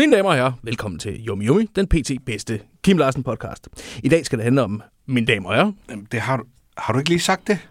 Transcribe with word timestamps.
Mine 0.00 0.16
damer 0.16 0.30
og 0.30 0.36
herrer, 0.36 0.52
velkommen 0.62 0.98
til 0.98 1.28
Yumi 1.28 1.46
Yumi, 1.46 1.66
den 1.76 1.86
pt. 1.86 2.10
bedste 2.26 2.60
Kim 2.82 2.98
Larsen 2.98 3.22
podcast. 3.22 3.68
I 4.02 4.08
dag 4.08 4.26
skal 4.26 4.38
det 4.38 4.44
handle 4.44 4.62
om 4.62 4.82
mine 5.06 5.26
damer 5.26 5.48
og 5.48 5.54
herrer. 5.54 5.72
Jamen, 5.90 6.08
det 6.12 6.20
har 6.20 6.36
du, 6.36 6.44
har 6.78 6.92
du 6.92 6.98
ikke 6.98 7.10
lige 7.10 7.20
sagt 7.20 7.46
det? 7.46 7.68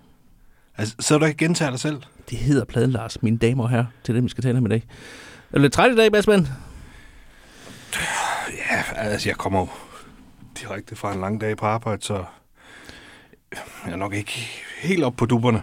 Altså, 0.77 0.95
så 0.99 1.17
du 1.17 1.25
ikke 1.25 1.37
gentager 1.37 1.69
dig 1.71 1.79
selv? 1.79 2.01
Det 2.29 2.37
hedder 2.37 2.65
pladen 2.65 2.91
Lars, 2.91 3.23
mine 3.23 3.37
damer 3.37 3.63
og 3.63 3.69
herrer. 3.69 3.85
Det 4.01 4.09
er 4.09 4.13
det, 4.13 4.23
vi 4.23 4.29
skal 4.29 4.43
tale 4.43 4.57
om 4.57 4.65
i 4.65 4.69
dag. 4.69 4.83
Er 5.51 5.55
du 5.55 5.61
lidt 5.61 5.73
træt 5.73 5.91
i 5.91 5.95
dag, 5.95 6.11
Basman? 6.11 6.47
Ja, 8.71 8.83
altså, 8.95 9.29
jeg 9.29 9.37
kommer 9.37 9.59
jo 9.59 9.67
direkte 10.61 10.95
fra 10.95 11.13
en 11.13 11.19
lang 11.19 11.41
dag 11.41 11.57
på 11.57 11.65
arbejde, 11.65 12.01
så 12.01 12.25
jeg 13.85 13.91
er 13.91 13.95
nok 13.95 14.13
ikke 14.13 14.49
helt 14.81 15.03
op 15.03 15.13
på 15.17 15.25
duberne. 15.25 15.61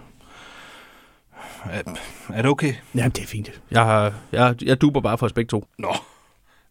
Er, 1.64 1.83
er 2.28 2.42
det 2.42 2.51
okay? 2.51 2.75
Jamen, 2.95 3.11
det 3.11 3.23
er 3.23 3.27
fint. 3.27 3.61
Jeg, 3.70 3.84
har, 3.84 4.14
jeg, 4.33 4.55
jeg 4.62 4.80
duber 4.80 5.01
bare 5.01 5.19
for 5.19 5.30
begge 5.34 5.48
to. 5.48 5.69
Nå, 5.78 5.97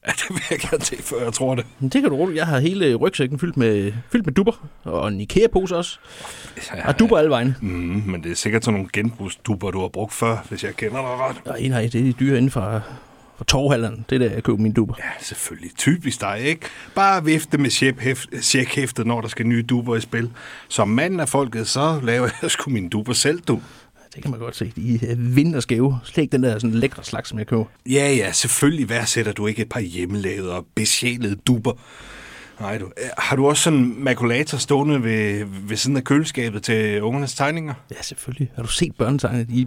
ja, 0.08 0.12
det 0.12 0.26
vil 0.30 0.42
jeg 0.50 0.60
gerne 0.60 0.84
til, 0.84 0.98
før 1.04 1.24
jeg 1.24 1.34
tror 1.34 1.56
det. 1.56 1.66
Men 1.80 1.90
det 1.90 2.02
kan 2.02 2.10
du 2.12 2.18
roligt. 2.18 2.38
Jeg 2.38 2.48
har 2.48 2.60
hele 2.60 2.96
rygsækken 2.96 3.40
fyldt 3.40 3.58
med, 3.58 3.94
fyldt 4.12 4.26
med 4.26 4.34
duber. 4.34 4.68
Og 4.84 5.08
en 5.08 5.22
IKEA-pose 5.22 5.76
også. 5.78 6.00
Ja, 6.76 6.88
Og 6.88 7.00
duber 7.00 7.18
alle 7.18 7.30
vejen. 7.30 7.56
Mm, 7.62 8.04
men 8.06 8.24
det 8.24 8.32
er 8.32 8.36
sikkert 8.36 8.66
sådan 8.66 8.74
nogle 8.74 8.90
genbrugsduber, 8.94 9.72
du 9.72 9.82
har 9.82 9.88
brugt 9.88 10.14
før, 10.14 10.38
hvis 10.50 10.64
jeg 10.64 10.76
kender 10.76 10.98
dig 10.98 11.10
ret. 11.10 11.36
Og 11.46 11.70
nej, 11.70 11.82
det 11.82 11.96
er 11.96 12.04
de 12.04 12.14
dyre 12.14 12.38
inden 12.38 12.52
for, 12.52 12.82
for 13.38 13.44
torvhalderen. 13.44 14.06
Det 14.10 14.16
er 14.16 14.20
der, 14.28 14.34
jeg 14.34 14.44
køber 14.44 14.58
mine 14.60 14.74
duber. 14.74 14.94
Ja, 15.00 15.04
selvfølgelig. 15.22 15.72
Typisk 15.78 16.22
dig, 16.22 16.40
ikke? 16.42 16.62
Bare 16.96 17.26
vifte 17.26 17.58
med 17.58 17.70
checkhæft- 17.72 18.42
checkhæftet, 18.42 19.08
når 19.08 19.22
der 19.22 19.28
skal 19.28 19.48
nye 19.48 19.64
duber 19.64 19.96
i 19.96 20.02
spil. 20.02 20.30
Som 20.68 20.88
mand 20.90 21.22
af 21.22 21.30
folket, 21.30 21.68
så 21.68 22.00
laver 22.04 22.30
jeg 22.42 22.52
sgu 22.52 22.70
mine 22.72 22.90
duber 22.90 23.14
selv, 23.14 23.42
du. 23.42 23.62
Det 24.16 24.22
kan 24.24 24.32
man 24.32 24.40
godt 24.40 24.56
se. 24.56 24.72
De 24.76 25.00
er 25.12 25.16
vinterskæve. 25.18 26.00
Slet 26.04 26.22
ikke 26.24 26.32
den 26.32 26.44
der 26.44 26.60
sådan 26.60 26.76
lækre 26.76 27.04
slags, 27.04 27.30
som 27.30 27.40
jeg 27.40 27.48
køber. 27.48 27.66
Ja, 27.86 28.14
ja, 28.14 28.32
selvfølgelig 28.32 28.90
værdsætter 28.90 29.32
du 29.32 29.48
ikke 29.48 29.62
et 29.62 29.70
par 29.70 29.80
hjemmelavede 29.80 30.52
og 30.56 30.66
besjælede 30.76 31.36
duber. 31.36 31.74
Nej, 32.60 32.78
du. 32.78 32.86
Øh, 32.86 33.10
Har 33.18 33.36
du 33.36 33.48
også 33.48 33.64
sådan 33.64 33.80
en 33.80 34.04
makulator 34.04 34.58
stående 34.58 35.04
ved, 35.04 35.46
ved 35.68 35.78
siden 35.78 35.98
af 35.98 36.04
køleskabet 36.04 36.64
til 36.64 37.02
ungernes 37.02 37.34
tegninger? 37.36 37.74
Ja, 37.92 38.02
selvfølgelig. 38.02 38.52
Har 38.56 38.64
du 38.64 38.70
set 38.70 38.96
børnetegnene? 38.98 39.44
De 39.44 39.62
er 39.62 39.66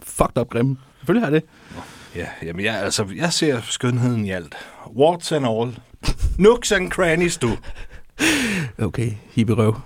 fucked 0.00 0.38
up 0.38 0.48
grimme. 0.50 0.76
Selvfølgelig 0.98 1.26
har 1.26 1.32
jeg 1.32 1.40
det. 1.42 1.48
Ja, 2.16 2.26
jamen 2.42 2.64
jeg, 2.64 2.74
altså, 2.82 3.06
jeg 3.16 3.32
ser 3.32 3.60
skønheden 3.62 4.24
i 4.24 4.30
alt. 4.30 4.54
Warts 4.96 5.32
and 5.32 5.46
all. 5.46 5.78
Nooks 6.38 6.72
and 6.72 6.90
crannies, 6.90 7.36
du. 7.36 7.50
Okay, 8.78 9.12
hippie-røv. 9.30 9.80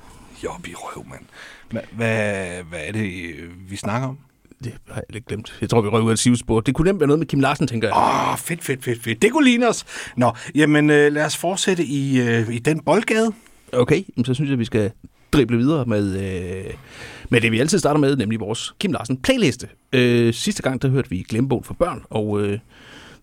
Job 0.45 0.67
i 0.67 0.75
røv, 0.75 1.07
mand. 1.11 1.23
Hva, 1.71 1.81
hvad, 1.93 2.63
hvad 2.69 2.79
er 2.87 2.93
det, 2.93 3.35
øh, 3.39 3.71
vi 3.71 3.77
snakker 3.77 4.09
om? 4.09 4.19
Det 4.65 4.73
har 4.89 4.95
jeg 4.95 5.05
lidt 5.11 5.27
glemt. 5.27 5.59
Jeg 5.61 5.71
tror, 5.71 5.81
vi 5.81 5.89
røg 5.89 6.03
ud 6.03 6.09
af 6.09 6.13
et 6.13 6.19
sivspor. 6.19 6.61
Det 6.61 6.75
kunne 6.75 6.89
nemt 6.89 7.01
være 7.01 7.07
noget 7.07 7.19
med 7.19 7.27
Kim 7.27 7.41
Larsen, 7.41 7.67
tænker 7.67 7.89
jeg. 7.89 7.97
Åh, 7.97 8.33
oh, 8.33 8.39
fedt, 8.39 8.65
fedt, 8.65 8.85
fedt, 8.85 9.03
fedt. 9.03 9.23
Det 9.23 9.33
kunne 9.33 9.45
ligne 9.45 9.69
os. 9.69 9.85
Nå, 10.17 10.33
jamen 10.55 10.91
øh, 10.91 11.13
lad 11.13 11.25
os 11.25 11.37
fortsætte 11.37 11.85
i, 11.85 12.21
øh, 12.21 12.55
i 12.55 12.59
den 12.59 12.81
boldgade. 12.81 13.33
Okay, 13.73 14.03
så 14.25 14.35
synes 14.35 14.51
jeg, 14.51 14.59
vi 14.59 14.65
skal 14.65 14.91
drible 15.33 15.57
videre 15.57 15.85
med, 15.85 16.17
øh, 16.17 16.75
med 17.29 17.41
det, 17.41 17.53
vi 17.53 17.61
altid 17.61 17.79
starter 17.79 18.01
med, 18.01 18.17
nemlig 18.17 18.41
vores 18.41 18.75
Kim 18.79 18.93
Larsen 18.93 19.17
playliste. 19.17 19.69
Øh, 19.93 20.35
sidste 20.35 20.63
gang, 20.63 20.83
der 20.83 20.89
hørte 20.89 21.11
vi 21.11 21.25
Glemmebogen 21.29 21.65
for 21.65 21.75
børn, 21.75 22.03
og 22.11 22.41
øh, 22.43 22.59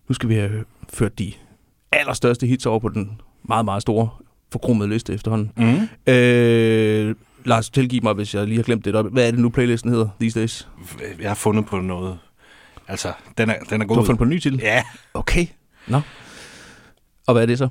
nu 0.08 0.14
skal 0.14 0.28
vi 0.28 0.34
have 0.34 0.64
ført 0.92 1.18
de 1.18 1.32
allerstørste 1.92 2.46
hits 2.46 2.66
over 2.66 2.78
på 2.78 2.88
den 2.88 3.20
meget, 3.42 3.64
meget 3.64 3.82
store 3.82 4.08
forkromede 4.52 4.88
liste 4.88 5.12
efterhånden. 5.12 5.50
Mm. 5.56 6.12
Øh, 6.12 7.14
Lars, 7.44 7.70
tilgiv 7.70 8.02
mig, 8.02 8.12
hvis 8.14 8.34
jeg 8.34 8.46
lige 8.46 8.56
har 8.58 8.62
glemt 8.62 8.84
det. 8.84 9.04
Hvad 9.12 9.26
er 9.26 9.30
det 9.30 9.40
nu, 9.40 9.48
playlisten 9.48 9.90
hedder 9.90 10.08
these 10.20 10.40
days? 10.40 10.68
Jeg 11.20 11.30
har 11.30 11.34
fundet 11.34 11.66
på 11.66 11.78
noget. 11.80 12.18
Altså, 12.88 13.12
den 13.38 13.50
er, 13.50 13.54
den 13.70 13.82
er 13.82 13.86
god. 13.86 13.96
Du 13.96 14.00
har 14.00 14.06
fundet 14.06 14.18
på 14.18 14.24
en 14.24 14.30
ny 14.30 14.38
titel? 14.38 14.58
Ja. 14.62 14.84
Okay. 15.14 15.46
Nå. 15.86 16.00
Og 17.26 17.32
hvad 17.34 17.42
er 17.42 17.46
det 17.46 17.58
så? 17.58 17.68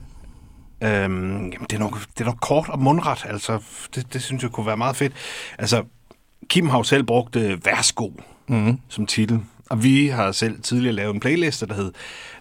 Øhm, 0.83 0.89
jamen, 1.33 1.51
det 1.69 1.73
er, 1.73 1.79
nok, 1.79 1.99
det 2.17 2.21
er 2.21 2.25
nok 2.25 2.37
kort 2.41 2.69
og 2.69 2.79
mundret. 2.79 3.25
Altså, 3.25 3.59
det, 3.95 4.13
det 4.13 4.21
synes 4.23 4.43
jeg 4.43 4.51
kunne 4.51 4.65
være 4.65 4.77
meget 4.77 4.95
fedt. 4.95 5.13
Altså, 5.57 5.83
Kim 6.49 6.69
har 6.69 6.77
jo 6.77 6.83
selv 6.83 7.03
brugt 7.03 7.35
øh, 7.35 7.65
Værsgo 7.65 8.09
Mm. 8.47 8.79
som 8.89 9.05
titel. 9.05 9.39
Og 9.69 9.83
vi 9.83 10.07
har 10.07 10.31
selv 10.31 10.61
tidligere 10.61 10.95
lavet 10.95 11.13
en 11.13 11.19
playliste, 11.19 11.67
der 11.67 11.73
hed 11.73 11.91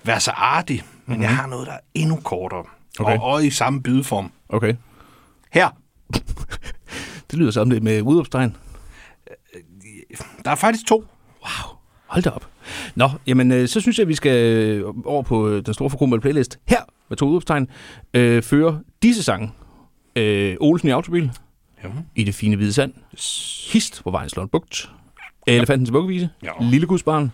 Versaardi. 0.05 0.75
Men 0.75 0.83
mm-hmm. 1.07 1.23
jeg 1.23 1.37
har 1.37 1.47
noget, 1.47 1.67
der 1.67 1.73
er 1.73 1.79
endnu 1.95 2.17
kortere. 2.17 2.65
Okay. 2.99 3.19
Og, 3.19 3.25
og 3.25 3.45
i 3.45 3.51
samme 3.51 3.83
bydeform. 3.83 4.33
Okay. 4.49 4.75
Her. 5.53 5.69
Det 7.33 7.39
lyder 7.41 7.51
som 7.51 7.71
det 7.71 7.83
med 7.83 8.03
udopstegn. 8.03 8.57
Der 10.45 10.51
er 10.51 10.55
faktisk 10.55 10.87
to. 10.87 10.97
Wow, 11.43 11.77
hold 12.07 12.23
da 12.23 12.31
op. 12.31 12.49
Nå, 12.95 13.11
jamen, 13.27 13.53
øh, 13.53 13.69
så 13.69 13.81
synes 13.81 13.99
jeg, 13.99 14.05
at 14.05 14.09
vi 14.09 14.15
skal 14.15 14.33
øh, 14.57 14.85
over 15.05 15.23
på 15.23 15.49
øh, 15.49 15.67
den 15.67 15.75
store 15.75 15.91
forkromede 15.91 16.21
playlist. 16.21 16.59
Her, 16.69 16.81
med 17.09 17.17
to 17.17 17.27
udopstegn, 17.29 17.69
øh, 18.15 18.43
føre 18.43 18.81
disse 19.03 19.23
sange. 19.23 19.51
Øh, 20.17 20.57
Olsen 20.61 20.89
i 20.89 20.93
autobil, 20.93 21.31
Ja. 21.85 21.89
i 22.17 22.25
det 22.25 22.35
fine 22.35 22.57
hvide 22.57 22.73
sand, 22.73 22.93
Hist, 23.73 24.03
hvor 24.03 24.11
vejen 24.11 24.29
slår 24.29 24.43
en 24.43 24.49
bugt, 24.49 24.91
Elefantens 25.47 25.93
vuggevise, 25.93 26.29
Ja. 26.43 26.51
Lille 26.61 26.87
gudsbarn, 26.87 27.33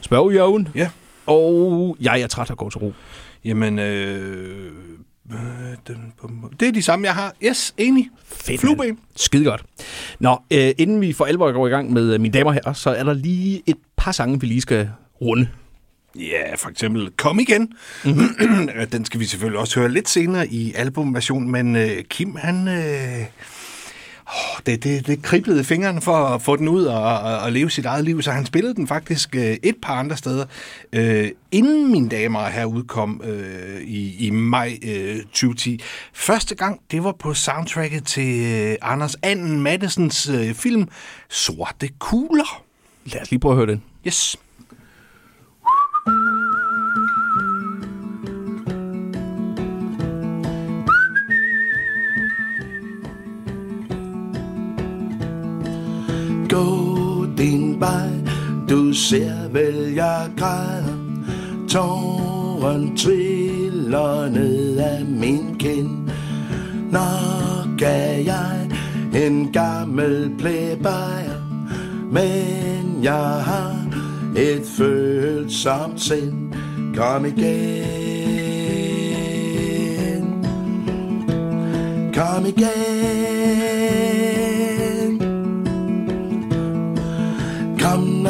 Spørg 0.00 0.32
i 0.32 0.68
Ja. 0.74 0.90
og 1.26 1.96
Jeg 2.00 2.20
er 2.20 2.26
træt 2.26 2.50
og 2.50 2.56
går 2.56 2.70
til 2.70 2.78
ro. 2.78 2.92
Jamen, 3.44 3.78
øh, 3.78 4.72
det 6.60 6.68
er 6.68 6.72
de 6.72 6.82
samme, 6.82 7.06
jeg 7.06 7.14
har. 7.14 7.34
Yes, 7.44 7.74
enig. 7.78 8.10
Fedt, 8.24 8.60
Flueben. 8.60 8.98
Skide 9.16 9.44
godt. 9.44 9.64
Nå, 10.20 10.38
øh, 10.52 10.70
inden 10.78 11.00
vi 11.00 11.12
for 11.12 11.24
alvor 11.24 11.52
går 11.52 11.66
i 11.66 11.70
gang 11.70 11.92
med 11.92 12.14
øh, 12.14 12.20
mine 12.20 12.32
damer 12.32 12.52
her, 12.52 12.72
så 12.72 12.90
er 12.90 13.04
der 13.04 13.12
lige 13.12 13.62
et 13.66 13.76
par 13.96 14.12
sange, 14.12 14.40
vi 14.40 14.46
lige 14.46 14.60
skal 14.60 14.90
runde. 15.20 15.48
Ja, 16.16 16.54
for 16.56 16.68
eksempel 16.68 17.10
Kom 17.16 17.40
igen. 17.40 17.72
Mm-hmm. 18.04 18.88
Den 18.92 19.04
skal 19.04 19.20
vi 19.20 19.24
selvfølgelig 19.24 19.60
også 19.60 19.80
høre 19.80 19.88
lidt 19.88 20.08
senere 20.08 20.48
i 20.48 20.72
albumversion, 20.74 21.50
men 21.50 21.76
øh, 21.76 22.04
Kim, 22.04 22.36
han... 22.36 22.68
Øh, 22.68 23.26
åh, 24.28 24.60
det, 24.66 24.84
det, 24.84 25.06
det 25.06 25.22
kriblede 25.22 25.64
fingrene 25.64 26.00
for 26.00 26.16
at 26.16 26.42
få 26.42 26.56
den 26.56 26.68
ud 26.68 26.84
og, 26.84 27.02
og, 27.02 27.38
og 27.38 27.52
leve 27.52 27.70
sit 27.70 27.86
eget 27.86 28.04
liv, 28.04 28.22
så 28.22 28.30
han 28.30 28.46
spillede 28.46 28.74
den 28.74 28.86
faktisk 28.86 29.36
øh, 29.36 29.56
et 29.62 29.76
par 29.82 29.94
andre 29.94 30.16
steder, 30.16 30.46
øh, 30.92 31.30
inden 31.52 31.92
mine 31.92 32.08
damer 32.08 32.46
her 32.46 32.64
udkom 32.64 33.22
øh, 33.24 33.80
i, 33.80 34.26
i 34.26 34.30
maj 34.30 34.78
øh, 34.82 35.16
2010. 35.22 35.80
Første 36.12 36.54
gang, 36.54 36.80
det 36.90 37.04
var 37.04 37.12
på 37.12 37.34
soundtracket 37.34 38.06
til 38.06 38.46
øh, 38.46 38.76
Anders 38.82 39.16
Anden 39.22 39.60
Mattesens 39.60 40.28
øh, 40.28 40.54
film 40.54 40.88
Sorte 41.28 41.88
Kugler. 41.98 42.62
Lad 43.04 43.22
os 43.22 43.30
lige 43.30 43.40
prøve 43.40 43.52
at 43.52 43.56
høre 43.56 43.66
den. 43.66 43.82
Yes. 44.06 44.36
Gå 56.48 57.26
din 57.38 57.80
vej, 57.80 58.10
du 58.68 58.92
ser 58.92 59.48
vel 59.52 59.94
jeg 59.94 60.30
græder. 60.36 60.98
Tåren 61.68 62.96
triller 62.96 64.28
ned 64.28 64.78
af 64.78 65.04
min 65.04 65.56
kind. 65.58 66.08
Nok 66.92 67.82
er 67.82 68.22
jeg 68.26 68.68
en 69.14 69.52
gammel 69.52 70.30
plebejer 70.38 71.38
Men 72.12 73.00
jeg 73.02 73.42
har 73.44 73.76
et 74.36 74.62
følsomt 74.76 76.00
sind. 76.00 76.52
Kom 76.96 77.24
igen. 77.24 77.84
Kom 82.14 82.46
igen. 82.46 84.47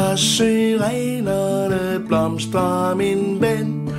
Kom 0.09 0.17
syrenerne 0.17 1.99
blomstrer, 2.07 2.95
min 2.95 3.41
ven. 3.41 3.89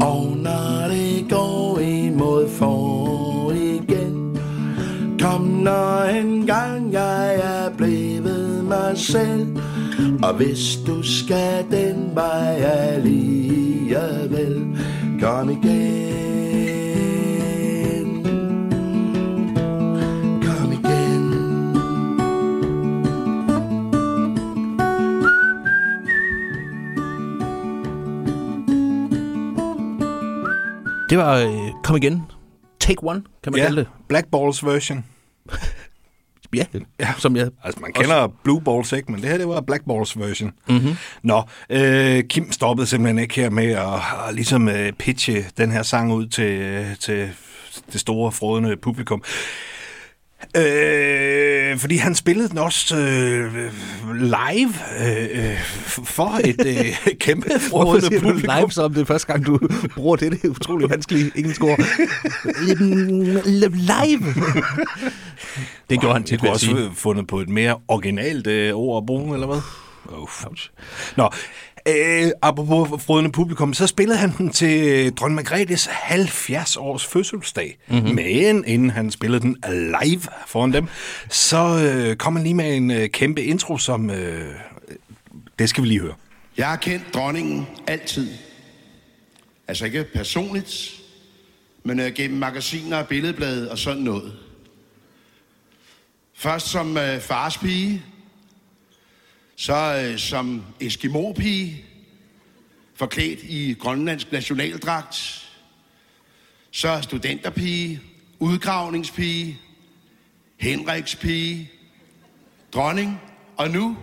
Og 0.00 0.36
når 0.36 0.88
det 0.88 1.26
går 1.30 1.78
imod 1.78 2.48
for 2.48 3.52
igen 3.52 4.38
Kom 5.20 5.40
når 5.40 6.02
en 6.02 6.46
gang 6.46 6.92
jeg 6.92 7.34
er 7.34 7.70
blevet 7.76 8.64
mig 8.64 8.98
selv. 8.98 9.56
Og 10.22 10.34
hvis 10.34 10.78
du 10.86 11.02
skal 11.02 11.64
den 11.70 12.10
vej 12.14 12.62
alligevel 12.62 14.66
Kom 15.20 15.50
igen. 15.50 16.43
Det 31.14 31.22
var 31.22 31.36
øh, 31.36 31.70
Kom 31.84 31.96
igen. 31.96 32.22
Take 32.80 32.96
one, 33.02 33.22
kan 33.42 33.52
man 33.52 33.60
Ja, 33.60 33.66
kalde 33.66 33.80
det. 33.80 33.88
Black 34.08 34.26
Balls 34.32 34.64
version. 34.64 35.04
Ja, 36.54 36.64
ja. 37.00 37.14
som 37.18 37.36
jeg... 37.36 37.48
Altså, 37.64 37.80
man 37.80 37.92
kender 37.92 38.14
Også... 38.14 38.36
Blue 38.44 38.62
Balls, 38.62 38.92
ikke? 38.92 39.12
Men 39.12 39.20
det 39.22 39.30
her, 39.30 39.38
det 39.38 39.48
var 39.48 39.60
Black 39.60 39.84
Balls 39.84 40.18
version. 40.18 40.52
Mm-hmm. 40.68 40.96
Nå, 41.22 41.42
øh, 41.70 42.24
Kim 42.24 42.52
stoppede 42.52 42.86
simpelthen 42.86 43.18
ikke 43.18 43.34
her 43.34 43.50
med 43.50 43.70
at, 43.70 43.94
at 44.28 44.34
ligesom 44.34 44.68
øh, 44.68 44.92
pitche 44.92 45.44
den 45.56 45.70
her 45.72 45.82
sang 45.82 46.12
ud 46.12 46.26
til, 46.26 46.52
øh, 46.60 46.96
til 46.96 47.30
det 47.92 48.00
store, 48.00 48.32
frådende 48.32 48.76
publikum. 48.76 49.22
Øh, 50.56 51.78
fordi 51.78 51.96
han 51.96 52.14
spillede 52.14 52.48
den 52.48 52.58
også 52.58 52.96
øh, 52.96 53.54
live 54.14 54.74
øh, 55.00 55.50
øh, 55.50 55.58
for 56.04 56.40
et 56.44 56.66
øh, 56.66 57.16
kæmpe 57.20 57.50
du 57.70 58.20
publikum. 58.20 58.56
live, 58.58 58.70
som 58.70 58.94
det 58.94 59.00
er 59.00 59.04
første 59.04 59.32
gang, 59.32 59.46
du 59.46 59.58
bruger 59.94 60.16
det? 60.16 60.32
Det 60.32 60.44
er 60.44 60.48
utrolig 60.48 60.90
vanskeligt 60.90 61.36
engelsk 61.36 61.64
ord. 61.64 61.78
live! 63.74 64.34
det 65.90 66.00
gjorde 66.00 66.14
han 66.14 66.24
tit, 66.24 66.42
vil 66.42 66.48
jeg 66.48 66.54
også 66.54 66.66
sige. 66.66 66.90
fundet 66.94 67.26
på 67.26 67.40
et 67.40 67.48
mere 67.48 67.76
originalt 67.88 68.46
øh, 68.46 68.74
ord 68.74 69.02
at 69.02 69.06
bruge, 69.06 69.34
eller 69.34 69.46
hvad? 69.46 69.60
Uff. 70.22 70.44
Nå, 71.16 71.30
øh, 71.88 72.30
apropos 72.42 73.02
frødende 73.02 73.32
publikum, 73.32 73.74
så 73.74 73.86
spillede 73.86 74.18
han 74.18 74.32
den 74.38 74.50
til 74.50 74.88
øh, 74.88 75.12
dronning 75.12 75.34
Margrethes 75.34 75.88
70 75.90 76.76
års 76.76 77.06
fødselsdag. 77.06 77.78
Mm-hmm. 77.88 78.14
Men 78.14 78.64
inden 78.66 78.90
han 78.90 79.10
spillede 79.10 79.40
den 79.40 79.56
live 80.02 80.22
foran 80.46 80.72
dem, 80.72 80.86
så 81.28 81.78
øh, 81.84 82.16
kom 82.16 82.36
han 82.36 82.42
lige 82.42 82.54
med 82.54 82.76
en 82.76 82.90
øh, 82.90 83.08
kæmpe 83.08 83.42
intro, 83.42 83.78
som... 83.78 84.10
Øh, 84.10 84.54
det 85.58 85.68
skal 85.68 85.82
vi 85.82 85.88
lige 85.88 86.00
høre. 86.00 86.14
Jeg 86.56 86.68
har 86.68 86.76
kendt 86.76 87.14
dronningen 87.14 87.66
altid. 87.86 88.30
Altså 89.68 89.84
ikke 89.84 90.04
personligt, 90.14 90.90
men 91.84 92.00
øh, 92.00 92.12
gennem 92.12 92.38
magasiner 92.38 92.96
og 92.96 93.08
billedblade 93.08 93.70
og 93.70 93.78
sådan 93.78 94.02
noget. 94.02 94.32
Først 96.34 96.66
som 96.68 96.96
øh, 96.96 97.20
fars 97.20 97.58
pige, 97.58 98.02
så 99.56 100.02
øh, 100.04 100.18
som 100.18 100.64
Eskimo-pige, 100.80 101.84
forklædt 102.94 103.38
i 103.42 103.74
grønlandsk 103.78 104.32
nationaldragt, 104.32 105.46
så 106.70 107.00
studenterpige, 107.02 108.00
udgravningspige, 108.38 109.60
Henrikspige, 110.56 111.70
dronning, 112.72 113.20
og 113.56 113.70
nu 113.70 113.96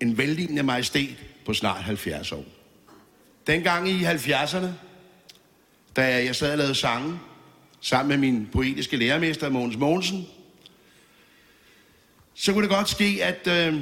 en 0.00 0.18
vellignende 0.18 0.62
majestæt 0.62 1.16
på 1.46 1.54
snart 1.54 1.82
70 1.82 2.32
år. 2.32 2.44
Dengang 3.46 3.88
i 3.88 4.04
70'erne, 4.04 4.66
da 5.96 6.24
jeg 6.24 6.36
sad 6.36 6.52
og 6.52 6.58
lavede 6.58 6.74
sange, 6.74 7.18
sammen 7.80 8.08
med 8.08 8.30
min 8.30 8.48
poetiske 8.52 8.96
lærermester 8.96 9.48
Mogens 9.48 9.76
Mogensen, 9.76 10.26
så 12.34 12.52
kunne 12.52 12.62
det 12.62 12.76
godt 12.76 12.88
ske, 12.88 13.18
at 13.22 13.46
øh, 13.46 13.80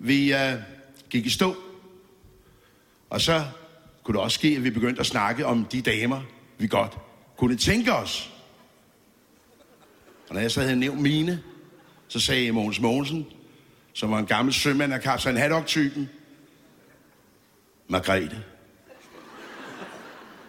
vi 0.00 0.34
øh, 0.34 0.54
gik 1.10 1.26
i 1.26 1.30
stå. 1.30 1.56
Og 3.10 3.20
så 3.20 3.44
kunne 4.02 4.14
det 4.14 4.22
også 4.22 4.34
ske, 4.34 4.48
at 4.48 4.64
vi 4.64 4.70
begyndte 4.70 5.00
at 5.00 5.06
snakke 5.06 5.46
om 5.46 5.64
de 5.64 5.82
damer, 5.82 6.22
vi 6.58 6.66
godt 6.66 6.98
kunne 7.36 7.56
tænke 7.56 7.92
os. 7.92 8.32
Og 10.28 10.34
når 10.34 10.40
jeg 10.40 10.50
så 10.50 10.60
havde 10.60 10.76
nævnt 10.76 11.00
mine, 11.00 11.42
så 12.08 12.20
sagde 12.20 12.52
Mogens 12.52 12.80
Mogensen, 12.80 13.26
som 13.92 14.10
var 14.10 14.18
en 14.18 14.26
gammel 14.26 14.54
sømand 14.54 14.94
af 14.94 15.00
kaptajn 15.00 15.36
Haddock-typen, 15.36 16.08
Margrethe. 17.88 18.42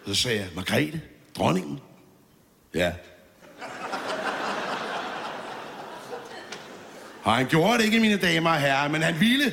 Så 0.06 0.14
sagde 0.14 0.38
jeg, 0.40 0.48
Margrethe, 0.54 1.00
dronningen? 1.36 1.80
Ja. 2.74 2.92
Og 7.24 7.32
han 7.32 7.46
gjorde 7.46 7.78
det 7.78 7.84
ikke, 7.84 8.00
mine 8.00 8.16
damer 8.16 8.50
og 8.50 8.56
herrer, 8.56 8.88
men 8.88 9.02
han 9.02 9.14
ville. 9.20 9.52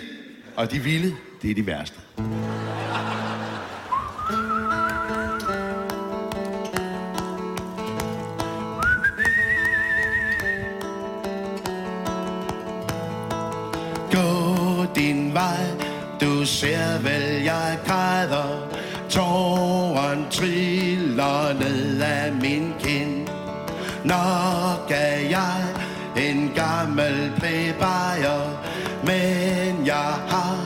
Og 0.55 0.71
de 0.71 0.79
ville, 0.79 1.15
det 1.41 1.51
er 1.51 1.55
de 1.55 1.67
værste. 1.67 1.99
Gå 14.11 14.85
din 14.95 15.33
vej, 15.33 15.65
du 16.21 16.45
ser 16.45 16.99
vel, 17.01 17.43
jeg 17.43 17.79
græder. 17.87 18.69
Tåren 19.09 20.25
triller 20.31 21.53
ned 21.53 22.01
af 22.01 22.33
min 22.33 22.73
kind. 22.83 23.27
Nok 24.03 24.91
er 24.91 25.19
jeg 25.29 25.78
en 26.19 26.51
gammel 26.55 27.31
plebejer, 27.39 28.59
men 29.03 29.85
jeg 29.85 30.13
har 30.27 30.57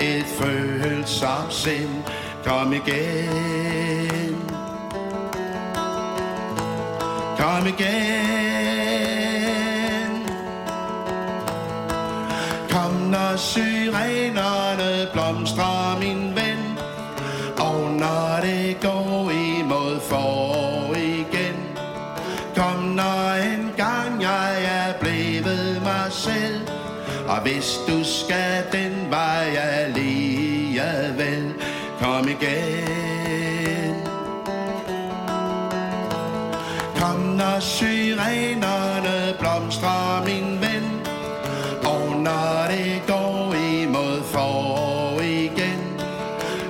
et 0.00 0.24
følsomt 0.24 1.52
sind. 1.54 2.04
Kom 2.44 2.72
igen. 2.72 4.36
Kom 7.38 7.66
igen. 7.66 8.62
Kom 12.70 12.92
når 12.92 13.36
syrenerne 13.36 15.08
blomstrer, 15.12 15.98
min 15.98 16.36
ven 16.36 16.78
Og 17.58 17.90
når 17.90 18.40
det 18.42 18.76
går 18.80 19.30
imod 19.30 20.00
for 20.00 20.51
Og 27.32 27.42
hvis 27.42 27.78
du 27.88 28.04
skal 28.04 28.64
den 28.72 29.10
vej 29.10 29.56
alligevel 29.56 31.52
Kom 32.00 32.28
igen. 32.28 33.94
Kom 36.96 37.20
når 37.20 37.60
syrenerne 37.60 39.36
blomstrer, 39.38 40.24
min 40.24 40.60
ven 40.60 40.84
og 41.84 42.16
når 42.16 42.66
det 42.70 43.02
går 43.06 43.54
imod 43.54 44.22
for 44.22 45.20
igen. 45.20 45.80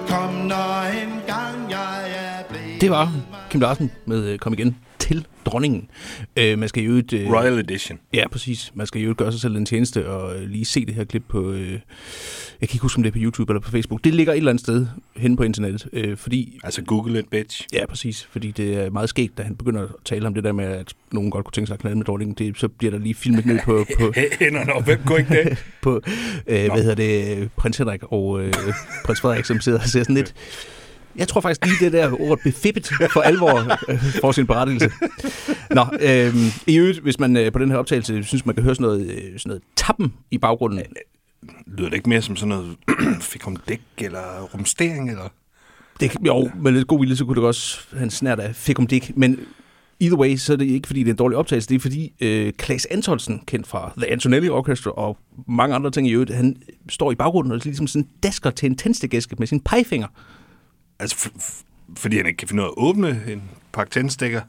Kom 0.09 0.35
når 0.35 0.83
en 1.02 1.12
gang 1.26 1.71
jeg 1.71 2.11
er 2.14 2.42
blevet 2.49 2.81
Det 2.81 2.90
var 2.90 3.12
Kim 3.50 3.61
Larsen 3.61 3.90
med 4.07 4.25
øh, 4.25 4.38
Kom 4.38 4.52
igen 4.52 4.76
til 5.12 5.26
dronningen. 5.45 5.88
Øh, 6.37 6.59
man 6.59 6.69
skal 6.69 6.83
jo 6.83 6.92
et, 6.92 7.12
øh, 7.12 7.33
Royal 7.33 7.59
Edition. 7.59 7.99
Ja, 8.14 8.28
præcis. 8.28 8.73
Man 8.75 8.87
skal 8.87 9.02
jo 9.02 9.14
gøre 9.19 9.33
sig 9.33 9.40
selv 9.40 9.57
en 9.57 9.66
tjeneste 9.66 10.09
og 10.09 10.37
øh, 10.37 10.49
lige 10.49 10.64
se 10.64 10.87
det 10.87 10.95
her 10.95 11.04
klip 11.04 11.23
på... 11.28 11.52
Øh, 11.52 11.71
jeg 12.61 12.69
kan 12.69 12.75
ikke 12.75 12.83
huske, 12.83 12.99
om 12.99 13.02
det 13.02 13.11
er 13.11 13.12
på 13.12 13.19
YouTube 13.21 13.52
eller 13.52 13.61
på 13.61 13.71
Facebook. 13.71 14.04
Det 14.04 14.14
ligger 14.14 14.33
et 14.33 14.37
eller 14.37 14.50
andet 14.50 14.62
sted 14.64 14.87
hen 15.16 15.37
på 15.37 15.42
internettet, 15.42 15.88
øh, 15.92 16.16
fordi... 16.16 16.59
Altså 16.64 16.83
Google 16.83 17.19
it, 17.19 17.28
bitch. 17.31 17.66
Ja, 17.73 17.87
præcis. 17.87 18.28
Fordi 18.31 18.50
det 18.50 18.75
er 18.75 18.90
meget 18.90 19.09
skægt, 19.09 19.38
da 19.38 19.42
han 19.42 19.57
begynder 19.57 19.83
at 19.83 19.88
tale 20.04 20.26
om 20.26 20.35
det 20.35 20.45
der 20.45 20.52
med, 20.52 20.64
at 20.64 20.95
nogen 21.12 21.31
godt 21.31 21.45
kunne 21.45 21.52
tænke 21.52 21.66
sig 21.66 21.75
at 21.75 21.81
knalde 21.81 21.97
med 21.97 22.04
dronningen. 22.04 22.35
Det, 22.35 22.59
så 22.59 22.69
bliver 22.69 22.90
der 22.90 22.99
lige 22.99 23.14
filmet 23.14 23.47
ned 23.47 23.59
på, 23.64 23.87
på, 23.99 24.12
Hænderne 24.40 24.73
op, 24.73 24.85
hvem 24.85 25.00
kunne 25.07 25.19
ikke 25.19 25.35
det? 25.35 25.64
på 25.83 26.00
øh, 26.47 26.71
hvad 26.73 26.83
hedder 26.83 26.95
det, 26.95 27.50
prins 27.57 27.76
Henrik 27.76 28.02
og 28.02 28.42
øh, 28.45 28.52
prins 29.04 29.21
Frederik, 29.21 29.45
som 29.45 29.61
sidder 29.61 29.78
og 29.78 29.88
ser 29.88 30.02
sådan 30.02 30.16
lidt... 30.16 30.35
Jeg 31.16 31.28
tror 31.28 31.40
faktisk 31.40 31.64
lige 31.64 31.85
det 31.85 31.92
der 31.92 32.21
ord 32.21 32.38
befippet 32.45 32.87
for 33.12 33.21
alvor 33.21 33.59
øh, 33.88 33.99
for 34.21 34.33
sin 34.33 34.47
berettelse. 34.47 34.90
Nå, 35.71 35.87
øh, 36.00 36.35
i 36.66 36.76
øvrigt, 36.78 36.99
hvis 36.99 37.21
man 37.21 37.37
øh, 37.37 37.52
på 37.52 37.59
den 37.59 37.71
her 37.71 37.76
optagelse 37.76 38.25
synes, 38.25 38.47
man 38.47 38.54
kan 38.54 38.64
høre 38.64 38.75
sådan 38.75 38.85
noget, 38.85 39.07
øh, 39.11 39.38
sådan 39.38 39.50
noget 39.50 39.62
tappen 39.76 40.14
i 40.31 40.38
baggrunden. 40.38 40.83
Lyder 41.66 41.88
det 41.88 41.97
ikke 41.97 42.09
mere 42.09 42.23
som 42.23 42.37
sådan 42.37 42.49
noget 42.49 42.76
fik 43.33 43.47
om 43.47 43.57
dæk 43.57 43.81
eller 43.99 44.42
rumstering? 44.54 45.11
Eller? 45.11 45.28
Det, 46.00 46.12
jo, 46.26 46.50
med 46.61 46.73
lidt 46.73 46.87
god 46.87 47.00
vilje, 47.00 47.16
så 47.16 47.25
kunne 47.25 47.37
det 47.37 47.45
også 47.45 47.81
have 47.92 48.02
en 48.02 48.11
snært 48.11 48.40
af 48.40 48.54
fik 48.54 48.78
om 48.78 48.87
dik. 48.87 49.16
Men 49.16 49.40
either 50.00 50.16
way, 50.16 50.37
så 50.37 50.52
er 50.52 50.57
det 50.57 50.64
ikke, 50.64 50.87
fordi 50.87 51.00
det 51.00 51.09
er 51.09 51.12
en 51.12 51.16
dårlig 51.16 51.38
optagelse. 51.38 51.69
Det 51.69 51.75
er, 51.75 51.81
fordi 51.81 52.12
øh, 52.21 52.52
Klaas 52.52 52.87
Antonsen, 52.90 53.42
kendt 53.47 53.66
fra 53.66 53.92
The 53.97 54.12
Antonelli 54.12 54.49
Orchestra 54.49 54.90
og 54.90 55.19
mange 55.49 55.75
andre 55.75 55.90
ting 55.90 56.09
i 56.09 56.12
øvrigt, 56.12 56.35
han 56.35 56.57
står 56.88 57.12
i 57.12 57.14
baggrunden 57.14 57.52
og 57.52 57.61
ligesom 57.64 57.87
sådan 57.87 58.09
dasker 58.23 58.50
til 58.50 58.66
en 58.66 58.76
tændstikæske 58.76 59.37
med 59.38 59.47
sin 59.47 59.61
pegefinger. 59.61 60.07
Altså, 61.02 61.16
f- 61.16 61.40
f- 61.42 61.64
fordi 61.97 62.16
han 62.16 62.26
ikke 62.26 62.37
kan 62.37 62.49
finde 62.49 62.62
ud 62.62 62.66
af 62.66 62.71
at 62.71 62.75
åbne 62.76 63.23
en 63.28 63.42
pakke 63.73 63.90
tændstikker. 63.90 64.40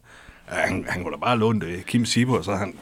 Han, 0.46 0.86
han 0.90 1.04
kunne 1.04 1.12
da 1.14 1.18
bare 1.18 1.38
låne 1.38 1.62
det 1.62 1.86
Kim 1.86 2.06
Sibo, 2.06 2.34
og 2.34 2.44
så 2.46 2.56
han 2.56 2.76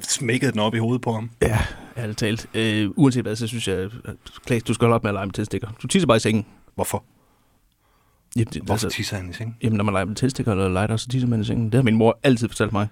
smækket 0.00 0.52
den 0.52 0.60
op 0.60 0.74
i 0.74 0.78
hovedet 0.78 1.02
på 1.02 1.12
ham. 1.12 1.30
Ja, 1.42 1.58
ærligt 1.96 2.18
talt. 2.18 2.46
Øh, 2.54 2.90
uanset 2.96 3.22
hvad, 3.24 3.36
så 3.36 3.46
synes 3.46 3.68
jeg, 3.68 3.90
Klaas, 4.46 4.62
du 4.62 4.74
skal 4.74 4.84
holde 4.84 4.94
op 4.94 5.02
med 5.02 5.10
at 5.10 5.14
lege 5.14 5.26
med 5.26 5.34
tændstikker. 5.34 5.68
Du 5.82 5.86
tisser 5.86 6.06
bare 6.06 6.16
i 6.16 6.20
sengen. 6.20 6.46
Hvorfor? 6.74 7.04
Jamen, 8.36 8.46
det, 8.52 8.62
Hvorfor 8.62 8.72
altså, 8.86 8.88
tisser 8.96 9.16
han 9.16 9.30
i 9.30 9.32
seng? 9.32 9.56
jamen, 9.62 9.76
når 9.76 9.84
man 9.84 9.92
leger 9.94 10.04
med 10.04 10.14
tændstikker 10.16 10.52
eller 10.52 10.68
lighter, 10.68 10.96
så 10.96 11.08
tisser 11.08 11.28
man 11.28 11.40
i 11.40 11.44
sengen. 11.44 11.64
Det 11.66 11.74
har 11.74 11.82
min 11.82 11.96
mor 11.96 12.18
altid 12.22 12.48
fortalt 12.48 12.72
mig. 12.72 12.88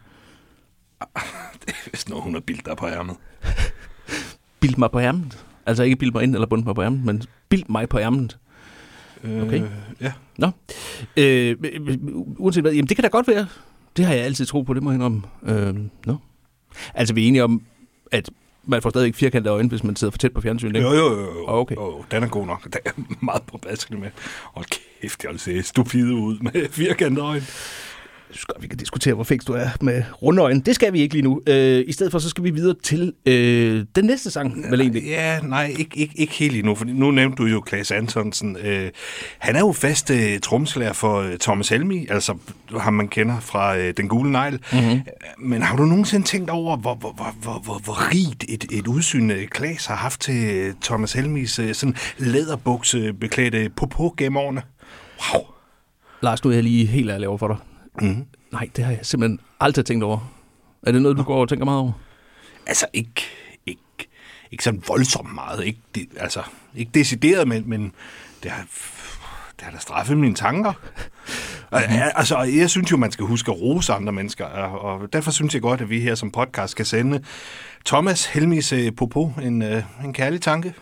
Det 1.67 1.69
er 1.69 1.91
vist 1.93 2.09
noget, 2.09 2.25
hun 2.25 2.35
har 2.35 2.41
bildt 2.41 2.67
dig 2.67 2.77
på 2.77 2.87
ærmet. 2.89 3.17
Bild 4.61 4.77
mig 4.77 4.91
på 4.91 5.01
ærmet. 5.01 5.45
Altså 5.67 5.83
ikke 5.83 5.97
bild 5.97 6.13
mig 6.13 6.23
ind 6.23 6.35
eller 6.35 6.47
bundt 6.47 6.67
mig 6.67 6.75
på 6.75 6.83
ærmet, 6.83 7.05
men 7.05 7.23
bild 7.49 7.65
mig 7.69 7.89
på 7.89 7.99
ærmet. 7.99 8.39
Øh, 9.25 9.43
Okay. 9.43 9.63
Ja. 10.01 10.13
Nå. 10.39 10.49
Øh, 11.17 11.57
uanset 12.39 12.63
hvad, 12.63 12.73
jamen 12.73 12.89
det 12.89 12.97
kan 12.97 13.03
da 13.03 13.09
godt 13.09 13.29
være. 13.29 13.47
Det 13.97 14.05
har 14.05 14.15
jeg 14.15 14.25
altid 14.25 14.47
tro 14.47 14.63
på, 14.63 14.75
det 14.75 14.83
må 14.83 14.91
jeg 14.91 14.95
indrømme. 14.95 15.23
Øh, 15.43 15.75
nå. 16.07 16.17
Altså, 16.95 17.15
vi 17.15 17.25
er 17.25 17.29
enige 17.29 17.45
om, 17.45 17.63
at 18.13 18.31
man 18.65 18.83
får 18.83 18.91
stadig 18.91 19.07
ikke 19.07 19.19
firkantede 19.19 19.55
øjne, 19.55 19.69
hvis 19.69 19.85
man 19.85 19.97
sidder 19.97 20.11
for 20.11 20.19
tæt 20.19 20.33
på 20.33 20.41
fjernsynet, 20.41 20.77
ikke? 20.77 20.89
Jo, 20.89 20.95
jo, 20.95 21.21
jo. 21.21 21.25
jo. 21.25 21.45
Okay. 21.49 21.75
Jo, 21.77 22.05
den 22.11 22.23
er 22.23 22.29
god 22.29 22.47
nok. 22.47 22.65
Den 22.65 22.81
er 22.85 22.91
meget 23.25 23.43
påpasselig 23.43 24.01
med. 24.01 24.09
Hold 24.55 24.67
kæft, 25.01 25.23
jeg 25.25 25.31
vil 25.31 25.41
se 25.41 25.63
stupide 25.63 26.15
ud 26.15 26.39
med 26.39 26.69
firkantede 26.71 27.27
øjne. 27.27 27.45
Vi 28.61 28.67
kan 28.67 28.79
diskutere, 28.79 29.15
hvor 29.15 29.25
fikst 29.25 29.49
du 29.49 29.53
er 29.53 29.69
med 29.81 30.03
rundøjen. 30.23 30.61
Det 30.61 30.75
skal 30.75 30.93
vi 30.93 31.01
ikke 31.01 31.15
lige 31.15 31.25
nu. 31.25 31.41
Øh, 31.47 31.85
I 31.87 31.93
stedet 31.93 32.13
for, 32.13 32.19
så 32.19 32.29
skal 32.29 32.45
vi 32.45 32.51
videre 32.51 32.75
til 32.83 33.13
øh, 33.27 33.85
den 33.97 34.05
næste 34.05 34.31
sang, 34.31 34.71
vel 34.71 34.81
egentlig. 34.81 35.03
Ja, 35.03 35.41
nej, 35.41 35.75
ikke, 35.79 35.99
ikke, 35.99 36.15
ikke 36.17 36.33
helt 36.33 36.57
endnu, 36.57 36.75
for 36.75 36.85
nu 36.85 37.11
nævnte 37.11 37.37
du 37.37 37.47
jo 37.47 37.61
Klaas 37.61 37.91
Antonsen. 37.91 38.57
Øh, 38.57 38.91
han 39.39 39.57
er 39.57 39.61
jo 39.61 39.73
fast 39.73 40.11
øh, 40.11 40.41
tromslærer 40.41 40.93
for 40.93 41.21
øh, 41.21 41.39
Thomas 41.39 41.69
Helmi, 41.69 42.07
altså 42.11 42.37
ham 42.79 42.95
man 42.95 43.09
kender 43.09 43.41
fra 43.41 43.77
øh, 43.77 43.95
Den 43.97 44.09
Gule 44.09 44.33
Negl. 44.33 44.61
Mm-hmm. 44.73 45.01
Men 45.39 45.63
har 45.63 45.77
du 45.77 45.85
nogensinde 45.85 46.27
tænkt 46.27 46.51
over, 46.51 46.77
hvor, 46.77 46.95
hvor, 46.95 47.13
hvor, 47.13 47.35
hvor, 47.43 47.61
hvor, 47.65 47.79
hvor 47.85 48.11
rigt 48.11 48.45
et, 48.49 48.65
et 48.73 48.87
udsyn 48.87 49.31
øh, 49.31 49.49
har 49.61 49.95
haft 49.95 50.21
til 50.21 50.45
øh, 50.45 50.75
Thomas 50.83 51.13
Helmis 51.13 51.59
øh, 51.59 51.75
sådan 51.75 51.97
læderbukse 52.19 53.13
beklædte 53.13 53.71
popo 53.77 54.15
gennem 54.17 54.37
årene? 54.37 54.63
Wow. 55.35 55.43
Lars, 56.21 56.45
nu 56.45 56.51
er 56.51 56.55
jeg 56.55 56.63
lige 56.63 56.87
helt 56.87 57.11
ærlig 57.11 57.29
over 57.29 57.39
for 57.39 57.49
dig. 57.49 57.57
Mm-hmm. 58.01 58.27
Nej, 58.53 58.71
det 58.77 58.85
har 58.85 58.93
jeg 58.93 59.01
simpelthen 59.03 59.41
aldrig 59.61 59.85
tænkt 59.85 60.05
over. 60.05 60.33
Er 60.83 60.93
det 60.93 61.03
noget, 61.03 61.17
du 61.17 61.23
går 61.23 61.41
og 61.41 61.49
tænker 61.49 61.65
meget 61.65 61.81
over? 61.81 61.93
Altså 62.67 62.87
ikke, 62.93 63.23
ikke, 63.67 63.83
ikke 64.51 64.65
sådan 64.65 64.83
voldsomt 64.89 65.35
meget. 65.35 65.65
Ikke, 65.65 65.81
det, 65.95 66.09
altså, 66.17 66.43
ikke 66.75 66.91
decideret, 66.95 67.49
men, 67.49 67.69
men 67.69 67.93
det 68.43 68.51
har, 68.51 68.67
det 69.57 69.61
har 69.61 69.71
da 69.71 69.79
straffet 69.79 70.19
mine 70.19 70.35
tanker. 70.35 70.73
Ja, 71.73 72.11
altså, 72.15 72.43
jeg 72.43 72.71
synes 72.71 72.91
jo, 72.91 72.97
man 72.97 73.13
skal 73.13 73.25
huske 73.27 73.53
at 73.53 73.61
rose 73.61 73.93
andre 73.93 74.13
mennesker, 74.13 74.45
og, 74.45 74.81
og 74.81 75.13
derfor 75.13 75.31
synes 75.31 75.55
jeg 75.55 75.63
godt, 75.63 75.81
at 75.81 75.91
vi 75.91 76.01
her 76.01 76.15
som 76.15 76.31
podcast 76.31 76.77
kan 76.77 76.85
sende 76.85 77.25
Thomas 77.87 78.27
Helmis 78.27 78.73
øh, 78.73 78.93
Popo 78.97 79.33
en, 79.43 79.63
øh, 79.63 79.83
en 80.05 80.13
kærlig 80.13 80.41
tanke. 80.41 80.75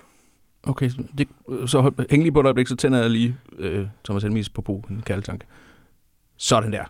Okay, 0.62 0.90
det, 1.18 1.28
så 1.66 2.04
hæng 2.10 2.22
lige 2.22 2.32
på 2.32 2.40
et 2.40 2.44
øjeblik, 2.44 2.66
så 2.66 2.76
tænder 2.76 3.00
jeg 3.00 3.10
lige 3.10 3.36
øh, 3.58 3.86
Thomas 4.04 4.22
Helmis 4.22 4.48
på 4.48 4.84
en 4.90 5.02
kærletanke. 5.06 5.46
Sådan 6.36 6.72
der. 6.72 6.84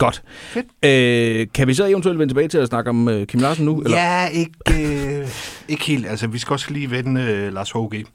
Godt. 0.00 0.22
Fedt. 0.40 0.66
Øh, 0.84 1.46
kan 1.54 1.68
vi 1.68 1.74
så 1.74 1.86
eventuelt 1.86 2.18
vende 2.18 2.30
tilbage 2.30 2.48
til 2.48 2.58
at 2.58 2.68
snakke 2.68 2.90
om 2.90 3.08
øh, 3.08 3.26
Kim 3.26 3.40
Larsen 3.40 3.64
nu? 3.64 3.80
Eller? 3.80 3.96
Ja, 3.96 4.26
ikke, 4.26 4.52
øh, 4.70 5.28
ikke 5.68 5.84
helt. 5.84 6.06
Altså, 6.06 6.26
vi 6.26 6.38
skal 6.38 6.52
også 6.52 6.72
lige 6.72 6.90
vende 6.90 7.22
øh, 7.22 7.52
Lars 7.52 7.70
H.G. 7.70 8.06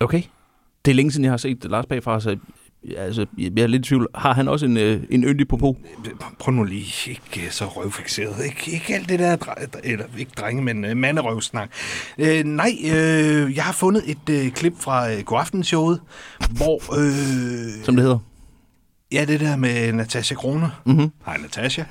Okay. 0.00 0.22
Det 0.84 0.90
er 0.90 0.94
længe 0.94 1.12
siden, 1.12 1.24
jeg 1.24 1.32
har 1.32 1.36
set 1.36 1.64
Lars 1.70 1.86
bagfra, 1.86 2.20
så 2.20 2.36
altså, 2.96 3.26
jeg 3.38 3.62
er 3.62 3.66
lidt 3.66 3.86
i 3.86 3.88
tvivl. 3.88 4.08
Har 4.14 4.34
han 4.34 4.48
også 4.48 4.66
en, 4.66 4.76
øh, 4.76 5.02
en 5.10 5.24
yndig 5.24 5.48
popo? 5.48 5.76
Prøv 6.38 6.54
nu 6.54 6.64
lige, 6.64 7.10
ikke 7.10 7.50
så 7.50 7.64
røvfixeret. 7.64 8.44
Ikke, 8.44 8.70
ikke 8.72 8.94
alt 8.94 9.08
det 9.08 9.18
der, 9.18 9.36
eller 9.84 10.04
ikke 10.18 10.32
drenge, 10.36 10.62
men 10.62 10.84
øh, 10.84 10.96
manderøvsnak. 10.96 11.70
Øh, 12.18 12.44
nej, 12.44 12.70
øh, 12.84 13.56
jeg 13.56 13.64
har 13.64 13.72
fundet 13.72 14.02
et 14.06 14.28
øh, 14.30 14.50
klip 14.50 14.74
fra 14.80 15.12
øh, 15.12 15.22
Godaftenshowet, 15.22 16.00
hvor... 16.50 16.98
Øh, 17.00 17.84
Som 17.84 17.96
det 17.96 18.02
hedder. 18.02 18.18
Ja, 19.12 19.24
det 19.24 19.40
der 19.40 19.56
med 19.56 19.92
Natasha 19.92 20.34
Kroner. 20.34 20.82
Mm-hmm. 20.86 21.10
Hej, 21.26 21.36
Natasha. 21.36 21.82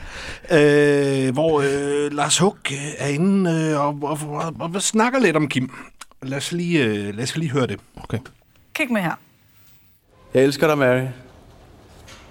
Øh, 0.51 1.33
hvor 1.33 1.61
øh, 1.61 2.11
Lars 2.11 2.37
Hug 2.37 2.57
øh, 2.71 2.77
er 2.97 3.07
inde 3.07 3.51
øh, 3.51 3.79
og, 3.79 3.99
og, 4.01 4.19
og, 4.29 4.53
og, 4.59 4.71
og 4.75 4.81
snakker 4.81 5.19
lidt 5.19 5.35
om 5.35 5.47
Kim. 5.47 5.71
Lad 6.23 6.37
os 6.37 6.51
lige, 6.51 6.83
øh, 6.83 7.15
lad 7.15 7.23
os 7.23 7.37
lige 7.37 7.51
høre 7.51 7.67
det. 7.67 7.79
Okay. 8.03 8.19
Kig 8.73 8.91
med 8.93 9.01
her. 9.01 9.15
Jeg 10.33 10.43
elsker 10.43 10.67
dig, 10.67 10.77
Mary. 10.77 11.05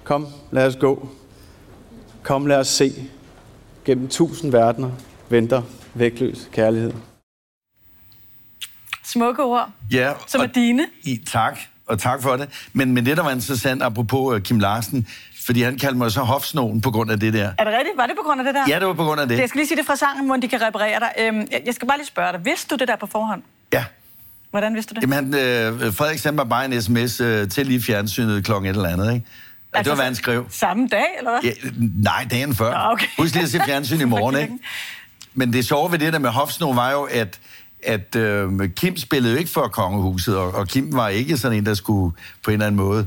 Kom, 0.05 0.27
lad 0.53 0.67
os 0.67 0.77
gå. 0.77 1.09
Kom, 2.23 2.47
lad 2.47 2.59
os 2.59 2.69
se. 2.69 2.93
Gennem 3.85 4.09
tusind 4.09 4.53
verdener 4.53 4.91
venter 5.29 5.63
vægtløs 5.95 6.49
kærlighed. 6.53 6.93
Smukke 9.05 9.43
ord, 9.43 9.71
Ja, 9.93 10.13
som 10.27 10.41
er 10.41 10.47
dine. 10.47 10.87
i, 11.03 11.17
tak, 11.27 11.59
og 11.87 11.99
tak 11.99 12.23
for 12.23 12.37
det. 12.37 12.49
Men, 12.73 12.93
men 12.93 13.07
det, 13.07 13.17
der 13.17 13.23
var 13.23 13.31
interessant, 13.31 13.83
apropos 13.83 14.35
uh, 14.35 14.41
Kim 14.41 14.59
Larsen, 14.59 15.07
fordi 15.47 15.63
han 15.63 15.79
kaldte 15.79 15.99
mig 15.99 16.13
så 16.13 16.21
hofsnogen 16.21 16.81
på 16.81 16.91
grund 16.91 17.11
af 17.11 17.21
det 17.21 17.33
der. 17.33 17.45
Er 17.59 17.65
det 17.65 17.73
rigtigt? 17.79 17.97
Var 17.97 18.07
det 18.07 18.15
på 18.17 18.23
grund 18.27 18.41
af 18.41 18.45
det 18.45 18.55
der? 18.55 18.65
Ja, 18.69 18.79
det 18.79 18.87
var 18.87 18.95
på 18.95 19.05
grund 19.05 19.21
af 19.21 19.29
det. 19.29 19.39
Jeg 19.39 19.49
skal 19.49 19.59
lige 19.59 19.69
sige 19.69 19.79
det 19.79 19.87
fra 19.87 19.97
sangen, 19.97 20.27
hvor 20.27 20.37
de 20.37 20.49
kan 20.49 20.63
reparere 20.63 21.01
dig. 21.01 21.13
Øhm, 21.19 21.47
jeg- 21.67 21.75
skal 21.75 21.89
bare 21.89 21.99
lige 21.99 22.07
spørge 22.07 22.33
dig. 22.33 22.45
Vidste 22.45 22.69
du 22.77 22.79
det 22.79 22.89
der 22.89 22.97
på 22.97 23.07
forhånd? 23.07 23.43
Ja. 23.73 23.85
Hvordan 24.51 24.75
vidste 24.75 24.95
du 24.95 25.01
det? 25.01 25.11
Jamen, 25.15 25.35
øh, 25.35 25.95
Frederik 25.95 26.19
sendte 26.19 26.37
mig 26.37 26.49
bare 26.49 26.65
en 26.65 26.83
sms 26.83 27.21
øh, 27.21 27.49
til 27.49 27.67
lige 27.67 27.83
fjernsynet 27.83 28.45
klokken 28.45 28.71
et 28.71 28.77
eller 28.77 28.89
andet, 28.89 29.15
ikke? 29.15 29.27
Og 29.73 29.79
det 29.85 29.89
var, 29.91 29.95
hvad 29.95 30.05
han 30.05 30.15
skrev. 30.15 30.47
Samme 30.51 30.89
dag, 30.89 31.05
eller 31.19 31.31
hvad? 31.31 31.41
Ja, 31.43 31.53
nej, 32.03 32.27
dagen 32.31 32.55
før. 32.55 32.85
Nå, 32.87 32.93
okay. 32.93 33.07
Husk 33.19 33.35
lige 33.35 33.45
at 33.45 33.51
se 33.51 33.61
fjernsyn 33.67 34.01
i 34.01 34.05
morgen, 34.05 34.37
ikke? 34.43 34.55
Men 35.35 35.53
det 35.53 35.67
sjove 35.67 35.93
ved 35.93 35.99
det 35.99 36.13
der 36.13 36.19
med 36.19 36.31
Hofsno 36.31 36.71
var 36.71 36.91
jo, 36.93 37.03
at, 37.03 37.39
at 37.87 38.17
øh, 38.17 38.69
Kim 38.77 38.97
spillede 38.97 39.33
jo 39.33 39.39
ikke 39.39 39.51
for 39.51 39.63
kongehuset, 39.69 40.37
og, 40.37 40.55
og 40.55 40.69
Kim 40.69 40.93
var 40.93 41.09
ikke 41.09 41.37
sådan 41.37 41.59
en, 41.59 41.67
der 41.67 41.75
skulle 41.75 42.15
på 42.45 42.51
en 42.51 42.53
eller 42.53 42.67
anden 42.67 42.77
måde... 42.77 43.07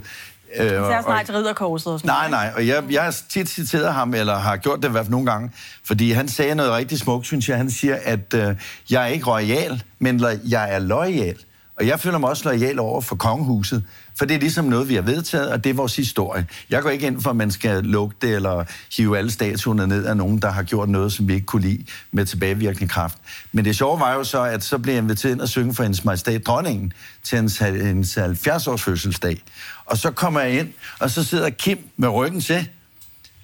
Øh, 0.59 0.81
og- 0.81 1.03
snart 1.03 1.25
til 1.25 1.35
ridderkorset 1.35 1.93
og 1.93 1.99
sådan 1.99 2.09
Nej, 2.09 2.29
nej, 2.29 2.51
og 2.55 2.67
jeg, 2.67 2.83
jeg 2.89 3.03
har 3.03 3.15
tit 3.29 3.49
citeret 3.49 3.93
ham, 3.93 4.13
eller 4.13 4.37
har 4.37 4.57
gjort 4.57 4.79
det 4.81 4.87
i 4.87 4.91
hvert 4.91 5.05
fald 5.05 5.11
nogle 5.11 5.31
gange, 5.31 5.51
fordi 5.85 6.11
han 6.11 6.27
sagde 6.27 6.55
noget 6.55 6.71
rigtig 6.71 6.99
smukt, 6.99 7.25
synes 7.25 7.49
jeg. 7.49 7.57
Han 7.57 7.69
siger, 7.71 7.97
at 8.03 8.33
øh, 8.33 8.55
jeg 8.91 9.03
er 9.03 9.07
ikke 9.07 9.25
royal, 9.31 9.83
men 9.99 10.23
jeg 10.49 10.73
er 10.75 10.79
lojal. 10.79 11.37
Og 11.79 11.87
jeg 11.87 11.99
føler 11.99 12.17
mig 12.17 12.29
også 12.29 12.43
lojal 12.53 12.79
over 12.79 13.01
for 13.01 13.15
kongehuset, 13.15 13.83
for 14.17 14.25
det 14.25 14.35
er 14.35 14.39
ligesom 14.39 14.65
noget, 14.65 14.89
vi 14.89 14.95
har 14.95 15.01
vedtaget, 15.01 15.51
og 15.51 15.63
det 15.63 15.69
er 15.69 15.73
vores 15.73 15.95
historie. 15.95 16.45
Jeg 16.69 16.81
går 16.81 16.89
ikke 16.89 17.07
ind 17.07 17.21
for, 17.21 17.29
at 17.29 17.35
man 17.35 17.51
skal 17.51 17.83
lukke 17.83 18.15
det, 18.21 18.35
eller 18.35 18.63
hive 18.97 19.17
alle 19.17 19.31
statuerne 19.31 19.87
ned 19.87 20.05
af 20.05 20.17
nogen, 20.17 20.41
der 20.41 20.51
har 20.51 20.63
gjort 20.63 20.89
noget, 20.89 21.13
som 21.13 21.27
vi 21.27 21.33
ikke 21.33 21.45
kunne 21.45 21.61
lide 21.61 21.85
med 22.11 22.25
tilbagevirkende 22.25 22.87
kraft. 22.87 23.17
Men 23.51 23.65
det 23.65 23.75
sjove 23.75 23.99
var 23.99 24.13
jo 24.13 24.23
så, 24.23 24.43
at 24.43 24.63
så 24.63 24.77
blev 24.77 24.93
jeg 24.93 25.03
inviteret 25.03 25.31
ind 25.31 25.41
og 25.41 25.49
synge 25.49 25.73
for 25.73 25.83
hendes 25.83 26.05
majestæt 26.05 26.47
dronningen 26.47 26.93
til 27.23 27.35
hendes, 27.35 27.57
hendes 27.57 28.17
70-års 28.17 28.83
fødselsdag. 28.83 29.41
Og 29.85 29.97
så 29.97 30.11
kommer 30.11 30.39
jeg 30.39 30.59
ind, 30.59 30.73
og 30.99 31.11
så 31.11 31.23
sidder 31.23 31.49
Kim 31.49 31.79
med 31.97 32.09
ryggen 32.09 32.41
til, 32.41 32.69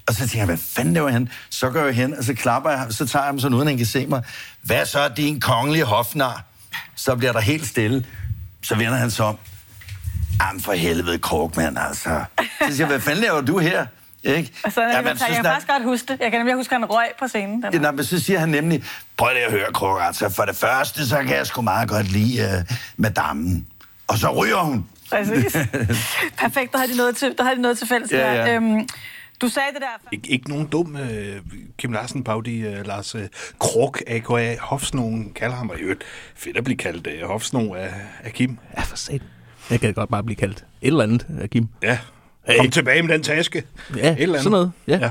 og 0.08 0.14
så 0.14 0.20
tænker 0.20 0.38
jeg, 0.38 0.46
hvad 0.46 0.58
fanden 0.58 0.94
laver 0.94 1.10
han? 1.10 1.30
Så 1.50 1.70
går 1.70 1.80
jeg 1.80 1.96
hen, 1.96 2.18
og 2.18 2.24
så 2.24 2.34
klapper 2.34 2.70
jeg 2.70 2.88
så 2.90 3.06
tager 3.06 3.24
jeg 3.24 3.28
ham 3.28 3.40
sådan, 3.40 3.58
uden 3.58 3.68
han 3.68 3.78
kan 3.78 3.86
se 3.86 4.06
mig. 4.06 4.24
Hvad 4.62 4.86
så, 4.86 5.08
din 5.18 5.40
kongelige 5.40 5.84
hofnar? 5.84 6.44
Så 6.96 7.16
bliver 7.16 7.34
der 7.34 7.40
helt 7.40 7.68
stille. 7.68 8.06
Så 8.64 8.76
vender 8.76 8.96
han 8.96 9.12
sig 9.12 9.26
om. 9.26 9.38
Jamen 10.42 10.62
for 10.62 10.72
helvede, 10.74 11.20
Krogmand, 11.20 11.78
altså. 11.80 12.24
Så 12.40 12.46
siger 12.60 12.78
jeg, 12.78 12.88
hvad 12.88 13.00
fanden 13.00 13.22
laver 13.24 13.42
du 13.42 13.58
her? 13.60 13.86
Ikke? 14.24 14.52
Og 14.64 14.72
så, 14.72 14.82
jeg, 14.82 14.92
Jamen, 14.94 15.08
jeg, 15.08 15.18
jeg 15.28 15.36
kan 15.36 15.46
faktisk 15.46 15.68
godt 15.68 15.84
huske 15.84 16.14
det. 16.14 16.20
Jeg 16.20 16.32
kan 16.32 16.40
nemlig 16.40 16.56
huske, 16.56 16.76
at 16.76 16.82
han 16.82 16.90
røg 16.90 17.08
på 17.20 17.28
scenen. 17.28 17.64
Den 17.64 17.74
Ja, 17.74 17.80
nej, 17.80 17.92
men 17.92 18.04
så 18.06 18.20
siger 18.20 18.40
han 18.40 18.50
nemlig, 18.50 18.84
prøv 19.18 19.34
lige 19.34 19.46
at 19.46 19.52
høre, 19.52 19.74
Krog, 19.74 20.06
altså 20.06 20.30
for 20.30 20.44
det 20.44 20.56
første, 20.56 21.08
så 21.08 21.18
kan 21.18 21.36
jeg 21.36 21.48
sgu 21.48 21.62
meget 21.62 21.90
godt 21.90 22.12
lide 22.12 22.64
uh, 22.70 22.76
madammen. 22.98 23.68
Og 24.08 24.18
så 24.18 24.32
ryger 24.44 24.58
hun. 24.58 24.86
Præcis. 25.12 25.54
Perfekt, 26.44 26.72
der 26.72 26.78
har 26.78 26.86
de 26.86 26.98
noget 26.98 27.16
til, 27.16 27.36
der 27.38 27.44
har 27.44 27.54
de 27.54 27.62
noget 27.62 27.78
til 27.78 27.88
fælles 27.88 28.12
Ja, 28.12 28.18
der. 28.18 28.32
ja. 28.46 28.56
Øhm, 28.56 28.88
du 29.42 29.48
sagde 29.50 29.68
det 29.74 29.82
der... 29.82 30.10
Ikke, 30.12 30.30
ikke 30.30 30.50
nogen 30.50 30.68
dum 30.68 30.96
øh, 30.98 31.36
Kim 31.78 31.92
Larsen 31.94 32.24
Paudi, 32.24 32.58
øh, 32.60 32.88
Lars 32.88 33.16
øh, 33.16 33.28
Krog, 33.60 33.96
a.k.a. 34.08 34.56
Hofsnogen, 34.62 35.34
kalder 35.36 35.56
ham, 35.56 35.70
og 35.70 35.78
i 35.80 35.82
øvrigt 35.82 36.04
fedt 36.36 36.58
at 36.58 36.64
blive 36.64 36.78
kaldt 36.78 37.08
øh, 37.08 37.28
Hofsnog 37.28 37.78
af, 37.80 37.94
af 38.24 38.34
Kim. 38.34 38.58
Ja, 38.78 38.82
for 38.82 38.96
satan. 38.96 39.22
Jeg 39.70 39.80
kan 39.80 39.94
godt 39.94 40.10
bare 40.10 40.24
blive 40.24 40.36
kaldt 40.36 40.58
et 40.82 40.88
eller 40.88 41.04
andet 41.04 41.26
af 41.42 41.50
Kim. 41.50 41.68
Ja, 41.84 41.98
Hey. 42.48 42.58
kom 42.58 42.70
tilbage 42.70 43.02
med 43.02 43.14
den 43.14 43.24
taske. 43.24 43.64
Ja, 43.98 44.12
Et 44.14 44.22
eller 44.22 44.26
andet. 44.40 44.44
sådan 44.44 44.52
noget. 44.52 44.72
Ja. 44.88 45.10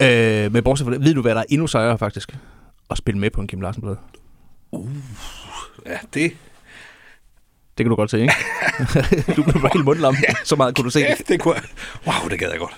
ja. 0.00 0.44
Øh, 0.44 0.52
men 0.52 0.62
bortset 0.64 0.84
fra 0.86 0.94
det, 0.94 1.04
ved 1.04 1.14
du, 1.14 1.22
hvad 1.22 1.34
der 1.34 1.40
er 1.40 1.44
endnu 1.48 1.66
sejere 1.66 1.98
faktisk? 1.98 2.36
At 2.90 2.98
spille 2.98 3.20
med 3.20 3.30
på 3.30 3.40
en 3.40 3.46
Kim 3.46 3.60
Larsen-plade. 3.60 3.96
Ja, 5.86 5.96
det, 6.14 6.32
Det 7.78 7.84
kan 7.84 7.86
du 7.86 7.94
godt 7.94 8.10
se, 8.10 8.20
ikke? 8.20 8.32
du 9.36 9.42
blev 9.42 9.60
bare 9.60 9.70
helt 9.74 9.84
mundlam. 9.84 10.16
Så 10.44 10.56
meget 10.56 10.76
kunne 10.76 10.84
du 10.84 10.90
se. 10.90 11.00
ja, 11.00 11.14
det 11.28 11.40
kunne 11.40 11.54
jeg. 11.54 11.62
Wow, 12.06 12.28
det 12.30 12.38
gad 12.38 12.50
jeg 12.50 12.58
godt. 12.58 12.76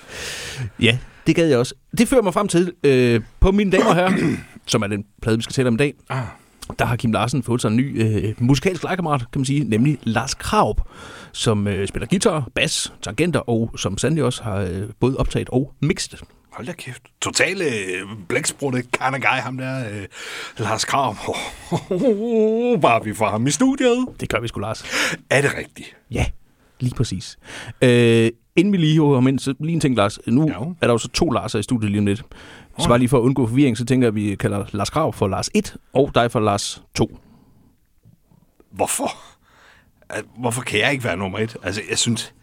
Ja, 0.80 0.98
det 1.26 1.36
gad 1.36 1.46
jeg 1.48 1.58
også. 1.58 1.74
Det 1.98 2.08
fører 2.08 2.22
mig 2.22 2.34
frem 2.34 2.48
til, 2.48 2.72
øh, 2.84 3.20
på 3.40 3.50
mine 3.52 3.72
damer 3.72 3.94
herrer, 3.94 4.36
som 4.66 4.82
er 4.82 4.86
den 4.86 5.04
plade, 5.22 5.36
vi 5.36 5.42
skal 5.42 5.52
tale 5.54 5.68
om 5.68 5.74
i 5.74 5.76
dag, 5.76 5.94
Ah. 6.08 6.22
Der 6.78 6.84
har 6.84 6.96
Kim 6.96 7.12
Larsen 7.12 7.42
fået 7.42 7.60
sig 7.60 7.68
en 7.68 7.76
ny 7.76 8.02
øh, 8.02 8.34
musikalsk 8.38 8.82
legekammerat, 8.82 9.20
kan 9.20 9.40
man 9.40 9.44
sige, 9.44 9.64
nemlig 9.64 9.98
Lars 10.02 10.34
Kraup, 10.34 10.80
som 11.32 11.66
øh, 11.68 11.88
spiller 11.88 12.06
guitar, 12.06 12.48
bas, 12.54 12.92
tangenter, 13.02 13.40
og 13.40 13.70
som 13.76 13.98
sandelig 13.98 14.24
også 14.24 14.42
har 14.42 14.56
øh, 14.56 14.82
både 15.00 15.16
optaget 15.16 15.48
og 15.48 15.72
mixet. 15.80 16.20
Hold 16.52 16.66
da 16.66 16.72
kæft. 16.72 17.02
Totale 17.22 17.64
øh, 17.64 18.02
blæksprutte 18.28 18.82
kind 18.82 19.14
of 19.14 19.20
guy, 19.20 19.38
ham 19.42 19.56
der, 19.58 19.88
øh, 19.90 20.04
Lars 20.58 20.84
Krav. 20.84 21.16
Oh, 21.90 22.80
bare 22.80 23.04
vi 23.04 23.14
får 23.14 23.28
ham 23.30 23.46
i 23.46 23.50
studiet. 23.50 24.06
Det 24.20 24.28
gør 24.28 24.40
vi 24.40 24.48
sgu, 24.48 24.60
Lars. 24.60 24.84
Er 25.30 25.40
det 25.42 25.50
rigtigt? 25.58 25.96
Ja, 26.10 26.26
lige 26.80 26.94
præcis. 26.94 27.38
Øh, 27.82 28.30
inden 28.56 28.72
vi 28.72 28.76
lige 28.78 28.92
hiver 28.92 29.14
ham 29.14 29.28
ind, 29.28 29.38
så 29.38 29.54
lige 29.60 29.74
en 29.74 29.80
ting, 29.80 29.96
Lars. 29.96 30.18
Nu 30.26 30.48
Ja. 30.48 30.54
er 30.80 30.86
der 30.86 30.94
jo 30.94 30.98
så 30.98 31.08
to 31.08 31.30
Larser 31.30 31.58
i 31.58 31.62
studiet 31.62 31.90
lige 31.90 31.98
om 32.00 32.06
lidt. 32.06 32.22
Så 32.78 32.88
bare 32.88 32.98
lige 32.98 33.08
for 33.08 33.18
at 33.18 33.22
undgå 33.22 33.46
forvirring, 33.46 33.78
så 33.78 33.84
tænker 33.84 34.06
jeg, 34.06 34.08
at 34.08 34.14
vi 34.14 34.34
kalder 34.34 34.64
Lars 34.72 34.90
Krav 34.90 35.12
for 35.12 35.28
Lars 35.28 35.50
1, 35.54 35.76
og 35.92 36.10
dig 36.14 36.30
for 36.32 36.40
Lars 36.40 36.82
2. 36.94 37.18
Hvorfor? 38.70 39.10
Hvorfor 40.38 40.62
kan 40.62 40.80
jeg 40.80 40.92
ikke 40.92 41.04
være 41.04 41.16
nummer 41.16 41.38
et? 41.38 41.56
Altså, 41.62 41.82
jeg 41.90 41.98
synes... 41.98 42.34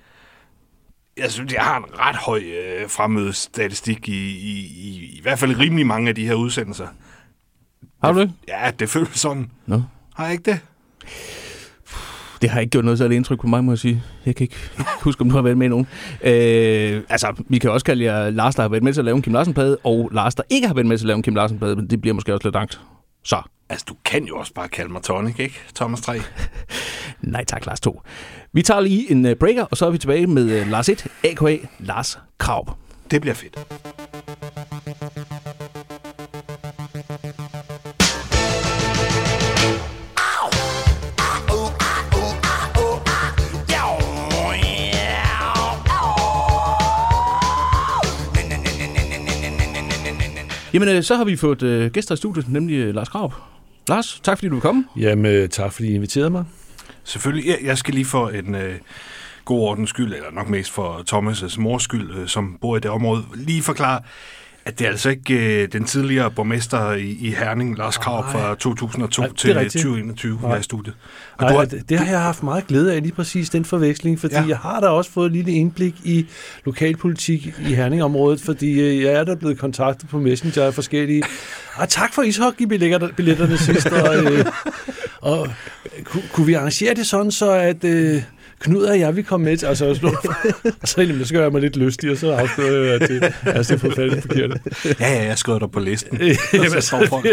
jeg 1.18 1.32
synes, 1.32 1.54
jeg 1.54 1.62
har 1.62 1.78
en 1.78 1.86
ret 2.00 2.16
høj 2.16 2.40
øh, 2.40 2.90
fremmødestatistik 2.90 4.10
i, 4.10 4.30
i, 4.30 4.66
i, 4.66 5.18
i 5.18 5.22
hvert 5.22 5.40
fald 5.40 5.60
rimelig 5.60 5.88
mange 5.88 6.10
af 6.10 6.16
de 6.16 6.28
her 6.28 6.34
udsendelser. 6.34 6.88
Har 8.04 8.12
du 8.12 8.20
det? 8.20 8.34
Ja, 8.48 8.72
det 8.80 8.90
føles 8.90 9.20
sådan. 9.20 9.52
Nå. 9.66 9.82
Har 10.16 10.24
jeg 10.26 10.34
ikke 10.34 10.52
det? 10.52 10.60
Det 12.46 12.52
har 12.52 12.60
ikke 12.60 12.72
gjort 12.72 12.86
noget 12.86 12.98
særligt 12.98 13.18
indtryk 13.18 13.42
på 13.42 13.48
mig, 13.48 13.64
må 13.64 13.72
jeg 13.72 13.80
sige. 13.80 14.04
Jeg 14.26 14.36
kan 14.36 14.44
ikke 14.44 14.56
huske, 15.02 15.22
om 15.22 15.30
du 15.30 15.36
har 15.36 15.42
været 15.42 15.58
med 15.58 15.66
i 15.66 15.70
nogen. 15.70 15.88
Øh, 16.24 17.02
altså, 17.10 17.34
vi 17.50 17.58
kan 17.58 17.72
også 17.72 17.86
kalde 17.86 18.04
jer 18.04 18.30
Lars, 18.30 18.56
der 18.56 18.62
har 18.62 18.70
været 18.70 18.84
med 18.84 18.94
til 18.94 19.02
at 19.02 19.06
lave 19.06 19.16
en 19.16 19.22
Kim 19.22 19.34
Larsen-plade, 19.34 19.78
og 19.84 20.10
Lars, 20.14 20.36
der 20.36 20.44
ikke 20.50 20.68
har 20.68 20.74
været 20.74 20.88
med 20.88 20.98
til 20.98 21.06
at 21.06 21.08
lave 21.08 21.18
en 21.18 21.24
Kim 21.24 21.36
Larsen-plade, 21.36 21.76
men 21.76 21.90
det 21.90 22.02
bliver 22.02 22.14
måske 22.14 22.34
også 22.34 22.48
lidt 22.48 22.56
langt. 22.56 22.82
Så, 23.24 23.42
Altså, 23.70 23.86
du 23.90 23.96
kan 24.06 24.24
jo 24.26 24.38
også 24.38 24.54
bare 24.54 24.68
kalde 24.68 24.92
mig 24.92 25.02
Tonic, 25.02 25.40
ikke? 25.40 25.60
Thomas 25.76 26.02
3. 26.02 26.22
nej 27.22 27.44
tak, 27.44 27.66
Lars 27.66 27.80
2. 27.80 28.02
Vi 28.54 28.62
tager 28.62 28.82
lige 28.82 29.12
en 29.12 29.26
uh, 29.26 29.32
breaker, 29.34 29.64
og 29.64 29.78
så 29.78 29.86
er 29.86 29.90
vi 29.90 29.98
tilbage 29.98 30.28
med 30.28 30.62
uh, 30.62 30.68
Lars 30.68 30.90
1, 30.90 31.08
a.k.a. 31.24 31.58
Lars 31.80 32.20
Kraup. 32.38 32.72
Det 33.12 33.22
bliver 33.22 33.36
fedt. 33.36 33.58
Jamen, 50.76 50.90
øh, 50.90 51.04
så 51.04 51.16
har 51.16 51.24
vi 51.24 51.36
fået 51.36 51.64
øh, 51.64 51.92
gæster 51.92 52.14
i 52.14 52.18
studiet, 52.18 52.50
nemlig 52.50 52.76
øh, 52.76 52.96
Lars 52.96 53.10
Kraup. 53.10 53.34
Lars, 53.88 54.20
tak 54.24 54.38
fordi 54.38 54.48
du 54.48 54.56
vil 54.56 54.62
komme. 54.62 54.86
Jamen, 54.98 55.50
tak 55.50 55.74
fordi 55.74 55.88
I 55.88 55.96
inviterede 55.96 56.30
mig. 56.30 56.46
Selvfølgelig. 57.04 57.48
Jeg, 57.48 57.58
jeg 57.64 57.78
skal 57.78 57.94
lige 57.94 58.06
for 58.06 58.30
en 58.30 58.56
øh, 58.56 58.76
god 59.46 59.60
ordens 59.60 59.90
skyld, 59.90 60.14
eller 60.14 60.32
nok 60.32 60.50
mest 60.50 60.72
for 60.72 61.04
Thomas' 61.14 61.60
mors 61.60 61.84
skyld, 61.84 62.18
øh, 62.18 62.28
som 62.28 62.58
bor 62.62 62.78
i 62.78 62.80
det 62.80 62.92
område, 62.92 63.24
lige 63.36 63.62
forklare, 63.62 64.00
at 64.66 64.80
det 64.80 64.88
er 64.88 64.92
altså 64.92 65.10
ikke 65.10 65.62
øh, 65.64 65.68
den 65.74 65.86
tidligere 65.86 66.32
borgmester 66.32 66.92
i, 66.92 67.18
i 67.22 67.30
Herning, 67.32 67.78
Lars 67.78 67.98
Krav, 67.98 68.32
fra 68.32 68.56
2002 68.56 69.22
Nej, 69.22 69.32
til 69.38 69.54
rigtigt. 69.56 69.72
2021, 69.84 70.40
der 70.42 70.50
er 70.50 70.60
i 70.60 70.64
studiet. 70.64 70.96
Og 71.38 71.44
Nej, 71.44 71.52
du 71.52 71.58
har, 71.58 71.66
det, 71.66 71.90
det 71.90 72.00
har 72.00 72.06
jeg 72.06 72.22
haft 72.22 72.44
meget 72.44 72.68
glæde 72.68 72.94
af, 72.94 73.02
lige 73.02 73.14
præcis 73.14 73.50
den 73.50 73.66
forveksling, 73.66 74.20
fordi 74.20 74.34
Ja. 74.36 74.42
ja. 74.42 74.48
jeg 74.48 74.58
har 74.58 74.80
da 74.80 74.88
også 74.88 75.12
fået 75.12 75.26
et 75.26 75.32
lille 75.32 75.52
indblik 75.52 75.96
i 76.04 76.26
lokalpolitik 76.66 77.54
i 77.70 77.74
Herningområdet, 77.74 78.42
fordi 78.42 78.82
øh, 78.82 79.02
jeg 79.02 79.14
er 79.14 79.24
da 79.24 79.36
blevet 79.36 79.58
kontaktet 79.60 80.10
på 80.10 80.20
Messenger 80.20 80.64
af 80.64 80.74
forskellige. 80.74 81.24
Ah, 81.78 81.88
tak 81.88 82.14
for 82.14 82.22
ishockeybilletterne 82.22 83.58
sidst, 83.58 83.88
og, 83.88 84.16
øh, 84.34 84.46
og 85.32 85.50
kunne, 86.04 86.24
kunne 86.34 86.46
vi 86.46 86.54
arrangere 86.54 86.94
det 86.94 87.08
sådan, 87.08 87.32
så 87.32 87.52
at 87.52 87.84
øh, 87.84 88.22
Knud 88.60 88.84
og 88.84 89.00
jeg, 89.00 89.16
vi 89.16 89.22
kom 89.22 89.42
med 89.42 89.58
til, 89.58 89.66
altså, 89.66 89.94
så, 89.96 90.18
så, 90.84 91.02
jamen, 91.02 91.26
så 91.26 91.34
gør 91.34 91.42
jeg 91.42 91.52
mig 91.52 91.62
lidt 91.62 91.76
lystig, 91.78 92.12
og 92.12 92.18
så 92.18 92.32
afslører 92.32 92.86
jeg, 92.86 93.02
at 93.02 93.10
det, 93.10 93.34
altså, 93.46 93.74
det 93.76 93.84
er 93.84 93.90
forfærdeligt 93.90 94.22
forkert. 94.22 94.58
ja, 95.00 95.14
ja, 95.14 95.24
jeg 95.24 95.38
skrev 95.38 95.60
dig 95.60 95.72
på 95.72 95.80
listen. 95.80 96.18
Jamen, 96.54 96.70
så 96.70 96.82
står 96.82 97.06
folk 97.10 97.26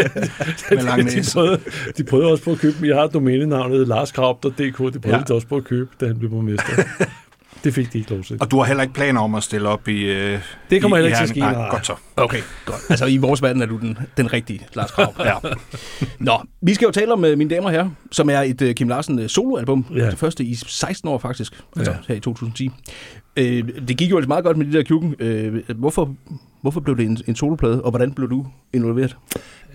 med 0.71 0.83
lang 0.83 1.11
de, 1.11 1.23
prøvede, 1.33 1.59
de 1.97 2.03
prøvede 2.03 2.31
også 2.31 2.43
på 2.43 2.51
at 2.51 2.57
købe. 2.59 2.75
Jeg 2.87 2.95
har 2.95 3.07
domænenavnet 3.07 3.87
larskrab.dk. 3.87 4.53
De 4.57 4.73
prøvede 4.99 5.23
Ja. 5.29 5.33
også 5.35 5.47
på 5.47 5.55
at 5.57 5.63
købe, 5.63 5.89
da 6.01 6.07
han 6.07 6.19
blev 6.19 6.29
borgmester. 6.29 6.83
Det 7.63 7.73
fik 7.73 7.93
de 7.93 7.97
ikke 7.97 8.11
lov 8.11 8.23
til. 8.23 8.37
Og 8.41 8.51
du 8.51 8.57
har 8.57 8.65
heller 8.65 8.83
ikke 8.83 8.93
planer 8.93 9.21
om 9.21 9.35
at 9.35 9.43
stille 9.43 9.69
op 9.69 9.87
i 9.87 10.01
øh, 10.05 10.39
Det 10.69 10.81
kommer 10.81 10.97
i, 10.97 10.99
heller 11.01 11.07
ikke 11.07 11.17
til 11.17 11.23
at 11.23 11.29
ske? 11.29 11.39
Nej, 11.39 11.53
nej. 11.53 11.69
godt 11.69 11.85
så. 11.85 11.93
Okay, 12.15 12.41
godt. 12.65 12.79
Altså, 12.89 13.05
i 13.05 13.17
vores 13.17 13.41
verden 13.41 13.61
er 13.61 13.65
du 13.65 13.77
den, 13.77 13.97
den 14.17 14.33
rigtige 14.33 14.61
Lars 14.73 14.91
Kraup. 14.91 15.19
Ja. 15.19 15.33
Nå, 16.19 16.41
vi 16.61 16.73
skal 16.73 16.85
jo 16.85 16.91
tale 16.91 17.13
om, 17.13 17.25
øh, 17.25 17.37
mine 17.37 17.49
damer 17.49 17.69
herrer, 17.69 17.89
som 18.11 18.29
er 18.29 18.39
et 18.39 18.61
uh, 18.61 18.71
Kim 18.71 18.87
Larsen 18.89 19.19
øh, 19.19 19.29
soloalbum. 19.29 19.85
Ja. 19.95 20.09
Det 20.09 20.17
første 20.17 20.43
i 20.43 20.55
16 20.55 21.09
år, 21.09 21.17
faktisk. 21.17 21.53
Altså, 21.77 21.91
Ja. 21.91 21.97
her 22.07 22.15
i 22.15 22.19
2010. 22.19 22.71
Øh, 23.37 23.63
det 23.87 23.97
gik 23.97 24.11
jo 24.11 24.15
altså 24.17 24.27
meget 24.27 24.43
godt 24.43 24.57
med 24.57 24.65
de 24.65 24.73
der 24.73 24.83
kjukken. 24.83 25.15
Øh, 25.19 25.61
hvorfor, 25.75 26.15
hvorfor 26.61 26.79
blev 26.79 26.97
det 26.97 27.05
en, 27.05 27.17
en 27.27 27.35
soloplade, 27.35 27.81
og 27.81 27.89
hvordan 27.89 28.11
blev 28.11 28.29
du 28.29 28.45
involveret? 28.73 29.17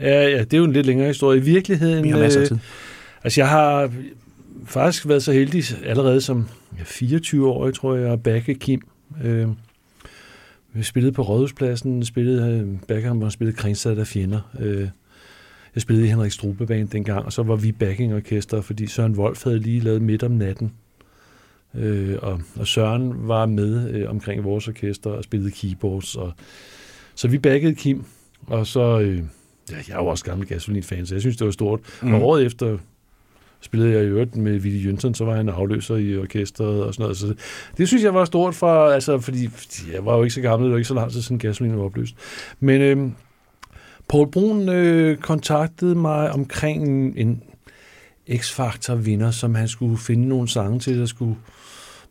Ja, 0.01 0.29
ja, 0.29 0.38
det 0.38 0.55
er 0.55 0.59
jo 0.59 0.64
en 0.64 0.72
lidt 0.72 0.87
længere 0.87 1.07
historie. 1.09 1.38
I 1.38 1.42
virkeligheden... 1.42 2.05
Vi 2.05 2.09
har 2.09 2.18
masser 2.18 2.40
af 2.40 2.44
øh, 2.44 2.48
tid. 2.48 2.59
Altså, 3.24 3.40
jeg 3.40 3.48
har 3.48 3.90
faktisk 4.68 5.09
været 5.09 5.22
så 5.22 5.33
heldig 5.33 5.64
allerede 5.85 6.20
som 6.20 6.48
ja, 6.78 6.83
24 6.85 7.48
år, 7.48 7.70
tror 7.70 7.94
jeg, 7.94 8.12
at 8.12 8.22
backe 8.22 8.54
Kim. 8.54 8.81
Øh, 9.24 9.48
vi 10.72 10.83
spillede 10.83 11.12
på 11.12 11.22
Rådhuspladsen, 11.22 12.04
spillede, 12.04 12.61
øh, 12.61 12.81
backer 12.88 13.09
ham 13.09 13.22
og 13.22 13.33
spillede 13.33 13.57
Kringsted 13.57 13.98
af 13.98 14.07
Fjender. 14.07 14.40
Øh, 14.61 14.88
jeg 15.74 15.83
spillede 15.83 16.07
i 16.07 16.11
Henrik 16.11 16.33
Strube 16.33 16.66
Band 16.66 16.88
dengang, 16.88 17.24
og 17.24 17.33
så 17.33 17.42
var 17.42 17.57
vi 17.57 17.72
backingorkester, 17.72 18.61
fordi 18.61 18.87
Søren 18.87 19.18
Wolf 19.18 19.44
havde 19.44 19.59
lige 19.59 19.81
lavet 19.81 20.02
Midt 20.02 20.22
om 20.22 20.31
natten. 20.31 20.72
Øh, 21.74 22.16
og, 22.22 22.40
og 22.57 22.66
Søren 22.66 23.28
var 23.28 23.46
med 23.46 23.90
øh, 23.90 24.11
omkring 24.11 24.44
vores 24.44 24.68
orkester 24.68 25.11
og 25.11 25.24
spillede 25.24 25.50
keyboards. 25.50 26.16
Og, 26.16 26.33
så 27.14 27.28
vi 27.28 27.38
backede 27.38 27.74
Kim, 27.74 28.04
og 28.46 28.66
så... 28.66 29.00
Øh, 29.00 29.22
ja, 29.70 29.76
jeg 29.88 29.94
er 29.94 30.02
jo 30.02 30.07
også 30.07 30.24
gammel 30.24 30.48
gasolin-fan, 30.48 31.07
så 31.07 31.14
jeg 31.14 31.20
synes, 31.20 31.37
det 31.37 31.44
var 31.44 31.50
stort. 31.50 31.81
Mm. 32.02 32.14
Og 32.14 32.22
året 32.22 32.46
efter 32.46 32.78
spillede 33.60 33.92
jeg 33.92 34.02
i 34.02 34.06
øvrigt 34.06 34.36
med 34.36 34.60
Willy 34.60 34.86
Jønsson, 34.86 35.14
så 35.14 35.24
var 35.24 35.34
han 35.36 35.48
afløser 35.48 35.96
i 35.96 36.18
orkestret 36.18 36.84
og 36.84 36.94
sådan 36.94 37.02
noget. 37.02 37.16
Så 37.16 37.34
det, 37.78 37.88
synes 37.88 38.04
jeg 38.04 38.14
var 38.14 38.24
stort, 38.24 38.54
for, 38.54 38.88
altså, 38.88 39.18
fordi, 39.20 39.48
jeg 39.92 40.04
var 40.04 40.16
jo 40.16 40.22
ikke 40.22 40.34
så 40.34 40.40
gammel, 40.40 40.66
det 40.66 40.72
var 40.72 40.78
ikke 40.78 40.88
så 40.88 40.94
lang 40.94 41.12
tid 41.12 41.22
siden 41.22 41.38
gasolin 41.38 41.76
var 41.76 41.84
opløst. 41.84 42.14
Men 42.60 42.80
øh, 42.80 43.10
Paul 44.08 44.30
Brun 44.30 44.68
øh, 44.68 45.16
kontaktede 45.16 45.94
mig 45.94 46.32
omkring 46.32 46.88
en, 46.88 47.14
en 47.16 47.42
X-Factor-vinder, 48.36 49.30
som 49.30 49.54
han 49.54 49.68
skulle 49.68 49.98
finde 49.98 50.28
nogle 50.28 50.48
sange 50.48 50.78
til, 50.78 50.98
der 50.98 51.06
skulle 51.06 51.36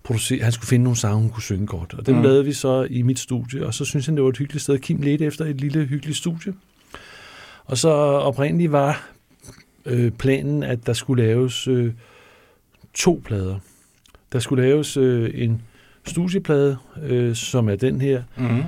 producere. 0.03 0.43
Han 0.43 0.51
skulle 0.51 0.67
finde 0.67 0.83
nogle 0.83 0.97
sange, 0.97 1.21
hun 1.21 1.29
kunne 1.29 1.43
synge 1.43 1.67
godt. 1.67 1.93
Og 1.93 2.03
Mm. 2.07 2.15
mm. 2.17 2.23
lavede 2.23 2.45
vi 2.45 2.53
så 2.53 2.87
i 2.89 3.01
mit 3.01 3.19
studie, 3.19 3.65
og 3.65 3.73
så 3.73 3.85
synes 3.85 4.05
han, 4.05 4.15
det 4.15 4.23
var 4.23 4.29
et 4.29 4.37
hyggeligt 4.37 4.63
sted. 4.63 4.79
Kim 4.79 5.01
ledte 5.01 5.25
efter 5.25 5.45
et 5.45 5.61
lille 5.61 5.85
hyggeligt 5.85 6.17
studie. 6.17 6.53
Og 7.65 7.77
så 7.77 7.89
oprindeligt 7.89 8.71
var 8.71 9.07
øh, 9.87 10.11
planen, 10.11 10.63
at 10.63 10.85
der 10.85 10.93
skulle 10.93 11.23
laves 11.23 11.67
øh, 11.67 11.93
to 12.93 13.21
plader. 13.25 13.59
Der 14.31 14.39
skulle 14.39 14.63
laves 14.63 14.97
øh, 14.97 15.31
en 15.33 15.61
studieplade, 16.05 16.77
øh, 17.03 17.35
som 17.35 17.69
er 17.69 17.75
den 17.75 18.01
her, 18.01 18.23
Mm-hmm. 18.37 18.63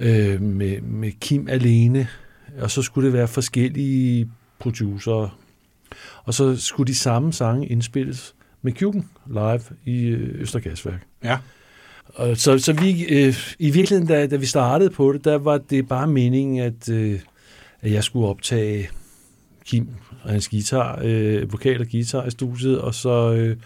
øh, 0.00 0.42
med, 0.42 0.80
med 0.80 1.12
Kim 1.20 1.48
alene, 1.48 2.08
og 2.60 2.70
så 2.70 2.82
skulle 2.82 3.06
det 3.06 3.12
være 3.12 3.28
forskellige 3.28 4.30
producer. 4.58 5.38
Og 6.24 6.34
så 6.34 6.56
skulle 6.56 6.86
de 6.86 6.94
samme 6.94 7.32
sange 7.32 7.66
indspilles 7.66 8.34
med 8.62 8.72
Kjuken 8.72 9.08
live 9.26 9.60
i 9.84 10.06
øh, 10.06 10.40
Østergasværk. 10.40 11.06
Ja. 11.24 11.38
Og 12.06 12.36
så, 12.36 12.58
så 12.58 12.72
vi, 12.72 13.04
øh, 13.04 13.34
i 13.58 13.70
virkeligheden, 13.70 14.08
da, 14.08 14.26
da 14.26 14.36
vi 14.36 14.46
startede 14.46 14.90
på 14.90 15.12
det, 15.12 15.24
der 15.24 15.38
var 15.38 15.58
det 15.58 15.88
bare 15.88 16.06
meningen, 16.06 16.58
at, 16.58 16.88
øh, 16.88 17.20
at 17.80 17.92
jeg 17.92 18.04
skulle 18.04 18.26
optage 18.26 18.88
Kim 19.64 19.88
og 20.26 20.32
hans 20.32 20.48
guitar, 20.48 21.00
øh, 21.04 21.52
vokal 21.52 21.80
og 21.80 21.86
guitar 21.90 22.26
i 22.26 22.30
studiet, 22.30 22.80
og 22.80 22.94
så 22.94 23.32
øh, 23.32 23.56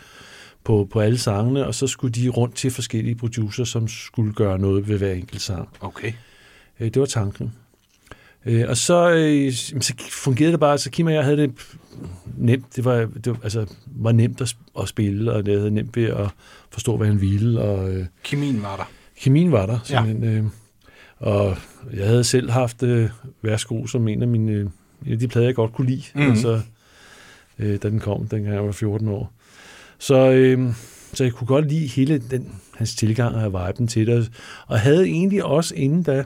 på, 0.64 0.88
på 0.90 1.00
alle 1.00 1.18
sangene, 1.18 1.66
og 1.66 1.74
så 1.74 1.86
skulle 1.86 2.12
de 2.12 2.28
rundt 2.28 2.54
til 2.54 2.70
forskellige 2.70 3.14
producer, 3.14 3.64
som 3.64 3.88
skulle 3.88 4.32
gøre 4.32 4.58
noget 4.58 4.88
ved 4.88 4.98
hver 4.98 5.12
enkelt 5.12 5.42
sang. 5.42 5.68
Okay. 5.80 6.12
Øh, 6.80 6.86
det 6.86 7.00
var 7.00 7.06
tanken. 7.06 7.52
Øh, 8.46 8.64
og 8.68 8.76
så, 8.76 9.10
øh, 9.10 9.52
så 9.52 9.94
fungerede 10.10 10.52
det 10.52 10.60
bare, 10.60 10.78
så 10.78 10.90
Kim 10.90 11.06
og 11.06 11.12
jeg 11.12 11.24
havde 11.24 11.36
det 11.36 11.52
nemt. 12.36 12.76
Det 12.76 12.84
var, 12.84 12.96
det 12.96 13.26
var, 13.26 13.38
altså, 13.42 13.66
var 13.86 14.12
nemt 14.12 14.40
at, 14.40 14.56
at 14.80 14.88
spille, 14.88 15.32
og 15.32 15.46
det 15.46 15.58
havde 15.58 15.70
nemt 15.70 15.96
ved 15.96 16.04
at 16.04 16.28
forstå, 16.70 16.96
hvad 16.96 17.06
han 17.06 17.20
ville, 17.20 17.60
og 17.60 17.90
øh, 17.90 18.06
Kemien 18.24 18.62
var 18.62 18.76
der. 18.76 18.90
kemien 19.20 19.52
var 19.52 19.66
der 19.66 19.78
simpelthen. 19.84 20.22
Ja. 20.22 20.30
Øh, 20.30 20.44
og 21.18 21.56
jeg 21.92 22.06
havde 22.06 22.24
selv 22.24 22.50
haft 22.50 22.82
øh, 22.82 23.10
Værsgo 23.42 23.86
som 23.86 24.08
en 24.08 24.22
af 24.22 24.28
mine 24.28 24.52
øh, 24.52 24.66
en 25.06 25.12
af 25.12 25.18
de 25.18 25.28
plader, 25.28 25.46
jeg 25.46 25.54
godt 25.54 25.72
kunne 25.72 25.86
lide, 25.90 26.04
mm. 26.14 26.20
altså, 26.20 26.60
øh, 27.58 27.78
da 27.82 27.90
den 27.90 28.00
kom, 28.00 28.28
dengang 28.28 28.54
jeg 28.54 28.64
var 28.64 28.72
14 28.72 29.08
år. 29.08 29.32
Så, 29.98 30.30
øh, 30.30 30.74
så 31.12 31.24
jeg 31.24 31.32
kunne 31.32 31.46
godt 31.46 31.68
lide 31.68 31.86
hele 31.86 32.18
den, 32.18 32.54
hans 32.74 32.94
tilgang 32.94 33.34
og 33.36 33.52
viben 33.52 33.88
til 33.88 34.06
det, 34.06 34.32
og 34.66 34.80
havde 34.80 35.06
egentlig 35.06 35.44
også 35.44 35.74
inden 35.74 36.02
da 36.02 36.24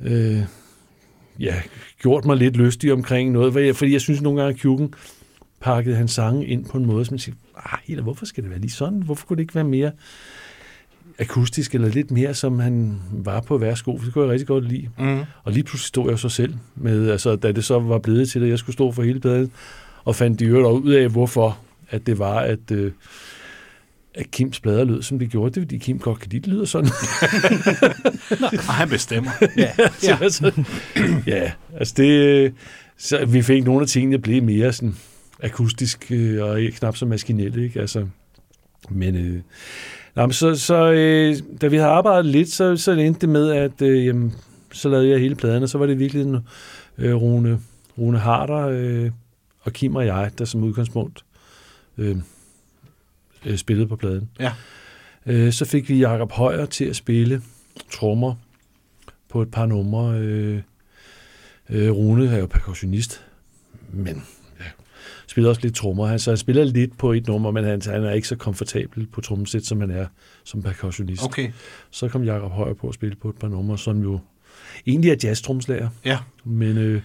øh, 0.00 0.42
ja, 1.40 1.54
gjort 2.02 2.24
mig 2.24 2.36
lidt 2.36 2.56
lystig 2.56 2.92
omkring 2.92 3.32
noget, 3.32 3.52
fordi 3.52 3.66
jeg, 3.66 3.76
fordi 3.76 3.92
jeg 3.92 4.00
synes 4.00 4.22
nogle 4.22 4.40
gange, 4.40 4.54
at 4.54 4.60
Kjuken 4.60 4.94
pakkede 5.60 5.96
hans 5.96 6.12
sange 6.12 6.46
ind 6.46 6.64
på 6.64 6.78
en 6.78 6.86
måde, 6.86 7.04
som 7.04 7.12
man 7.12 7.18
siger, 7.18 7.36
ah, 7.56 7.78
helt, 7.84 8.02
hvorfor 8.02 8.26
skal 8.26 8.42
det 8.42 8.50
være 8.50 8.60
lige 8.60 8.70
sådan? 8.70 9.02
Hvorfor 9.02 9.26
kunne 9.26 9.36
det 9.36 9.42
ikke 9.42 9.54
være 9.54 9.64
mere 9.64 9.92
akustisk, 11.20 11.74
eller 11.74 11.88
lidt 11.88 12.10
mere, 12.10 12.34
som 12.34 12.58
han 12.58 13.00
var 13.12 13.40
på 13.40 13.58
værsgo? 13.58 13.98
Det 14.04 14.12
kunne 14.12 14.24
jeg 14.24 14.32
rigtig 14.32 14.46
godt 14.46 14.68
lide. 14.68 14.88
Mm. 14.98 15.20
Og 15.44 15.52
lige 15.52 15.64
pludselig 15.64 15.88
stod 15.88 16.10
jeg 16.10 16.18
så 16.18 16.28
selv 16.28 16.54
med, 16.76 17.10
altså 17.10 17.36
da 17.36 17.52
det 17.52 17.64
så 17.64 17.78
var 17.78 17.98
blevet 17.98 18.30
til, 18.30 18.42
at 18.42 18.48
jeg 18.48 18.58
skulle 18.58 18.74
stå 18.74 18.92
for 18.92 19.02
hele 19.02 19.20
pladen, 19.20 19.52
og 20.04 20.16
fandt 20.16 20.40
de 20.40 20.44
øvrigt 20.44 20.84
ud 20.84 20.92
af, 20.92 21.08
hvorfor 21.08 21.58
at 21.90 22.06
det 22.06 22.18
var, 22.18 22.40
at, 22.40 22.70
øh, 22.72 22.92
at 24.14 24.30
Kims 24.30 24.60
plader 24.60 24.84
lød, 24.84 25.02
som 25.02 25.18
det 25.18 25.30
gjorde. 25.30 25.50
Det 25.50 25.56
er, 25.56 25.60
fordi 25.60 25.78
Kim 25.78 25.98
godt 25.98 26.20
kan 26.20 26.30
lide, 26.30 26.42
det 26.42 26.52
lyder 26.52 26.64
sådan. 26.64 26.90
Og 28.68 28.74
han 28.74 28.88
bestemmer. 28.88 29.30
Ja. 29.56 29.70
ja. 30.02 30.18
altså, 30.20 30.52
ja, 31.26 31.52
altså 31.78 31.94
det, 31.96 32.54
så 32.98 33.24
vi 33.26 33.42
fik 33.42 33.64
nogle 33.64 33.80
af 33.80 33.88
tingene 33.88 34.18
blev 34.18 34.42
mere 34.42 34.72
sådan 34.72 34.96
akustisk 35.42 36.06
øh, 36.10 36.44
og 36.44 36.60
ikke 36.60 36.76
knap 36.76 36.96
så 36.96 37.06
maskinelle, 37.06 37.64
ikke? 37.64 37.80
Altså, 37.80 38.06
men, 38.90 39.16
øh, 39.16 39.40
Nå, 40.20 40.26
men 40.26 40.32
så, 40.32 40.54
så 40.54 40.92
øh, 40.92 41.36
da 41.60 41.66
vi 41.66 41.76
havde 41.76 41.90
arbejdet 41.90 42.26
lidt, 42.26 42.48
så, 42.48 42.76
så 42.76 42.92
endte 42.92 43.20
det 43.20 43.28
med, 43.28 43.50
at 43.50 43.82
øh, 43.82 44.06
jamen, 44.06 44.34
så 44.72 44.88
lavede 44.88 45.08
jeg 45.08 45.18
hele 45.18 45.34
pladen, 45.34 45.62
og 45.62 45.68
så 45.68 45.78
var 45.78 45.86
det 45.86 45.98
virkelig 45.98 46.22
en, 46.22 46.38
øh, 46.98 47.14
Rune, 47.14 47.60
Rune 47.98 48.18
Harder 48.18 48.68
øh, 48.70 49.10
og 49.60 49.72
Kim 49.72 49.96
og 49.96 50.06
jeg, 50.06 50.30
der 50.38 50.44
som 50.44 50.64
udgangspunkt 50.64 51.24
øh, 51.98 52.16
øh, 53.46 53.56
spillede 53.56 53.88
på 53.88 53.96
pladen. 53.96 54.30
Ja. 54.40 54.52
Øh, 55.26 55.52
så 55.52 55.64
fik 55.64 55.88
vi 55.88 55.98
Jakob 55.98 56.32
Højer 56.32 56.66
til 56.66 56.84
at 56.84 56.96
spille 56.96 57.42
trommer 57.92 58.34
på 59.28 59.42
et 59.42 59.50
par 59.50 59.66
numre. 59.66 60.18
Øh, 60.18 60.60
øh, 61.70 61.90
Rune 61.90 62.28
er 62.28 62.38
jo 62.38 62.46
percussionist, 62.46 63.24
men 63.92 64.22
spiller 65.30 65.48
også 65.50 65.60
lidt 65.62 65.74
trommer. 65.74 66.06
Han, 66.06 66.18
så 66.18 66.30
han 66.30 66.38
spiller 66.38 66.64
lidt 66.64 66.98
på 66.98 67.12
et 67.12 67.26
nummer, 67.26 67.50
men 67.50 67.64
han, 67.64 67.82
han 67.86 68.04
er 68.04 68.12
ikke 68.12 68.28
så 68.28 68.36
komfortabel 68.36 69.06
på 69.12 69.20
trommesæt, 69.20 69.64
som 69.66 69.80
han 69.80 69.90
er 69.90 70.06
som 70.44 70.62
percussionist. 70.62 71.24
Okay. 71.24 71.50
Så 71.90 72.08
kom 72.08 72.24
Jakob 72.24 72.50
Højer 72.52 72.74
på 72.74 72.88
at 72.88 72.94
spille 72.94 73.16
på 73.22 73.28
et 73.28 73.36
par 73.36 73.48
numre, 73.48 73.78
som 73.78 74.02
jo 74.02 74.20
egentlig 74.86 75.10
er 75.10 75.16
jazz-tromslager. 75.24 75.88
Ja. 76.04 76.18
Men 76.44 76.78
øh, 76.78 77.02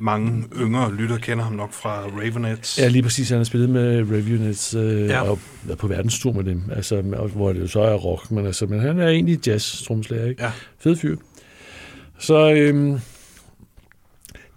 Mange 0.00 0.44
yngre 0.60 0.94
lytter 0.94 1.16
kender 1.18 1.44
ham 1.44 1.52
nok 1.52 1.72
fra 1.72 2.02
Ravenettes. 2.06 2.78
ja, 2.78 2.88
lige 2.88 3.02
præcis, 3.02 3.28
han 3.28 3.38
har 3.38 3.44
spillet 3.44 3.70
med 3.70 4.00
Reviewnets 4.10 4.74
øh, 4.74 5.06
Ja. 5.08 5.20
og 5.30 5.38
været 5.64 5.78
på 5.78 5.86
verdenstur 5.86 6.32
med 6.32 6.44
dem, 6.44 6.62
altså, 6.72 7.00
hvor 7.34 7.52
det 7.52 7.60
jo 7.60 7.66
så 7.66 7.80
er 7.80 7.94
rock, 7.94 8.30
men, 8.30 8.46
altså, 8.46 8.66
men 8.66 8.80
han 8.80 8.98
er 9.00 9.08
egentlig 9.08 9.48
jazz-tromslager, 9.48 10.24
ikke? 10.28 10.42
Ja. 10.44 10.52
Fed 10.78 10.96
fyr. 10.96 11.16
Så 12.18 12.52
øhm, 12.54 12.98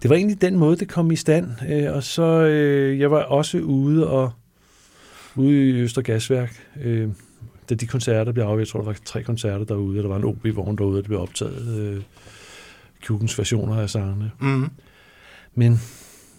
det 0.02 0.10
var 0.10 0.16
egentlig 0.16 0.40
den 0.40 0.56
måde, 0.56 0.76
det 0.76 0.88
kom 0.88 1.10
i 1.10 1.16
stand. 1.16 1.50
Øh, 1.68 1.94
og 1.94 2.02
så, 2.02 2.22
øh, 2.22 3.00
jeg 3.00 3.10
var 3.10 3.22
også 3.22 3.58
ude 3.58 4.08
og 4.10 4.32
ude 5.36 5.68
i 5.68 5.80
Øster 5.80 6.02
Gasværk, 6.02 6.66
øh, 6.82 7.08
da 7.70 7.74
de 7.74 7.86
koncerter 7.86 8.32
blev 8.32 8.44
afholdt. 8.44 8.60
Jeg 8.60 8.68
tror, 8.68 8.80
der 8.80 8.86
var 8.86 8.96
tre 9.04 9.22
koncerter 9.22 9.64
derude, 9.64 9.98
og 9.98 10.02
der 10.02 10.08
var 10.08 10.16
en 10.16 10.24
OB-vogn 10.24 10.76
derude, 10.76 10.96
det 10.96 11.04
blev 11.04 11.20
optaget 11.20 11.78
øh, 11.78 12.02
Kjukens 13.02 13.38
versioner 13.38 13.76
af 13.76 13.90
sangene. 13.90 14.30
Mm. 14.40 14.68
Men 15.54 15.80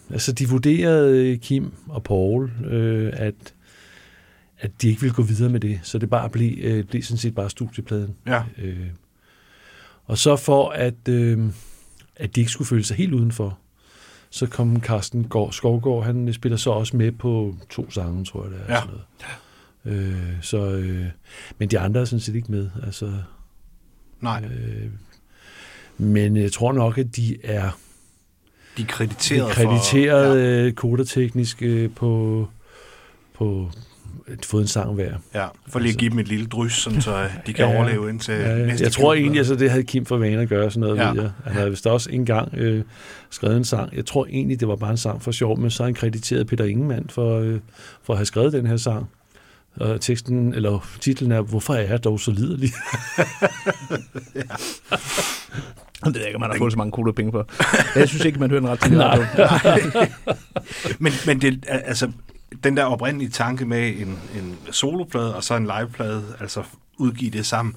altså, 0.10 0.32
de 0.32 0.50
vurderede 0.50 1.32
øh, 1.32 1.38
Kim 1.38 1.72
og 1.90 2.04
Paul, 2.04 2.52
øh, 2.66 3.14
at, 3.16 3.54
at 4.60 4.72
de 4.82 4.90
ikke 4.90 5.02
ville 5.02 5.16
gå 5.16 5.22
videre 5.22 5.50
med 5.50 5.60
det, 5.60 5.80
så 5.84 5.98
det 5.98 6.10
bare 6.10 6.30
blev, 6.30 6.52
øh, 6.62 6.84
blev 6.84 7.02
sådan 7.02 7.18
set 7.18 7.36
bare 7.36 7.50
studiepladen. 7.50 8.16
Ja. 8.28 8.44
Øh, 8.62 8.88
og 10.06 10.18
så 10.18 10.36
for 10.36 10.70
at, 10.70 11.08
øh, 11.10 11.40
at 12.16 12.36
de 12.36 12.42
ikke 12.42 12.52
skulle 12.52 12.68
føle 12.68 12.84
sig 12.84 12.98
helt 12.98 13.14
udenfor, 13.14 13.58
så 14.30 14.48
kom 14.48 14.82
Carsten 14.82 15.24
Gård, 15.24 15.52
Skovgaard, 15.52 16.04
han 16.04 16.34
spiller 16.34 16.58
så 16.58 16.70
også 16.70 16.98
med 16.98 17.12
på 17.12 17.56
to 17.70 17.92
sange, 17.92 18.26
tror 18.26 18.44
jeg 18.44 18.52
det 18.52 18.60
er. 18.68 18.74
Ja. 18.74 18.80
Sådan 18.80 18.94
noget. 18.94 19.04
Øh, 19.86 20.42
så, 20.42 20.58
øh, 20.58 21.06
men 21.58 21.70
de 21.70 21.80
andre 21.80 22.02
er 22.02 22.06
sådan 22.06 22.20
set 22.20 22.36
ikke 22.36 22.52
med. 22.52 22.70
Altså, 22.86 23.14
Nej, 24.22 24.44
øh, 24.46 24.90
men 25.98 26.38
jeg 26.38 26.52
tror 26.52 26.72
nok, 26.72 26.98
at 26.98 27.16
de 27.16 27.38
er 27.44 27.70
de 28.78 28.82
er 28.82 28.88
krediteret, 28.88 29.52
krediteret 29.52 30.32
for... 30.32 30.66
ja. 30.66 30.72
koderteknisk 30.72 31.62
øh, 31.62 31.92
på, 31.96 32.48
på 33.34 33.72
fået 34.44 34.62
en 34.62 34.68
sang 34.68 34.94
hver. 34.94 35.14
Ja, 35.34 35.42
ja, 35.42 35.48
for 35.68 35.80
lige 35.80 35.94
at 35.94 35.98
give 36.00 36.12
dem 36.12 36.20
et 36.20 36.28
lille 36.28 36.46
drys, 36.46 36.74
sådan, 36.74 37.02
så 37.02 37.28
de 37.48 37.54
kan 37.54 37.66
Ja, 37.66 37.72
ja. 37.72 37.78
overleve 37.78 38.10
indtil 38.10 38.34
Ja, 38.34 38.58
ja. 38.58 38.66
næste 38.66 38.84
Jeg 38.84 38.92
tror 38.92 39.14
egentlig, 39.14 39.38
altså, 39.40 39.56
det 39.56 39.70
havde 39.72 39.84
Kim 39.84 40.06
for 40.06 40.18
vane 40.18 40.42
at 40.42 40.50
gøre 40.50 40.72
sådan 40.72 40.82
noget. 40.82 40.98
Ja. 40.98 41.08
Ja. 41.14 41.22
Jeg. 41.22 41.32
Han 41.44 41.54
havde 41.54 41.70
vist 41.70 41.88
også 41.88 42.10
engang 42.12 42.54
øh, 42.58 42.84
skrevet 43.30 43.58
en 43.58 43.66
sang. 43.66 43.96
Jeg 43.96 44.06
tror 44.06 44.26
egentlig, 44.30 44.60
det 44.60 44.68
var 44.68 44.76
bare 44.76 44.92
en 44.92 44.98
sang 44.98 45.22
for 45.22 45.32
sjov, 45.32 45.60
men 45.60 45.72
så 45.72 45.84
har 45.84 45.88
han 45.88 45.94
krediteret 45.94 46.48
Peter 46.48 46.66
Ingemann 46.66 47.10
for, 47.10 47.40
øh, 47.40 47.60
for 48.04 48.14
at 48.14 48.18
have 48.18 48.26
skrevet 48.26 48.54
den 48.54 48.66
her 48.68 48.78
sang. 48.78 49.10
Og 49.76 50.02
teksten, 50.02 50.54
eller 50.54 50.88
titlen 51.02 51.32
er, 51.32 51.42
Hvorfor 51.42 51.74
er 51.74 51.82
jeg 51.82 52.04
dog 52.04 52.20
så 52.20 52.32
liderlig? 52.32 52.70
Det 56.06 56.14
ved 56.14 56.22
jeg 56.22 56.28
ikke, 56.28 56.36
om 56.36 56.42
man 56.42 56.50
har 56.52 56.58
fået 56.58 56.72
så 56.72 56.78
mange 56.78 56.92
cool 56.92 57.14
penge 57.14 57.32
for. 57.32 57.48
Jeg 58.00 58.10
synes 58.10 58.26
ikke, 58.26 58.40
man 58.40 58.50
hører 58.50 58.62
den 58.62 58.70
ret 58.70 58.80
til. 58.80 58.92
Men, 61.04 61.14
men 61.26 61.42
det, 61.42 61.66
er- 61.68 61.78
altså, 61.80 62.12
den 62.64 62.78
der 62.78 62.84
oprindelige 62.84 63.30
tanke 63.30 63.66
med 63.66 63.90
en, 63.90 64.08
en 64.40 64.58
soloplade 64.72 65.36
og 65.36 65.44
så 65.44 65.56
en 65.56 65.70
liveplade, 65.80 66.24
altså 66.40 66.64
udgive 66.98 67.32
det 67.32 67.46
sammen, 67.46 67.76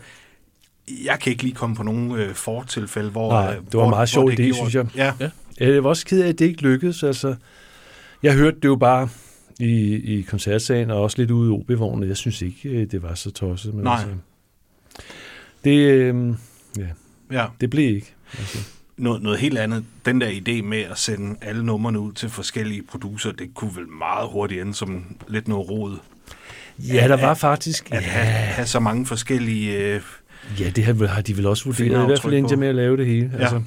jeg 1.05 1.19
kan 1.21 1.31
ikke 1.33 1.43
lige 1.43 1.55
komme 1.55 1.77
på 1.77 1.83
nogen 1.83 2.13
øh, 2.13 2.35
fortilfælde, 2.35 3.11
hvor... 3.11 3.33
Nej, 3.33 3.51
øh, 3.51 3.57
det 3.65 3.75
var 3.75 3.81
hvor, 3.81 3.89
meget 3.91 4.09
sjov 4.09 4.23
hvor 4.25 4.31
det 4.31 4.39
gjorde- 4.55 4.71
synes 4.71 4.75
jeg. 4.75 4.87
Ja, 4.97 5.13
Ja. 5.61 5.75
Jeg 5.75 5.85
var 5.85 5.91
også 5.91 6.07
ked 6.07 6.23
af, 6.23 6.29
at 6.29 6.39
det 6.39 6.45
ikke 6.45 6.63
lykkedes. 6.63 7.03
Altså, 7.03 7.35
jeg 8.23 8.35
hørte 8.35 8.57
det 8.57 8.65
jo 8.69 8.77
bare 8.77 9.09
i, 9.61 9.95
i 10.19 10.23
koncertsagen, 10.23 10.91
og 10.91 11.03
også 11.03 11.19
lidt 11.19 11.31
ude 11.31 11.49
i 11.51 11.53
OB-vognen. 11.53 12.09
Jeg 12.09 12.17
synes 12.17 12.43
ikke, 12.43 12.69
øh, 12.69 12.91
det 12.91 13.03
var 13.03 13.15
så 13.15 13.31
tosset. 13.31 13.75
Men 13.75 13.85
Nej. 13.85 13.95
Altså, 13.95 14.09
det, 15.65 15.77
øh, 15.79 16.35
ja, 16.79 16.87
ja. 17.33 17.47
det 17.61 17.71
blev 17.71 17.95
ikke. 17.97 18.15
Altså. 18.39 18.59
Noget, 18.97 19.23
noget 19.23 19.39
helt 19.39 19.59
andet. 19.59 19.85
Den 20.07 20.21
der 20.21 20.29
idé 20.29 20.63
med 20.63 20.79
at 20.79 20.99
sende 20.99 21.37
alle 21.41 21.65
numrene 21.65 22.01
ud 22.01 22.13
til 22.13 22.29
forskellige 22.29 22.83
producer, 22.83 23.33
det 23.33 23.55
kunne 23.55 23.77
vel 23.77 23.89
meget 23.89 24.29
hurtigt 24.29 24.61
ende 24.61 24.75
som 24.75 25.17
lidt 25.29 25.49
noget 25.49 25.71
rod. 25.71 25.97
Ja, 26.79 27.09
der 27.09 27.17
var 27.17 27.35
faktisk... 27.35 27.89
At 27.93 28.03
have, 28.03 28.27
have 28.27 28.67
så 28.67 28.81
mange 28.81 29.07
forskellige... 29.07 29.95
Øh, 29.95 30.01
Ja, 30.61 30.71
det 30.71 30.85
har, 30.85 31.07
har 31.07 31.23
de 31.23 31.37
vel 31.37 31.47
også 31.47 31.65
vurderet, 31.65 32.03
i 32.03 32.07
hvert 32.07 32.23
fald 32.23 32.35
indtil 32.35 32.59
med 32.59 32.69
at 32.69 32.75
lave 32.75 32.97
det 32.97 33.07
hele. 33.07 33.31
Ja. 33.33 33.39
Altså. 33.39 33.63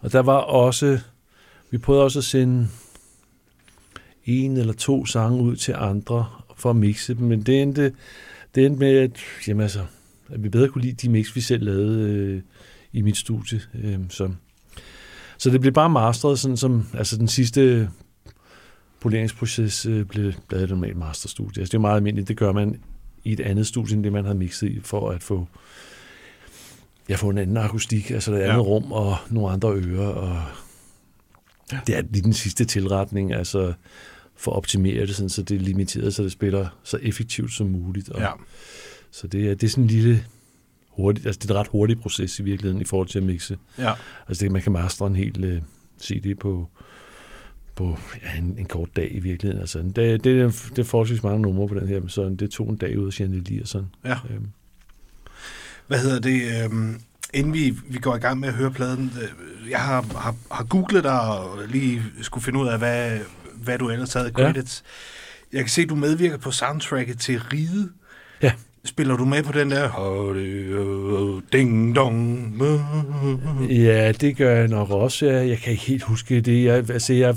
Og 0.00 0.12
der 0.12 0.20
var 0.20 0.36
også, 0.36 0.98
vi 1.70 1.78
prøvede 1.78 2.04
også 2.04 2.18
at 2.18 2.24
sende 2.24 2.68
en 4.24 4.56
eller 4.56 4.72
to 4.72 5.06
sange 5.06 5.42
ud 5.42 5.56
til 5.56 5.74
andre 5.78 6.26
for 6.56 6.70
at 6.70 6.76
mixe 6.76 7.14
dem, 7.14 7.26
men 7.26 7.42
det 7.42 7.62
endte, 7.62 7.92
det 8.54 8.66
endte 8.66 8.78
med, 8.78 8.98
at, 8.98 9.10
jamen 9.48 9.62
altså, 9.62 9.80
at 10.28 10.42
vi 10.42 10.48
bedre 10.48 10.68
kunne 10.68 10.82
lide 10.82 10.92
de 10.92 11.08
mix, 11.08 11.36
vi 11.36 11.40
selv 11.40 11.64
lavede 11.64 12.10
øh, 12.10 12.40
i 12.92 13.02
mit 13.02 13.16
studie. 13.16 13.60
Øh, 13.74 13.98
så. 14.08 14.30
så 15.38 15.50
det 15.50 15.60
blev 15.60 15.72
bare 15.72 15.90
masteret, 15.90 16.38
sådan 16.38 16.56
som 16.56 16.86
altså 16.94 17.16
den 17.16 17.28
sidste 17.28 17.90
poleringsproces 19.00 19.86
øh, 19.86 20.04
blev 20.04 20.32
lavet 20.50 20.64
et 20.64 20.70
normalt 20.70 20.96
masterstudie. 20.96 21.60
Altså, 21.60 21.72
det 21.72 21.74
er 21.74 21.80
meget 21.80 21.96
almindeligt, 21.96 22.28
det 22.28 22.36
gør 22.36 22.52
man 22.52 22.80
i 23.24 23.32
et 23.32 23.40
andet 23.40 23.66
studie, 23.66 23.94
end 23.96 24.04
det 24.04 24.12
man 24.12 24.24
havde 24.24 24.38
mixet 24.38 24.68
i, 24.68 24.80
for 24.80 25.10
at 25.10 25.22
få, 25.22 25.48
ja, 27.08 27.16
få 27.16 27.30
en 27.30 27.38
anden 27.38 27.56
akustik, 27.56 28.10
altså 28.10 28.32
et 28.32 28.36
andet 28.36 28.48
Ja. 28.48 28.58
rum 28.58 28.92
og 28.92 29.16
nogle 29.30 29.50
andre 29.50 29.72
ører. 29.72 30.08
Og 30.08 30.42
det 31.86 31.96
er 31.96 32.02
lige 32.10 32.22
den 32.22 32.32
sidste 32.32 32.64
tilretning, 32.64 33.32
altså 33.34 33.72
for 34.36 34.50
at 34.50 34.56
optimere 34.56 35.06
det, 35.06 35.16
sådan, 35.16 35.28
så 35.28 35.42
det 35.42 35.54
er 35.56 35.60
limiteret, 35.60 36.14
så 36.14 36.22
det 36.22 36.32
spiller 36.32 36.68
så 36.82 36.98
effektivt 37.02 37.52
som 37.52 37.66
muligt. 37.66 38.08
Og, 38.08 38.20
ja. 38.20 38.30
Så 39.10 39.26
det 39.26 39.50
er, 39.50 39.54
det 39.54 39.62
er 39.66 39.70
sådan 39.70 39.84
en 39.84 39.90
lille 39.90 40.24
hurtigt, 40.98 41.26
altså 41.26 41.38
det 41.42 41.50
er 41.50 41.54
en 41.54 41.60
ret 41.60 41.68
hurtig 41.68 42.00
proces 42.00 42.38
i 42.38 42.42
virkeligheden 42.42 42.80
i 42.80 42.84
forhold 42.84 43.08
til 43.08 43.18
at 43.18 43.24
mixe. 43.24 43.56
ja. 43.78 43.92
Altså 44.28 44.44
det, 44.44 44.52
man 44.52 44.62
kan 44.62 44.72
mastre 44.72 45.06
en 45.06 45.16
hel 45.16 45.56
uh, 45.56 45.62
CD 46.02 46.38
på, 46.40 46.68
på 47.74 47.98
ja, 48.22 48.38
en, 48.38 48.54
en 48.58 48.66
kort 48.66 48.88
dag 48.96 49.08
i 49.14 49.20
virkeligheden. 49.20 49.60
Altså, 49.60 49.78
en 49.78 49.90
dag, 49.90 50.12
det, 50.12 50.26
er, 50.40 50.68
det 50.70 50.78
er 50.78 50.84
forholdsvis 50.84 51.22
mange 51.22 51.42
numre 51.42 51.68
på 51.68 51.74
den 51.74 51.88
her, 51.88 52.00
så 52.08 52.36
det 52.38 52.50
tog 52.50 52.68
en 52.70 52.76
dag 52.76 52.98
ud 52.98 53.06
af 53.06 53.12
Chandelier. 53.12 53.66
Sådan. 53.66 53.86
Ja. 54.04 54.16
Øhm, 54.30 54.48
Hvad 55.86 55.98
hedder 55.98 56.20
det? 56.20 56.64
Øhm, 56.64 57.00
inden 57.34 57.52
vi, 57.52 57.76
vi 57.88 57.98
går 57.98 58.16
i 58.16 58.18
gang 58.18 58.40
med 58.40 58.48
at 58.48 58.54
høre 58.54 58.70
pladen, 58.70 59.12
øh, 59.22 59.70
jeg 59.70 59.80
har, 59.80 60.18
har, 60.18 60.34
har 60.52 60.64
googlet 60.64 61.04
dig 61.04 61.20
og 61.20 61.58
lige 61.68 62.02
skulle 62.22 62.44
finde 62.44 62.58
ud 62.58 62.68
af, 62.68 62.78
hvad, 62.78 63.18
hvad 63.54 63.78
du 63.78 63.90
ellers 63.90 64.12
havde 64.12 64.26
af 64.26 64.30
Ja. 64.38 64.44
credits. 64.44 64.84
Jeg 65.52 65.60
kan 65.60 65.68
se, 65.68 65.82
at 65.82 65.88
du 65.88 65.94
medvirker 65.94 66.36
på 66.36 66.50
soundtracket 66.50 67.18
til 67.18 67.40
Ride. 67.40 67.90
Ja. 68.42 68.52
Spiller 68.84 69.16
du 69.16 69.24
med 69.24 69.42
på 69.42 69.52
den 69.52 69.70
der? 69.70 71.40
Ding 71.52 71.96
dong. 71.96 72.52
Ja, 73.70 74.12
det 74.12 74.36
gør 74.36 74.54
jeg 74.56 74.68
nok 74.68 74.90
også. 74.90 75.26
Jeg, 75.26 75.48
jeg 75.48 75.58
kan 75.58 75.72
ikke 75.72 75.84
helt 75.84 76.02
huske 76.02 76.40
det. 76.40 76.64
Jeg, 76.64 76.90
altså, 76.90 77.12
jeg 77.12 77.36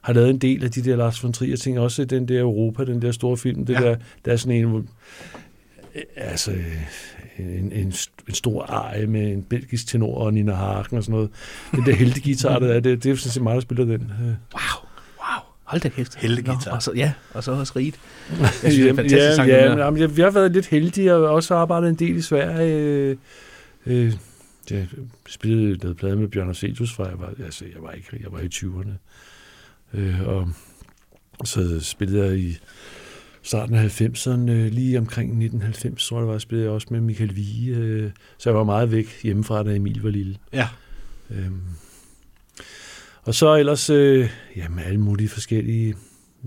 har 0.00 0.12
lavet 0.12 0.30
en 0.30 0.38
del 0.38 0.64
af 0.64 0.70
de 0.70 0.84
der 0.84 0.96
Lars 0.96 1.22
von 1.24 1.32
Trier 1.32 1.56
ting. 1.56 1.78
Også 1.78 2.04
den 2.04 2.28
der 2.28 2.40
Europa, 2.40 2.84
den 2.84 3.02
der 3.02 3.12
store 3.12 3.36
film. 3.36 3.66
Det 3.66 3.74
Ja. 3.74 3.80
der, 3.80 3.96
der 4.24 4.32
er 4.32 4.36
sådan 4.36 4.64
en, 4.66 4.88
altså, 6.16 6.50
en, 7.38 7.72
en, 7.72 7.92
en 8.28 8.34
stor 8.34 8.64
eje 8.64 9.06
med 9.06 9.32
en 9.32 9.42
belgisk 9.42 9.86
tenor 9.86 10.14
og 10.18 10.34
Nina 10.34 10.52
Hagen 10.54 10.98
og 10.98 11.04
sådan 11.04 11.12
noget. 11.12 11.30
Den 11.72 11.86
der 11.86 11.94
heltegitar, 11.94 12.58
der 12.58 12.68
er, 12.74 12.80
det, 12.80 13.04
det 13.04 13.10
er 13.12 13.16
sådan 13.16 13.30
set 13.32 13.42
mig, 13.42 13.54
der 13.54 13.60
spiller 13.60 13.84
den. 13.84 14.12
Wow. 14.54 14.83
Hold 15.64 15.80
da 15.80 15.88
kæft. 15.88 16.14
Heltegitar. 16.14 16.70
Nå, 16.70 16.76
og 16.76 16.82
så, 16.82 16.92
ja, 16.96 17.12
og 17.34 17.44
så 17.44 17.52
også 17.52 17.72
rigt. 17.76 18.00
Jeg 18.40 18.48
synes, 18.58 18.74
det 18.74 18.88
er 18.88 18.94
fantastisk 18.94 19.14
ja, 19.14 19.34
sang, 19.34 19.48
ja, 19.48 19.84
jamen, 19.84 20.00
jeg, 20.00 20.18
jeg 20.18 20.26
har 20.26 20.30
været 20.30 20.52
lidt 20.52 20.66
heldig 20.66 21.12
og 21.12 21.30
også 21.30 21.54
arbejdet 21.54 21.88
en 21.88 21.94
del 21.94 22.16
i 22.16 22.22
Sverige. 22.22 22.76
Øh, 22.76 23.16
øh, 23.86 24.12
jeg 24.70 24.88
spillede 25.28 25.78
noget 25.78 25.96
plade 25.96 26.16
med 26.16 26.28
Bjørn 26.28 26.48
Arcelius 26.48 26.92
fra 26.92 27.08
jeg 27.08 27.20
var, 27.20 27.32
altså, 27.44 27.64
jeg 27.64 27.82
var, 27.82 27.90
ikke, 27.90 28.08
jeg 28.22 28.32
var 28.32 28.40
i 28.40 28.48
20'erne. 28.54 28.92
Øh, 29.94 30.28
og 31.38 31.46
så 31.46 31.80
spillede 31.80 32.26
jeg 32.26 32.38
i 32.38 32.58
starten 33.42 33.74
af 33.74 34.00
90'erne, 34.00 34.50
øh, 34.50 34.72
lige 34.72 34.98
omkring 34.98 35.28
1990, 35.28 36.08
tror 36.08 36.16
jeg 36.16 36.26
det 36.26 36.32
var, 36.32 36.38
spillede 36.38 36.64
jeg 36.64 36.72
også 36.72 36.86
med 36.90 37.00
Michael 37.00 37.36
Vige. 37.36 37.76
Øh, 37.76 38.10
så 38.38 38.50
jeg 38.50 38.56
var 38.56 38.64
meget 38.64 38.92
væk 38.92 39.22
hjemmefra, 39.22 39.62
da 39.62 39.74
Emil 39.74 40.02
var 40.02 40.10
lille. 40.10 40.36
Ja. 40.52 40.68
Øhm. 41.30 41.60
Og 43.24 43.34
så 43.34 43.54
ellers, 43.56 43.90
øh, 43.90 44.30
jamen 44.56 44.78
alle 44.78 45.00
mulige 45.00 45.28
forskellige 45.28 45.94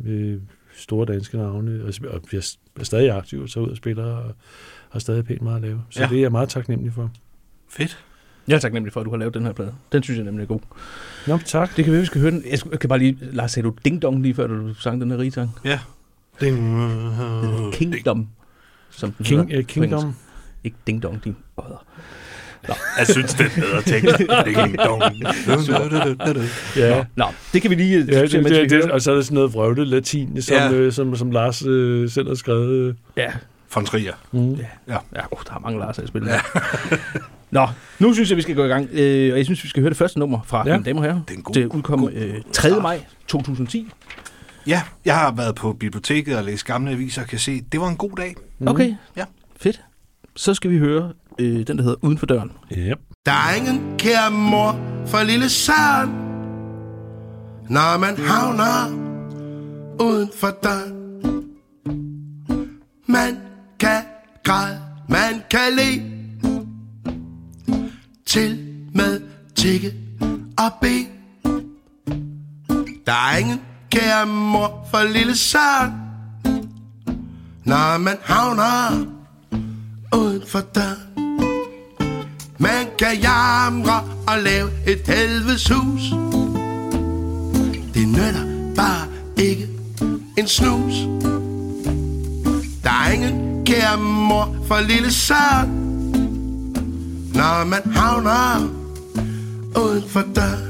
øh, 0.05 0.37
store 0.75 1.05
danske 1.05 1.37
navne, 1.37 1.81
og, 1.83 1.93
og 2.09 2.21
s- 2.43 2.59
er 2.79 2.83
stadig 2.83 3.11
aktiv, 3.11 3.41
og 3.41 3.49
tager 3.49 3.65
ud 3.65 3.71
og 3.71 3.77
spiller, 3.77 4.03
og 4.05 4.33
har 4.89 4.99
stadig 4.99 5.25
pænt 5.25 5.41
meget 5.41 5.55
at 5.55 5.61
lave. 5.61 5.81
Så 5.89 6.01
Ja. 6.03 6.07
det 6.09 6.17
er 6.17 6.21
jeg 6.21 6.31
meget 6.31 6.49
taknemmelig 6.49 6.93
for. 6.93 7.11
Fedt. 7.69 8.03
Jeg 8.47 8.55
er 8.55 8.59
taknemmelig 8.59 8.93
for, 8.93 8.99
at 8.99 9.05
du 9.05 9.09
har 9.09 9.17
lavet 9.17 9.33
den 9.33 9.45
her 9.45 9.53
plade. 9.53 9.73
Den 9.91 10.03
synes 10.03 10.17
jeg 10.17 10.25
nemlig 10.25 10.43
er 10.43 10.47
god. 10.47 10.59
Nå, 11.27 11.37
tak. 11.45 11.77
Det 11.77 11.83
kan 11.85 11.91
være, 11.93 12.01
vi 12.01 12.05
skal 12.05 12.21
høre 12.21 12.31
den. 12.31 12.43
Jeg 12.49 12.59
skal- 12.59 12.71
jeg 12.71 12.79
kan 12.79 12.87
bare 12.89 12.99
lige... 12.99 13.17
Lars, 13.21 13.51
sagde 13.51 13.67
du 13.69 13.75
ding 13.85 14.01
dong 14.01 14.21
lige 14.21 14.33
før, 14.33 14.47
du 14.47 14.73
sang 14.73 15.01
den 15.01 15.11
her 15.11 15.17
rigsang? 15.17 15.49
Ja. 15.65 15.79
Ding. 16.41 16.57
Kingdom. 17.73 18.27
Som 18.89 19.11
den 19.11 19.25
King, 19.25 19.41
hedder 19.41 19.57
uh, 19.59 19.65
Kingdom. 19.65 20.15
Ikke 20.63 20.77
ding 20.87 21.03
dong, 21.03 21.23
din 21.23 21.35
ådder. 22.69 22.79
Jeg 22.97 23.07
synes, 23.07 23.33
det 23.33 23.45
er 23.45 23.61
bedre 23.61 23.81
tekst. 23.81 24.21
Ja. 26.77 27.03
Nå, 27.15 27.25
det 27.53 27.61
kan 27.61 27.71
vi 27.71 27.75
lige 27.75 28.05
Ja, 28.11 28.21
det, 28.21 28.31
det, 28.31 28.69
det, 28.69 28.91
og 28.91 29.01
så 29.01 29.11
er 29.11 29.15
der 29.15 29.21
sådan 29.21 29.35
noget 29.35 29.53
vrøvlet 29.53 29.87
latin, 29.87 30.41
som, 30.41 30.55
Ja. 30.57 30.71
øh, 30.71 30.93
som, 30.93 31.15
som 31.15 31.31
Lars 31.31 31.65
øh, 31.65 32.09
selv 32.09 32.27
har 32.27 32.35
skrevet. 32.35 32.95
Ja, 33.17 33.31
Von 33.75 33.85
Trier. 33.85 34.13
Mm. 34.31 34.53
ja. 34.53 34.65
Ja. 34.87 34.97
ja 35.15 35.21
oh, 35.31 35.39
der 35.47 35.53
er 35.55 35.59
mange 35.59 35.79
Lars 35.79 35.97
i 35.97 36.07
spillet. 36.07 36.29
Ja. 36.29 36.39
Nå, 37.51 37.67
nu 37.99 38.13
synes 38.13 38.29
jeg, 38.29 38.37
vi 38.37 38.41
skal 38.41 38.55
gå 38.55 38.63
i 38.65 38.67
gang. 38.67 38.89
Øh, 38.93 39.31
og 39.31 39.37
jeg 39.37 39.45
synes, 39.45 39.63
vi 39.63 39.69
skal 39.69 39.81
høre 39.81 39.89
det 39.89 39.97
første 39.97 40.19
nummer 40.19 40.39
fra 40.45 40.63
ja. 40.67 40.73
Mine 40.73 40.85
Damer 40.85 40.99
og 40.99 41.05
Herrer. 41.05 41.21
Det 41.27 41.33
er 41.33 41.37
en 41.37 41.43
god- 41.43 41.53
det 41.53 41.65
udkom 41.65 41.99
god 41.99 42.11
øh, 42.13 42.33
3. 42.53 42.69
start. 42.69 42.81
maj 42.81 42.99
2010. 43.27 43.87
Ja, 44.67 44.81
jeg 45.05 45.15
har 45.15 45.31
været 45.31 45.55
på 45.55 45.73
biblioteket 45.73 46.37
og 46.37 46.43
læst 46.43 46.65
gamle 46.65 46.91
aviser 46.91 47.21
og 47.21 47.27
kan 47.27 47.39
se, 47.39 47.61
det 47.71 47.79
var 47.81 47.87
en 47.87 47.95
god 47.97 48.11
dag. 48.17 48.35
Okay, 48.65 48.93
Ja. 49.17 49.23
fedt. 49.59 49.81
Så 50.35 50.53
skal 50.53 50.71
vi 50.71 50.77
høre 50.77 51.11
øh, 51.39 51.67
den, 51.67 51.77
der 51.77 51.83
hedder 51.83 51.97
Uden 52.01 52.17
for 52.17 52.25
døren. 52.25 52.51
Yep. 52.77 52.99
Der 53.25 53.31
er 53.31 53.55
ingen 53.55 53.97
kære 53.97 54.31
mor 54.31 54.79
for 55.05 55.23
lille 55.23 55.49
Søren, 55.49 56.09
når 57.69 57.97
man 57.97 58.17
havner 58.17 58.89
uden 60.01 60.29
for 60.39 60.49
døren. 60.63 60.93
Man 63.05 63.37
kan 63.79 64.03
græde, 64.43 64.79
man 65.09 65.43
kan 65.51 65.73
le, 65.75 66.17
til 68.25 68.59
med 68.93 69.21
tikke 69.55 69.93
og 70.57 70.71
be. 70.81 70.95
Der 73.05 73.13
er 73.13 73.37
ingen 73.37 73.61
kære 73.91 74.25
mor 74.25 74.87
for 74.91 75.13
lille 75.13 75.35
Søren, 75.35 75.91
når 77.65 77.97
man 77.97 78.17
havner 78.23 79.05
uden 80.15 80.41
for 80.47 80.59
døren. 80.59 81.06
Kan 82.99 83.17
jamre 83.21 84.03
og 84.27 84.39
lave 84.43 84.69
et 84.87 85.01
helvedes 85.07 85.67
hus 85.69 86.01
Det 87.93 88.07
nytter 88.07 88.73
bare 88.75 89.07
ikke 89.37 89.67
en 90.37 90.47
snus 90.47 90.93
Der 92.83 92.89
er 92.89 93.11
ingen 93.11 93.65
kære 93.65 93.97
mor 93.97 94.55
for 94.67 94.79
lille 94.79 95.11
Søren 95.11 95.69
Når 97.33 97.65
man 97.65 97.81
havner 97.91 98.69
uden 99.75 100.03
for 100.09 100.23
døren 100.35 100.67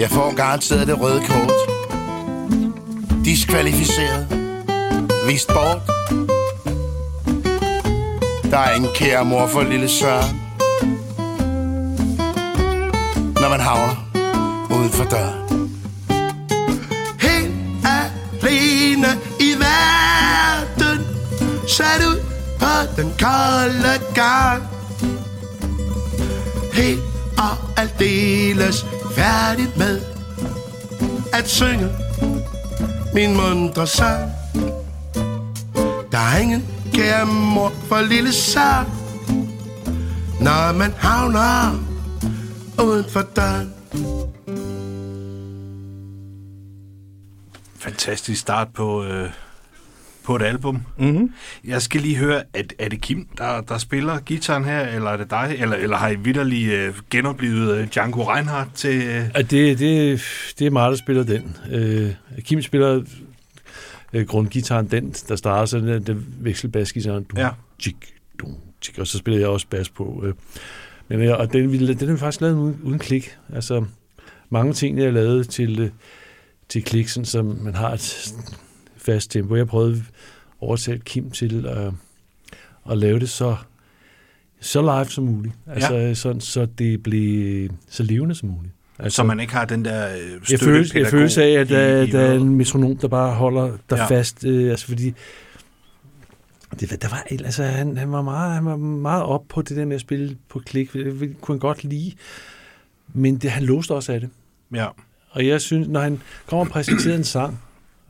Jeg 0.00 0.10
får 0.10 0.34
garanteret 0.36 0.86
det 0.86 1.00
røde 1.00 1.20
kort. 1.28 1.52
Diskvalificeret. 3.24 4.26
Vist 5.26 5.48
bort. 5.48 5.99
Der 8.50 8.58
er 8.58 8.74
ingen 8.74 8.90
kære 8.94 9.24
mor 9.24 9.46
for 9.46 9.62
lille 9.62 9.88
Søren. 9.88 10.40
Når 13.40 13.48
man 13.48 13.60
havner 13.60 13.96
uden 14.70 14.90
for 14.90 15.04
døren. 15.04 15.70
Helt 17.20 17.60
alene 18.42 19.06
i 19.40 19.54
verden 19.58 21.06
Sat 21.68 22.06
ud 22.06 22.20
på 22.58 23.02
den 23.02 23.12
kolde 23.18 24.00
gang 24.14 24.62
Helt 26.72 27.00
og 27.38 27.80
aldeles 27.80 28.86
færdigt 29.14 29.76
med 29.76 30.00
At 31.32 31.48
synge 31.48 31.88
min 33.14 33.36
mundre 33.36 33.86
sang 33.86 34.30
Der 36.12 36.18
er 36.18 36.38
ingen 36.38 36.69
kære 36.94 37.26
mor 37.26 37.72
for 37.88 38.00
lille 38.08 38.32
sang 38.32 38.88
Når 40.40 40.72
man 40.78 40.90
havner 40.98 41.80
uden 42.82 43.04
for 43.10 43.22
døren 43.36 43.70
Fantastisk 47.78 48.40
start 48.40 48.68
på, 48.74 49.04
øh, 49.04 49.28
på 50.24 50.36
et 50.36 50.42
album. 50.42 50.82
Mm-hmm. 50.98 51.32
Jeg 51.64 51.82
skal 51.82 52.00
lige 52.00 52.16
høre, 52.16 52.42
er, 52.54 52.62
er 52.78 52.88
det 52.88 53.00
Kim, 53.00 53.28
der, 53.38 53.60
der 53.60 53.78
spiller 53.78 54.18
gitaren 54.20 54.64
her, 54.64 54.80
eller 54.80 55.10
er 55.10 55.16
det 55.16 55.30
dig? 55.30 55.56
Eller, 55.58 55.76
eller 55.76 55.96
har 55.96 56.08
I 56.08 56.14
vidderlig 56.14 56.68
øh, 56.72 56.94
genoplevet 57.10 57.76
øh, 57.78 57.88
Django 57.88 58.32
Reinhardt 58.32 58.74
til... 58.74 59.02
Øh, 59.02 59.24
Ja, 59.36 59.42
det, 59.42 59.78
det, 59.78 60.22
det 60.58 60.66
er 60.66 60.70
mig, 60.70 60.90
der 60.90 60.96
spiller 60.96 61.22
den. 61.24 61.56
Øh, 61.70 62.10
Kim 62.44 62.62
spiller 62.62 63.02
øh, 64.12 64.26
grundgitaren, 64.26 64.86
den, 64.86 65.10
der 65.28 65.36
starter, 65.36 65.64
så 65.66 65.78
den, 65.78 66.02
den 66.02 66.26
vekselbasgitaren. 66.40 67.24
Du, 67.24 67.40
Ja. 67.40 67.48
Tjik, 67.78 67.96
du, 68.40 68.46
tjik, 68.80 68.98
og 68.98 69.06
så 69.06 69.18
spiller 69.18 69.40
jeg 69.40 69.48
også 69.48 69.66
bas 69.70 69.88
på. 69.88 70.22
Øh. 70.26 70.34
Men, 71.08 71.20
ja, 71.22 71.34
og 71.34 71.52
den, 71.52 71.72
ville- 71.72 71.94
den 71.94 72.08
er 72.08 72.16
faktisk 72.16 72.40
lavet 72.40 72.54
uden, 72.56 72.80
uden 72.82 72.98
klik. 72.98 73.36
Altså, 73.54 73.84
mange 74.50 74.72
ting, 74.72 74.96
jeg 74.98 75.04
har 75.04 75.12
lavet 75.12 75.48
til, 75.48 75.80
øh, 75.80 75.90
til 76.68 76.82
klik, 76.84 77.08
sådan, 77.08 77.24
som 77.24 77.46
man 77.46 77.74
har 77.74 77.90
et 77.92 78.34
fast 78.96 79.30
tempo. 79.30 79.56
Jeg 79.56 79.66
prøvede 79.66 79.92
at 79.96 80.02
overtale 80.60 80.98
Kim 81.00 81.30
til 81.30 81.66
at, 81.66 81.92
at 82.90 82.98
lave 82.98 83.18
det 83.20 83.30
så, 83.30 83.56
så 84.60 84.80
live 84.82 85.10
som 85.10 85.24
muligt. 85.24 85.54
Altså, 85.66 85.94
ja. 85.94 86.14
sådan, 86.14 86.40
så 86.40 86.66
det 86.66 87.02
blev 87.02 87.70
så 87.88 88.02
levende 88.02 88.34
som 88.34 88.48
muligt. 88.48 88.74
Altså, 89.02 89.16
så 89.16 89.22
man 89.22 89.40
ikke 89.40 89.52
har 89.52 89.64
den 89.64 89.84
der 89.84 90.14
øh, 90.16 90.52
jeg 90.52 90.60
føles, 90.60 90.94
jeg 90.94 91.06
føles 91.06 91.38
af, 91.38 91.48
at 91.48 91.68
der, 91.68 92.02
i, 92.02 92.06
der 92.10 92.20
er 92.20 92.32
en 92.34 92.54
metronom, 92.54 92.96
der 92.96 93.08
bare 93.08 93.34
holder 93.34 93.76
der 93.90 93.96
Ja. 93.96 94.06
fast. 94.06 94.44
Øh, 94.44 94.70
altså 94.70 94.86
fordi, 94.86 95.14
det, 96.80 97.02
der 97.02 97.08
var, 97.08 97.26
altså, 97.30 97.62
han, 97.64 97.96
han, 97.96 98.12
var 98.12 98.22
meget, 98.22 98.52
han 98.54 98.64
var 98.64 98.76
meget 98.76 99.22
op 99.22 99.42
på 99.48 99.62
det 99.62 99.76
der 99.76 99.84
med 99.84 99.94
at 99.94 100.00
spille 100.00 100.36
på 100.48 100.58
klik. 100.58 100.92
Det 100.92 101.36
kunne 101.40 101.54
han 101.54 101.58
godt 101.60 101.84
lide. 101.84 102.12
Men 103.14 103.36
det, 103.36 103.50
han 103.50 103.62
låste 103.62 103.92
også 103.94 104.12
af 104.12 104.20
det. 104.20 104.28
Ja. 104.74 104.86
Og 105.30 105.46
jeg 105.46 105.60
synes, 105.60 105.88
når 105.88 106.00
han 106.00 106.20
kommer 106.46 106.64
og 106.64 106.70
præsenterer 106.70 107.16
en 107.16 107.24
sang, 107.24 107.60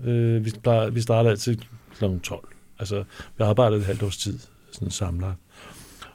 øh, 0.05 0.45
vi, 0.45 0.53
plejer, 0.63 0.91
vi 0.91 1.01
starter 1.01 1.31
altid 1.31 1.57
kl. 1.99 2.05
12. 2.23 2.49
Altså, 2.79 3.05
vi 3.39 3.45
arbejder 3.45 3.77
et 3.77 3.85
halvt 3.85 4.03
års 4.03 4.17
tid, 4.17 4.39
sådan 4.73 4.89
en 4.89 4.93
samler. 4.93 5.33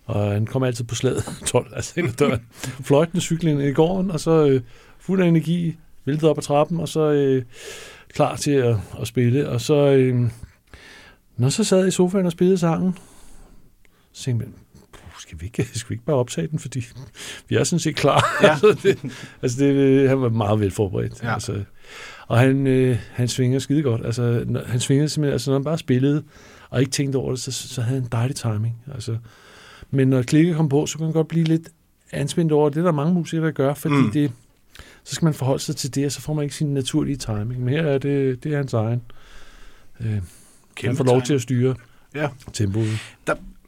Og 0.05 0.31
han 0.31 0.45
kommer 0.45 0.67
altid 0.67 0.85
på 0.85 0.95
slaget 0.95 1.23
12, 1.47 1.67
altså 1.75 1.93
ind 1.97 2.07
ad 2.07 2.13
døren. 2.13 2.41
Fløjtende 2.83 3.21
cykling 3.21 3.63
i 3.63 3.71
gården, 3.71 4.11
og 4.11 4.19
så 4.19 4.45
øh, 4.47 4.61
fuld 4.99 5.21
af 5.21 5.27
energi, 5.27 5.77
væltet 6.05 6.29
op 6.29 6.37
ad 6.37 6.43
trappen, 6.43 6.79
og 6.79 6.89
så 6.89 7.11
øh, 7.11 7.43
klar 8.13 8.35
til 8.35 8.51
at, 8.51 8.75
at 9.01 9.07
spille. 9.07 9.49
Og 9.49 9.61
så, 9.61 9.75
øh, 9.75 10.29
når 11.37 11.49
så 11.49 11.63
sad 11.63 11.87
i 11.87 11.91
sofaen 11.91 12.25
og 12.25 12.31
spillede 12.31 12.57
sangen, 12.57 12.97
så 14.13 14.23
tænkte 14.23 14.45
jeg, 14.45 14.53
"Puh, 14.91 15.19
skal 15.19 15.41
vi, 15.41 15.45
ikke, 15.45 15.67
skal 15.79 15.89
vi 15.89 15.93
ikke 15.93 16.05
bare 16.05 16.15
optage 16.15 16.47
den, 16.47 16.59
fordi 16.59 16.85
vi 17.49 17.55
er 17.55 17.63
sådan 17.63 17.79
set 17.79 17.95
klar. 17.95 18.25
Ja. 18.43 18.49
altså, 18.51 18.77
det, 18.83 18.99
altså 19.41 19.63
det, 19.63 20.09
han 20.09 20.21
var 20.21 20.29
meget 20.29 20.59
velforberedt. 20.59 21.23
Ja. 21.23 21.33
Altså, 21.33 21.63
og 22.27 22.39
han, 22.39 22.67
øh, 22.67 22.97
han 23.11 23.27
svinger 23.27 23.59
skide 23.59 23.81
godt. 23.83 24.05
Altså, 24.05 24.43
når, 24.47 24.61
han 24.65 24.79
svingede 24.79 25.09
simpelthen, 25.09 25.33
altså 25.33 25.51
når 25.51 25.57
han 25.57 25.63
bare 25.63 25.77
spillede, 25.77 26.23
og 26.69 26.79
ikke 26.79 26.91
tænkte 26.91 27.17
over 27.17 27.29
det, 27.31 27.39
så, 27.39 27.51
så 27.51 27.81
havde 27.81 27.95
han 27.95 28.03
en 28.03 28.09
dejlig 28.11 28.35
timing. 28.35 28.75
Altså, 28.93 29.17
men 29.91 30.07
når 30.07 30.21
klikket 30.21 30.55
kom 30.55 30.69
på, 30.69 30.85
så 30.85 30.97
kunne 30.97 31.05
han 31.07 31.13
godt 31.13 31.27
blive 31.27 31.43
lidt 31.45 31.69
anspændt 32.11 32.51
over 32.51 32.69
det. 32.69 32.77
Er 32.79 32.83
der 32.83 32.91
mange 32.91 33.13
musikere, 33.13 33.45
der 33.45 33.51
gør, 33.51 33.73
fordi 33.73 33.95
Mm. 33.95 34.11
det, 34.11 34.31
så 35.03 35.15
skal 35.15 35.25
man 35.25 35.33
forholde 35.33 35.63
sig 35.63 35.75
til 35.75 35.95
det, 35.95 36.05
og 36.05 36.11
så 36.11 36.21
får 36.21 36.33
man 36.33 36.43
ikke 36.43 36.55
sin 36.55 36.73
naturlige 36.73 37.15
timing. 37.17 37.59
Men 37.59 37.69
her 37.69 37.81
er 37.83 37.97
det, 37.97 38.43
det 38.43 38.53
er 38.53 38.57
hans 38.57 38.73
egen. 38.73 39.01
Øh, 39.99 40.21
han 40.83 40.97
får 40.97 41.03
lov 41.03 41.21
til 41.21 41.33
at 41.33 41.41
styre 41.41 41.75
Ja. 42.15 42.27
tempoet. 42.53 42.97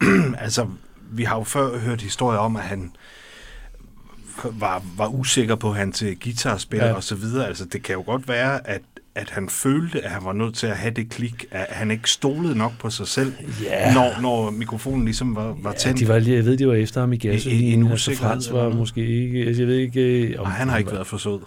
altså, 0.46 0.68
vi 1.12 1.24
har 1.24 1.38
jo 1.38 1.44
før 1.44 1.78
hørt 1.78 2.02
historier 2.02 2.40
om, 2.40 2.56
at 2.56 2.64
han 2.64 2.92
var, 4.44 4.84
var 4.98 5.08
usikker 5.08 5.56
på 5.56 5.74
hans 5.74 6.04
guitarspil. 6.24 6.78
Ja. 6.80 6.94
og 6.94 7.04
så 7.04 7.16
videre. 7.16 7.48
Altså, 7.48 7.66
det 7.66 7.84
kan 7.84 7.96
jo 7.96 8.04
godt 8.06 8.28
være, 8.28 8.68
at, 8.68 8.82
at 9.18 9.30
han 9.30 9.50
følte, 9.50 10.02
at 10.06 10.12
han 10.12 10.26
var 10.26 10.34
nødt 10.34 10.56
til 10.56 10.68
at 10.68 10.78
have 10.78 10.94
det 10.94 11.10
klik, 11.10 11.46
at 11.52 11.66
han 11.70 11.92
ikke 11.92 12.10
stolede 12.10 12.58
nok 12.58 12.72
på 12.80 12.90
sig 12.90 13.08
selv, 13.08 13.34
Ja. 13.64 13.94
når, 13.94 14.22
når 14.22 14.50
mikrofonen 14.52 15.06
ligesom 15.06 15.36
var, 15.36 15.58
var 15.62 15.72
Ja, 15.72 15.78
tændt. 15.78 16.00
de 16.00 16.08
var, 16.08 16.20
lige- 16.20 16.36
jeg 16.36 16.46
ved, 16.46 16.58
de 16.58 16.68
var 16.68 16.74
efter 16.74 17.00
ham 17.02 17.14
i 17.14 17.16
en 17.16 17.20
gasolin. 17.20 17.88
Altså, 17.88 18.16
Frans 18.16 18.54
var 18.54 18.70
måske 18.70 19.08
ikke... 19.08 19.40
Altså, 19.46 19.62
jeg 19.62 19.68
ved 19.68 19.76
ikke... 19.78 20.02
øh, 20.02 20.40
Om 20.40 20.46
Nej, 20.48 20.54
han 20.56 20.70
har 20.70 20.78
ikke 20.78 20.92
været 20.92 21.08
for 21.08 21.18
sød. 21.18 21.40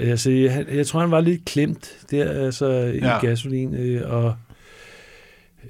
Altså, 0.00 0.30
jeg, 0.30 0.66
jeg 0.72 0.86
tror, 0.86 1.00
han 1.00 1.10
var 1.10 1.20
lidt 1.20 1.44
klemt 1.44 1.90
der, 2.10 2.30
altså, 2.44 2.66
i 2.70 2.98
Ja. 2.98 3.08
ja. 3.08 3.18
gasolin, 3.26 3.74
øh, 3.74 4.10
og, 4.12 4.34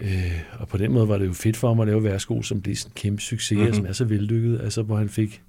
øh, 0.00 0.40
og 0.58 0.68
på 0.68 0.78
den 0.78 0.92
måde 0.92 1.08
var 1.08 1.18
det 1.18 1.26
jo 1.26 1.32
fedt 1.32 1.56
for 1.56 1.68
ham 1.68 1.80
at 1.80 1.86
lave 1.86 2.04
værsgo, 2.04 2.42
som 2.42 2.60
blev 2.60 2.76
sådan 2.76 2.90
en 2.90 2.94
kæmpe 2.94 3.22
succes, 3.22 3.50
Mhm. 3.56 3.60
mm-hmm. 3.60 3.74
som 3.74 3.86
er 3.86 3.92
så 3.92 4.04
vellykket, 4.04 4.60
altså, 4.60 4.82
hvor 4.82 4.96
han 4.96 5.08
fik 5.08 5.42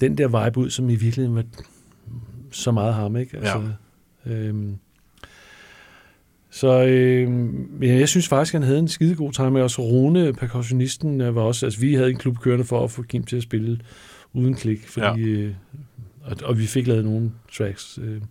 den 0.00 0.18
der 0.18 0.44
vibe 0.44 0.58
ud, 0.60 0.70
som 0.70 0.90
i 0.90 0.94
virkeligheden 0.94 1.36
var 1.36 1.44
så 2.50 2.70
meget 2.70 2.94
ham, 2.94 3.16
ikke? 3.16 3.36
Altså, 3.36 3.62
Øhm, 4.26 4.74
så 6.50 6.84
øh, 6.84 7.48
ja, 7.82 7.98
jeg 7.98 8.08
synes 8.08 8.28
faktisk, 8.28 8.52
han 8.52 8.62
havde 8.62 8.78
en 8.78 8.88
skidegod 8.88 9.32
time 9.32 9.50
med 9.50 9.62
os. 9.62 9.78
Rune, 9.78 10.32
percussionisten, 10.32 11.20
øh, 11.20 11.34
var 11.34 11.42
også... 11.42 11.66
Altså, 11.66 11.80
vi 11.80 11.94
havde 11.94 12.10
en 12.10 12.18
klub 12.18 12.38
kørende 12.38 12.64
for 12.64 12.84
at 12.84 12.90
få 12.90 13.02
Kim 13.02 13.24
til 13.24 13.36
at 13.36 13.42
spille 13.42 13.80
uden 14.32 14.54
klik, 14.54 14.88
fordi... 14.88 15.20
Ja. 15.20 15.38
Øh, 15.38 15.54
og, 16.22 16.36
og 16.44 16.58
vi 16.58 16.66
fik 16.66 16.86
lavet 16.86 17.04
nogle 17.04 17.32
tracks 17.52 17.98
øh, 18.02 18.22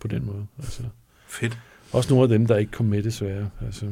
på 0.00 0.08
den 0.08 0.26
måde. 0.26 0.46
Altså. 0.58 0.82
Fedt. 1.28 1.58
Også 1.92 2.14
nogle 2.14 2.22
af 2.22 2.28
dem, 2.28 2.46
der 2.46 2.56
ikke 2.56 2.72
kom 2.72 2.86
med, 2.86 3.02
desværre. 3.02 3.50
Altså. 3.66 3.86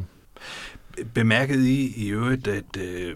Bemærkede 1.14 1.70
I 1.70 1.94
i 1.96 2.08
øvrigt, 2.08 2.46
at, 2.46 2.76
øh, 2.78 3.14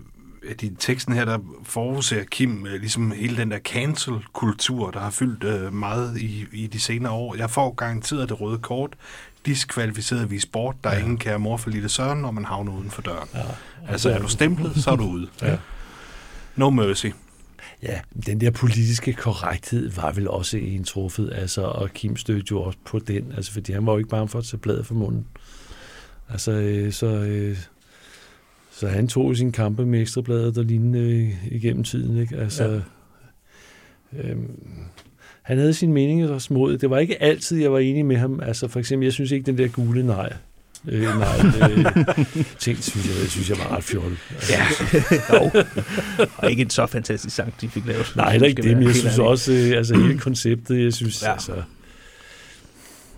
at 0.50 0.62
i 0.62 0.74
teksten 0.78 1.14
her, 1.14 1.24
der 1.24 1.38
forudser 1.64 2.24
Kim 2.24 2.66
øh, 2.66 2.80
ligesom 2.80 3.10
hele 3.10 3.36
den 3.36 3.50
der 3.50 3.58
cancel-kultur, 3.58 4.90
der 4.90 5.00
har 5.00 5.10
fyldt 5.10 5.44
øh, 5.44 5.72
meget 5.72 6.20
i, 6.20 6.46
i 6.52 6.66
de 6.66 6.80
senere 6.80 7.12
år. 7.12 7.34
Jeg 7.36 7.50
får 7.50 7.74
garanteret 7.74 8.28
det 8.28 8.40
røde 8.40 8.58
kort, 8.58 8.96
diskvalificeret 9.46 10.30
vi 10.30 10.38
sport, 10.38 10.76
der 10.84 10.90
er 10.90 10.94
ja. 10.94 11.00
ingen 11.00 11.18
kære 11.18 11.38
mor 11.38 11.56
for 11.56 11.70
lille 11.70 11.88
søren, 11.88 12.18
når 12.18 12.30
man 12.30 12.44
havner 12.44 12.72
uden 12.72 12.90
for 12.90 13.02
døren. 13.02 13.28
Ja. 13.34 13.40
Altså 13.88 14.10
er 14.10 14.18
du 14.18 14.28
stemplet, 14.28 14.76
så 14.76 14.90
er 14.90 14.96
du 14.96 15.04
ude. 15.04 15.28
Ja. 15.42 15.56
No 16.56 16.70
mercy. 16.70 17.06
Ja, 17.82 18.00
den 18.26 18.40
der 18.40 18.50
politiske 18.50 19.12
korrekthed 19.12 19.90
var 19.90 20.12
vel 20.12 20.28
også 20.28 20.56
en 20.56 20.84
truffet, 20.84 21.32
altså, 21.32 21.62
og 21.62 21.90
Kim 21.90 22.16
stødte 22.16 22.46
jo 22.50 22.62
også 22.62 22.78
på 22.84 22.98
den, 22.98 23.32
altså, 23.36 23.52
fordi 23.52 23.72
han 23.72 23.86
var 23.86 23.92
jo 23.92 23.98
ikke 23.98 24.10
bare 24.10 24.28
for 24.28 24.38
at 24.38 24.44
tage 24.44 24.60
bladet 24.60 24.86
for 24.86 24.94
munden. 24.94 25.26
Altså, 26.28 26.52
øh, 26.52 26.92
så, 26.92 27.06
øh, 27.06 27.58
så 28.70 28.88
han 28.88 29.08
tog 29.08 29.36
sin 29.36 29.52
kampe 29.52 29.86
med 29.86 30.00
ekstrabladet 30.00 30.54
der 30.54 30.62
lignende 30.62 30.98
øh, 30.98 31.46
igennem 31.52 31.84
tiden, 31.84 32.16
ikke? 32.16 32.36
Altså, 32.36 32.82
ja. 34.12 34.18
øhm, 34.18 34.84
han 35.48 35.58
havde 35.58 35.74
sine 35.74 35.92
meninger 35.92 36.28
og 36.30 36.42
små. 36.42 36.72
Det 36.72 36.90
var 36.90 36.98
ikke 36.98 37.22
altid, 37.22 37.60
jeg 37.60 37.72
var 37.72 37.78
enig 37.78 38.06
med 38.06 38.16
ham. 38.16 38.40
Altså, 38.40 38.68
for 38.68 38.78
eksempel, 38.78 39.06
jeg 39.06 39.12
synes 39.12 39.30
ikke, 39.30 39.46
den 39.46 39.58
der 39.58 39.68
gule 39.68 40.06
nej, 40.06 40.32
øh, 40.88 41.02
nej, 41.02 41.38
øh, 41.70 41.84
ting, 42.58 42.78
synes 42.84 43.06
jeg, 43.08 43.14
jeg 43.22 43.28
synes 43.30 43.50
jeg 43.50 43.58
var 43.58 43.76
ret 43.76 43.84
fjollet. 43.84 44.18
Altså, 44.34 44.52
Ja, 44.52 44.66
jo. 45.38 45.50
Og 46.36 46.50
ikke 46.50 46.62
en 46.62 46.70
så 46.70 46.86
fantastisk 46.86 47.36
sang, 47.36 47.54
de 47.60 47.68
fik 47.68 47.86
lavet. 47.86 48.12
Nej, 48.16 48.32
heller 48.32 48.48
ikke 48.48 48.62
det, 48.62 48.76
men 48.76 48.86
jeg 48.86 48.94
synes 48.94 49.18
også, 49.18 49.52
øh, 49.52 49.76
altså 49.76 49.96
hele 49.96 50.18
konceptet, 50.28 50.84
jeg 50.84 50.92
synes, 50.94 51.22
Ja. 51.22 51.26
ja. 51.28 51.32
altså... 51.32 51.52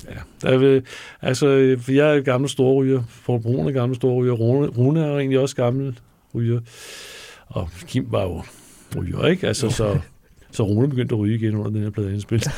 Ja, 0.09 0.49
der 0.51 0.59
vil, 0.59 0.83
altså, 1.23 1.47
øh, 1.47 1.81
for 1.81 1.93
jeg 1.93 2.17
er 2.17 2.21
gammel 2.21 2.51
storryger, 2.51 3.03
Paul 3.27 3.43
Brun 3.43 3.69
er 3.69 3.73
gammel 3.73 3.97
storryger, 3.97 4.33
Rune, 4.33 4.67
Rune 4.67 5.01
er 5.01 5.17
egentlig 5.17 5.39
også 5.39 5.57
gammel 5.57 5.99
ryger, 6.35 6.61
og 7.47 7.71
Kim 7.87 8.07
var 8.11 8.23
jo 8.23 8.43
ryger, 8.97 9.27
ikke? 9.27 9.47
Altså, 9.47 9.71
så, 9.71 9.99
så 10.53 10.63
Rune 10.63 10.89
begyndte 10.89 11.15
at 11.15 11.19
ryge 11.19 11.35
igen 11.35 11.57
under 11.57 11.71
den 11.71 11.83
her 11.83 11.91
plade 11.91 12.13
indspil. 12.13 12.39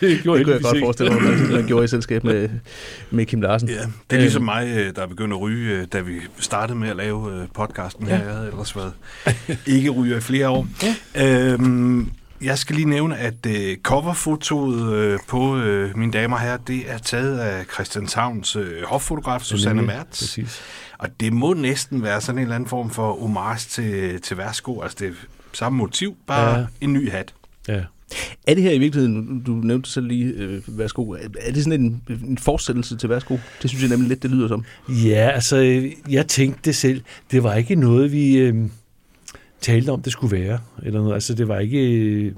det 0.00 0.20
gjorde 0.22 0.38
Det 0.38 0.46
kunne 0.46 0.54
jeg 0.54 0.62
godt 0.62 0.78
forestille 0.78 1.14
mig, 1.14 1.32
at 1.32 1.50
man 1.50 1.66
gjorde 1.66 1.84
i 1.84 1.88
selskab 1.88 2.24
med, 2.24 2.48
med 3.10 3.26
Kim 3.26 3.40
Larsen. 3.40 3.68
Ja, 3.68 3.74
det 4.10 4.16
er 4.16 4.20
ligesom 4.20 4.42
mig, 4.42 4.68
øh, 4.76 4.96
der 4.96 5.06
begyndte 5.06 5.36
at 5.36 5.40
ryge, 5.40 5.80
øh, 5.80 5.86
da 5.92 6.00
vi 6.00 6.20
startede 6.38 6.78
med 6.78 6.88
at 6.88 6.96
lave 6.96 7.32
øh, 7.32 7.48
podcasten 7.54 8.06
her. 8.06 8.16
Ja. 8.16 8.22
Jeg 8.22 8.34
havde 8.34 8.48
ellers 8.48 8.76
været 8.76 8.92
ikke 9.66 9.90
ryger 9.90 10.16
i 10.16 10.20
flere 10.20 10.48
år. 10.48 10.66
Ja. 11.14 11.52
Øhm, 11.52 12.10
jeg 12.42 12.58
skal 12.58 12.76
lige 12.76 12.88
nævne, 12.88 13.16
at 13.16 13.46
øh, 13.46 13.76
coverfotoet 13.82 14.94
øh, 14.94 15.18
på 15.28 15.56
øh, 15.56 15.98
Mine 15.98 16.12
Damer 16.12 16.38
her, 16.38 16.56
det 16.56 16.90
er 16.90 16.98
taget 16.98 17.38
af 17.38 17.64
Christianshavns 17.64 18.56
øh, 18.56 18.82
hoffotograf, 18.84 19.40
Susanne 19.40 19.76
nemlig. 19.76 19.96
Mertz. 19.96 20.20
Præcis. 20.20 20.60
Og 20.98 21.08
det 21.20 21.32
må 21.32 21.54
næsten 21.54 22.02
være 22.02 22.20
sådan 22.20 22.38
en 22.38 22.42
eller 22.42 22.54
anden 22.54 22.68
form 22.68 22.90
for 22.90 23.12
homage 23.20 23.58
til, 23.58 24.20
til 24.20 24.36
Værsgo. 24.38 24.80
Altså 24.80 24.96
det 25.00 25.14
samme 25.56 25.78
motiv, 25.78 26.16
bare 26.26 26.58
ja. 26.58 26.66
En 26.80 26.92
ny 26.92 27.10
hat. 27.10 27.34
Ja. 27.68 27.82
Er 28.46 28.54
det 28.54 28.62
her 28.62 28.72
i 28.72 28.78
virkeligheden, 28.78 29.42
du 29.46 29.52
nævnte 29.52 29.90
selv 29.90 30.06
lige, 30.06 30.24
øh, 30.24 30.62
værsgo, 30.66 31.10
er 31.10 31.18
er 31.40 31.52
det 31.52 31.64
sådan 31.64 31.80
en, 31.80 32.02
en 32.24 32.38
fortsættelse 32.38 32.96
til 32.96 33.08
værsgo? 33.08 33.36
Det 33.62 33.70
synes 33.70 33.82
jeg 33.82 33.90
nemlig 33.90 34.08
lidt, 34.08 34.22
det 34.22 34.30
lyder 34.30 34.48
som. 34.48 34.64
Ja, 34.88 35.30
altså, 35.34 35.88
jeg 36.10 36.26
tænkte 36.26 36.60
det 36.64 36.76
selv. 36.76 37.02
Det 37.30 37.42
var 37.42 37.54
ikke 37.54 37.74
noget, 37.74 38.12
vi 38.12 38.36
øh, 38.36 38.54
talte 39.60 39.90
om, 39.90 40.02
det 40.02 40.12
skulle 40.12 40.36
være. 40.36 40.58
Eller 40.82 41.00
noget. 41.00 41.14
Altså, 41.14 41.34
det 41.34 41.48
var 41.48 41.58
ikke 41.58 42.00
øh, 42.00 42.32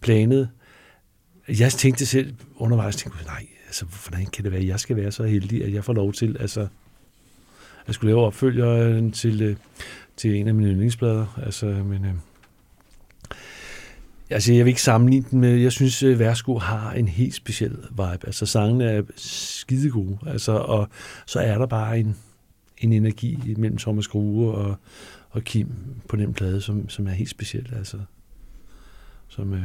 planet. 0.00 0.48
Jeg 1.48 1.72
tænkte 1.72 2.06
selv 2.06 2.34
undervejs, 2.56 2.96
tænkte, 2.96 3.18
jeg, 3.18 3.26
nej, 3.26 3.46
altså, 3.66 3.84
hvordan 4.08 4.26
kan 4.26 4.44
det 4.44 4.52
være, 4.52 4.60
at 4.60 4.66
jeg 4.66 4.80
skal 4.80 4.96
være 4.96 5.12
så 5.12 5.24
heldig, 5.24 5.64
at 5.64 5.72
jeg 5.72 5.84
får 5.84 5.92
lov 5.92 6.12
til, 6.12 6.36
altså, 6.40 6.66
jeg 7.86 7.94
skulle 7.94 8.10
lave 8.10 8.26
opfølgeren 8.26 9.12
til, 9.12 9.42
øh, 9.42 9.56
til 10.16 10.34
en 10.34 10.48
af 10.48 10.54
mine 10.54 10.70
yndlingsblader. 10.70 11.40
Altså, 11.44 11.66
men, 11.66 12.04
øh, 12.04 12.14
Altså, 14.30 14.52
jeg 14.52 14.64
vil 14.64 14.70
ikke 14.70 14.82
sammenligne 14.82 15.26
den 15.30 15.40
med, 15.40 15.56
jeg 15.56 15.72
synes, 15.72 16.02
at 16.02 16.18
Værsgo 16.18 16.58
har 16.58 16.92
en 16.92 17.08
helt 17.08 17.34
speciel 17.34 17.76
vibe. 17.90 18.26
Altså, 18.26 18.46
sangene 18.46 18.84
er 18.84 19.02
skide 19.16 19.90
gode, 19.90 20.18
altså, 20.26 20.52
og 20.52 20.88
så 21.26 21.40
er 21.40 21.58
der 21.58 21.66
bare 21.66 21.98
en, 21.98 22.16
en 22.78 22.92
energi 22.92 23.54
mellem 23.56 23.78
Thomas 23.78 24.08
Grue 24.08 24.54
og, 24.54 24.76
og 25.30 25.42
Kim 25.44 25.68
på 26.08 26.16
den 26.16 26.34
plade, 26.34 26.60
som, 26.60 26.88
som 26.88 27.06
er 27.06 27.10
helt 27.10 27.30
speciel, 27.30 27.72
altså. 27.76 27.96
Som, 29.28 29.54
øh, 29.54 29.64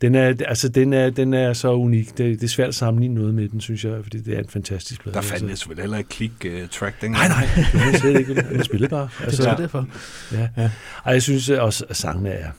den 0.00 0.14
er, 0.14 0.34
altså, 0.46 0.68
den 0.68 0.92
er, 0.92 1.10
den 1.10 1.34
er 1.34 1.52
så 1.52 1.72
unik. 1.72 2.18
Det, 2.18 2.40
det 2.40 2.42
er 2.42 2.48
svært 2.48 2.68
at 2.68 2.74
sammenligne 2.74 3.14
noget 3.14 3.34
med 3.34 3.48
den, 3.48 3.60
synes 3.60 3.84
jeg, 3.84 4.02
fordi 4.02 4.18
det 4.18 4.34
er 4.34 4.38
en 4.38 4.48
fantastisk 4.48 5.02
plade. 5.02 5.14
Der 5.14 5.20
fandt 5.20 5.32
altså. 5.32 5.46
jeg 5.46 5.58
selvfølgelig 5.58 5.82
heller 5.82 5.98
ikke 5.98 6.10
klik-track 6.10 6.96
uh, 7.02 7.10
Nej, 7.10 7.28
nej, 7.28 7.48
det 7.72 7.80
var 7.80 7.98
slet 7.98 8.18
ikke. 8.18 8.34
Den 8.34 8.64
spillede 8.64 8.90
bare. 8.90 9.08
Altså, 9.24 9.42
det 9.42 9.50
er 9.50 9.56
derfor. 9.56 9.88
Ja. 10.32 10.48
ja. 10.56 10.70
Ej, 11.06 11.12
jeg 11.12 11.22
synes 11.22 11.48
også, 11.48 11.84
at 11.88 11.96
sangene 11.96 12.30
er... 12.30 12.50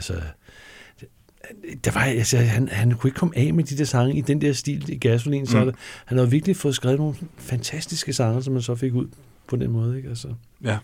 Altså, 0.00 0.14
der 1.84 1.90
var, 1.90 2.00
altså, 2.00 2.36
han, 2.36 2.68
han 2.68 2.92
kunne 2.92 3.08
ikke 3.08 3.18
komme 3.18 3.38
af 3.38 3.54
med 3.54 3.64
de 3.64 3.78
der 3.78 3.84
sange 3.84 4.14
i 4.16 4.20
den 4.20 4.40
der 4.40 4.52
stil 4.52 4.90
i 4.92 4.98
gasolin, 4.98 5.46
så 5.46 5.58
Mm. 5.60 5.64
mm. 5.66 5.72
han 6.04 6.18
har 6.18 6.24
virkelig 6.24 6.56
fået 6.56 6.74
skrevet 6.74 6.98
nogle 6.98 7.14
fantastiske 7.36 8.12
sange, 8.12 8.42
som 8.42 8.52
man 8.52 8.62
så 8.62 8.74
fik 8.74 8.94
ud 8.94 9.06
på 9.46 9.56
den 9.56 9.70
måde. 9.70 9.96
Ikke? 9.96 10.08
Altså, 10.08 10.28
Ja. 10.64 10.78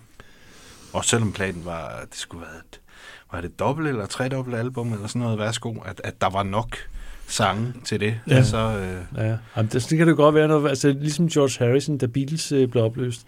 Og 0.93 1.05
selvom 1.05 1.33
planen 1.33 1.65
var, 1.65 2.05
det 2.11 2.19
skulle 2.19 2.41
være 2.43 2.57
et, 2.73 2.81
var 3.33 3.41
det 3.41 3.51
et 3.51 3.59
dobbelt 3.59 3.89
eller 3.89 4.07
tredobbelt 4.07 4.57
album 4.57 4.93
eller 4.93 5.07
sådan 5.07 5.21
noget, 5.23 5.39
værsgo, 5.39 5.75
at, 5.81 6.01
at 6.05 6.21
der 6.21 6.31
var 6.31 6.43
nok 6.43 6.77
sange 7.29 7.73
til 7.85 8.01
det. 8.01 8.21
Ja. 8.29 8.43
Så, 8.43 8.57
øh, 8.59 9.25
ja. 9.27 9.37
Jamen, 9.57 9.71
det, 9.73 9.87
det 9.91 9.99
kan 9.99 10.09
det 10.09 10.17
godt 10.17 10.35
være, 10.35 10.49
når, 10.49 10.69
altså, 10.69 10.89
ligesom 10.93 11.29
George 11.29 11.65
Harrison, 11.67 11.99
da 11.99 12.07
Beatles 12.07 12.53
øh, 12.53 12.69
blev 12.69 12.85
opløst. 12.85 13.27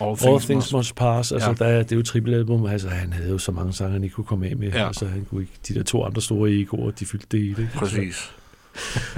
All 0.00 0.08
All 0.10 0.16
Things 0.18 0.44
Things 0.44 0.66
Must- 0.66 0.76
Must 0.76 0.94
Pass, 0.94 1.32
altså, 1.32 1.48
Ja. 1.48 1.54
der, 1.54 1.64
er- 1.64 1.82
det 1.82 1.92
er 1.92 1.96
jo 1.96 2.00
et 2.00 2.06
trippelalbum, 2.06 2.66
altså 2.66 2.88
han 2.88 3.12
havde 3.12 3.30
jo 3.30 3.38
så 3.38 3.52
mange 3.52 3.72
sange, 3.72 3.92
han 3.92 4.04
ikke 4.04 4.14
kunne 4.14 4.24
komme 4.24 4.46
af 4.46 4.56
med. 4.56 4.68
Ja. 4.68 4.86
Altså, 4.86 5.06
han 5.06 5.24
kunne 5.30 5.40
ikke, 5.40 5.52
de 5.68 5.74
der 5.74 5.82
to 5.82 6.04
andre 6.04 6.22
store 6.22 6.50
egoer, 6.50 6.90
de 6.90 7.06
fyldte 7.06 7.26
det 7.30 7.38
i 7.38 7.48
det. 7.48 7.58
ikke? 7.58 7.72
Præcis. 7.74 8.30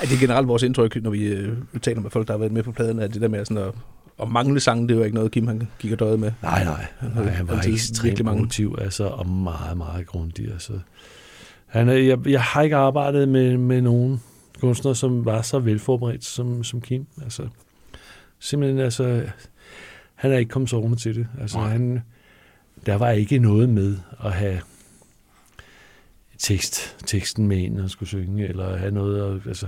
Det 0.00 0.12
er 0.12 0.20
generelt 0.20 0.48
vores 0.48 0.62
indtryk, 0.62 1.02
når 1.02 1.10
vi 1.10 1.24
øh, 1.26 1.56
taler 1.82 2.00
med 2.00 2.10
folk, 2.10 2.26
der 2.26 2.32
har 2.32 2.38
været 2.38 2.52
med 2.52 2.62
på 2.62 2.72
pladen, 2.72 2.98
at 2.98 3.14
det 3.14 3.22
der 3.22 3.28
med 3.28 3.44
sådan 3.44 3.62
at, 3.62 3.72
at 4.22 4.28
mangle 4.28 4.60
sange, 4.60 4.88
det 4.88 4.94
er 4.94 4.98
jo 4.98 5.04
ikke 5.04 5.14
noget, 5.14 5.30
Kim 5.32 5.46
han 5.46 5.68
gik 5.78 5.92
og 5.92 5.98
døde 6.00 6.18
med. 6.18 6.32
Nej, 6.42 6.64
nej. 6.64 6.86
nej 7.14 7.24
han 7.30 7.48
var 7.48 7.62
ekstremt 7.66 8.04
virkelig 8.04 8.24
mange. 8.24 8.38
produktiv, 8.38 8.76
altså, 8.80 9.04
og 9.06 9.28
meget, 9.28 9.76
meget 9.76 10.06
grundig. 10.06 10.52
Altså. 10.52 10.72
Han 11.66 11.88
er, 11.88 11.92
jeg, 11.92 12.28
jeg 12.28 12.42
har 12.42 12.62
ikke 12.62 12.76
arbejdet 12.76 13.28
med, 13.28 13.56
med 13.56 13.80
nogen 13.82 14.22
kunstnere, 14.60 14.94
som 14.94 15.24
var 15.24 15.42
så 15.42 15.58
velforberedt 15.58 16.24
som, 16.24 16.64
som 16.64 16.80
Kim. 16.80 17.06
Altså, 17.22 17.48
simpelthen, 18.40 18.80
altså, 18.80 19.22
han 20.24 20.32
er 20.32 20.38
ikke 20.38 20.50
kommet 20.50 20.70
sovende 20.70 20.96
til 20.96 21.14
det. 21.14 21.26
Altså, 21.40 21.58
Nej. 21.58 21.68
han, 21.68 22.02
der 22.86 22.94
var 22.94 23.10
ikke 23.10 23.38
noget 23.38 23.68
med 23.68 23.96
at 24.24 24.32
have 24.32 24.60
tekst, 26.38 26.96
teksten 27.06 27.48
med 27.48 27.56
ind, 27.58 27.80
han 27.80 27.88
skulle 27.88 28.08
synge, 28.08 28.48
eller 28.48 28.76
have 28.76 28.90
noget, 28.90 29.36
at, 29.36 29.46
altså, 29.48 29.66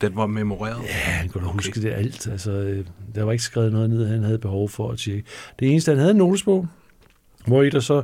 Den 0.00 0.16
var 0.16 0.26
memoreret. 0.26 0.82
Ja, 0.82 0.92
han 0.92 1.28
kunne 1.28 1.40
da 1.40 1.46
Okay. 1.46 1.54
okay. 1.58 1.66
huske 1.66 1.82
det 1.82 1.92
alt. 1.92 2.28
Altså, 2.28 2.50
øh, 2.50 2.86
der 3.14 3.22
var 3.22 3.32
ikke 3.32 3.44
skrevet 3.44 3.72
noget 3.72 3.90
ned, 3.90 4.06
han 4.06 4.22
havde 4.22 4.38
behov 4.38 4.68
for 4.68 4.90
at 4.90 4.98
tjekke. 4.98 5.24
Det 5.58 5.70
eneste, 5.70 5.90
han 5.90 5.98
havde 5.98 6.10
en 6.10 6.16
notesbog, 6.16 6.66
hvor 7.46 7.62
i 7.62 7.70
der 7.70 7.80
så... 7.80 8.02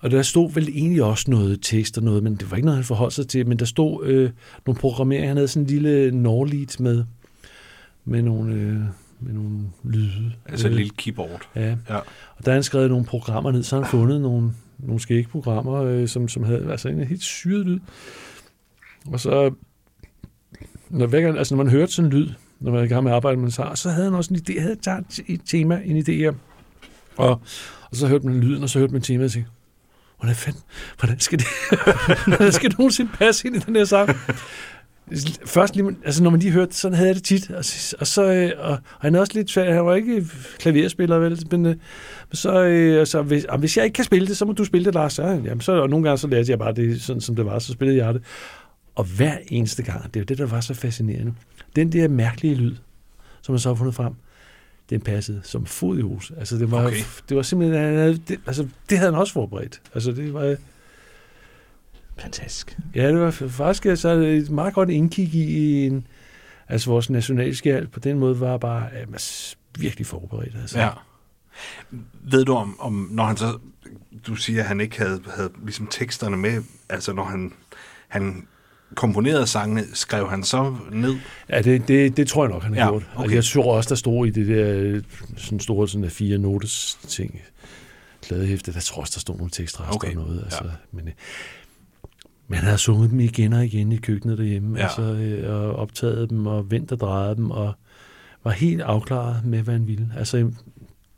Og 0.00 0.10
der 0.10 0.22
stod 0.22 0.52
vel 0.52 0.68
egentlig 0.68 1.02
også 1.02 1.30
noget 1.30 1.58
tekst 1.62 1.98
og 1.98 2.04
noget, 2.04 2.22
men 2.22 2.34
det 2.34 2.50
var 2.50 2.56
ikke 2.56 2.66
noget, 2.66 2.76
han 2.76 2.84
forholdt 2.84 3.14
sig 3.14 3.28
til. 3.28 3.46
Men 3.46 3.58
der 3.58 3.64
stod 3.64 4.06
øh, 4.06 4.30
nogle 4.66 4.80
programmeringer. 4.80 5.28
Han 5.28 5.36
havde 5.36 5.48
sådan 5.48 5.62
en 5.62 5.66
lille 5.70 6.10
Norlead 6.10 6.82
med, 6.82 7.04
med 8.04 8.22
nogle, 8.22 8.54
øh, 8.54 8.80
med 9.20 9.32
nogle 9.32 9.58
lyde. 9.84 10.32
Altså 10.46 10.66
et 10.66 10.70
Øh, 10.70 10.76
lille 10.76 10.92
keyboard. 10.96 11.48
Ja. 11.54 11.76
Ja. 11.88 11.96
Og 12.36 12.44
der 12.44 12.50
har 12.50 12.52
han 12.52 12.62
skrevet 12.62 12.90
nogle 12.90 13.04
programmer 13.04 13.50
ned, 13.50 13.62
så 13.62 13.76
har 13.76 13.82
han 13.82 13.90
fundet 13.90 14.20
nogle, 14.20 14.52
nogle 14.78 15.00
skægprogrammer, 15.00 15.74
øh, 15.74 16.08
som, 16.08 16.28
som 16.28 16.42
havde 16.42 16.70
altså 16.70 16.88
en 16.88 17.04
helt 17.04 17.22
syret 17.22 17.66
lyd. 17.66 17.78
Og 19.06 19.20
så, 19.20 19.54
når, 20.90 21.06
gang, 21.06 21.38
altså 21.38 21.56
når 21.56 21.64
man 21.64 21.72
hørte 21.72 21.92
sådan 21.92 22.12
en 22.12 22.18
lyd, 22.18 22.28
når 22.60 22.72
man 22.72 22.80
er 22.80 22.84
i 22.84 22.88
gang 22.88 23.04
med 23.04 23.12
at 23.12 23.16
arbejde 23.16 23.36
med 23.36 23.50
sang, 23.50 23.78
så 23.78 23.90
havde 23.90 24.04
han 24.04 24.14
også 24.14 24.34
en 24.34 24.40
idé, 24.40 24.60
havde 24.60 24.76
taget 24.76 25.20
et 25.26 25.40
tema, 25.46 25.82
en 25.84 25.96
idé 25.96 26.12
her. 26.12 26.32
Og, 27.16 27.30
og 27.90 27.96
så 27.96 28.06
hørte 28.06 28.26
man 28.26 28.40
lyden, 28.40 28.62
og 28.62 28.68
så 28.68 28.78
hørte 28.78 28.92
man 28.92 29.02
temaet 29.02 29.24
og 29.24 29.32
tænkte, 29.32 29.50
hvordan 30.18 30.36
fanden, 30.36 30.62
hvordan 30.98 31.20
skal 31.20 31.38
det, 31.38 31.46
hvordan 32.26 32.52
skal 32.52 32.70
det 32.70 32.78
nogensinde 32.78 33.10
passe 33.14 33.48
ind 33.48 33.56
i 33.56 33.58
den 33.58 33.76
her 33.76 33.84
sang? 33.84 34.10
Først 35.44 35.76
lige, 35.76 35.96
altså 36.04 36.22
når 36.22 36.30
man 36.30 36.40
lige 36.40 36.52
hørte, 36.52 36.74
sådan 36.74 36.94
havde 36.94 37.08
jeg 37.08 37.14
det 37.16 37.24
tit, 37.24 37.50
og, 37.50 37.64
så- 37.64 37.96
og 38.00 38.06
så, 38.06 38.32
øh, 38.32 38.50
og, 38.58 38.70
og 38.70 38.78
han 39.00 39.14
er 39.14 39.20
også 39.20 39.32
lidt 39.34 39.50
svær, 39.50 39.72
han 39.74 39.84
var 39.86 39.94
ikke 39.94 40.26
klaverspiller, 40.58 41.18
vel, 41.18 41.46
men, 41.50 41.66
øh, 41.66 41.76
så, 42.32 42.62
øh, 42.64 42.98
altså, 42.98 43.22
hvis, 43.22 43.44
og 43.44 43.58
hvis 43.58 43.76
jeg 43.76 43.84
ikke 43.84 43.94
kan 43.94 44.04
spille 44.04 44.28
det, 44.28 44.36
så 44.36 44.44
må 44.44 44.52
du 44.52 44.64
spille 44.64 44.84
det, 44.84 44.94
Lars. 44.94 45.18
Ja, 45.18 45.28
jamen, 45.28 45.60
så, 45.60 45.72
og 45.72 45.90
nogle 45.90 46.04
gange 46.08 46.18
så 46.18 46.26
lærte 46.26 46.50
jeg 46.50 46.58
bare 46.58 46.72
det, 46.72 47.02
sådan 47.02 47.20
som 47.20 47.36
det 47.36 47.44
var, 47.46 47.58
så 47.58 47.72
spillede 47.72 48.04
jeg 48.04 48.14
det. 48.14 48.22
Og 48.94 49.04
hver 49.04 49.36
eneste 49.48 49.82
gang, 49.82 50.04
det 50.04 50.16
er 50.16 50.20
jo 50.20 50.24
det, 50.24 50.38
der 50.38 50.46
var 50.46 50.60
så 50.60 50.74
fascinerende, 50.74 51.34
den 51.76 51.92
der 51.92 52.08
mærkelige 52.08 52.54
lyd, 52.54 52.76
som 53.42 53.52
man 53.52 53.58
så 53.60 53.68
har 53.68 53.74
fundet 53.74 53.94
frem, 53.94 54.12
den 54.90 55.00
passede 55.00 55.40
som 55.44 55.66
fod 55.66 55.98
i 55.98 56.02
hus. 56.02 56.32
Altså, 56.38 56.56
det 56.58 56.70
var, 56.70 56.86
Okay. 56.86 56.96
det 57.28 57.36
var 57.36 57.42
simpelthen, 57.42 58.22
det, 58.28 58.38
altså, 58.46 58.66
det 58.90 58.98
havde 58.98 59.12
han 59.12 59.20
også 59.20 59.32
forberedt. 59.32 59.80
Altså, 59.94 60.12
det 60.12 60.34
var, 60.34 60.56
Fantastisk. 62.20 62.78
ja, 62.94 63.08
det 63.08 63.18
var 63.18 63.30
faktisk 63.30 63.86
altså, 63.86 64.08
et 64.08 64.50
meget 64.50 64.74
godt 64.74 64.90
indkig 64.90 65.34
i 65.34 65.86
en, 65.86 66.06
altså 66.68 66.90
vores 66.90 67.10
nationalskjald 67.10 67.86
på 67.86 68.00
den 68.00 68.18
måde 68.18 68.40
var 68.40 68.58
bare 68.58 68.88
mas- 69.14 69.54
virkelig 69.78 70.06
forberedt. 70.06 70.56
Altså. 70.60 70.78
Ja. 70.80 70.90
Ved 72.12 72.44
du 72.44 72.54
om, 72.54 72.80
om, 72.80 73.08
når 73.12 73.24
han 73.24 73.36
så, 73.36 73.58
du 74.26 74.34
siger, 74.34 74.60
at 74.60 74.68
han 74.68 74.80
ikke 74.80 74.98
havde, 74.98 75.20
havde 75.36 75.50
ligesom 75.64 75.86
teksterne 75.90 76.36
med, 76.36 76.62
altså 76.88 77.12
når 77.12 77.24
han, 77.24 77.52
han 78.08 78.46
komponerede 78.94 79.46
sangene, 79.46 79.84
skrev 79.94 80.30
han 80.30 80.44
så 80.44 80.76
ned? 80.92 81.14
Ja, 81.48 81.62
det, 81.62 81.88
det, 81.88 82.16
det 82.16 82.28
tror 82.28 82.44
jeg 82.44 82.52
nok, 82.52 82.62
han 82.62 82.74
har 82.74 82.80
Ja, 82.84 82.90
gjort. 82.90 83.02
Okay. 83.02 83.24
okay. 83.24 83.36
Altså, 83.36 83.58
jeg 83.58 83.64
tror 83.64 83.76
også, 83.76 83.88
der 83.88 83.94
stod 83.94 84.26
i 84.26 84.30
det 84.30 84.46
der 84.46 85.00
sådan 85.36 85.60
store 85.60 85.88
sådan 85.88 86.02
der 86.02 86.10
fire 86.10 86.38
notes 86.38 86.98
ting, 87.08 87.40
kladehæfte, 88.22 88.72
der 88.72 88.80
tror 88.80 89.00
også, 89.00 89.12
der 89.14 89.20
stod 89.20 89.36
nogle 89.36 89.50
tekstrester 89.50 89.94
Okay, 89.94 90.08
og 90.08 90.14
noget. 90.14 90.42
Altså, 90.44 90.64
ja. 90.64 90.70
men, 90.92 91.08
men 92.48 92.58
han 92.58 92.68
har 92.68 92.76
sunget 92.76 93.10
dem 93.10 93.20
igen 93.20 93.52
og 93.52 93.64
igen 93.64 93.92
i 93.92 93.96
køkkenet 93.96 94.38
derhjemme, 94.38 94.78
Ja. 94.78 94.84
altså, 94.84 95.02
øh, 95.02 95.50
og 95.50 95.76
optaget 95.76 96.30
dem, 96.30 96.46
og 96.46 96.70
vendt 96.70 96.92
og 96.92 97.00
drejet 97.00 97.36
dem, 97.36 97.50
og 97.50 97.72
var 98.44 98.50
helt 98.50 98.80
afklaret 98.80 99.44
med, 99.44 99.62
hvad 99.62 99.74
han 99.74 99.86
ville. 99.86 100.08
Altså, 100.18 100.50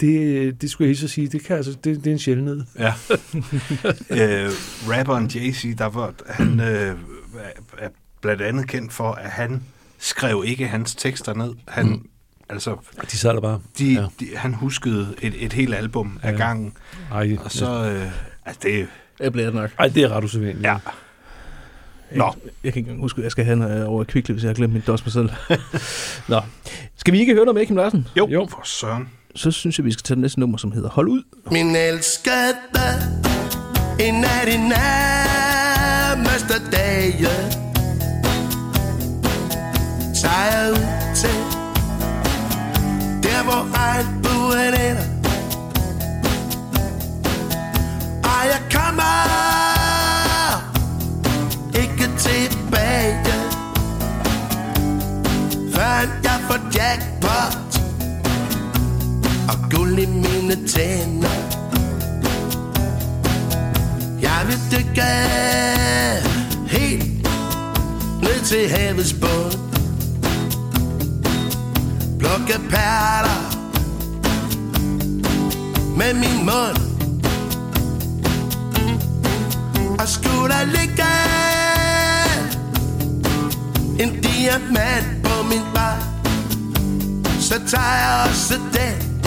det, 0.01 0.62
det 0.62 0.70
skulle 0.70 0.89
jeg 0.89 0.97
så 0.97 1.09
sige, 1.09 1.28
det, 1.28 1.45
kan, 1.45 1.57
altså, 1.57 1.72
det, 1.85 1.97
det 1.97 2.07
er 2.07 2.12
en 2.12 2.18
sjældenhed. 2.18 2.62
Ja. 2.78 2.93
øh, 4.47 4.51
rapperen 4.89 5.26
Jay-Z, 5.26 5.74
der 5.78 5.87
var, 5.89 6.14
han 6.26 6.61
øh, 6.61 6.97
er 7.78 7.89
blandt 8.20 8.43
andet 8.43 8.68
kendt 8.68 8.93
for, 8.93 9.12
at 9.12 9.31
han 9.31 9.62
skrev 9.99 10.45
ikke 10.47 10.66
hans 10.68 10.95
tekster 10.95 11.35
ned. 11.35 11.53
Han, 11.68 11.87
mm. 11.87 12.07
altså, 12.49 12.76
De 13.12 13.16
sad 13.16 13.31
der 13.35 13.41
bare. 13.41 13.61
de, 13.78 13.93
Ja. 13.93 14.07
de, 14.20 14.26
han 14.37 14.55
huskede 14.55 15.14
et, 15.22 15.45
et 15.45 15.53
helt 15.53 15.74
album 15.74 16.20
ja. 16.22 16.28
af 16.28 16.37
gangen, 16.39 16.72
Ej, 17.12 17.37
og 17.45 17.53
så, 17.53 17.91
øh, 17.93 18.12
altså 18.47 18.61
det, 18.62 18.87
Jeg 19.20 19.33
bliver 19.33 19.47
det 19.47 19.55
nok. 19.55 19.70
ej, 19.78 19.89
det 19.89 20.03
er 20.03 20.09
ret 20.09 20.24
usædvanligt. 20.24 20.64
ja. 20.64 20.76
Nå, 22.17 22.25
Jeg, 22.25 22.35
jeg 22.65 22.73
kan 22.73 22.81
ikke 22.81 22.89
engang 22.89 23.01
huske, 23.01 23.19
at 23.19 23.23
jeg 23.25 23.31
skal 23.33 23.45
have 23.45 23.81
øh, 23.81 23.89
over 23.91 24.03
i 24.03 24.05
Kvickly, 24.05 24.33
hvis 24.33 24.45
jeg 24.45 24.49
har 24.49 24.55
glemt 24.55 24.73
min 24.73 24.83
dos 24.87 25.05
mig 25.07 25.13
selv. 25.13 25.31
Nå. 26.33 26.41
Skal 26.97 27.13
vi 27.15 27.19
ikke 27.21 27.35
høre 27.35 27.45
noget 27.45 27.55
med 27.55 27.67
Kim 27.67 27.77
Larsen? 27.77 28.09
jo, 28.17 28.29
Jo. 28.31 28.47
for 28.51 28.61
søren. 28.65 29.09
Så 29.37 29.51
synes 29.51 29.79
jeg, 29.79 29.85
vi 29.85 29.93
skal 29.93 30.03
tage 30.03 30.15
det 30.15 30.23
næste 30.23 30.41
nummer, 30.41 30.59
som 30.59 30.73
hedder 30.73 30.89
Hold 30.89 31.09
ud. 31.09 31.23
Min 31.51 31.77
elskede, 31.77 32.55
en 34.01 34.25
af 34.25 34.47
de 34.47 34.69
nærmeste 34.69 36.55
dage 36.73 37.27
Tager 40.23 40.71
ud 40.71 40.87
til 41.17 41.37
Der 43.23 43.43
hvor 43.45 43.77
regnbuen 43.77 44.75
ender 44.91 45.07
Og 48.25 48.47
jeg 48.53 48.61
kommer 48.73 49.30
for 56.51 56.61
jackpot. 56.74 57.80
Og 59.48 59.70
guld 59.70 59.98
i 59.98 60.07
mine 60.07 60.68
tænder. 60.68 61.36
Jeg 64.20 64.40
vil 64.46 64.59
dykke 64.72 65.11
helt 66.66 67.22
ned 68.22 68.44
til 68.44 68.68
havets 68.68 69.12
bund. 69.12 69.61
Plukke 72.18 72.61
perler 72.70 73.40
med 75.96 76.14
min 76.14 76.38
mund. 76.51 76.80
Og 80.01 80.09
skulle 80.09 80.55
der 80.55 80.64
ligge 80.64 81.11
en 84.03 84.22
diamant 84.22 85.22
på 85.24 85.42
min 85.42 85.64
vej 85.74 86.10
så 87.51 87.61
tager 87.66 87.94
jeg 87.94 88.28
også 88.28 88.55
den 88.55 89.22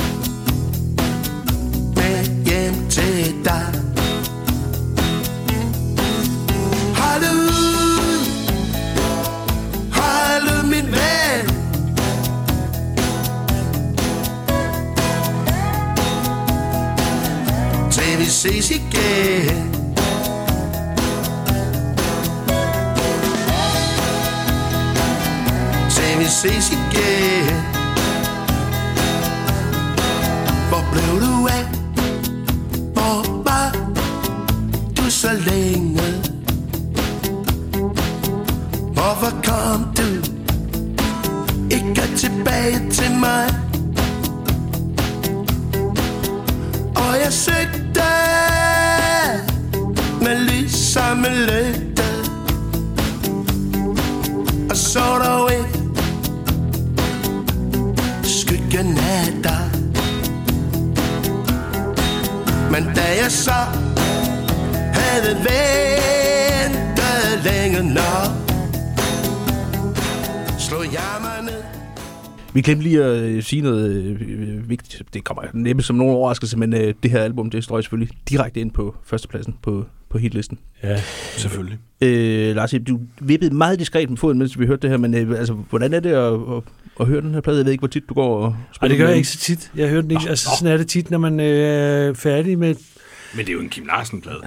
med 1.96 2.46
hjem 2.46 2.90
til 2.90 3.36
dig. 3.46 3.66
Hold 6.96 7.24
ud. 7.24 8.28
Hold 9.92 10.44
ud 10.44 10.64
min 10.64 10.86
ven. 10.92 11.46
Til 17.92 18.20
vi 18.20 18.26
ses 18.26 18.72
igen. 18.72 19.74
Til 25.90 26.20
vi 26.20 26.26
ses 26.26 26.72
igen. 26.72 27.73
Blev 30.94 31.22
du 31.22 31.48
af? 31.48 31.66
Hvor 32.94 33.44
var 33.44 33.70
du 34.98 35.10
så 35.10 35.30
længe? 35.50 36.02
Hvorfor 38.94 39.32
kom 39.44 39.94
du 39.98 40.10
ikke 41.72 42.18
tilbage 42.18 42.90
til 42.90 43.12
mig? 43.20 43.63
Så 63.44 63.52
havde 64.94 65.36
ventet 65.36 67.44
længe 67.44 67.94
nok 67.94 68.54
Slog 70.60 70.94
jeg 70.94 71.18
mig 71.22 71.44
ned 71.44 71.64
Vi 72.54 72.62
glemte 72.62 72.84
lige 72.84 73.04
at 73.04 73.20
øh, 73.20 73.44
sige 73.44 73.62
noget 73.62 73.92
øh, 73.92 74.70
vigtigt. 74.70 75.14
Det 75.14 75.24
kommer 75.24 75.44
næppe 75.54 75.84
som 75.84 75.96
nogen 75.96 76.16
overraskelse, 76.16 76.58
men 76.58 76.74
øh, 76.74 76.94
det 77.04 77.12
her 77.12 77.20
album, 77.20 77.50
det 77.50 77.64
står 77.64 77.82
selvfølgelig 77.82 78.16
direkte 78.30 78.60
ind 78.60 78.72
på 78.72 78.96
førstepladsen 79.04 79.56
på, 79.62 79.86
på 80.10 80.18
hitlisten. 80.18 80.60
Ja. 80.84 81.02
Selvfølgelig. 81.38 81.78
Øh, 82.02 82.56
Lars, 82.56 82.74
du 82.88 83.00
vippede 83.22 83.56
meget 83.56 83.80
diskret 83.80 84.10
med 84.10 84.18
foden, 84.18 84.38
mens 84.38 84.60
vi 84.60 84.66
hørte 84.66 84.82
det 84.82 84.90
her, 84.90 84.98
men 84.98 85.14
øh, 85.14 85.40
altså, 85.40 85.54
hvordan 85.54 85.94
er 85.94 86.00
det 86.00 86.10
at, 86.10 86.34
at, 86.34 86.64
at 87.00 87.08
høre 87.08 87.22
den 87.22 87.34
her 87.34 87.42
plade? 87.42 87.58
Jeg 87.58 87.66
ved 87.66 87.72
ikke, 87.72 87.82
hvor 87.82 87.88
tit 87.88 88.10
du 88.10 88.14
går 88.14 88.38
og 88.38 88.56
spiller 88.76 88.96
det 88.96 89.00
gør 89.00 89.08
jeg 89.08 89.18
ikke 89.18 89.30
så 89.30 89.38
tit. 89.38 89.72
Jeg 89.76 89.90
hører 89.90 90.02
den 90.02 90.12
ikke. 90.12 90.30
Altså, 90.30 90.50
sådan 90.60 90.74
er 90.74 90.78
det 90.78 90.88
tit, 90.88 91.12
når 91.12 91.18
man 91.18 91.40
øh, 91.40 91.46
er 91.46 92.14
færdig 92.14 92.60
med... 92.60 92.76
Men 93.36 93.46
det 93.46 93.50
er 93.50 93.54
jo 93.54 93.60
en 93.60 93.70
Kim 93.70 93.86
Larsen-plade. 93.86 94.42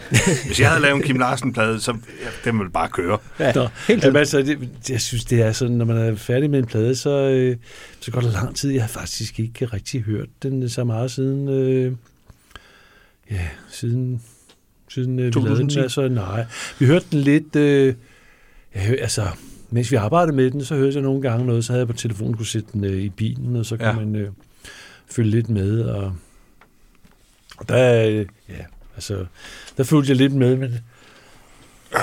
Hvis 0.46 0.60
jeg 0.60 0.68
havde 0.68 0.82
lavet 0.82 0.96
en 0.96 1.02
Kim 1.02 1.18
Larsen-plade, 1.18 1.80
så 1.80 1.92
ja, 1.92 2.50
den 2.50 2.58
ville 2.58 2.72
bare 2.72 2.88
køre. 2.88 3.18
Ja, 3.40 3.52
Nå, 3.52 3.68
helt 3.88 4.04
Jamen, 4.04 4.16
altså, 4.16 4.38
det, 4.42 4.70
jeg 4.88 5.00
synes, 5.00 5.24
det 5.24 5.42
er 5.42 5.52
sådan, 5.52 5.76
når 5.76 5.84
man 5.84 5.96
er 5.96 6.14
færdig 6.16 6.50
med 6.50 6.58
en 6.58 6.66
plade, 6.66 6.96
så, 6.96 7.10
øh, 7.10 7.56
så 8.00 8.10
går 8.10 8.20
der 8.20 8.32
lang 8.32 8.56
tid. 8.56 8.70
Jeg 8.70 8.82
har 8.82 8.88
faktisk 8.88 9.40
ikke 9.40 9.66
rigtig 9.66 10.02
hørt 10.02 10.28
den 10.42 10.68
så 10.68 10.84
meget 10.84 11.10
siden... 11.10 11.48
Øh, 11.48 11.92
ja, 13.30 13.48
siden... 13.70 14.22
Siden 14.88 15.18
øh, 15.18 15.24
vi 15.24 15.40
lavede 15.40 15.50
2010. 15.50 15.74
den. 15.74 15.82
Altså, 15.82 16.08
nej. 16.08 16.44
Vi 16.78 16.86
hørte 16.86 17.06
den 17.12 17.20
lidt... 17.20 17.56
Øh, 17.56 17.94
jeg 18.74 18.98
altså, 19.00 19.26
mens 19.70 19.90
vi 19.90 19.96
arbejdede 19.96 20.36
med 20.36 20.50
den, 20.50 20.64
så 20.64 20.74
hørte 20.76 20.94
jeg 20.94 21.02
nogle 21.02 21.22
gange 21.22 21.46
noget, 21.46 21.64
så 21.64 21.72
havde 21.72 21.80
jeg 21.80 21.86
på 21.88 21.92
telefonen 21.96 22.36
kunne 22.36 22.46
sætte 22.46 22.68
den 22.72 22.84
øh, 22.84 23.02
i 23.02 23.08
bilen, 23.08 23.56
og 23.56 23.66
så 23.66 23.76
kan 23.76 23.86
Ja. 23.86 23.90
ja. 23.92 23.96
man 23.98 24.16
øh, 24.16 24.28
følge 25.10 25.30
lidt 25.30 25.48
med. 25.48 25.80
Og, 25.80 26.12
og 27.56 27.68
der, 27.68 28.08
øh, 28.08 28.26
ja, 28.48 28.64
altså, 28.96 29.26
der 29.76 29.84
fulgte 29.84 30.10
jeg 30.10 30.16
lidt 30.16 30.32
med, 30.32 30.56
men 30.56 30.74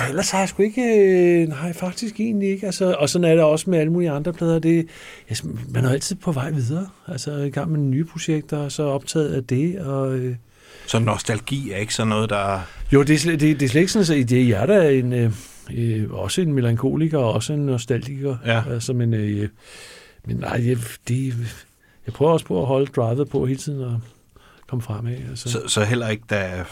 ellers 0.08 0.30
har 0.30 0.38
jeg 0.38 0.48
sgu 0.48 0.62
ikke... 0.62 0.82
Øh, 0.82 1.48
nej, 1.48 1.72
faktisk 1.72 2.20
egentlig 2.20 2.48
ikke. 2.48 2.66
Altså, 2.66 2.94
og 2.98 3.08
sådan 3.08 3.24
er 3.24 3.34
det 3.34 3.44
også 3.44 3.70
med 3.70 3.78
alle 3.78 3.92
mulige 3.92 4.10
andre 4.10 4.32
plader. 4.32 4.58
Det, 4.58 4.86
altså, 5.28 5.48
man 5.68 5.84
er 5.84 5.90
altid 5.90 6.16
på 6.16 6.32
vej 6.32 6.50
videre. 6.50 6.88
Altså 7.08 7.36
i 7.36 7.50
gang 7.50 7.70
med 7.70 7.80
nye 7.80 8.04
projekter, 8.04 8.56
og 8.56 8.72
så 8.72 8.82
optaget 8.82 9.34
af 9.34 9.44
det. 9.44 9.78
Og, 9.80 10.16
øh, 10.16 10.36
Så 10.86 10.98
nostalgi 10.98 11.70
er 11.70 11.76
ikke 11.76 11.94
sådan 11.94 12.08
noget, 12.08 12.30
der... 12.30 12.60
jo, 12.92 13.02
det 13.02 13.14
er, 13.14 13.18
slet, 13.18 13.40
det, 13.40 13.60
det 13.60 13.66
er 13.66 13.70
slet 13.70 13.80
ikke 13.80 13.92
sådan, 13.92 14.22
at 14.22 14.28
det 14.28 14.42
er 14.42 14.46
jeg, 14.46 14.68
der 14.68 14.76
er 14.76 14.90
en, 14.90 15.12
øh, 15.12 15.32
øh, 15.74 16.10
også 16.10 16.40
en 16.40 16.52
melankoliker, 16.52 17.18
og 17.18 17.32
også 17.32 17.52
en 17.52 17.66
nostalgiker. 17.66 18.36
Ja. 18.46 18.62
Altså, 18.70 18.92
men, 18.92 19.14
øh, 19.14 19.48
men 20.26 20.36
nej, 20.36 20.68
jeg, 20.68 20.76
det, 21.08 21.34
jeg 22.06 22.14
prøver 22.14 22.32
også 22.32 22.46
på 22.46 22.60
at 22.60 22.66
holde 22.66 22.86
drivet 22.86 23.28
på 23.28 23.46
hele 23.46 23.58
tiden 23.58 23.80
og 23.80 24.00
komme 24.68 24.82
fremad. 24.82 25.16
Altså. 25.30 25.50
Så, 25.50 25.68
så 25.68 25.84
heller 25.84 26.08
ikke, 26.08 26.24
da 26.30 26.64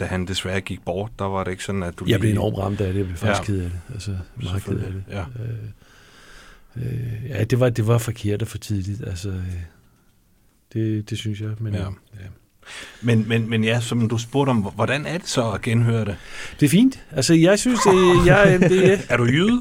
da 0.00 0.04
han 0.04 0.26
desværre 0.26 0.60
gik 0.60 0.84
bort, 0.84 1.10
der 1.18 1.24
var 1.24 1.44
det 1.44 1.50
ikke 1.50 1.64
sådan, 1.64 1.82
at 1.82 1.98
du 1.98 2.04
Jeg 2.08 2.20
blev 2.20 2.28
lige... 2.28 2.32
enormt 2.40 2.58
ramt 2.58 2.80
af 2.80 2.92
det. 2.92 2.98
Jeg 2.98 3.06
blev 3.06 3.16
faktisk 3.16 3.48
Ja. 3.48 3.54
ked 3.54 3.64
af 3.64 3.70
det. 3.70 3.80
Altså, 3.94 4.16
meget 4.42 4.64
ked 4.64 4.78
af 4.78 4.92
det. 4.92 5.04
Ja. 5.10 5.24
Øh, 6.76 7.28
ja, 7.28 7.44
det 7.44 7.60
var, 7.60 7.68
det 7.70 7.86
var 7.86 7.98
forkert 7.98 8.42
og 8.42 8.48
for 8.48 8.58
tidligt. 8.58 9.04
Altså, 9.06 9.28
øh, 9.28 9.62
det, 10.72 11.10
det 11.10 11.18
synes 11.18 11.40
jeg. 11.40 11.50
Men, 11.58 11.74
Ja. 11.74 11.80
ja. 11.80 12.26
Men, 13.00 13.24
men, 13.28 13.50
men 13.50 13.64
ja, 13.64 13.80
som 13.80 14.08
du 14.08 14.18
spurgte 14.18 14.50
om, 14.50 14.56
hvordan 14.74 15.06
er 15.06 15.18
det 15.18 15.28
så 15.28 15.50
at 15.50 15.62
genhøre 15.62 16.04
det? 16.04 16.16
Det 16.60 16.66
er 16.66 16.70
fint. 16.70 17.00
Altså, 17.12 17.34
jeg 17.34 17.58
synes, 17.58 17.80
det, 17.80 18.26
jeg, 18.26 18.58
det, 18.60 19.00
Er 19.10 19.16
du 19.16 19.24
jyde? 19.24 19.60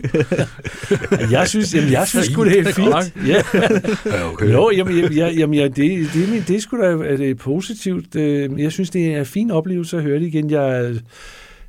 jeg 1.38 1.47
synes, 1.47 1.76
jamen, 1.76 1.91
jeg 1.91 2.08
synes 2.08 2.26
sgu, 2.26 2.45
det 2.45 2.60
er 2.60 2.74
fint. 2.74 3.28
Ja. 3.28 3.43
ja, 4.06 4.30
Okay. 4.32 4.52
Jo, 4.52 4.72
jamen, 4.72 4.95
jamen, 4.97 5.14
ja, 5.14 5.28
jamen 5.30 5.60
ja, 5.60 5.64
det, 5.64 5.76
det, 5.76 6.14
det, 6.14 6.47
det 6.47 6.56
er 6.56 6.60
sgu 6.60 6.78
da 6.78 6.86
er 6.86 7.18
det 7.18 7.38
positivt. 7.38 8.16
Øh, 8.16 8.62
Jeg 8.62 8.72
synes, 8.72 8.89
det 8.89 9.14
er 9.14 9.20
en 9.20 9.26
fin 9.26 9.52
oplevelse 9.52 9.97
at 9.97 10.04
høre 10.04 10.20
det 10.20 10.26
igen. 10.26 10.49
Jeg 10.52 10.95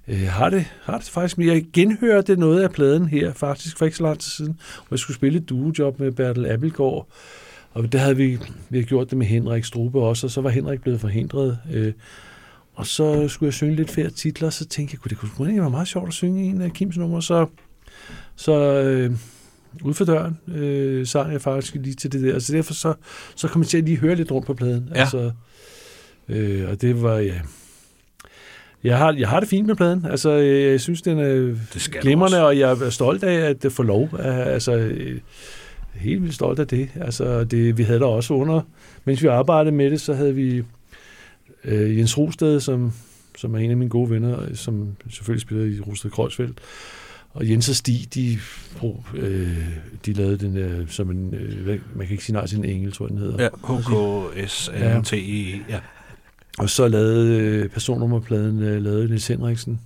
øh, 0.09 0.26
har, 0.28 0.51
det, 0.51 0.64
har 0.83 0.99
det 0.99 1.09
faktisk, 1.09 1.39
men 1.39 1.49
jeg 1.49 1.64
genhørte 1.72 2.37
noget 2.37 2.62
af 2.62 2.70
pladen 2.70 3.07
her, 3.09 3.33
faktisk 3.33 3.78
for 3.78 3.85
ikke 3.85 3.97
så 3.97 4.03
lang 4.03 4.18
tid 4.18 4.30
siden, 4.30 4.57
hvor 4.89 4.95
jeg 4.95 4.99
skulle 4.99 5.16
spille 5.16 5.39
et 5.39 5.49
duojob 5.49 6.01
med 6.01 6.12
Bertel 6.12 6.47
Appelgaard. 6.47 7.09
Og 7.75 7.93
der 7.93 7.99
havde 7.99 8.16
vi, 8.16 8.27
vi 8.68 8.79
havde 8.79 8.87
gjort 8.87 9.11
det 9.11 9.18
med 9.18 9.27
Henrik 9.27 9.64
Strube 9.64 10.01
også, 10.01 10.27
og 10.27 10.31
så 10.31 10.41
var 10.41 10.51
Henrik 10.51 10.83
blevet 10.83 11.01
forhindret. 11.01 11.59
Øh, 11.73 11.93
og 12.75 12.87
så 12.87 13.29
skulle 13.29 13.47
jeg 13.47 13.55
synge 13.55 13.77
lidt 13.77 13.91
flere 13.91 14.11
titler, 14.11 14.47
og 14.47 14.53
så 14.53 14.64
tænkte 14.66 14.95
jeg, 14.95 15.01
kunne 15.01 15.09
det 15.09 15.18
kunne 15.18 15.31
egentlig 15.47 15.62
være 15.62 15.70
meget 15.70 15.89
sjovt 15.89 16.09
at 16.09 16.14
synge 16.14 16.45
en 16.45 16.61
af 16.61 16.73
Kims 16.73 16.97
numre, 16.97 17.23
så, 17.23 17.47
så 18.37 18.53
øh, 18.83 19.11
ude 19.83 19.95
for 19.95 20.05
døren 20.05 20.39
øh, 20.55 21.07
sang 21.07 21.33
jeg 21.33 21.41
faktisk 21.41 21.75
lige 21.75 21.95
til 21.95 22.12
det 22.12 22.23
der. 22.23 22.35
Altså 22.35 22.53
derfor 22.53 22.75
så, 22.75 22.95
så 23.35 23.49
kom 23.49 23.62
jeg 23.62 23.68
til 23.68 23.79
at 23.79 23.85
lige 23.85 23.97
høre 23.97 24.14
lidt 24.14 24.31
rundt 24.31 24.47
på 24.47 24.55
pladen. 24.55 24.89
Ja. 24.95 25.01
Altså, 25.01 25.33
øh, 26.29 26.68
og 26.68 26.81
det 26.81 27.03
var, 27.03 27.18
ja... 27.18 27.41
Jeg 28.85 28.99
har, 28.99 29.12
jeg 29.12 29.29
har 29.29 29.41
det 29.41 29.49
fint 29.49 29.66
med 29.66 29.77
pladen. 29.77 30.07
Altså, 30.07 30.31
øh, 30.31 30.73
jeg 30.73 30.81
synes, 30.81 31.03
den 31.03 31.18
er 31.18 31.25
Det 31.75 31.99
glimrende, 32.01 32.47
og 32.47 32.59
jeg 32.59 32.70
er 32.70 32.91
stolt 32.91 33.25
af 33.25 33.51
at 33.51 33.62
det 33.62 33.73
får 33.73 33.83
lov. 33.83 34.09
Altså, 34.18 34.77
øh, 34.77 35.20
helt 35.95 36.22
vildt 36.22 36.34
stolt 36.34 36.59
af 36.59 36.66
det. 36.66 36.88
Altså, 37.01 37.45
det, 37.45 37.78
vi 37.78 37.82
havde 37.82 38.01
der 38.01 38.07
også 38.07 38.34
under, 38.34 38.61
mens 39.05 39.22
vi 39.22 39.28
arbejdede 39.28 39.74
med 39.74 39.90
det, 39.90 40.01
så 40.01 40.14
havde 40.14 40.34
vi 40.34 40.62
øh, 41.64 41.99
Jens 41.99 42.18
Rosted, 42.18 42.61
som, 42.61 42.93
som 43.38 43.55
er 43.55 43.59
en 43.59 43.70
af 43.70 43.76
mine 43.76 43.90
gode 43.90 44.11
venner, 44.11 44.55
som 44.55 44.88
selvfølgelig 45.11 45.43
spiller 45.43 45.64
i 45.64 45.80
Rosted 45.80 46.11
Kreuzfeldt. 46.11 46.59
Og 47.34 47.51
Jens 47.51 47.68
og 47.68 47.74
Stig, 47.74 48.14
de, 48.14 48.38
øh, 49.14 49.66
de 50.07 50.12
lavede 50.12 50.38
den 50.38 50.57
øh, 50.57 50.88
som 50.88 51.11
en, 51.11 51.34
øh, 51.34 51.66
man 51.66 52.07
kan 52.07 52.11
ikke 52.11 52.24
sige 52.24 52.34
nej 52.34 52.47
til 52.47 52.59
en 52.59 52.64
engel, 52.64 52.93
tror 52.93 53.07
jeg, 53.07 53.11
den 53.11 53.18
hedder. 53.18 53.43
Ja, 53.43 53.49
HKSNTE. 54.38 55.64
Ja. 55.68 55.80
Og 56.59 56.70
så 56.70 56.88
lavede 56.88 57.38
øh, 57.38 57.68
personnummerpladen 57.68 58.62
øh, 58.62 58.82
lavede 58.82 59.07
Niels 59.07 59.26
Henriksen. 59.26 59.80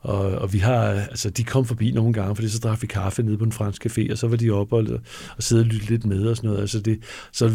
Og, 0.00 0.18
og 0.20 0.52
vi 0.52 0.58
har, 0.58 0.82
altså 0.84 1.30
de 1.30 1.44
kom 1.44 1.64
forbi 1.64 1.90
nogle 1.90 2.12
gange, 2.12 2.34
fordi 2.36 2.48
så 2.48 2.58
drak 2.58 2.82
vi 2.82 2.86
kaffe 2.86 3.22
nede 3.22 3.38
på 3.38 3.44
en 3.44 3.52
fransk 3.52 3.86
café, 3.86 4.12
og 4.12 4.18
så 4.18 4.28
var 4.28 4.36
de 4.36 4.50
oppe 4.50 4.76
og, 4.76 4.84
og 5.36 5.42
sidde 5.42 5.60
og 5.62 5.66
lytte 5.66 5.86
lidt 5.90 6.06
med 6.06 6.26
og 6.26 6.36
sådan 6.36 6.48
noget. 6.48 6.60
Altså 6.60 6.80
det, 6.80 6.98
så, 7.32 7.52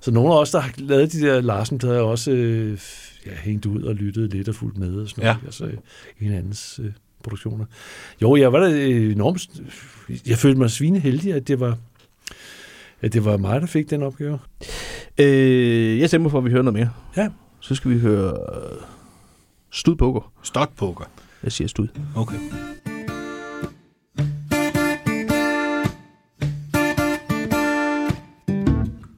så 0.00 0.10
nogle 0.10 0.32
af 0.34 0.38
os, 0.40 0.50
der 0.50 0.60
har 0.60 0.72
lavet 0.78 1.12
de 1.12 1.20
der 1.20 1.40
Larsen, 1.40 1.78
der 1.78 1.92
har 1.94 2.00
også 2.00 2.30
øh, 2.30 2.78
ja, 3.26 3.30
hængt 3.34 3.66
ud 3.66 3.82
og 3.82 3.94
lyttet 3.94 4.30
lidt 4.32 4.48
og 4.48 4.54
fulgt 4.54 4.78
med 4.78 4.94
og 4.94 5.08
sådan 5.08 5.24
Ja. 5.24 5.32
noget. 5.32 5.44
Altså 5.46 5.70
hinandens 6.18 6.80
øh, 6.82 6.92
produktioner. 7.24 7.64
Jo, 8.22 8.36
jeg 8.36 8.52
var 8.52 8.60
da 8.60 8.70
øh, 8.72 9.12
enormt... 9.12 9.48
Jeg 10.26 10.38
følte 10.38 10.58
mig 10.58 10.70
svineheldig, 10.70 11.34
at 11.34 11.48
det 11.48 11.60
var, 11.60 11.78
at 13.00 13.12
det 13.12 13.24
var 13.24 13.36
mig, 13.36 13.60
der 13.60 13.66
fik 13.66 13.90
den 13.90 14.02
opgave. 14.02 14.38
Øh, 15.18 15.98
jeg 16.00 16.08
stemmer 16.08 16.30
for, 16.30 16.38
at 16.38 16.44
vi 16.44 16.50
hører 16.50 16.62
noget 16.62 16.78
mere. 16.78 16.90
Ja. 17.16 17.28
Så 17.60 17.74
skal 17.74 17.90
vi 17.90 17.98
høre 17.98 18.30
øh, 18.30 18.78
Studpoker. 19.70 20.32
Stotpoker. 20.42 21.04
Jeg 21.44 21.52
siger 21.52 21.68
stud. 21.68 21.88
Okay. 22.16 22.36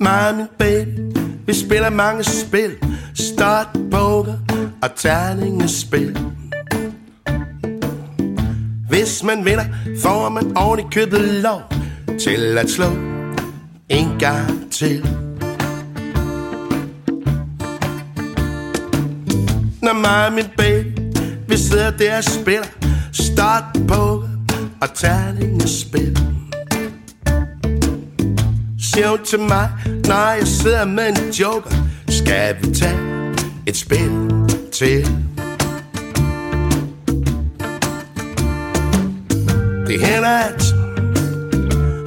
Mig 0.00 0.34
min 0.36 0.46
baby, 0.58 1.16
vi 1.46 1.52
spiller 1.52 1.90
mange 1.90 2.24
spil 2.24 2.76
Start, 3.14 3.66
poker 3.90 4.34
og 4.82 4.88
terningespil 4.96 6.18
Hvis 8.88 9.22
man 9.22 9.44
vinder, 9.44 9.64
får 10.02 10.28
man 10.28 10.56
oven 10.56 10.80
i 10.80 10.82
købet 10.90 11.20
lov 11.20 11.62
Til 12.20 12.58
at 12.58 12.70
slå 12.70 12.84
en 13.88 14.18
gang 14.18 14.72
til 14.72 15.02
Når 19.82 19.92
mig 19.92 20.32
min 20.32 20.44
baby, 20.56 20.81
vi 21.52 21.56
sidder 21.56 21.90
der 21.90 22.16
og 22.16 22.24
spiller 22.24 22.66
Start, 23.12 23.64
på 23.88 24.24
og 24.80 24.94
terningespil 24.94 26.18
siger 28.92 29.08
hun 29.08 29.18
til 29.24 29.40
mig, 29.40 29.70
når 29.86 30.36
jeg 30.38 30.46
sidder 30.46 30.84
med 30.84 31.08
en 31.08 31.30
joker. 31.30 31.70
Skal 32.08 32.56
vi 32.60 32.74
tage 32.74 32.98
et 33.66 33.76
spil 33.76 34.30
til? 34.72 35.08
Det 39.86 40.00
hænder, 40.00 40.38
at 40.38 40.64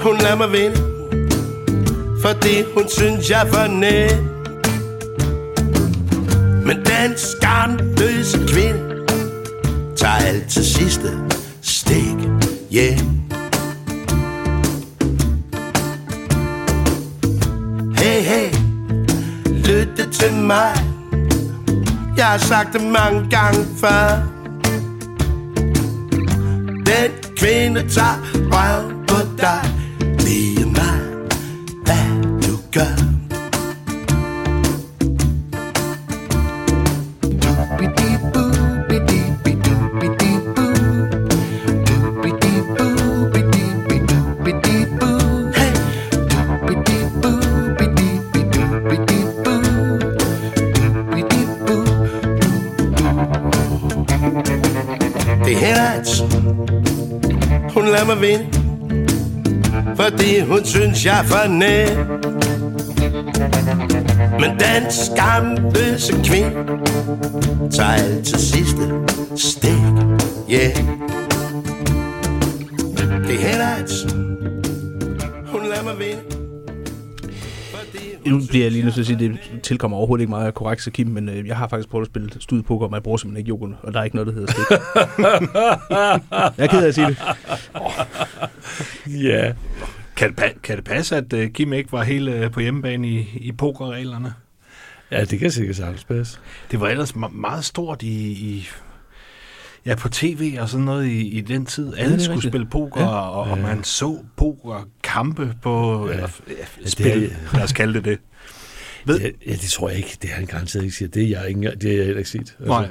hun 0.02 0.18
lader 0.18 0.36
mig 0.36 0.52
vinde, 0.52 0.78
fordi 2.22 2.64
hun 2.74 2.90
synes, 2.90 3.30
jeg 3.30 3.42
er 3.42 3.52
for 3.52 3.68
nem 3.68 4.24
Men 6.66 6.78
den 6.78 7.18
skamløse 7.18 8.40
kvinde 8.48 8.95
tager 9.98 10.14
alt 10.14 10.48
til 10.48 10.66
sidste 10.66 11.20
stik. 11.62 12.16
Hjem. 12.70 13.22
Hey, 17.98 18.22
hey, 18.22 18.50
lytte 19.48 20.12
til 20.12 20.34
mig. 20.34 20.76
Jeg 22.18 22.26
har 22.26 22.38
sagt 22.38 22.74
det 22.74 22.84
mange 22.84 23.30
gange 23.30 23.66
før. 23.78 24.36
Den 26.86 27.12
kvinde 27.38 27.90
tager 27.90 28.22
røv 28.36 28.92
på 29.08 29.16
dig. 29.38 29.72
Lige 30.20 30.66
mig, 30.66 31.00
hvad 31.86 32.42
du 32.42 32.58
gør. 32.74 33.15
Hun 57.96 58.08
lader 58.08 58.16
mig 58.16 58.22
vinde. 58.22 58.46
Fordi 59.96 60.40
hun 60.40 60.66
synes, 60.66 61.06
jeg 61.06 61.20
er 61.20 61.24
for 61.24 61.48
net 61.48 61.98
Men 64.40 64.50
den 64.60 64.92
skamløse 64.92 66.14
kvinde 66.24 66.52
Tager 67.72 67.90
alt 67.90 68.26
til 68.26 68.40
sidste 68.40 68.94
stik. 69.36 69.72
Yeah. 70.52 70.78
Det 73.28 73.38
hænder, 73.40 73.68
at 73.68 73.92
hun 75.48 75.62
lader 75.64 75.84
mig 75.84 76.00
vinde. 76.00 76.36
Nu 78.26 78.42
bliver 78.50 78.66
jeg 78.66 78.72
lige 78.72 78.84
nødt 78.84 78.94
til 78.94 79.02
at 79.02 79.08
sige, 79.08 79.16
at 79.16 79.20
det 79.20 79.62
tilkommer 79.64 79.98
overhovedet 79.98 80.22
ikke 80.22 80.30
meget 80.30 80.54
korrekt 80.54 80.82
til 80.82 80.92
Kim, 80.92 81.08
men 81.08 81.30
øh, 81.30 81.48
jeg 81.48 81.58
har 81.58 81.68
faktisk 81.68 81.90
prøvet 81.90 82.06
at 82.06 82.12
spille 82.12 82.30
studiepoker, 82.40 82.86
og 82.88 82.94
jeg 82.94 83.04
bruger 83.04 83.18
simpelthen 83.18 83.40
ikke 83.40 83.50
yoghurt, 83.50 83.72
og 83.84 83.94
der 83.94 84.00
er 84.00 84.04
ikke 84.04 84.16
noget, 84.16 84.28
der 84.28 84.34
hedder 84.34 84.52
stik. 84.52 84.66
jeg 86.58 86.64
er 86.66 86.68
ked 86.68 86.84
af 86.84 86.88
at 86.88 86.96
sige 86.96 87.08
det. 87.08 87.18
Ja. 89.28 89.54
Kan 90.16 90.36
det, 90.36 90.62
kan 90.64 90.76
det 90.76 90.84
passe, 90.86 91.16
at 91.18 91.34
uh, 91.34 91.46
Kim 91.54 91.74
ikke 91.74 91.92
var 91.92 92.04
helt 92.04 92.30
uh, 92.46 92.52
på 92.52 92.60
hjemmebane 92.60 93.08
i, 93.10 93.28
i 93.36 93.52
pokerreglerne? 93.52 94.34
Ja, 95.12 95.24
det 95.26 95.40
kan 95.40 95.52
sikkert 95.52 95.76
sagtens 95.76 96.04
passe. 96.04 96.40
Det 96.72 96.80
var 96.80 96.88
ellers 96.88 97.12
me- 97.12 97.28
meget 97.36 97.66
stort 97.66 98.04
i, 98.04 98.32
i 98.32 98.68
ja, 99.86 99.96
på 99.96 100.10
tv 100.10 100.58
og 100.60 100.70
sådan 100.70 100.86
noget 100.86 101.06
i, 101.08 101.28
i 101.30 101.42
den 101.42 101.66
tid. 101.66 101.94
Alle 101.98 102.12
det 102.14 102.20
er 102.20 102.24
skulle 102.24 102.36
rigtigt. 102.36 102.52
spille 102.52 102.68
poker, 102.68 103.02
Ja. 103.02 103.08
og, 103.08 103.52
og 103.52 103.58
man 103.58 103.84
så 103.84 104.18
pokerkampe 104.38 105.54
på... 105.62 106.06
Ja. 106.08 106.14
Eller, 106.14 106.30
ja, 106.48 106.54
det 106.84 106.92
spil, 106.92 107.24
er- 107.26 107.56
lad 107.56 107.64
os 107.64 107.74
kalde 107.74 107.94
det 107.94 108.06
det. 108.06 108.20
Ved, 109.06 109.20
Ja, 109.22 109.30
ja, 109.48 109.52
det 109.52 109.70
tror 109.70 109.90
jeg 109.90 109.98
ikke. 109.98 110.18
Det 110.22 110.30
har 110.30 110.36
han 110.38 110.46
garanteret 110.46 110.84
ikke 110.84 110.96
siger. 110.96 111.10
Det 111.10 111.24
er 111.24 111.28
jeg 111.28 111.50
ikke, 111.50 111.62
det 111.62 111.84
har 111.84 111.90
jeg 111.98 112.06
heller 112.06 112.18
ikke 112.18 112.30
set. 112.30 112.40
Altså, 112.40 112.56
Nej. 112.66 112.88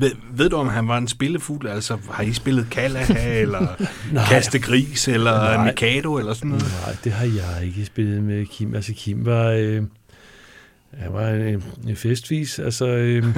Ved, 0.00 0.10
ved 0.32 0.50
du, 0.50 0.56
om 0.56 0.68
han 0.68 0.88
var 0.88 0.98
en 0.98 1.08
spillefugl? 1.08 1.66
Altså, 1.66 1.98
har 2.10 2.22
I 2.22 2.32
spillet 2.32 2.66
Kalaha, 2.70 3.40
eller 3.42 3.66
Nej. 4.12 4.24
Kaste 4.24 4.58
Gris, 4.58 5.08
eller 5.08 5.32
Nej. 5.32 5.64
Mikado, 5.66 6.18
eller 6.18 6.34
sådan 6.34 6.50
noget? 6.50 6.64
Nej, 6.86 6.96
det 7.04 7.12
har 7.12 7.24
jeg 7.24 7.66
ikke 7.66 7.84
spillet 7.84 8.22
med 8.22 8.46
Kim. 8.46 8.74
Altså, 8.74 8.92
Kim 8.92 9.26
var... 9.26 9.46
Øh, 9.48 9.82
han 10.94 11.12
var 11.12 11.28
en, 11.28 11.64
en 11.88 11.96
festvis. 11.96 12.58
Altså, 12.58 12.86
øh, 12.86 13.24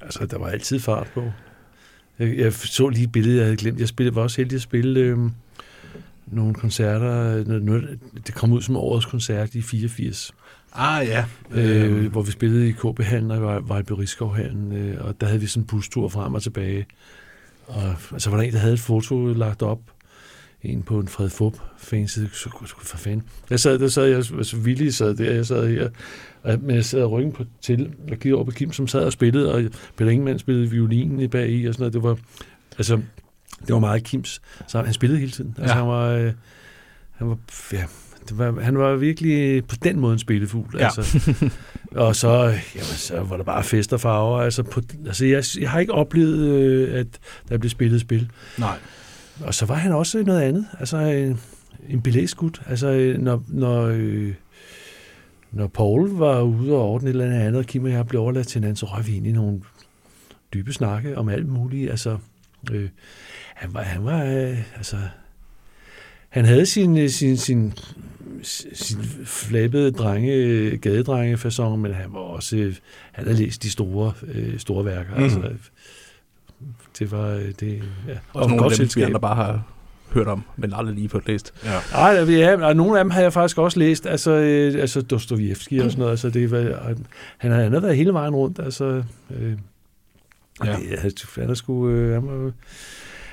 Altså, 0.00 0.26
der 0.26 0.38
var 0.38 0.46
altid 0.46 0.80
fart 0.80 1.06
på. 1.14 1.32
Jeg, 2.18 2.36
jeg 2.36 2.52
så 2.52 2.88
lige 2.88 3.04
et 3.04 3.12
billede, 3.12 3.36
jeg 3.36 3.44
havde 3.44 3.56
glemt. 3.56 3.80
Jeg 3.80 3.88
spillede, 3.88 4.14
var 4.14 4.22
også 4.22 4.36
heldig 4.36 4.56
at 4.56 4.62
spille 4.62 5.00
øh, 5.00 5.18
nogle 6.26 6.54
koncerter. 6.54 7.44
Noget, 7.44 7.62
noget, 7.62 7.98
det 8.26 8.34
kom 8.34 8.52
ud 8.52 8.62
som 8.62 8.76
årets 8.76 9.06
koncert 9.06 9.54
i 9.54 9.62
84, 9.62 10.32
Ah, 10.78 11.06
ja. 11.06 11.24
øh, 11.50 12.06
hvor 12.12 12.22
vi 12.22 12.30
spillede 12.30 12.68
i 12.68 12.72
KB 12.72 13.00
Hallen 13.02 13.30
og 13.30 13.68
Vejlby 13.68 13.92
Rigskov-hallen, 13.92 14.72
øh, 14.72 15.04
og 15.04 15.20
der 15.20 15.26
havde 15.26 15.40
vi 15.40 15.46
sådan 15.46 15.62
en 15.62 15.66
bustur 15.66 16.08
frem 16.08 16.34
og 16.34 16.42
tilbage. 16.42 16.86
Og 17.66 17.82
altså, 18.12 18.30
var 18.30 18.36
der 18.36 18.44
en, 18.44 18.52
der 18.52 18.58
havde 18.58 18.74
et 18.74 18.80
foto 18.80 19.26
lagt 19.26 19.62
op, 19.62 19.80
en 20.62 20.82
på 20.82 20.98
en 21.00 21.08
Fred 21.08 21.28
Fup 21.30 21.54
fanside, 21.78 22.28
så 22.32 22.50
jeg 22.60 22.68
for 22.68 22.96
fanden. 22.96 23.22
Jeg 23.50 23.60
sad, 23.60 23.78
der 23.78 23.88
sad 23.88 24.06
jeg, 24.06 24.16
altså 24.16 24.56
villig 24.56 24.94
sad 24.94 25.14
der, 25.14 25.32
jeg 25.32 25.46
sad 25.46 25.68
her, 25.68 25.88
og, 26.42 26.58
men 26.62 26.76
jeg 26.76 26.84
sad 26.84 27.02
og 27.02 27.10
ryggen 27.10 27.32
på 27.32 27.44
til, 27.62 27.90
og 28.02 28.08
kiggede 28.08 28.34
over 28.34 28.44
på 28.44 28.50
Kim, 28.50 28.72
som 28.72 28.88
sad 28.88 29.04
og 29.04 29.12
spillede, 29.12 29.54
og 29.54 29.62
Peter 29.96 30.10
Ingemann 30.10 30.38
spillede 30.38 30.70
violin 30.70 31.20
i 31.20 31.28
bag 31.28 31.50
i, 31.50 31.66
og 31.66 31.74
sådan 31.74 31.82
noget. 31.82 31.94
Det 31.94 32.02
var, 32.02 32.18
altså, 32.78 32.96
det 33.66 33.72
var 33.74 33.78
meget 33.78 34.04
Kims. 34.04 34.42
Så 34.68 34.82
han 34.82 34.94
spillede 34.94 35.20
hele 35.20 35.32
tiden. 35.32 35.54
Altså, 35.58 35.74
Ja. 35.74 35.78
han 35.80 35.88
var, 35.88 36.08
øh, 36.08 36.32
han 37.12 37.28
var, 37.28 37.36
ja, 37.72 37.84
det 38.28 38.38
var, 38.38 38.60
han 38.60 38.78
var 38.78 38.96
virkelig 38.96 39.64
på 39.64 39.76
den 39.84 40.00
måde 40.00 40.12
en 40.12 40.18
spillefugl. 40.18 40.76
Ja. 40.78 40.84
Altså. 40.84 41.34
og 42.06 42.16
så, 42.16 42.28
jamen, 42.74 42.96
så 42.96 43.20
var 43.20 43.36
der 43.36 43.44
bare 43.44 43.64
fest 43.64 43.92
og 43.92 44.00
farver. 44.00 44.40
Altså, 44.40 44.62
på, 44.62 44.80
altså 45.06 45.26
jeg, 45.26 45.44
jeg 45.60 45.70
har 45.70 45.80
ikke 45.80 45.92
oplevet, 45.92 46.38
øh, 46.38 46.98
at 46.98 47.06
der 47.48 47.58
blev 47.58 47.70
spillet 47.70 48.00
spil. 48.00 48.30
Nej. 48.58 48.78
Og 49.40 49.54
så 49.54 49.66
var 49.66 49.74
han 49.74 49.92
også 49.92 50.22
noget 50.22 50.40
andet. 50.40 50.66
Altså 50.80 50.96
en, 50.96 51.40
en 51.88 52.02
belægsgut. 52.02 52.62
Altså 52.66 52.88
øh, 52.88 53.18
når, 53.18 53.44
når, 53.48 53.82
øh, 53.82 54.34
når 55.52 55.66
Paul 55.66 56.10
var 56.10 56.42
ude 56.42 56.72
og 56.72 56.82
ordne 56.82 57.08
et 57.08 57.12
eller 57.12 57.24
andet 57.24 57.40
andet, 57.40 57.58
og 57.58 57.64
Kim 57.64 57.84
og 57.84 57.90
jeg 57.90 58.06
blev 58.06 58.20
overladt 58.20 58.48
til 58.48 58.58
hinanden, 58.58 58.76
så 58.76 58.86
røg 58.86 59.06
vi 59.06 59.16
ind 59.16 59.26
i 59.26 59.32
nogle 59.32 59.60
dybe 60.54 60.72
snakke 60.72 61.18
om 61.18 61.28
alt 61.28 61.48
muligt. 61.48 61.90
Altså, 61.90 62.18
øh, 62.72 62.88
han 63.54 63.74
var, 63.74 63.82
han 63.82 64.04
var 64.04 64.24
øh, 64.24 64.58
altså, 64.76 64.96
han 66.28 66.44
havde 66.44 66.66
sin, 66.66 66.98
øh, 66.98 67.10
sin, 67.10 67.36
sin, 67.36 67.72
sin 68.42 69.02
flabede 69.24 69.90
drenge, 69.90 70.76
gadedrenge 70.76 71.36
fasong, 71.36 71.80
men 71.80 71.94
han 71.94 72.12
var 72.12 72.18
også, 72.18 72.56
øh, 72.56 72.74
han 73.12 73.24
havde 73.24 73.38
læst 73.38 73.62
de 73.62 73.70
store, 73.70 74.12
øh, 74.34 74.58
store 74.58 74.84
værker. 74.84 75.16
Mm. 75.16 75.22
Altså, 75.22 75.40
det 76.98 77.12
var, 77.12 77.28
øh, 77.28 77.52
det, 77.60 77.82
ja. 78.08 78.14
Og 78.32 78.48
nogle 78.48 78.64
af 78.64 78.70
dem, 78.70 78.88
vi 78.96 79.02
andre 79.02 79.20
bare 79.20 79.34
har 79.36 79.62
hørt 80.12 80.26
om, 80.26 80.42
men 80.56 80.72
aldrig 80.74 80.94
lige 80.94 81.08
fået 81.08 81.26
læst. 81.26 81.54
Ja. 81.64 81.80
Nej, 81.92 82.36
ja, 82.38 82.66
og 82.66 82.76
nogle 82.76 82.98
af 82.98 83.04
dem 83.04 83.10
har 83.10 83.20
jeg 83.20 83.32
faktisk 83.32 83.58
også 83.58 83.78
læst, 83.78 84.06
altså, 84.06 84.30
øh, 84.30 84.80
altså 84.80 85.00
Dostojevski 85.02 85.78
og 85.78 85.90
sådan 85.90 85.98
noget, 85.98 86.10
altså 86.10 86.30
det 86.30 86.50
var, 86.50 86.58
han 87.38 87.50
har, 87.50 87.62
han 87.62 87.72
har 87.72 87.80
været 87.80 87.96
hele 87.96 88.12
vejen 88.12 88.34
rundt, 88.34 88.58
altså, 88.58 89.02
øh, 89.30 89.52
Ja. 90.64 90.72
det, 90.72 90.98
han, 90.98 91.12
han, 91.36 91.50
er 91.50 91.54
sgu, 91.54 91.88
øh, 91.88 92.14
han, 92.14 92.26
var, 92.26 92.52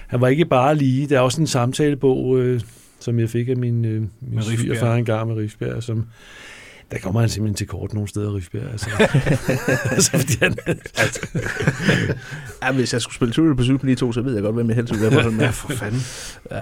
han 0.08 0.22
var 0.22 0.28
ikke 0.28 0.46
bare 0.46 0.76
lige, 0.76 1.08
der 1.08 1.18
er 1.18 1.22
også 1.22 1.42
en 1.42 1.48
samtalebog, 1.48 2.40
øh, 2.40 2.62
som 3.04 3.20
jeg 3.20 3.30
fik 3.30 3.50
af 3.50 3.58
min, 3.58 3.86
øh, 3.86 4.02
min 4.22 4.42
svigerfar 4.42 4.96
engang 4.96 5.28
med 5.28 5.36
Rifbjerg, 5.36 5.84
som, 5.84 6.06
der 6.92 7.00
kommer 7.00 7.20
han 7.20 7.30
simpelthen 7.30 7.56
til 7.56 7.68
kort 7.68 7.94
nogle 7.94 8.10
steder, 8.10 8.36
Rifbjerg, 8.36 8.72
altså, 8.72 8.90
altså 9.96 10.12
fordi 10.12 10.34
han, 10.42 10.56
Ja, 12.64 12.72
hvis 12.72 12.94
jeg 12.94 13.02
skulle 13.02 13.16
spille 13.16 13.56
Pursuit 13.56 13.80
på 13.80 13.86
lige 13.86 13.96
to, 13.96 14.12
så 14.12 14.22
ved 14.22 14.34
jeg 14.34 14.44
godt, 14.44 14.56
hvem 14.56 14.68
jeg 14.68 14.76
helst 14.76 14.94
ville 14.94 15.06
være 15.06 15.12
på 15.12 15.24
sådan 15.24 15.38
med. 15.38 15.46
Ja, 15.46 15.52
for 15.52 15.70
fanden. 15.70 16.02
Ja. 16.52 16.62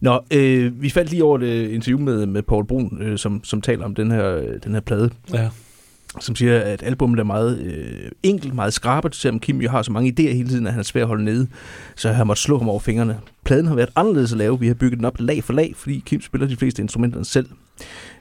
Nå, 0.00 0.20
øh, 0.30 0.82
vi 0.82 0.90
faldt 0.90 1.10
lige 1.10 1.24
over 1.24 1.38
et 1.38 1.42
øh, 1.42 1.74
interview 1.74 2.00
med, 2.00 2.26
med 2.26 2.42
Paul 2.42 2.66
Brun, 2.66 2.98
øh, 3.02 3.18
som, 3.18 3.44
som 3.44 3.60
taler 3.60 3.84
om 3.84 3.94
den 3.94 4.10
her, 4.10 4.58
den 4.64 4.72
her 4.72 4.80
plade, 4.80 5.10
ja, 5.32 5.48
som 6.20 6.36
siger, 6.36 6.60
at 6.60 6.82
albummet 6.82 7.20
er 7.20 7.24
meget 7.24 7.58
øh, 7.60 8.10
enkelt, 8.22 8.54
meget 8.54 8.72
skrabet, 8.72 9.14
selvom 9.14 9.40
Kim 9.40 9.60
jo 9.60 9.70
har 9.70 9.82
så 9.82 9.92
mange 9.92 10.10
idéer 10.20 10.34
hele 10.34 10.48
tiden, 10.48 10.66
at 10.66 10.72
han 10.72 10.80
er 10.80 10.84
svær 10.84 11.02
at 11.02 11.08
holde 11.08 11.24
nede, 11.24 11.46
så 11.96 12.12
han 12.12 12.26
måtte 12.26 12.42
slå 12.42 12.58
ham 12.58 12.68
over 12.68 12.80
fingrene. 12.80 13.18
Pladen 13.44 13.66
har 13.66 13.74
været 13.74 13.90
anderledes 13.96 14.32
at 14.32 14.38
lave, 14.38 14.60
vi 14.60 14.66
har 14.66 14.74
bygget 14.74 14.98
den 14.98 15.04
op 15.04 15.16
lag 15.20 15.44
for 15.44 15.52
lag, 15.52 15.72
fordi 15.76 16.02
Kim 16.06 16.20
spiller 16.20 16.46
de 16.48 16.56
fleste 16.56 16.82
instrumenterne 16.82 17.24
selv. 17.24 17.46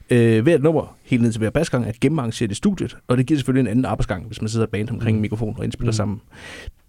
Øh, 0.10 0.44
hvert 0.44 0.64
nummer, 0.64 0.96
helt 1.04 1.22
ned 1.24 1.32
til 1.32 1.40
hver 1.40 1.50
basgang, 1.50 1.86
er 1.86 1.92
gennemarrangeret 2.02 2.52
i 2.52 2.56
studiet, 2.56 2.98
og 3.08 3.18
det 3.18 3.26
giver 3.26 3.38
selvfølgelig 3.38 3.62
en 3.62 3.68
anden 3.72 3.86
arbejdsgang, 3.86 4.26
hvis 4.28 4.42
man 4.42 4.50
sidder 4.50 4.66
band 4.66 4.90
omkring 4.90 5.16
en 5.16 5.22
mikrofon 5.22 5.56
og 5.58 5.64
indspiller 5.64 5.92
Mm. 5.92 5.96
sammen. 5.96 6.22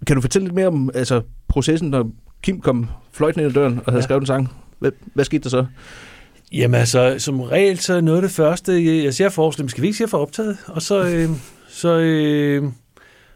Kan 0.07 0.16
du 0.16 0.20
fortælle 0.22 0.46
lidt 0.46 0.55
mere 0.55 0.66
om 0.66 0.90
altså, 0.94 1.22
processen, 1.48 1.90
når 1.90 2.11
Kim 2.42 2.61
kom 2.61 2.86
fløjtende 3.12 3.44
ind 3.44 3.50
ad 3.50 3.55
døren 3.62 3.78
og 3.78 3.92
havde 3.92 3.96
Ja. 3.96 4.03
skrevet 4.05 4.20
en 4.20 4.26
sang? 4.26 4.48
Hvad, 4.78 4.90
hvad 5.14 5.24
skete 5.24 5.42
der 5.42 5.48
så? 5.50 5.66
Jamen 6.53 6.80
altså, 6.80 7.14
som 7.18 7.40
regel, 7.40 7.78
så 7.78 7.94
er 7.94 8.00
noget 8.00 8.18
af 8.18 8.22
det 8.22 8.30
første, 8.30 9.05
jeg 9.05 9.14
ser 9.14 9.28
forslag, 9.28 9.70
skal 9.70 9.82
vi 9.82 9.86
ikke 9.86 9.98
se 9.98 10.09
for 10.09 10.18
optaget? 10.18 10.57
Og 10.66 10.82
så, 10.82 11.05
øh, 11.05 11.30
så, 11.68 11.98
øh, 11.98 12.64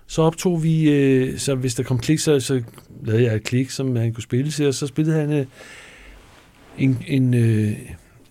så 0.07 0.23
optog 0.23 0.62
vi, 0.62 0.91
øh, 0.91 1.39
så 1.39 1.55
hvis 1.55 1.75
der 1.75 1.83
kom 1.83 1.99
klik, 1.99 2.19
så, 2.19 2.41
så 2.41 2.62
lavede 3.03 3.25
jeg 3.25 3.35
et 3.35 3.45
klik, 3.45 3.71
som 3.71 3.97
han 3.97 4.12
kunne 4.12 4.23
spille 4.23 4.51
til, 4.51 4.67
og 4.67 4.75
så 4.75 4.87
spillede 4.87 5.17
han 5.21 5.33
øh, 5.33 5.47
en, 6.79 6.99
en, 7.07 7.35
øh, 7.35 7.73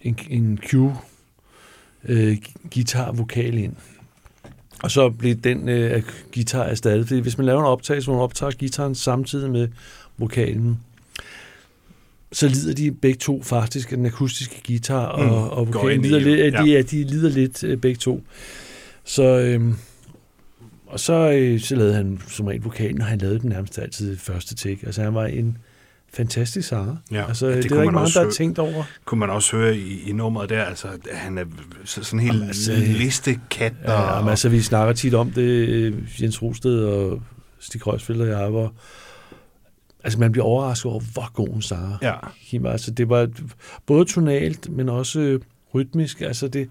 en, 0.01 0.19
en 0.29 0.59
cue 0.69 0.95
øh, 2.03 2.37
guitar-vokal 2.73 3.57
ind. 3.57 3.75
Og 4.83 4.91
så 4.91 5.09
blev 5.09 5.35
den 5.35 5.69
øh, 5.69 6.03
guitar 6.33 6.63
erstattet, 6.63 7.07
fordi 7.07 7.19
hvis 7.19 7.37
man 7.37 7.45
laver 7.45 7.59
en 7.59 7.65
optagelse, 7.65 8.07
hvor 8.07 8.15
man 8.15 8.23
optager 8.23 8.51
gitaren 8.51 8.95
samtidig 8.95 9.51
med 9.51 9.67
vokalen, 10.17 10.79
så 12.35 12.47
lider 12.47 12.73
de 12.73 12.91
begge 12.91 13.17
to 13.17 13.43
faktisk 13.43 13.91
af 13.91 13.97
den 13.97 14.05
akustiske 14.05 14.61
guitar 14.67 15.05
og, 15.05 15.25
Mm. 15.25 15.31
og 15.31 15.73
vokalen 15.73 16.01
lider 16.01 16.19
lidt, 16.19 16.53
ja. 16.53 16.63
de, 16.63 16.71
ja, 16.71 16.81
de 16.81 17.03
lider 17.03 17.29
lidt 17.29 17.63
øh, 17.63 17.77
begge 17.77 17.97
to. 17.99 18.23
Så, 19.03 19.23
øhm, 19.23 19.75
og 20.87 20.99
så, 20.99 21.31
øh, 21.31 21.59
så 21.59 21.75
lavede 21.75 21.93
han 21.93 22.21
som 22.27 22.47
regel 22.47 22.61
vokalen, 22.61 23.01
og 23.01 23.07
han 23.07 23.19
lavede 23.19 23.39
den 23.39 23.49
nærmest 23.49 23.79
altid 23.79 24.17
første 24.17 24.55
take. 24.55 24.79
Altså 24.85 25.01
han 25.03 25.13
var 25.13 25.25
en 25.25 25.57
fantastisk 26.13 26.67
sanger. 26.67 26.95
Ja, 27.11 27.27
altså, 27.27 27.47
det, 27.49 27.63
det 27.63 27.71
er 27.71 27.81
ikke 27.81 27.93
mange, 27.93 28.11
der 28.13 28.23
har 28.23 28.31
tænkt 28.31 28.59
over. 28.59 28.83
Kunne 29.05 29.19
man 29.19 29.29
også 29.29 29.55
høre 29.57 29.77
i, 29.77 30.09
i 30.09 30.11
nummeret 30.11 30.49
der, 30.49 30.63
altså, 30.63 30.87
han 31.11 31.37
er 31.37 31.45
så- 31.85 32.03
sådan 32.03 32.19
helt 32.19 32.33
Jamen, 32.33 32.47
altså, 32.47 32.73
listekat. 32.75 33.73
Ja, 33.83 33.91
og, 33.93 34.23
men 34.23 34.29
altså, 34.29 34.49
vi 34.49 34.61
snakker 34.61 34.93
tit 34.93 35.13
om 35.13 35.31
det, 35.31 35.41
øh, 35.69 35.93
Jens 36.21 36.41
Rosted 36.41 36.79
og 36.83 37.21
Stig 37.59 37.81
Krøsfeldt 37.81 38.21
og 38.21 38.27
jeg, 38.27 38.47
hvor 38.49 38.73
altså, 40.05 40.19
man 40.19 40.31
bliver 40.31 40.45
overrasket 40.45 40.91
over, 40.91 40.99
hvor 41.13 41.31
god 41.33 41.47
en 41.49 41.61
sanger 41.61 41.97
ja. 42.01 42.13
Kim 42.45 42.63
var. 42.63 42.71
Altså, 42.71 42.91
det 42.91 43.09
var 43.09 43.29
både 43.85 44.05
tonalt, 44.05 44.69
men 44.69 44.89
også 44.89 45.19
øh, 45.19 45.39
rytmisk. 45.73 46.21
Altså, 46.21 46.47
det, 46.47 46.69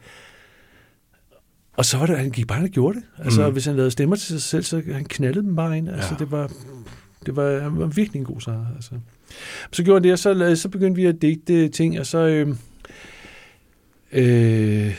og 1.76 1.85
så 1.85 1.99
var 1.99 2.07
det, 2.07 2.18
han 2.18 2.30
gik 2.30 2.47
bare 2.47 2.62
og 2.62 2.68
gjorde 2.68 2.99
det. 2.99 3.05
Altså, 3.24 3.47
Mm. 3.47 3.53
hvis 3.53 3.64
han 3.66 3.76
lavede 3.76 3.91
stemmer 3.91 4.16
til 4.16 4.26
sig 4.26 4.43
selv, 4.43 4.62
så 4.62 4.82
han 4.93 5.05
knaldede 5.05 5.47
dem 5.47 5.57
bare 5.57 5.78
ind. 5.78 5.89
Altså, 5.89 6.09
Ja. 6.11 6.16
det 6.18 6.30
var, 6.30 6.51
det 7.26 7.37
var, 7.37 7.61
han 7.61 7.78
var 7.78 7.87
virkelig 7.87 8.20
en 8.20 8.24
god 8.26 8.41
sanger. 8.41 8.66
Altså. 8.76 8.91
Så 9.72 9.82
gjorde 9.85 9.97
han 9.97 10.05
det, 10.05 10.12
og 10.12 10.18
så, 10.18 10.57
så 10.62 10.68
begyndte 10.68 11.01
vi 11.01 11.07
at 11.07 11.22
digte 11.22 11.68
ting, 11.68 12.01
og 12.01 12.07
så... 12.07 12.18
Øh, 12.18 12.57
øh, 14.12 14.95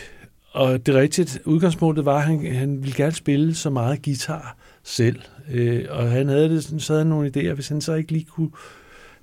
og 0.51 0.85
det 0.85 0.95
rigtigt, 0.95 1.39
udgangspunktet 1.45 2.05
var, 2.05 2.15
at 2.17 2.23
han, 2.23 2.55
han 2.55 2.81
ville 2.83 2.95
gerne 2.95 3.11
spille 3.11 3.55
så 3.55 3.69
meget 3.69 4.01
guitar 4.03 4.57
selv. 4.85 5.19
Øh, 5.51 5.85
og 5.89 6.09
han 6.11 6.27
havde 6.27 6.49
det, 6.49 6.63
sådan, 6.63 6.79
så 6.79 6.93
havde 6.93 7.03
han 7.03 7.09
nogle 7.09 7.31
idéer, 7.37 7.53
hvis 7.53 7.67
han 7.67 7.81
så 7.81 7.93
ikke 7.93 8.11
lige 8.11 8.25
kunne... 8.25 8.49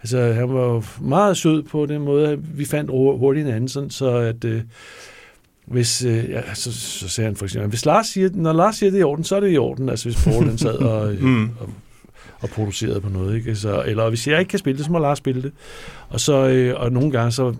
Altså, 0.00 0.32
han 0.32 0.54
var 0.54 1.00
meget 1.00 1.36
sød 1.36 1.62
på 1.62 1.86
den 1.86 2.02
måde, 2.02 2.28
at 2.28 2.58
vi 2.58 2.64
fandt 2.64 2.90
hurtigt 2.90 3.46
hinanden, 3.46 3.68
sådan, 3.68 3.90
så 3.90 4.10
at... 4.16 4.44
Øh, 4.44 4.62
hvis, 5.66 6.04
øh, 6.04 6.30
ja, 6.30 6.54
så, 6.54 6.72
så 6.72 7.08
sagde 7.08 7.26
han 7.26 7.36
for 7.36 7.44
eksempel, 7.44 7.68
hvis 7.68 7.86
Lars 7.86 8.06
siger, 8.06 8.28
når 8.34 8.52
Lars 8.52 8.76
siger, 8.76 8.90
det 8.90 8.96
er 8.96 9.00
i 9.00 9.04
orden, 9.04 9.24
så 9.24 9.36
er 9.36 9.40
det 9.40 9.52
i 9.52 9.56
orden. 9.56 9.88
Altså 9.88 10.08
hvis 10.08 10.24
Paul 10.24 10.44
han 10.44 10.58
sad 10.58 10.74
og, 10.74 11.14
Mm. 11.20 11.28
mm. 11.28 11.50
og, 11.60 11.68
og 12.40 12.48
producerede 12.48 13.00
på 13.00 13.08
noget. 13.08 13.36
Ikke? 13.36 13.56
Så, 13.56 13.84
eller 13.86 14.08
hvis 14.08 14.28
jeg 14.28 14.38
ikke 14.38 14.48
kan 14.48 14.58
spille 14.58 14.78
det, 14.78 14.86
så 14.86 14.92
må 14.92 14.98
Lars 14.98 15.18
spille 15.18 15.42
det. 15.42 15.52
Og, 16.08 16.20
så, 16.20 16.48
øh, 16.48 16.80
og 16.80 16.92
nogle 16.92 17.10
gange 17.10 17.32
så... 17.32 17.54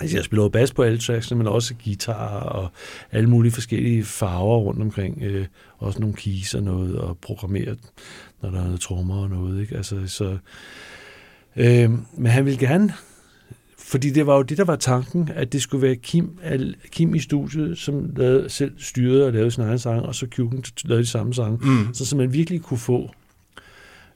Altså 0.00 0.16
jeg 0.16 0.24
spiller 0.24 0.42
jo 0.42 0.48
bas 0.48 0.72
på 0.72 0.82
alle 0.82 0.98
tracksene, 0.98 1.38
men 1.38 1.46
også 1.46 1.74
guitar 1.84 2.40
og 2.40 2.70
alle 3.12 3.30
mulige 3.30 3.52
forskellige 3.52 4.04
farver 4.04 4.58
rundt 4.58 4.82
omkring. 4.82 5.22
Øh, 5.22 5.46
også 5.78 6.00
nogle 6.00 6.14
keys 6.14 6.54
og 6.54 6.62
noget, 6.62 6.98
og 6.98 7.18
programmeret, 7.18 7.78
når 8.42 8.50
der 8.50 8.60
er 8.60 8.64
noget 8.64 8.80
trommer 8.80 9.22
og 9.22 9.30
noget. 9.30 9.60
Ikke? 9.60 9.76
Altså, 9.76 10.06
så, 10.06 10.38
øh, 11.56 11.90
men 12.16 12.26
han 12.26 12.44
ville 12.44 12.58
gerne 12.58 12.92
fordi 13.86 14.10
det 14.10 14.26
var 14.26 14.36
jo 14.36 14.42
det, 14.42 14.58
der 14.58 14.64
var 14.64 14.76
tanken, 14.76 15.30
at 15.34 15.52
det 15.52 15.62
skulle 15.62 15.82
være 15.82 15.96
Kim, 15.96 16.38
al- 16.42 16.76
Kim 16.90 17.14
i 17.14 17.18
studiet, 17.18 17.78
som 17.78 18.10
lavede, 18.16 18.48
selv 18.48 18.72
styrede 18.78 19.26
og 19.26 19.32
lavede 19.32 19.50
sin 19.50 19.62
egen 19.62 19.78
sang, 19.78 20.02
og 20.02 20.14
så 20.14 20.26
Kuken 20.36 20.64
lavede 20.84 21.02
de 21.02 21.08
samme 21.08 21.34
sange. 21.34 21.58
Mm. 21.62 21.94
Så, 21.94 22.06
så 22.06 22.16
man 22.16 22.32
virkelig 22.32 22.62
kunne 22.62 22.78
få, 22.78 23.10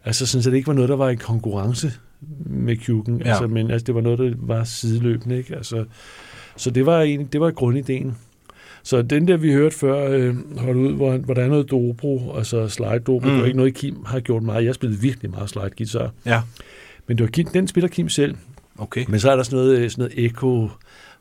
altså 0.05 0.27
sådan, 0.27 0.43
så 0.43 0.51
det 0.51 0.57
ikke 0.57 0.67
var 0.67 0.75
noget, 0.75 0.89
der 0.89 0.97
var 0.97 1.09
en 1.09 1.19
konkurrence 1.19 1.93
med 2.47 2.77
Kuken, 2.87 3.21
Ja. 3.25 3.29
altså, 3.29 3.47
men 3.47 3.71
altså, 3.71 3.85
det 3.85 3.95
var 3.95 4.01
noget, 4.01 4.19
der 4.19 4.33
var 4.39 4.65
sideløbende. 4.65 5.37
Ikke? 5.39 5.57
Altså, 5.57 5.85
så 6.57 6.71
det 6.71 6.87
var, 6.87 7.01
en, 7.03 7.27
det 7.27 7.41
var 7.41 7.51
grundideen. 7.51 8.17
Så 8.83 9.03
den 9.03 9.29
der, 9.29 9.37
vi 9.37 9.53
hørte 9.53 9.77
før, 9.77 10.11
øh, 10.11 10.59
hold 10.59 10.77
ud, 10.77 10.93
hvor, 10.93 11.17
hvor 11.17 11.35
der 11.35 11.43
er 11.43 11.49
noget 11.49 11.71
dobro, 11.71 12.37
altså 12.37 12.69
slide 12.69 12.99
dobro, 12.99 13.25
mm. 13.29 13.31
det 13.31 13.41
var 13.41 13.45
ikke 13.47 13.57
noget, 13.57 13.75
Kim 13.75 14.05
har 14.07 14.21
gjort 14.21 14.43
meget. 14.43 14.65
Jeg 14.65 14.75
spillede 14.75 15.01
virkelig 15.01 15.31
meget 15.31 15.49
slide 15.51 15.71
guitar. 15.79 16.11
Ja, 16.27 16.43
Men 17.07 17.19
det 17.19 17.25
var 17.25 17.31
Kim, 17.31 17.47
den 17.47 17.69
spiller 17.69 17.89
Kim 17.89 18.09
selv. 18.09 18.35
okay. 18.79 19.05
Men 19.09 19.21
så 19.21 19.31
er 19.31 19.37
der 19.37 19.43
sådan 19.43 19.57
noget, 19.59 19.79
øh, 19.79 19.91
sådan 19.91 20.03
noget 20.03 20.25
echo 20.25 20.69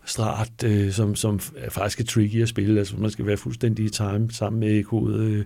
strat, 0.06 0.64
øh, 0.66 0.92
som, 0.92 1.16
som 1.16 1.40
er 1.58 1.70
faktisk 1.70 2.00
er 2.00 2.04
tricky 2.04 2.42
at 2.42 2.50
spille. 2.50 2.80
Altså, 2.80 2.96
man 2.98 3.10
skal 3.12 3.26
være 3.26 3.38
fuldstændig 3.38 3.86
i 3.86 3.90
time 3.90 4.28
sammen 4.32 4.60
med 4.60 4.78
ekkoet. 4.80 5.20
Øh, 5.20 5.46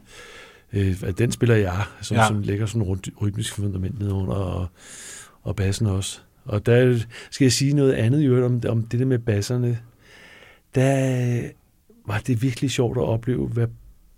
Øh, 0.74 1.04
den 1.18 1.32
spiller 1.32 1.56
jeg, 1.56 1.82
som, 2.02 2.18
ja. 2.18 2.28
som 2.28 2.42
lægger 2.42 2.66
sådan 2.66 2.84
rundt 2.84 3.10
rytmisk 3.22 3.56
fundament 3.56 4.00
nedenunder, 4.00 4.36
og, 4.36 4.68
og 5.44 5.56
bassen 5.56 5.88
også. 5.88 6.20
Og 6.46 6.66
der 6.66 7.00
skal 7.32 7.46
jeg 7.46 7.52
sige 7.52 7.74
noget 7.74 7.94
andet 7.94 8.22
i 8.22 8.26
øvrigt 8.26 8.46
om, 8.46 8.62
om 8.72 8.84
det 8.84 9.00
der 9.00 9.06
med 9.06 9.20
basserne. 9.20 9.80
Der 10.76 11.42
var 12.06 12.20
det 12.20 12.42
virkelig 12.42 12.72
sjovt 12.72 12.98
at 12.98 13.04
opleve, 13.04 13.48
hvad 13.48 13.68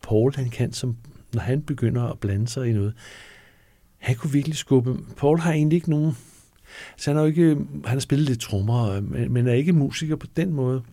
Paul 0.04 0.36
han 0.36 0.50
kan, 0.50 0.74
som, 0.74 0.98
når 1.34 1.42
han 1.42 1.62
begynder 1.62 2.04
at 2.04 2.20
blande 2.20 2.48
sig 2.48 2.70
i 2.70 2.74
noget. 2.74 2.94
Han 3.98 4.16
kunne 4.16 4.32
virkelig 4.34 4.58
skubbe. 4.58 4.98
Paul 5.18 5.40
har 5.40 5.54
egentlig 5.54 5.76
ikke 5.76 5.90
nogen... 5.90 6.18
Så 6.98 7.12
han, 7.12 7.20
er 7.20 7.26
ikke, 7.26 7.56
han 7.86 7.94
har 7.94 8.00
spillet 8.00 8.28
lidt 8.28 8.40
trommer, 8.40 9.02
men, 9.02 9.34
men 9.34 9.48
er 9.48 9.54
ikke 9.54 9.74
musiker 9.74 10.16
på 10.16 10.28
den 10.36 10.54
måde. 10.54 10.84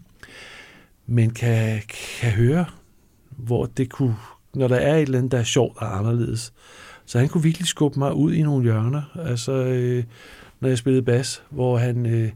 Men 1.07 1.31
kan, 1.31 1.83
kan 2.21 2.31
høre, 2.31 2.65
hvor 3.31 3.67
det 3.67 3.91
kunne, 3.91 4.17
når 4.55 4.69
der 4.69 4.77
er 4.77 4.97
et 4.97 5.03
eller 5.03 5.19
andet, 5.19 5.33
der 5.33 5.39
er 5.39 5.45
sjovt 5.45 5.77
og 5.77 5.99
anderledes. 5.99 6.53
Så 7.11 7.19
han 7.19 7.29
kunne 7.29 7.43
virkelig 7.43 7.69
skubbe 7.69 7.99
mig 7.99 8.15
ud 8.15 8.33
i 8.33 8.43
nogle 8.43 8.63
hjørner. 8.63 9.03
Altså, 9.25 9.53
øh, 9.53 10.05
når 10.61 10.69
jeg 10.69 10.79
spillede 10.79 11.03
bas, 11.03 11.43
hvor 11.51 11.79
han... 11.79 12.07
Øh, 12.07 12.31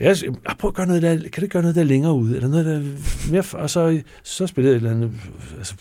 jeg, 0.00 0.16
jeg 0.22 0.34
ah, 0.46 0.56
prøv 0.56 0.68
at 0.68 0.74
gøre 0.74 0.86
noget 0.86 1.02
der, 1.02 1.28
kan 1.28 1.42
det 1.42 1.50
gøre 1.50 1.62
noget 1.62 1.76
der 1.76 1.84
længere 1.84 2.14
ude, 2.14 2.36
eller 2.36 2.48
noget 2.48 2.66
der 2.66 2.82
mere, 3.30 3.44
og 3.52 3.70
så, 3.70 4.02
så 4.22 4.46
spillede 4.46 4.72
jeg 4.72 4.76
et 4.76 4.86
eller 4.86 4.96
andet, 4.96 5.12
altså, 5.58 5.74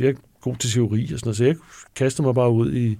jeg 0.00 0.14
god 0.40 0.56
til 0.56 0.70
teori 0.70 1.02
og 1.12 1.18
sådan 1.18 1.26
noget, 1.26 1.36
så 1.36 1.44
jeg 1.44 1.56
kastede 1.94 2.26
mig 2.26 2.34
bare 2.34 2.50
ud 2.50 2.74
i, 2.74 2.98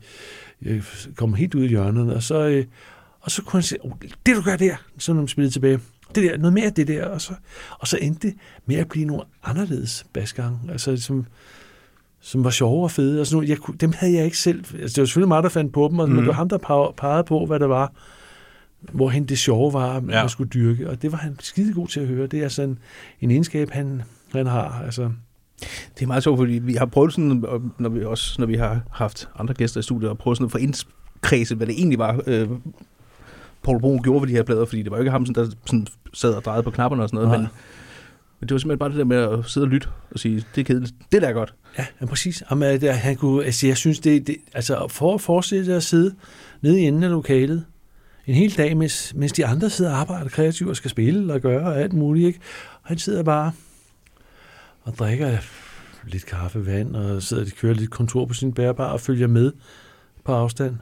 jeg 0.62 0.82
kom 1.16 1.34
helt 1.34 1.54
ud 1.54 1.64
i 1.64 1.68
hjørnet, 1.68 2.14
og 2.14 2.22
så, 2.22 2.46
øh, 2.46 2.64
og 3.20 3.30
så 3.30 3.42
kunne 3.42 3.58
han 3.58 3.62
sige, 3.62 3.84
oh, 3.84 3.92
det 4.26 4.36
du 4.36 4.42
gør 4.42 4.56
der, 4.56 4.76
så 4.98 5.12
når 5.12 5.20
man 5.20 5.28
spillede 5.28 5.54
tilbage, 5.54 5.80
det 6.14 6.22
der, 6.22 6.36
noget 6.36 6.52
mere 6.52 6.66
af 6.66 6.74
det 6.74 6.88
der, 6.88 7.06
og 7.06 7.20
så, 7.20 7.34
og 7.78 7.88
så 7.88 7.98
endte 8.02 8.28
det 8.28 8.36
med 8.66 8.76
at 8.76 8.88
blive 8.88 9.04
nogle 9.04 9.22
anderledes 9.42 10.06
basgang, 10.12 10.70
altså 10.70 10.96
som, 10.96 11.26
som 12.24 12.44
var 12.44 12.50
sjove 12.50 12.84
og 12.84 12.90
fede, 12.90 13.20
og 13.20 13.26
sådan 13.26 13.36
nogle, 13.36 13.48
jeg, 13.48 13.58
kunne- 13.58 13.76
dem 13.76 13.92
havde 13.96 14.14
jeg 14.14 14.24
ikke 14.24 14.38
selv, 14.38 14.58
altså 14.58 14.94
det 14.94 14.98
var 15.02 15.06
selvfølgelig 15.06 15.28
mig, 15.28 15.42
der 15.42 15.48
fandt 15.48 15.72
på 15.72 15.88
dem, 15.90 15.98
og, 15.98 16.08
mm. 16.08 16.14
men 16.14 16.18
det 16.22 16.28
var 16.28 16.34
ham, 16.34 16.48
der 16.48 16.58
pegede- 16.98 17.24
på, 17.24 17.46
hvad 17.46 17.60
det 17.60 17.68
var, 17.68 17.92
hvorhen 18.92 19.24
det 19.24 19.38
sjove 19.38 19.72
var, 19.72 20.00
man 20.00 20.10
Ja. 20.10 20.28
skulle 20.28 20.48
dyrke, 20.50 20.90
og 20.90 21.02
det 21.02 21.12
var 21.12 21.18
han 21.18 21.36
skide 21.40 21.74
god 21.74 21.88
til 21.88 22.00
at 22.00 22.06
høre. 22.06 22.26
Det 22.26 22.42
er 22.44 22.48
sådan 22.48 22.78
en 23.20 23.30
egenskab, 23.30 23.70
han, 23.70 24.02
han 24.32 24.46
har. 24.46 24.82
Altså, 24.84 25.10
Det 25.98 26.02
er 26.02 26.06
meget 26.06 26.22
sjovt, 26.22 26.38
fordi 26.38 26.52
vi 26.52 26.74
har 26.74 26.86
prøvet 26.86 27.12
sådan, 27.12 27.44
når 27.78 27.88
vi 27.88 28.04
også 28.04 28.36
når 28.38 28.46
vi 28.46 28.54
har 28.54 28.80
haft 28.92 29.28
andre 29.38 29.54
gæster 29.54 29.80
i 29.80 29.82
studiet, 29.82 30.10
og 30.10 30.18
prøvet 30.18 30.36
sådan 30.38 30.44
at 30.46 30.52
få 30.52 30.58
indkredset, 30.58 31.56
hvad 31.56 31.66
det 31.66 31.74
egentlig 31.78 31.98
var, 31.98 32.20
øh, 32.26 32.48
Paul 33.62 33.80
Brun 33.80 34.02
gjorde 34.02 34.20
ved 34.22 34.28
de 34.28 34.32
her 34.32 34.42
plader, 34.42 34.64
fordi 34.64 34.82
det 34.82 34.90
var 34.90 34.96
jo 34.96 35.00
ikke 35.02 35.10
ham, 35.10 35.24
der 35.26 35.46
sådan 35.66 35.86
sad 36.14 36.34
og 36.34 36.44
drejede 36.44 36.62
på 36.62 36.70
knapperne 36.70 37.02
og 37.02 37.08
sådan 37.08 37.16
noget, 37.24 37.28
Nej. 37.28 37.38
men, 37.38 37.48
men 38.43 38.49
det 38.49 38.55
var 38.55 38.59
simpelthen 38.59 38.78
bare 38.78 38.88
det 38.88 38.99
der 38.99 39.05
med 39.05 39.16
at 39.16 39.47
sidde 39.47 39.64
og 39.64 39.68
lytte 39.68 39.88
og 40.11 40.18
sige, 40.18 40.45
det 40.55 40.61
er 40.61 40.64
kedeligt, 40.64 40.95
det 41.12 41.22
der 41.22 41.28
er 41.28 41.32
godt. 41.32 41.55
ja, 41.78 41.86
ja, 42.01 42.07
præcis. 42.07 42.43
Jamen, 42.51 42.68
øh, 42.68 42.90
at, 42.90 42.99
han 42.99 43.16
kunne, 43.16 43.45
altså, 43.45 43.66
jeg 43.66 43.76
synes, 43.76 44.01
det, 44.01 44.26
det, 44.26 44.36
altså, 44.55 44.86
for 44.88 45.14
at 45.14 45.20
forestille 45.20 45.64
sig 45.64 45.76
at 45.76 45.82
sidde 45.82 46.14
nede 46.62 46.80
i 46.80 46.84
enden 46.84 47.03
af 47.03 47.11
lokalet, 47.11 47.64
en 48.26 48.34
hel 48.34 48.57
dag, 48.57 48.76
mens, 48.76 49.14
mens 49.14 49.32
de 49.32 49.47
andre 49.47 49.70
sidder 49.70 49.90
og 49.90 49.99
arbejder 49.99 50.28
kreativt 50.28 50.70
og 50.70 50.76
skal 50.76 50.90
spille 50.90 51.32
og 51.32 51.40
gøre 51.40 51.66
og 51.66 51.80
alt 51.80 51.93
muligt, 51.93 52.26
ikke? 52.26 52.40
Og 52.82 52.88
han 52.88 52.99
sidder 52.99 53.22
bare 53.22 53.53
og 54.82 54.93
drikker 54.99 55.38
lidt 56.07 56.26
kaffe, 56.26 56.66
vand, 56.66 56.97
og 56.97 57.22
sidder 57.22 57.45
og 57.45 57.51
kører 57.61 57.74
lidt 57.74 57.90
kontor 57.90 58.26
på 58.26 58.34
sin 58.34 58.53
bærbar 58.53 58.93
og 58.93 59.01
følger 59.01 59.26
med 59.26 59.53
på 60.24 60.32
afstand. 60.32 60.76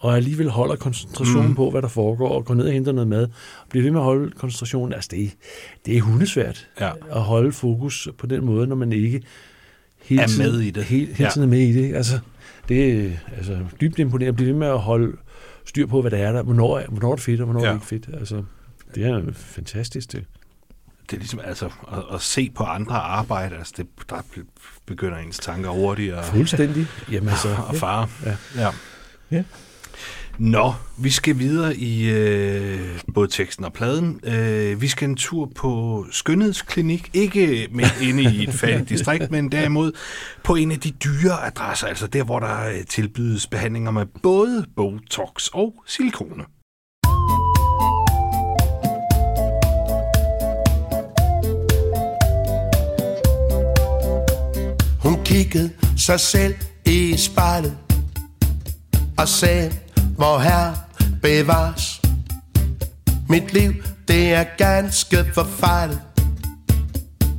Og 0.00 0.16
alligevel 0.16 0.48
holder 0.50 0.76
koncentrationen 0.76 1.48
Mm. 1.48 1.54
på, 1.54 1.70
hvad 1.70 1.82
der 1.82 1.88
foregår, 1.88 2.28
og 2.28 2.44
går 2.44 2.54
ned 2.54 2.66
og 2.66 2.72
henter 2.72 2.92
noget 2.92 3.08
mad. 3.08 3.22
Og 3.24 3.30
bliver 3.68 3.82
ved 3.82 3.90
med 3.90 4.00
at 4.00 4.04
holde 4.04 4.30
koncentrationen. 4.30 4.92
Altså, 4.92 5.08
det, 5.12 5.30
det 5.86 5.96
er 5.96 6.00
hundesvært 6.00 6.68
Ja. 6.80 6.90
at 7.12 7.20
holde 7.22 7.52
fokus 7.52 8.08
på 8.18 8.26
den 8.26 8.44
måde, 8.44 8.66
når 8.66 8.76
man 8.76 8.92
ikke 8.92 9.22
hele 10.02 10.22
Er 10.22 10.26
tiden, 10.26 10.52
med 10.52 10.60
i 10.60 10.70
det. 10.70 10.84
Hele, 10.84 11.06
hele 11.06 11.24
Ja. 11.24 11.30
tiden 11.30 11.48
er 11.48 11.50
med 11.50 11.60
i 11.60 11.72
det. 11.72 11.94
Altså, 11.94 12.18
det 12.68 12.92
er 13.06 13.10
altså, 13.36 13.58
dybt 13.80 13.98
imponerende 13.98 14.28
at 14.28 14.36
blive 14.36 14.48
ved 14.48 14.56
med 14.56 14.66
at 14.66 14.78
holde 14.78 15.16
styr 15.64 15.86
på, 15.86 16.00
hvad 16.00 16.10
der 16.10 16.16
er 16.18 16.32
der. 16.32 16.42
Hvornår, 16.42 16.82
hvornår 16.88 17.10
er 17.10 17.14
det 17.16 17.24
fedt, 17.24 17.40
og 17.40 17.44
hvornår. 17.44 17.60
Ja. 17.60 17.66
er 17.66 17.72
det 17.72 17.76
ikke 17.78 17.86
fedt. 17.86 18.08
Altså, 18.18 18.42
det 18.94 19.06
er 19.06 19.22
fantastisk. 19.32 20.12
Det. 20.12 20.24
Det 21.10 21.16
er 21.16 21.20
ligesom 21.20 21.40
altså 21.44 21.66
at, 21.92 22.02
at 22.14 22.20
se 22.20 22.50
på 22.54 22.64
andre 22.64 22.94
arbejde, 22.94 23.56
altså 23.56 23.74
det, 23.76 23.86
der 24.10 24.16
begynder 24.86 25.18
ens 25.18 25.38
tanker 25.38 25.70
hurtigt 25.70 26.14
og, 26.14 26.24
Fuldstændig. 26.24 26.86
Jamen, 27.12 27.28
altså, 27.28 27.48
og 27.68 27.76
fare. 27.76 28.08
Ja. 28.26 28.36
ja. 28.56 28.68
Ja. 29.30 29.42
Nå, 30.40 30.72
vi 30.98 31.10
skal 31.10 31.38
videre 31.38 31.76
i 31.76 32.10
øh, 32.10 33.00
både 33.14 33.28
teksten 33.28 33.64
og 33.64 33.72
pladen. 33.72 34.20
Øh, 34.24 34.80
vi 34.80 34.88
skal 34.88 35.08
en 35.08 35.16
tur 35.16 35.52
på 35.56 36.04
skønhedsklinik. 36.10 37.10
Ikke 37.12 37.68
midt 37.70 38.00
inde 38.02 38.22
i 38.22 38.42
et 38.42 38.54
fattigt 38.54 38.88
distrikt, 38.98 39.30
men 39.30 39.52
derimod 39.52 39.92
på 40.44 40.54
en 40.54 40.72
af 40.72 40.80
de 40.80 40.90
dyre 40.90 41.46
adresser, 41.46 41.86
altså 41.86 42.06
der, 42.06 42.24
hvor 42.24 42.38
der 42.38 42.68
øh, 42.68 42.84
tilbydes 42.88 43.46
behandlinger 43.46 43.90
med 43.90 44.06
både 44.22 44.66
Botox 44.76 45.46
og 45.46 45.74
silikone. 45.86 46.44
Hun 55.02 55.24
kiggede 55.24 55.70
sig 55.96 56.20
selv 56.20 56.54
i 56.86 57.14
spejlet 57.16 57.76
og 59.18 59.28
sagde, 59.28 59.72
hvor 60.20 60.38
her 60.38 60.72
bevares. 61.22 62.00
Mit 63.28 63.52
liv, 63.52 63.72
det 64.08 64.34
er 64.34 64.44
ganske 64.58 65.16
forfejlet. 65.34 66.00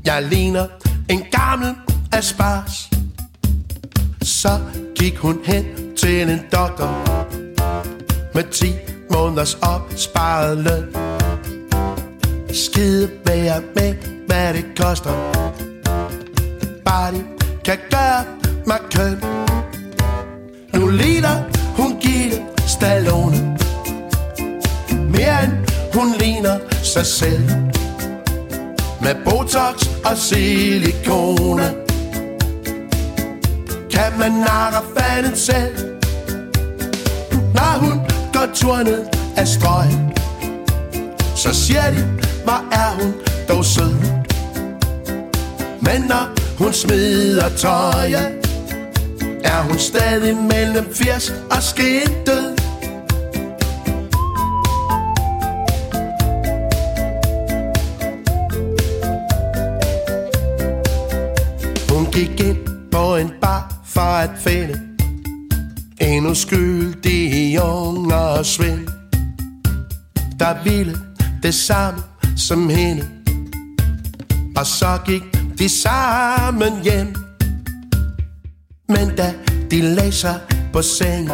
Jeg 0.05 0.23
ligner 0.23 0.67
en 1.09 1.23
gammel 1.31 1.75
aspars. 2.11 2.89
Så 4.21 4.59
gik 4.95 5.17
hun 5.17 5.39
hen 5.43 5.65
til 5.97 6.29
en 6.29 6.39
doktor 6.51 6.89
med 8.33 8.43
10 8.51 8.73
måneders 9.11 9.53
opsparet 9.53 10.57
løn. 10.57 10.95
Skide 12.53 13.09
være 13.25 13.61
med, 13.75 13.95
hvad 14.27 14.53
det 14.53 14.65
koster 14.77 15.11
bare 16.85 17.11
de 17.11 17.23
kan 17.65 17.77
gøre 17.91 18.25
mig 18.67 18.79
køn. 18.91 19.50
Stallone. 22.81 23.57
Mere 24.89 25.43
end 25.43 25.53
hun 25.93 26.13
ligner 26.19 26.59
sig 26.83 27.05
selv. 27.05 27.49
Med 29.01 29.15
Botox 29.25 29.87
og 30.05 30.17
silikone. 30.17 31.73
Kan 33.91 34.19
man 34.19 34.31
narre 34.31 34.83
fanden 34.97 35.35
selv. 35.37 35.77
Når 37.31 37.79
hun 37.79 37.99
går 38.33 38.47
turnet 38.53 39.09
af 39.37 39.47
strøg 39.47 39.87
Så 41.35 41.53
siger 41.53 41.91
de, 41.91 42.03
hvor 42.43 42.65
er 42.71 43.01
hun 43.01 43.13
dog 43.49 43.65
sød. 43.65 43.95
Men 45.81 46.01
når 46.01 46.25
hun 46.57 46.73
smider 46.73 47.49
tøjet 47.49 48.31
Er 49.43 49.61
hun 49.61 49.79
stadig 49.79 50.35
mellem 50.37 50.93
80 50.93 51.33
og 51.51 51.63
skindød 51.63 52.60
for 63.93 64.01
at 64.01 64.29
finde 64.37 64.81
En 66.01 66.25
uskyldig 66.25 67.61
ung 67.63 68.13
og 68.13 68.45
svend 68.45 68.87
Der 70.39 70.63
ville 70.63 70.97
det 71.43 71.53
samme 71.53 72.01
som 72.37 72.69
hende. 72.69 73.07
Og 74.57 74.65
så 74.65 74.97
gik 75.05 75.23
de 75.59 75.69
sammen 75.69 76.83
hjem. 76.83 77.15
Men 78.89 79.15
da 79.17 79.33
de 79.71 79.81
læser 79.81 80.33
på 80.73 80.81
sengen, 80.81 81.31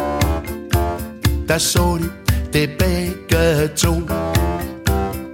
Der 1.48 1.58
så 1.58 1.98
de 1.98 2.10
det 2.52 2.70
begge 2.78 3.68
to. 3.76 3.92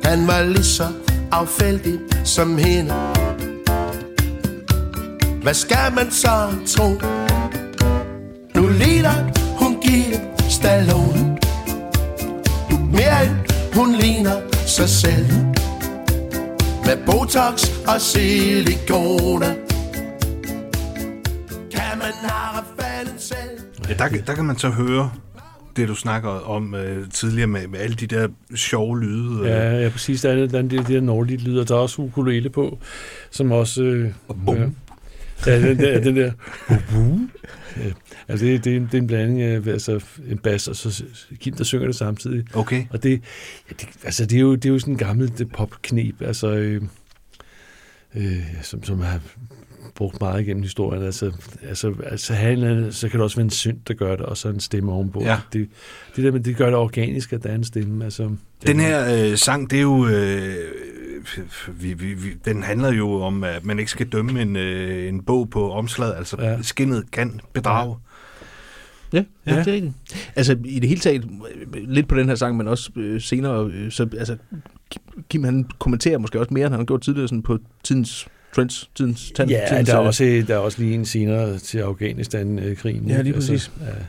Han 0.05 0.27
var 0.27 0.43
lige 0.43 0.65
så 0.65 0.89
affældig 1.33 1.99
som 2.25 2.59
hende. 2.59 2.95
Hvad 5.45 5.55
skal 5.55 5.93
man 5.95 6.11
så 6.11 6.29
tro? 6.67 6.89
Nu 8.55 8.69
ligner 8.69 9.17
hun 9.59 9.81
Gitte 9.83 10.21
Stallone 10.51 11.39
Mere 12.93 13.25
end 13.27 13.37
hun 13.75 13.95
ligner 13.95 14.41
sig 14.67 14.89
selv 14.89 15.27
med 16.87 17.07
Botox 17.07 17.87
og 17.87 18.01
silikone 18.01 19.47
Kan 21.73 21.99
man 21.99 22.13
narre 22.23 22.65
fanden 22.81 23.19
selv 23.19 23.61
Ja, 23.89 23.95
der, 23.95 24.23
der 24.27 24.35
kan 24.35 24.45
man 24.45 24.59
så 24.59 24.69
høre 24.69 25.11
det, 25.77 25.89
du 25.89 25.95
snakker 25.95 26.31
om 26.31 26.75
øh, 26.75 27.11
tidligere 27.11 27.47
med, 27.47 27.67
med 27.69 27.79
alle 27.81 27.97
de 27.97 28.07
der 28.07 28.29
sjove 28.55 29.01
lyde. 29.01 29.41
øh. 29.41 29.47
Ja, 29.47 29.81
ja, 29.83 29.89
præcis. 29.89 30.21
Der 30.21 30.31
er, 30.31 30.47
der 30.47 30.59
er 30.59 30.63
de, 30.63 30.79
de 30.79 30.95
der 30.95 31.01
nordlige 31.01 31.39
lyder. 31.39 31.65
Der 31.65 31.75
er 31.75 31.79
også 31.79 32.03
ukulele 32.03 32.51
på, 32.51 32.79
som 33.31 33.53
også... 33.53 33.83
Øh, 33.83 34.11
bum. 34.45 34.57
ja, 34.57 34.65
Ja, 35.47 35.69
den 35.69 35.79
der, 35.79 36.01
den 36.01 36.17
der 36.17 36.33
Ja, 37.77 37.93
altså 38.29 38.47
det, 38.47 38.65
det, 38.65 38.73
er 38.73 38.77
en, 38.77 38.87
det 38.87 38.95
er 38.95 38.99
en 38.99 39.07
blanding 39.07 39.43
af 39.43 39.67
altså 39.67 40.05
en 40.31 40.39
bass 40.39 40.69
og 40.69 40.77
så 40.77 41.05
Kim, 41.41 41.55
der 41.55 41.65
synger 41.65 41.87
det 41.87 41.97
samtidig. 41.97 42.45
Okay. 42.55 42.85
Og 42.91 43.03
det, 43.03 43.11
ja, 43.71 43.75
det, 43.81 43.89
altså 44.05 44.27
det, 44.27 44.37
er 44.37 44.41
jo, 44.41 44.55
det 44.55 44.65
er 44.65 44.73
jo 44.73 44.79
sådan 44.79 44.95
en 44.95 44.99
gammel 44.99 45.39
det 45.39 45.53
popknep, 45.53 46.23
altså, 46.23 46.49
øh, 46.49 46.83
øh, 48.15 48.43
som, 48.63 48.85
som 48.85 49.01
har 49.01 49.21
brugt 49.95 50.21
meget 50.21 50.43
igennem 50.43 50.63
historien. 50.63 51.03
Altså, 51.03 51.33
altså, 51.63 51.95
altså 52.07 52.35
have 52.35 52.53
en 52.53 52.59
eller 52.59 52.77
anden, 52.77 52.93
så 52.93 53.09
kan 53.09 53.19
det 53.19 53.25
også 53.25 53.37
være 53.37 53.45
en 53.45 53.51
synd, 53.51 53.79
der 53.89 53.95
gør 53.95 54.17
det, 54.17 54.27
og 54.27 54.37
så 54.37 54.49
en 54.49 54.61
stemme 54.61 54.93
ovenpå. 54.93 55.23
Ja. 55.23 55.39
Det, 55.53 55.69
det 56.17 56.25
der, 56.25 56.31
men 56.31 56.45
det 56.45 56.57
gør 56.57 56.67
det 56.67 56.75
organisk, 56.75 57.33
at 57.33 57.43
der 57.43 57.51
er 57.51 57.55
en 57.55 57.65
stemme. 57.65 58.05
Altså, 58.05 58.31
Den 58.67 58.81
her 58.81 59.31
øh, 59.31 59.39
sang, 59.39 59.71
det 59.71 59.77
er 59.77 59.83
jo... 59.83 60.07
Øh, 60.07 60.55
vi, 61.81 61.93
vi, 61.93 62.15
vi, 62.15 62.29
den 62.45 62.63
handler 62.63 62.93
jo 62.93 63.23
om, 63.23 63.45
at 63.45 63.65
man 63.65 63.79
ikke 63.79 63.91
skal 63.91 64.07
dømme 64.09 64.43
en, 64.43 64.57
øh, 64.57 65.09
en 65.09 65.23
bog 65.23 65.51
på 65.51 65.73
omslaget. 65.73 66.15
Altså, 66.17 66.37
ja. 66.41 66.63
Skinnet 66.63 67.11
kan 67.11 67.41
bedrage. 67.53 67.97
Ja, 69.13 69.25
ja, 69.47 69.55
Ja. 69.55 69.59
det 69.59 69.69
er 69.69 69.73
rigtigt. 69.73 69.93
Altså, 70.37 70.57
i 70.65 70.79
det 70.79 70.89
hele 70.89 71.01
taget, 71.01 71.25
øh, 71.25 71.83
lidt 71.89 72.09
på 72.09 72.17
den 72.17 72.29
her 72.29 72.35
sang, 72.35 72.57
men 72.57 72.69
også 72.69 72.91
øh, 72.97 73.21
senere, 73.21 73.71
øh, 73.75 73.91
så 73.91 74.09
altså, 74.19 74.37
Kim- 75.35 75.45
han 75.45 75.65
kommenterer 75.79 76.19
måske 76.19 76.41
også 76.41 76.55
mere, 76.55 76.67
end 76.67 76.73
han 76.73 76.81
har 76.81 76.85
gjort 76.87 77.01
tidligere 77.03 77.29
sådan 77.29 77.43
på 77.43 77.59
tidens 77.83 78.29
trends, 78.55 78.91
tidens 78.95 79.33
tand. 79.37 79.51
Ja, 79.51 79.65
tidens, 79.69 79.89
der 79.89 79.95
er, 79.95 80.01
øh, 80.01 80.07
også, 80.07 80.45
der 80.49 80.55
er 80.55 80.59
også 80.59 80.83
lige 80.83 80.95
en 80.95 81.05
senere 81.05 81.59
til 81.59 81.79
Afghanistan-krigen. 81.79 83.09
Ja, 83.09 83.23
lige 83.23 83.33
præcis. 83.35 83.51
Altså, 83.51 83.71
ja. 83.81 84.05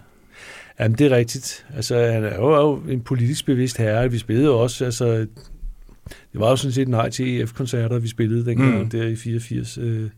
Jamen, 0.80 0.97
det 0.97 1.11
er 1.11 1.16
rigtigt. 1.18 1.66
Altså, 1.76 1.95
han 2.11 2.24
er 2.24 2.36
jo, 2.36 2.45
er 2.51 2.59
jo 2.61 2.76
en 2.89 3.01
politisk 3.01 3.45
bevidst 3.45 3.78
herre. 3.78 4.11
Vi 4.11 4.18
spillede 4.18 4.45
jo 4.47 4.59
også, 4.59 4.86
altså, 4.86 5.28
det 6.08 6.39
var 6.41 6.49
jo 6.49 6.56
sådan 6.56 6.72
set 6.74 6.88
nej 6.88 7.10
til 7.10 7.41
EF-koncerter, 7.41 7.99
vi 7.99 8.08
spillede 8.08 8.45
dengang, 8.45 8.80
Mm. 8.80 8.89
der 8.89 9.03
i 9.08 9.16
84. 9.16 9.78
Øh, 9.78 10.10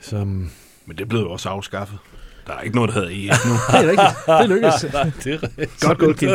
som, 0.00 0.50
Men 0.86 0.98
det 0.98 1.08
blev 1.08 1.20
jo 1.20 1.30
også 1.30 1.48
afskaffet. 1.48 1.98
Der 2.46 2.52
er 2.52 2.60
ikke 2.60 2.76
noget, 2.76 2.88
der 2.94 2.94
hedder 2.94 3.08
EF 3.32 3.46
nu. 3.46 3.52
det 3.78 3.84
er 3.84 3.90
rigtigt. 3.90 4.40
Det 4.40 4.48
lykkedes. 4.48 4.86
nej, 4.92 5.10
det 5.24 5.34
er 5.34 5.42
rigtigt. 5.42 5.80
Godt 5.80 5.98
gået, 5.98 6.16
Kim. 6.18 6.28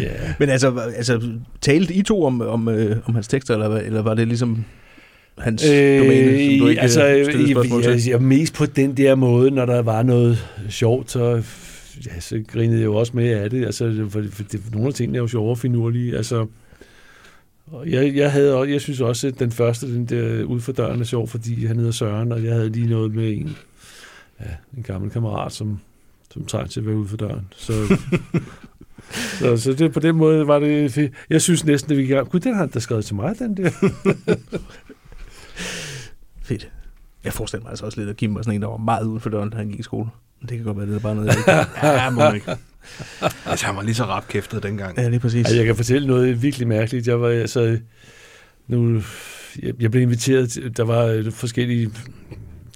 ja. 0.00 0.12
Men 0.38 0.48
altså, 0.50 0.78
altså 0.96 1.30
talte 1.60 1.94
I 1.94 2.02
to 2.02 2.24
om, 2.24 2.40
om, 2.40 2.68
øh, 2.68 2.96
om 3.04 3.14
hans 3.14 3.28
tekster, 3.28 3.54
eller, 3.54 3.68
hvad- 3.68 3.82
eller 3.82 4.02
var 4.02 4.14
det 4.14 4.28
ligesom 4.28 4.64
hans 5.38 5.64
øh, 5.64 6.00
domæne, 6.00 6.50
som 6.50 6.58
du 6.58 6.68
ikke 6.68 6.80
altså, 6.80 7.06
øh, 7.08 7.24
stillede 7.24 7.60
jeg, 7.74 7.84
jeg, 7.84 8.08
jeg, 8.08 8.22
mest 8.22 8.54
på 8.54 8.66
den 8.66 8.96
der 8.96 9.14
måde, 9.14 9.50
når 9.50 9.66
der 9.66 9.82
var 9.82 10.02
noget 10.02 10.46
sjovt, 10.68 11.10
så, 11.10 11.42
ja, 12.06 12.20
så 12.20 12.44
grinede 12.48 12.78
jeg 12.78 12.84
jo 12.84 12.94
også 12.94 13.12
med 13.16 13.28
af 13.30 13.50
det. 13.50 13.64
Altså, 13.64 14.06
for, 14.10 14.24
for 14.30 14.42
det, 14.42 14.60
nogle 14.72 14.88
af 14.88 14.94
tingene 14.94 15.18
er 15.18 15.22
jo 15.22 15.28
sjove 15.28 15.50
og 15.50 15.58
finurlige. 15.58 16.16
Altså, 16.16 16.46
jeg, 17.86 18.16
jeg, 18.16 18.32
havde, 18.32 18.56
også- 18.56 18.70
jeg 18.72 18.80
synes 18.80 19.00
også, 19.00 19.26
at 19.28 19.38
den 19.38 19.52
første, 19.52 19.94
den 19.94 20.06
der 20.06 20.44
ud 20.44 20.60
for 20.60 20.72
døren 20.72 21.00
er 21.00 21.04
sjov, 21.04 21.28
fordi 21.28 21.66
han 21.66 21.76
hedder 21.76 21.90
Søren, 21.90 22.32
og 22.32 22.44
jeg 22.44 22.54
havde 22.54 22.70
lige 22.70 22.86
noget 22.90 23.14
med 23.14 23.32
en, 23.32 23.56
ja, 24.40 24.46
en 24.76 24.82
gammel 24.82 25.10
kammerat, 25.10 25.52
som, 25.52 25.80
som 26.32 26.44
trængte 26.46 26.72
til 26.72 26.80
at 26.80 26.86
være 26.86 26.96
ude 26.96 27.08
for 27.08 27.16
døren. 27.16 27.46
Så, 27.56 27.72
så, 29.40 29.56
så 29.56 29.72
det, 29.72 29.92
på 29.92 30.00
den 30.00 30.16
måde 30.16 30.46
var 30.46 30.58
det. 30.58 31.10
Jeg 31.30 31.42
synes 31.42 31.64
næsten, 31.64 31.92
at 31.92 31.98
vi 31.98 32.02
gik 32.06 32.16
Gud, 32.30 32.40
den 32.40 32.52
har 32.54 32.60
han 32.60 32.70
da 32.70 32.78
skrevet 32.78 33.04
til 33.04 33.14
mig, 33.14 33.38
den 33.38 33.56
der. 33.56 33.70
Fedt. 36.42 36.70
Jeg 37.24 37.32
forestiller 37.32 37.62
mig 37.64 37.70
altså 37.70 37.84
også 37.84 38.00
lidt, 38.00 38.10
at 38.10 38.16
Kim 38.16 38.34
var 38.34 38.42
sådan 38.42 38.54
en, 38.54 38.62
der 38.62 38.68
var 38.68 38.76
meget 38.76 39.06
ude 39.06 39.20
for 39.20 39.30
døren, 39.30 39.50
da 39.50 39.56
han 39.56 39.68
gik 39.68 39.80
i 39.80 39.82
skole. 39.82 40.08
Det 40.40 40.48
kan 40.48 40.62
godt 40.62 40.78
være, 40.78 40.86
det 40.86 40.94
er 40.94 41.00
bare 41.00 41.14
noget, 41.14 41.28
jeg 41.28 41.38
ikke 41.38 41.50
ja, 41.86 42.10
må 42.10 42.32
ikke. 42.32 42.56
Altså, 43.46 43.66
han 43.66 43.76
var 43.76 43.82
lige 43.82 43.94
så 43.94 44.04
rapkæftet 44.04 44.62
dengang. 44.62 44.98
Ja, 44.98 45.08
lige 45.08 45.20
præcis. 45.20 45.38
Altså, 45.38 45.56
jeg 45.56 45.66
kan 45.66 45.76
fortælle 45.76 46.06
noget 46.06 46.42
virkelig 46.42 46.68
mærkeligt. 46.68 47.06
Jeg 47.06 47.20
var 47.20 47.28
altså... 47.28 47.78
Nu, 48.66 49.02
jeg, 49.62 49.74
jeg 49.80 49.90
blev 49.90 50.02
inviteret... 50.02 50.72
Der 50.76 50.84
var 50.84 51.04
øh, 51.04 51.32
forskellige 51.32 51.90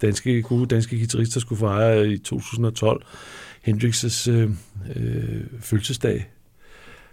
danske, 0.02 0.42
gode 0.42 0.66
danske 0.66 0.98
guitarister, 0.98 1.34
der 1.34 1.40
skulle 1.40 1.58
fejre 1.58 2.08
i 2.08 2.18
2012 2.18 3.02
Hendrix' 3.68 4.30
øh, 4.30 4.50
øh, 4.96 5.40
fødselsdag. 5.60 6.30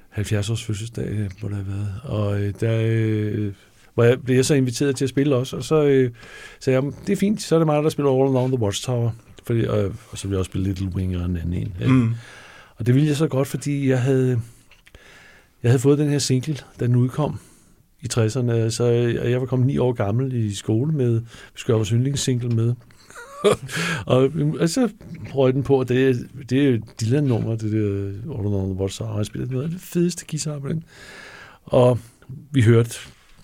70 0.09 0.49
års 0.49 0.63
fødselsdag, 0.63 1.29
må 1.41 1.49
der 1.49 1.55
have 1.55 1.67
været. 1.67 1.93
Og 2.03 2.41
øh, 2.41 2.53
der 2.59 2.81
øh, 2.85 3.53
var 3.95 4.03
jeg, 4.03 4.21
blev 4.21 4.35
jeg 4.35 4.45
så 4.45 4.53
inviteret 4.53 4.95
til 4.95 5.05
at 5.05 5.09
spille 5.09 5.35
også, 5.35 5.57
og 5.57 5.63
så 5.63 5.83
øh, 5.83 6.11
sagde 6.59 6.79
jeg, 6.79 6.91
det 7.07 7.13
er 7.13 7.17
fint, 7.17 7.41
så 7.41 7.55
er 7.55 7.59
det 7.59 7.65
mig, 7.65 7.83
der 7.83 7.89
spiller 7.89 8.11
All 8.11 8.29
Along 8.29 8.53
the 8.53 8.63
Watchtower. 8.63 9.11
Fordi, 9.43 9.65
og, 9.65 9.83
og 10.11 10.17
så 10.17 10.27
ville 10.27 10.35
jeg 10.35 10.39
også 10.39 10.49
spille 10.49 10.67
Little 10.67 10.87
Wing 10.95 11.17
og 11.17 11.25
en 11.25 11.37
anden 11.37 11.53
en. 11.53 11.73
Ja. 11.79 11.87
Mm. 11.87 12.13
Og 12.75 12.85
det 12.85 12.95
ville 12.95 13.07
jeg 13.07 13.15
så 13.17 13.27
godt, 13.27 13.47
fordi 13.47 13.89
jeg 13.89 14.01
havde, 14.01 14.41
jeg 15.63 15.71
havde 15.71 15.79
fået 15.79 15.97
den 15.99 16.09
her 16.09 16.19
single, 16.19 16.57
da 16.79 16.85
den 16.87 16.95
udkom 16.95 17.39
i 18.01 18.07
60'erne. 18.13 18.69
Så 18.69 18.85
jeg 19.23 19.39
var 19.41 19.45
kommet 19.45 19.67
ni 19.67 19.77
år 19.77 19.93
gammel 19.93 20.33
i 20.33 20.53
skole 20.55 20.91
med, 20.93 21.19
vi 21.19 21.25
skulle 21.55 21.73
have 21.73 21.79
vores 21.79 21.89
yndlingssingle 21.89 22.49
med. 22.49 22.73
og, 24.05 24.31
og 24.59 24.69
så 24.69 24.89
røg 25.33 25.53
den 25.53 25.63
på, 25.63 25.79
og 25.79 25.89
det, 25.89 26.09
er- 26.09 26.43
det 26.49 26.63
er 26.65 26.69
jo 26.69 26.81
Dylan-nummer, 27.01 27.55
det 27.55 27.71
der 27.71 28.07
All 28.37 28.47
Along 28.47 28.73
the 28.73 28.81
Watchtower. 28.81 29.17
Jeg 29.17 29.25
spillede 29.25 29.51
noget 29.51 29.65
af 29.65 29.71
det 29.71 29.81
fedeste 29.81 30.25
guitar 30.31 30.59
på 30.59 30.67
den. 30.69 30.83
Og 31.63 31.99
vi 32.51 32.61
hørte 32.61 32.89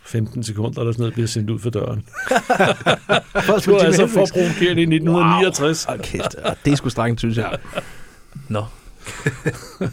15 0.08 0.44
sekunder 0.44 0.80
eller 0.80 0.94
sådan 0.94 1.02
noget, 1.02 1.14
bliver 1.14 1.28
sendt 1.28 1.50
ud 1.50 1.60
for 1.60 1.70
døren. 1.70 1.96
Det 2.30 3.68
var 3.68 3.80
altså 3.80 4.08
for 4.08 4.20
i 4.20 4.44
1969. 4.44 5.86
Wow. 5.88 5.98
Okay, 5.98 6.20
det 6.66 6.72
er 6.74 6.76
sgu 6.76 6.90
strengt, 6.90 7.20
synes 7.20 7.38
jeg. 7.38 7.58
Nå. 8.50 8.66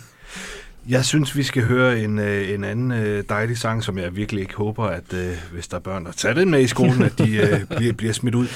Jeg 0.89 1.05
synes, 1.05 1.37
vi 1.37 1.43
skal 1.43 1.62
høre 1.62 2.01
en, 2.01 2.19
øh, 2.19 2.51
en 2.51 2.65
anden 2.65 2.93
øh, 2.93 3.25
dejlig 3.29 3.59
sang, 3.59 3.85
som 3.85 3.99
jeg 3.99 4.17
virkelig 4.17 4.43
ikke 4.43 4.55
håber, 4.55 4.85
at 4.85 5.12
øh, 5.15 5.33
hvis 5.53 5.69
der 5.69 5.77
er 5.77 5.81
børn, 5.81 6.05
der 6.05 6.12
tager 6.12 6.35
den 6.35 6.51
med 6.51 6.61
i 6.61 6.67
skolen, 6.67 7.03
at 7.03 7.19
de 7.19 7.37
øh, 7.37 7.65
bliver, 7.77 7.93
bliver 7.93 8.12
smidt 8.12 8.35
ud. 8.35 8.47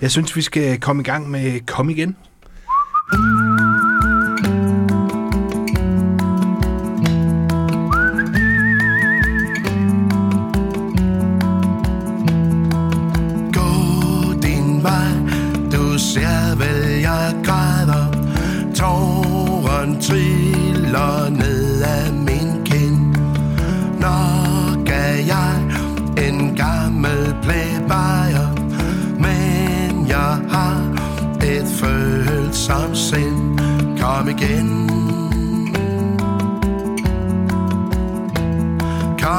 Jeg 0.00 0.10
synes, 0.10 0.36
vi 0.36 0.42
skal 0.42 0.80
komme 0.80 1.02
i 1.02 1.04
gang 1.04 1.30
med 1.30 1.66
Kom 1.66 1.90
igen. 1.90 2.16
Gå 3.10 3.87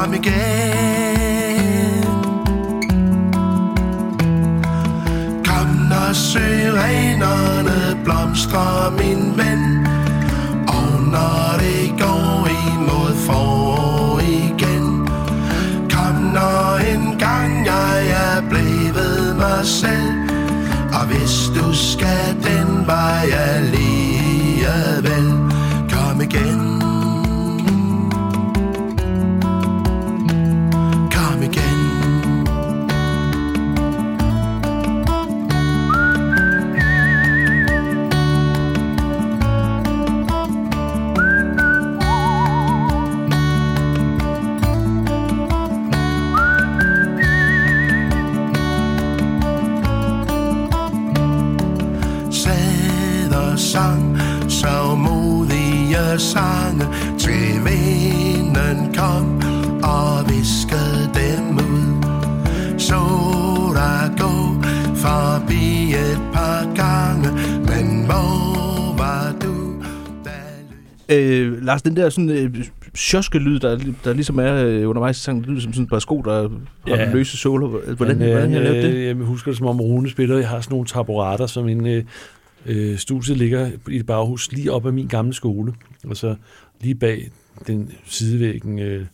Kom 0.00 0.14
igen. 0.14 0.32
Kom 5.44 5.68
når 5.90 6.12
syrenerne 6.12 8.04
blomstrer, 8.04 8.90
min 8.90 9.36
ven. 9.36 9.86
Og 10.68 11.02
når 11.12 11.56
det 11.58 11.94
går 11.98 12.48
imod 12.48 13.14
forår 13.26 14.20
igen. 14.20 15.08
Kom 15.90 16.14
når 16.14 16.76
en 16.76 17.18
gang 17.18 17.66
jeg 17.66 18.08
er 18.08 18.40
blevet 18.48 19.36
mig 19.36 19.66
selv. 19.66 20.12
Og 20.92 21.06
hvis 21.06 21.50
du 21.58 21.74
skal 21.74 22.36
den 22.42 22.86
vej 22.86 23.26
alligevel. 23.32 25.26
Kom 25.90 26.20
igen. 26.20 26.79
Sange 56.20 56.84
til 57.18 57.54
vinden 57.66 58.94
kom 58.94 59.36
og 59.82 60.28
viskede 60.28 61.04
dem 61.20 61.56
ud. 61.56 62.02
Så 62.78 63.00
der 63.78 64.16
gå 64.22 64.32
forbi 64.96 65.92
et 65.92 66.20
par 66.32 66.74
gange, 66.74 67.28
men 67.70 68.04
hvor 68.04 68.96
var 68.98 69.34
du, 69.42 69.50
Øh, 71.12 71.62
Lars, 71.64 71.82
den 71.82 71.96
der 71.96 72.08
sådan, 72.08 72.30
øh, 72.30 72.64
sjoske 72.94 73.38
lyd, 73.38 73.58
der, 73.58 73.78
der 74.04 74.12
ligesom 74.12 74.38
er 74.38 74.54
øh, 74.64 74.88
undervejs 74.88 75.18
i 75.18 75.20
sangen. 75.20 75.42
Det 75.42 75.50
lyder 75.50 75.60
som 75.60 75.72
sådan 75.72 75.84
et 75.84 75.90
par 75.90 75.98
sko, 75.98 76.22
der 76.22 76.48
har 76.88 76.96
Ja. 76.96 77.10
løse 77.12 77.36
solo. 77.36 77.68
Hvordan, 77.96 78.18
Men, 78.18 78.26
øh, 78.28 78.32
hvordan 78.32 78.52
jeg 78.52 78.62
lavede 78.62 78.82
det? 78.82 78.94
øh, 78.94 79.04
Jeg 79.06 79.14
husker 79.16 79.50
det 79.50 79.58
som 79.58 79.66
om 79.66 79.80
Rune 79.80 80.10
spiller. 80.10 80.36
Jeg 80.38 80.48
har 80.48 80.60
sådan 80.60 80.72
nogle 80.72 80.86
taburetter, 80.86 81.46
som 81.46 81.68
en 81.68 81.86
øh, 81.86 82.04
øh, 82.66 82.98
studiet 82.98 83.36
ligger 83.36 83.70
i 83.88 83.96
et 83.96 84.06
baghus 84.06 84.52
lige 84.52 84.72
op 84.72 84.86
ad 84.86 84.92
min 84.92 85.06
gamle 85.06 85.34
skole. 85.34 85.74
Og 86.04 86.16
så 86.16 86.36
lige 86.80 86.94
bag 86.94 87.30
den 87.66 87.92
sidevæggen, 88.04 88.78
øh, 88.78 89.06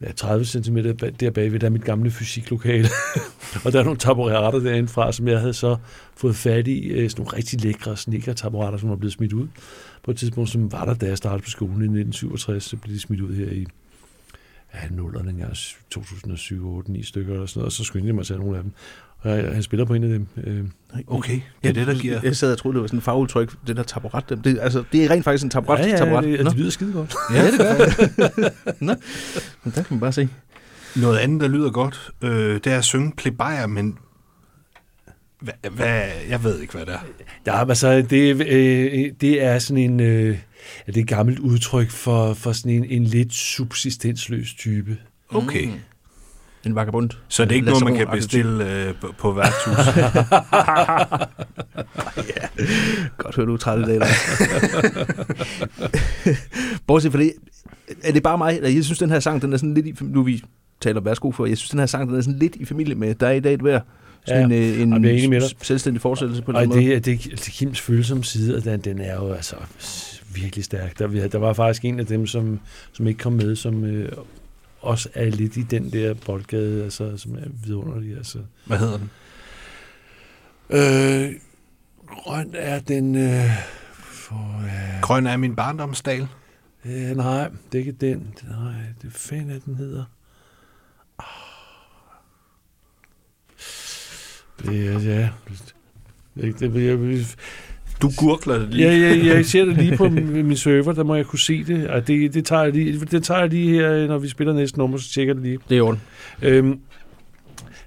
ja, 0.00 0.12
30 0.12 0.44
cm 0.44 0.76
der 1.20 1.30
bagved, 1.30 1.60
der 1.60 1.66
er 1.66 1.70
mit 1.70 1.84
gamle 1.84 2.10
fysiklokale. 2.10 2.88
og 3.64 3.72
der 3.72 3.80
er 3.80 3.84
nogle 3.84 3.98
taburetter 3.98 4.60
derinde 4.60 4.88
fra, 4.88 5.12
som 5.12 5.28
jeg 5.28 5.40
havde 5.40 5.54
så 5.54 5.76
fået 6.16 6.36
fat 6.36 6.68
i. 6.68 6.88
Øh, 6.88 7.10
sådan 7.10 7.22
nogle 7.22 7.36
rigtig 7.36 7.62
lækre 7.62 7.96
sneaker 7.96 8.32
taburetter, 8.32 8.78
som 8.78 8.88
var 8.88 8.96
blevet 8.96 9.12
smidt 9.12 9.32
ud 9.32 9.48
på 10.02 10.10
et 10.10 10.16
tidspunkt, 10.16 10.50
som 10.50 10.72
var 10.72 10.84
der, 10.84 10.94
da 10.94 11.06
jeg 11.06 11.18
startede 11.18 11.42
på 11.42 11.50
skolen 11.50 11.80
i 11.82 12.00
1967. 12.00 12.64
Så 12.64 12.76
blev 12.76 12.94
de 12.94 13.00
smidt 13.00 13.20
ud 13.20 13.34
her 13.34 13.50
i 13.50 13.66
ja, 14.74 14.88
nullerne 14.90 15.30
engang, 15.30 15.56
2007, 15.90 16.76
8, 16.76 16.92
9 16.92 17.02
stykker 17.02 17.32
eller 17.32 17.46
sådan 17.46 17.60
noget, 17.60 17.66
og 17.66 17.72
så 17.72 17.84
skyndte 17.84 18.06
jeg 18.06 18.14
mig 18.14 18.20
at 18.20 18.26
tage 18.26 18.40
nogle 18.40 18.56
af 18.56 18.62
dem. 18.62 18.72
Og 19.22 19.30
jeg, 19.36 19.54
han 19.54 19.62
spiller 19.62 19.84
på 19.84 19.94
en 19.94 20.04
af 20.04 20.08
dem. 20.08 20.26
Øh, 20.44 20.64
Okay, 21.06 21.40
ja, 21.64 21.72
det 21.72 21.86
der 21.86 21.94
giver... 21.94 22.20
Jeg 22.22 22.36
sad 22.36 22.52
og 22.52 22.58
troede, 22.58 22.74
det 22.74 22.80
var 22.82 22.86
sådan 22.86 22.98
en 22.98 23.02
fagudtryk, 23.02 23.54
det 23.66 23.76
der 23.76 23.82
taburet. 23.82 24.44
Det, 24.44 24.58
altså, 24.60 24.84
det 24.92 25.04
er 25.04 25.10
rent 25.10 25.24
faktisk 25.24 25.44
en 25.44 25.50
taburet. 25.50 25.78
ja, 25.78 25.88
ja, 25.88 25.96
taburet. 25.96 26.24
det, 26.24 26.38
det 26.46 26.56
lyder 26.56 26.70
skide 26.70 26.92
godt. 26.92 27.14
Ja, 27.34 27.50
det 27.50 27.58
gør 27.58 28.48
Nå, 28.86 28.94
men 29.64 29.72
der 29.74 29.82
kan 29.82 29.86
man 29.90 30.00
bare 30.00 30.12
se. 30.12 30.28
Noget 30.96 31.18
andet, 31.18 31.40
der 31.40 31.48
lyder 31.48 31.70
godt, 31.70 32.10
øh, 32.22 32.54
det 32.54 32.66
er 32.66 32.78
at 32.78 32.84
synge 32.84 33.12
plebejer, 33.16 33.66
men 33.66 33.98
hvad, 35.40 35.70
hvad, 35.70 36.02
jeg 36.28 36.44
ved 36.44 36.60
ikke, 36.60 36.72
hvad 36.72 36.86
det 36.86 36.94
er. 36.94 37.06
Ja, 37.46 37.68
altså, 37.68 38.02
det, 38.02 38.46
øh, 38.48 39.12
det 39.20 39.42
er 39.42 39.58
sådan 39.58 39.82
en... 39.82 40.00
Øh, 40.00 40.38
det 40.86 40.96
er 40.96 41.00
et 41.00 41.08
gammelt 41.08 41.38
udtryk 41.38 41.90
for, 41.90 42.34
for 42.34 42.52
sådan 42.52 42.72
en, 42.72 42.84
en 42.84 43.04
lidt 43.04 43.32
subsistensløs 43.32 44.54
type. 44.54 44.96
Okay. 45.28 45.66
Mm. 45.66 45.72
En 46.66 46.74
vagabond. 46.74 47.10
Så 47.28 47.44
det 47.44 47.50
er 47.52 47.54
ikke 47.54 47.66
noget, 47.66 47.84
man 47.84 47.94
kan 47.94 48.06
bestille 48.12 48.72
øh, 48.72 48.94
på, 49.00 49.14
på 49.18 49.32
værtshus. 49.32 49.76
Godt 53.18 53.36
høre, 53.36 53.46
du 53.46 53.52
er 53.52 53.56
træt 53.56 53.78
i 53.78 53.82
dag. 53.82 53.98
Lars. 53.98 54.40
Bortset 56.86 57.12
fra 57.12 57.18
det, 57.18 57.32
er 58.02 58.12
det 58.12 58.22
bare 58.22 58.38
mig, 58.38 58.56
eller 58.56 58.68
jeg 58.68 58.84
synes, 58.84 58.98
den 58.98 59.10
her 59.10 59.20
sang, 59.20 59.42
den 59.42 59.52
er 59.52 59.56
sådan 59.56 59.74
lidt 59.74 59.86
i, 59.86 59.94
nu 60.00 60.22
vi 60.22 60.42
taler 60.80 61.00
om 61.00 61.04
værsgo 61.04 61.30
for, 61.30 61.46
jeg 61.46 61.58
synes, 61.58 61.70
den 61.70 61.78
her 61.78 61.86
sang, 61.86 62.08
den 62.08 62.16
er 62.16 62.20
sådan 62.20 62.38
lidt 62.38 62.56
i 62.56 62.64
familie 62.64 62.94
med, 62.94 63.14
der 63.14 63.26
er 63.26 63.32
i 63.32 63.40
dag 63.40 63.54
et 63.54 63.64
vejr. 63.64 63.80
Sådan 64.26 64.50
Ja, 64.50 64.56
en, 64.56 64.62
øh, 64.62 64.80
en 64.80 65.04
jamen, 65.04 65.32
er 65.42 65.52
selvstændig 65.62 66.02
fortsættelse 66.02 66.42
på 66.42 66.52
den 66.52 66.60
Og 66.60 66.68
måde. 66.68 66.80
det, 66.80 67.04
det, 67.04 67.24
det 67.24 67.40
Kims 67.52 67.80
følsomme 67.80 68.24
side, 68.24 68.56
og 68.56 68.64
den, 68.64 68.80
den 68.80 68.98
er 68.98 69.14
jo 69.14 69.32
altså 69.32 69.56
virkelig 70.34 70.64
stærk. 70.64 70.98
Der, 70.98 71.28
der 71.28 71.38
var 71.38 71.52
faktisk 71.52 71.84
en 71.84 72.00
af 72.00 72.06
dem, 72.06 72.26
som, 72.26 72.60
som 72.92 73.06
ikke 73.06 73.18
kom 73.18 73.32
med, 73.32 73.56
som 73.56 73.84
øh, 73.84 74.08
også 74.82 75.08
er 75.14 75.24
lidt 75.24 75.56
i 75.56 75.62
den 75.62 75.92
der 75.92 76.14
boldgade, 76.14 76.84
altså, 76.84 77.16
som 77.16 77.34
er 77.34 77.48
vidunderlig. 77.64 78.16
Altså. 78.16 78.38
Hvad 78.66 78.78
hedder 78.78 78.98
den? 78.98 79.10
Øh, 80.70 81.34
grøn 82.06 82.54
er 82.54 82.80
den... 82.80 83.16
Øh, 83.16 83.50
for, 83.94 84.62
øh, 84.64 85.00
Grøn 85.02 85.26
er 85.26 85.36
min 85.36 85.56
barndomsdal. 85.56 86.28
øh, 86.84 87.16
nej, 87.16 87.48
det 87.48 87.74
er 87.74 87.78
ikke 87.78 87.92
den. 87.92 88.34
Nej, 88.48 88.72
det 89.02 89.08
er 89.08 89.12
fanden, 89.12 89.62
den 89.64 89.74
hedder. 89.74 90.04
Ah. 91.18 91.26
Det 94.58 94.88
er, 94.88 95.00
ja... 95.00 95.28
Det, 96.34 96.60
det, 96.60 96.74
jeg, 96.74 96.98
jeg, 97.00 97.26
Du 98.02 98.10
gurgler 98.18 98.58
det 98.58 98.68
lige. 98.68 98.88
Ja, 98.88 99.14
ja, 99.14 99.34
jeg 99.34 99.46
ser 99.46 99.64
det 99.64 99.76
lige 99.76 99.96
på 99.96 100.08
min 100.08 100.46
min 100.46 100.56
server, 100.56 100.92
der 100.92 101.04
må 101.04 101.14
jeg 101.14 101.26
kunne 101.26 101.38
se 101.38 101.64
det. 101.64 101.88
Og 101.88 102.06
det, 102.06 102.34
det, 102.34 102.46
tager 102.46 102.62
jeg 102.62 102.72
lige, 102.72 102.98
det 103.00 103.24
tager 103.24 103.40
jeg 103.40 103.48
lige 103.48 103.74
her, 103.74 104.06
når 104.06 104.18
vi 104.18 104.28
spiller 104.28 104.52
næste 104.52 104.78
nummer, 104.78 104.98
så 104.98 105.08
tjekker 105.10 105.34
det 105.34 105.42
lige. 105.42 105.58
Det 105.68 105.78
er 105.78 105.82
orden. 105.82 106.00
Øhm, 106.42 106.80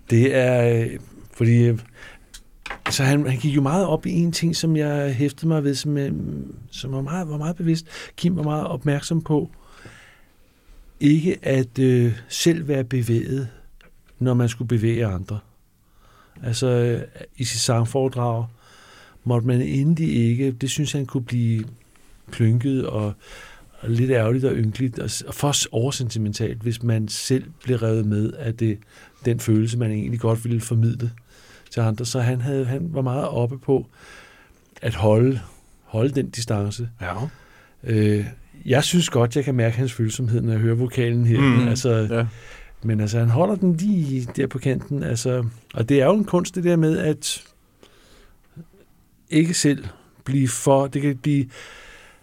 det 0.09 0.35
er, 0.35 0.87
fordi, 1.33 1.63
øh, 1.63 1.79
altså 2.85 3.03
han, 3.03 3.27
han 3.27 3.39
gik 3.39 3.55
jo 3.55 3.61
meget 3.61 3.85
op 3.85 4.05
i 4.05 4.11
en 4.11 4.31
ting, 4.31 4.55
som 4.55 4.75
jeg 4.75 5.13
hæftede 5.13 5.47
mig 5.47 5.63
ved, 5.63 5.75
som, 5.75 5.97
øh, 5.97 6.11
som 6.71 6.91
var, 6.91 7.01
meget, 7.01 7.29
var 7.29 7.37
meget 7.37 7.55
bevidst. 7.55 7.85
Kim 8.17 8.35
var 8.37 8.43
meget 8.43 8.67
opmærksom 8.67 9.21
på, 9.21 9.49
ikke 10.99 11.37
at 11.41 11.79
øh, 11.79 12.13
selv 12.27 12.67
være 12.67 12.83
bevæget, 12.83 13.47
når 14.19 14.33
man 14.33 14.49
skulle 14.49 14.67
bevæge 14.67 15.05
andre. 15.05 15.39
Altså 16.43 16.67
øh, 16.67 17.01
i 17.37 17.43
sit 17.43 17.59
sangforedrag 17.59 18.45
måtte 19.25 19.47
man 19.47 19.61
endelig 19.61 20.15
ikke, 20.15 20.51
det 20.51 20.69
synes 20.69 20.91
han 20.91 21.05
kunne 21.05 21.23
blive 21.23 21.63
klynket 22.31 22.85
og, 22.87 23.13
og 23.79 23.89
lidt 23.89 24.11
ærgerligt 24.11 24.45
og 24.45 24.55
ynkeligt, 24.55 24.99
og, 24.99 25.09
for 25.33 25.53
oversentimentalt, 25.71 26.61
hvis 26.61 26.83
man 26.83 27.07
selv 27.07 27.43
blev 27.63 27.77
revet 27.77 28.05
med 28.05 28.33
af 28.33 28.53
det, 28.53 28.77
den 29.25 29.39
følelse, 29.39 29.77
man 29.77 29.91
egentlig 29.91 30.19
godt 30.19 30.43
ville 30.45 30.61
formidle 30.61 31.11
til 31.71 31.79
andre. 31.81 32.05
Så 32.05 32.19
han, 32.19 32.41
havde, 32.41 32.65
han 32.65 32.89
var 32.93 33.01
meget 33.01 33.27
oppe 33.27 33.57
på 33.59 33.87
at 34.81 34.95
holde, 34.95 35.39
holde 35.83 36.09
den 36.15 36.29
distance. 36.29 36.89
Ja. 37.01 37.13
Øh, 37.83 38.25
jeg 38.65 38.83
synes 38.83 39.09
godt, 39.09 39.35
jeg 39.35 39.43
kan 39.43 39.55
mærke 39.55 39.77
hans 39.77 39.93
følsomhed, 39.93 40.41
når 40.41 40.51
jeg 40.51 40.61
hører 40.61 40.75
vokalen 40.75 41.25
her. 41.25 41.39
Mm. 41.39 41.67
Altså, 41.67 41.89
Ja. 42.11 42.25
men 42.83 42.99
altså, 43.01 43.19
han 43.19 43.29
holder 43.29 43.55
den 43.55 43.75
lige 43.75 44.27
der 44.35 44.47
på 44.47 44.57
kanten. 44.59 45.03
Altså, 45.03 45.45
og 45.73 45.89
det 45.89 46.01
er 46.01 46.05
jo 46.05 46.13
en 46.13 46.25
kunst, 46.25 46.55
det 46.55 46.63
der 46.63 46.75
med 46.75 46.97
at 46.97 47.43
ikke 49.29 49.53
selv 49.53 49.85
blive 50.23 50.47
for... 50.47 50.87
Det 50.87 51.01
kan 51.01 51.17
blive 51.17 51.45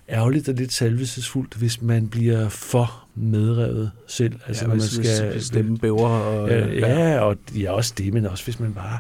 ærgerligt 0.09 0.49
og 0.49 0.55
lidt 0.55 0.73
salvelsesfuldt, 0.73 1.55
hvis 1.55 1.83
man 1.83 2.09
bliver 2.09 2.49
for 2.49 3.05
medrevet 3.15 3.91
selv. 4.07 4.35
Altså, 4.47 4.65
ja, 4.65 4.69
når 4.69 4.75
man 4.75 4.81
hvis, 4.81 5.09
skal... 5.17 5.33
hvis 5.33 5.45
stemmen 5.45 5.79
bæver. 5.79 6.09
Og, 6.09 6.51
Ja, 6.51 7.13
ja, 7.13 7.21
og 7.21 7.37
ja, 7.55 7.73
også 7.73 7.95
det, 7.99 8.13
men 8.13 8.27
også 8.27 8.45
hvis 8.45 8.61
man 8.61 8.75
bare 8.75 8.99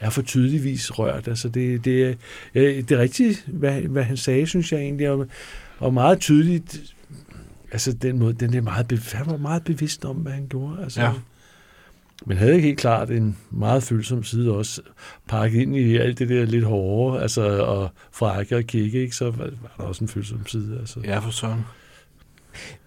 er 0.00 0.10
for 0.10 0.22
tydeligvis 0.22 0.98
rørt. 0.98 1.28
Altså 1.28 1.48
det, 1.48 1.84
det, 1.84 2.18
ja, 2.54 2.60
det 2.60 2.90
er 2.90 2.98
rigtigt, 2.98 3.44
hvad, 3.46 3.80
hvad 3.80 4.02
han 4.02 4.16
sagde, 4.16 4.46
synes 4.46 4.72
jeg 4.72 4.80
egentlig, 4.80 5.10
og, 5.10 5.26
og 5.78 5.94
meget 5.94 6.20
tydeligt, 6.20 6.82
altså 7.72 7.92
den 7.92 8.18
måde, 8.18 8.34
den 8.34 8.54
er 8.54 8.60
meget, 8.60 9.10
han 9.12 9.26
var 9.26 9.36
meget 9.36 9.64
bevidst 9.64 10.04
om, 10.04 10.16
hvad 10.16 10.32
han 10.32 10.46
gjorde. 10.48 10.82
Altså, 10.82 11.00
Ja. 11.00 11.12
Men 12.26 12.36
havde 12.36 12.60
helt 12.60 12.78
klart 12.78 13.10
en 13.10 13.36
meget 13.50 13.82
følsom 13.82 14.24
side 14.24 14.52
også, 14.52 14.82
pakket 15.28 15.60
ind 15.62 15.76
i 15.76 15.96
alt 15.96 16.18
det 16.18 16.28
der 16.28 16.44
lidt 16.44 16.64
hårde, 16.64 17.22
altså, 17.22 17.62
og 17.62 17.90
frække 18.12 18.56
og 18.56 18.64
kikke, 18.64 19.02
ikke, 19.02 19.16
så 19.16 19.30
var, 19.30 19.44
der 19.76 19.82
også 19.84 20.04
en 20.04 20.08
følsom 20.08 20.46
side. 20.46 20.78
Altså. 20.80 21.00
Ja, 21.04 21.18
for 21.18 21.30
søren. 21.30 21.64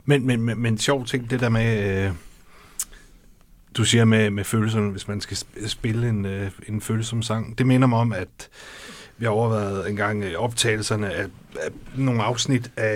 Men, 0.06 0.26
men, 0.28 0.42
men, 0.42 0.60
men 0.60 0.78
sjov 0.78 1.06
ting, 1.06 1.30
det 1.30 1.40
der 1.40 1.50
med... 1.50 2.06
Øh, 2.06 2.12
du 3.78 3.84
siger 3.84 4.06
med, 4.06 4.30
med 4.30 4.44
følelserne, 4.44 4.92
hvis 4.92 5.08
man 5.08 5.22
skal 5.22 5.36
sp- 5.38 5.68
spille 5.68 6.10
en, 6.10 6.26
øh, 6.26 6.52
en 6.68 6.82
følsom 6.82 7.22
sang. 7.22 7.58
Det 7.58 7.68
minder 7.68 7.88
mig 7.88 8.00
om, 8.00 8.14
at 8.14 8.50
vi 9.18 9.26
har 9.26 9.32
overvejet 9.32 9.90
en 9.90 9.96
gang 9.96 10.24
øh, 10.24 10.34
optagelserne 10.38 11.14
af, 11.14 11.24
af 11.60 11.70
nogle 11.96 12.24
afsnit 12.24 12.72
af, 12.78 12.90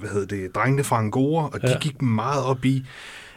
hvad 0.00 0.08
hedder 0.10 0.26
det, 0.26 0.54
Drengene 0.54 0.84
fra 0.84 0.98
Angora, 0.98 1.48
og 1.52 1.62
de 1.62 1.70
Ja. 1.70 1.78
gik 1.78 2.02
meget 2.02 2.44
op 2.44 2.64
i, 2.64 2.84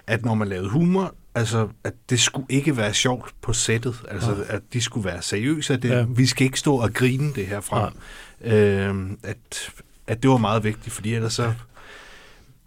at 0.07 0.25
når 0.25 0.33
man 0.33 0.47
lavede 0.47 0.69
humor, 0.69 1.15
altså, 1.37 1.67
at 1.83 1.93
det 2.09 2.19
skulle 2.19 2.45
ikke 2.49 2.77
være 2.77 2.93
sjovt 2.93 3.33
på 3.41 3.53
sættet, 3.53 3.95
altså, 4.11 4.31
Nej. 4.31 4.45
at 4.49 4.61
de 4.73 4.81
skulle 4.81 5.05
være 5.05 5.21
seriøse, 5.21 5.73
at 5.73 5.83
det, 5.83 5.89
Ja. 5.89 5.97
ja. 5.97 6.05
vi 6.09 6.25
skal 6.25 6.45
ikke 6.45 6.59
stå 6.59 6.75
og 6.75 6.93
grine 6.93 7.33
det 7.33 7.45
her 7.47 7.61
frem. 7.61 7.93
Øh, 8.41 9.09
at, 9.23 9.69
at 10.07 10.23
det 10.23 10.29
var 10.29 10.37
meget 10.37 10.63
vigtigt, 10.63 10.93
fordi 10.95 11.13
ellers 11.13 11.33
så 11.33 11.53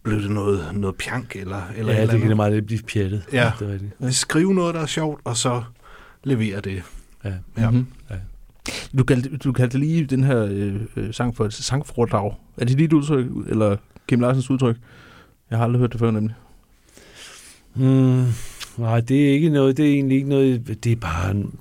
blev 0.03 0.23
det 0.23 0.31
noget, 0.31 0.75
noget 0.75 0.97
pjank 0.97 1.37
eller, 1.37 1.63
eller 1.77 1.93
ja, 1.93 2.01
eller 2.01 2.13
det 2.13 2.21
kan 2.21 2.23
andet. 2.23 2.37
meget 2.37 2.53
lidt 2.53 2.67
blive 2.67 2.81
pjattet. 2.93 3.23
Ja. 3.33 3.53
Det 3.59 3.69
er 3.69 3.73
rigtigt. 3.73 4.15
Skrive 4.15 4.55
noget, 4.55 4.75
der 4.75 4.81
er 4.81 4.87
sjovt, 4.87 5.21
og 5.25 5.37
så 5.37 5.63
levere 6.25 6.61
det. 6.61 6.83
Ja. 7.25 7.33
Ja. 7.59 7.71
Mhm. 7.71 7.87
Ja. 8.11 8.15
Du 8.99 9.05
kaldte, 9.05 9.37
du 9.37 9.53
kaldte 9.53 9.79
lige 9.79 10.05
den 10.05 10.25
her 10.25 10.49
øh, 10.51 10.75
øh, 10.97 11.15
sang 11.15 11.37
for 11.37 11.45
et 11.45 11.53
sangforedrag. 11.53 12.35
Er 12.57 12.65
det 12.65 12.79
dit 12.79 12.93
udtryk, 12.93 13.27
eller 13.49 13.77
Kim 14.09 14.21
Larsens 14.21 14.51
udtryk? 14.51 14.77
Jeg 15.51 15.59
har 15.59 15.65
aldrig 15.65 15.81
hørt 15.81 15.93
det 15.93 16.01
før, 16.01 16.11
nemlig. 16.11 16.35
Hmm, 17.75 18.27
nej, 18.81 19.01
det 19.01 19.29
er 19.29 19.33
ikke 19.33 19.49
noget, 19.49 19.77
det 19.77 19.89
er 19.89 19.93
egentlig 19.95 20.17
ikke 20.17 20.29
noget, 20.29 20.85
det 20.85 20.93
er 20.93 20.97
bare 20.97 21.31
en, 21.31 21.55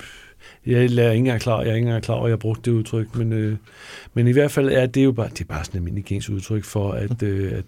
jeg 0.66 0.78
er 0.78 0.82
ikke 0.84 1.14
engang 1.14 1.42
klar, 1.42 1.62
jeg 1.62 1.70
er 1.70 1.76
ikke 1.76 1.86
engang 1.86 2.04
klar 2.04 2.16
over, 2.16 2.24
at 2.24 2.30
jeg 2.30 2.34
har 2.34 2.38
brugt 2.38 2.66
det 2.66 2.72
udtryk, 2.72 3.16
men, 3.16 3.34
øh, 3.34 3.58
men 4.14 4.28
i 4.28 4.32
hvert 4.32 4.52
fald 4.52 4.70
er 4.70 4.86
det 4.86 5.04
jo 5.06 5.12
bare, 5.12 5.30
det 5.30 5.42
er 5.42 5.46
bare 5.46 5.66
sådan 5.66 5.82
en 5.82 5.88
almindelig 5.88 6.30
udtryk 6.32 6.64
for, 6.64 6.92
at, 6.92 7.24
øh, 7.30 7.52
at 7.52 7.64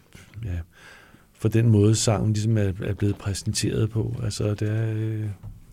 ja, 0.46 0.60
for 1.40 1.50
den 1.50 1.70
måde 1.70 1.96
sangen 1.96 2.34
ligesom 2.34 2.58
er, 2.58 2.72
er 2.84 2.94
blevet 2.94 3.16
præsenteret 3.16 3.90
på. 3.90 4.16
Altså, 4.24 4.54
det 4.54 4.70
er, 4.70 4.94
øh, 4.96 5.26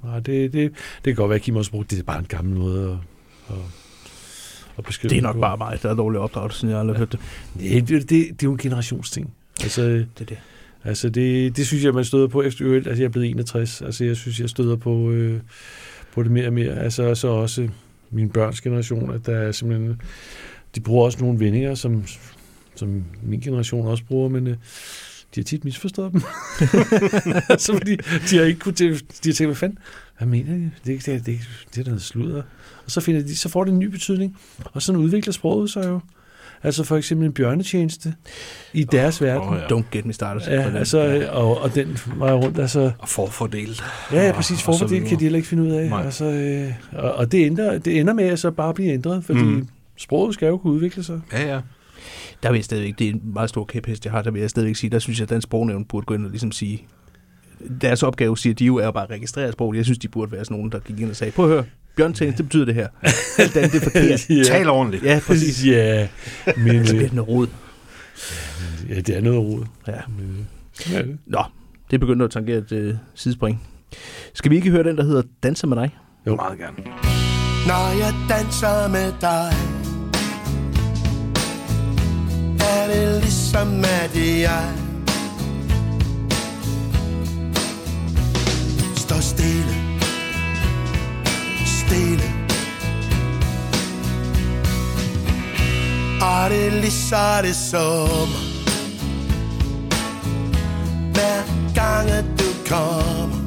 nej, 0.05 0.20
det, 0.20 0.53
det, 0.53 0.72
det 0.72 1.05
kan 1.05 1.14
godt 1.14 1.29
være, 1.29 1.37
at 1.37 1.43
Kim 1.43 1.57
også 1.57 1.70
brugt, 1.70 1.91
det 1.91 1.99
er 1.99 2.03
bare 2.03 2.18
en 2.18 2.26
gammel 2.29 2.59
måde 2.59 2.91
at, 2.91 3.57
at, 3.57 3.62
at 4.79 4.85
beskrive 4.85 5.11
Det 5.11 5.18
er 5.18 5.22
nok 5.22 5.35
på. 5.35 5.41
bare 5.41 5.57
mig, 5.57 5.79
der 5.83 5.91
er 5.91 5.95
dårlig 5.95 6.20
opdraget, 6.20 6.55
siden 6.55 6.70
jeg 6.72 6.81
aldrig 6.81 6.97
har 6.97 6.99
hørt 6.99 7.12
det. 7.12 7.20
Nej, 7.55 7.81
det, 7.81 7.89
det, 7.89 8.11
det 8.11 8.29
er 8.29 8.37
jo 8.45 8.53
en 8.53 8.59
generationsting. 8.59 9.33
Altså, 9.62 9.83
Det 9.83 10.09
er 10.20 10.24
det. 10.24 10.39
Altså 10.89 11.09
det, 11.09 11.57
det 11.57 11.66
synes 11.66 11.84
jeg, 11.84 11.95
man 11.95 12.05
støder 12.05 12.26
på 12.26 12.43
efter 12.43 12.66
øvrigt. 12.66 12.86
Altså 12.86 13.03
jeg 13.03 13.09
er 13.09 13.12
blevet 13.12 13.30
61. 13.30 13.82
Altså 13.82 14.05
jeg 14.05 14.16
synes, 14.16 14.41
jeg 14.41 14.49
støder 14.49 14.76
på, 14.76 15.11
øh, 15.11 15.41
på 16.12 16.22
det 16.22 16.30
mere 16.30 16.47
og 16.47 16.53
mere. 16.53 16.78
Altså 16.78 17.14
så 17.14 17.28
også 17.28 17.62
øh, 17.62 17.68
min 18.11 18.30
børns 18.30 18.61
generation, 18.61 19.14
at 19.14 19.26
der 19.26 19.36
er 19.36 19.53
simpelthen... 19.53 20.01
De 20.74 20.80
bruger 20.80 21.05
også 21.05 21.18
nogle 21.20 21.41
vendinger, 21.41 21.74
som, 21.74 22.05
som 22.74 23.05
min 23.22 23.41
generation 23.41 23.86
også 23.86 24.05
bruger, 24.05 24.28
men, 24.28 24.47
øh, 24.47 24.57
de 25.34 25.41
har 25.41 25.45
tit 25.45 25.64
misforstået 25.64 26.12
dem. 26.12 26.22
altså, 27.49 27.72
fordi 27.72 27.97
de 28.30 28.36
har 28.36 28.45
ikke 28.45 28.61
kunne 28.61 28.74
de 28.74 28.89
har 29.24 29.32
tænkt, 29.32 29.41
hvad 29.41 29.55
fanden, 29.55 29.78
hvad 30.18 30.28
mener 30.28 30.55
de? 30.55 30.70
Det, 30.86 31.07
det, 31.07 31.26
det, 31.26 31.41
det 31.74 31.80
er 31.80 31.84
noget 31.84 32.03
sludder. 32.03 32.43
Og 32.84 32.91
så, 32.91 33.01
finder 33.01 33.22
de, 33.22 33.36
så 33.36 33.49
får 33.49 33.64
det 33.64 33.72
en 33.72 33.78
ny 33.78 33.84
betydning. 33.84 34.39
Og 34.64 34.82
sådan 34.82 35.01
udvikler 35.01 35.32
sproget 35.32 35.70
sig 35.70 35.84
jo. 35.84 36.01
Altså 36.62 36.84
for 36.84 36.96
eksempel 36.96 37.26
en 37.26 37.32
bjørnetjeneste 37.32 38.14
i 38.72 38.84
deres 38.84 39.22
verden. 39.22 39.48
Oh, 39.48 39.56
ja. 39.70 39.76
Don't 39.76 39.84
get 39.92 40.06
me 40.06 40.12
started. 40.12 40.42
Ja, 40.48 40.62
på 40.62 40.68
den. 40.68 40.76
altså, 40.76 41.28
og, 41.32 41.61
og 41.61 41.74
den 41.74 41.98
var 42.16 42.32
rundt, 42.32 42.59
altså... 42.59 42.90
Og 42.98 43.09
forfordel. 43.09 43.80
Ja, 44.12 44.26
ja 44.26 44.32
præcis. 44.32 44.62
Forfordel 44.62 45.04
kan 45.09 45.18
de 45.18 45.22
heller 45.22 45.36
ikke 45.36 45.48
finde 45.48 45.62
ud 45.62 45.70
af. 45.70 45.88
Nej. 45.90 46.02
Altså, 46.04 46.24
øh, 46.24 46.72
og, 46.92 47.12
og 47.14 47.32
det, 47.32 47.46
ender, 47.46 47.78
det 47.78 48.00
ender 48.00 48.12
med 48.12 48.24
at 48.24 48.38
så 48.38 48.50
bare 48.50 48.74
blive 48.74 48.92
ændret, 48.92 49.24
fordi 49.24 49.42
Mm. 49.42 49.68
sproget 49.96 50.34
skal 50.34 50.46
jo 50.48 50.56
kunne 50.59 50.72
udvikle 50.72 51.02
sig. 51.04 51.20
Ja, 51.32 51.54
ja. 51.54 51.61
Der 52.42 52.50
vil 52.50 52.59
jeg 52.59 52.64
stadigvæk, 52.64 52.98
det 52.98 53.06
er 53.06 53.11
en 53.12 53.20
meget 53.24 53.48
stor 53.50 53.64
kæphest, 53.64 54.04
jeg 54.04 54.12
har, 54.12 54.22
der 54.22 54.30
vil 54.30 54.40
jeg 54.40 54.50
stadigvæk 54.50 54.76
sige, 54.76 54.90
der 54.90 54.98
synes 54.98 55.18
jeg, 55.18 55.22
at 55.24 55.30
den 55.30 55.40
sprognævn 55.40 55.84
burde 55.84 56.06
gå 56.06 56.14
ind 56.14 56.24
og 56.24 56.30
ligesom 56.30 56.52
sige, 56.52 56.86
deres 57.80 58.02
opgave, 58.02 58.38
siger 58.38 58.54
de 58.54 58.64
jo, 58.64 58.76
er 58.76 58.84
jo 58.84 58.90
bare 58.90 59.04
at 59.04 59.11
registrere 59.11 59.52
sproget. 59.52 59.76
Jeg 59.76 59.84
synes, 59.84 59.98
de 59.98 60.09
burde 60.09 60.32
være 60.32 60.44
sådan 60.44 60.56
nogen, 60.56 60.72
der 60.72 60.78
gik 60.78 61.00
ind 61.00 61.11
og 61.11 61.16
sagde, 61.16 61.32
prøv 61.32 61.44
at 61.44 61.50
høre, 61.52 61.64
bjørntjeneste, 61.99 62.38
det 62.42 62.49
betyder 62.49 62.64
det 62.64 62.74
her. 62.74 62.88
Alt 63.38 63.57
andet, 63.57 63.72
det 63.72 63.78
er 63.78 63.84
forkert. 63.84 64.30
ja. 64.38 64.42
Tal 64.42 64.68
ordentligt. 64.68 65.05
Ja, 65.05 65.20
præcis. 65.26 65.66
Ja, 65.66 66.09
men 66.57 66.86
Så 66.86 66.92
bliver 66.92 67.05
øh, 67.05 67.11
det 67.11 67.12
noget 67.12 67.28
rod. 67.28 67.46
ja, 68.88 68.94
det 68.94 69.16
er 69.16 69.20
noget 69.20 69.38
rod. 69.38 69.64
Ja. 69.88 69.92
Ja, 70.92 71.03
Nå, 71.26 71.42
det 71.90 72.01
begynder 72.01 72.24
at 72.24 72.30
tangere 72.30 72.59
et 72.59 72.72
øh, 72.72 72.94
sidespring. 73.14 73.62
Skal 74.34 74.51
vi 74.51 74.57
ikke 74.57 74.70
høre 74.70 74.82
den, 74.84 74.96
der 74.96 75.05
hedder 75.05 75.22
Danser 75.42 75.66
med 75.66 75.76
dig? 75.76 75.96
Jo. 76.26 76.36
Meget 76.36 76.59
gerne. 76.59 76.76
Når 77.66 77.99
jeg 77.99 78.14
danser 78.28 78.88
med 78.88 79.12
dig 79.20 79.53
Er 82.61 82.86
det 82.94 83.22
ligesom 83.22 83.78
at 84.03 84.40
jeg 84.40 84.88
Og 96.20 96.50
det 96.50 96.66
er 96.66 96.70
lige 96.70 96.90
så 96.90 97.42
det 97.42 97.56
sommer 97.56 98.42
Hver 101.12 101.42
gang 101.74 102.10
at 102.10 102.24
du 102.38 102.44
kommer 102.68 103.38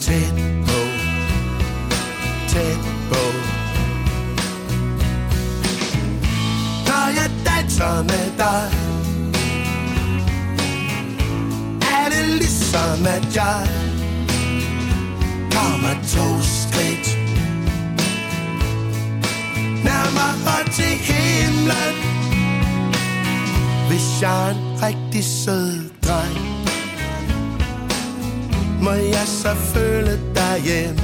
tæt 0.00 0.34
på, 0.66 0.80
tæt 2.48 2.78
på. 3.10 3.22
Når 6.86 7.06
jeg 7.18 7.30
danser 7.46 8.02
med 8.02 8.26
dig, 8.38 8.70
er 11.82 12.08
det 12.08 12.28
ligesom 12.28 13.06
at 13.06 13.36
jeg 13.36 13.68
kommer 15.50 15.94
to 16.14 16.42
skridt 16.42 17.27
nærmere 19.88 20.62
til 20.76 20.94
himlen. 21.08 21.94
Hvis 23.88 24.22
jeg 24.22 24.48
er 24.48 24.50
en 24.50 24.82
rigtig 24.82 25.24
sød 25.24 25.90
dreng 26.06 26.48
må 28.82 28.90
jeg 28.90 29.26
så 29.26 29.54
føle 29.54 30.20
dig 30.34 30.62
hjem 30.64 30.96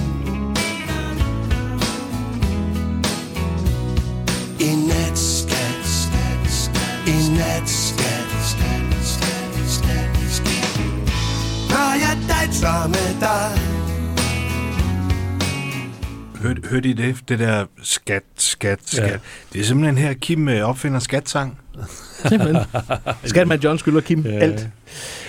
I 4.61 4.75
nat, 4.75 5.19
skat, 5.19 5.85
skat, 5.85 6.51
skat, 6.51 7.09
I 7.09 7.29
nat, 7.37 7.69
skat, 7.69 8.29
skat, 8.51 9.05
skat, 9.05 9.67
skat, 9.67 10.13
skat, 10.31 10.31
skat. 10.31 10.81
Når 11.71 11.91
jeg 12.05 12.19
danser 12.29 12.89
med 12.89 13.21
dig 13.21 13.64
Hørte, 16.45 16.63
hørte 16.71 16.89
I 16.89 16.93
det? 16.93 17.17
Det 17.29 17.39
der 17.39 17.65
skat, 17.83 18.23
skat, 18.37 18.79
skat. 18.87 19.11
Ja. 19.11 19.17
Det 19.53 19.61
er 19.61 19.65
simpelthen 19.65 19.99
her, 19.99 20.13
Kim 20.13 20.49
øh, 20.49 20.61
opfinder 20.69 20.99
skatsang. 20.99 21.59
Simpelthen. 22.29 22.57
Skatman 23.25 23.61
John 23.61 23.79
skylder 23.79 24.01
Kim 24.01 24.21
Ja. 24.27 24.31
alt. 24.31 24.69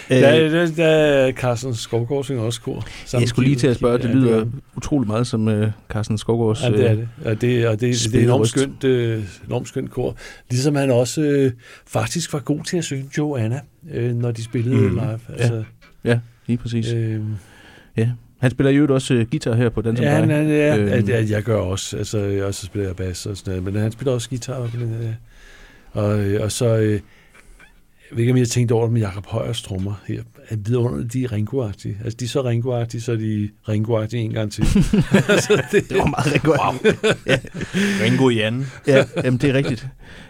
Der, 0.09 0.35
Øh, 0.45 0.51
der, 0.51 0.71
der 0.75 0.85
er 0.85 1.31
Carsten 1.31 1.75
Skovgaard 1.75 2.23
synger 2.23 2.43
også 2.43 2.61
kor. 2.61 2.85
jeg 3.13 3.27
skulle 3.27 3.47
lige 3.47 3.59
til 3.59 3.67
at 3.67 3.75
spørge, 3.75 3.97
det 3.97 4.03
Ja, 4.09 4.13
lyder 4.13 4.39
er- 4.41 4.45
utrolig 4.75 5.07
meget 5.07 5.27
som 5.27 5.47
øh, 5.47 5.71
Carsten 5.89 6.17
Skovgaards... 6.17 6.63
Ja, 6.63 6.69
det 6.71 6.89
er 6.89 6.95
det. 6.95 7.07
Og 7.25 7.41
det, 7.41 7.67
og 7.67 7.81
det, 7.81 7.95
det 8.11 8.15
er 8.15 8.23
enormt 8.23 8.47
skønt, 8.47 8.83
øh, 8.83 9.23
enormt 9.47 9.67
skønt 9.67 9.91
kor. 9.91 10.15
Ligesom 10.49 10.75
han 10.75 10.91
også 10.91 11.21
øh, 11.21 11.51
faktisk 11.87 12.33
var 12.33 12.39
god 12.39 12.63
til 12.63 12.77
at 12.77 12.83
synge 12.83 13.09
Joanna, 13.17 13.59
øh, 13.91 14.15
når 14.15 14.31
de 14.31 14.43
spillede 14.43 14.75
mm. 14.89 14.89
live. 14.95 15.19
Altså, 15.37 15.63
Ja, 16.03 16.19
lige 16.47 16.57
præcis. 16.57 16.87
øh, 16.93 17.21
Han 18.45 18.51
spiller 18.51 18.71
jo 18.71 18.93
også 18.93 19.13
øh, 19.13 19.25
guitar 19.31 19.53
her 19.53 19.69
på 19.69 19.81
Danser 19.81 20.03
ja, 20.03 20.25
med 20.25 20.35
han, 20.35 20.45
dig. 20.45 20.53
ja, 20.53 20.77
Øhm. 20.77 21.09
ja, 21.09 21.21
ja, 21.21 21.29
jeg 21.29 21.43
gør 21.43 21.55
også. 21.57 21.97
Altså, 21.97 22.19
jeg 22.19 22.43
også 22.43 22.65
spiller 22.65 22.87
jeg 22.87 22.95
bas 22.95 23.25
og 23.25 23.37
sådan 23.37 23.51
noget. 23.51 23.73
Men 23.73 23.81
han 23.81 23.91
spiller 23.91 24.13
også 24.13 24.29
guitar. 24.29 24.69
den 24.73 24.97
ja. 25.01 25.13
Og, 26.01 26.19
øh, 26.19 26.43
og 26.43 26.51
så... 26.51 26.77
Øh, 26.77 26.91
jeg 26.91 28.17
ved 28.17 28.19
ikke, 28.19 28.31
om 28.31 28.37
jeg 28.37 28.41
har 28.41 28.47
tænkt 28.47 28.71
over 28.71 28.85
det 28.85 28.93
med 28.93 29.01
Jacob 29.01 29.25
Højers 29.25 29.61
trommer 29.61 29.93
her. 30.07 30.21
Er 30.49 30.55
vidunderligt, 30.55 31.13
de 31.13 31.23
er 31.23 31.31
ringo 31.31 31.63
Altså, 31.63 32.17
de 32.19 32.25
er 32.25 32.29
så 32.29 32.43
ringo 32.43 32.85
så 32.99 33.11
er 33.11 33.15
de 33.15 33.49
ringo 33.69 34.05
en 34.13 34.33
gang 34.33 34.51
til. 34.51 34.63
altså, 35.29 35.63
det, 35.71 35.89
Det 35.89 35.97
var 35.97 36.05
meget 36.05 36.41
godt. 36.43 36.59
Wow. 36.59 36.91
Ringo 38.03 38.29
Jan. 38.29 38.65
ja, 38.87 39.05
jamen, 39.23 39.39
det 39.39 39.49
er 39.49 39.53
rigtigt. 39.53 39.87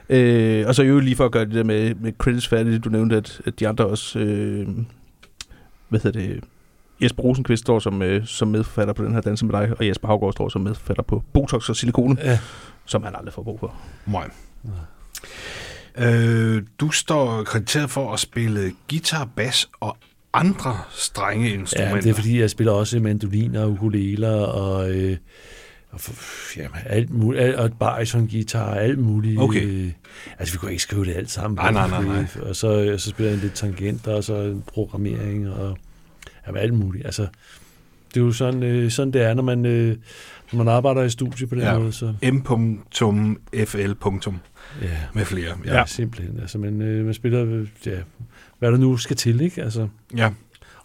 Øh, 0.10 0.68
og 0.68 0.76
så 0.76 0.84
jo 0.84 1.00
lige 1.00 1.16
for 1.16 1.26
at 1.26 1.32
gøre 1.32 1.46
det 1.46 1.54
der 1.54 1.64
med, 1.64 1.96
med 1.96 2.12
credits 2.18 2.48
færdigt, 2.48 2.84
du 2.84 2.90
nævnte, 2.90 3.16
at, 3.16 3.42
at 3.46 3.60
de 3.60 3.68
andre 3.68 3.86
også, 3.86 4.20
øh, 4.20 4.68
hvad 5.90 6.00
hedder 6.00 6.20
det, 6.20 6.44
Jesper 7.02 7.24
Rosenqvist 7.24 7.62
står 7.64 7.80
som, 7.80 8.02
øh, 8.02 8.26
som 8.26 8.48
medforfatter 8.48 8.94
på 8.94 9.04
den 9.06 9.14
her 9.14 9.22
Danse 9.22 9.46
med 9.46 9.54
dig, 9.60 9.74
og 9.80 9.88
Jesper 9.88 10.08
Havgaard 10.08 10.34
står 10.34 10.50
som 10.50 10.62
medforfatter 10.62 11.04
på 11.04 11.24
Botox 11.34 11.70
og 11.70 11.76
Silikone, 11.76 12.18
Ja. 12.24 12.40
som 12.86 13.04
han 13.04 13.14
aldrig 13.16 13.34
får 13.34 13.44
brug 13.44 13.60
for. 13.60 13.74
Nej. 14.08 14.30
Øh, 15.98 16.64
du 16.80 16.92
står 16.92 17.44
krediteret 17.44 17.90
for 17.90 18.14
at 18.14 18.20
spille 18.20 18.72
guitar, 18.90 19.30
bas 19.36 19.70
og 19.80 19.98
andre 20.34 20.78
strenge 20.92 21.50
instrumenter. 21.54 21.96
Ja, 21.96 22.02
det 22.02 22.10
er 22.10 22.14
fordi, 22.14 22.40
jeg 22.40 22.50
spiller 22.50 22.74
også 22.74 23.00
mandoliner 23.00 23.62
og 23.64 23.72
ukuleler 23.72 24.36
og, 24.46 24.90
øh, 24.92 25.18
og 25.92 26.00
f- 26.00 26.54
jamen, 26.58 26.78
alt 26.86 27.10
muligt, 27.10 27.44
alt, 27.44 27.56
og 27.56 27.72
bariton 27.80 28.28
guitar 28.28 28.74
alt 28.76 29.00
muligt. 29.00 29.40
Okay. 29.42 29.64
Øh, 29.66 29.92
altså, 30.40 30.54
vi 30.54 30.58
kunne 30.58 30.72
ikke 30.72 30.84
skrive 30.84 31.06
det 31.06 31.16
alt 31.16 31.32
sammen. 31.32 31.56
Nej, 31.56 31.72
nej, 31.72 31.90
nej, 31.90 32.04
nej. 32.04 32.26
Og 32.50 32.56
så, 32.56 32.92
og 32.94 33.00
så 33.00 33.10
spiller 33.10 33.32
jeg 33.32 33.40
lidt 33.42 33.54
tangenter, 33.54 34.14
og 34.16 34.24
så 34.24 34.56
programmering 34.68 35.50
og 35.50 35.78
jamen, 36.48 36.62
alt 36.62 36.74
muligt. 36.74 37.06
Altså, 37.06 37.28
det 38.14 38.22
er 38.22 38.26
jo 38.26 38.32
sådan, 38.32 38.64
øh, 38.64 38.92
sådan 38.92 39.14
det 39.14 39.22
er, 39.22 39.34
når 39.34 39.44
man, 39.44 39.66
øh, 39.66 39.98
når 40.54 40.64
man 40.64 40.68
arbejder 40.74 41.04
i 41.04 41.10
studie 41.10 41.48
på 41.48 41.56
den 41.56 41.64
Ja. 41.64 41.80
måde. 41.80 41.92
Så, 41.92 42.14
M.fl. 42.24 43.94
ja, 44.82 44.88
med 45.14 45.26
flere. 45.26 45.58
ja. 45.66 45.78
ja 45.78 45.86
simpelthen. 45.86 46.40
Altså, 46.40 46.58
man, 46.58 46.82
øh, 46.82 47.06
man 47.06 47.14
spiller, 47.14 47.66
ja, 47.86 47.98
hvad 48.60 48.72
der 48.72 48.78
nu 48.78 48.98
skal 48.98 49.16
til, 49.16 49.42
ikke? 49.42 49.64
Altså, 49.64 49.88
ja. 50.18 50.26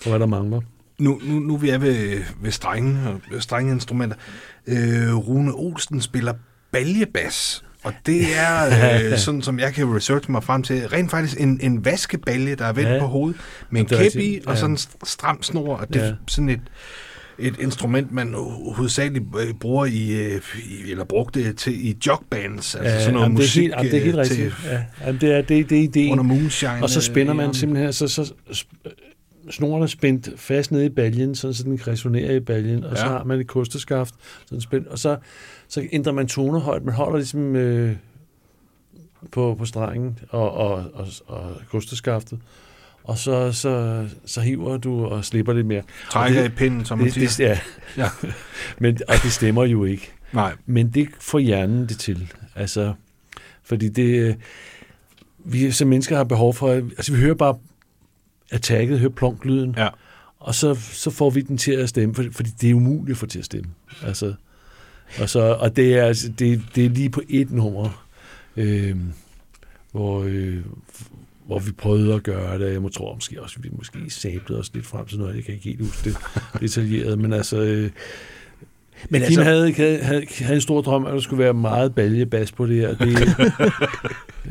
og 0.05 0.09
hvad 0.09 0.19
der 0.19 0.27
mangler. 0.27 0.61
Nu, 0.99 1.21
nu, 1.25 1.39
nu 1.39 1.55
er 1.55 1.59
vi 1.59 1.71
er 1.71 1.79
ved, 1.79 2.21
ved 2.43 2.51
strenge, 2.51 2.99
og 3.09 3.43
strenge 3.43 3.73
instrumenter. 3.73 4.17
Øh, 4.67 5.15
Rune 5.17 5.53
Olsen 5.55 6.01
spiller 6.01 6.35
baljebas, 6.73 7.65
og 7.85 7.93
det 8.07 8.21
er, 8.39 8.67
øh, 9.13 9.19
sådan 9.19 9.43
som 9.43 9.59
jeg 9.59 9.73
kan 9.75 9.97
researche 9.97 10.33
mig 10.33 10.43
frem 10.45 10.63
til, 10.63 10.89
rent 10.89 11.11
faktisk 11.11 11.41
en, 11.41 11.59
en 11.63 11.85
vaskebalje, 11.85 12.55
der 12.55 12.65
er 12.65 12.73
vendt 12.73 12.89
Ja. 12.91 12.99
på 13.01 13.07
hovedet, 13.07 13.41
med 13.71 13.81
en 13.81 13.87
kæp 13.87 14.17
i, 14.17 14.41
og 14.47 14.53
Ja. 14.55 14.59
sådan 14.61 14.71
en 14.71 14.77
st- 14.77 14.97
stram 15.05 15.43
snor, 15.43 15.77
og 15.77 15.89
det 15.95 16.03
er 16.03 16.07
Ja. 16.07 16.13
sådan 16.29 16.49
et, 16.49 16.61
et 17.39 17.55
instrument, 17.61 18.13
man 18.13 18.35
ho- 18.35 18.75
hovedsageligt 18.75 19.25
øh, 19.41 19.55
bruger 19.55 19.85
i, 19.87 20.11
øh, 20.13 20.41
i, 20.87 20.91
eller 20.91 21.05
brugte 21.05 21.53
til 21.53 21.87
i 21.87 21.97
jogbands, 22.07 22.75
altså 22.75 22.99
sådan 23.01 23.13
noget 23.15 23.25
jamen, 23.25 23.37
det 23.37 23.43
er 23.43 23.47
musik 23.47 23.63
helt, 23.63 23.75
det 23.93 23.95
er 23.95 24.05
helt 24.05 24.15
øh, 24.15 24.21
rigtigt. 24.21 24.55
til 24.63 24.71
Ja, 24.71 24.83
jamen, 25.07 25.21
det 25.21 25.33
er, 25.33 25.43
det, 25.43 25.71
det 25.71 25.79
er 25.79 25.83
ideen. 25.83 26.13
under 26.13 26.25
moonshine. 26.25 26.83
Og 26.83 26.91
så 26.91 27.01
spænder 27.01 27.33
øh, 27.33 27.37
man 27.37 27.45
æren. 27.45 27.55
simpelthen, 27.55 27.93
så, 27.93 28.09
så 28.09 28.33
snoren 29.51 29.83
er 29.83 29.87
spændt 29.87 30.29
fast 30.37 30.73
nede 30.73 30.87
i 30.87 30.89
baljen, 30.89 31.35
sådan, 31.35 31.55
så 31.55 31.63
den 31.63 31.79
kan 31.79 31.93
resonere 31.93 32.37
i 32.37 32.41
baljen, 32.41 32.85
og 32.85 32.91
ja. 32.91 32.97
så 32.97 33.03
Ja. 33.07 33.09
har 33.13 33.25
man 33.25 33.41
et 33.41 33.47
kosteskaft, 33.47 34.15
sådan 34.47 34.61
spændt, 34.61 34.87
og 34.89 34.99
så, 34.99 35.17
så 35.71 35.87
ændrer 35.93 36.13
man 36.13 36.27
tonehøjde. 36.27 36.85
Man 36.85 36.95
holder 36.95 37.17
ligesom 37.19 37.57
øh, 37.57 37.97
på, 39.33 39.55
på 39.59 39.65
strengen 39.65 40.19
og, 40.29 40.51
og, 40.53 40.85
og, 40.95 41.07
og 41.27 41.53
kosteskaftet, 41.71 42.39
og 43.05 43.19
så, 43.19 43.53
så, 43.53 44.07
så 44.27 44.41
hiver 44.41 44.77
du 44.77 45.05
og 45.05 45.25
slipper 45.25 45.53
lidt 45.53 45.67
mere. 45.67 45.83
Trækker 46.11 46.41
Og 46.41 46.47
i 46.47 46.49
pinden, 46.49 46.85
som 46.85 46.99
man 46.99 47.11
det, 47.11 47.31
siger. 47.31 47.49
det, 47.49 47.61
ja. 47.97 48.03
Ja. 48.03 48.09
Men, 48.79 48.99
og 49.09 49.15
det 49.23 49.33
stemmer 49.33 49.65
jo 49.65 49.85
ikke. 49.85 50.13
Nej. 50.33 50.57
Men 50.67 50.91
det 50.91 51.09
får 51.21 51.39
hjernen 51.39 51.87
det 51.89 51.99
til. 51.99 52.33
Altså, 52.55 52.93
fordi 53.63 53.89
det, 53.89 54.21
øh, 54.29 54.35
vi 55.39 55.71
som 55.71 55.89
mennesker 55.89 56.17
har 56.17 56.25
behov 56.25 56.55
for, 56.55 56.71
altså 56.73 57.13
vi 57.13 57.19
hører 57.21 57.35
bare 57.35 57.59
attacket, 58.51 58.99
hører 58.99 59.11
plonklyden, 59.13 59.75
Ja. 59.79 59.89
og 60.39 60.55
så, 60.55 60.75
så 60.75 61.11
får 61.11 61.31
vi 61.31 61.41
den 61.41 61.59
til 61.59 61.73
at 61.73 61.89
stemme, 61.89 62.15
for, 62.15 62.25
fordi 62.33 62.51
det 62.61 62.71
er 62.71 62.75
umuligt 62.75 63.15
at 63.15 63.19
få 63.19 63.27
til 63.27 63.39
at 63.39 63.45
stemme. 63.45 63.71
Altså, 64.05 64.35
og, 65.19 65.29
så, 65.29 65.41
og 65.41 65.77
det 65.77 65.99
er, 65.99 66.05
altså, 66.05 66.29
det, 66.39 66.63
det 66.75 66.85
er 66.85 66.89
lige 66.89 67.11
på 67.11 67.23
et 67.29 67.51
nummer. 67.51 68.07
Øhm, 68.57 69.13
hvor, 69.93 70.25
øh, 70.27 70.57
hvor 71.47 71.59
vi 71.59 71.73
prøvede 71.73 72.15
at 72.15 72.23
gøre 72.23 72.59
det. 72.59 72.73
Jeg 72.73 72.83
må 72.83 72.89
tror 72.89 73.15
måske 73.15 73.43
også, 73.43 73.57
vi 73.61 73.69
måske 73.73 73.99
sablede 74.09 74.61
os 74.61 74.75
lidt 74.75 74.87
frem 74.87 75.07
til 75.07 75.19
noget. 75.19 75.37
Jeg 75.37 75.45
kan 75.45 75.55
ikke 75.55 75.65
helt 75.65 75.81
huske 75.81 76.11
det 76.11 76.17
detaljeret, 76.61 77.19
men 77.19 77.33
altså... 77.33 77.61
Øh, 77.61 77.91
men 79.09 79.21
Kim 79.21 79.25
altså- 79.25 79.43
havde, 79.43 79.73
havde, 79.73 79.99
havde, 79.99 80.27
havde 80.41 80.55
en 80.55 80.61
stor 80.61 80.81
drøm, 80.81 81.07
at 81.07 81.13
der 81.13 81.21
skulle 81.21 81.45
være 81.45 81.55
meget 81.55 81.95
baljebas 81.95 82.53
på 82.53 82.67
det 82.67 82.77
her. 82.77 82.95
Det, 82.95 83.19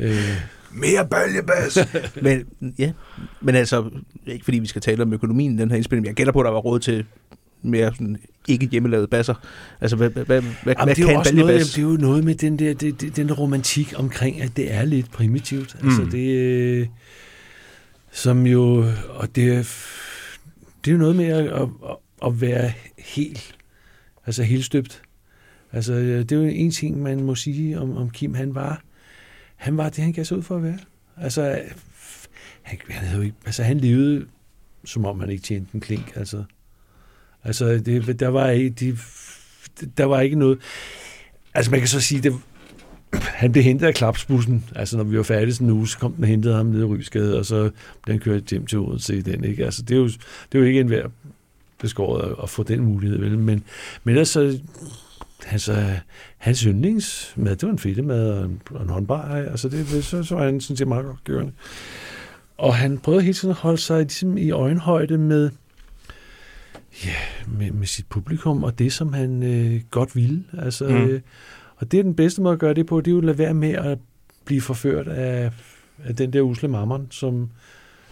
øh, 0.00 0.40
Mere 0.72 1.08
bølgebas! 1.10 1.78
Men, 2.22 2.44
ja. 2.78 2.92
Men 3.40 3.54
altså, 3.54 3.90
ikke 4.26 4.44
fordi 4.44 4.58
vi 4.58 4.66
skal 4.66 4.82
tale 4.82 5.02
om 5.02 5.12
økonomien 5.12 5.54
i 5.54 5.62
den 5.62 5.70
her 5.70 5.76
indspilning, 5.76 6.06
jeg 6.06 6.14
gætter 6.14 6.32
på, 6.32 6.40
at 6.40 6.44
der 6.44 6.50
var 6.50 6.58
råd 6.58 6.78
til 6.78 7.04
mere 7.62 7.92
sådan, 7.94 8.16
ikke 8.48 8.66
hjemmelavede 8.66 9.08
basser. 9.08 9.34
Altså, 9.80 9.96
hvad, 9.96 10.10
hvad, 10.10 10.24
hvad, 10.24 10.42
hvad, 10.62 10.74
Jamen, 10.78 10.94
det, 10.96 11.02
er 11.02 11.22
kan 11.22 11.34
en 11.34 11.38
noget, 11.38 11.60
det 11.60 11.78
er 11.78 11.82
jo 11.82 11.96
noget 11.96 12.24
med 12.24 12.34
den 12.34 12.58
der 12.58 12.74
det, 12.74 13.00
det, 13.00 13.16
den 13.16 13.32
romantik 13.32 13.92
omkring, 13.96 14.42
at 14.42 14.56
det 14.56 14.74
er 14.74 14.84
lidt 14.84 15.10
primitivt. 15.10 15.76
Mm. 15.82 15.88
Altså 15.88 16.04
det, 16.04 16.36
øh, 16.36 16.86
som 18.12 18.46
jo, 18.46 18.84
og 19.08 19.36
det 19.36 19.66
det 20.84 20.90
er 20.90 20.92
jo 20.92 20.98
noget 20.98 21.16
med 21.16 21.24
at, 21.24 21.46
at, 21.46 21.68
at 22.26 22.40
være 22.40 22.72
helt, 22.98 23.56
altså 24.26 24.42
helt 24.42 24.64
støbt. 24.64 25.02
Altså 25.72 25.94
det 25.94 26.32
er 26.32 26.36
jo 26.36 26.42
en 26.42 26.70
ting, 26.70 27.02
man 27.02 27.22
må 27.22 27.34
sige 27.34 27.80
om, 27.80 27.96
om 27.96 28.10
Kim, 28.10 28.34
han 28.34 28.54
var, 28.54 28.82
han 29.56 29.76
var 29.76 29.88
det, 29.88 30.04
han 30.04 30.12
gav 30.12 30.24
sig 30.24 30.36
ud 30.36 30.42
for 30.42 30.56
at 30.56 30.62
være. 30.62 30.78
Altså, 31.16 31.62
han, 32.62 32.78
han, 32.88 33.06
havde 33.06 33.16
jo 33.16 33.22
ikke, 33.22 33.36
altså 33.46 33.62
han 33.62 33.78
levede, 33.78 34.26
som 34.84 35.04
om 35.04 35.20
han 35.20 35.30
ikke 35.30 35.42
tjente 35.42 35.70
en 35.74 35.80
klink, 35.80 36.12
altså. 36.16 36.44
Altså, 37.44 37.64
det, 37.66 38.20
der, 38.20 38.28
var 38.28 38.50
ikke, 38.50 38.70
de, 38.70 38.98
der 39.96 40.04
var 40.04 40.20
ikke 40.20 40.36
noget... 40.36 40.58
Altså, 41.54 41.70
man 41.70 41.80
kan 41.80 41.88
så 41.88 42.00
sige, 42.00 42.20
det, 42.20 42.34
han 43.12 43.52
blev 43.52 43.64
hentet 43.64 43.86
af 43.86 43.94
klapsbussen. 43.94 44.64
Altså, 44.76 44.96
når 44.96 45.04
vi 45.04 45.16
var 45.16 45.22
færdige 45.22 45.54
sådan 45.54 45.66
en 45.66 45.72
uge, 45.72 45.88
så 45.88 45.98
kom 45.98 46.12
den 46.12 46.24
og 46.24 46.28
hentede 46.28 46.54
ham 46.54 46.66
ned 46.66 46.80
i 46.80 46.84
Rysgade, 46.84 47.38
og 47.38 47.46
så 47.46 47.70
blev 48.02 48.14
han 48.14 48.20
kørt 48.20 48.44
hjem 48.44 48.66
til 48.66 48.78
Odense 48.78 49.16
i 49.16 49.22
den. 49.22 49.44
Ikke? 49.44 49.64
Altså, 49.64 49.82
det 49.82 49.94
er 49.94 49.98
jo, 49.98 50.06
det 50.06 50.54
er 50.54 50.58
jo 50.58 50.64
ikke 50.64 50.80
en 50.80 50.90
værd 50.90 51.10
beskåret 51.78 52.30
at, 52.30 52.36
at 52.42 52.50
få 52.50 52.62
den 52.62 52.80
mulighed, 52.80 53.18
vel? 53.18 53.38
Men, 53.38 53.64
men 54.04 54.18
altså, 54.18 54.58
altså, 55.46 55.86
hans 56.38 56.60
yndlingsmad, 56.60 57.56
det 57.56 57.62
var 57.62 57.72
en 57.72 57.78
fedtemad 57.78 58.30
og 58.30 58.44
en, 58.44 58.62
og 58.70 58.82
en 58.82 58.88
håndbar. 58.88 59.34
Altså, 59.34 59.68
det, 59.68 60.04
så, 60.04 60.22
så 60.22 60.34
var 60.34 60.44
han 60.44 60.60
sådan 60.60 60.76
set 60.76 60.88
meget 60.88 61.04
godt 61.04 61.24
gørende. 61.24 61.52
Og 62.58 62.74
han 62.74 62.98
prøvede 62.98 63.22
hele 63.22 63.34
tiden 63.34 63.50
at 63.50 63.56
holde 63.56 63.78
sig 63.78 63.98
ligesom, 63.98 64.38
i 64.38 64.50
øjenhøjde 64.50 65.18
med, 65.18 65.50
ja, 67.04 67.14
med, 67.58 67.70
med 67.70 67.86
sit 67.86 68.06
publikum, 68.08 68.64
og 68.64 68.78
det, 68.78 68.92
som 68.92 69.12
han 69.12 69.42
øh, 69.42 69.80
godt 69.90 70.16
ville. 70.16 70.44
Altså, 70.58 70.88
mm. 70.88 70.94
øh, 70.94 71.20
og 71.76 71.92
det 71.92 71.98
er 71.98 72.02
den 72.02 72.14
bedste 72.14 72.42
måde 72.42 72.52
at 72.52 72.58
gøre 72.58 72.74
det 72.74 72.86
på, 72.86 73.00
det 73.00 73.06
er 73.06 73.12
jo 73.12 73.18
at 73.18 73.24
lade 73.24 73.38
være 73.38 73.54
med 73.54 73.70
at 73.72 73.98
blive 74.44 74.60
forført 74.60 75.08
af, 75.08 75.52
af 76.04 76.16
den 76.16 76.32
der 76.32 76.40
usle 76.40 76.68
mammon, 76.68 77.06
som... 77.10 77.50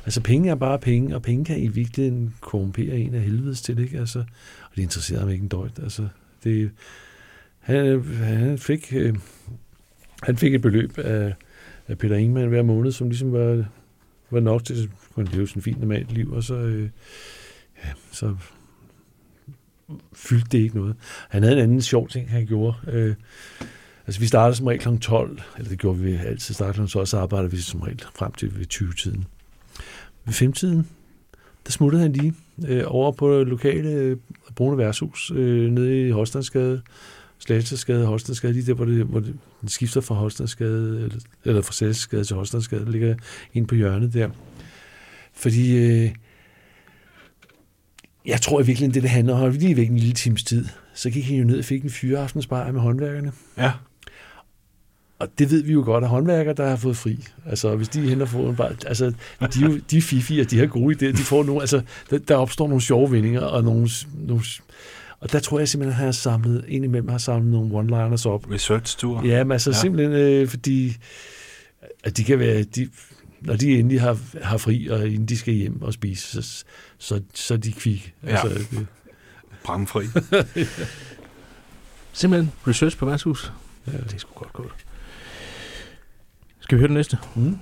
Altså, 0.04 0.20
penge 0.20 0.50
er 0.50 0.54
bare 0.54 0.78
penge, 0.78 1.14
og 1.14 1.22
penge 1.22 1.44
kan 1.44 1.60
i 1.60 1.68
virkeligheden 1.68 2.34
korrumpere 2.40 2.98
en 2.98 3.14
af 3.14 3.20
helvedes 3.20 3.62
til, 3.62 3.78
ikke? 3.78 3.98
Altså, 3.98 4.18
og 4.70 4.76
det 4.76 4.82
interesserer 4.82 5.20
ham 5.20 5.30
ikke 5.30 5.42
en 5.42 5.48
døjt. 5.48 5.78
Altså, 5.82 6.08
det, 6.44 6.70
han, 7.58 8.02
han, 8.02 8.58
fik, 8.58 8.92
øh, 8.96 9.14
han 10.22 10.36
fik 10.36 10.54
et 10.54 10.62
beløb 10.62 10.98
af, 10.98 11.34
af 11.88 11.98
Peter 11.98 12.16
Ingemann 12.16 12.48
hver 12.48 12.62
måned, 12.62 12.92
som 12.92 13.08
ligesom 13.08 13.32
var, 13.32 13.64
var 14.30 14.40
nok 14.40 14.64
til 14.64 14.82
at 14.82 14.88
kunne 15.14 15.30
leve 15.32 15.48
sådan 15.48 15.60
et 15.60 15.64
fint 15.64 15.80
normalt 15.80 16.12
liv, 16.12 16.32
og 16.32 16.42
så, 16.42 16.54
øh, 16.54 16.88
ja, 17.84 17.88
så 18.12 18.36
fyldte 20.12 20.48
det 20.52 20.58
ikke 20.58 20.76
noget. 20.76 20.96
Han 21.28 21.42
havde 21.42 21.56
en 21.56 21.62
anden 21.62 21.82
sjov 21.82 22.08
ting, 22.08 22.30
han 22.30 22.46
gjorde. 22.46 22.76
Øh, 22.88 23.14
altså, 24.06 24.20
vi 24.20 24.26
startede 24.26 24.56
som 24.56 24.66
regel 24.66 24.80
kl. 24.80 24.98
12, 25.00 25.40
eller 25.56 25.70
det 25.70 25.78
gjorde 25.78 25.98
vi 25.98 26.14
altid, 26.14 26.54
startede 26.54 26.86
kl. 26.86 26.92
12, 26.92 27.06
så 27.06 27.18
arbejdede 27.18 27.50
vi 27.50 27.56
som 27.56 27.80
regel 27.80 28.04
frem 28.14 28.32
til 28.32 28.58
ved 28.58 28.66
20-tiden. 28.74 29.24
Ved 30.24 30.48
5-tiden, 30.48 30.88
der 31.66 31.72
smuttede 31.72 32.02
han 32.02 32.12
lige 32.12 32.34
øh, 32.68 32.82
over 32.86 33.12
på 33.12 33.38
det 33.38 33.48
lokale 33.48 33.90
øh, 33.90 34.16
brune 34.56 34.78
værtshus 34.78 35.32
øh, 35.34 35.70
nede 35.70 36.08
i 36.08 36.10
Holstandsgade, 36.10 36.82
Slagelsesgade, 37.38 38.06
Holstandsgade, 38.06 38.52
lige 38.52 38.66
der, 38.66 38.74
hvor 38.74 38.84
det, 38.84 39.04
hvor 39.04 39.20
det 39.20 39.36
den 39.60 39.68
skifter 39.68 40.00
fra 40.00 40.14
Holstandsgade, 40.14 41.02
eller, 41.04 41.20
eller 41.44 41.62
fra 41.62 41.72
Slagelsesgade 41.72 42.24
til 42.24 42.36
Holstandsgade, 42.36 42.84
der 42.84 42.90
ligger 42.90 43.14
ind 43.54 43.66
på 43.66 43.74
hjørnet 43.74 44.14
der. 44.14 44.30
Fordi 45.32 45.76
øh, 45.76 46.10
jeg 48.26 48.40
tror 48.40 48.60
i 48.60 48.66
virkeligheden, 48.66 48.94
det 48.94 49.02
det 49.02 49.10
handler 49.10 49.34
om, 49.34 49.50
lige 49.50 49.76
væk 49.76 49.88
en 49.88 49.98
lille 49.98 50.14
times 50.14 50.44
tid, 50.44 50.66
så 50.94 51.10
gik 51.10 51.24
han 51.24 51.36
jo 51.36 51.44
ned 51.44 51.58
og 51.58 51.64
fik 51.64 51.84
en 51.84 51.90
fyreaftensbar 51.90 52.72
med 52.72 52.80
håndværkerne. 52.80 53.32
Ja. 53.58 53.72
Og 55.18 55.28
det 55.38 55.50
ved 55.50 55.62
vi 55.62 55.72
jo 55.72 55.82
godt, 55.84 56.04
at 56.04 56.10
håndværkere, 56.10 56.54
der 56.54 56.68
har 56.68 56.76
fået 56.76 56.96
fri. 56.96 57.24
Altså, 57.46 57.76
hvis 57.76 57.88
de 57.88 58.00
henter 58.00 58.26
får 58.26 58.50
en 58.50 58.56
bar, 58.56 58.74
altså, 58.86 59.12
de, 59.54 59.60
jo, 59.60 59.80
de 59.90 59.96
er 59.96 60.02
fifi, 60.02 60.40
og 60.40 60.50
de 60.50 60.58
har 60.58 60.66
gode 60.66 60.94
idéer. 60.94 61.12
De 61.12 61.22
får 61.22 61.44
nogle, 61.44 61.60
altså, 61.60 61.82
der, 62.10 62.18
der 62.18 62.36
opstår 62.36 62.68
nogle 62.68 62.82
sjove 62.82 63.10
vindinger, 63.10 63.40
og 63.40 63.64
nogle, 63.64 63.88
nogle, 64.14 64.42
og 65.20 65.32
der 65.32 65.38
tror 65.38 65.58
jeg 65.58 65.68
simpelthen, 65.68 65.92
at 65.92 65.96
han 65.96 66.04
har 66.04 66.12
samlet, 66.12 66.64
en 66.68 66.84
imellem 66.84 67.08
har 67.08 67.18
samlet 67.18 67.52
nogle 67.52 67.80
one-liners 67.80 68.26
op. 68.26 68.50
Research-tur. 68.50 69.26
Ja, 69.26 69.44
men 69.44 69.52
altså 69.52 69.70
ja. 69.70 69.76
simpelthen, 69.76 70.12
øh, 70.12 70.48
fordi 70.48 70.96
at 72.04 72.16
de 72.16 72.24
kan 72.24 72.38
være, 72.38 72.62
de, 72.62 72.88
når 73.40 73.56
de 73.56 73.78
endelig 73.78 74.00
har, 74.00 74.18
har 74.42 74.56
fri, 74.56 74.88
og 74.88 75.08
inden 75.08 75.26
de 75.26 75.36
skal 75.36 75.54
hjem 75.54 75.82
og 75.82 75.92
spise, 75.92 76.42
så, 76.42 76.64
så, 76.98 77.22
så 77.34 77.54
er 77.54 77.58
de 77.58 77.72
kvik. 77.72 78.14
Ja. 78.22 78.28
Altså, 78.28 78.48
det, 78.48 78.86
Bramfri. 79.64 80.06
Simpelthen 82.12 82.52
research 82.66 82.98
på 82.98 83.06
værtshus. 83.06 83.52
Ja. 83.86 83.92
Det 83.92 84.14
er 84.14 84.18
sgu 84.18 84.30
godt 84.34 84.52
gået. 84.52 84.72
Skal 86.60 86.78
vi 86.78 86.80
høre 86.80 86.88
den 86.88 86.96
næste? 86.96 87.18
Mm. 87.36 87.58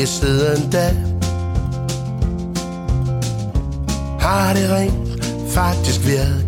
Og 0.00 0.02
lige 0.02 0.12
siden 0.12 0.70
da 0.70 0.94
Har 4.20 4.52
det 4.52 4.70
rent 4.70 5.24
faktisk 5.54 6.06
været. 6.06 6.39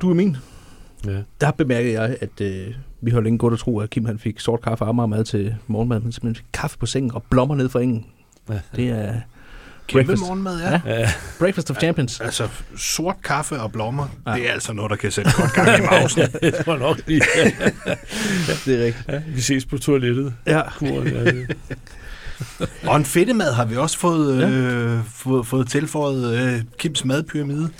Du 0.00 0.10
og 0.10 0.16
min. 0.16 0.36
Ja. 1.06 1.16
Der 1.40 1.50
bemærkede 1.50 1.92
jeg, 2.00 2.16
at 2.20 2.40
øh, 2.40 2.66
vi 3.00 3.10
har 3.10 3.20
længe 3.20 3.38
gået 3.38 3.52
og 3.52 3.58
tro, 3.58 3.78
at 3.80 3.90
Kim 3.90 4.04
han 4.04 4.18
fik 4.18 4.40
sort 4.40 4.60
kaffe 4.62 4.84
og 4.84 5.08
mad 5.10 5.24
til 5.24 5.54
morgenmad, 5.66 6.00
men 6.00 6.12
simpelthen 6.12 6.34
fik 6.44 6.44
kaffe 6.52 6.78
på 6.78 6.86
sengen 6.86 7.14
og 7.14 7.22
blommer 7.30 7.54
ned 7.54 7.68
fra 7.68 7.80
engen. 7.80 8.06
Ja. 8.48 8.58
Det 8.76 8.88
er 8.88 9.14
Kæmpe 9.86 10.04
Breakfast. 10.06 10.22
morgenmad, 10.22 10.60
ja. 10.60 10.80
Ja. 10.86 11.00
Ja, 11.00 11.10
breakfast 11.38 11.70
of 11.70 11.78
champions. 11.78 12.20
Altså, 12.20 12.48
sort 12.76 13.16
kaffe 13.24 13.60
og 13.60 13.72
blommer, 13.72 14.06
Ja. 14.26 14.30
ja. 14.32 14.38
det 14.38 14.48
er 14.48 14.52
altså 14.52 14.72
noget, 14.72 14.90
der 14.90 14.96
kan 14.96 15.10
sætte 15.12 15.30
godt 15.36 15.52
gang 15.52 15.78
i 15.84 15.86
mausen. 15.90 16.22
jeg 16.42 16.54
tror 16.64 16.76
nok 16.78 16.98
lige. 17.06 17.20
Det 18.64 18.80
er 18.80 18.84
rigtigt. 18.84 19.04
Ja, 19.08 19.22
vi 19.34 19.40
ses 19.40 19.64
på 19.66 19.78
toilettet. 19.78 20.34
Ja. 20.46 20.62
Kuren, 20.70 21.08
ja, 21.08 21.24
det. 21.24 21.56
Og 22.90 22.96
en 22.96 23.04
fedtemad 23.04 23.52
har 23.52 23.64
vi 23.64 23.76
også 23.76 23.98
fået, 23.98 24.44
øh, 24.44 25.04
fået, 25.04 25.46
fået 25.46 25.68
tilføjet 25.68 26.54
øh, 26.54 26.62
Kims 26.78 27.04
madpyramide. 27.04 27.70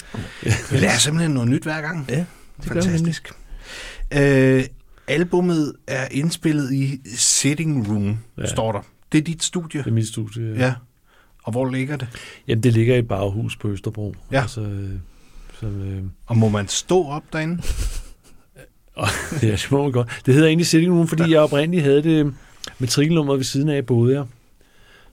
Vi 0.42 0.76
lærer 0.76 0.98
simpelthen 0.98 1.30
noget 1.30 1.48
nyt 1.48 1.62
hver 1.62 1.80
gang. 1.80 2.06
Ja, 2.08 2.24
det 2.62 2.70
gør. 2.70 2.82
Fantastisk. 2.82 3.32
Øh, 4.14 4.64
albummet 5.08 5.72
er 5.86 6.08
indspillet 6.10 6.72
i 6.72 7.00
Sitting 7.16 7.88
Room, 7.88 8.08
Ja. 8.08 8.42
ja. 8.42 8.46
står 8.46 8.72
der. 8.72 8.80
Det 9.12 9.18
er 9.18 9.22
dit 9.22 9.42
studie. 9.44 9.80
det 9.80 9.86
er 9.86 9.92
mit 9.94 10.08
studie. 10.08 10.52
Ja. 10.54 10.64
Ja. 10.66 10.74
Og 11.44 11.52
hvor 11.52 11.70
ligger 11.70 11.96
det? 11.96 12.08
Jamen, 12.48 12.62
det 12.62 12.72
ligger 12.72 12.94
i 12.94 12.98
et 12.98 13.08
baghus 13.08 13.56
på 13.56 13.68
Østerbro. 13.68 14.14
Ja. 14.32 14.40
Altså, 14.40 14.60
øh, 14.60 14.90
som, 15.60 15.82
øh, 15.82 16.02
Og 16.26 16.36
må 16.36 16.48
man 16.48 16.68
stå 16.68 17.04
op 17.06 17.22
derinde? 17.32 17.62
ja, 19.42 19.50
det 19.50 19.68
må 19.70 19.82
man 19.82 19.92
godt. 19.92 20.20
Det 20.26 20.34
hedder 20.34 20.48
egentlig 20.48 20.66
Sitting 20.66 20.92
Room, 20.94 21.08
fordi 21.08 21.30
jeg 21.30 21.40
oprindeligt 21.40 21.84
havde 21.84 22.02
det 22.02 22.34
matrikelnummer 22.78 23.36
ved 23.36 23.44
siden 23.44 23.68
af, 23.68 23.86
boede 23.86 24.14
jeg. 24.14 24.24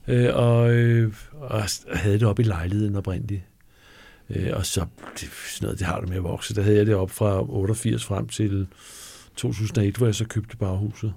Øh, 0.08 0.36
og, 0.36 0.72
øh, 0.72 1.12
og 1.32 1.62
havde 1.92 2.18
det 2.18 2.28
op 2.28 2.38
i 2.38 2.42
lejligheden 2.42 2.96
oprindeligt. 2.96 3.42
Øh, 4.30 4.50
og 4.52 4.66
så, 4.66 4.86
det, 5.20 5.28
sådan 5.54 5.66
noget, 5.66 5.78
det 5.78 5.86
har 5.86 6.00
det 6.00 6.08
med 6.08 6.16
at 6.16 6.22
vokse. 6.22 6.54
Der 6.54 6.62
havde 6.62 6.76
jeg 6.76 6.86
det 6.86 6.94
op 6.94 7.10
fra 7.10 7.50
88 7.50 8.04
frem 8.04 8.28
til 8.28 8.66
2001, 9.36 9.96
hvor 9.96 10.06
jeg 10.06 10.14
så 10.14 10.26
købte 10.26 10.56
baghuset. 10.56 11.14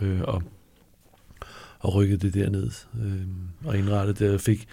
Øh, 0.00 0.20
og, 0.20 0.42
og 1.78 1.94
rykkede 1.94 2.20
det 2.20 2.34
derned 2.34 2.70
øh, 3.04 3.22
og 3.64 3.78
indrettede 3.78 4.24
det. 4.24 4.32
Jeg 4.32 4.40
fik 4.40 4.66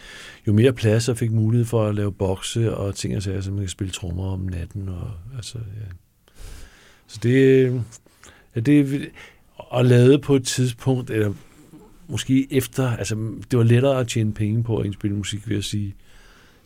jo 0.47 0.53
mere 0.53 0.73
plads 0.73 1.09
og 1.09 1.17
fik 1.17 1.31
mulighed 1.31 1.65
for 1.65 1.87
at 1.87 1.95
lave 1.95 2.11
bokse 2.11 2.75
og 2.75 2.95
ting 2.95 3.15
og 3.15 3.23
sager, 3.23 3.41
så 3.41 3.51
man 3.51 3.59
kan 3.59 3.69
spille 3.69 3.93
trommer 3.93 4.31
om 4.31 4.39
natten. 4.39 4.89
Og, 4.89 5.11
altså, 5.35 5.57
ja. 5.57 5.91
Så 7.07 7.19
det, 7.23 7.65
øh, 7.65 7.81
ja, 8.55 8.59
det 8.59 9.09
og 9.55 9.85
lavet 9.85 10.21
på 10.21 10.35
et 10.35 10.45
tidspunkt, 10.45 11.09
eller 11.09 11.33
måske 12.11 12.47
efter, 12.53 12.97
altså 12.97 13.15
det 13.51 13.59
var 13.59 13.63
lettere 13.63 13.99
at 13.99 14.07
tjene 14.07 14.33
penge 14.33 14.63
på 14.63 14.77
at 14.77 14.85
indspille 14.85 15.17
musik, 15.17 15.47
vil 15.47 15.55
jeg 15.55 15.63
sige, 15.63 15.95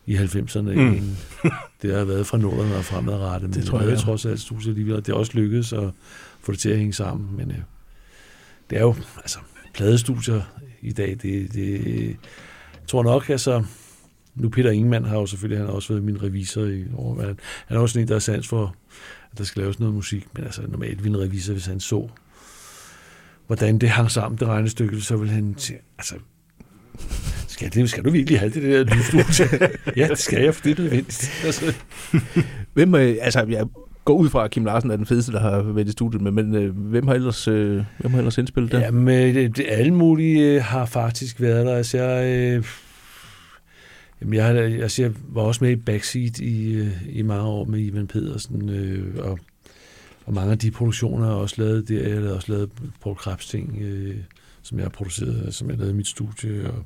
i 0.06 0.16
90'erne, 0.16 0.60
mm. 0.60 0.68
End 0.68 1.16
det 1.82 1.94
har 1.94 2.04
været 2.04 2.26
fra 2.26 2.38
nullerne 2.38 2.76
og 2.76 2.84
fremadrettet. 2.84 3.50
Men 3.50 3.58
Det 3.58 3.66
tror 3.66 3.80
jeg, 3.80 3.90
jeg, 3.90 3.98
trods 3.98 4.26
alt 4.26 4.40
studiet 4.40 4.68
alligevel, 4.68 4.94
og 4.94 5.06
det 5.06 5.12
er 5.12 5.16
også 5.16 5.32
lykkedes 5.34 5.72
at 5.72 5.90
få 6.40 6.52
det 6.52 6.60
til 6.60 6.68
at 6.68 6.78
hænge 6.78 6.92
sammen. 6.92 7.36
Men 7.36 7.50
øh, 7.50 7.56
det 8.70 8.78
er 8.78 8.82
jo, 8.82 8.94
altså, 9.16 9.38
pladestudier 9.74 10.42
i 10.80 10.92
dag, 10.92 11.16
det, 11.22 11.52
det 11.52 12.06
jeg 12.72 12.88
tror 12.88 13.02
nok, 13.02 13.30
altså, 13.30 13.64
nu 14.34 14.48
Peter 14.48 14.70
Ingemann 14.70 15.04
har 15.04 15.16
jo 15.16 15.26
selvfølgelig, 15.26 15.58
han 15.58 15.66
har 15.66 15.74
også 15.74 15.88
været 15.88 16.04
min 16.04 16.22
revisor 16.22 16.64
i 16.64 16.84
år. 16.94 17.22
Han 17.66 17.76
er 17.76 17.78
også 17.78 18.00
en, 18.00 18.08
der 18.08 18.14
er 18.14 18.18
sans 18.18 18.48
for, 18.48 18.76
at 19.32 19.38
der 19.38 19.44
skal 19.44 19.62
laves 19.62 19.80
noget 19.80 19.94
musik, 19.94 20.26
men 20.34 20.44
altså 20.44 20.62
normalt 20.68 21.04
ville 21.04 21.18
en 21.18 21.24
revisor, 21.24 21.52
hvis 21.52 21.66
han 21.66 21.80
så, 21.80 22.08
hvordan 23.46 23.78
det 23.78 23.88
hang 23.88 24.10
sammen, 24.10 24.38
det 24.38 24.48
regnestykke, 24.48 25.00
så 25.00 25.16
ville 25.16 25.32
han 25.32 25.54
sige, 25.58 25.78
altså, 25.98 26.14
skal, 27.48 27.74
det, 27.74 27.90
skal 27.90 28.04
du 28.04 28.10
virkelig 28.10 28.38
have 28.38 28.50
det 28.50 28.62
der 28.62 28.94
lydstudie? 28.94 29.68
ja, 29.96 30.08
det 30.08 30.18
skal 30.18 30.42
jeg, 30.42 30.54
for 30.54 30.62
det 30.62 30.78
er 30.78 30.82
nødvendigt. 30.82 31.42
Altså, 31.44 31.74
Hvem, 32.74 32.94
øh, 32.94 33.16
altså, 33.20 33.46
jeg 33.48 33.66
går 34.04 34.14
ud 34.14 34.28
fra, 34.28 34.44
at 34.44 34.50
Kim 34.50 34.64
Larsen 34.64 34.90
er 34.90 34.96
den 34.96 35.06
fedeste, 35.06 35.32
der 35.32 35.40
har 35.40 35.62
været 35.62 35.88
i 35.88 35.92
studiet, 35.92 36.22
men, 36.22 36.34
men 36.34 36.54
øh, 36.54 36.76
hvem 36.76 37.06
har 37.06 37.14
ellers, 37.14 37.48
øh, 37.48 37.84
hvem 37.98 38.10
har 38.10 38.18
ellers 38.18 38.38
indspillet 38.38 38.72
det? 38.72 38.80
Jamen, 38.80 39.08
øh, 39.08 39.34
det, 39.34 39.56
det, 39.56 39.66
alle 39.68 39.94
mulige 39.94 40.54
øh, 40.54 40.62
har 40.62 40.86
faktisk 40.86 41.40
været 41.40 41.66
der. 41.66 41.74
Altså, 41.74 41.98
jeg, 41.98 42.24
øh, 42.26 42.64
jamen, 44.20 44.34
jeg, 44.34 44.56
altså, 44.56 45.02
jeg 45.02 45.12
var 45.28 45.42
også 45.42 45.64
med 45.64 45.70
i 45.70 45.76
Backseat 45.76 46.38
i, 46.38 46.72
øh, 46.72 46.88
i 47.08 47.22
mange 47.22 47.44
år 47.44 47.64
med 47.64 47.78
Ivan 47.80 48.06
Pedersen, 48.06 48.68
øh, 48.68 49.24
og, 49.24 49.38
og 50.26 50.34
mange 50.34 50.52
af 50.52 50.58
de 50.58 50.70
produktioner 50.70 51.24
har 51.24 51.32
jeg 51.32 51.40
også 51.40 51.62
lavet 51.62 51.88
der. 51.88 52.08
Jeg 52.08 52.22
har 52.22 52.30
også 52.30 52.52
lavet 52.52 52.70
Paul 53.02 53.16
Krebs 53.16 53.48
ting, 53.48 53.78
øh, 53.80 54.16
som 54.62 54.78
jeg 54.78 54.84
har 54.84 54.90
produceret, 54.90 55.46
øh, 55.46 55.52
som 55.52 55.70
jeg 55.70 55.78
lavede 55.78 55.92
i 55.92 55.96
mit 55.96 56.06
studie, 56.06 56.70
og 56.70 56.84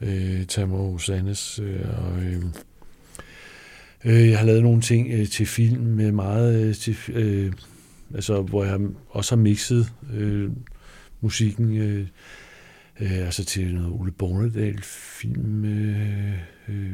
øh, 0.00 0.46
Tammo 0.46 0.98
Sannes, 0.98 1.58
øh, 1.58 1.80
og... 1.98 2.22
Øh, 2.22 2.44
Øh, 4.04 4.28
jeg 4.28 4.38
har 4.38 4.46
lavet 4.46 4.62
nogle 4.62 4.80
ting 4.80 5.10
øh, 5.12 5.28
til 5.28 5.46
film 5.46 5.82
med 5.82 6.12
meget 6.12 6.64
øh, 6.64 6.74
til, 6.74 6.96
øh, 7.12 7.52
altså 8.14 8.42
hvor 8.42 8.64
jeg 8.64 8.80
også 9.08 9.34
har 9.34 9.42
mixet 9.42 9.92
øh, 10.14 10.50
musikken 11.20 11.76
øh, 11.76 12.06
øh, 13.00 13.18
altså 13.18 13.44
til 13.44 13.74
noget 13.74 13.92
Ole 13.92 14.12
Bornedal 14.12 14.82
film 14.82 15.64
øh, 15.64 16.32
øh, 16.68 16.92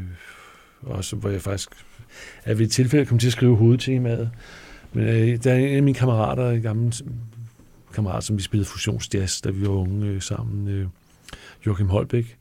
også 0.82 1.16
hvor 1.16 1.30
jeg 1.30 1.42
faktisk 1.42 1.68
er 2.44 2.54
ved 2.54 2.66
et 2.66 2.72
tilfælde 2.72 3.06
kom 3.06 3.18
til 3.18 3.26
at 3.26 3.32
skrive 3.32 3.56
hovedtemaet 3.56 4.30
men 4.94 5.08
øh, 5.08 5.38
der 5.44 5.52
er 5.52 5.56
en 5.56 5.76
af 5.76 5.82
mine 5.82 5.94
kammerater 5.94 6.50
en 6.50 6.62
gammel 6.62 6.94
kammerat 7.94 8.24
som 8.24 8.36
vi 8.36 8.42
spillede 8.42 8.68
fusionsjazz 8.68 9.40
da 9.40 9.50
vi 9.50 9.66
var 9.66 9.72
unge 9.72 10.06
øh, 10.06 10.22
sammen 10.22 10.68
øh, 10.68 10.86
Joachim 11.66 11.88
Holbæk 11.88 12.36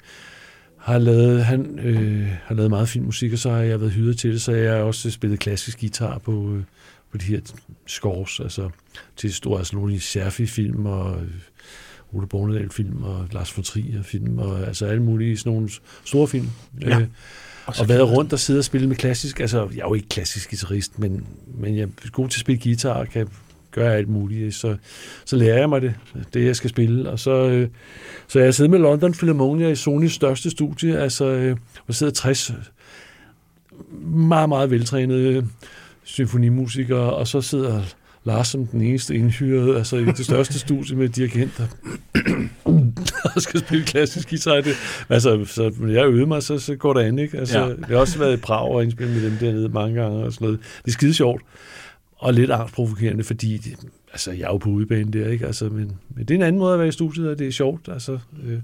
har 0.83 0.97
lavet, 0.97 1.45
han 1.45 1.79
øh, 1.79 2.27
har 2.43 2.55
lavet 2.55 2.69
meget 2.69 2.89
filmmusik, 2.89 3.33
og 3.33 3.39
så 3.39 3.49
har 3.49 3.57
jeg 3.57 3.79
været 3.79 3.91
hyret 3.91 4.17
til 4.17 4.31
det, 4.31 4.41
så 4.41 4.51
jeg 4.51 4.73
har 4.73 4.81
også 4.81 5.11
spillet 5.11 5.39
klassisk 5.39 5.79
guitar 5.79 6.17
på, 6.17 6.53
øh, 6.53 6.63
på 7.11 7.17
de 7.17 7.25
her 7.25 7.39
scores, 7.87 8.39
altså 8.39 8.69
til 9.15 9.33
store, 9.33 9.57
altså 9.57 9.75
nogle 9.75 9.99
Serfi-film 9.99 10.85
og 10.85 11.21
øh, 11.21 11.29
Ole 12.13 12.27
Bornedal-film 12.27 13.03
og 13.03 13.27
Lars 13.31 13.57
von 13.57 13.63
Trier-film, 13.63 14.39
og 14.39 14.67
altså 14.67 14.85
alle 14.85 15.03
mulige 15.03 15.37
sådan 15.37 15.53
nogle 15.53 15.69
store 16.05 16.27
film. 16.27 16.47
Ja. 16.81 16.99
Øh, 16.99 17.07
og 17.65 17.89
været 17.89 18.09
rundt 18.09 18.33
og 18.33 18.39
sidde 18.39 18.59
og 18.59 18.63
spille 18.63 18.87
med 18.87 18.95
klassisk, 18.95 19.39
altså 19.39 19.67
jeg 19.71 19.79
er 19.79 19.87
jo 19.87 19.93
ikke 19.93 20.09
klassisk 20.09 20.49
guitarist, 20.49 20.99
men, 20.99 21.25
men 21.57 21.77
jeg 21.77 21.83
er 21.83 22.09
god 22.11 22.29
til 22.29 22.37
at 22.37 22.41
spille 22.41 22.61
guitar 22.63 22.93
og 22.93 23.07
kan 23.07 23.27
gøre 23.71 23.95
alt 23.95 24.09
muligt, 24.09 24.55
så, 24.55 24.75
så 25.25 25.35
lærer 25.35 25.57
jeg 25.57 25.69
mig 25.69 25.81
det, 25.81 25.93
det 26.33 26.45
jeg 26.45 26.55
skal 26.55 26.69
spille, 26.69 27.09
og 27.09 27.19
så, 27.19 27.31
øh, 27.31 27.67
så 28.27 28.39
jeg 28.39 28.53
sidder 28.53 28.71
med 28.71 28.79
London 28.79 29.13
Philharmonia 29.13 29.69
i 29.69 29.75
Sonys 29.75 30.13
største 30.13 30.49
studie, 30.49 30.99
altså 30.99 31.25
øh, 31.25 31.57
hvor 31.85 31.93
sidder 31.93 32.13
60 32.13 32.51
meget, 34.03 34.49
meget 34.49 34.71
veltrænede 34.71 35.47
symfonimusikere, 36.03 37.13
og 37.13 37.27
så 37.27 37.41
sidder 37.41 37.81
Lars 38.23 38.47
som 38.47 38.67
den 38.67 38.81
eneste 38.81 39.15
indhyrede, 39.15 39.77
altså 39.77 39.97
i 39.97 40.05
det 40.05 40.25
største 40.25 40.59
studie 40.65 40.95
med 40.95 41.09
dirigenter, 41.09 41.67
og 43.35 43.41
skal 43.41 43.59
spille 43.59 43.85
klassisk 43.85 44.29
guitar. 44.29 44.55
Det, 44.61 44.73
altså, 45.09 45.45
så 45.45 45.71
når 45.79 45.91
jeg 45.93 46.05
øvede 46.05 46.25
mig, 46.25 46.43
så, 46.43 46.59
så 46.59 46.75
går 46.75 46.93
det 46.93 47.01
an, 47.01 47.19
ikke? 47.19 47.37
Altså, 47.37 47.59
Ja. 47.59 47.67
ja. 47.67 47.73
Det 47.73 47.85
har 47.85 47.97
også 47.97 48.19
været 48.19 48.33
i 48.33 48.37
Prag 48.37 48.67
og 48.71 48.83
indspille 48.83 49.13
med 49.13 49.21
dem 49.29 49.37
dernede 49.37 49.69
mange 49.69 50.01
gange 50.01 50.17
og 50.25 50.33
sådan 50.33 50.45
noget. 50.45 50.59
Det 50.85 50.87
er 50.87 50.91
skide 50.91 51.13
sjovt, 51.13 51.41
og 52.17 52.33
lidt 52.33 52.51
angstprovokerende, 52.51 53.23
fordi 53.23 53.57
det, 53.57 53.75
altså, 54.11 54.31
jeg 54.31 54.41
er 54.41 54.47
jo 54.51 54.57
på 54.57 54.69
udebane 54.69 55.11
der, 55.11 55.27
ikke? 55.29 55.45
Altså, 55.45 55.65
men, 55.65 55.91
men 56.15 56.25
det 56.25 56.31
er 56.31 56.35
en 56.35 56.41
anden 56.41 56.59
måde 56.59 56.73
at 56.73 56.79
være 56.79 56.87
i 56.87 56.91
studiet, 56.91 57.29
og 57.29 57.39
det 57.39 57.47
er 57.47 57.51
sjovt, 57.51 57.89
altså, 57.93 58.19
øh, 58.45 58.59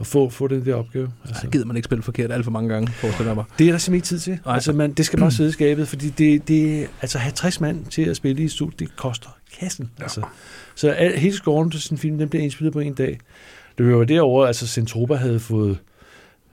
at 0.00 0.06
få, 0.06 0.30
få 0.30 0.46
den 0.48 0.64
der 0.64 0.74
opgave. 0.74 1.10
Altså. 1.24 1.40
Så 1.40 1.48
gider 1.48 1.66
man 1.66 1.76
ikke 1.76 1.84
spille 1.84 2.02
forkert 2.02 2.32
alt 2.32 2.44
for 2.44 2.50
mange 2.50 2.68
gange, 2.68 2.92
forestiller 2.92 3.30
jeg 3.30 3.34
mig. 3.36 3.44
Det 3.58 3.66
er 3.66 3.70
der 3.70 3.78
simpelthen 3.78 3.94
ikke 3.94 4.06
tid 4.06 4.18
til. 4.18 4.38
Nej. 4.44 4.54
Altså, 4.54 4.72
man, 4.72 4.92
det 4.92 5.06
skal 5.06 5.18
bare 5.18 5.30
sidde 5.30 5.48
i 5.48 5.52
skabet, 5.52 5.88
fordi 5.88 6.08
det, 6.08 6.48
det, 6.48 6.88
altså, 7.02 7.18
at 7.18 7.22
have 7.22 7.32
60 7.32 7.60
mand 7.60 7.84
til 7.86 8.02
at 8.02 8.16
spille 8.16 8.42
i 8.42 8.44
et 8.44 8.50
studie, 8.52 8.76
det 8.78 8.96
koster 8.96 9.28
kassen. 9.60 9.90
Ja. 9.98 10.02
Altså. 10.02 10.22
Så 10.74 10.90
al, 10.90 11.18
hele 11.18 11.34
scoren 11.36 11.70
til 11.70 11.80
sådan 11.82 11.94
en 11.94 11.98
film, 12.00 12.18
den 12.18 12.28
blev 12.28 12.42
indspillet 12.42 12.72
på 12.72 12.80
en 12.80 12.94
dag. 12.94 13.18
Det 13.78 13.86
var 13.86 13.92
jo 13.92 14.04
derovre, 14.04 14.46
altså 14.46 14.66
Centropa 14.66 15.14
havde 15.14 15.40
fået 15.40 15.78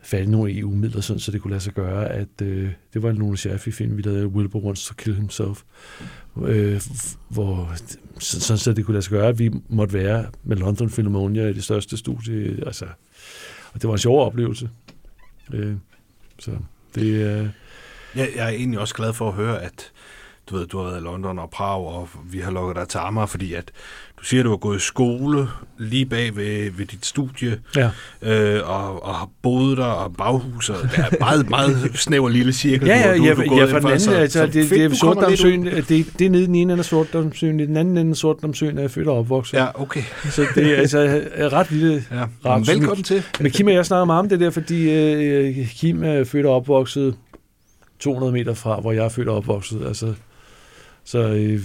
fat 0.01 0.23
i 0.23 0.25
nogle 0.25 0.59
EU-midler, 0.59 1.01
sådan, 1.01 1.19
så 1.19 1.31
det 1.31 1.41
kunne 1.41 1.51
lade 1.51 1.63
sig 1.63 1.73
gøre, 1.73 2.09
at 2.09 2.41
øh, 2.41 2.71
det 2.93 3.03
var 3.03 3.09
en 3.09 3.15
nogle 3.15 3.37
Scherfi-film, 3.37 3.97
vi 3.97 4.01
lavede, 4.01 4.27
Wilbur 4.27 4.59
Wants 4.59 4.85
to 4.85 4.93
Kill 4.97 5.15
Himself, 5.15 5.61
øh, 6.45 6.81
hvor, 7.29 7.73
så, 8.19 8.41
sådan, 8.41 8.57
så 8.57 8.73
det 8.73 8.85
kunne 8.85 8.93
lade 8.93 9.03
sig 9.03 9.11
gøre, 9.11 9.27
at 9.27 9.39
vi 9.39 9.51
måtte 9.69 9.93
være 9.93 10.25
med 10.43 10.57
London 10.57 10.89
Philharmonia 10.89 11.47
i 11.47 11.53
det 11.53 11.63
største 11.63 11.97
studie, 11.97 12.65
altså, 12.65 12.85
og 13.73 13.81
det 13.81 13.87
var 13.87 13.93
en 13.93 13.99
sjov 13.99 14.25
oplevelse. 14.25 14.69
Øh, 15.53 15.75
så 16.39 16.51
det 16.95 17.05
øh, 17.05 17.21
er... 17.21 17.49
Jeg, 18.15 18.29
jeg 18.35 18.45
er 18.45 18.49
egentlig 18.49 18.79
også 18.79 18.95
glad 18.95 19.13
for 19.13 19.27
at 19.27 19.33
høre, 19.33 19.61
at 19.61 19.91
du 20.49 20.55
ved, 20.55 20.67
du 20.67 20.77
har 20.77 20.85
været 20.85 21.01
i 21.01 21.03
London 21.03 21.39
og 21.39 21.49
Prag, 21.49 21.85
og 21.85 22.09
vi 22.25 22.39
har 22.39 22.51
lukket 22.51 22.75
dig 22.75 22.87
til 22.87 22.97
Amager, 22.97 23.25
fordi 23.25 23.53
at 23.53 23.71
du 24.23 24.27
siger, 24.27 24.41
at 24.41 24.45
du 24.45 24.49
har 24.49 24.57
gået 24.57 24.77
i 24.77 24.79
skole 24.79 25.47
lige 25.77 26.05
bag 26.05 26.35
ved, 26.35 26.71
ved 26.71 26.85
dit 26.85 27.05
studie, 27.05 27.59
Ja. 27.75 27.89
øh, 28.21 28.69
og, 28.69 29.03
og 29.05 29.15
har 29.15 29.29
boet 29.41 29.77
der, 29.77 29.83
og 29.85 30.15
baghus, 30.17 30.69
og 30.69 30.75
det 30.83 30.97
er 30.99 31.15
meget, 31.19 31.49
meget 31.49 31.91
snæver 31.95 32.29
lille 32.29 32.53
cirkel. 32.53 32.87
Ja, 32.87 32.97
ja, 32.99 33.17
du, 33.17 33.23
ja, 33.23 33.33
du 33.33 33.41
er 33.41 33.57
ja, 33.59 33.73
for 33.73 33.79
den 33.79 33.87
anden, 33.87 34.09
altså, 34.13 34.45
det, 34.45 34.53
fedt, 34.53 34.69
det 34.69 34.83
er 34.83 34.89
du 34.89 34.95
Sortdamsøen, 34.95 35.67
ud. 35.67 35.81
det, 35.81 36.05
det 36.19 36.25
er 36.25 36.29
nede 36.29 36.43
i 36.43 36.45
den 36.45 36.55
ene 36.55 36.71
ende 36.73 36.81
af 36.81 36.85
Sortdamsøen, 36.85 37.59
i 37.59 37.65
den 37.65 37.77
anden 37.77 37.97
ende 37.97 38.09
af 38.11 38.15
Sortdamsøen 38.17 38.77
er 38.77 38.81
jeg 38.81 38.91
født 38.91 39.07
og 39.07 39.17
opvokset. 39.17 39.57
Ja, 39.57 39.81
okay. 39.81 40.03
Så 40.29 40.45
det 40.55 40.71
er 40.73 40.77
altså 40.77 41.21
er 41.33 41.53
ret 41.53 41.71
lille. 41.71 42.03
Ja. 42.11 42.25
Ret 42.45 42.67
Velkommen 42.67 43.03
til. 43.03 43.23
Men 43.39 43.51
Kim 43.51 43.67
og 43.67 43.73
jeg 43.73 43.85
snakker 43.85 44.05
meget 44.05 44.19
om 44.19 44.29
det 44.29 44.39
der, 44.39 44.49
fordi 44.49 44.91
øh, 44.91 45.67
Kim 45.67 46.03
er 46.03 46.23
født 46.23 46.45
og 46.45 46.55
opvokset 46.55 47.15
200 47.99 48.33
meter 48.33 48.53
fra, 48.53 48.79
hvor 48.79 48.91
jeg 48.91 49.05
er 49.05 49.09
født 49.09 49.27
og 49.27 49.35
opvokset. 49.37 49.81
Altså, 49.87 50.13
Så 51.05 51.19
øh, 51.19 51.59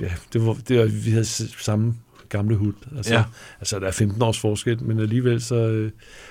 ja, 0.00 0.12
det 0.32 0.46
var, 0.46 0.56
det 0.68 0.78
var, 0.78 0.84
vi 0.84 1.10
havde 1.10 1.24
samme 1.24 1.94
gamle 2.28 2.56
hud. 2.56 2.72
Altså, 2.96 3.14
Ja. 3.14 3.24
altså, 3.60 3.78
der 3.78 3.86
er 3.86 3.90
15 3.90 4.22
års 4.22 4.38
forskel, 4.40 4.82
men 4.82 4.98
alligevel 5.00 5.42
så, 5.42 5.54
øh, 5.54 5.90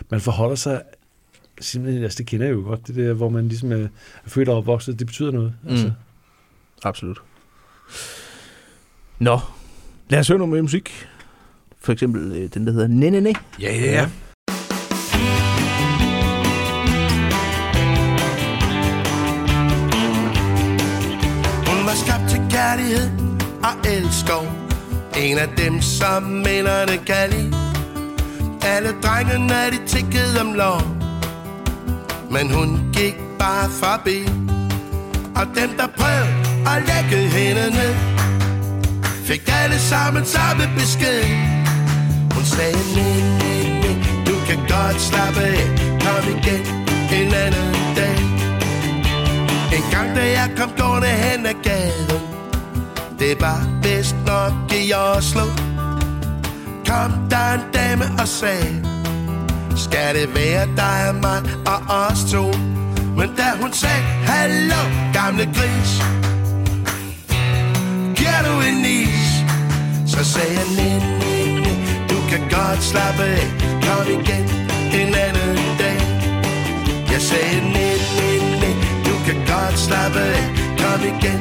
man 0.09 0.21
forholder 0.21 0.55
sig 0.55 0.81
simpelthen, 1.61 2.03
altså 2.03 2.17
det 2.17 2.25
kender 2.25 2.45
jeg 2.45 2.53
jo 2.53 2.61
godt, 2.61 2.87
det 2.87 2.95
der, 2.95 3.13
hvor 3.13 3.29
man 3.29 3.47
ligesom 3.47 3.71
er, 3.71 3.75
er 3.77 3.87
født 4.27 4.49
og 4.49 4.57
opvokset, 4.57 4.99
det 4.99 5.07
betyder 5.07 5.31
noget. 5.31 5.53
Altså. 5.69 5.85
Mm. 5.87 5.91
Absolut. 6.83 7.21
Nå, 9.19 9.39
lad 10.09 10.19
os 10.19 10.27
høre 10.27 10.37
noget 10.37 10.51
mere 10.51 10.61
musik. 10.61 11.07
For 11.81 11.91
eksempel 11.93 12.31
øh, 12.31 12.49
den, 12.53 12.67
der 12.67 12.73
hedder 12.73 12.87
næ, 12.87 13.09
næ. 13.09 13.33
Ja, 13.61 13.75
ja, 13.75 13.91
ja. 13.91 14.09
Hun 21.67 21.79
var 21.87 21.95
skabt 22.05 22.29
til 22.29 22.39
kærlighed 22.49 23.22
og 23.63 23.75
elskov 23.85 24.47
En 25.17 25.37
af 25.37 25.49
dem, 25.57 25.81
som 25.81 26.23
minderne 26.23 26.97
kan 27.05 27.29
lide. 27.29 27.55
Alle 28.65 28.95
drengene, 29.03 29.71
de 29.71 29.87
tikkede 29.87 30.41
om 30.41 30.53
lov. 30.53 30.81
Men 32.31 32.51
hun 32.51 32.89
gik 32.93 33.15
bare 33.39 33.69
forbi. 33.69 34.17
Og 35.35 35.45
dem, 35.55 35.69
der 35.77 35.87
prøvede 35.97 36.33
at 36.71 36.83
lægge 36.89 37.29
hende 37.29 37.69
ned 37.77 37.95
Fik 39.25 39.51
alle 39.63 39.79
sammen 39.79 40.25
samme 40.25 40.63
besked. 40.77 41.23
Hun 42.33 42.43
sagde, 42.43 42.77
nej, 42.95 43.19
nej, 43.41 43.63
nej 43.83 44.25
Du 44.27 44.35
kan 44.47 44.57
godt 44.57 45.01
slappe 45.01 45.39
af. 45.39 45.67
Kom 46.03 46.23
igen 46.37 46.61
en 47.17 47.33
anden 47.33 47.95
dag. 47.95 48.17
En 49.77 49.83
gang 49.91 50.15
da 50.15 50.21
jeg 50.21 50.49
kom 50.57 50.71
gående 50.77 51.07
hen 51.07 51.45
ad 51.45 51.53
gaden 51.63 52.22
det 53.19 53.41
var 53.41 53.67
bedst 53.81 54.15
nok 54.25 54.53
i 54.71 54.93
Oslo. 54.93 55.45
Kom 56.87 57.11
der 57.29 57.53
en 57.53 57.61
dame 57.73 58.05
og 58.19 58.27
sagde 58.27 58.85
Skal 59.75 60.15
det 60.15 60.35
være 60.35 60.67
dig 60.77 61.09
og 61.09 61.15
mig 61.15 61.41
og 61.65 61.79
os 61.95 62.31
to? 62.31 62.45
Men 63.17 63.29
da 63.37 63.47
hun 63.61 63.73
sagde 63.73 64.03
Hallo 64.25 64.81
gamle 65.13 65.45
gris 65.45 65.91
Giver 68.15 68.41
du 68.47 68.53
en 68.69 68.85
is? 68.85 69.29
Så 70.07 70.23
sagde 70.23 70.53
jeg 70.59 70.67
nej, 70.77 70.99
nej, 71.21 71.59
nej 71.65 72.07
Du 72.09 72.17
kan 72.29 72.41
godt 72.49 72.83
slappe 72.83 73.23
af. 73.23 73.47
Kom 73.85 74.07
igen 74.07 74.43
en 74.99 75.15
anden 75.25 75.77
dag. 75.79 75.99
Jeg 77.11 77.21
sagde 77.21 77.59
nej, 77.75 77.95
nej, 78.19 78.37
nej 78.61 78.75
Du 79.05 79.15
kan 79.25 79.37
godt 79.53 79.79
slappe 79.79 80.19
af. 80.19 80.43
Kom 80.79 81.01
igen 81.13 81.39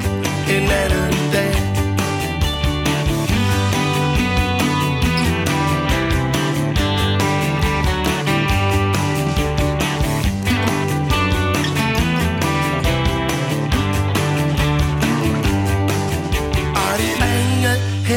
en 0.54 0.70
anden 0.70 1.32
dag. 1.32 1.51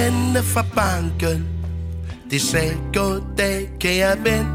Ringede 0.06 0.44
fra 0.44 0.66
banken 0.76 1.48
De 2.32 2.40
sagde 2.40 2.78
goddag 2.94 3.70
kære 3.80 4.18
ven 4.24 4.46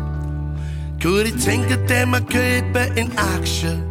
kunne 1.02 1.24
de 1.24 1.40
tænke 1.40 1.78
dem 1.88 2.14
at 2.14 2.22
købe 2.30 2.80
en 2.96 3.12
aktie 3.36 3.82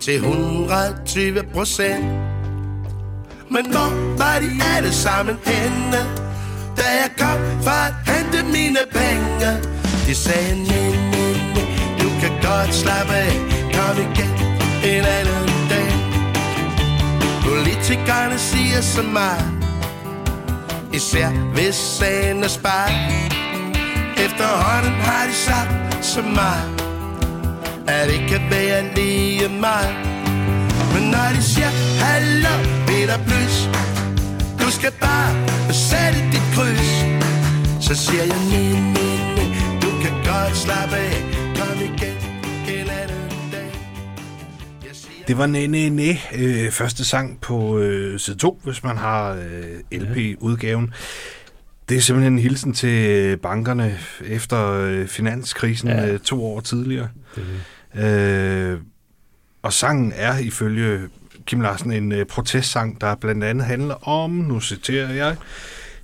til 0.00 0.14
120 0.14 1.42
procent? 1.54 2.04
Men 3.50 3.70
hvor 3.72 4.16
var 4.18 4.38
de 4.40 4.50
alle 4.76 4.92
sammen 4.92 5.36
henne, 5.46 6.00
da 6.76 6.86
jeg 7.00 7.10
kom 7.18 7.38
for 7.62 7.70
at 7.88 7.94
hente 8.06 8.52
mine 8.52 8.78
penge? 8.92 9.50
De 10.06 10.14
sagde, 10.14 10.62
nej, 10.62 10.90
nej, 11.14 11.34
nej, 11.54 11.66
du 12.00 12.08
kan 12.20 12.32
godt 12.42 12.74
slappe 12.74 13.12
af, 13.12 13.32
kom 13.74 13.96
igen 13.98 14.32
en 14.84 15.04
anden 15.04 15.68
dag. 15.70 15.92
Politikerne 17.44 18.38
siger 18.38 18.80
så 18.80 19.02
meget, 19.02 19.63
især 20.94 21.28
hvis 21.54 21.74
sagen 21.74 22.42
er 22.42 22.48
sparet. 22.48 22.94
Efterhånden 24.16 24.92
har 25.00 25.26
de 25.26 25.34
sagt 25.34 26.04
så 26.04 26.22
meget 26.22 26.82
At 27.86 28.08
det 28.08 28.20
kan 28.28 28.40
være 28.50 28.94
lige 28.94 29.48
meget. 29.48 29.94
Men 30.94 31.02
når 31.10 31.28
de 31.36 31.42
siger 31.42 31.70
Hallo 32.04 32.54
Peter 32.86 33.18
Plys 33.26 33.68
Du 34.60 34.70
skal 34.70 34.92
bare 35.00 35.30
sætte 35.72 36.20
dit 36.32 36.46
kryds 36.54 36.90
Så 37.80 37.94
siger 37.94 38.24
jeg 38.24 38.38
nej, 38.52 38.80
nej, 38.96 39.16
nej 39.36 39.80
Du 39.82 39.90
kan 40.02 40.12
godt 40.24 40.56
slappe 40.56 40.96
af. 40.96 41.22
Kom 41.56 41.78
igen. 41.80 42.13
Det 45.28 45.38
var 45.38 45.46
Næ 45.46 45.66
Næ 45.66 45.88
Næ, 45.88 46.12
øh, 46.34 46.70
første 46.70 47.04
sang 47.04 47.40
på 47.40 47.78
øh, 47.78 48.18
side 48.18 48.36
2, 48.36 48.60
hvis 48.64 48.84
man 48.84 48.96
har 48.96 49.30
øh, 49.32 50.00
LP-udgaven. 50.00 50.94
Det 51.88 51.96
er 51.96 52.00
simpelthen 52.00 52.32
en 52.32 52.38
hilsen 52.38 52.72
til 52.74 53.08
øh, 53.10 53.38
bankerne 53.38 53.98
efter 54.26 54.70
øh, 54.72 55.06
finanskrisen 55.06 55.88
Ja. 55.88 56.06
øh, 56.12 56.18
to 56.20 56.44
år 56.44 56.60
tidligere. 56.60 57.08
Det, 57.34 57.44
er 57.94 58.02
det. 58.02 58.72
Øh, 58.72 58.80
og 59.62 59.72
sangen 59.72 60.12
er 60.16 60.38
ifølge 60.38 61.00
Kim 61.46 61.60
Larsen 61.60 61.92
en 61.92 62.12
øh, 62.12 62.26
protestsang, 62.26 63.00
der 63.00 63.14
blandt 63.14 63.44
andet 63.44 63.66
handler 63.66 64.08
om, 64.08 64.30
nu 64.30 64.60
citerer 64.60 65.12
jeg, 65.12 65.36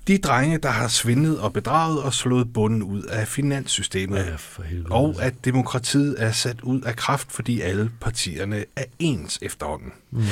de 0.09 0.19
drenge, 0.19 0.59
der 0.59 0.69
har 0.69 0.89
svindlet 0.89 1.41
og 1.41 1.53
bedraget 1.53 2.03
og 2.03 2.15
slået 2.15 2.53
bunden 2.53 2.83
ud 2.83 3.03
af 3.03 3.29
finanssystemet. 3.29 4.19
ja, 4.19 4.35
for 4.37 4.63
helvede. 4.63 4.93
Og 4.93 5.17
at 5.21 5.45
demokratiet 5.45 6.15
er 6.19 6.33
sat 6.33 6.61
ud 6.61 6.81
af 6.81 6.97
kraft, 6.97 7.33
fordi 7.33 7.61
alle 7.61 7.91
partierne 8.01 8.65
er 8.77 8.85
ens 8.99 9.39
efterhånden. 9.43 9.93
Mm. 10.11 10.23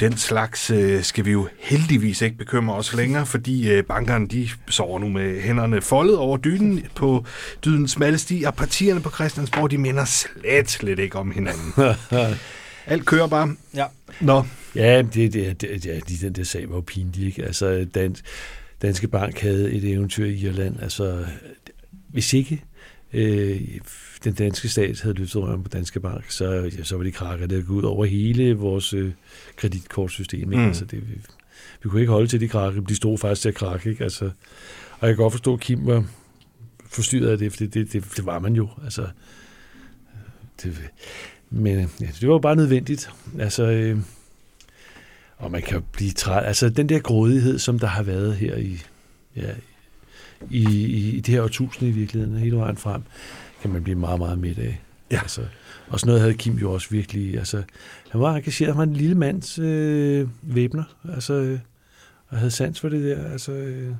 Den 0.00 0.16
slags 0.16 0.70
øh, 0.70 1.02
skal 1.02 1.24
vi 1.24 1.30
jo 1.30 1.48
heldigvis 1.58 2.22
ikke 2.22 2.36
bekymre 2.36 2.74
os 2.74 2.94
længere, 2.94 3.26
fordi 3.26 3.70
øh, 3.70 3.84
bankerne 3.84 4.28
de 4.28 4.48
sover 4.68 4.98
nu 4.98 5.08
med 5.08 5.40
hænderne 5.40 5.80
foldet 5.80 6.16
over 6.16 6.36
dynen 6.36 6.82
på 6.94 7.24
dydens 7.64 7.90
smalle 7.90 8.18
sti, 8.18 8.44
og 8.46 8.54
partierne 8.54 9.00
på 9.00 9.10
Christiansborg, 9.10 9.70
de 9.70 9.78
minder 9.78 10.04
slet, 10.04 10.70
slet 10.70 10.98
ikke 10.98 11.18
om 11.18 11.30
hinanden. 11.30 11.72
Alt 12.86 13.06
kører 13.06 13.26
bare. 13.26 13.56
Ja. 13.74 13.86
Nå, 14.20 14.44
Ja, 14.74 15.02
det, 15.02 15.32
det, 15.32 15.60
det, 15.60 15.86
ja, 15.86 15.98
de, 16.08 16.16
den 16.20 16.32
der 16.32 16.44
sag 16.44 16.68
var 16.68 16.74
jo 16.74 16.80
pinlig. 16.80 17.26
Ikke? 17.26 17.44
Altså, 17.44 17.86
Dan, 17.94 18.16
Danske 18.82 19.08
Bank 19.08 19.40
havde 19.40 19.72
et 19.72 19.84
eventyr 19.84 20.24
i 20.24 20.34
Irland. 20.34 20.82
Altså, 20.82 21.26
hvis 22.08 22.32
ikke 22.32 22.64
øh, 23.12 23.60
den 24.24 24.34
danske 24.34 24.68
stat 24.68 25.00
havde 25.00 25.14
løftet 25.14 25.42
røven 25.42 25.62
på 25.62 25.68
Danske 25.68 26.00
Bank, 26.00 26.30
så, 26.30 26.70
ja, 26.78 26.82
så 26.82 26.96
var 26.96 27.04
det 27.04 27.14
krakker, 27.14 27.46
der 27.46 27.62
gået 27.62 27.76
ud 27.76 27.82
over 27.82 28.04
hele 28.04 28.54
vores 28.54 28.94
øh, 28.94 29.12
kreditkortsystem. 29.56 30.40
Ikke? 30.40 30.56
Mm. 30.56 30.60
Mm. 30.60 30.66
Altså, 30.66 30.84
det, 30.84 31.08
vi, 31.08 31.14
vi 31.82 31.88
kunne 31.88 32.00
ikke 32.00 32.12
holde 32.12 32.26
til 32.26 32.40
de 32.40 32.48
krakke. 32.48 32.82
De 32.88 32.94
stod 32.94 33.18
faktisk 33.18 33.42
til 33.42 33.48
at 33.48 33.54
krakke. 33.54 33.90
Ikke? 33.90 34.04
Altså, 34.04 34.24
og 34.98 35.08
jeg 35.08 35.16
kan 35.16 35.22
godt 35.22 35.32
forstå, 35.32 35.54
at 35.54 35.60
Kim 35.60 35.86
var 35.86 36.04
forstyrret 36.90 37.28
af 37.28 37.38
det, 37.38 37.52
for 37.52 37.58
det, 37.58 37.74
det, 37.74 37.92
det, 37.92 38.04
det 38.16 38.26
var 38.26 38.38
man 38.38 38.54
jo. 38.54 38.68
Altså, 38.84 39.06
det, 40.62 40.90
men 41.50 41.90
ja, 42.00 42.06
det 42.20 42.28
var 42.28 42.34
jo 42.34 42.38
bare 42.38 42.56
nødvendigt. 42.56 43.10
Altså, 43.38 43.62
øh, 43.70 43.98
og 45.42 45.50
man 45.50 45.62
kan 45.62 45.82
blive 45.92 46.10
træt. 46.10 46.44
Altså, 46.46 46.68
den 46.68 46.88
der 46.88 46.98
grådighed, 46.98 47.58
som 47.58 47.78
der 47.78 47.86
har 47.86 48.02
været 48.02 48.36
her 48.36 48.56
i, 48.56 48.82
ja, 49.36 49.50
i, 50.50 50.64
i, 50.64 51.16
i 51.16 51.20
det 51.20 51.34
her 51.34 51.42
årtusinde 51.42 51.90
i 51.90 51.94
virkeligheden, 51.94 52.38
hele 52.38 52.56
vejen 52.56 52.76
frem, 52.76 53.02
kan 53.62 53.72
man 53.72 53.82
blive 53.82 53.98
meget, 53.98 54.18
meget 54.18 54.38
midt 54.38 54.58
af. 54.58 54.80
Ja. 55.10 55.20
Altså, 55.20 55.40
og 55.88 56.00
sådan 56.00 56.08
noget 56.08 56.20
havde 56.20 56.34
Kim 56.34 56.54
jo 56.54 56.72
også 56.72 56.90
virkelig. 56.90 57.38
Altså, 57.38 57.62
han 58.10 58.20
var 58.20 58.34
engageret. 58.34 58.70
Han 58.70 58.78
var 58.78 58.82
en 58.82 58.96
lille 58.96 59.14
mands 59.14 59.58
øh, 59.58 60.28
væbner. 60.42 60.84
Altså, 61.14 61.34
øh, 61.34 61.58
og 62.28 62.38
havde 62.38 62.50
sans 62.50 62.80
for 62.80 62.88
det 62.88 63.04
der. 63.04 63.32
Altså, 63.32 63.52
øh, 63.52 63.94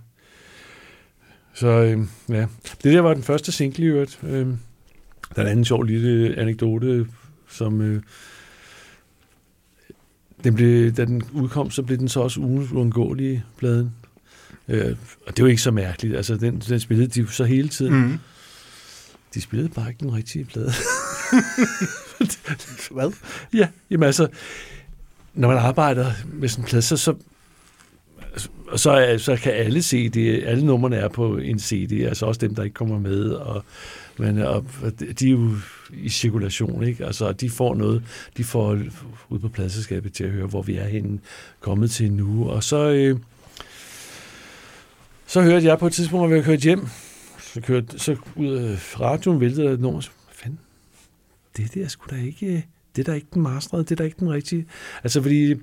så 1.55 1.67
øh, 1.67 1.99
ja. 2.29 2.47
Det 2.65 2.95
der 2.95 3.01
var 3.01 3.15
den 3.15 3.23
første 3.23 3.53
single 3.53 3.85
i 3.85 3.89
øvrigt. 3.89 4.21
Øh, 4.23 4.47
der 5.37 5.37
er 5.37 5.43
en 5.43 5.49
anden 5.49 5.65
sjov 5.65 5.83
lille 5.83 6.39
anekdote, 6.39 7.07
som... 7.49 7.81
Øh, 7.81 8.03
den 10.45 10.55
blev, 10.55 10.93
da 10.93 11.05
den 11.05 11.23
udkom, 11.33 11.71
så 11.71 11.83
blev 11.83 11.99
den 11.99 12.09
så 12.09 12.21
også 12.21 12.41
ugens 12.41 12.73
uundgåelige 12.73 13.45
pladen. 13.59 13.93
Øh, 14.69 14.97
og 15.27 15.37
det 15.37 15.45
var 15.45 15.51
ikke 15.51 15.63
så 15.63 15.71
mærkeligt. 15.71 16.17
Altså, 16.17 16.37
den, 16.37 16.63
den 16.69 16.81
spillede 16.81 17.09
de 17.09 17.33
så 17.33 17.45
hele 17.45 17.69
tiden. 17.69 17.95
mm. 17.95 18.19
De 19.35 19.41
spillede 19.41 19.69
bare 19.69 19.89
ikke 19.89 20.01
den 20.01 20.15
rigtige 20.15 20.45
plade. 20.45 20.73
Hvad? 22.95 23.13
ja, 23.55 23.69
jamen 23.91 24.07
altså, 24.07 24.29
når 25.35 25.49
man 25.49 25.59
arbejder 25.59 26.13
med 26.33 26.49
sådan 26.49 26.65
en 26.65 26.69
plade, 26.69 26.83
så, 26.83 26.97
så 26.97 27.15
og 28.73 28.81
så, 28.81 29.15
så 29.19 29.37
kan 29.37 29.53
alle 29.53 29.83
se 29.83 30.09
det, 30.09 30.45
alle 30.45 30.67
numrene 30.67 30.97
er 30.97 31.09
på 31.09 31.37
en 31.37 31.59
CD, 31.59 32.07
altså 32.07 32.27
også 32.27 32.39
dem, 32.39 32.55
der 32.55 32.63
ikke 32.63 32.75
kommer 32.75 32.99
med, 32.99 33.31
og, 33.31 33.65
men, 34.19 34.39
og, 34.39 34.65
de 35.21 35.27
er 35.27 35.31
jo 35.31 35.51
i 35.93 36.09
cirkulation, 36.09 36.85
ikke? 36.85 37.07
Altså, 37.07 37.33
de 37.33 37.51
får 37.51 37.75
noget, 37.75 38.03
de 38.37 38.45
får 38.45 38.79
ud 39.29 39.39
på 39.39 39.49
pladselskabet 39.49 40.13
til 40.13 40.25
at 40.25 40.31
høre, 40.31 40.47
hvor 40.47 40.63
vi 40.63 40.77
er 40.77 40.87
henne, 40.87 41.19
kommet 41.61 41.91
til 41.91 42.13
nu, 42.13 42.49
og 42.49 42.65
så, 42.65 42.91
øh, 42.91 43.19
så 45.27 45.43
hørte 45.43 45.67
jeg 45.67 45.79
på 45.79 45.87
et 45.87 45.93
tidspunkt, 45.93 46.29
hvor 46.29 46.37
vi 46.37 46.43
kørte 46.43 46.63
hjem, 46.63 46.87
så, 47.39 47.61
kørte, 47.61 47.99
så 47.99 48.17
ud 48.37 48.53
af 48.53 49.01
radioen 49.01 49.41
væltede 49.41 49.67
der 49.67 49.73
et 49.73 49.81
nummer, 49.81 50.01
så, 50.01 50.11
fanden, 50.33 50.59
det 51.57 51.75
der 51.75 51.89
skulle 51.89 52.17
da 52.17 52.23
ikke, 52.25 52.67
det 52.97 53.03
er 53.03 53.13
da 53.13 53.13
ikke 53.13 53.27
den 53.35 53.43
masterede, 53.43 53.85
det 53.85 53.91
er 53.91 53.97
da 53.97 54.05
ikke 54.05 54.17
den 54.21 54.31
rigtige. 54.31 54.67
Altså 55.05 55.23
fordi 55.23 55.55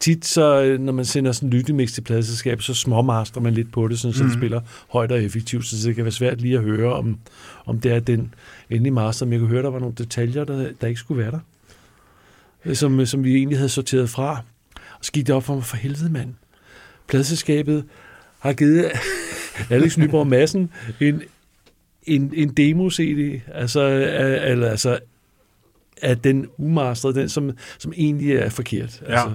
tit 0.00 0.24
så, 0.24 0.76
når 0.80 0.92
man 0.92 1.04
sender 1.04 1.32
sådan 1.32 1.48
en 1.48 1.52
lyttemix 1.52 1.92
til 1.92 2.00
pladselskab, 2.00 2.62
så 2.62 2.74
småmaster 2.74 3.40
man 3.40 3.54
lidt 3.54 3.72
på 3.72 3.88
det, 3.88 3.98
sådan, 3.98 4.14
så 4.14 4.22
mm. 4.22 4.28
det 4.28 4.38
spiller 4.38 4.60
højt 4.88 5.12
og 5.12 5.22
effektivt, 5.22 5.66
så 5.66 5.88
det 5.88 5.94
kan 5.94 6.04
være 6.04 6.12
svært 6.12 6.40
lige 6.40 6.56
at 6.56 6.62
høre, 6.62 6.92
om, 6.92 7.18
om 7.66 7.80
det 7.80 7.92
er 7.92 8.00
den 8.00 8.34
endelige 8.70 8.92
master. 8.92 9.26
Men 9.26 9.32
jeg 9.32 9.40
kunne 9.40 9.50
høre, 9.50 9.62
der 9.62 9.70
var 9.70 9.78
nogle 9.78 9.94
detaljer, 9.98 10.44
der, 10.44 10.72
der 10.80 10.86
ikke 10.86 11.00
skulle 11.00 11.22
være 11.22 11.40
der, 12.64 12.74
som, 12.74 13.06
som 13.06 13.24
vi 13.24 13.34
egentlig 13.34 13.58
havde 13.58 13.68
sorteret 13.68 14.10
fra. 14.10 14.42
Og 14.74 15.04
så 15.04 15.12
gik 15.12 15.26
det 15.26 15.34
op 15.34 15.44
for 15.44 15.54
mig, 15.54 15.64
for 15.64 15.76
helvede 15.76 16.12
mand. 16.12 16.34
Pladselskabet 17.06 17.84
har 18.38 18.52
givet 18.52 18.90
Alex 19.70 19.98
Nyborg 19.98 20.26
Madsen 20.26 20.70
en, 21.00 21.22
en, 22.02 22.32
en 22.34 22.48
demo-CD, 22.48 23.40
altså, 23.54 23.80
eller, 24.44 24.70
altså 24.70 24.98
af 26.02 26.18
den 26.18 26.46
umasterede, 26.58 27.20
den 27.20 27.28
som, 27.28 27.50
som 27.78 27.92
egentlig 27.96 28.32
er 28.32 28.48
forkert. 28.48 29.02
Ja. 29.08 29.12
Altså, 29.12 29.34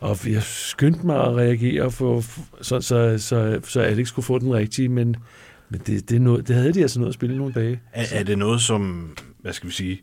og 0.00 0.32
jeg 0.32 0.42
skyndte 0.42 1.06
mig 1.06 1.16
at 1.16 1.36
reagere, 1.36 1.90
for, 1.90 2.24
så, 2.62 2.80
så, 2.80 3.18
så, 3.18 3.60
så 3.64 3.80
Alex 3.80 4.14
kunne 4.14 4.24
få 4.24 4.38
den 4.38 4.54
rigtige, 4.54 4.88
men, 4.88 5.16
men 5.70 5.80
det, 5.86 6.10
det, 6.10 6.20
noget, 6.20 6.48
det 6.48 6.56
havde 6.56 6.72
de 6.72 6.82
altså 6.82 6.98
noget 6.98 7.10
at 7.10 7.14
spille 7.14 7.36
nogle 7.36 7.52
dage. 7.54 7.80
Er, 7.92 8.04
er 8.12 8.22
det 8.22 8.38
noget, 8.38 8.60
som, 8.60 9.10
hvad 9.40 9.52
skal 9.52 9.68
vi 9.68 9.74
sige, 9.74 10.00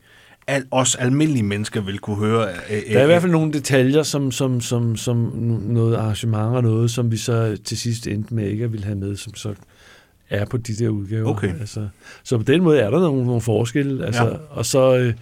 al, 0.48 0.66
os 0.72 0.96
almindelige 0.96 1.44
mennesker 1.44 1.82
vil 1.82 2.00
kunne 2.00 2.16
høre? 2.16 2.42
Der 2.70 3.00
er 3.00 3.04
i 3.04 3.06
hvert 3.06 3.22
fald 3.22 3.32
nogle 3.32 3.54
detaljer, 3.54 4.04
som, 4.04 4.32
som, 4.32 4.62
som, 4.62 4.96
som 4.96 5.18
noget 5.68 5.96
arrangement 5.96 6.56
og 6.56 6.64
noget, 6.64 6.92
som 6.92 7.12
vi 7.12 7.18
så 7.18 7.58
til 7.64 7.78
sidst 7.78 8.08
endte 8.08 8.34
med 8.34 8.48
ikke 8.48 8.64
at 8.64 8.72
ville 8.72 8.86
have 8.86 8.98
med, 8.98 9.16
som 9.16 9.36
så 9.36 9.54
er 10.30 10.46
på 10.46 10.58
de 10.58 10.76
der 10.76 10.90
udgaver. 10.90 11.30
Okay. 11.30 11.60
Altså, 11.60 11.88
så 12.24 12.38
på 12.38 12.44
den 12.44 12.64
måde 12.64 12.80
er 12.80 12.90
der 12.90 13.00
nogle, 13.00 13.26
nogle 13.26 13.42
forskelle. 13.42 14.06
Altså, 14.06 14.24
ja. 14.24 14.36
Og 14.50 14.66
så, 14.66 14.98
øh, 14.98 15.14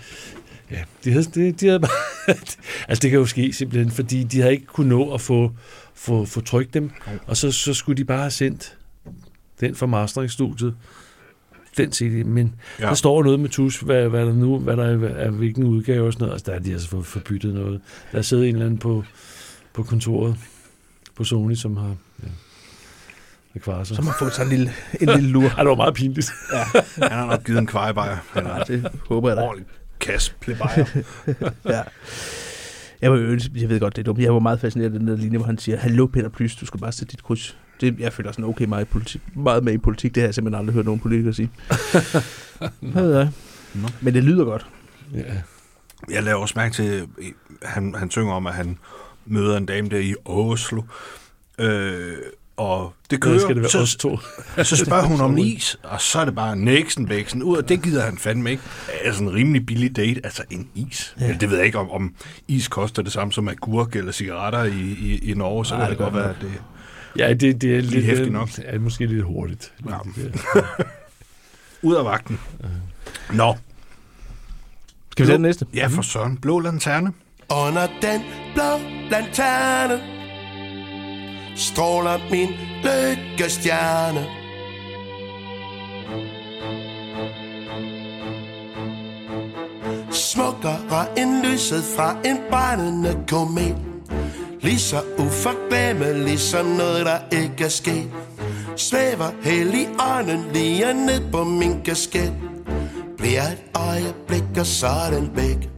ja, 0.72 0.84
de 1.04 1.12
havde, 1.12 1.26
de, 1.26 1.52
de 1.52 1.68
havde 1.68 1.80
bare, 1.80 2.36
altså 2.90 3.02
det 3.02 3.10
kan 3.10 3.20
jo 3.20 3.26
ske 3.26 3.54
simpelthen, 3.54 3.92
fordi 3.92 4.24
de 4.24 4.40
havde 4.40 4.54
ikke 4.54 4.66
kunnet 4.66 4.90
nå 4.90 5.14
at 5.14 5.22
få, 5.22 5.52
få, 5.94 6.26
få 6.26 6.42
trykt 6.42 6.74
dem, 6.74 6.92
og 7.26 7.38
så, 7.38 7.52
så 7.52 7.74
skulle 7.74 7.98
de 7.98 8.06
bare 8.06 8.20
have 8.20 8.32
sendt 8.32 8.78
den 9.60 9.76
fra 9.76 9.86
masteringsstudiet, 9.86 10.76
den 11.78 11.92
CD, 11.92 12.26
men 12.26 12.56
ja. 12.80 12.86
der 12.86 12.94
står 12.94 13.24
noget 13.24 13.40
med 13.40 13.50
tus, 13.50 13.80
hvad, 13.80 14.10
hvad 14.10 14.26
der 14.26 14.34
nu, 14.34 14.60
hvad 14.60 14.78
der 14.78 14.84
er, 14.84 15.10
er 15.10 15.30
hvilken 15.30 15.64
udgave 15.64 16.08
og 16.08 16.14
sådan 16.14 16.24
noget, 16.24 16.34
altså 16.34 16.52
der 16.52 16.58
er 16.58 16.62
de 16.62 16.72
altså 16.72 16.90
for, 16.90 17.02
forbyttet 17.02 17.54
noget. 17.54 17.82
Der 18.12 18.22
sidder 18.22 18.44
en 18.44 18.50
eller 18.50 18.66
anden 18.66 18.80
på, 18.80 19.04
på 19.74 19.84
kontoret 19.84 20.36
på 21.16 21.24
Sony, 21.24 21.56
som 21.56 21.78
har 21.78 21.96
ja, 23.56 23.60
kvarser. 23.60 23.96
Som 23.96 24.06
har 24.06 24.16
fået 24.20 24.34
sig 24.34 24.44
en 24.44 24.50
lille, 24.50 24.72
en 25.02 25.10
lille 25.10 25.30
lur. 25.30 25.44
ja, 25.58 25.62
det 25.62 25.70
var 25.70 25.76
meget 25.76 25.94
pinligt. 25.94 26.32
ja, 26.54 26.82
han 27.08 27.12
har 27.12 27.26
nok 27.26 27.44
givet 27.46 27.60
en 27.60 27.68
kvejebajer. 27.68 28.18
Han 28.30 28.46
har 28.46 28.64
det 28.64 28.92
håber 29.10 29.30
jeg 29.30 29.38
da. 29.38 29.42
Ordentlig 29.42 29.68
kasse 30.00 30.34
plebajer. 30.40 30.86
ja. 31.66 31.82
Jeg, 33.02 33.12
var, 33.12 33.40
jeg 33.56 33.70
ved 33.70 33.80
godt, 33.80 33.96
det 33.96 34.02
er 34.02 34.04
dumt. 34.04 34.20
Jeg 34.20 34.34
var 34.34 34.40
meget 34.40 34.60
fascineret 34.60 34.94
af 34.94 35.00
den 35.00 35.08
der 35.08 35.16
linje, 35.16 35.38
hvor 35.38 35.46
han 35.46 35.58
siger, 35.58 35.78
Hallo 35.78 36.06
Peter 36.06 36.30
Plys, 36.30 36.56
du 36.56 36.66
skal 36.66 36.80
bare 36.80 36.92
sætte 36.92 37.12
dit 37.12 37.24
kryds. 37.24 37.58
Det, 37.84 38.00
jeg 38.00 38.14
føler 38.14 38.32
sådan 38.32 38.46
okay 38.46 38.66
meget, 38.66 38.82
i 38.82 38.86
politik, 38.86 39.22
meget 39.36 39.64
med 39.64 39.74
i 39.74 39.78
politik. 39.78 40.16
Det 40.16 40.22
har 40.22 40.28
jeg 40.28 40.36
simpelthen 40.36 40.60
aldrig 40.60 40.74
hørt 40.74 40.86
nogen 40.86 41.00
politikere 41.00 41.34
sige. 41.34 41.50
Hvad 42.94 43.04
ved 43.04 43.18
jeg? 43.18 43.30
No. 43.74 43.88
Men 44.02 44.14
det 44.14 44.24
lyder 44.24 44.46
godt. 44.46 44.66
Ja. 45.14 45.24
Jeg 46.10 46.24
laver 46.24 46.40
også 46.40 46.54
mærke 46.58 46.74
til, 46.74 47.08
han, 47.62 47.96
han 47.96 48.12
synger 48.12 48.34
om, 48.34 48.48
at 48.48 48.54
han 48.54 48.78
møder 49.26 49.58
en 49.58 49.66
dame 49.66 49.90
der 49.90 50.00
i 50.00 50.16
Oslo. 50.26 50.82
Øh, 51.60 52.14
og 52.58 52.94
det 53.10 53.22
kører. 53.22 53.40
skal 53.40 53.56
det 53.56 53.62
være 53.62 53.72
så, 53.72 53.80
os 53.80 53.96
to. 53.96 54.20
så 54.64 54.78
spørger 54.86 55.04
hun 55.04 55.22
om 55.22 55.38
is, 55.38 55.80
og 55.84 56.02
så 56.02 56.20
er 56.20 56.26
det 56.26 56.36
bare 56.36 56.56
Nixon 56.56 57.06
Bæksen 57.08 57.44
ud, 57.44 57.58
og 57.58 57.70
det 57.70 57.84
gider 57.84 58.04
han 58.04 58.18
fandme 58.18 58.52
ikke. 58.52 58.64
Er 59.02 59.12
sådan 59.12 59.28
en 59.28 59.34
rimelig 59.34 59.66
billig 59.66 59.96
date, 59.96 60.22
altså 60.24 60.44
en 60.50 60.70
is. 60.76 61.16
Ja. 61.20 61.34
Det 61.40 61.50
ved 61.50 61.58
jeg 61.58 61.66
ikke, 61.66 61.80
om, 61.80 61.92
om 61.92 62.16
is 62.48 62.68
koster 62.68 63.02
det 63.02 63.12
samme 63.12 63.34
som 63.34 63.48
agurk 63.48 63.96
eller 63.96 64.12
cigaretter 64.12 64.64
i, 64.64 64.96
i, 65.00 65.32
i 65.32 65.34
Norge, 65.34 65.66
så 65.66 65.76
Nej, 65.76 65.82
kan 65.82 65.90
det, 65.90 65.98
det 65.98 66.04
godt 66.06 66.16
være, 66.16 66.30
at 66.30 66.42
det 66.42 66.52
Ja, 67.18 67.34
det, 67.34 67.62
det 67.62 67.76
er 67.76 67.82
lidt, 67.82 67.92
lidt 67.92 68.06
hæftigt 68.06 68.32
nok. 68.32 68.50
Er 68.66 68.80
måske 68.80 69.06
lidt 69.06 69.24
hurtigt. 69.24 69.74
Ja. 69.90 69.98
ud 71.88 71.96
af 71.96 72.06
vagten. 72.06 72.40
Nå. 73.34 73.56
Skal 75.12 75.26
vi 75.26 75.28
tage 75.28 75.34
den 75.34 75.42
næste? 75.42 75.66
Ja, 75.74 75.88
for 75.88 76.02
søren. 76.02 76.38
Blå 76.38 76.60
lanterne. 76.60 77.14
Under 77.50 77.88
den 78.02 78.22
blå 78.54 78.78
lanterne 79.12 80.00
stråler 81.56 82.18
min 82.32 82.50
lykkestjerne. 82.84 84.26
Smukkere 90.12 91.20
end 91.20 91.46
lyset 91.46 91.84
fra 91.96 92.18
en 92.26 92.38
brændende 92.50 93.24
komet. 93.28 93.93
Lige 94.64 94.80
så 94.80 95.02
uforglemmelig 95.18 96.40
som 96.40 96.66
noget, 96.66 97.06
der 97.06 97.20
ikke 97.32 97.64
er 97.64 97.70
sket. 97.70 98.10
Svæver 98.76 99.32
hellig 99.42 99.88
ånden 100.18 100.46
lige 100.54 100.94
ned 100.94 101.32
på 101.32 101.44
min 101.44 101.82
kasket. 101.86 102.34
Bliver 103.18 103.44
et 103.44 103.64
øjeblik, 103.76 104.44
og 104.60 104.66
så 104.66 104.88
er 104.88 105.12
den 105.12 105.32
væk. 105.36 105.70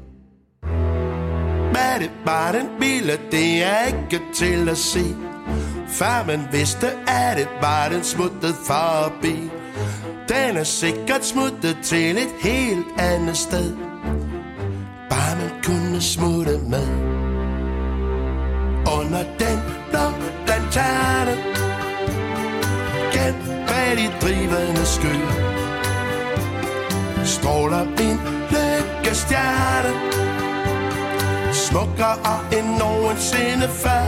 Hvad 1.72 1.99
det 1.99 2.12
var 2.26 2.52
den 2.52 2.68
ville, 2.80 3.20
det 3.32 3.64
er 3.64 3.86
ikke 3.88 4.22
til 4.36 4.70
at 4.70 4.78
se. 4.78 5.16
Før 5.88 6.26
man 6.28 6.41
vidste, 6.52 6.88
at 7.07 7.38
det 7.38 7.48
var 7.62 7.90
den 7.90 8.03
smuttet 8.03 8.56
forbi. 8.66 9.36
Den 10.30 10.57
er 10.57 10.64
sikkert 10.64 11.26
smuttet 11.26 11.78
til 11.84 12.18
et 12.18 12.34
helt 12.41 12.86
andet 12.98 13.38
sted. 13.38 13.76
Bare 15.10 15.36
man 15.38 15.52
kunne 15.64 16.02
smutte 16.02 16.60
med. 16.70 17.15
Under 19.06 19.23
den 19.40 19.60
blå 19.90 20.06
lanterne 20.48 21.36
Gen 23.14 23.36
bag 23.68 23.98
de 23.98 24.07
drivende 24.22 24.86
sky 24.86 25.15
Stråler 27.26 27.86
min 27.86 28.18
lykkestjerne 28.53 29.91
Smukkere 31.53 32.40
end 32.57 32.68
nogensinde 32.80 33.68
før 33.69 34.06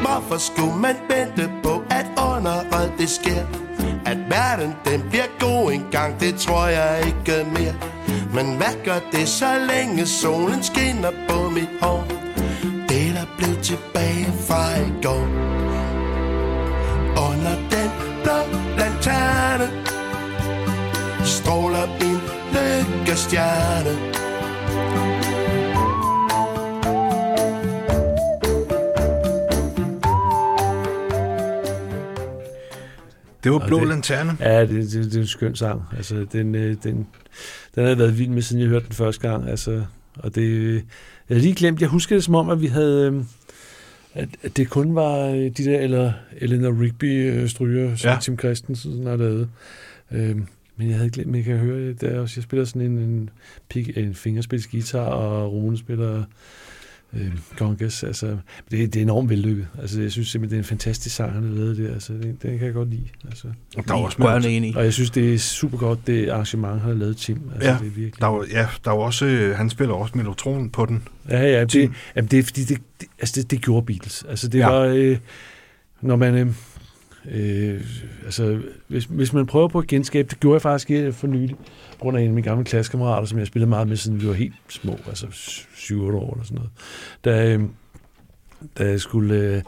Hvorfor 0.00 0.38
skulle 0.38 0.76
man 0.76 0.96
vente 1.10 1.50
på, 1.62 1.82
at 1.90 2.06
underret 2.18 2.92
det 2.98 3.10
sker? 3.10 3.44
At 4.06 4.18
verden 4.30 4.74
den 4.84 5.10
bliver 5.10 5.30
god 5.40 5.72
en 5.72 5.86
gang, 5.90 6.20
det 6.20 6.34
tror 6.40 6.66
jeg 6.66 7.06
ikke 7.06 7.50
mere. 7.50 7.74
Men 8.34 8.56
hvad 8.56 8.84
gør 8.84 8.98
det, 9.12 9.28
så 9.28 9.46
længe 9.68 10.06
solen 10.06 10.62
skinner 10.62 11.10
på 11.28 11.50
mit 11.50 11.68
hår? 11.82 12.27
Det, 13.18 13.26
der 13.28 13.36
blev 13.38 13.62
tilbage 13.62 14.26
fra 14.48 14.78
i 14.80 15.02
går. 15.02 15.24
Under 17.26 17.54
den 17.70 17.90
blå 18.22 18.38
lanterne 18.78 19.68
stråler 21.24 21.86
min 22.00 22.20
lykkestjerne. 22.54 23.94
Det 33.44 33.52
var 33.52 33.66
Blå 33.66 33.80
det, 33.80 33.88
Lanterne. 33.88 34.36
Ja, 34.40 34.60
det, 34.60 34.68
det, 34.70 34.92
det 34.92 35.14
er 35.14 35.20
en 35.20 35.26
skøn 35.26 35.54
sang. 35.56 35.82
Altså, 35.96 36.26
den, 36.32 36.54
øh, 36.54 36.76
den, 36.82 36.94
den 37.74 37.82
har 37.82 37.88
jeg 37.88 37.98
været 37.98 38.18
vild 38.18 38.30
med, 38.30 38.42
siden 38.42 38.62
jeg 38.62 38.68
hørte 38.68 38.86
den 38.86 38.94
første 38.94 39.28
gang. 39.28 39.48
Altså, 39.48 39.84
og 40.18 40.34
det, 40.34 40.74
jeg 40.74 40.82
havde 41.28 41.42
lige 41.42 41.54
glemt, 41.54 41.80
jeg 41.80 41.88
husker 41.88 42.16
det 42.16 42.24
som 42.24 42.34
om, 42.34 42.50
at 42.50 42.60
vi 42.60 42.66
havde, 42.66 43.12
øh, 43.12 43.24
at, 44.14 44.28
at 44.42 44.56
det 44.56 44.70
kun 44.70 44.94
var 44.94 45.26
øh, 45.26 45.36
de 45.36 45.64
der, 45.64 45.80
eller 45.80 46.12
Eleanor 46.36 46.82
Rigby 46.82 47.46
stryger, 47.46 47.96
som 47.96 48.10
ja. 48.10 48.18
Tim 48.20 48.38
Christensen 48.38 49.06
har 49.06 49.16
lavet. 49.16 49.48
Øhm, 50.10 50.46
men 50.76 50.88
jeg 50.88 50.96
havde 50.96 51.10
glemt, 51.10 51.30
at 51.30 51.36
jeg 51.36 51.44
kan 51.44 51.56
høre 51.56 51.88
det 51.88 52.00
der 52.00 52.20
også. 52.20 52.34
Jeg 52.36 52.44
spiller 52.44 52.64
sådan 52.64 52.82
en, 52.82 52.98
en, 52.98 53.30
pik, 53.68 53.98
en 53.98 54.14
fingerspilsgitar, 54.14 55.04
og 55.04 55.52
Rune 55.52 55.78
spiller 55.78 56.24
øh, 57.14 57.32
Gongas. 57.56 58.02
Altså, 58.04 58.26
det, 58.70 58.94
det 58.94 58.96
er 58.96 59.02
enormt 59.02 59.30
vellykket. 59.30 59.66
Altså, 59.80 60.00
jeg 60.02 60.12
synes 60.12 60.28
simpelthen, 60.28 60.58
det 60.58 60.64
er 60.64 60.66
en 60.66 60.68
fantastisk 60.68 61.16
sang, 61.16 61.32
han 61.32 61.42
har 61.42 61.50
lavet 61.50 61.76
der. 61.76 61.92
Altså, 61.94 62.12
det, 62.12 62.36
det 62.42 62.58
kan 62.58 62.66
jeg 62.66 62.74
godt 62.74 62.90
lide. 62.90 63.04
Altså. 63.24 63.48
Der 63.88 63.94
er 63.94 63.98
også 63.98 64.16
Rørende 64.24 64.48
enig. 64.50 64.76
Og 64.76 64.84
jeg 64.84 64.92
synes, 64.92 65.10
det 65.10 65.34
er 65.34 65.38
super 65.38 65.78
godt, 65.78 66.06
det 66.06 66.28
arrangement, 66.28 66.72
han 66.72 66.80
har 66.80 66.92
lavet 66.94 67.16
Tim. 67.16 67.40
Altså, 67.54 67.68
Ja, 67.68 67.74
det 67.78 67.86
er 67.86 67.90
virkelig... 67.90 68.20
Der 68.20 68.26
er, 68.26 68.30
jo- 68.34 68.44
ja, 68.50 68.66
der 68.84 68.90
er 68.90 68.94
jo 68.94 69.00
også, 69.00 69.26
øh, 69.26 69.56
han 69.56 69.70
spiller 69.70 69.94
også 69.94 70.12
melotron 70.18 70.70
på 70.70 70.86
den. 70.86 71.02
Ja, 71.30 71.42
ja, 71.42 71.64
det, 71.64 71.90
jamen, 72.16 72.28
det 72.30 72.38
er 72.38 72.42
fordi, 72.42 72.64
det, 72.64 72.78
det, 73.00 73.08
altså 73.18 73.40
det, 73.42 73.50
det 73.50 73.60
gjorde 73.62 73.86
Beatles. 73.86 74.24
Altså 74.28 74.48
det 74.48 74.58
Ja. 74.58 74.72
ja. 74.72 74.78
var, 74.78 74.94
øh, 74.94 75.18
når 76.00 76.16
man, 76.16 76.34
øh, 76.34 76.52
øh, 77.30 77.84
altså 78.24 78.60
hvis, 78.88 79.04
hvis 79.04 79.32
man 79.32 79.46
prøver 79.46 79.68
på 79.68 79.78
at 79.78 79.86
genskabe, 79.86 80.28
det 80.30 80.40
gjorde 80.40 80.54
jeg 80.54 80.62
faktisk 80.62 81.18
for 81.18 81.26
nylig, 81.26 81.56
på 81.90 81.98
grund 81.98 82.16
af 82.16 82.20
en 82.20 82.28
af 82.28 82.34
mine 82.34 82.44
gamle 82.44 82.64
klassekammerater, 82.64 83.26
som 83.26 83.38
jeg 83.38 83.46
spillede 83.46 83.70
meget 83.70 83.88
med, 83.88 83.96
siden 83.96 84.20
vi 84.20 84.26
var 84.26 84.32
helt 84.32 84.54
små, 84.68 84.98
altså 85.06 85.26
7-8 85.26 85.94
år 85.94 86.32
eller 86.32 86.44
sådan 86.44 86.54
noget. 86.54 86.70
Da, 87.24 87.54
øh, 87.54 87.62
da 88.78 88.84
jeg 88.84 89.00
skulle... 89.00 89.34
Øh, 89.34 89.62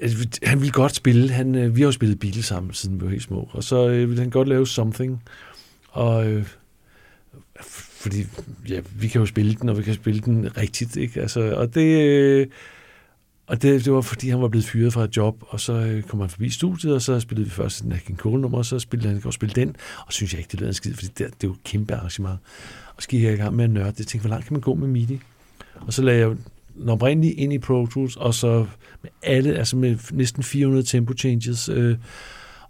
altså, 0.00 0.28
han 0.42 0.60
ville 0.60 0.72
godt 0.72 0.94
spille, 0.94 1.30
han, 1.30 1.54
øh, 1.54 1.76
vi 1.76 1.80
har 1.80 1.88
jo 1.88 1.92
spillet 1.92 2.20
Beatles 2.20 2.44
sammen, 2.44 2.72
siden 2.72 3.00
vi 3.00 3.04
var 3.04 3.10
helt 3.10 3.22
små, 3.22 3.48
og 3.52 3.64
så 3.64 3.88
øh, 3.88 4.08
ville 4.08 4.22
han 4.22 4.30
godt 4.30 4.48
lave 4.48 4.66
Something, 4.66 5.22
og 5.88 6.26
øh, 6.26 6.46
fordi 8.00 8.26
ja, 8.68 8.80
vi 8.96 9.08
kan 9.08 9.20
jo 9.20 9.26
spille 9.26 9.54
den, 9.54 9.68
og 9.68 9.78
vi 9.78 9.82
kan 9.82 9.94
spille 9.94 10.20
den 10.20 10.56
rigtigt, 10.56 10.96
ikke? 10.96 11.20
Altså, 11.20 11.54
og 11.54 11.74
det, 11.74 12.08
øh, 12.08 12.46
og 13.50 13.62
det, 13.62 13.84
det 13.84 13.92
var, 13.92 14.00
fordi 14.00 14.28
han 14.28 14.40
var 14.40 14.48
blevet 14.48 14.64
fyret 14.64 14.92
fra 14.92 15.04
et 15.04 15.16
job, 15.16 15.44
og 15.48 15.60
så 15.60 15.72
øh, 15.72 16.02
kom 16.02 16.20
han 16.20 16.28
forbi 16.28 16.50
studiet, 16.50 16.94
og 16.94 17.02
så 17.02 17.20
spillede 17.20 17.44
vi 17.44 17.50
først 17.50 17.82
den 17.82 17.94
King 18.06 18.18
Cole 18.18 18.40
nummer, 18.40 18.58
og 18.58 18.66
så 18.66 18.78
spillede 18.78 19.08
han 19.14 19.22
og 19.24 19.32
spille 19.32 19.54
den, 19.54 19.76
og 20.06 20.12
synes 20.12 20.32
jeg 20.32 20.38
ikke, 20.38 20.48
det 20.52 20.60
lød 20.60 20.68
en 20.68 20.74
skid, 20.74 20.94
fordi 20.94 21.06
det, 21.06 21.18
det 21.18 21.24
er 21.24 21.48
jo 21.48 21.52
et 21.52 21.64
kæmpe 21.64 21.94
arrangement. 21.94 22.38
Og 22.96 23.02
så 23.02 23.08
gik 23.08 23.22
jeg 23.22 23.32
i 23.32 23.36
gang 23.36 23.56
med 23.56 23.64
at 23.64 23.70
nørde 23.70 23.90
det. 23.90 23.98
Jeg 23.98 24.06
tænkte, 24.06 24.28
hvor 24.28 24.34
langt 24.34 24.46
kan 24.46 24.54
man 24.54 24.60
gå 24.60 24.74
med 24.74 24.88
MIDI? 24.88 25.20
Og 25.74 25.92
så 25.92 26.02
lagde 26.02 26.20
jeg 26.20 26.36
den 26.76 26.88
oprindelige 26.88 27.34
ind 27.34 27.52
i 27.52 27.58
Pro 27.58 27.86
Tools, 27.86 28.16
og 28.16 28.34
så 28.34 28.66
med 29.02 29.10
alle, 29.22 29.54
altså 29.54 29.76
med 29.76 29.96
næsten 30.12 30.42
400 30.42 30.86
tempo 30.86 31.12
changes, 31.14 31.68
øh, 31.68 31.96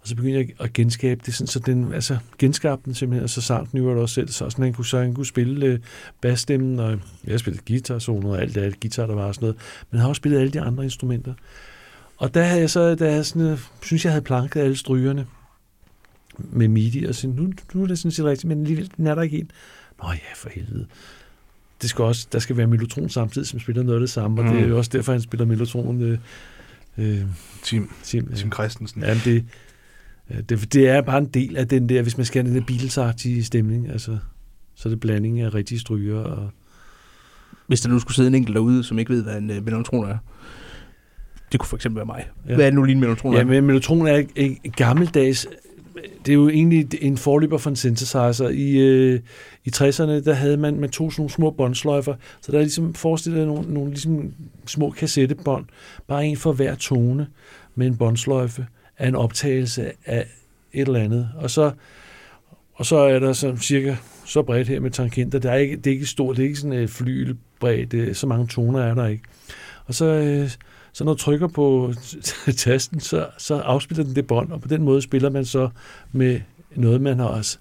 og 0.01 0.07
så 0.07 0.15
begyndte 0.15 0.39
jeg 0.39 0.49
at 0.59 0.73
genskabe 0.73 1.21
det, 1.25 1.33
sådan, 1.33 1.47
så 1.47 1.59
den, 1.59 1.93
altså 1.93 2.17
genskabte 2.37 2.85
den 2.85 2.93
simpelthen, 2.93 3.23
og 3.23 3.29
så 3.29 3.41
sang 3.41 3.71
den 3.71 3.79
jo 3.79 4.01
også 4.01 4.15
selv, 4.15 4.27
så 4.27 4.49
sådan, 4.49 4.63
han 4.63 4.73
kunne, 4.73 4.85
så 4.85 4.99
han 4.99 5.13
kunne 5.13 5.25
spille 5.25 5.65
øh, 5.65 5.79
basstemmen, 6.21 6.79
og 6.79 6.99
jeg 7.27 7.39
spillede 7.39 7.63
guitar, 7.67 7.99
solo 7.99 8.29
og 8.29 8.41
alt 8.41 8.55
det 8.55 8.61
alt 8.61 8.79
guitar, 8.79 9.05
der 9.05 9.15
var 9.15 9.25
og 9.25 9.35
sådan 9.35 9.45
noget, 9.45 9.57
men 9.91 9.97
han 9.97 10.01
har 10.01 10.09
også 10.09 10.19
spillet 10.19 10.39
alle 10.39 10.51
de 10.51 10.61
andre 10.61 10.83
instrumenter. 10.83 11.33
Og 12.17 12.33
der 12.33 12.43
havde 12.43 12.61
jeg 12.61 12.69
så, 12.69 12.95
der 12.95 13.05
havde 13.05 13.15
jeg 13.15 13.25
sådan, 13.25 13.47
øh, 13.47 13.59
synes 13.81 14.05
jeg 14.05 14.11
havde 14.11 14.23
planket 14.23 14.59
alle 14.59 14.75
strygerne 14.75 15.27
med 16.37 16.67
MIDI, 16.67 17.05
og 17.05 17.15
så 17.15 17.27
nu, 17.27 17.51
nu 17.73 17.83
er 17.83 17.87
det 17.87 17.99
sådan 17.99 18.11
set 18.11 18.25
rigtigt, 18.25 18.47
men 18.47 18.61
alligevel, 18.61 18.91
den 18.97 19.07
er 19.07 19.15
der 19.15 19.21
ikke 19.21 19.37
en. 19.37 19.51
Nå 20.03 20.09
ja, 20.11 20.33
for 20.35 20.49
helvede. 20.49 20.85
Det 21.81 21.89
skal 21.89 22.03
også, 22.05 22.27
der 22.31 22.39
skal 22.39 22.57
være 22.57 22.67
Mellotron 22.67 23.09
samtidig, 23.09 23.47
som 23.47 23.59
spiller 23.59 23.83
noget 23.83 23.97
af 23.97 23.99
det 23.99 24.09
samme, 24.09 24.41
og 24.41 24.45
mm. 24.45 24.53
det 24.53 24.63
er 24.63 24.67
jo 24.67 24.77
også 24.77 24.89
derfor, 24.93 25.11
han 25.11 25.21
spiller 25.21 25.45
Mellotron. 25.45 26.01
Øh, 26.01 26.17
øh, 26.97 27.21
Tim, 27.63 27.91
Tim, 28.03 28.27
ja. 28.29 28.35
Tim 28.35 28.51
Christensen. 28.51 29.03
Ja, 29.03 29.13
det, 29.25 29.45
det, 30.49 30.73
det 30.73 30.89
er 30.89 31.01
bare 31.01 31.17
en 31.17 31.25
del 31.25 31.57
af 31.57 31.67
den 31.67 31.89
der, 31.89 32.01
hvis 32.01 32.17
man 32.17 32.25
skal 32.25 32.43
have 32.43 32.53
den 32.53 32.61
der 32.61 32.73
Beatles-agtige 32.73 33.43
stemning, 33.43 33.89
altså, 33.89 34.17
så 34.75 34.89
er 34.89 34.91
det 34.91 34.99
blanding 34.99 35.41
af 35.41 35.53
rigtige 35.53 35.79
stryger. 35.79 36.19
Og, 36.19 36.49
Hvis 37.67 37.81
der 37.81 37.89
nu 37.89 37.99
skulle 37.99 38.15
sidde 38.15 38.27
en 38.27 38.35
enkelt 38.35 38.55
derude, 38.55 38.83
som 38.83 38.99
ikke 38.99 39.13
ved, 39.13 39.23
hvad 39.23 39.37
en 39.37 39.49
uh, 39.49 39.65
melotron 39.65 40.09
er. 40.09 40.17
Det 41.51 41.59
kunne 41.59 41.67
for 41.67 41.75
eksempel 41.75 41.97
være 41.97 42.05
mig. 42.05 42.27
Ja. 42.49 42.55
Hvad 42.55 42.65
er 42.65 42.69
det 42.69 42.75
nu 42.75 42.83
lige 42.83 42.93
en 42.93 42.99
melotron 42.99 43.33
ja, 43.33 43.39
er? 43.39 43.43
men 43.43 43.63
Mellotron 43.63 44.07
er 44.07 44.23
ikke 44.35 44.59
gammeldags, 44.75 45.47
det 46.25 46.31
er 46.31 46.33
jo 46.33 46.49
egentlig 46.49 46.87
en 47.01 47.17
forløber 47.17 47.57
for 47.57 47.69
en 47.69 47.75
synthesizer. 47.75 48.49
I, 48.49 48.77
øh, 48.77 49.19
i 49.65 49.69
60'erne, 49.75 50.25
der 50.25 50.33
havde 50.33 50.57
man, 50.57 50.79
man 50.79 50.89
tog 50.89 51.11
sådan 51.11 51.21
nogle 51.21 51.31
små 51.31 51.51
båndsløjfer, 51.51 52.15
så 52.41 52.51
der 52.51 52.57
er 52.57 52.61
ligesom 52.61 52.93
forestillet 52.93 53.47
nogle, 53.47 53.73
nogle 53.73 53.89
ligesom 53.89 54.33
små 54.65 54.89
kassettebånd, 54.89 55.65
bare 56.07 56.25
en 56.25 56.37
for 56.37 56.53
hver 56.53 56.75
tone 56.75 57.27
med 57.75 57.87
en 57.87 57.97
båndsløjfe 57.97 58.67
af 59.01 59.07
en 59.07 59.15
optagelse 59.15 59.91
af 60.05 60.25
et 60.73 60.87
eller 60.87 60.99
andet. 60.99 61.29
Og 61.35 61.49
så, 61.51 61.71
og 62.73 62.85
så 62.85 62.97
er 62.97 63.19
der 63.19 63.33
sådan 63.33 63.57
cirka 63.57 63.95
så 64.25 64.41
bredt 64.41 64.67
her 64.67 64.79
med 64.79 64.91
tangenter. 64.91 65.39
Det 65.39 65.51
er 65.51 65.55
ikke, 65.55 65.75
det 65.77 65.87
er 65.87 65.91
ikke 65.91 66.05
stort, 66.05 66.37
det 66.37 66.43
er 66.43 66.47
ikke 66.47 66.59
sådan 66.59 66.79
et 66.79 66.89
flygelsbredt, 66.89 67.91
det, 67.91 68.17
så 68.17 68.27
mange 68.27 68.47
toner 68.47 68.79
er 68.79 68.93
der 68.93 69.07
ikke. 69.07 69.23
Og 69.85 69.93
så, 69.95 70.05
øh, 70.05 70.49
så 70.93 71.03
når 71.03 71.13
du 71.13 71.19
trykker 71.19 71.47
på 71.47 71.93
tasten, 72.57 72.99
så, 72.99 73.27
så 73.37 73.55
afspiller 73.55 74.03
den 74.03 74.15
det 74.15 74.27
bånd, 74.27 74.51
og 74.51 74.61
på 74.61 74.67
den 74.67 74.81
måde 74.83 75.01
spiller 75.01 75.29
man 75.29 75.45
så 75.45 75.69
med 76.11 76.39
noget, 76.75 77.01
man 77.01 77.19
har 77.19 77.25
også. 77.25 77.57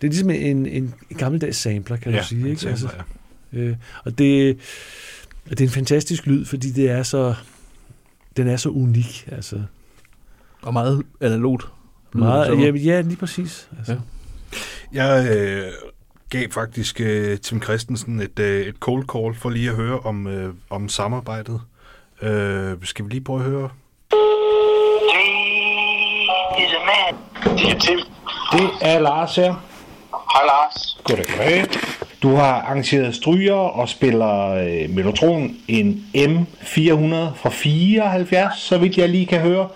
Det 0.00 0.06
er 0.06 0.10
ligesom 0.10 0.30
en, 0.30 0.66
en 0.66 0.94
gammeldags 1.18 1.56
sampler, 1.58 1.96
kan 1.96 2.12
Ja, 2.12 2.18
du 2.18 2.24
sige. 2.24 2.40
en 2.40 2.46
Ikke? 2.46 2.68
Altså, 2.68 2.88
sampler, 2.88 3.04
ja. 3.52 3.58
øh, 3.58 3.76
og 4.04 4.18
det, 4.18 4.58
og 5.44 5.50
det 5.50 5.60
er 5.60 5.64
en 5.64 5.70
fantastisk 5.72 6.26
lyd, 6.26 6.44
fordi 6.44 6.70
det 6.70 6.90
er 6.90 7.02
så, 7.02 7.34
den 8.36 8.48
er 8.48 8.56
så 8.56 8.68
unik. 8.68 9.28
Altså, 9.32 9.62
Og 10.62 10.72
meget 10.72 11.02
analogt. 11.20 11.66
meget, 12.12 12.60
ja, 12.60 12.70
ja, 12.70 13.00
lige 13.00 13.16
præcis. 13.16 13.68
Altså. 13.78 13.92
Ja. 13.92 13.98
Jeg 14.92 15.36
øh, 15.36 15.72
gav 16.30 16.50
faktisk 16.50 17.00
øh, 17.00 17.38
Tim 17.38 17.62
Christensen 17.62 18.20
et, 18.20 18.38
øh, 18.38 18.66
et 18.66 18.74
cold 18.80 19.04
call 19.12 19.34
for 19.34 19.50
lige 19.50 19.70
at 19.70 19.76
høre 19.76 20.00
om, 20.00 20.26
øh, 20.26 20.54
om 20.70 20.88
samarbejdet. 20.88 21.60
Øh, 22.22 22.76
skal 22.82 23.04
vi 23.04 23.10
lige 23.10 23.24
prøve 23.24 23.38
at 23.40 23.46
høre? 23.46 23.68
is 26.58 26.72
a 26.72 26.82
man. 26.86 27.58
Det 27.58 27.70
er 27.70 27.78
Tim. 27.78 27.98
Det 28.52 28.70
er 28.80 28.98
Lars 28.98 29.36
her. 29.36 29.54
Hej 30.32 30.44
Lars. 30.46 30.98
Goddag. 31.04 31.64
Du 32.22 32.34
har 32.34 32.52
arrangeret 32.52 33.14
stryger 33.14 33.54
og 33.54 33.88
spiller 33.88 34.48
øh, 34.48 34.90
Mellotron 34.90 35.56
en 35.68 36.06
M400 36.16 37.36
fra 37.36 37.50
74, 37.50 38.58
så 38.58 38.78
vidt 38.78 38.98
jeg 38.98 39.08
lige 39.08 39.26
kan 39.26 39.40
høre, 39.40 39.68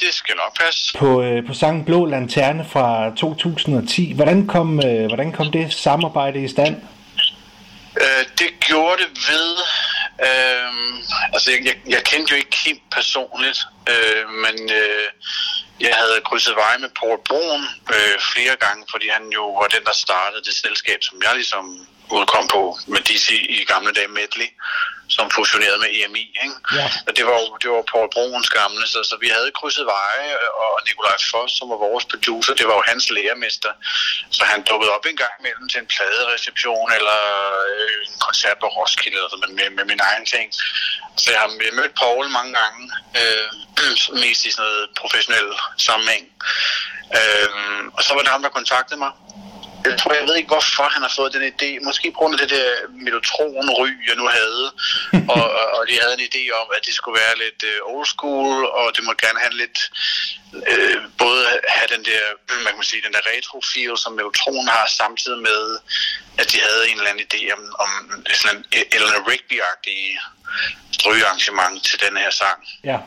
det 0.00 0.14
skal 0.14 0.34
nok 0.36 0.56
passe. 0.60 0.98
på, 0.98 1.22
øh, 1.22 1.46
på 1.46 1.54
sangen 1.54 1.84
Blå 1.84 2.04
Lanterne 2.04 2.66
fra 2.72 3.14
2010. 3.16 4.12
Hvordan 4.12 4.46
kom, 4.46 4.80
øh, 4.86 5.06
hvordan 5.06 5.32
kom 5.32 5.50
det 5.50 5.72
samarbejde 5.74 6.44
i 6.44 6.48
stand? 6.48 6.76
Uh, 8.04 8.24
det 8.38 8.50
gjorde 8.60 9.02
det 9.02 9.10
ved... 9.30 9.48
Uh, 10.28 10.74
altså, 11.34 11.50
jeg, 11.50 11.60
jeg, 11.64 11.76
jeg 11.94 12.02
kendte 12.04 12.30
jo 12.32 12.36
ikke 12.36 12.50
Kim 12.50 12.78
personligt, 12.98 13.58
uh, 13.92 14.24
men 14.44 14.56
uh, 14.80 15.06
jeg 15.80 15.94
havde 16.00 16.24
krydset 16.28 16.54
veje 16.56 16.78
med 16.84 16.90
Paul 17.00 17.18
Broen 17.28 17.64
uh, 17.94 18.16
flere 18.32 18.56
gange, 18.64 18.82
fordi 18.90 19.06
han 19.16 19.24
jo 19.38 19.44
var 19.60 19.68
den, 19.74 19.84
der 19.88 19.96
startede 20.06 20.42
det 20.48 20.54
selskab, 20.64 20.98
som 21.02 21.16
jeg 21.24 21.32
ligesom 21.34 21.64
udkom 22.10 22.46
på 22.54 22.62
med 22.86 23.00
DC 23.08 23.28
i 23.58 23.64
gamle 23.72 23.92
dage 23.92 24.08
Medley, 24.08 24.48
som 25.16 25.26
fusionerede 25.36 25.78
med 25.84 25.90
EMI. 25.98 26.24
Ikke? 26.44 26.56
Ja. 26.78 26.86
Og 27.06 27.12
det 27.16 27.24
var, 27.28 27.38
det 27.62 27.68
var 27.74 27.82
Paul 27.92 28.08
Broens 28.14 28.50
gamle, 28.58 28.84
så, 28.92 29.00
så 29.10 29.14
vi 29.24 29.28
havde 29.36 29.50
krydset 29.58 29.86
veje, 29.96 30.30
og 30.62 30.70
Nikolaj 30.86 31.18
Foss, 31.30 31.52
som 31.58 31.66
var 31.72 31.78
vores 31.88 32.04
producer, 32.12 32.52
det 32.60 32.66
var 32.68 32.76
jo 32.80 32.84
hans 32.92 33.04
lærermester. 33.16 33.72
Så 34.36 34.42
han 34.52 34.60
dukkede 34.70 34.90
op 34.96 35.04
en 35.10 35.18
gang 35.22 35.34
imellem 35.40 35.66
til 35.68 35.78
en 35.82 35.88
pladereception, 35.94 36.88
eller 36.98 37.18
øh, 37.70 37.98
en 38.06 38.18
koncert 38.26 38.56
på 38.60 38.68
Roskilde, 38.76 39.16
eller 39.18 39.30
sådan, 39.34 39.54
med, 39.58 39.68
med 39.78 39.84
min 39.92 40.00
egen 40.10 40.26
ting. 40.34 40.46
Så 41.20 41.26
jeg 41.32 41.40
har 41.44 41.50
mødt 41.78 41.94
Paul 42.02 42.24
mange 42.38 42.52
gange, 42.60 42.82
øh, 43.20 43.48
mest 44.24 44.42
i 44.48 44.50
sådan 44.50 44.64
noget 44.64 44.88
professionel 45.00 45.48
sammenhæng. 45.88 46.26
Øh, 47.18 47.48
og 47.96 48.00
så 48.04 48.10
var 48.14 48.22
det 48.22 48.30
ham, 48.34 48.42
der 48.42 48.58
kontaktede 48.58 48.98
mig. 49.04 49.12
Jeg 49.88 49.94
tror, 49.98 50.12
jeg 50.20 50.26
ved 50.28 50.36
ikke, 50.36 50.52
hvorfor 50.54 50.86
han 50.94 51.02
har 51.06 51.12
fået 51.18 51.34
den 51.36 51.44
idé. 51.52 51.70
Måske 51.88 52.06
på 52.10 52.18
grund 52.18 52.34
af 52.34 52.40
det 52.42 52.50
der 52.56 52.68
Mellotron-ry, 53.04 53.90
jeg 54.08 54.16
nu 54.20 54.26
havde. 54.38 54.64
og, 55.34 55.44
og, 55.76 55.82
de 55.88 55.94
havde 56.02 56.14
en 56.18 56.28
idé 56.30 56.42
om, 56.60 56.66
at 56.76 56.82
det 56.86 56.94
skulle 56.94 57.18
være 57.22 57.36
lidt 57.44 57.60
øh, 57.70 57.78
old 57.92 58.06
school, 58.14 58.56
og 58.78 58.86
det 58.96 59.02
må 59.04 59.12
gerne 59.24 59.40
have 59.44 59.54
lidt... 59.62 59.78
Øh, 60.72 60.98
både 61.18 61.42
have 61.76 61.88
den 61.94 62.04
der, 62.10 62.22
man 62.64 62.74
kan 62.74 62.84
sige, 62.90 63.06
den 63.06 63.14
der 63.16 63.28
retro-feel, 63.32 63.94
som 64.02 64.12
Mellotron 64.12 64.68
har, 64.76 64.86
samtidig 65.02 65.40
med, 65.50 65.62
at 66.40 66.46
de 66.52 66.58
havde 66.66 66.82
en 66.88 66.96
eller 66.98 67.10
anden 67.10 67.26
idé 67.28 67.40
om, 67.56 67.62
om 67.84 67.90
sådan 68.42 68.64
en 68.76 68.84
Eleanor 68.94 69.22
Rigby-agtig 69.30 70.00
strygearrangement 70.98 71.84
til 71.88 72.00
den 72.04 72.16
her 72.16 72.30
sang. 72.30 72.58
Ja. 72.84 72.98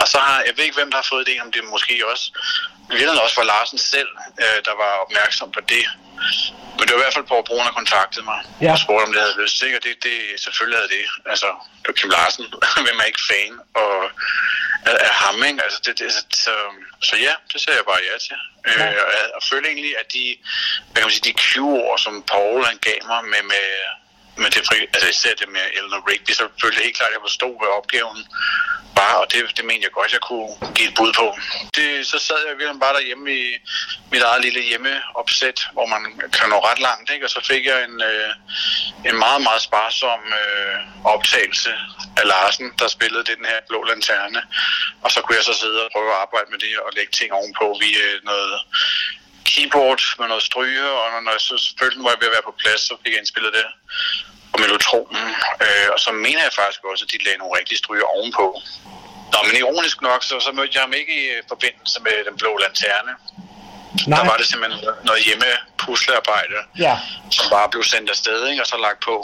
Og 0.00 0.06
så 0.08 0.18
har, 0.18 0.42
jeg 0.46 0.52
ved 0.56 0.64
ikke, 0.64 0.76
hvem 0.76 0.90
der 0.90 0.98
har 0.98 1.08
fået 1.14 1.26
det, 1.26 1.42
om 1.44 1.52
det 1.52 1.64
måske 1.64 1.94
også, 2.12 2.26
virkeligheden 2.88 3.24
også 3.26 3.36
var 3.40 3.46
Larsen 3.52 3.78
selv, 3.78 4.08
øh, 4.42 4.58
der 4.68 4.74
var 4.82 4.92
opmærksom 5.04 5.52
på 5.52 5.60
det. 5.60 5.84
Men 6.76 6.82
det 6.86 6.92
var 6.94 7.00
i 7.00 7.04
hvert 7.04 7.14
fald 7.18 7.30
på, 7.32 7.38
at 7.38 7.44
brugerne 7.44 7.72
kontaktede 7.80 8.24
mig 8.24 8.40
Ja. 8.60 8.72
og 8.72 8.78
spurgte, 8.78 9.04
om 9.04 9.12
det 9.12 9.20
havde 9.22 9.42
lyst 9.42 9.62
og 9.62 9.84
det, 9.86 9.94
det, 10.06 10.16
selvfølgelig 10.44 10.78
havde 10.78 10.92
det. 10.96 11.04
Altså, 11.32 11.48
det 11.80 11.86
var 11.88 11.96
Kim 12.00 12.10
Larsen, 12.10 12.44
hvem 12.86 12.98
er 13.02 13.06
ikke 13.12 13.24
fan 13.30 13.52
og, 13.82 13.94
af, 14.90 14.96
af 15.08 15.12
ham, 15.24 15.44
ikke? 15.48 15.64
Altså, 15.64 15.78
det, 15.84 15.98
det, 15.98 16.12
så, 16.44 16.54
så 17.08 17.14
ja, 17.26 17.34
det 17.52 17.60
sagde 17.60 17.76
jeg 17.76 17.86
bare 17.92 18.02
ja 18.10 18.14
til. 18.26 18.38
Øh, 18.68 18.94
og, 19.02 19.18
og 19.36 19.42
følte 19.50 19.68
egentlig, 19.68 19.92
at 20.02 20.06
de, 20.12 20.24
hvad 20.90 20.98
kan 21.00 21.06
man 21.08 21.16
sige, 21.16 21.28
de 21.32 21.38
Q-ord, 21.44 21.98
som 21.98 22.14
Paul 22.22 22.64
han 22.64 22.78
gav 22.88 22.98
mig 23.12 23.20
med, 23.24 23.42
med 23.52 23.66
men 24.36 24.48
det, 24.54 24.62
fri- 24.68 24.90
altså 24.94 25.08
især 25.08 25.34
det 25.34 25.48
med 25.48 25.64
Eleanor 25.76 26.10
Rigby, 26.10 26.30
så 26.30 26.36
selvfølgelig 26.36 26.84
helt 26.84 26.96
klart, 26.96 27.10
at 27.10 27.16
jeg 27.16 27.26
forstod, 27.28 27.54
hvad 27.60 27.70
opgaven 27.78 28.18
var, 29.00 29.14
og 29.22 29.26
det, 29.32 29.38
det 29.56 29.64
mente 29.64 29.84
jeg 29.86 29.92
godt, 29.98 30.12
jeg 30.12 30.20
kunne 30.28 30.50
give 30.76 30.88
et 30.88 30.94
bud 30.98 31.12
på. 31.20 31.26
Det, 31.76 32.06
så 32.06 32.18
sad 32.26 32.40
jeg 32.48 32.58
virkelig 32.58 32.80
bare 32.80 32.96
derhjemme 32.98 33.26
i 33.42 33.44
mit 34.12 34.22
eget 34.22 34.42
lille 34.46 34.62
hjemmeopsæt, 34.70 35.58
hvor 35.72 35.86
man 35.94 36.02
kan 36.36 36.48
nå 36.48 36.58
ret 36.68 36.80
langt, 36.88 37.10
ikke? 37.14 37.26
og 37.26 37.30
så 37.30 37.40
fik 37.50 37.64
jeg 37.66 37.78
en, 37.88 37.96
øh, 38.12 38.30
en 39.08 39.16
meget, 39.24 39.42
meget 39.48 39.62
sparsom 39.62 40.22
øh, 40.40 40.76
optagelse 41.14 41.72
af 42.20 42.24
Larsen, 42.32 42.72
der 42.78 42.88
spillede 42.88 43.24
det, 43.24 43.38
den 43.40 43.50
her 43.52 43.60
blå 43.68 43.84
lanterne, 43.84 44.42
og 45.04 45.10
så 45.10 45.18
kunne 45.20 45.36
jeg 45.36 45.44
så 45.44 45.54
sidde 45.62 45.84
og 45.84 45.90
prøve 45.94 46.10
at 46.14 46.20
arbejde 46.24 46.48
med 46.50 46.58
det 46.58 46.72
og 46.86 46.90
lægge 46.96 47.12
ting 47.12 47.32
ovenpå 47.32 47.66
via 47.80 48.06
øh, 48.14 48.24
noget 48.24 48.52
keyboard 49.52 50.00
med 50.20 50.26
noget 50.32 50.44
stryge, 50.50 50.86
og 51.00 51.06
når 51.24 51.32
jeg 51.36 51.42
så 51.48 51.54
selvfølgelig 51.66 52.04
var 52.06 52.12
jeg 52.14 52.20
ved 52.22 52.30
at 52.30 52.36
være 52.36 52.48
på 52.50 52.54
plads, 52.62 52.80
så 52.88 52.94
fik 53.02 53.12
jeg 53.12 53.20
indspillet 53.22 53.52
det 53.58 53.66
på 54.52 54.56
melotronen. 54.64 55.24
Øh, 55.64 55.88
og 55.94 55.98
så 56.04 56.10
mener 56.26 56.42
jeg 56.46 56.54
faktisk 56.60 56.80
også, 56.90 57.02
at 57.06 57.10
de 57.12 57.18
lagde 57.26 57.38
nogle 57.42 57.54
rigtige 57.58 57.78
stryger 57.82 58.06
ovenpå. 58.16 58.46
Nå, 59.32 59.38
men 59.46 59.54
ironisk 59.62 59.96
nok, 60.08 60.20
så, 60.28 60.34
så 60.46 60.50
mødte 60.58 60.72
jeg 60.76 60.82
ham 60.86 60.94
ikke 61.00 61.12
i 61.22 61.26
forbindelse 61.52 61.98
med 62.06 62.14
den 62.28 62.34
blå 62.40 62.50
lanterne. 62.64 63.12
Nej. 64.06 64.18
Der 64.18 64.24
var 64.30 64.36
det 64.40 64.46
simpelthen 64.50 64.80
noget 65.08 65.20
hjemme 65.28 65.50
puslearbejde, 65.82 66.58
Ja. 66.86 66.94
som 67.36 67.44
bare 67.54 67.68
blev 67.72 67.82
sendt 67.92 68.10
afsted, 68.14 68.38
ikke? 68.50 68.62
og 68.62 68.66
så 68.72 68.76
lagt 68.86 69.00
på. 69.08 69.14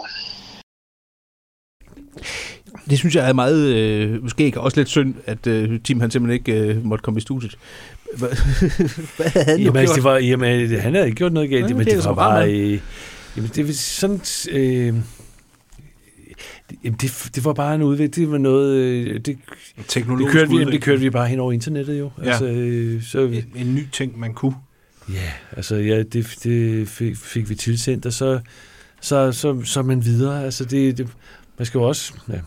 Det 2.91 2.99
synes 2.99 3.15
jeg 3.15 3.29
er 3.29 3.33
meget, 3.33 3.61
øh, 3.77 4.23
måske 4.23 4.45
ikke 4.45 4.61
også 4.61 4.77
lidt 4.81 4.89
synd, 4.89 5.15
at 5.27 5.47
øh, 5.47 5.81
Tim 5.85 6.01
han 6.01 6.11
simpelthen 6.11 6.39
ikke 6.41 6.53
øh, 6.75 6.85
måtte 6.85 7.03
komme 7.03 7.19
i 7.19 7.21
studiet. 7.21 7.55
Hvad, 8.19 8.29
havde 9.31 9.47
han 9.47 9.61
Jamen, 9.61 9.77
altså, 9.77 9.95
det 9.95 10.05
var, 10.05 10.17
jamen, 10.19 10.71
det- 10.71 10.83
han 10.83 10.95
havde 10.95 11.07
ikke 11.07 11.17
gjort 11.17 11.33
noget 11.33 11.51
galt, 11.51 11.65
Nej, 11.65 11.73
men 11.73 11.87
det 11.87 11.95
det 11.97 12.05
var 12.05 12.15
bare... 12.15 12.53
Øh, 12.55 12.81
jamen, 13.37 13.51
det 13.55 13.67
var 13.67 13.73
sådan... 13.73 14.21
Øh, 14.51 14.95
Jamen, 16.85 16.99
det, 17.01 17.31
det 17.35 17.45
var 17.45 17.53
bare 17.53 17.75
en 17.75 17.83
udvikling. 17.83 18.15
Det 18.15 18.31
var 18.31 18.39
noget... 18.39 18.75
øh, 18.77 19.15
Det, 19.15 19.27
det, 19.27 19.39
Teknologisk 19.89 20.33
kørte 20.33 20.51
vi, 20.51 20.57
jamen, 20.59 20.73
det 20.73 20.83
kørte 20.83 21.01
vi 21.01 21.11
bare 21.11 21.29
hen 21.29 21.41
over 21.41 21.53
internettet 21.53 21.99
jo. 21.99 22.11
Ja. 22.25 22.29
Altså, 22.31 22.45
øh, 22.47 23.03
så, 23.03 23.21
En, 23.21 23.45
en 23.57 23.75
ny 23.75 23.87
ting, 23.93 24.19
man 24.19 24.35
kunne. 24.35 24.55
Ja, 25.13 25.31
altså 25.57 25.77
ja, 25.77 26.03
det, 26.03 26.39
det 26.45 26.89
fik, 26.89 27.17
fik 27.17 27.51
vi 27.51 27.55
tilsendt, 27.55 28.07
og 28.07 28.13
så, 28.13 28.41
så, 29.01 29.33
så, 29.33 29.61
så 29.65 29.83
man 29.83 30.05
videre. 30.05 30.45
Altså 30.45 30.65
det, 30.65 30.99
det, 30.99 31.09
man 31.59 31.67
skal 31.67 31.79
jo 31.79 31.85
også... 31.85 32.13
Ja. 32.29 32.39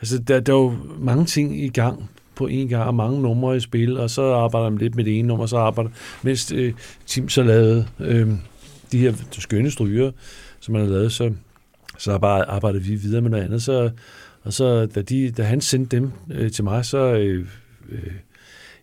Altså 0.00 0.18
der, 0.18 0.40
der 0.40 0.52
er 0.52 0.56
jo 0.56 0.74
mange 0.98 1.24
ting 1.24 1.64
i 1.64 1.68
gang 1.68 2.10
på 2.36 2.46
en 2.46 2.68
gang, 2.68 2.84
og 2.84 2.94
mange 2.94 3.22
numre 3.22 3.56
i 3.56 3.60
spil, 3.60 3.98
og 3.98 4.10
så 4.10 4.22
arbejder 4.34 4.70
man 4.70 4.78
lidt 4.78 4.94
med 4.96 5.04
det 5.04 5.18
ene 5.18 5.28
nummer, 5.28 5.46
så 5.46 5.56
arbejder 5.56 5.90
mens 6.22 6.52
øh, 6.52 6.72
Tim 7.06 7.28
så 7.28 7.42
lavede 7.42 7.86
øh, 8.00 8.28
de 8.92 8.98
her 8.98 9.12
skønne 9.32 9.70
stryger, 9.70 10.10
som 10.60 10.72
man 10.72 10.82
har 10.82 10.88
lavet, 10.88 11.12
så, 11.12 11.32
så 11.98 12.18
bare 12.18 12.50
arbejdede 12.50 12.82
vi 12.84 12.94
videre 12.94 13.20
med 13.22 13.30
noget 13.30 13.44
andet. 13.44 13.62
Så, 13.62 13.90
og 14.44 14.52
så 14.52 14.86
da, 14.86 15.02
de, 15.02 15.30
da 15.30 15.42
han 15.42 15.60
sendte 15.60 15.96
dem 15.96 16.10
øh, 16.30 16.50
til 16.50 16.64
mig, 16.64 16.84
så 16.84 16.98
øh, 16.98 17.46
øh, 17.92 17.98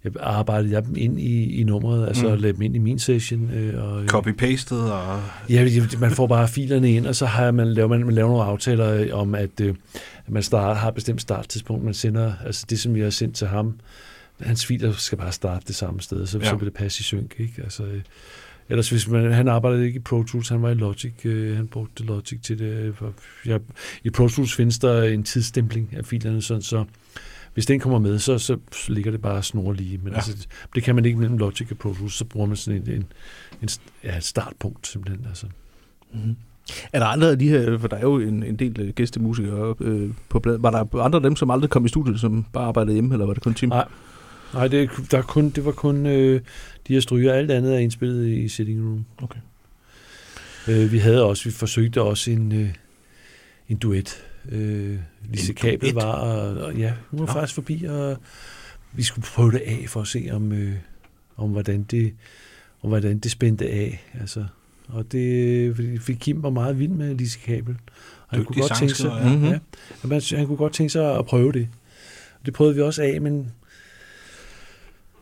jeg 0.03 0.11
arbejdede 0.19 0.73
jeg 0.73 0.85
dem 0.85 0.95
ind 0.97 1.19
i, 1.19 1.59
i 1.59 1.63
nummeret, 1.63 2.07
altså 2.07 2.27
Mm. 2.29 2.41
lagde 2.41 2.53
dem 2.53 2.61
ind 2.61 2.75
i 2.75 2.79
min 2.79 2.99
session. 2.99 3.49
Øh, 3.53 3.83
og, 3.83 4.01
øh, 4.01 4.07
Copy-pasted 4.07 4.75
og... 4.75 5.21
Ja, 5.49 5.67
man 5.99 6.11
får 6.11 6.27
bare 6.27 6.47
filerne 6.47 6.91
ind, 6.91 7.07
og 7.07 7.15
så 7.15 7.25
har 7.25 7.51
man, 7.51 7.73
laver 7.73 7.87
man, 7.87 8.05
man 8.05 8.15
laver 8.15 8.29
nogle 8.29 8.43
aftaler 8.43 8.93
øh, 8.93 9.07
om, 9.11 9.35
at, 9.35 9.49
øh, 9.61 9.67
at 9.69 9.75
man 10.27 10.43
start, 10.43 10.77
har 10.77 10.87
et 10.87 10.93
bestemt 10.95 11.21
starttidspunkt, 11.21 11.83
man 11.85 11.93
sender, 11.93 12.33
altså 12.45 12.65
det, 12.69 12.79
som 12.79 12.95
jeg 12.95 13.05
har 13.05 13.09
sendt 13.09 13.35
til 13.35 13.47
ham, 13.47 13.79
hans 14.39 14.65
filer 14.65 14.93
skal 14.93 15.17
bare 15.17 15.31
starte 15.31 15.65
det 15.67 15.75
samme 15.75 16.01
sted, 16.01 16.25
så, 16.27 16.39
Ja. 16.39 16.49
så 16.49 16.55
vil 16.55 16.65
det 16.65 16.73
passe 16.73 16.99
i 17.01 17.03
synk, 17.03 17.35
ikke? 17.37 17.61
Altså, 17.63 17.83
øh, 17.83 18.01
ellers 18.69 18.89
hvis 18.89 19.07
man, 19.07 19.31
han 19.33 19.47
arbejdede 19.47 19.85
ikke 19.85 19.97
i 19.97 19.99
Pro 20.01 20.23
Tools, 20.23 20.49
han 20.49 20.61
var 20.61 20.69
i 20.69 20.73
Logic, 20.73 21.25
øh, 21.25 21.55
han 21.55 21.67
brugte 21.67 22.03
Logic 22.03 22.41
til 22.41 22.59
det. 22.59 22.65
øh, 22.65 22.93
Ja, 23.45 23.57
I 24.03 24.09
Pro 24.09 24.27
Tools 24.27 24.55
findes 24.55 24.79
der 24.79 25.03
en 25.03 25.23
tidsstempling 25.23 25.89
af 25.95 26.05
filerne, 26.05 26.41
sådan, 26.41 26.61
så 26.61 26.85
hvis 27.53 27.65
den 27.65 27.79
kommer 27.79 27.99
med, 27.99 28.19
så, 28.19 28.37
så 28.37 28.57
ligger 28.87 29.11
det 29.11 29.21
bare 29.21 29.43
snor 29.43 29.73
lige. 29.73 29.97
Men 29.97 30.07
Ja. 30.07 30.11
ja. 30.11 30.15
altså, 30.15 30.47
det 30.75 30.83
kan 30.83 30.95
man 30.95 31.05
ikke 31.05 31.19
mellem 31.19 31.37
Logic 31.37 31.71
og 31.71 31.77
Pro 31.77 31.93
Tools, 31.93 32.13
så 32.13 32.25
bruger 32.25 32.47
man 32.47 32.57
sådan 32.57 32.81
en, 32.81 32.89
en, 32.91 33.05
en 33.61 33.69
ja, 34.03 34.17
et 34.17 34.23
startpunkt 34.23 34.87
simpelthen. 34.87 35.25
Altså. 35.29 35.45
Mm-hmm. 36.13 36.35
Er 36.93 36.99
der 36.99 37.05
andre 37.05 37.31
af 37.31 37.39
de 37.39 37.49
her, 37.49 37.77
for 37.77 37.87
der 37.87 37.97
er 37.97 38.01
jo 38.01 38.19
en, 38.19 38.43
en 38.43 38.55
del 38.55 38.81
øh, 38.81 38.89
gæstemusikere 38.89 39.75
øh, 39.79 40.09
på 40.29 40.39
bladet. 40.39 40.63
Var 40.63 40.71
der 40.71 40.99
andre 40.99 41.17
af 41.17 41.23
dem, 41.23 41.35
som 41.35 41.49
aldrig 41.49 41.69
kom 41.69 41.85
i 41.85 41.89
studiet, 41.89 42.19
som 42.19 42.45
bare 42.53 42.65
arbejdede 42.65 42.93
hjemme, 42.93 43.13
eller 43.13 43.25
var 43.25 43.33
det 43.33 43.43
kun 43.43 43.53
Tim? 43.53 43.69
Nej, 43.69 43.87
Nej 44.53 44.67
det, 44.67 44.89
der 45.11 45.17
er 45.17 45.21
kun, 45.21 45.49
det 45.49 45.65
var 45.65 45.71
kun 45.71 46.05
øh, 46.05 46.41
de 46.87 46.93
her 46.93 46.99
stryger. 46.99 47.33
Alt 47.33 47.51
andet 47.51 47.75
er 47.75 47.79
indspillet 47.79 48.27
i 48.27 48.47
Sitting 48.47 48.85
Room. 48.85 49.05
Okay. 49.21 49.39
Øh, 50.67 50.91
vi 50.91 50.97
havde 50.97 51.23
også, 51.23 51.43
vi 51.43 51.51
forsøgte 51.51 52.01
også 52.01 52.31
en, 52.31 52.51
øh, 52.51 52.69
en 53.69 53.77
duet. 53.77 54.23
Øh, 54.51 54.97
Lise 55.29 55.53
Kabel 55.53 55.93
var, 55.93 56.11
og, 56.11 56.57
og 56.65 56.75
ja, 56.75 56.93
hun 57.09 57.19
var 57.19 57.25
Nå. 57.25 57.31
faktisk 57.31 57.55
forbi, 57.55 57.83
og 57.83 58.17
vi 58.93 59.03
skulle 59.03 59.25
prøve 59.25 59.51
det 59.51 59.61
af 59.65 59.85
for 59.87 60.01
at 60.01 60.07
se, 60.07 60.29
om, 60.31 60.51
øh, 60.51 60.73
om, 61.37 61.49
hvordan, 61.49 61.83
det, 61.83 62.13
om 62.81 62.89
hvordan 62.89 63.19
det 63.19 63.31
spændte 63.31 63.69
af. 63.69 64.05
Altså, 64.19 64.45
og 64.87 65.11
det, 65.11 65.75
fordi- 65.75 65.97
fordi 65.99 66.17
Kim 66.17 66.43
var 66.43 66.49
meget 66.49 66.79
vild 66.79 66.91
med 66.91 67.15
Lise 67.15 67.39
Kabel. 67.39 67.75
Og 68.27 68.37
han 68.37 68.45
kunne 68.45 68.61
godt 68.61 68.77
tænke 68.79 68.93
sig, 68.95 69.11
ja. 69.23 69.35
Mhm. 69.35 69.45
Ja, 69.45 69.59
og 70.03 70.09
man, 70.09 70.21
han 70.35 70.47
kunne 70.47 70.57
godt 70.57 70.73
tænke 70.73 70.89
sig 70.89 71.17
at 71.17 71.25
prøve 71.25 71.51
det. 71.51 71.67
Det 72.45 72.53
prøvede 72.53 72.75
vi 72.75 72.81
også 72.81 73.01
af, 73.03 73.21
men 73.21 73.51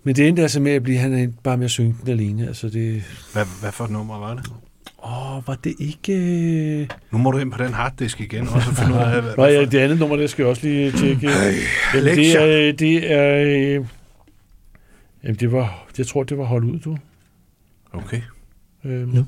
men 0.03 0.15
det 0.15 0.27
endte 0.27 0.41
altså 0.41 0.59
med 0.59 0.71
at 0.71 0.83
blive, 0.83 0.97
han 0.97 1.13
er 1.13 1.27
bare 1.43 1.57
med 1.57 1.65
at 1.65 1.71
synge 1.71 1.95
den 2.01 2.09
alene. 2.11 2.47
Altså 2.47 2.69
det, 2.69 3.03
Hvad, 3.33 3.45
hvad 3.61 3.71
for 3.71 3.83
et 3.85 3.91
nummer 3.91 4.19
var 4.19 4.33
det? 4.35 4.45
åh, 5.03 5.47
var 5.47 5.57
det 5.63 5.75
ikke... 5.79 6.89
Nu 7.11 7.17
må 7.17 7.31
du 7.31 7.37
ind 7.37 7.51
på 7.51 7.63
den 7.63 7.73
harddisk 7.73 8.21
igen, 8.21 8.47
og 8.47 8.61
så 8.61 8.75
finde 8.75 8.93
ud 8.93 8.97
af, 8.99 9.21
hvad, 9.21 9.35
hvad 9.35 9.53
ja, 9.53 9.65
det 9.65 9.77
andet 9.79 9.99
nummer, 9.99 10.15
det 10.15 10.29
skal 10.29 10.43
jeg 10.43 10.49
også 10.49 10.67
lige 10.67 10.91
tjekke. 10.91 11.29
Jamen, 11.93 12.15
det 12.17 12.35
er, 12.67 12.71
det 12.73 13.11
er, 13.11 13.43
øh, 13.45 13.85
jamen, 15.23 15.35
det 15.39 15.51
var, 15.51 15.87
jeg 15.97 16.07
tror, 16.07 16.23
det 16.23 16.37
var 16.37 16.43
holdt 16.43 16.65
ud, 16.65 16.79
du. 16.79 16.97
Okay. 17.93 18.21
Øhm, 18.83 19.13
Ja. 19.13 19.23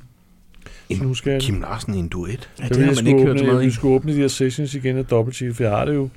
Så 0.97 1.03
nu 1.03 1.13
skal 1.13 1.31
jeg... 1.31 1.41
Kim 1.41 1.61
Larsen 1.61 1.93
i 1.93 1.97
en 1.97 2.07
duet. 2.07 2.49
Ja, 2.59 2.67
det 2.67 2.77
vil 2.77 2.85
har 2.85 2.95
man 2.95 3.07
ikke 3.07 3.19
hørt 3.19 3.29
åbne, 3.29 3.39
så 3.39 3.45
meget 3.45 3.59
jeg 3.59 3.67
i. 3.67 3.71
skulle 3.71 3.95
åbne 3.95 4.13
de 4.13 4.17
her 4.17 4.27
sessions 4.27 4.75
igen 4.75 4.97
af 4.97 5.05
dobbelt 5.05 5.37
for 5.55 5.63
jeg 5.63 5.71
har 5.71 5.85
det 5.85 5.95
jo. 5.95 6.09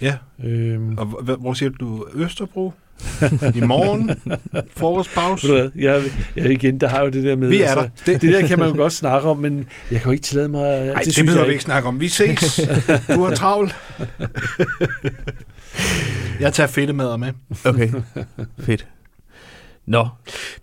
Ja. 0.00 0.14
Øhm, 0.44 0.98
Og 0.98 1.06
hvor, 1.06 1.36
hvor 1.36 1.54
siger 1.54 1.70
du? 1.70 2.06
Østerbro? 2.14 2.72
I 3.54 3.60
morgen? 3.60 4.10
Frokostpause? 4.76 5.48
ved 5.48 5.54
du 5.54 5.60
hvad, 5.60 5.70
jeg, 5.82 6.02
jeg, 6.36 6.50
igen, 6.50 6.80
der 6.80 6.88
har 6.88 7.02
jo 7.02 7.08
det 7.08 7.24
der 7.24 7.36
med... 7.36 7.48
Vi 7.48 7.62
er 7.62 7.74
der. 7.74 7.88
Det, 8.06 8.22
det 8.22 8.32
der 8.34 8.46
kan 8.46 8.58
man 8.58 8.68
jo 8.68 8.76
godt 8.76 8.92
snakke 8.92 9.28
om, 9.28 9.36
men 9.36 9.66
jeg 9.90 10.00
kan 10.00 10.08
jo 10.08 10.12
ikke 10.12 10.22
tillade 10.22 10.48
mig... 10.48 10.86
Nej, 10.86 10.94
det, 10.94 11.04
det 11.04 11.12
synes 11.14 11.26
behøver 11.26 11.42
jeg 11.44 11.48
vi 11.48 11.52
ikke 11.52 11.64
snakke 11.64 11.88
om. 11.88 12.00
Vi 12.00 12.08
ses. 12.08 12.60
Du 13.14 13.24
har 13.24 13.34
travlt. 13.34 13.76
Jeg 16.40 16.52
tager 16.52 16.66
fedtemader 16.66 17.16
med. 17.16 17.32
Okay, 17.64 17.88
fedt. 18.58 18.86
Nå, 19.88 20.08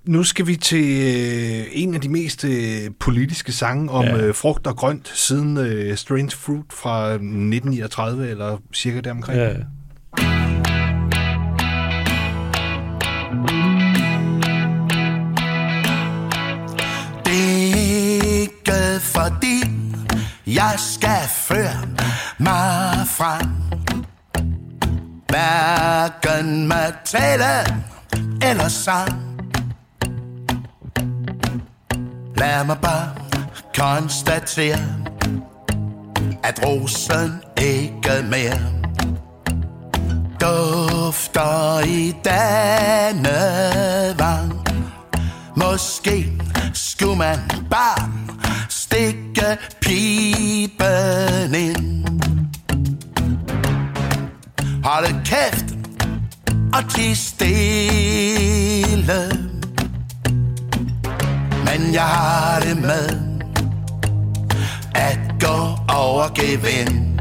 Nu 0.06 0.24
skal 0.24 0.48
vi 0.48 0.56
til 0.56 0.86
øh, 0.86 1.66
en 1.72 1.94
af 1.96 2.02
de 2.02 2.10
mest 2.10 2.44
øh, 2.44 2.92
politiske 3.00 3.52
sange 3.52 3.92
om 3.92 4.06
Ja. 4.06 4.18
øh, 4.18 4.36
frugt 4.36 4.68
og 4.68 4.76
grønt 4.76 5.12
siden 5.16 5.58
øh, 5.58 5.98
Strange 5.98 6.32
Fruit 6.32 6.66
fra 6.74 7.12
1939, 7.14 8.30
eller 8.30 8.58
cirka 8.74 9.00
deromkring. 9.00 9.40
Ja, 9.40 9.54
Det 17.26 18.44
er 18.68 19.00
fordi 19.00 19.62
jeg 20.48 20.74
skal 20.78 21.30
føre 21.36 21.82
mig 22.40 23.08
frem 23.08 23.50
Hverken 25.30 26.68
med 26.68 26.94
tale 27.06 27.82
eller 28.42 28.68
sang 28.68 29.12
Lad 32.38 32.64
mig 32.66 32.78
bare 32.82 33.10
konstatere 33.78 34.80
At 36.44 36.66
rosen 36.66 37.42
ikke 37.58 38.26
mere 38.30 38.60
Dufter 40.42 41.80
i 41.86 42.16
denne 42.24 43.40
vang 44.20 44.54
Måske 45.56 46.32
skulle 46.74 47.18
man 47.18 47.40
bare 47.70 48.10
stikke 48.96 49.58
pipen 49.82 51.56
ind. 51.56 52.06
Hold 54.84 55.26
kæft 55.26 55.75
og 56.76 56.90
til 56.90 57.18
stille. 57.18 58.70
Men 61.66 61.94
jeg 61.94 62.02
har 62.02 62.60
det 62.60 62.82
med 62.82 63.10
at 64.96 65.20
gå 65.40 65.78
over 65.96 66.28
gevind. 66.36 67.20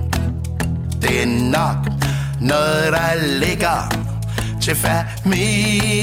Det 1.02 1.22
er 1.22 1.26
nok 1.26 1.76
noget, 2.40 2.92
der 2.92 3.14
ligger 3.38 3.88
til 4.60 4.76
familien. 4.76 5.94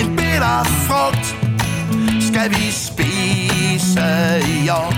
En 0.00 0.16
bitter 0.16 0.64
frugt 0.64 1.36
skal 2.20 2.50
vi 2.50 2.70
spise 2.70 4.40
i 4.48 4.68
år. 4.68 4.94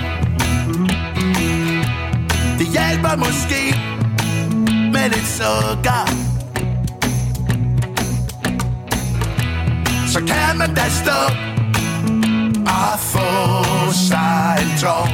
Det 2.59 2.67
hjælper 2.67 3.15
måske 3.15 3.90
men 5.01 5.13
et 5.13 5.27
sukker. 5.27 6.05
Så 10.07 10.19
kan 10.19 10.57
man 10.57 10.75
da 10.75 10.89
stå 10.89 11.21
og 12.65 12.99
få 12.99 13.29
sig 13.91 14.57
en 14.61 14.77
tår. 14.81 15.07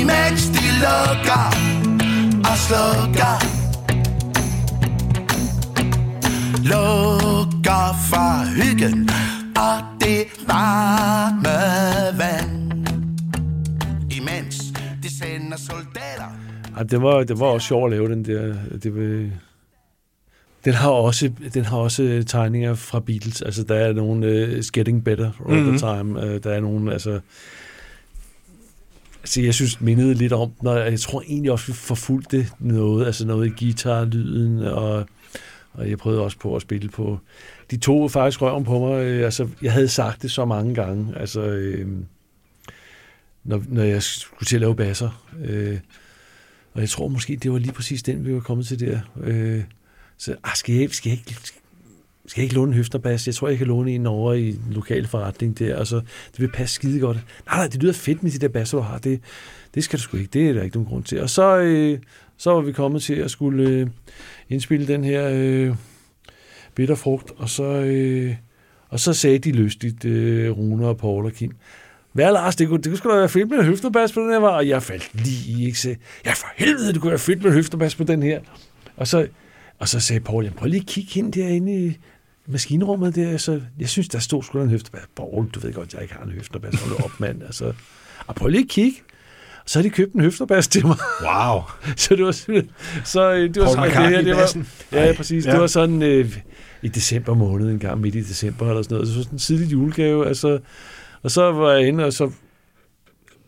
Imens 0.00 0.42
de 0.46 0.64
lukker 0.84 1.48
og 2.50 2.56
slukker. 2.66 3.36
Lukker 6.62 7.96
for 8.10 8.62
hyggen 8.62 9.10
og 9.56 9.78
det 10.00 10.26
varme 10.46 11.58
det, 16.82 17.02
var, 17.02 17.22
det 17.24 17.38
var 17.40 17.46
også 17.46 17.66
sjovt 17.66 17.92
at 17.92 17.98
lave 17.98 18.08
den 18.14 18.24
der. 18.24 18.54
Det 18.82 18.94
var, 18.96 19.30
den 20.64 20.74
har 20.74 20.90
også 20.90 21.30
den 21.54 21.64
har 21.64 21.76
også 21.76 22.24
tegninger 22.26 22.74
fra 22.74 23.00
Beatles. 23.00 23.42
Altså 23.42 23.62
der 23.62 23.74
er 23.74 23.92
nogle 23.92 24.48
uh, 24.58 24.58
Getting 24.72 25.04
Better 25.04 25.30
All 25.48 25.58
Mhm. 25.60 25.68
the 25.68 25.78
Time. 25.78 26.18
Uh, 26.18 26.40
der 26.42 26.50
er 26.50 26.60
nogle 26.60 26.92
altså 26.92 27.20
Altså, 29.22 29.42
jeg 29.42 29.54
synes, 29.54 29.80
mindede 29.80 30.14
lidt 30.14 30.32
om, 30.32 30.52
når 30.62 30.76
jeg 30.76 31.00
tror 31.00 31.22
egentlig 31.26 31.52
også, 31.52 31.66
vi 31.66 31.72
forfulgte 31.72 32.46
noget, 32.58 33.06
altså 33.06 33.26
noget 33.26 33.46
i 33.46 33.64
guitarlyden, 33.64 34.58
og, 34.58 35.06
og 35.72 35.90
jeg 35.90 35.98
prøvede 35.98 36.20
også 36.22 36.38
på 36.38 36.56
at 36.56 36.62
spille 36.62 36.88
på. 36.88 37.18
De 37.70 37.76
tog 37.76 38.10
faktisk 38.10 38.42
røven 38.42 38.64
på 38.64 38.78
mig. 38.78 39.04
øh, 39.04 39.24
Altså, 39.24 39.48
jeg 39.62 39.72
havde 39.72 39.88
sagt 39.88 40.22
det 40.22 40.30
så 40.30 40.44
mange 40.44 40.74
gange, 40.74 41.14
altså, 41.16 41.40
øh, 41.40 41.86
når, 43.44 43.62
når 43.68 43.82
jeg 43.82 44.02
skulle 44.02 44.46
til 44.46 44.56
at 44.56 44.60
lave 44.60 44.76
basser. 44.76 45.24
Øh, 45.44 45.78
og 46.72 46.80
jeg 46.80 46.88
tror 46.88 47.08
måske, 47.08 47.36
det 47.36 47.52
var 47.52 47.58
lige 47.58 47.72
præcis 47.72 48.02
den, 48.02 48.24
vi 48.24 48.34
var 48.34 48.40
kommet 48.40 48.66
til 48.66 48.80
der. 48.80 49.00
Øh, 49.20 49.62
så 50.18 50.36
ah, 50.44 50.54
skal, 50.54 50.74
jeg, 50.74 50.90
skal, 50.90 51.10
jeg 51.10 51.18
ikke, 51.18 51.40
skal 52.26 52.40
jeg 52.40 52.42
ikke 52.42 52.54
låne 52.54 52.70
en 52.70 52.76
høfterbas? 52.76 53.26
Jeg 53.26 53.34
tror, 53.34 53.48
jeg 53.48 53.58
kan 53.58 53.66
låne 53.66 53.92
en 53.92 54.06
over 54.06 54.32
i 54.32 54.48
en 54.48 54.66
lokal 54.70 55.06
forretning 55.06 55.58
der, 55.58 55.76
og 55.76 55.86
så 55.86 55.96
det 56.32 56.40
vil 56.40 56.48
passe 56.48 56.74
skide 56.74 57.00
godt. 57.00 57.16
Nej, 57.46 57.56
nej, 57.56 57.66
det 57.66 57.82
lyder 57.82 57.92
fedt 57.92 58.22
med 58.22 58.30
de 58.30 58.38
der 58.38 58.48
basser, 58.48 58.78
du 58.78 58.82
har. 58.82 58.98
Det, 58.98 59.20
det 59.74 59.84
skal 59.84 59.98
du 59.98 60.02
sgu 60.02 60.16
ikke. 60.16 60.30
Det 60.32 60.48
er 60.48 60.52
der 60.52 60.62
ikke 60.62 60.76
nogen 60.76 60.88
grund 60.88 61.04
til. 61.04 61.22
Og 61.22 61.30
så, 61.30 61.58
øh, 61.58 61.98
så 62.36 62.50
var 62.50 62.60
vi 62.60 62.72
kommet 62.72 63.02
til 63.02 63.14
at 63.14 63.30
skulle 63.30 63.68
øh, 63.68 63.86
indspille 64.48 64.86
den 64.86 65.04
her 65.04 65.30
øh, 65.32 65.74
bitterfrugt, 66.74 67.32
og 67.36 67.48
så, 67.48 67.64
øh, 67.64 68.34
og 68.88 69.00
så 69.00 69.12
sagde 69.12 69.38
de 69.38 69.52
lystigt, 69.52 70.04
øh, 70.04 70.50
Rune 70.50 70.86
og 70.86 70.96
Paul 70.96 71.24
og 71.24 71.32
Kim, 71.32 71.52
hvad 72.12 72.32
Lars, 72.32 72.56
det 72.56 72.68
kunne, 72.68 72.82
det 72.82 72.86
kunne 72.86 72.98
sgu 72.98 73.10
da 73.10 73.14
være 73.14 73.28
fedt 73.28 73.50
med 73.50 73.58
en 73.58 73.64
høfterbas 73.64 74.12
på 74.12 74.20
den 74.20 74.30
her 74.30 74.38
var, 74.38 74.48
og 74.48 74.68
jeg 74.68 74.82
faldt 74.82 75.10
lige 75.14 75.52
i, 75.52 75.66
ikke? 75.66 75.98
Ja, 76.24 76.32
for 76.32 76.46
helvede, 76.56 76.92
det 76.92 77.00
kunne 77.00 77.10
være 77.10 77.18
fedt 77.18 77.42
med 77.42 77.50
en 77.50 77.56
høfterbas 77.56 77.94
på 77.94 78.04
den 78.04 78.22
her. 78.22 78.40
Og 78.96 79.08
så, 79.08 79.26
og 79.78 79.88
så 79.88 80.00
sagde 80.00 80.20
Paul, 80.20 80.44
jeg 80.44 80.54
prøv 80.54 80.68
lige 80.68 80.80
at 80.80 80.86
kigge 80.86 81.10
hen 81.12 81.30
derinde 81.30 81.86
i 81.86 81.98
maskinrummet 82.46 83.14
der, 83.14 83.36
så 83.36 83.60
jeg 83.78 83.88
synes, 83.88 84.08
der 84.08 84.18
stod 84.18 84.42
sgu 84.42 84.58
da 84.58 84.64
en 84.64 84.70
høfterbas. 84.70 85.02
Paul, 85.16 85.48
du 85.48 85.60
ved 85.60 85.72
godt, 85.72 85.94
jeg 85.94 86.02
ikke 86.02 86.14
har 86.14 86.24
en 86.24 86.32
høfterbas. 86.32 86.74
Hold 86.74 87.04
op, 87.04 87.20
mand. 87.20 87.42
Altså, 87.42 87.72
og 88.26 88.34
prøv 88.34 88.48
lige 88.48 88.62
at 88.62 88.68
kigge. 88.68 88.98
Så 89.66 89.78
har 89.78 89.82
de 89.82 89.90
købt 89.90 90.14
en 90.14 90.20
høfterbas 90.20 90.68
til 90.68 90.86
mig. 90.86 90.96
Wow. 91.22 91.60
så 91.96 92.16
det 92.16 92.24
var 92.24 92.32
så 93.04 93.32
øh, 93.32 93.54
det 93.54 93.62
var 93.62 93.64
Paul 93.64 93.74
sådan, 93.74 93.84
det 93.84 93.90
McCartney 93.90 94.16
her, 94.16 94.22
det 94.22 94.36
var, 94.92 95.06
ja, 95.06 95.12
præcis. 95.16 95.46
ja. 95.46 95.52
Det 95.52 95.60
var 95.60 95.66
sådan 95.66 96.02
øh, 96.02 96.38
i 96.82 96.88
december 96.88 97.34
måned, 97.34 97.70
en 97.70 97.78
gang 97.78 98.00
midt 98.00 98.14
i 98.14 98.20
december 98.20 98.68
eller 98.68 98.82
sådan 98.82 98.94
noget. 98.94 99.08
Så 99.08 99.14
sådan 99.14 99.32
en 99.32 99.38
tidlig 99.38 99.72
julegave, 99.72 100.26
altså. 100.26 100.58
Og 101.22 101.30
så 101.30 101.52
var 101.52 101.72
jeg 101.72 101.88
inde, 101.88 102.04
og 102.04 102.12
så 102.12 102.30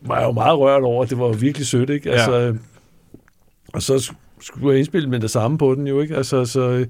var 0.00 0.18
jeg 0.18 0.26
jo 0.26 0.32
meget 0.32 0.58
rørt 0.58 0.82
over, 0.82 1.02
at 1.04 1.10
det 1.10 1.18
var 1.18 1.32
virkelig 1.32 1.66
sødt, 1.66 1.90
ikke? 1.90 2.10
Altså, 2.10 2.32
Ja. 2.32 2.48
øh, 2.48 2.56
og 3.72 3.82
så 3.82 4.12
skulle 4.40 4.70
jeg 4.70 4.78
indspille 4.78 5.08
med 5.10 5.20
det 5.20 5.30
samme 5.30 5.58
på 5.58 5.74
den 5.74 5.86
jo, 5.86 6.00
ikke? 6.00 6.16
Altså, 6.16 6.44
så, 6.44 6.60
øh, 6.70 6.86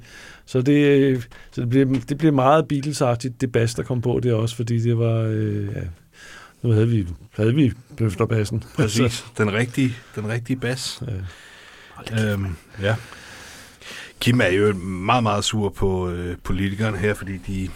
så, 0.47 0.63
det, 0.63 0.87
øh, 0.87 1.23
så 1.53 1.61
det, 1.61 1.71
blev, 1.71 2.01
det 2.01 2.19
blev 2.19 2.33
meget 2.33 2.69
beatles 2.69 3.03
det 3.41 3.53
bas, 3.53 3.75
der 3.75 3.83
kom 3.83 4.01
på 4.01 4.21
det 4.23 4.33
også, 4.33 4.57
fordi 4.57 4.79
det 4.79 4.99
var, 4.99 5.21
øh, 5.21 5.67
ja, 5.67 5.81
nu 6.63 6.71
havde 6.71 6.89
vi, 6.89 7.07
havde 7.37 7.55
vi 7.55 7.73
bøfterbassen. 7.97 8.65
Præcis. 8.77 9.25
Den 9.39 9.53
rigtige, 9.53 9.95
den 10.15 10.29
rigtige 10.29 10.57
bas. 10.57 11.03
Ja. 12.11 12.33
Øhm, 12.33 12.57
ja. 12.83 12.97
Kim 14.21 14.41
er 14.41 14.47
jo 14.47 14.73
meget, 14.75 15.23
meget 15.23 15.45
sur 15.45 15.69
på 15.69 16.11
øh, 16.11 16.37
politikerne 16.45 16.99
her, 16.99 17.15
fordi 17.15 17.37
de 17.37 17.69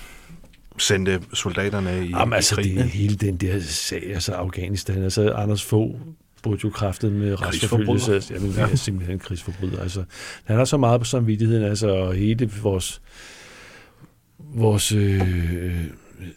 sendte 0.79 1.21
soldaterne 1.35 2.07
i, 2.07 2.11
Jamen, 2.11 2.33
altså, 2.35 2.55
i 2.55 2.63
krig. 2.63 2.75
det 2.75 2.81
er 2.81 2.85
hele 2.85 3.17
den 3.17 3.37
der 3.37 3.61
sag, 3.61 4.03
altså 4.15 4.33
Afghanistan, 4.33 5.03
altså 5.03 5.33
Anders 5.33 5.65
Fogh 5.65 6.01
burde 6.43 6.61
jo 6.65 6.71
kraftet 6.71 7.13
med 7.13 7.43
retsforfølgelse. 7.43 8.11
Krigsforbryder. 8.13 8.41
Jamen, 8.41 8.57
Ja. 8.57 8.73
er 8.73 8.77
simpelthen 8.77 9.15
en 9.17 9.19
krigsforbryder. 9.21 9.81
Altså, 9.81 10.05
han 10.45 10.57
har 10.57 10.65
så 10.65 10.77
meget 10.77 11.01
på 11.01 11.05
samvittigheden, 11.05 11.63
altså, 11.65 11.89
og 11.89 12.15
hele 12.15 12.51
vores, 12.63 13.01
vores 14.39 14.93
øh, 14.93 15.85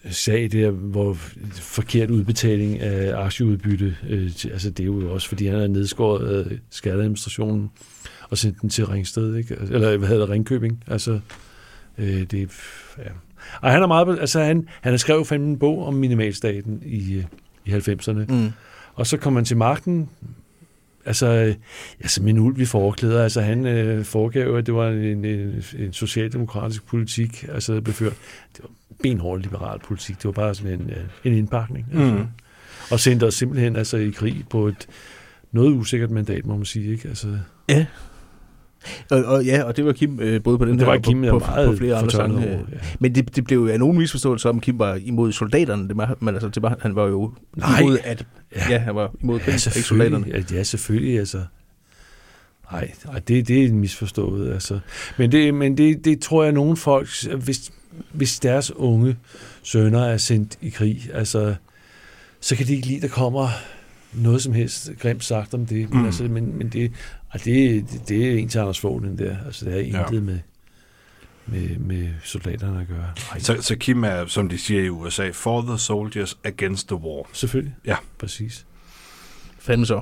sag 0.09 0.49
der, 0.51 0.69
hvor 0.71 1.13
forkert 1.53 2.09
udbetaling 2.09 2.79
af 2.79 3.23
aktieudbytte, 3.25 3.95
øh, 4.09 4.31
til, 4.33 4.49
altså 4.49 4.69
det 4.69 4.79
er 4.83 4.85
jo 4.85 5.13
også, 5.13 5.27
fordi 5.27 5.47
han 5.47 5.59
har 5.59 5.67
nedskåret 5.67 6.45
øh, 6.51 6.57
skatteadministrationen 6.69 7.69
og 8.29 8.37
sendt 8.37 8.61
den 8.61 8.69
til 8.69 8.85
Ringsted, 8.85 9.35
ikke? 9.35 9.57
eller 9.71 9.97
hvad 9.97 10.07
hedder 10.07 10.25
det, 10.25 10.29
Ringkøbing. 10.33 10.83
Altså, 10.87 11.19
øh, 11.97 12.21
det 12.21 12.33
er, 12.33 12.45
ja. 12.97 13.09
Og 13.61 13.71
han 13.71 13.83
er 13.83 13.87
meget, 13.87 14.19
altså 14.19 14.43
han, 14.43 14.67
han 14.81 14.93
har 14.93 14.97
skrevet 14.97 15.27
fandme 15.27 15.47
en 15.47 15.59
bog 15.59 15.85
om 15.85 15.93
minimalstaten 15.93 16.81
i, 16.85 17.13
øh, 17.13 17.23
i 17.65 17.71
90'erne. 17.71 18.33
Mm. 18.33 18.51
Og 18.93 19.07
så 19.07 19.17
kom 19.17 19.35
han 19.35 19.45
til 19.45 19.57
magten, 19.57 20.09
altså, 21.05 21.27
øh, 21.27 21.55
altså 21.99 22.23
min 22.23 22.39
ulv 22.39 22.59
i 22.59 22.65
forklæder, 22.65 23.23
altså 23.23 23.41
han 23.41 23.65
øh, 23.65 24.05
foregav, 24.05 24.55
at 24.55 24.65
det 24.65 24.73
var 24.73 24.89
en, 24.89 25.25
en, 25.25 25.63
en 25.79 25.93
socialdemokratisk 25.93 26.85
politik, 26.85 27.45
altså 27.49 27.73
der 27.73 27.81
blev 27.81 27.93
ført. 27.93 28.15
Det 28.57 28.63
var 28.63 28.69
benhård 29.03 29.39
liberal 29.39 29.79
politik, 29.79 30.15
det 30.15 30.25
var 30.25 30.31
bare 30.31 30.55
sådan 30.55 30.81
en, 30.81 30.89
øh, 30.89 31.03
en 31.23 31.37
indpakning. 31.37 31.87
Altså. 31.93 32.13
Mm. 32.15 32.25
Og 32.91 32.99
sendte 32.99 33.23
os 33.23 33.33
simpelthen 33.33 33.75
altså 33.75 33.97
i 33.97 34.09
krig 34.09 34.43
på 34.49 34.67
et 34.67 34.87
noget 35.51 35.71
usikkert 35.71 36.11
mandat, 36.11 36.45
må 36.45 36.55
man 36.55 36.65
sige. 36.65 36.91
Ikke? 36.91 37.07
Altså, 37.07 37.37
Ja. 37.69 37.85
Og, 39.11 39.23
og, 39.25 39.45
ja, 39.45 39.63
og 39.63 39.77
det 39.77 39.85
var 39.85 39.91
Kim 39.93 40.19
øh, 40.19 40.43
både 40.43 40.57
på 40.57 40.65
den 40.65 40.73
Det 40.73 40.79
her 40.81 40.85
var 40.85 40.97
og 40.97 41.03
Kim, 41.03 41.21
på, 41.29 41.39
på, 41.39 41.45
på 41.65 41.75
flere 41.77 41.95
andre 41.95 42.11
sange. 42.11 42.41
ja. 42.49 42.57
Men 42.99 43.15
det, 43.15 43.35
det 43.35 43.43
blev 43.43 43.57
jo 43.59 43.67
af 43.67 43.79
nogen 43.79 43.97
misforståelse 43.97 44.49
om, 44.49 44.59
Kim 44.59 44.79
var 44.79 44.95
imod 44.95 45.31
soldaterne. 45.31 45.87
Det 45.87 45.97
var, 45.97 46.17
men 46.19 46.33
altså, 46.35 46.49
det 46.49 46.63
var, 46.63 46.77
han 46.81 46.95
var 46.95 47.07
jo 47.07 47.33
Nej. 47.55 47.79
imod, 47.79 47.97
at 48.03 48.25
Ja. 48.55 48.61
ja. 48.69 48.77
han 48.77 48.95
var 48.95 49.11
imod 49.21 49.39
Ja, 49.47 49.51
ikke 49.53 49.59
soldaterne. 49.81 50.43
Ja, 50.51 50.63
selvfølgelig, 50.63 51.19
altså. 51.19 51.41
Nej, 52.71 52.91
det, 53.27 53.47
det 53.47 53.65
er 53.65 53.73
misforstået, 53.73 54.53
altså. 54.53 54.79
Men 55.17 55.31
det, 55.31 55.53
men 55.53 55.77
det, 55.77 56.05
det 56.05 56.19
tror 56.19 56.43
jeg, 56.43 56.51
nogen 56.51 56.77
folk, 56.77 57.09
hvis, 57.43 57.71
hvis 58.11 58.39
deres 58.39 58.71
unge 58.75 59.17
sønner 59.63 60.05
er 60.05 60.17
sendt 60.17 60.57
i 60.61 60.69
krig, 60.69 61.09
altså, 61.13 61.55
så 62.39 62.55
kan 62.55 62.67
de 62.67 62.75
ikke 62.75 62.87
lide, 62.87 63.01
der 63.01 63.07
kommer 63.07 63.49
noget 64.13 64.41
som 64.41 64.53
helst 64.53 64.91
grimt 64.99 65.23
sagt 65.23 65.53
om 65.53 65.65
det. 65.65 65.89
Men, 65.89 65.99
Mm. 65.99 66.05
altså, 66.05 66.23
men, 66.23 66.57
men 66.57 66.69
det, 66.69 66.91
og 67.33 67.43
det, 67.43 67.85
det, 67.91 68.09
det 68.09 68.27
er 68.33 68.37
en 68.37 68.49
til 68.49 68.59
Anders 68.59 68.79
Fogh, 68.79 69.03
den 69.03 69.17
der. 69.17 69.35
Altså, 69.45 69.65
det 69.65 69.73
er 69.75 69.79
intet 69.79 70.15
Ja. 70.15 70.19
med, 70.19 70.39
med, 71.45 71.77
med 71.77 72.09
soldaterne 72.23 72.81
at 72.81 72.87
gøre. 72.87 73.11
Ej, 73.31 73.39
Så, 73.39 73.57
så 73.61 73.75
Kim 73.75 74.03
er, 74.03 74.25
som 74.25 74.49
de 74.49 74.57
siger 74.57 74.81
i 74.81 74.89
USA, 74.89 75.29
for 75.33 75.61
the 75.61 75.77
soldiers 75.77 76.37
against 76.43 76.87
the 76.87 76.95
war. 76.95 77.29
selvfølgelig. 77.33 77.75
Ja. 77.85 77.95
Præcis. 78.19 78.65
Fanden 79.59 79.85
så. 79.85 80.01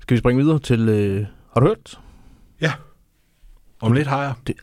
Skal 0.00 0.14
vi 0.14 0.18
springe 0.18 0.42
videre 0.42 0.58
til... 0.58 0.88
Øh, 0.88 1.26
har 1.52 1.60
du 1.60 1.66
hørt? 1.66 2.00
Ja. 2.60 2.72
Om 3.80 3.92
lidt 3.92 4.06
har 4.08 4.22
jeg. 4.22 4.32
Det. 4.46 4.54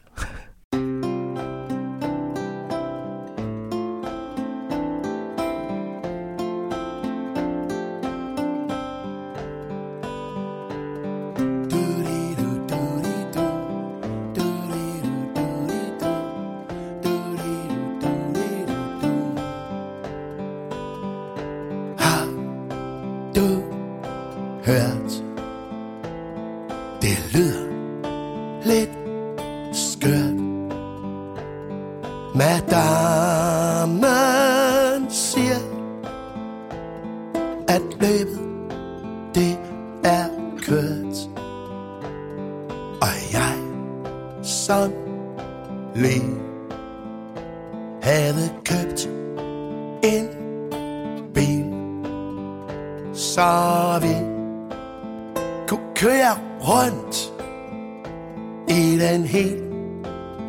I 58.69 58.97
den 58.99 59.23
helt 59.23 59.63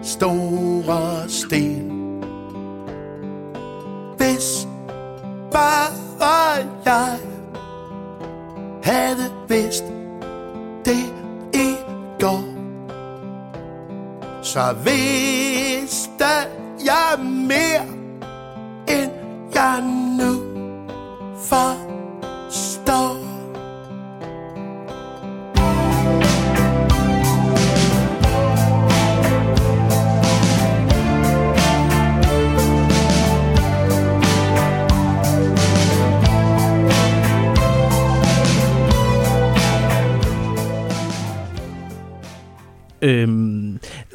store 0.02 1.28
stil. 1.28 1.90
Hvis 4.16 4.68
bare 5.52 6.00
jeg 6.84 7.18
havde 8.82 9.32
vidst 9.48 9.84
det 10.84 11.14
i 11.54 11.74
går, 12.20 12.44
så 14.42 14.74
vidste 14.84 16.24
jeg 16.84 17.24
mere, 17.24 17.86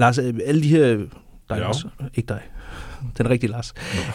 Lars, 0.06 0.18
øh, 0.18 0.34
alle 0.46 0.64
de 0.64 0.68
her... 0.68 0.88
Dig 1.50 1.58
Ja. 1.58 1.68
også, 1.68 1.88
ikke 2.16 2.28
dig. 2.28 2.42
Den 3.18 3.30
rigtige 3.30 3.52
Lars. 3.52 3.74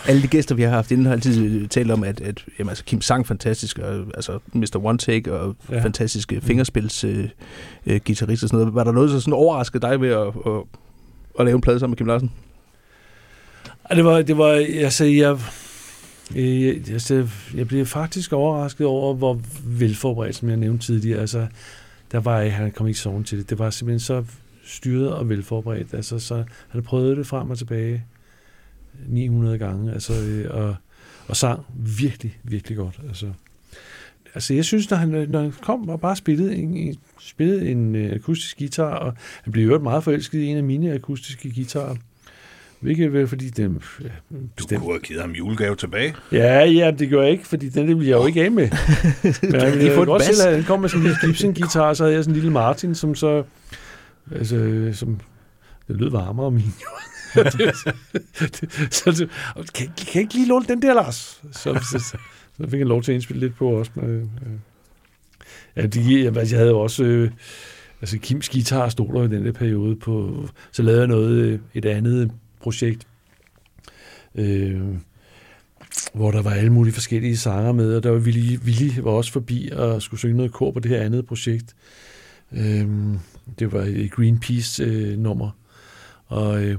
Alle 0.09 0.23
de 0.23 0.27
gæster, 0.29 0.55
vi 0.55 0.63
har 0.63 0.71
haft 0.71 0.91
inden, 0.91 1.07
har 1.07 1.13
altid 1.13 1.69
talt 1.69 1.91
om, 1.91 2.05
at, 2.05 2.21
at 2.21 2.45
jamen, 2.59 2.69
altså, 2.69 2.85
Kim 2.85 3.01
sang 3.01 3.27
fantastisk, 3.27 3.79
og, 3.79 4.05
altså 4.15 4.39
Mr. 4.53 4.77
One 4.85 4.99
Take, 4.99 5.33
og 5.33 5.57
Ja. 5.71 5.77
ja. 5.77 5.83
fantastiske 5.85 6.41
fingerspils 6.41 7.05
øh, 7.05 7.29
øh, 7.87 8.01
guitarist 8.07 8.43
og 8.43 8.49
sådan 8.49 8.59
noget. 8.61 8.75
Var 8.75 8.85
der 8.85 8.93
noget, 8.93 9.11
der 9.11 9.19
sådan 9.19 9.33
overraskede 9.35 9.87
dig 9.87 10.01
ved 10.01 10.09
at, 10.09 10.27
at, 10.27 10.63
at 11.41 11.45
lave 11.45 11.55
en 11.55 11.61
plade 11.61 11.79
sammen 11.79 11.91
med 11.93 11.97
Kim 11.97 12.07
Larsen? 12.07 12.31
Ja, 13.91 13.95
det 13.97 14.05
var, 14.05 14.23
det 14.23 14.39
var, 14.39 14.49
altså, 14.85 15.05
jeg, 15.05 15.39
øh, 16.37 16.63
jeg, 16.63 16.75
altså, 16.93 17.29
jeg 17.55 17.69
blev 17.69 17.87
faktisk 17.87 18.33
overrasket 18.33 18.87
over, 18.87 19.15
hvor 19.15 19.41
velforberedt, 19.65 20.37
som 20.37 20.49
jeg 20.49 20.57
nævnte 20.57 20.87
tidligere. 20.87 21.21
Altså, 21.21 21.47
der 22.13 22.21
var 22.21 22.39
jeg, 22.41 22.55
han 22.55 22.71
kom 22.73 22.87
ikke 22.87 23.01
sovende 23.01 23.29
til 23.29 23.39
det. 23.39 23.51
Det 23.51 23.59
var 23.59 23.71
simpelthen 23.71 24.01
så 24.01 24.25
styret 24.71 25.15
og 25.15 25.29
velforberedt. 25.29 25.95
Altså, 25.95 26.19
så 26.19 26.45
han 26.69 26.83
prøvet 26.83 27.17
det 27.17 27.27
frem 27.27 27.51
og 27.51 27.59
tilbage 27.59 28.05
900 29.09 29.59
gange, 29.59 29.93
altså, 29.93 30.13
øh, 30.23 30.51
og, 30.51 30.77
og 31.27 31.37
sang 31.37 31.67
virkelig, 31.77 32.39
virkelig 32.43 32.77
godt. 32.77 33.01
Altså, 33.09 33.27
altså 34.35 34.55
jeg 34.55 34.65
synes, 34.65 34.91
når 34.91 34.97
han, 34.97 35.09
når 35.09 35.41
han 35.41 35.53
kom 35.63 35.89
og 35.89 36.01
bare 36.01 36.17
spillede 36.17 36.57
en, 36.57 36.97
spillede 37.21 37.71
en 37.71 37.95
øh, 37.95 38.13
akustisk 38.13 38.59
guitar, 38.59 38.95
og 38.95 39.15
han 39.43 39.53
blev 39.53 39.71
jo 39.71 39.79
meget 39.79 40.05
forelsket 40.05 40.39
i 40.39 40.47
en 40.47 40.57
af 40.57 40.65
mine 40.65 40.95
akustiske 40.95 41.55
guitarer, 41.55 41.97
Hvilket 42.81 43.13
vel, 43.13 43.29
fordi 43.29 43.49
den... 43.49 43.83
Ja, 44.01 44.09
Du 44.31 44.37
bestemt. 44.57 44.81
kunne 44.81 44.93
have 44.93 45.01
givet 45.01 45.21
ham 45.21 45.31
julegave 45.31 45.77
tilbage. 45.77 46.15
Ja, 46.33 46.65
ja, 46.65 46.91
det 46.99 47.09
gjorde 47.09 47.25
jeg 47.25 47.33
ikke, 47.33 47.47
fordi 47.47 47.69
den 47.69 47.87
ville 47.87 48.11
jeg 48.11 48.17
jo 48.17 48.27
ikke 48.27 48.45
af 48.45 48.51
med. 48.51 48.69
Men 49.43 49.55
jeg 49.55 49.73
ville 49.73 49.95
få 49.95 50.05
godt 50.05 50.23
selv, 50.23 50.49
at 50.49 50.55
han 50.55 50.65
kom 50.65 50.81
med 50.81 50.89
sådan 50.89 51.07
en 51.07 51.13
Gibson-guitar, 51.23 51.95
så 51.95 52.03
havde 52.05 52.15
jeg 52.15 52.25
sådan 52.25 52.35
en 52.35 52.41
lille 52.41 52.51
Martin, 52.53 52.95
som 52.95 53.15
så... 53.15 53.43
Altså, 54.35 54.91
som... 54.93 55.21
Det 55.89 55.97
lød 56.01 56.11
varmere 56.11 56.47
om 56.47 56.53
min. 56.53 56.73
Det- 57.35 57.75
så 58.95 59.11
det, 59.11 59.31
kan, 59.75 59.87
kan 59.97 60.07
jeg 60.15 60.23
ikke 60.23 60.35
lige 60.35 60.49
låne 60.49 60.65
den 60.69 60.83
der, 60.83 60.95
Lars? 60.95 61.43
Så, 61.53 61.59
så, 61.93 61.99
så, 61.99 62.17
så 62.57 62.71
fik 62.71 62.79
jeg 62.79 62.87
lov 62.87 63.03
til 63.03 63.13
at 63.13 63.15
indspille 63.15 63.41
lidt 63.41 63.57
på 63.57 63.69
også. 63.71 63.91
Øh, 64.03 64.23
øh. 64.23 64.27
Ja, 65.77 65.87
de, 65.87 66.25
jeg, 66.25 66.37
jeg 66.37 66.59
havde 66.59 66.75
også... 66.75 67.05
Øh, 67.05 67.31
altså, 68.01 68.19
Kims 68.19 68.49
guitar 68.49 68.89
stod 68.89 69.15
der 69.15 69.23
i 69.23 69.29
den 69.37 69.47
der 69.47 69.53
periode 69.53 69.97
på... 69.97 70.47
Så 70.73 70.83
lavede 70.83 71.01
jeg 71.01 71.09
noget, 71.09 71.33
øh, 71.37 71.59
et 71.75 71.85
andet 71.85 72.31
projekt, 72.61 73.07
øh, 74.35 74.81
hvor 76.15 76.31
der 76.31 76.43
var 76.43 76.51
alle 76.51 76.73
mulige 76.73 76.95
forskellige 76.95 77.37
sanger 77.37 77.73
med, 77.73 77.95
og 77.97 78.03
der 78.03 78.11
var 78.11 78.19
Willy, 78.19 78.59
Willy 78.65 78.99
var 78.99 79.11
også 79.11 79.33
forbi 79.33 79.71
og 79.73 80.03
skulle 80.03 80.19
synge 80.19 80.37
noget 80.37 80.53
kor 80.53 80.71
på 80.71 80.81
det 80.81 80.91
her 80.91 81.01
andet 81.01 81.27
projekt. 81.27 81.77
Øh, 82.53 82.87
det 83.59 83.73
var 83.73 83.83
et 83.83 84.11
Greenpeace-nummer, 84.11 85.51
og, 86.27 86.65
øh, 86.65 86.79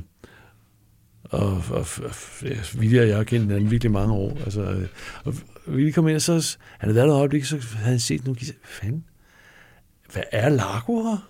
og, 1.23 1.64
og, 1.69 1.85
og 2.03 2.15
ja, 2.43 2.56
Willy 2.77 2.99
og 2.99 3.07
jeg 3.07 3.18
har 3.18 3.23
kendt 3.23 3.45
hinanden 3.45 3.72
virkelig 3.72 3.91
mange 3.91 4.14
år. 4.14 4.38
Altså, 4.45 4.61
øh, 4.61 4.88
og 5.23 5.34
Willy 5.68 5.91
kom 5.91 6.07
ind, 6.07 6.15
og 6.15 6.22
så, 6.22 6.57
han 6.77 6.88
havde 6.89 6.95
været 6.95 7.07
der 7.07 7.14
et 7.14 7.19
øjeblik, 7.19 7.45
så 7.45 7.56
havde 7.73 7.89
han 7.89 7.99
set 7.99 8.26
nogle. 8.26 8.39
Hvad 8.39 8.53
fanden? 8.64 9.03
Hvad 10.14 10.23
er 10.31 10.49
Largo 10.49 11.03
her? 11.03 11.27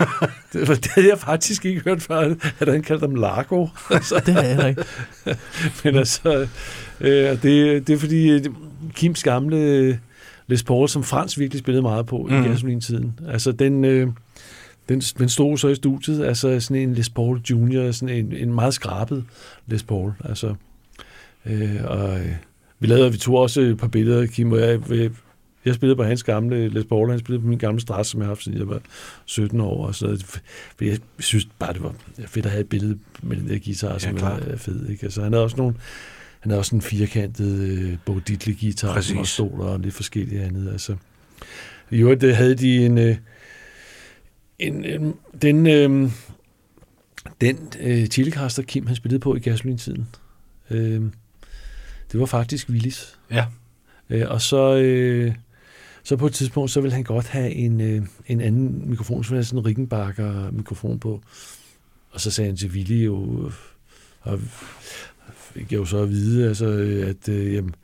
det, 0.52 0.68
var, 0.68 0.74
det 0.74 0.86
havde 0.86 1.08
jeg 1.08 1.18
faktisk 1.18 1.64
ikke 1.64 1.80
hørt 1.80 2.02
før, 2.02 2.34
at 2.60 2.68
han 2.68 2.82
kaldte 2.82 3.06
dem 3.06 3.14
Largo. 3.14 3.66
Altså, 3.90 4.22
Det 4.26 4.36
er 4.36 4.42
jeg 4.60 4.68
ikke. 4.68 4.84
men 5.84 5.96
altså, 5.96 6.48
øh, 7.00 7.42
det, 7.42 7.86
det 7.86 7.90
er 7.90 7.98
fordi 7.98 8.30
øh, 8.30 8.44
Kims 8.94 9.22
gamle 9.22 9.56
øh, 9.56 9.96
Les 10.46 10.62
Paul, 10.62 10.88
som 10.88 11.02
Frans 11.02 11.38
virkelig 11.38 11.60
spillede 11.60 11.82
meget 11.82 12.06
på 12.06 12.18
mm. 12.30 12.34
i 12.34 12.38
Mhm. 12.38 12.48
gasolin-tiden, 12.48 13.20
altså 13.28 13.52
den, 13.52 13.84
øh, 13.84 14.08
den, 14.88 15.00
den 15.00 15.28
stod 15.28 15.58
så 15.58 15.68
i 15.68 15.74
studiet, 15.74 16.24
altså 16.24 16.60
sådan 16.60 16.82
en 16.82 16.94
Les 16.94 17.10
Paul 17.10 17.40
Junior, 17.50 17.90
sådan 17.90 18.16
en, 18.16 18.32
en 18.32 18.54
meget 18.54 18.74
skrabet 18.74 19.24
Les 19.66 19.82
Paul, 19.82 20.12
altså. 20.24 20.54
Øh, 21.46 21.80
og 21.84 22.20
øh, 22.20 22.32
vi 22.78 22.86
lavede, 22.86 23.12
vi 23.12 23.18
tog 23.18 23.34
også 23.34 23.60
et 23.60 23.78
par 23.78 23.88
billeder, 23.88 24.26
Kim 24.26 24.52
og 24.52 24.60
jeg, 24.60 24.90
jeg, 24.90 25.10
jeg 25.64 25.74
spillede 25.74 25.96
på 25.96 26.04
hans 26.04 26.22
gamle 26.22 26.68
Les 26.68 26.84
Paul, 26.84 27.10
han 27.10 27.18
spillede 27.18 27.42
på 27.42 27.48
min 27.48 27.58
gamle 27.58 27.80
Stras, 27.80 28.06
som 28.06 28.20
jeg 28.20 28.26
har 28.26 28.30
haft, 28.30 28.42
siden 28.42 28.58
jeg 28.58 28.68
var 28.68 28.80
17 29.24 29.60
år. 29.60 29.86
Og 29.86 29.94
så, 29.94 30.24
for 30.76 30.84
jeg 30.84 30.98
synes 31.18 31.48
bare, 31.58 31.72
det 31.72 31.82
var 31.82 31.94
fedt 32.26 32.46
at 32.46 32.52
have 32.52 32.60
et 32.60 32.68
billede 32.68 32.98
med 33.22 33.36
den 33.36 33.48
der 33.48 33.58
guitar, 33.64 33.98
som 33.98 34.16
klart. 34.16 34.42
er 34.46 34.56
fed. 34.56 34.88
Ikke? 34.88 35.04
Altså, 35.04 35.22
han 35.22 35.32
havde 35.32 35.44
også 35.44 35.56
nogle, 35.56 35.74
han 36.40 36.50
havde 36.50 36.60
også 36.60 36.76
en 36.76 36.82
firkantet 36.82 37.60
øh, 37.60 37.96
Bo 38.04 38.18
Diddley 38.18 38.60
guitar, 38.60 38.88
som 38.88 38.94
Præcis. 38.94 39.16
også 39.16 39.32
stod 39.32 39.50
der, 39.50 39.64
og 39.64 39.80
lidt 39.80 39.94
forskellige 39.94 40.42
andet. 40.42 40.72
Altså. 40.72 40.96
I 41.90 41.98
øvrigt 41.98 42.22
øh, 42.22 42.36
havde 42.36 42.54
de 42.54 42.86
en, 42.86 42.98
øh, 42.98 43.16
en, 44.66 44.84
en 44.84 45.14
den, 45.42 45.66
øh, 45.66 46.10
den 47.40 47.72
øh, 47.80 48.08
Telecaster, 48.08 48.62
Kim 48.62 48.86
han 48.86 48.96
spillede 48.96 49.20
på 49.20 49.34
i 49.34 49.38
gasolintiden, 49.38 50.08
øh, 50.70 51.02
det 52.12 52.20
var 52.20 52.26
faktisk 52.26 52.68
Willis. 52.68 53.18
Ja. 53.30 53.46
Øh, 54.10 54.30
og 54.30 54.42
så, 54.42 54.76
øh, 54.76 55.34
så 56.04 56.16
på 56.16 56.26
et 56.26 56.32
tidspunkt, 56.32 56.70
så 56.70 56.80
ville 56.80 56.94
han 56.94 57.04
godt 57.04 57.26
have 57.26 57.50
en, 57.50 57.80
øh, 57.80 58.02
en 58.26 58.40
anden 58.40 58.90
mikrofon, 58.90 59.24
som 59.24 59.36
var 59.36 59.42
sådan 59.42 59.58
en 59.58 59.66
Rickenbacker 59.66 60.50
mikrofon 60.50 60.98
på. 60.98 61.22
Og 62.10 62.20
så 62.20 62.30
sagde 62.30 62.48
han 62.48 62.56
til 62.56 62.70
Willy 62.70 63.04
jo, 63.06 63.50
og 64.20 64.40
fik 65.54 65.72
jeg 65.72 65.78
jo 65.78 65.84
så 65.84 65.98
at 65.98 66.10
vide, 66.10 66.48
altså, 66.48 66.66
at 67.08 67.28
øh, 67.28 67.54
jamen, 67.54 67.74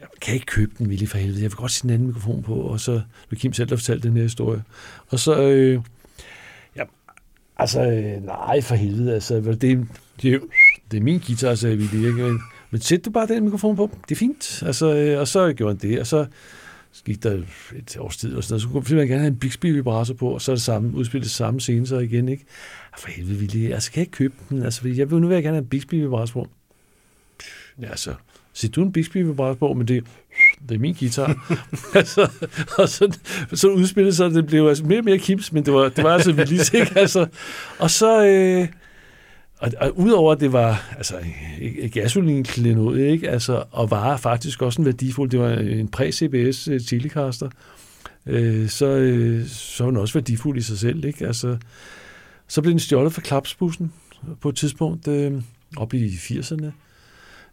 jeg 0.00 0.08
kan 0.20 0.34
ikke 0.34 0.46
købe 0.46 0.72
den, 0.78 0.86
Willy, 0.86 1.06
for 1.06 1.18
helvede. 1.18 1.42
Jeg 1.42 1.50
vil 1.50 1.56
godt 1.56 1.72
sætte 1.72 1.88
en 1.88 1.94
anden 1.94 2.06
mikrofon 2.06 2.42
på. 2.42 2.54
Og 2.54 2.80
så 2.80 3.00
blev 3.28 3.38
Kim 3.38 3.52
selv, 3.52 3.68
der 3.68 3.76
fortalte 3.76 4.08
den 4.08 4.16
her 4.16 4.22
historie. 4.22 4.62
Og 5.08 5.18
så, 5.18 5.42
øh, 5.42 5.82
altså, 7.60 7.82
øh, 7.82 8.24
nej, 8.24 8.60
for 8.60 8.74
helvede, 8.74 9.14
altså, 9.14 9.40
vel, 9.40 9.60
det, 9.60 9.88
det, 10.22 10.34
er 10.34 10.38
det 10.90 10.96
er 10.96 11.02
min 11.02 11.20
guitar, 11.26 11.54
sagde 11.54 11.76
vi 11.76 11.84
ikke? 11.84 12.22
Men, 12.22 12.40
men 12.70 12.80
sæt 12.80 13.04
du 13.04 13.10
bare 13.10 13.26
den 13.26 13.44
mikrofon 13.44 13.76
på, 13.76 13.90
det 14.08 14.14
er 14.14 14.18
fint. 14.18 14.62
Altså, 14.66 14.94
øh, 14.94 15.20
og 15.20 15.28
så 15.28 15.52
gjorde 15.52 15.78
han 15.80 15.90
det, 15.90 16.00
og 16.00 16.06
så 16.06 16.26
så 16.92 17.04
gik 17.04 17.22
der 17.22 17.42
et 17.76 17.96
års 17.98 18.16
tid, 18.16 18.36
og 18.36 18.44
sådan 18.44 18.52
noget, 18.52 18.62
så 18.62 18.68
kunne 18.68 18.96
man 18.98 19.08
gerne 19.08 19.20
have 19.20 19.32
en 19.32 19.38
Bixby 19.38 19.72
vibrator 19.72 20.14
på, 20.14 20.28
og 20.30 20.42
så 20.42 20.52
er 20.52 20.54
det 20.54 20.62
samme, 20.62 20.96
udspillet 20.96 21.24
det 21.24 21.32
samme 21.32 21.60
scene 21.60 21.86
så 21.86 21.98
igen, 21.98 22.28
ikke? 22.28 22.44
Ah, 22.92 22.98
for 22.98 23.08
helvede, 23.08 23.38
Willy, 23.38 23.72
altså 23.72 23.92
kan 23.92 24.00
jeg 24.00 24.06
ikke 24.06 24.16
købe 24.16 24.34
den? 24.50 24.62
Altså, 24.62 24.88
jeg 24.88 25.10
vil 25.10 25.20
nu 25.20 25.26
vil 25.26 25.34
jeg 25.34 25.42
gerne 25.42 25.54
have 25.54 25.62
en 25.62 25.68
Bixby 25.68 25.94
vibrator 25.94 26.32
på. 26.32 26.48
Ja, 27.80 27.96
så 27.96 28.14
sæt 28.52 28.74
du 28.74 28.82
en 28.82 28.92
Bixby 28.92 29.16
vibrator 29.16 29.54
på, 29.54 29.72
men 29.72 29.88
det, 29.88 30.04
det 30.68 30.74
er 30.74 30.78
min 30.78 30.94
guitar. 30.94 31.56
altså, 31.98 32.30
og 32.78 32.88
så, 32.88 33.18
så 33.52 33.68
udspillede 33.68 34.14
sig, 34.14 34.30
det 34.30 34.46
blev 34.46 34.68
altså 34.68 34.84
mere 34.84 34.98
og 34.98 35.04
mere 35.04 35.18
kips, 35.18 35.52
men 35.52 35.64
det 35.64 35.74
var, 35.74 35.88
det 35.88 36.04
var 36.04 36.14
altså 36.14 36.32
vildt, 36.32 36.74
ikke? 36.74 36.98
Altså, 36.98 37.26
og 37.78 37.90
så, 37.90 38.26
øh, 38.26 38.68
og, 39.58 39.72
og 39.80 39.98
udover 39.98 40.32
at 40.32 40.40
det 40.40 40.52
var 40.52 40.94
altså, 40.96 41.14
gasolin 41.92 42.78
ud, 42.78 42.98
ikke? 42.98 43.30
Altså, 43.30 43.64
og 43.70 43.90
var 43.90 44.16
faktisk 44.16 44.62
også 44.62 44.82
en 44.82 44.86
værdifuld, 44.86 45.30
det 45.30 45.40
var 45.40 45.50
en 45.52 45.88
præ-CBS 45.88 46.68
øh, 46.68 46.80
Telecaster, 46.80 47.48
øh, 48.26 48.68
så, 48.68 48.86
øh, 48.86 49.46
så 49.46 49.84
var 49.84 49.90
den 49.90 50.00
også 50.00 50.14
værdifuld 50.14 50.58
i 50.58 50.62
sig 50.62 50.78
selv, 50.78 51.04
ikke? 51.04 51.26
Altså, 51.26 51.56
så 52.48 52.62
blev 52.62 52.70
den 52.70 52.80
stjålet 52.80 53.12
fra 53.12 53.22
klapsbussen 53.22 53.92
på 54.40 54.48
et 54.48 54.56
tidspunkt 54.56 55.08
øh, 55.08 55.42
op 55.76 55.94
i 55.94 56.08
80'erne, 56.08 56.66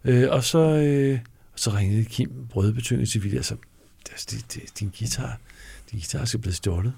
øh, 0.04 0.30
og 0.30 0.44
så, 0.44 0.58
øh, 0.58 1.18
så 1.58 1.70
ringede 1.70 2.04
Kim 2.04 2.30
Brødbetynget 2.50 3.08
til 3.08 3.20
Willy, 3.20 3.36
altså, 3.36 3.54
altså 4.12 4.26
det, 4.30 4.54
det, 4.54 4.62
din 4.80 4.92
guitar, 4.98 5.38
din 5.90 5.98
guitar 5.98 6.24
skal 6.24 6.40
blive 6.40 6.54
stjålet. 6.54 6.92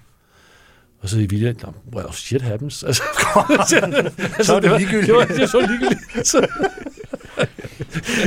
Og 1.01 1.09
så 1.09 1.19
i 1.19 1.27
William, 1.33 1.57
no, 1.63 1.73
well, 1.97 2.13
shit 2.13 2.43
happens. 2.43 2.83
Altså, 2.87 3.03
Så 4.43 4.55
er 4.57 4.61
det 4.61 4.71
var- 4.71 4.79
ligegyldigt. 4.79 5.07
Det 5.07 5.15
var, 5.15 5.25
det 5.25 5.41
var 5.41 5.47
så 5.47 5.61
ligegyldigt. 5.61 6.27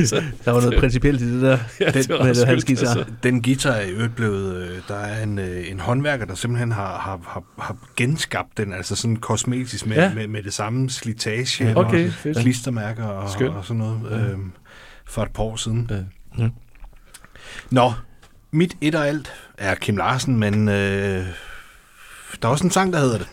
Så, 0.10 0.24
Der 0.46 0.52
var 0.52 0.62
noget 0.62 0.80
principielt 0.80 1.22
i 1.22 1.34
det 1.34 1.42
der. 1.42 1.58
Ja, 1.80 1.86
den, 1.86 1.94
det 1.94 2.10
var 2.10 2.18
med 2.24 2.30
ret 2.30 2.36
det, 2.36 2.48
hans 2.48 2.66
guitar. 2.66 2.88
altså. 2.96 3.14
Den 3.24 3.42
guitar 3.42 3.72
er 3.72 3.86
øvrigt 3.90 4.16
blevet... 4.16 4.56
øh, 4.56 4.78
Der 4.88 4.96
er 4.96 5.24
en, 5.24 5.40
øh, 5.40 5.72
en 5.72 5.80
håndværker, 5.80 6.26
der 6.26 6.36
simpelthen 6.36 6.72
har, 6.72 6.98
har, 7.00 7.20
har, 7.28 7.44
har 7.64 7.78
genskabt 7.96 8.58
den, 8.58 8.74
altså 8.74 8.96
sådan 8.96 9.16
kosmetisk 9.16 9.86
med, 9.86 9.96
Ja. 9.96 10.04
ja. 10.04 10.14
med, 10.14 10.28
med 10.28 10.44
det 10.44 10.54
samme 10.54 10.90
slitage 10.90 11.76
Okay, 11.78 12.12
og 12.26 12.36
klistermærker 12.42 13.04
og, 13.04 13.24
og 13.58 13.66
sådan 13.66 13.78
noget 13.78 14.12
øh, 14.32 14.38
for 15.06 15.24
et 15.24 15.32
par 15.32 15.44
år 15.44 15.56
siden. 15.56 15.88
Ja. 15.92 15.96
Nå, 17.72 17.94
mit 18.52 18.78
et 18.82 18.96
og 18.96 19.08
alt 19.08 19.34
er 19.58 19.76
Kim 19.76 19.98
Larsen, 19.98 20.38
men 20.38 20.70
øh, 20.70 21.26
der 22.42 22.48
er 22.48 22.48
også 22.48 22.64
en 22.64 22.72
sang, 22.72 22.94
der 22.94 23.00
hedder 23.00 23.18
det. 23.18 23.28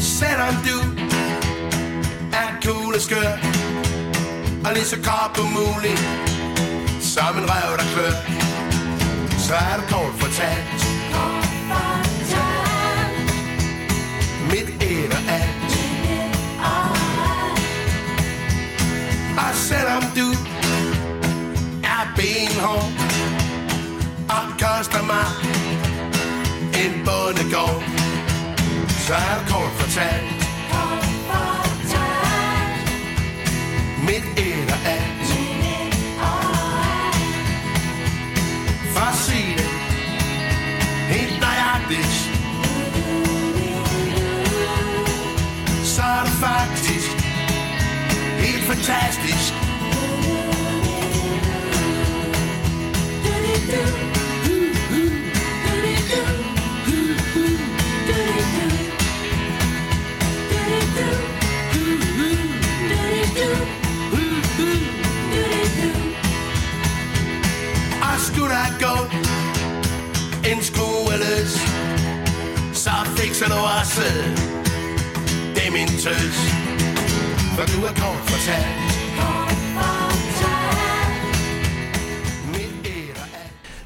Selvom 0.00 0.54
du 0.64 0.76
er 2.32 2.60
cool 2.64 2.94
og 2.94 3.00
skør 3.00 3.32
Og 4.64 4.72
lige 4.74 4.84
så 4.84 4.96
kort 4.96 5.38
umulig 5.38 6.33
Som 7.14 7.38
en 7.38 7.50
rev, 7.50 7.76
der 7.78 7.84
klør. 7.94 8.14
Så 9.38 9.54
er 9.54 9.76
du 9.76 9.82
kort 9.94 10.14
fortalt. 10.18 10.66
Mit 14.50 14.82
et 14.82 15.12
og 15.12 15.22
alt. 15.38 15.72
Og 19.38 19.54
selvom 19.54 20.02
du 20.16 20.28
er 21.84 22.02
benhård 22.16 22.90
Og 24.28 24.44
koster 24.58 25.02
mig 25.02 25.26
en 26.84 26.92
bondegård. 27.04 27.82
Så 29.06 29.14
er 29.14 29.38
det 29.38 29.52
kort 29.52 29.72
fortalt. 29.78 30.30
Mit 34.06 34.24
et 34.38 34.72
og 34.72 34.90
alt 34.90 35.03
Helt 48.74 48.86
fantastisk 48.86 49.54
Og 68.02 68.20
skulle 68.20 68.54
der 68.54 68.78
gå 68.80 69.10
en 70.50 70.62
skrue 70.62 71.16
løs 71.18 71.52
Så 72.72 72.90
fikser 73.16 73.46
du 73.46 73.54
også 73.54 74.02
det 75.54 75.72
min 75.72 75.88
tøs 75.88 76.63
For 77.56 77.66
du 77.66 77.78
er 77.84 77.94
kort 78.02 78.22
fortalt 78.30 78.84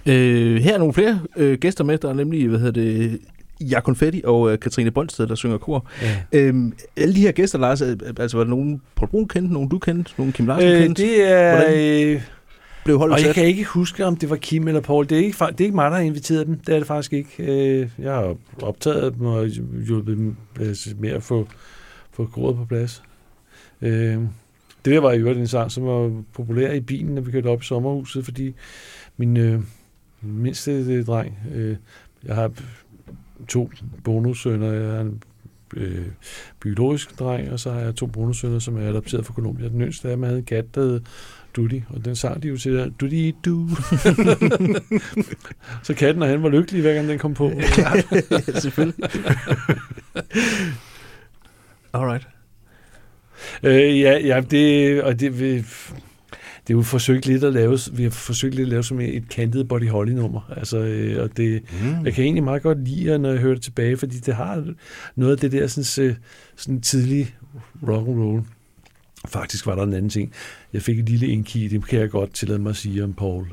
Øh, 0.07 0.63
her 0.63 0.75
er 0.75 0.79
nogle 0.79 0.95
flere 0.95 1.21
øh, 1.37 1.59
gæster 1.59 1.85
med, 1.85 1.99
der 1.99 2.09
er 2.09 2.13
nemlig, 2.15 2.49
hvad 2.49 2.59
hedder 2.59 2.81
det, 2.83 3.19
Ja 3.61 3.81
Confetti 3.81 4.23
og 4.25 4.53
øh, 4.53 4.59
Katrine 4.59 4.91
Bolsted, 4.91 5.27
der 5.27 5.35
synger 5.35 5.59
kor. 5.59 5.87
Ja. 6.03 6.17
Øhm, 6.33 6.73
alle 6.97 7.15
de 7.15 7.21
her 7.21 7.33
gæster, 7.33 7.59
Lars, 7.59 7.81
øh, 7.81 7.97
altså 8.19 8.37
var 8.37 8.45
der 8.45 8.51
nogen 8.51 8.83
Paul 8.97 9.09
Brun 9.09 9.29
kendte, 9.29 9.53
nogen 9.53 9.69
du 9.69 9.79
kendte, 9.79 10.13
nogen 10.19 10.33
Kim 10.33 10.47
Larsen 10.47 10.69
Øh, 10.69 10.83
kendte? 10.83 11.03
det 11.03 11.33
er... 11.33 11.57
Hvordan 11.57 12.15
Øh, 12.15 12.23
blev 12.85 12.99
holdet 12.99 13.15
og 13.15 13.23
jeg 13.25 13.35
kan 13.35 13.45
ikke 13.45 13.65
huske, 13.65 14.05
om 14.07 14.17
det 14.17 14.31
var 14.31 14.37
Kim 14.37 14.69
eller 14.69 14.81
Paul. 14.81 15.09
Det 15.09 15.19
er 15.19 15.23
ikke, 15.25 15.37
det 15.49 15.61
er 15.61 15.65
ikke 15.65 15.75
mig, 15.77 15.91
der 15.91 15.97
har 15.97 16.03
inviteret 16.05 16.47
dem. 16.47 16.59
Det 16.67 16.75
er 16.75 16.79
det 16.79 16.87
faktisk 16.87 17.13
ikke. 17.13 17.31
Øh, 17.39 17.89
jeg 17.99 18.13
har 18.13 18.37
optaget 18.63 19.15
dem 19.19 19.27
og 19.27 19.47
hjulpet 19.87 20.17
dem 20.17 20.37
med 20.99 21.11
at 21.11 21.23
få, 21.23 21.49
få 22.13 22.27
koret 22.33 22.57
på 22.57 22.65
plads. 22.65 23.03
Øh, 23.83 24.19
det 24.85 24.95
der 24.95 25.01
var 25.01 25.13
i 25.13 25.19
øvrigt 25.19 25.39
en 25.39 25.47
sang, 25.47 25.71
som 25.71 25.85
var 25.87 26.23
populær 26.33 26.73
i 26.73 26.81
bilen, 26.81 27.15
når 27.15 27.23
vi 27.23 27.31
kørte 27.31 27.47
op 27.47 27.63
i 27.63 27.65
sommerhuset, 27.65 28.25
fordi 28.25 28.55
min 29.17 29.37
øh, 29.37 29.61
mindste 30.23 31.05
dreng, 31.05 31.39
øh, 31.55 31.77
jeg 32.25 32.35
har 32.35 32.53
to 33.49 33.71
bonussønner, 34.05 34.73
jeg 34.73 34.93
har 34.93 35.01
en 35.01 35.23
øh, 35.77 36.07
biologisk 36.61 37.19
dreng, 37.19 37.53
og 37.53 37.61
så 37.61 37.73
har 37.73 37.81
jeg 37.81 37.95
to 37.95 38.07
bonussønner, 38.07 38.59
som 38.59 38.77
er 38.77 38.89
adopteret 38.89 39.27
fra 39.27 39.35
Colombia. 39.35 39.69
Den 39.69 39.81
yngste 39.81 40.09
af 40.09 40.17
dem 40.17 40.23
havde 40.23 40.39
en 40.39 40.45
kat, 40.45 40.75
der 40.75 40.81
hed 40.81 41.01
Duty, 41.57 41.81
og 41.89 42.05
den 42.05 42.17
sang 42.17 42.43
de 42.43 42.49
jo 42.49 42.57
til 42.57 42.75
der, 42.75 42.89
Duty 42.89 43.31
du. 43.45 43.69
så 45.87 45.95
katten 45.95 46.23
og 46.23 46.29
han 46.29 46.43
var 46.43 46.49
lykkelig, 46.49 46.83
hver 46.83 46.95
gang 46.95 47.09
den 47.09 47.19
kom 47.19 47.35
på. 47.35 47.53
ja, 47.79 47.93
selvfølgelig. 48.61 49.05
Alright. 51.95 52.38
Øh, 53.63 54.01
ja, 54.01 54.19
ja, 54.19 54.41
det, 54.41 55.03
og 55.03 55.21
det, 55.21 55.41
vi, 55.41 55.57
det 56.69 56.75
er 56.75 56.79
jo 56.79 56.83
forsøgt 56.83 57.27
lidt 57.27 57.45
at 57.45 57.53
lave, 57.53 57.79
vi 57.93 58.03
har 58.03 58.11
forsøgt 58.11 58.55
lidt 58.55 58.67
at 58.67 58.71
lave 58.71 58.85
som 58.85 59.01
et 59.01 59.29
kantet 59.29 59.69
Body 59.69 59.89
Holly 59.89 60.13
nummer. 60.13 60.53
Altså, 60.57 60.79
øh, 60.79 61.23
og 61.23 61.37
det, 61.37 61.63
mm. 61.83 62.05
jeg 62.05 62.15
kan 62.15 62.25
egentlig 62.25 62.45
meget 62.45 62.63
godt 62.63 62.89
lide, 62.89 63.19
når 63.19 63.31
jeg 63.31 63.39
hører 63.39 63.55
det 63.55 63.63
tilbage, 63.63 63.97
fordi 63.97 64.17
det 64.17 64.35
har 64.35 64.75
noget 65.17 65.33
af 65.33 65.39
det 65.39 65.53
der 65.53 65.67
sådan, 65.67 66.17
sådan 66.57 66.81
tidlig 66.81 67.35
rock 67.89 68.09
and 68.09 68.23
roll. 68.23 68.43
Faktisk 69.29 69.67
var 69.67 69.75
der 69.75 69.83
en 69.83 69.95
anden 69.95 70.11
ting. 70.11 70.33
Jeg 70.73 70.83
fik 70.83 70.99
et 70.99 71.09
lille 71.09 71.27
indkig, 71.27 71.71
det 71.71 71.89
kan 71.89 72.01
jeg 72.01 72.11
godt 72.11 72.35
tillade 72.35 72.59
mig 72.59 72.71
at 72.71 72.77
sige 72.77 73.05
om 73.05 73.13
Paul. 73.13 73.47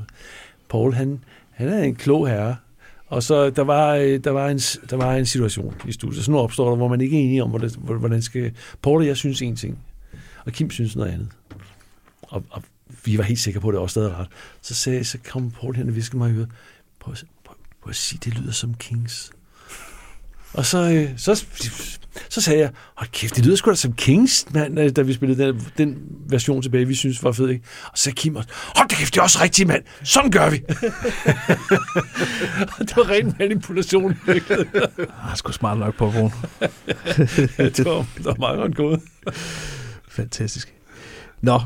Paul, 0.70 0.94
han, 0.94 1.20
han 1.52 1.70
er 1.70 1.84
en 1.84 1.96
klog 1.96 2.28
herre, 2.28 2.56
og 3.16 3.24
så 3.24 3.50
der 3.50 3.62
var, 3.62 3.96
øh, 3.96 4.20
der 4.24 4.32
var, 4.32 4.50
en, 4.50 4.58
der 4.58 4.96
var 4.96 5.16
en 5.16 5.26
situation 5.26 5.76
i 5.88 5.92
studiet, 5.92 6.26
så 6.26 6.32
nu 6.32 6.40
opstår 6.40 6.70
der, 6.70 6.76
hvor 6.76 6.88
man 6.88 7.02
ikke 7.02 7.20
er 7.20 7.24
enige 7.24 7.44
om, 7.44 7.50
hvordan, 7.50 7.70
hvordan 7.78 8.22
skal... 8.22 8.54
Paul 8.82 9.02
og 9.02 9.08
jeg 9.08 9.18
synes 9.18 9.42
en 9.42 9.56
ting, 9.56 9.80
og 10.46 10.52
Kim 10.52 10.70
synes 10.70 10.96
noget 10.96 11.12
andet. 11.12 11.30
Og, 12.22 12.44
og 12.50 12.64
vi 13.06 13.18
var 13.18 13.24
helt 13.24 13.40
sikre 13.40 13.60
på, 13.60 13.68
at 13.68 13.74
det 13.74 13.82
også 13.82 13.94
stadig 13.94 14.12
ret. 14.12 14.28
Så, 14.62 14.74
sagde, 14.74 15.04
så 15.04 15.18
kom 15.30 15.52
Paul 15.52 15.76
hen 15.76 15.90
og 15.90 15.96
viskede 15.96 16.18
mig 16.18 16.32
i 16.32 16.34
øret, 16.34 16.50
prøv, 17.00 17.16
prøv, 17.44 17.56
prøv 17.82 17.90
at 17.90 17.96
sige, 17.96 18.20
det 18.24 18.40
lyder 18.40 18.52
som 18.52 18.74
Kings. 18.74 19.32
Og 20.56 20.66
så, 20.66 20.78
øh, 20.78 21.10
så, 21.18 21.46
så 22.30 22.42
sagde 22.42 22.60
jeg, 22.60 22.70
hold 22.96 23.10
kæft, 23.12 23.36
det 23.36 23.46
lyder 23.46 23.56
sgu 23.56 23.70
da 23.70 23.76
som 23.76 23.94
Kings, 23.94 24.46
mand, 24.54 24.80
øh, 24.80 24.90
da 24.90 25.02
vi 25.02 25.14
spillede 25.14 25.48
den, 25.48 25.68
den 25.78 25.98
version 26.30 26.62
tilbage, 26.62 26.88
vi 26.88 26.96
synes 26.96 27.24
var 27.24 27.32
fed, 27.32 27.50
ikke? 27.50 27.66
Og 27.92 27.98
så 27.98 28.04
sagde 28.04 28.16
Kim 28.16 28.36
også, 28.36 28.50
hold 28.76 28.90
da 28.90 28.96
kæft, 28.96 29.14
det 29.14 29.20
er 29.20 29.24
også 29.24 29.40
rigtigt, 29.42 29.68
mand. 29.68 29.84
Sådan 30.04 30.32
gør 30.32 30.50
vi. 30.50 30.64
Og 32.80 32.80
det 32.88 32.98
var 32.98 33.10
ren 33.10 33.36
manipulation. 33.40 34.18
virkeligheden. 34.26 34.70
Ah, 34.98 35.38
sgu 35.38 35.52
smart 35.52 35.78
nok 35.78 35.98
på 35.98 36.12
Brun. 36.12 36.32
det, 37.78 37.86
var, 37.86 38.06
det 38.18 38.26
var 38.26 38.36
meget 38.40 38.58
godt 38.58 38.76
gået. 38.76 39.02
Fantastisk. 40.08 40.74
Nå, 41.42 41.62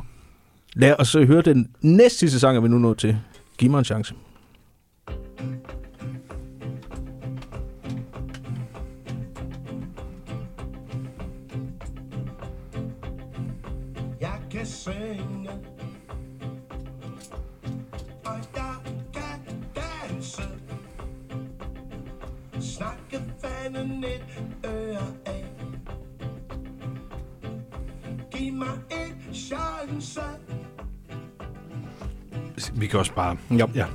lad 0.73 0.95
os 0.99 1.07
så 1.07 1.25
høre 1.25 1.41
den 1.41 1.69
næste 1.81 2.19
sidste 2.19 2.39
sang, 2.39 2.57
er 2.57 2.61
vi 2.61 2.67
nu 2.67 2.77
nået 2.77 2.97
til. 2.97 3.17
Giv 3.57 3.69
mig 3.69 3.79
en 3.79 3.85
chance. 3.85 4.13
Synge 14.79 15.49
Og 18.25 18.39
jeg 18.55 18.75
kan 19.13 19.63
danse 19.75 20.41
Snakke 22.59 23.23
fanden 23.41 24.03
et 24.03 24.43
øre 24.65 25.07
af 25.25 25.45
Giv 28.31 28.53
mig 28.53 28.67
en 28.91 29.33
chance 29.33 30.21
Vi 32.73 32.87
kan 32.87 32.99
også 32.99 33.13
bare... 33.13 33.37
Ja. 33.51 33.65
ja. 33.75 33.85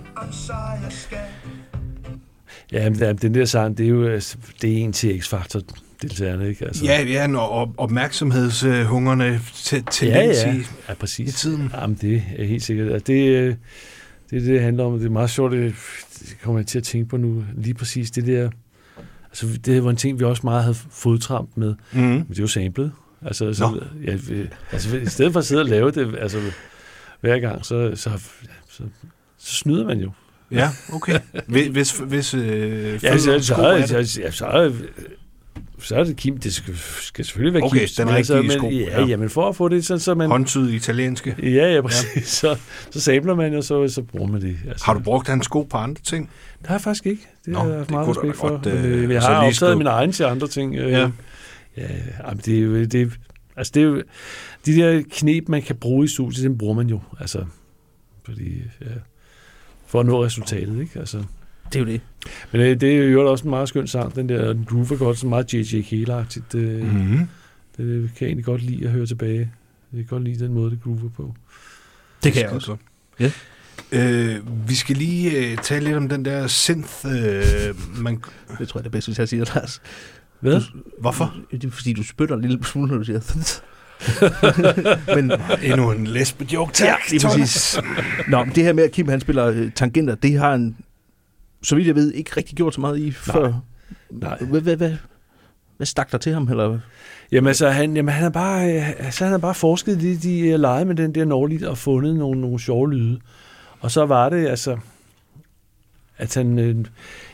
Ja, 2.72 2.90
men 2.90 3.16
den 3.16 3.34
der 3.34 3.44
sang, 3.44 3.78
det 3.78 3.86
er 3.86 3.90
jo 3.90 4.08
altså, 4.08 4.38
det 4.62 4.72
er 4.72 4.76
en 4.76 4.92
til 4.92 5.18
X-Factor 5.20 5.60
deltagerne, 6.02 6.48
ikke? 6.48 6.64
Altså, 6.64 6.84
Ja, 6.84 7.02
ja, 7.02 7.26
når 7.26 7.40
op- 7.40 7.74
opmærksomhedshungerne 7.76 9.40
til, 9.54 9.84
til 9.90 10.08
ja, 10.08 10.18
ja. 10.24 10.54
I, 10.54 10.62
ja, 10.88 10.94
præcis. 10.94 11.34
i 11.34 11.36
tiden. 11.36 11.70
Jamen, 11.74 11.98
det 12.00 12.22
er 12.36 12.44
helt 12.44 12.62
sikkert. 12.62 12.92
Altså, 12.92 13.04
det, 13.06 13.28
øh, 13.28 13.46
det 14.30 14.36
er 14.36 14.40
det, 14.40 14.42
det 14.48 14.60
handler 14.60 14.84
om. 14.84 14.98
Det 14.98 15.06
er 15.06 15.10
meget 15.10 15.30
sjovt, 15.30 15.52
det, 15.52 15.74
det 16.20 16.36
kommer 16.42 16.58
jeg 16.60 16.66
til 16.66 16.78
at 16.78 16.84
tænke 16.84 17.08
på 17.08 17.16
nu. 17.16 17.44
Lige 17.56 17.74
præcis 17.74 18.10
det 18.10 18.26
der... 18.26 18.50
Altså, 19.28 19.46
det 19.64 19.84
var 19.84 19.90
en 19.90 19.96
ting, 19.96 20.18
vi 20.20 20.24
også 20.24 20.40
meget 20.44 20.62
havde 20.62 20.76
fodtramp 20.90 21.50
med. 21.56 21.74
Mm. 21.92 22.00
Men 22.00 22.26
det 22.28 22.38
er 22.38 22.42
jo 22.42 22.46
samlet. 22.46 22.92
Altså, 23.26 23.54
så, 23.54 23.70
Nå. 23.70 23.82
ja, 24.04 24.16
altså, 24.72 24.96
i 24.96 25.06
stedet 25.06 25.32
for 25.32 25.40
at 25.40 25.46
sidde 25.46 25.62
og 25.62 25.68
lave 25.68 25.90
det, 25.90 26.16
altså, 26.18 26.38
hver 27.20 27.38
gang, 27.38 27.64
så, 27.66 27.92
så, 27.94 28.10
så, 28.68 28.82
så 29.38 29.54
snyder 29.54 29.86
man 29.86 29.98
jo. 29.98 30.10
Ja, 30.50 30.70
okay. 30.92 31.18
Hvis, 31.46 31.98
hvis, 31.98 32.34
øh, 32.34 33.04
Ja, 33.04 33.18
så, 33.18 33.24
så, 33.24 33.38
så, 33.42 33.84
så, 33.86 34.04
så, 34.06 34.30
så, 34.30 34.72
så 35.78 35.96
er 35.96 36.04
det 36.04 36.16
Kim. 36.16 36.38
Det 36.38 36.54
skal, 36.54 36.74
skal 37.00 37.24
selvfølgelig 37.24 37.54
være 37.54 37.62
Okay, 37.62 37.78
Kims. 37.78 37.92
den 37.92 38.06
men 38.06 38.14
rigtige 38.14 38.42
men, 38.42 38.50
sko, 38.50 38.70
Ja, 38.70 39.04
ja. 39.06 39.16
men 39.16 39.30
for 39.30 39.48
at 39.48 39.56
få 39.56 39.68
det, 39.68 39.86
så, 39.86 39.98
så 39.98 40.14
man... 40.14 40.30
Håndtyd 40.30 40.70
italienske. 40.72 41.36
Ja, 41.42 41.74
ja, 41.74 41.80
præcis. 41.80 42.14
Ja. 42.16 42.20
Så, 42.54 42.58
så 42.90 43.00
sabler 43.00 43.34
man, 43.34 43.54
og 43.54 43.64
så, 43.64 43.88
så 43.88 44.02
bruger 44.02 44.26
man 44.32 44.40
det. 44.42 44.56
Altså, 44.68 44.84
Har 44.86 44.94
du 44.94 45.00
brugt 45.00 45.28
hans 45.28 45.44
sko 45.44 45.62
på 45.62 45.76
andre 45.76 46.02
ting? 46.02 46.30
Det 46.58 46.66
har 46.66 46.74
jeg 46.74 46.80
faktisk 46.80 47.06
ikke. 47.06 47.22
Det 47.44 47.52
Nå, 47.52 47.58
har 47.58 47.66
jeg 47.68 47.78
det 47.80 47.90
meget 47.90 48.08
respekt 48.08 48.36
for. 48.36 48.48
godt, 48.48 48.66
øh, 48.66 49.02
øh, 49.04 49.10
jeg 49.10 49.22
har 49.22 49.34
optaget 49.36 49.54
skrive. 49.56 49.76
mine 49.76 49.90
egne 49.90 50.12
til 50.12 50.24
andre 50.24 50.48
ting. 50.48 50.74
Øh, 50.76 50.92
Ja. 50.92 51.10
Ja, 51.76 51.86
jamen, 52.26 52.40
det 52.44 52.58
er 52.58 52.62
jo... 52.62 52.84
Det, 52.84 53.12
altså, 53.56 53.70
det 53.74 53.80
er 53.82 53.86
jo, 53.86 54.02
de 54.66 54.72
der 54.76 55.02
knep, 55.12 55.48
man 55.48 55.62
kan 55.62 55.76
bruge 55.76 56.04
i 56.04 56.08
studiet, 56.08 56.44
dem 56.44 56.58
bruger 56.58 56.74
man 56.74 56.86
jo. 56.86 57.00
Altså, 57.20 57.44
fordi, 58.24 58.62
ja, 58.80 58.86
for 59.86 60.00
at 60.00 60.06
nå 60.06 60.24
resultatet, 60.24 60.80
ikke? 60.80 60.98
Altså, 60.98 61.24
Det 61.74 61.80
er 61.80 61.84
jo 61.86 61.92
det. 61.92 62.00
men 62.52 62.60
øh, 62.60 62.80
det 62.80 62.98
er 62.98 63.04
jo 63.04 63.30
også 63.30 63.44
en 63.44 63.50
meget 63.50 63.68
skøn 63.68 63.86
sang, 63.86 64.14
den 64.14 64.28
der 64.28 64.52
den 64.52 64.64
groove 64.64 64.94
er 64.94 64.96
godt, 64.98 65.18
så 65.18 65.26
meget 65.26 65.54
J.J. 65.54 65.82
Cale-agtigt. 65.82 66.54
Øh, 66.58 66.92
Mhm. 66.94 67.18
Det 67.76 67.86
kan 67.86 68.10
jeg 68.20 68.26
egentlig 68.26 68.44
godt 68.44 68.62
lide 68.62 68.84
at 68.84 68.90
høre 68.92 69.06
tilbage. 69.06 69.38
Jeg 69.92 69.98
kan 69.98 70.04
godt 70.06 70.24
lide 70.24 70.44
den 70.44 70.54
måde, 70.54 70.70
det 70.70 70.78
groover 70.84 71.08
på. 71.16 71.34
Det 72.24 72.32
kan 72.32 72.42
jeg 72.42 72.50
også. 72.50 72.66
godt. 72.66 72.80
Ja. 73.20 73.30
Øh, 73.92 74.68
vi 74.68 74.74
skal 74.74 74.96
lige 74.96 75.50
øh, 75.52 75.56
tale 75.58 75.84
lidt 75.84 75.96
om 75.96 76.08
den 76.08 76.24
der 76.24 76.46
synth. 76.46 76.92
Øh, 77.06 77.74
man, 78.02 78.22
Det 78.58 78.68
tror 78.68 78.78
jeg 78.78 78.80
er 78.80 78.82
det 78.82 78.92
bedste, 78.92 79.08
hvis 79.08 79.18
jeg 79.18 79.28
siger, 79.28 79.44
Lars. 79.54 79.82
Hvad? 80.40 80.60
hvorfor? 81.00 81.34
Det 81.50 81.64
er 81.64 81.70
fordi, 81.70 81.92
du 81.92 82.02
spytter 82.02 82.34
en 82.36 82.40
lille 82.42 82.64
smule, 82.64 82.88
når 82.90 82.98
du 82.98 83.04
siger... 83.04 83.20
Men 85.16 85.32
Endnu 85.62 85.92
en 85.92 86.06
lesbe-joke, 86.06 86.72
tak. 86.72 86.88
Ja, 86.88 86.94
lige 87.10 87.20
Thomas. 87.20 87.36
præcis. 87.38 87.78
Nå, 88.28 88.44
men 88.44 88.54
det 88.54 88.64
her 88.64 88.72
med, 88.72 88.84
at 88.84 88.92
Kim 88.92 89.08
han 89.08 89.20
spiller 89.20 89.46
øh, 89.46 89.70
tangenter, 89.72 90.14
det 90.14 90.38
har 90.38 90.50
han, 90.50 90.76
så 91.64 91.76
vidt 91.76 91.86
jeg 91.86 91.94
ved, 91.94 92.12
ikke 92.12 92.30
rigtig 92.36 92.56
gjort 92.56 92.74
så 92.74 92.80
meget 92.80 92.98
i 92.98 93.10
før. 93.10 93.52
Nej. 94.10 94.38
Hvad, 94.38 94.60
hvad, 94.60 94.76
hvad, 94.76 94.96
hvad 95.76 95.86
stak 95.86 96.12
der 96.12 96.18
til 96.18 96.32
ham? 96.32 96.48
Eller? 96.48 96.78
Jamen 97.32 97.48
altså, 97.48 97.68
han, 97.68 97.96
jamen, 97.96 98.14
han 98.14 98.22
har 98.22 98.30
bare, 98.30 98.76
øh, 98.76 98.88
altså, 98.88 99.24
han 99.24 99.30
har 99.30 99.38
bare 99.38 99.54
forsket 99.54 100.02
i 100.02 100.16
de, 100.16 100.50
de 100.50 100.56
lege 100.56 100.84
med 100.84 100.94
den 100.94 101.14
der 101.14 101.24
Norlit 101.24 101.62
og 101.62 101.78
fundet 101.78 102.16
nogle, 102.16 102.40
nogle 102.40 102.60
sjove 102.60 102.92
lyde. 102.92 103.20
Og 103.80 103.90
så 103.90 104.06
var 104.06 104.28
det 104.28 104.46
altså, 104.46 104.78
at 106.18 106.34
han, 106.34 106.58
øh, 106.58 106.84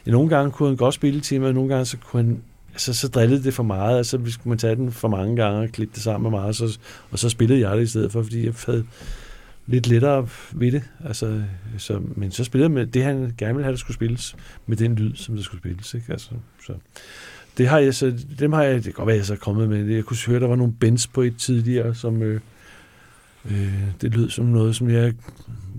nogle 0.06 0.28
gange 0.28 0.52
kunne 0.52 0.68
han 0.68 0.76
godt 0.76 0.94
spille 0.94 1.20
til 1.20 1.40
mig, 1.40 1.48
og 1.48 1.54
nogle 1.54 1.68
gange 1.68 1.84
så 1.84 1.96
kunne 1.96 2.22
han, 2.22 2.42
altså, 2.72 2.94
så 2.94 3.08
drillede 3.08 3.44
det 3.44 3.54
for 3.54 3.62
meget, 3.62 3.96
altså 3.96 4.18
hvis 4.18 4.44
man 4.44 4.58
tage 4.58 4.76
den 4.76 4.92
for 4.92 5.08
mange 5.08 5.36
gange 5.36 5.60
og 5.60 5.68
klippe 5.68 5.94
det 5.94 6.02
sammen 6.02 6.30
med 6.30 6.40
mig, 6.40 6.54
så, 6.54 6.78
og 7.10 7.18
så 7.18 7.28
spillede 7.28 7.60
jeg 7.60 7.76
det 7.76 7.82
i 7.82 7.86
stedet 7.86 8.12
for, 8.12 8.22
fordi 8.22 8.46
jeg 8.46 8.54
havde 8.66 8.84
lidt 9.70 9.86
lettere 9.86 10.28
ved 10.52 10.72
det. 10.72 10.82
Altså, 11.04 11.42
så, 11.78 12.00
men 12.16 12.30
så 12.30 12.44
spillede 12.44 12.68
med 12.68 12.86
det, 12.86 13.04
han 13.04 13.34
gerne 13.38 13.54
ville 13.54 13.64
have, 13.64 13.72
der 13.72 13.78
skulle 13.78 13.94
spilles, 13.94 14.36
med 14.66 14.76
den 14.76 14.94
lyd, 14.94 15.14
som 15.14 15.36
der 15.36 15.42
skulle 15.42 15.60
spilles. 15.60 15.94
Ikke? 15.94 16.12
Altså, 16.12 16.30
så. 16.66 16.72
Det 17.58 17.68
har 17.68 17.78
jeg 17.78 17.94
så, 17.94 18.14
dem 18.38 18.52
har 18.52 18.62
jeg, 18.62 18.74
det 18.74 18.84
kan 18.84 18.92
godt 18.92 19.06
være, 19.06 19.16
jeg 19.16 19.24
så 19.24 19.32
er 19.32 19.36
kommet 19.36 19.68
med. 19.68 19.86
Jeg 19.86 20.04
kunne 20.04 20.16
høre, 20.26 20.40
der 20.40 20.46
var 20.46 20.56
nogle 20.56 20.72
bends 20.72 21.06
på 21.06 21.22
et 21.22 21.36
tidligere, 21.36 21.94
som 21.94 22.22
øh, 22.22 22.40
øh, 23.50 23.74
det 24.00 24.14
lød 24.14 24.30
som 24.30 24.44
noget, 24.44 24.76
som 24.76 24.90
jeg 24.90 25.14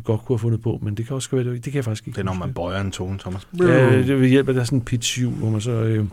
godt 0.03 0.21
kunne 0.21 0.37
have 0.37 0.41
fundet 0.41 0.61
på, 0.61 0.79
men 0.81 0.95
det 0.95 1.07
kan 1.07 1.15
også 1.15 1.29
være, 1.31 1.43
det, 1.43 1.53
det 1.53 1.63
kan 1.63 1.75
jeg 1.75 1.85
faktisk 1.85 2.07
ikke. 2.07 2.15
Det 2.15 2.21
er, 2.21 2.25
når 2.25 2.33
man 2.33 2.53
bøjer 2.53 2.81
en 2.81 2.91
tone, 2.91 3.19
Thomas. 3.19 3.47
Ja, 3.59 3.97
det 3.97 4.19
vil 4.19 4.29
hjælpe, 4.29 4.51
at 4.51 4.55
der 4.55 4.61
er 4.61 4.65
sådan 4.65 4.79
en 4.79 4.85
pitch 4.85 5.25
hvor 5.25 5.49
man 5.49 5.61
så, 5.61 5.71
øh, 5.71 6.05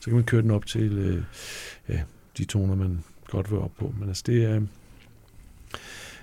så 0.00 0.04
kan 0.04 0.14
man 0.14 0.24
køre 0.24 0.42
den 0.42 0.50
op 0.50 0.66
til 0.66 0.92
øh, 0.92 1.22
ja, 1.88 2.00
de 2.38 2.44
toner, 2.44 2.74
man 2.74 2.98
godt 3.30 3.50
vil 3.50 3.58
op 3.58 3.72
på. 3.78 3.94
Men 3.98 4.08
altså, 4.08 4.22
det 4.26 4.44
er... 4.44 4.56
Øh, 4.56 4.62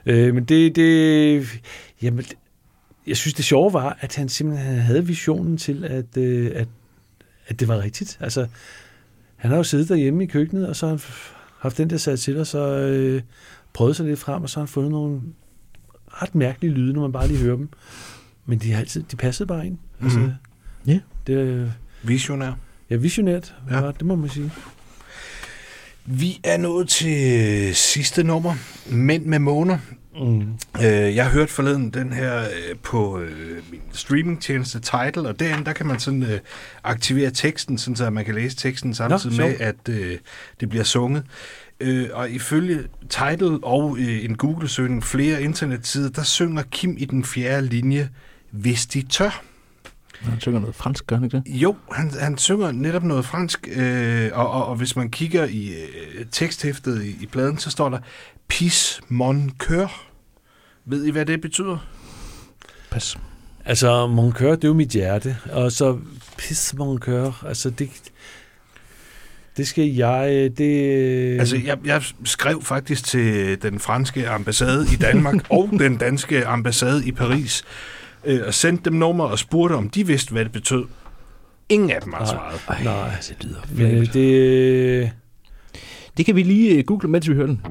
men 0.06 0.44
det, 0.45 0.76
det... 0.76 1.48
Jamen, 2.02 2.26
jeg 3.07 3.18
synes, 3.18 3.34
det 3.34 3.45
sjove 3.45 3.73
var, 3.73 3.98
at 3.99 4.15
han 4.15 4.30
simpelthen 4.30 4.78
havde 4.80 5.06
visionen 5.06 5.57
til, 5.57 5.84
at, 5.86 6.18
øh, 6.18 6.52
at, 6.56 6.68
at 7.48 7.60
det 7.60 7.68
var 7.68 7.80
rigtigt. 7.80 8.18
Altså, 8.22 8.48
han 9.36 9.49
har 9.52 9.57
jo 9.57 9.64
siddet 9.64 9.90
derhjemme 9.90 10.23
i 10.23 10.28
køkkenet, 10.28 10.68
og 10.68 10.76
så 10.76 10.86
har 10.88 10.94
han 10.94 11.02
haft 11.60 11.78
den 11.78 11.90
der 11.90 11.98
sat 11.98 12.19
til, 12.19 12.38
og 12.40 12.48
så 12.48 12.68
øh, 12.78 13.22
prøvet 13.73 13.95
sig 13.95 14.06
lidt 14.06 14.19
frem, 14.19 14.44
og 14.44 14.49
så 14.49 14.60
har 14.60 14.61
han 14.61 14.68
fundet 14.68 14.91
nogle 14.91 15.22
ret 16.07 16.36
mærkelige 16.36 16.73
lyde, 16.73 16.94
når 16.94 17.02
man 17.02 17.11
bare 17.11 17.28
lige 17.28 17.40
hører 17.40 17.56
dem. 17.56 17.69
Men 18.45 18.60
de, 18.60 18.72
har 18.72 18.80
altid, 18.80 19.03
de 19.11 19.15
passede 19.15 19.48
bare 19.48 19.65
ind. 19.65 19.78
Altså, 20.02 20.19
Mhm. 20.19 20.32
Ja. 20.88 20.99
Det 21.28 21.73
Visionær. 22.03 22.52
ja, 22.90 22.95
visionært, 22.95 23.56
ja. 23.72 23.91
det 23.91 24.06
må 24.06 24.15
man 24.15 24.30
sige. 24.30 24.52
Vi 26.06 26.40
er 26.44 26.57
nået 26.57 26.90
til 26.90 27.76
sidste 27.76 28.23
nummer. 28.23 28.56
Mænd 28.90 29.26
med 29.26 29.40
måner. 29.40 29.78
Mm. 30.15 30.41
Øh, 30.82 31.15
jeg 31.15 31.23
har 31.23 31.32
hørt 31.32 31.49
forleden 31.49 31.90
den 31.90 32.14
her 32.14 32.41
øh, 32.41 32.76
på 32.84 33.19
øh, 33.19 33.57
min 33.72 33.82
streamingtjeneste 33.91 34.80
Tidal, 34.80 35.26
og 35.26 35.40
derinde 35.40 35.65
der 35.65 35.73
kan 35.73 35.86
man 35.86 35.99
sådan 35.99 36.23
øh, 36.23 36.40
aktivere 36.84 37.32
teksten, 37.32 37.78
sådan 37.78 37.95
så 37.95 38.10
man 38.10 38.26
kan 38.26 38.36
læse 38.36 38.57
teksten 38.57 38.94
samtidig 38.94 39.38
Nå, 39.38 39.48
med, 39.48 39.56
at 39.60 39.90
øh, 39.90 40.18
det 40.60 40.69
bliver 40.69 40.84
sunget. 40.84 41.23
Øh, 41.80 42.10
og 42.14 42.30
ifølge 42.30 42.80
Tidal 43.10 43.60
og 43.64 43.98
øh, 43.99 44.26
en 44.26 44.38
Google-søgning 44.38 45.03
flere 45.03 45.44
internetsider, 45.44 46.10
der 46.10 46.23
synger 46.23 46.64
Kim 46.72 46.95
i 46.98 47.06
den 47.06 47.26
fjerde 47.26 47.68
linje, 47.68 48.10
hvis 48.52 48.86
de 48.86 49.02
tør. 49.02 49.44
Han 50.23 50.39
synger 50.39 50.60
noget 50.60 50.76
fransk, 50.76 51.07
gør 51.07 51.15
han 51.15 51.26
ikke 51.26 51.38
det? 51.38 51.43
Jo, 51.48 51.76
han, 51.91 52.11
han 52.19 52.38
synger 52.38 52.72
netop 52.72 53.03
noget 53.03 53.26
fransk, 53.26 53.68
øh, 53.76 54.30
og, 54.34 54.52
og, 54.52 54.65
og 54.65 54.76
hvis 54.76 54.95
man 54.95 55.10
kigger 55.10 55.45
i 55.45 55.68
øh, 55.68 56.26
teksthæftet 56.31 57.03
i, 57.03 57.15
i 57.22 57.26
pladen, 57.26 57.57
så 57.57 57.69
står 57.69 57.89
der 57.89 57.99
Pis 58.48 59.02
mon 59.10 59.52
coeur. 59.57 59.91
Ved 60.85 61.06
I, 61.06 61.11
hvad 61.11 61.26
det 61.26 61.41
betyder? 61.41 61.77
Pas. 62.91 63.18
Altså, 63.65 64.07
mon 64.07 64.31
coeur, 64.31 64.56
det 64.56 64.64
er 64.64 64.68
jo 64.68 64.73
mit 64.73 64.89
hjerte, 64.89 65.38
og 65.52 65.72
så 65.72 65.98
pis 66.38 66.73
mon 66.77 66.99
coeur, 66.99 67.45
altså 67.48 67.69
det, 67.69 67.89
det 69.57 69.68
skal 69.68 69.88
jeg, 69.88 70.52
det... 70.57 71.39
Altså, 71.39 71.57
jeg, 71.65 71.77
jeg 71.85 72.03
skrev 72.23 72.61
faktisk 72.61 73.06
til 73.06 73.61
den 73.61 73.80
franske 73.80 74.30
ambassade 74.30 74.85
i 74.93 74.95
Danmark 74.95 75.35
og 75.57 75.69
den 75.80 75.98
danske 75.98 76.45
ambassade 76.45 77.07
i 77.07 77.11
Paris, 77.11 77.64
øh, 78.26 78.41
og 78.48 78.53
sendte 78.53 78.84
dem 78.84 78.93
nummer 78.93 79.23
og 79.26 79.39
spurgte, 79.39 79.73
om 79.73 79.89
de 79.89 80.07
vidste, 80.07 80.31
hvad 80.31 80.43
det 80.43 80.52
betød. 80.52 80.85
Ingen 81.69 81.91
af 81.91 82.02
dem 82.02 82.14
har 82.14 82.26
svaret. 82.26 82.61
Ej, 82.68 82.84
Nej. 82.84 83.10
det 83.30 83.43
lyder 83.43 83.61
men 83.72 83.98
øh, 83.98 84.14
det, 84.14 85.11
Det 86.18 86.26
kan 86.26 86.35
vi 86.35 86.43
lige 86.43 86.76
øh, 86.77 86.84
google, 86.84 87.10
mens 87.10 87.30
vi 87.30 87.34
hører 87.34 87.48
den. 87.48 87.61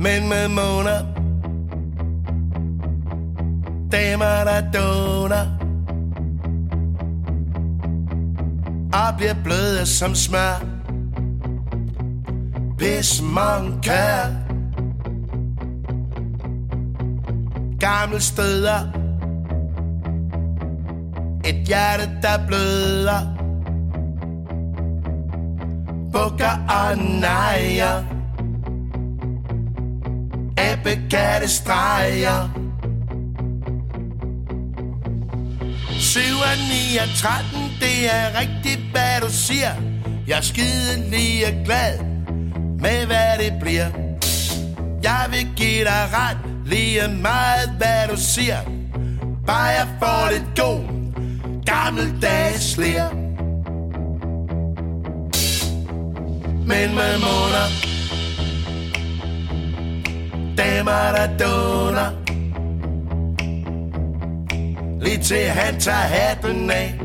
Men 0.00 0.28
med 0.28 0.48
måner 0.48 1.18
Damer 3.92 4.44
der 4.44 4.70
doner 4.72 5.58
Og 8.92 9.16
bliver 9.18 9.34
bløde 9.44 9.86
som 9.86 10.14
smør 10.14 10.77
hvis 12.78 13.22
man 13.22 13.80
kan. 13.82 14.36
Gamle 17.80 18.20
steder. 18.20 18.78
Et 21.44 21.66
hjerte 21.66 22.10
der 22.22 22.46
bløder. 22.46 23.20
Bukker 26.12 26.66
og 26.68 26.98
nejer. 26.98 28.04
Æbbekatte 30.58 31.48
streger. 31.48 32.48
7 36.00 36.20
og 36.20 36.56
9 36.92 36.96
og 36.96 37.08
13, 37.16 37.58
det 37.80 38.14
er 38.14 38.40
rigtigt, 38.40 38.90
hvad 38.90 39.20
du 39.20 39.30
siger. 39.30 39.70
Jeg 40.26 40.38
er 40.38 40.42
skide 40.42 41.10
lige 41.10 41.64
glad 41.64 42.17
med, 42.80 43.06
hvad 43.06 43.38
det 43.38 43.52
bliver. 43.60 43.88
Jeg 45.02 45.26
vil 45.30 45.48
give 45.56 45.84
dig 45.84 46.04
ret, 46.12 46.38
lige 46.66 47.08
meget, 47.08 47.70
hvad 47.78 48.08
du 48.10 48.16
siger. 48.16 48.58
Bare 49.46 49.64
jeg 49.64 49.88
får 49.98 50.30
lidt 50.32 50.56
god, 50.56 50.80
gammeldags 51.66 52.76
lær 52.76 53.08
Men 56.66 56.94
med 56.94 57.14
måneder 57.18 57.68
damer, 60.56 61.12
der 61.16 61.26
doner 61.38 62.10
Lige 65.00 65.18
til 65.18 65.46
han 65.46 65.80
tager 65.80 65.96
hatten 65.96 66.70
af. 66.70 67.00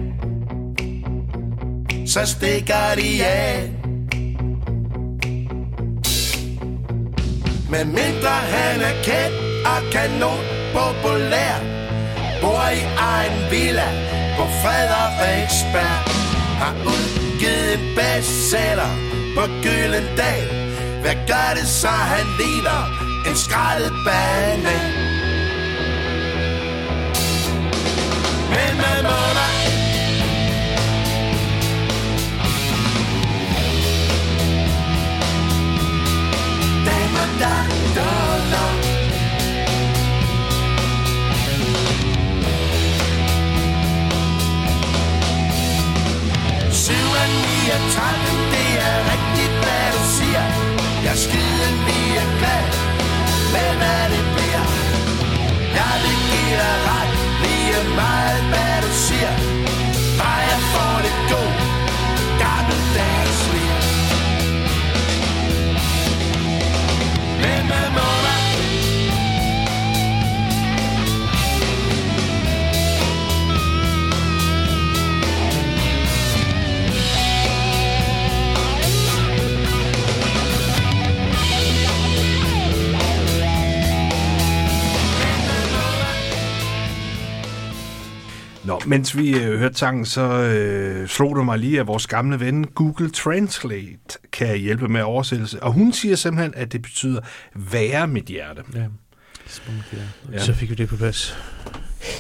Så 2.08 2.26
stikker 2.26 2.96
de 2.96 3.26
af. 3.26 3.83
Men 7.74 7.88
mindre 7.88 8.30
han 8.56 8.82
er 8.82 8.96
kendt 9.04 9.38
og 9.72 9.82
kanon 9.92 10.44
populær 10.74 11.56
Bor 12.42 12.70
i 12.80 12.84
egen 12.98 13.52
villa 13.52 13.90
på 14.38 14.44
Frederiksberg 14.62 16.00
Har 16.62 16.74
udgivet 16.86 17.74
en 17.74 17.96
bestseller 17.96 18.92
på 19.36 19.44
Gyldendal. 19.64 20.48
Hvad 21.02 21.16
gør 21.28 21.50
det 21.58 21.68
så, 21.68 21.88
han 21.88 22.26
ligner 22.40 22.82
en 23.28 23.36
skrællet 23.46 23.94
banan? 24.06 24.90
Men 28.54 28.74
man 28.84 29.04
må 29.10 29.33
tretten, 47.96 48.38
det 48.54 48.70
er 48.90 48.98
rigtigt, 49.14 49.54
hvad 49.64 49.86
du 49.96 50.02
siger. 50.18 50.46
Jeg 51.06 51.16
er 51.24 51.76
lige 51.90 52.24
glad 52.40 52.66
med, 53.54 53.72
hvad 53.80 54.04
det 54.14 54.24
bliver 54.36 54.66
Jeg 55.80 55.94
vil 56.04 56.18
give 56.32 56.56
dig 56.62 56.78
ret, 56.90 57.12
lige 57.44 57.82
meget, 57.96 58.42
hvad 58.52 58.76
du 58.86 58.92
siger. 59.08 59.34
Bare 60.20 60.42
jeg 60.52 60.62
får 60.74 60.96
det 61.06 61.16
god, 61.32 61.54
gammeldags 62.44 63.42
liv. 63.54 63.63
Mens 88.94 89.18
vi 89.18 89.40
øh, 89.40 89.60
hørte 89.60 89.76
sangen, 89.76 90.06
så 90.06 90.22
øh, 90.22 91.08
slog 91.08 91.36
det 91.36 91.46
mig 91.46 91.60
lige, 91.60 91.80
at 91.80 91.88
vores 91.88 92.08
gamle 92.08 92.40
ven 92.40 92.68
Google 92.68 93.10
Translate 93.10 94.20
kan 94.32 94.58
hjælpe 94.58 94.88
med 94.88 95.02
oversættelse. 95.02 95.64
Og 95.64 95.72
hun 95.72 95.94
siger 95.94 96.16
simpelthen, 96.16 96.54
at 96.56 96.72
det 96.72 96.82
betyder 96.82 97.22
være 97.56 98.08
mit 98.08 98.26
hjerte. 98.26 98.62
Ja. 98.76 98.86
Ja. 100.32 100.40
Så 100.40 100.54
fik 100.54 100.70
vi 100.70 100.76
det 100.76 100.90
på 100.90 100.96
plads. 100.96 101.38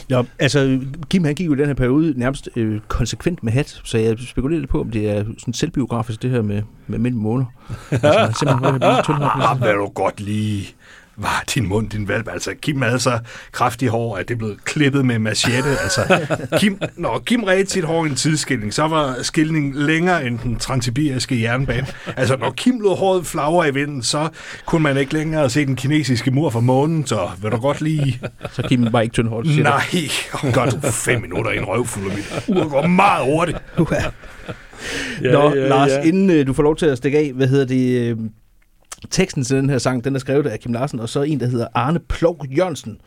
Nå, 0.09 0.25
altså, 0.39 0.79
Kim 1.09 1.23
han 1.23 1.35
gik 1.35 1.47
jo 1.47 1.53
i 1.53 1.57
den 1.57 1.65
her 1.65 1.73
periode 1.73 2.13
nærmest 2.19 2.49
øh, 2.55 2.79
konsekvent 2.87 3.43
med 3.43 3.53
hat, 3.53 3.81
så 3.83 3.97
jeg 3.97 4.19
spekulerer 4.19 4.59
lidt 4.59 4.71
på, 4.71 4.81
om 4.81 4.91
det 4.91 5.09
er 5.09 5.23
sådan 5.39 5.53
selvbiografisk, 5.53 6.21
det 6.21 6.29
her 6.29 6.41
med, 6.41 6.61
med 6.87 6.99
mænd 6.99 7.15
måneder. 7.15 7.47
altså, 7.91 8.07
han 8.07 8.29
er 8.29 8.33
simpelthen 8.39 8.79
blevet 8.79 9.03
tyndhåret. 9.03 9.61
Ah, 9.61 9.67
vil 9.67 9.73
du 9.73 9.87
godt 9.87 10.21
lige 10.21 10.75
var 11.17 11.43
din 11.55 11.67
mund, 11.67 11.89
din 11.89 12.07
valp. 12.07 12.29
Altså, 12.33 12.51
Kim 12.61 12.81
havde 12.81 12.99
så 12.99 13.19
kraftig 13.51 13.89
hår, 13.89 14.17
at 14.17 14.29
det 14.29 14.37
blev 14.37 14.57
klippet 14.65 15.05
med 15.05 15.19
machete. 15.19 15.69
Altså, 15.83 16.27
Kim, 16.59 16.79
når 16.95 17.19
Kim 17.25 17.43
redte 17.43 17.71
sit 17.71 17.83
hår 17.83 18.05
i 18.05 18.09
en 18.09 18.15
tidsskilning, 18.15 18.73
så 18.73 18.87
var 18.87 19.15
skilningen 19.21 19.73
længere 19.75 20.25
end 20.27 20.39
den 20.39 20.55
transsibiriske 20.59 21.41
jernbane. 21.41 21.87
Altså, 22.17 22.37
når 22.37 22.51
Kim 22.51 22.79
lå 22.79 22.95
håret 22.95 23.25
flagre 23.25 23.67
i 23.67 23.73
vinden, 23.73 24.03
så 24.03 24.29
kunne 24.65 24.83
man 24.83 24.97
ikke 24.97 25.13
længere 25.13 25.49
se 25.49 25.65
den 25.65 25.75
kinesiske 25.75 26.31
mur 26.31 26.49
fra 26.49 26.59
månen, 26.59 27.07
så 27.07 27.29
vil 27.41 27.51
du 27.51 27.57
godt 27.57 27.81
lige... 27.81 28.19
Så 28.51 28.61
Kim 28.61 28.93
var 28.93 29.01
ikke 29.01 29.13
tyndhåret. 29.13 29.47
siger? 29.47 29.63
Nej, 29.63 30.51
gør 30.53 30.65
du 30.65 30.79
fem 30.91 31.21
minutter 31.21 31.51
i 31.51 31.57
en 31.57 31.65
røvfuld 31.65 32.11
af 32.11 32.17
mit 32.17 32.43
ur 32.47 32.69
går 32.69 32.87
meget 32.87 33.25
hurtigt. 33.25 33.57
Ja, 35.21 35.31
Nå, 35.31 35.55
ja, 35.55 35.67
Lars, 35.67 35.91
ja. 35.91 36.01
inden 36.01 36.29
øh, 36.29 36.47
du 36.47 36.53
får 36.53 36.63
lov 36.63 36.75
til 36.75 36.85
at 36.85 36.97
stikke 36.97 37.17
af, 37.17 37.31
hvad 37.35 37.47
hedder 37.47 37.65
det... 37.65 38.09
Øh, 38.11 38.17
teksten 39.09 39.43
til 39.43 39.57
den 39.57 39.69
her 39.69 39.77
sang, 39.77 40.03
den 40.03 40.15
er 40.15 40.19
skrevet 40.19 40.47
af 40.47 40.59
Kim 40.59 40.73
Larsen, 40.73 40.99
og 40.99 41.09
så 41.09 41.21
en, 41.21 41.39
der 41.39 41.47
hedder 41.47 41.67
Arne 41.73 41.99
Plov 41.99 42.45
Jørgensen, 42.57 42.97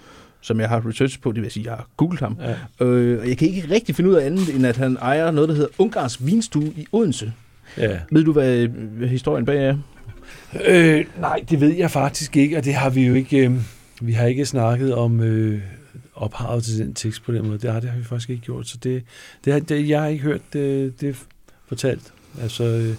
som 0.41 0.61
jeg 0.61 0.69
har 0.69 0.89
researchet 0.89 1.21
på, 1.21 1.33
det 1.33 1.43
vil 1.43 1.51
sige, 1.51 1.67
jeg 1.67 1.73
har 1.73 1.89
googlet 1.97 2.21
ham. 2.21 2.39
Ja. 2.81 2.87
Øh, 2.87 3.21
og 3.21 3.29
jeg 3.29 3.39
kan 3.39 3.49
ikke 3.49 3.71
rigtig 3.71 3.97
finde 3.97 4.11
ud 4.11 4.15
af 4.15 4.27
andet, 4.27 4.55
end 4.55 4.67
at 4.67 4.77
han 4.77 4.97
ejer 4.97 5.31
noget, 5.31 5.49
der 5.49 5.55
hedder 5.55 5.71
Ungars 5.79 6.27
Vinstue 6.27 6.73
i 6.77 6.87
Odense. 6.93 7.33
Ja. 7.79 7.99
Ved 8.11 8.25
du, 8.25 8.33
hvad, 8.33 8.67
hvad 8.67 9.09
historien 9.09 9.45
bag 9.45 9.65
er? 9.65 9.77
Øh, 10.67 11.05
nej, 11.21 11.45
det 11.51 11.61
ved 11.61 11.75
jeg 11.75 11.91
faktisk 11.91 12.37
ikke, 12.37 12.57
og 12.57 12.65
det 12.65 12.75
har 12.75 12.91
vi 12.91 13.07
jo 13.07 13.15
ikke... 13.15 13.39
Øh, 13.39 13.53
vi 14.01 14.13
har 14.13 14.27
ikke 14.27 14.47
snakket 14.47 14.95
om 14.95 15.21
øh, 15.21 15.61
ophavet 16.15 16.65
til 16.65 16.79
den 16.79 16.95
tekst 16.95 17.25
på 17.25 17.33
den 17.33 17.47
måde. 17.47 17.59
Det 17.59 17.73
har, 17.73 17.81
det 17.81 17.91
har 17.91 17.99
vi 17.99 18.05
faktisk 18.05 18.31
ikke 18.31 18.43
gjort, 18.43 18.69
så 18.69 18.79
det, 18.83 19.03
det, 19.45 19.53
har, 19.53 19.61
det 19.61 19.89
jeg 19.89 20.01
har 20.01 20.09
ikke 20.09 20.25
hørt 20.25 20.41
det, 20.53 21.01
det 21.01 21.17
fortalt. 21.69 22.13
Altså, 22.43 22.65
øh, 22.65 22.95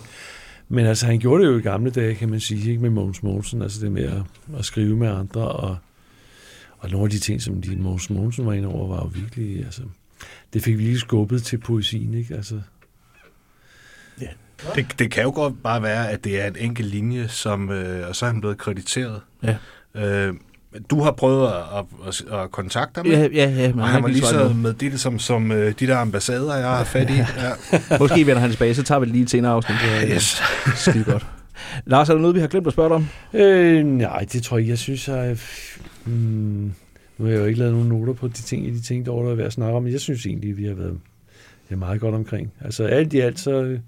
men 0.69 0.85
altså, 0.85 1.05
han 1.05 1.19
gjorde 1.19 1.43
det 1.43 1.51
jo 1.51 1.57
i 1.57 1.61
gamle 1.61 1.91
dage, 1.91 2.15
kan 2.15 2.29
man 2.29 2.39
sige, 2.39 2.69
ikke 2.69 2.81
med 2.81 2.89
Mogens 2.89 3.23
Mogensen, 3.23 3.61
altså 3.61 3.81
det 3.81 3.91
med 3.91 4.03
at, 4.03 4.21
at 4.57 4.65
skrive 4.65 4.97
med 4.97 5.07
andre, 5.07 5.47
og, 5.47 5.77
og 6.77 6.89
nogle 6.89 7.05
af 7.05 7.09
de 7.09 7.19
ting, 7.19 7.41
som 7.41 7.61
de 7.61 7.75
Mogens 7.75 8.09
Mogensen 8.09 8.45
var 8.45 8.53
inde 8.53 8.67
over, 8.67 8.87
var 8.87 8.95
jo 8.95 9.11
virkelig, 9.13 9.65
altså, 9.65 9.81
det 10.53 10.63
fik 10.63 10.77
virkelig 10.77 10.99
skubbet 10.99 11.43
til 11.43 11.57
poesien, 11.57 12.13
ikke? 12.13 12.35
Altså, 12.35 12.61
Det, 14.75 14.99
det 14.99 15.11
kan 15.11 15.23
jo 15.23 15.31
godt 15.31 15.63
bare 15.63 15.81
være, 15.81 16.11
at 16.11 16.23
det 16.23 16.41
er 16.41 16.47
en 16.47 16.55
enkelt 16.59 16.89
linje, 16.89 17.27
som, 17.27 17.71
øh, 17.71 18.07
og 18.07 18.15
så 18.15 18.25
er 18.25 18.29
han 18.29 18.39
blevet 18.39 18.57
krediteret. 18.57 19.21
Ja. 19.43 19.57
Øh, 19.95 20.33
du 20.91 21.01
har 21.01 21.11
prøvet 21.11 21.47
at, 21.47 21.53
at, 22.07 22.39
at 22.39 22.51
kontakte 22.51 22.97
ham, 22.97 23.05
Ja, 23.07 23.23
ikke? 23.23 23.35
ja, 23.35 23.49
ja, 23.49 23.69
men 23.69 23.79
og 23.79 23.87
han 23.87 24.01
var 24.03 24.07
ikke 24.09 24.19
lige 24.19 24.29
så 24.29 24.53
med 24.55 24.73
det 24.73 24.99
som, 24.99 25.19
som 25.19 25.51
øh, 25.51 25.73
de 25.79 25.87
der 25.87 25.97
ambassader, 25.97 26.55
jeg 26.55 26.67
har 26.69 26.83
fat 26.95 27.09
i. 27.09 27.13
Ja. 27.13 27.97
Måske 27.99 28.25
vender 28.25 28.39
han 28.41 28.51
tilbage, 28.51 28.75
så 28.75 28.83
tager 28.83 28.99
vi 28.99 29.05
det 29.05 29.13
lige 29.13 29.23
et 29.23 29.29
senere 29.29 29.51
afsnit. 29.51 29.77
Det 30.01 30.09
Yes. 30.15 30.41
skide 30.75 31.03
godt. 31.03 31.25
Lars, 31.85 32.09
er 32.09 32.13
der 32.13 32.21
noget, 32.21 32.35
vi 32.35 32.39
har 32.39 32.47
glemt 32.47 32.67
at 32.67 32.73
spørge 32.73 32.89
dig 32.89 32.95
om? 32.95 33.07
Øh, 33.33 33.85
nej, 33.85 34.25
det 34.33 34.43
tror 34.43 34.57
jeg. 34.57 34.67
Jeg 34.67 34.77
synes, 34.77 35.07
jeg... 35.07 35.37
Hmm, 36.05 36.73
nu 37.17 37.25
har 37.25 37.31
jeg 37.31 37.39
jo 37.39 37.45
ikke 37.45 37.59
lavet 37.59 37.73
nogen 37.73 37.89
noter 37.89 38.13
på 38.13 38.27
de 38.27 38.33
ting, 38.33 38.65
de 38.65 38.81
ting, 38.81 39.05
der 39.05 39.11
er 39.11 39.35
værd 39.35 39.47
at 39.47 39.53
snakke 39.53 39.75
om, 39.77 39.83
men 39.83 39.91
jeg 39.91 39.99
synes 40.01 40.25
egentlig, 40.25 40.51
at 40.51 40.57
vi 40.57 40.65
har 40.65 40.73
været 40.73 40.97
ja, 41.71 41.75
meget 41.75 42.01
godt 42.01 42.15
omkring. 42.15 42.51
Altså 42.65 42.83
alt 42.83 43.13
i 43.13 43.19
alt, 43.19 43.39
så 43.39 43.51
øh, 43.63 43.79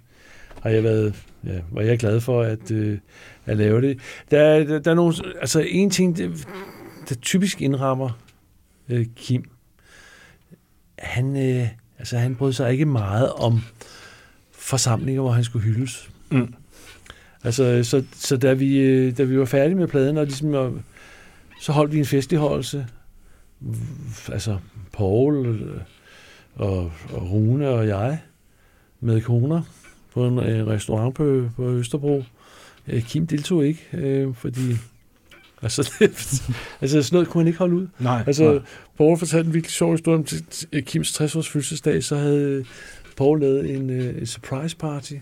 har 0.64 0.70
jeg 0.70 0.84
været, 0.84 1.16
ja, 1.46 1.60
var 1.72 1.82
jeg 1.82 2.00
glad 2.00 2.20
for 2.22 2.42
at, 2.42 2.72
øh, 2.72 2.98
at 3.46 3.58
lave 3.58 3.82
det. 3.82 3.98
Der, 4.32 4.40
er- 4.40 4.64
der, 4.64 4.80
der 4.80 4.92
er 4.92 4.96
nogle, 4.96 5.14
altså 5.42 5.60
en 5.70 5.90
ting, 5.90 6.18
det, 6.18 6.48
der 7.10 7.16
typisk 7.16 7.62
indrammer 7.62 8.10
øh, 8.90 9.06
Kim, 9.16 9.50
han, 11.00 11.36
øh, 11.38 11.68
altså 12.00 12.18
han 12.18 12.36
brød 12.36 12.54
sig 12.54 12.72
ikke 12.72 12.86
meget 12.86 13.34
om 13.34 13.62
forsamlinger, 14.52 15.22
hvor 15.22 15.32
han 15.32 15.44
skulle 15.44 15.66
hyldes. 15.66 16.10
Mm. 16.32 16.54
Altså, 17.44 17.84
så, 17.84 18.04
så 18.14 18.38
da, 18.38 18.54
vi, 18.54 18.78
øh, 18.78 19.18
da 19.18 19.24
vi 19.24 19.40
var 19.40 19.46
færdige 19.46 19.76
med 19.76 19.88
pladen, 19.88 20.18
og 20.18 20.26
ligesom, 20.26 20.82
så 21.62 21.72
holdt 21.72 21.94
vi 21.94 22.00
en 22.00 22.06
festligholdelse. 22.06 22.88
Altså, 24.32 24.58
Paul 24.94 25.46
øh, 25.46 25.82
og, 26.56 26.92
og 27.14 27.32
Rune 27.32 27.70
og 27.70 27.88
jeg 27.88 28.20
med 29.00 29.22
koner 29.22 29.62
på 30.14 30.28
en 30.28 30.40
øh, 30.40 30.68
restaurant 30.68 31.16
på, 31.16 31.50
på 31.56 31.70
Østerbro. 31.70 32.24
Kim 33.00 33.28
deltog 33.28 33.66
ikke, 33.66 33.88
øh, 33.94 34.36
fordi 34.36 34.76
altså, 35.64 35.92
det, 36.00 36.10
altså 36.82 37.04
sådan 37.04 37.16
noget 37.16 37.28
kunne 37.28 37.42
han 37.42 37.48
ikke 37.48 37.60
holde 37.60 37.76
ud. 37.76 37.88
Nej, 38.00 38.24
Altså, 38.28 38.52
nej. 38.52 38.62
Paul 38.98 39.18
fortalte 39.18 39.48
en 39.48 39.54
virkelig 39.54 39.72
sjov 39.72 39.92
historie 39.92 40.18
om 40.18 40.26
Kims 40.82 41.22
60-års 41.22 41.50
fødselsdag, 41.50 42.04
så 42.04 42.16
havde 42.16 42.66
Paul 43.18 43.40
lavet 43.40 43.76
en, 43.76 43.90
øh, 43.90 44.18
en 44.18 44.26
surprise 44.26 44.78
party, 44.78 45.14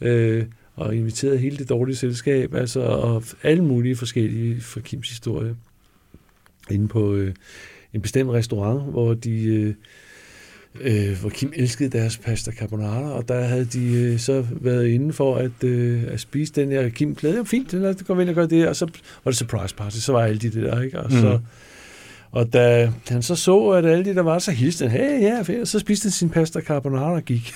øh, 0.00 0.44
og 0.74 0.96
inviteret 0.96 1.38
hele 1.38 1.56
det 1.56 1.68
dårlige 1.68 1.96
selskab, 1.96 2.54
altså, 2.54 2.80
og 2.80 3.22
alle 3.42 3.64
mulige 3.64 3.96
forskellige 3.96 4.60
fra 4.60 4.80
Kims 4.80 5.08
historie, 5.08 5.56
inde 6.70 6.88
på 6.88 7.14
øh, 7.14 7.34
en 7.92 8.00
bestemt 8.00 8.30
restaurant, 8.30 8.90
hvor 8.90 9.14
de... 9.14 9.44
Øh, 9.44 9.74
øh, 10.80 11.20
hvor 11.20 11.28
Kim 11.30 11.52
elskede 11.56 11.98
deres 11.98 12.16
pasta 12.16 12.50
carbonara, 12.50 13.10
og 13.12 13.28
der 13.28 13.40
havde 13.40 13.64
de 13.64 13.86
øh, 13.92 14.18
så 14.18 14.44
været 14.50 14.86
inde 14.86 15.12
for 15.12 15.36
at, 15.36 15.64
øh, 15.64 16.02
at 16.08 16.20
spise 16.20 16.52
den 16.52 16.70
her. 16.70 16.88
Kim 16.88 17.14
glæder 17.14 17.36
det 17.38 17.48
fint, 17.48 17.72
lad 17.72 17.90
os 17.94 18.02
gå 18.06 18.20
ind 18.20 18.28
og 18.28 18.34
gøre 18.34 18.46
det, 18.46 18.68
og 18.68 18.76
så 18.76 18.86
var 19.24 19.30
det 19.30 19.38
surprise 19.38 19.74
party, 19.74 19.96
så 19.96 20.12
var 20.12 20.20
alle 20.22 20.38
de 20.38 20.50
der, 20.50 20.82
ikke? 20.82 21.00
Og, 21.00 21.10
så, 21.12 21.16
Mhm. 21.36 21.44
og 22.32 22.52
da 22.52 22.90
han 23.08 23.22
så 23.22 23.34
så, 23.36 23.68
at 23.68 23.86
alle 23.86 24.04
de 24.04 24.14
der 24.14 24.22
var, 24.22 24.38
så 24.38 24.50
hilste 24.50 24.88
han, 24.88 25.00
hey, 25.00 25.22
ja, 25.22 25.60
og 25.60 25.68
så 25.68 25.78
spiste 25.78 26.04
han 26.06 26.10
sin 26.12 26.30
pasta 26.30 26.60
carbonara 26.60 27.12
og 27.12 27.22
gik. 27.22 27.52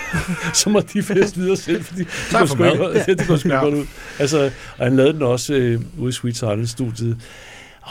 så 0.54 0.70
må 0.70 0.80
de 0.80 1.02
fest 1.02 1.36
videre 1.38 1.56
selv, 1.56 1.82
fordi 1.84 2.00
det 2.00 2.08
går 2.38 2.46
sgu 2.46 2.64
ikke, 2.64 2.78
mad. 2.78 2.94
ja, 3.08 3.14
det 3.14 3.26
går 3.28 3.36
sgu 3.36 3.48
Ja. 3.48 3.54
ja. 3.54 3.60
godt 3.64 3.74
ud. 3.74 3.84
Altså, 4.18 4.50
og 4.78 4.84
han 4.84 4.96
lavede 4.96 5.12
den 5.12 5.22
også 5.22 5.54
øh, 5.54 5.80
ude 5.98 6.08
i 6.08 6.12
Sweet 6.12 6.36
Silence-studiet. 6.36 7.16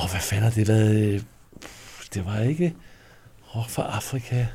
Åh, 0.03 0.09
hvad 0.11 0.21
fanden 0.21 0.43
har 0.43 0.51
det 0.51 0.67
været? 0.67 0.95
øh, 1.13 1.19
Det 2.13 2.25
var 2.25 2.39
ikke 2.49 2.73
rock 3.55 3.69
fra 3.69 3.83
Afrika. 3.95 4.45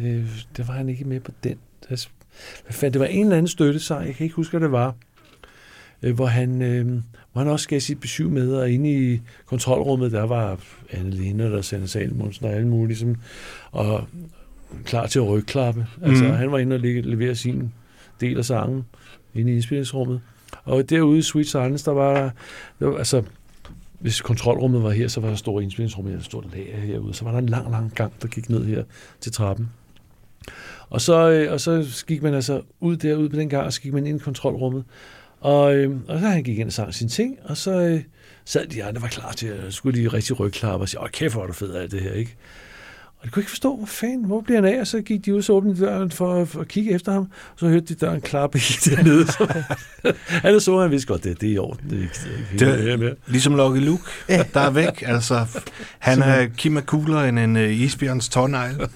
Øh, 0.00 0.26
det 0.56 0.68
var 0.68 0.74
han 0.74 0.88
ikke 0.88 1.04
med 1.04 1.20
på 1.20 1.30
den. 1.44 1.56
Hvad 1.88 1.98
fanden, 2.70 2.92
det 2.92 3.00
var 3.00 3.06
en 3.06 3.24
eller 3.24 3.36
anden 3.36 3.48
støttesang, 3.48 4.06
jeg 4.06 4.14
kan 4.14 4.24
ikke 4.24 4.36
huske, 4.36 4.50
hvad 4.50 4.60
det 4.60 4.72
var, 4.72 4.94
øh, 6.02 6.14
hvor, 6.14 6.26
han, 6.26 6.62
øh, 6.62 6.86
hvor 7.32 7.42
han 7.42 7.48
også 7.48 7.68
gav 7.68 7.80
sit 7.80 8.00
besøg 8.00 8.26
med, 8.30 8.52
og 8.54 8.70
inde 8.70 9.12
i 9.14 9.20
kontrolrummet, 9.46 10.12
der 10.12 10.22
var 10.22 10.60
Anne 10.90 11.10
Lene, 11.10 11.44
der 11.44 11.62
sendte 11.62 11.88
Salmonsen 11.88 12.46
og 12.46 12.52
alle 12.52 12.68
mulige, 12.68 12.96
som, 12.96 13.16
og 13.70 14.06
klar 14.84 15.06
til 15.06 15.18
at 15.18 15.28
rygklappe. 15.28 15.86
Altså, 16.02 16.24
Mhm. 16.24 16.32
han 16.32 16.52
var 16.52 16.58
inde 16.58 16.74
og 16.76 16.80
le- 16.80 17.00
levere 17.00 17.34
sin 17.34 17.72
del 18.20 18.38
af 18.38 18.44
sangen 18.44 18.84
inde 19.34 19.50
i 19.52 19.54
indspillingsrummet. 19.54 20.20
Og 20.64 20.90
derude 20.90 21.18
i 21.18 21.22
Sweet 21.22 21.46
Silence, 21.48 21.84
der 21.84 21.92
var 21.92 22.14
der, 22.14 22.30
der 22.80 22.86
var, 22.86 22.98
altså, 22.98 23.22
hvis 23.98 24.20
kontrolrummet 24.20 24.82
var 24.82 24.90
her, 24.90 25.08
så 25.08 25.20
var 25.20 25.28
der 25.28 25.36
store 25.36 25.62
indspillingsrum 25.62 26.06
her, 26.06 26.16
et 26.16 26.24
stort 26.24 26.46
lager 26.52 26.76
herude. 26.76 27.14
Så 27.14 27.24
var 27.24 27.30
der 27.30 27.38
en 27.38 27.48
lang, 27.48 27.70
lang 27.70 27.94
gang, 27.94 28.12
der 28.22 28.28
gik 28.28 28.48
ned 28.48 28.64
her 28.64 28.84
til 29.20 29.32
trappen. 29.32 29.70
Og 30.90 31.00
så, 31.00 31.30
øh, 31.30 31.52
og 31.52 31.60
så 31.60 32.04
gik 32.06 32.22
man 32.22 32.34
altså 32.34 32.62
ud 32.80 32.96
derude 32.96 33.28
på 33.28 33.36
den 33.36 33.48
gang, 33.48 33.66
og 33.66 33.72
så 33.72 33.80
gik 33.80 33.92
man 33.92 34.06
ind 34.06 34.20
i 34.20 34.22
kontrolrummet. 34.24 34.84
Og, 35.40 35.76
øh, 35.76 35.96
og 36.08 36.20
så 36.20 36.26
han 36.26 36.42
gik 36.42 36.58
ind 36.58 36.68
og 36.68 36.72
sang 36.72 36.94
sine 36.94 37.10
ting, 37.10 37.38
og 37.44 37.56
så 37.56 37.80
øh, 37.80 38.02
sad 38.44 38.66
de 38.66 38.84
andre 38.84 39.02
var 39.02 39.08
klar 39.08 39.32
til 39.32 39.46
at 39.46 39.74
skulle 39.74 40.02
de 40.02 40.08
rigtig 40.08 40.40
rygklappe 40.40 40.84
og 40.84 40.88
sige, 40.88 41.00
åh 41.00 41.08
kæft, 41.08 41.34
hvor 41.34 41.42
er 41.42 41.46
du 41.46 41.52
fed 41.52 41.72
af 41.72 41.90
det 41.90 42.00
her, 42.00 42.12
ikke? 42.12 42.36
Og 43.20 43.24
de 43.24 43.30
kunne 43.30 43.40
ikke 43.40 43.50
forstå, 43.50 43.76
hvor 43.76 43.86
fanden, 43.86 44.24
hvor 44.24 44.40
bliver 44.40 44.60
han 44.62 44.74
af? 44.74 44.80
Og 44.80 44.86
så 44.86 45.00
gik 45.00 45.24
de 45.24 45.34
ud, 45.34 45.42
så 45.42 45.52
åbnede 45.52 45.80
døren 45.80 46.10
for, 46.10 46.44
for 46.44 46.60
at 46.60 46.68
kigge 46.68 46.92
efter 46.92 47.12
ham. 47.12 47.22
Og 47.22 47.58
så 47.58 47.68
hørte 47.68 47.86
de 47.86 47.94
døren 47.94 48.20
klappe 48.20 48.58
helt 48.58 48.84
dernede. 48.96 49.26
Så, 49.32 49.64
han 50.28 50.60
så, 50.60 50.80
han 50.80 50.90
vidste 50.90 51.06
godt, 51.08 51.24
det, 51.24 51.40
det 51.40 51.48
er 51.48 51.52
i 51.52 51.58
orden. 51.58 51.90
Det 51.90 51.98
er 51.98 52.02
ikke, 52.02 52.14
det 52.58 52.68
er 52.68 52.76
ikke 52.76 52.90
Det, 52.90 52.98
mere. 53.00 53.14
ligesom 53.26 53.54
Lucky 53.56 53.84
Luke, 53.84 54.02
der 54.28 54.60
er 54.60 54.70
væk. 54.70 55.02
Altså, 55.06 55.46
han 55.98 56.22
er 56.22 56.46
Kim 56.56 56.76
er 56.76 56.80
coolere 56.80 57.28
end 57.28 57.38
en 57.38 57.56
uh, 57.56 57.62
isbjørns 57.62 58.28
tårnegl. 58.28 58.74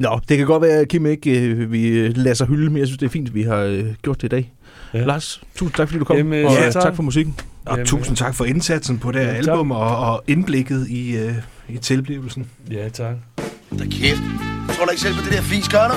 Nå, 0.00 0.20
det 0.28 0.36
kan 0.38 0.46
godt 0.46 0.62
være, 0.62 0.78
at 0.80 0.88
Kim 0.88 1.06
ikke 1.06 1.40
øh, 1.40 1.72
vi 1.72 1.86
øh, 1.88 2.16
lader 2.16 2.34
sig 2.34 2.46
hylde, 2.46 2.70
men 2.70 2.76
jeg 2.78 2.86
synes, 2.86 2.98
det 2.98 3.06
er 3.06 3.10
fint, 3.10 3.28
at 3.28 3.34
vi 3.34 3.42
har 3.42 3.56
øh, 3.56 3.84
gjort 4.02 4.16
det 4.22 4.26
i 4.26 4.28
dag. 4.28 4.52
Ja. 4.94 4.98
Ja. 4.98 5.04
Lars, 5.04 5.42
tusind 5.54 5.74
tak, 5.76 5.88
fordi 5.88 5.98
du 5.98 6.04
kom, 6.04 6.16
Jamen, 6.16 6.46
og 6.46 6.52
ja, 6.52 6.66
øh, 6.66 6.72
tak. 6.72 6.82
tak 6.82 6.96
for 6.96 7.02
musikken. 7.02 7.36
Og 7.64 7.72
Jamen, 7.76 7.86
tusind 7.86 8.16
tak 8.16 8.34
for 8.34 8.44
indsatsen 8.44 8.98
på 8.98 9.12
det 9.12 9.20
her 9.20 9.28
Ja, 9.28 9.34
album 9.36 9.70
og, 9.70 9.96
og 9.98 10.24
indblikket 10.26 10.86
i, 10.88 11.16
uh, 11.24 11.32
i 11.68 11.78
tilblivelsen. 11.78 12.50
Ja, 12.70 12.88
tak. 12.88 13.16
Da 13.78 13.84
kæft. 13.90 14.22
Tror 14.76 14.84
du 14.84 14.90
ikke 14.90 15.02
selv 15.02 15.14
på 15.14 15.20
det 15.20 15.32
der 15.32 15.42
fis, 15.42 15.68
gør 15.68 15.88
du? 15.88 15.94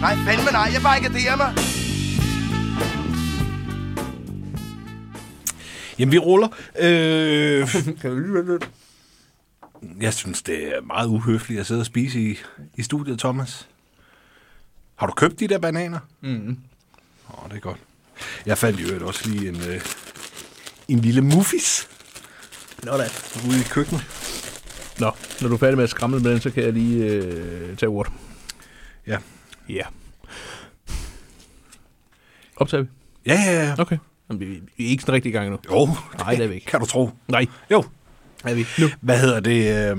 Nej, 0.00 0.16
fandme 0.16 0.50
nej. 0.52 0.70
Jeg 0.72 0.82
bare 0.82 0.96
ikke 0.96 1.36
mig. 1.36 1.54
Jamen, 5.98 6.12
vi 6.12 6.18
ruller. 6.18 6.48
Øh, 6.78 7.74
jeg 10.00 10.14
synes, 10.14 10.42
det 10.42 10.76
er 10.76 10.80
meget 10.80 11.06
uhøfligt 11.06 11.60
at 11.60 11.66
sidde 11.66 11.80
og 11.80 11.86
spise 11.86 12.20
i, 12.20 12.38
i 12.76 12.82
studiet, 12.82 13.18
Thomas. 13.18 13.68
Har 14.96 15.06
du 15.06 15.12
købt 15.12 15.40
de 15.40 15.48
der 15.48 15.58
bananer? 15.58 15.98
Mm. 16.20 16.58
Åh, 17.28 17.48
det 17.50 17.56
er 17.56 17.60
godt. 17.60 17.78
Jeg 18.46 18.58
fandt 18.58 18.80
jo 18.80 19.06
også 19.06 19.28
lige 19.28 19.48
en, 19.48 19.60
øh, 19.68 19.80
en 20.88 20.98
lille 21.00 21.20
muffis 21.20 21.88
Nå 22.82 22.96
da. 22.96 23.08
ude 23.48 23.60
i 23.60 23.62
køkkenet. 23.62 24.23
Nå, 25.00 25.10
når 25.40 25.48
du 25.48 25.54
er 25.54 25.58
færdig 25.58 25.76
med 25.76 25.84
at 25.84 25.90
skramle 25.90 26.20
med 26.20 26.30
den, 26.30 26.40
så 26.40 26.50
kan 26.50 26.62
jeg 26.62 26.72
lige 26.72 27.04
øh, 27.06 27.76
tage 27.76 27.90
ordet. 27.90 28.12
Ja. 29.06 29.16
Ja. 29.68 29.82
Optager 32.56 32.82
vi? 32.82 32.88
Ja, 33.26 33.40
ja, 33.46 33.64
ja. 33.66 33.74
Okay. 33.78 33.98
Jamen, 34.28 34.40
vi, 34.40 34.46
vi 34.76 34.86
er 34.86 34.88
ikke 34.90 35.00
sådan 35.02 35.14
rigtig 35.14 35.30
i 35.30 35.32
gang 35.32 35.50
nu. 35.50 35.58
Jo, 35.70 35.88
Nej, 36.18 36.34
det 36.34 36.44
er 36.44 36.48
vi 36.48 36.54
ikke. 36.54 36.66
kan 36.66 36.80
du 36.80 36.86
tro. 36.86 37.10
Nej, 37.28 37.46
Jo, 37.70 37.84
er 38.44 38.54
vi. 38.54 38.66
Nu. 38.78 38.86
Hvad 39.00 39.18
hedder 39.20 39.40
det? 39.40 39.90
Øh, 39.92 39.96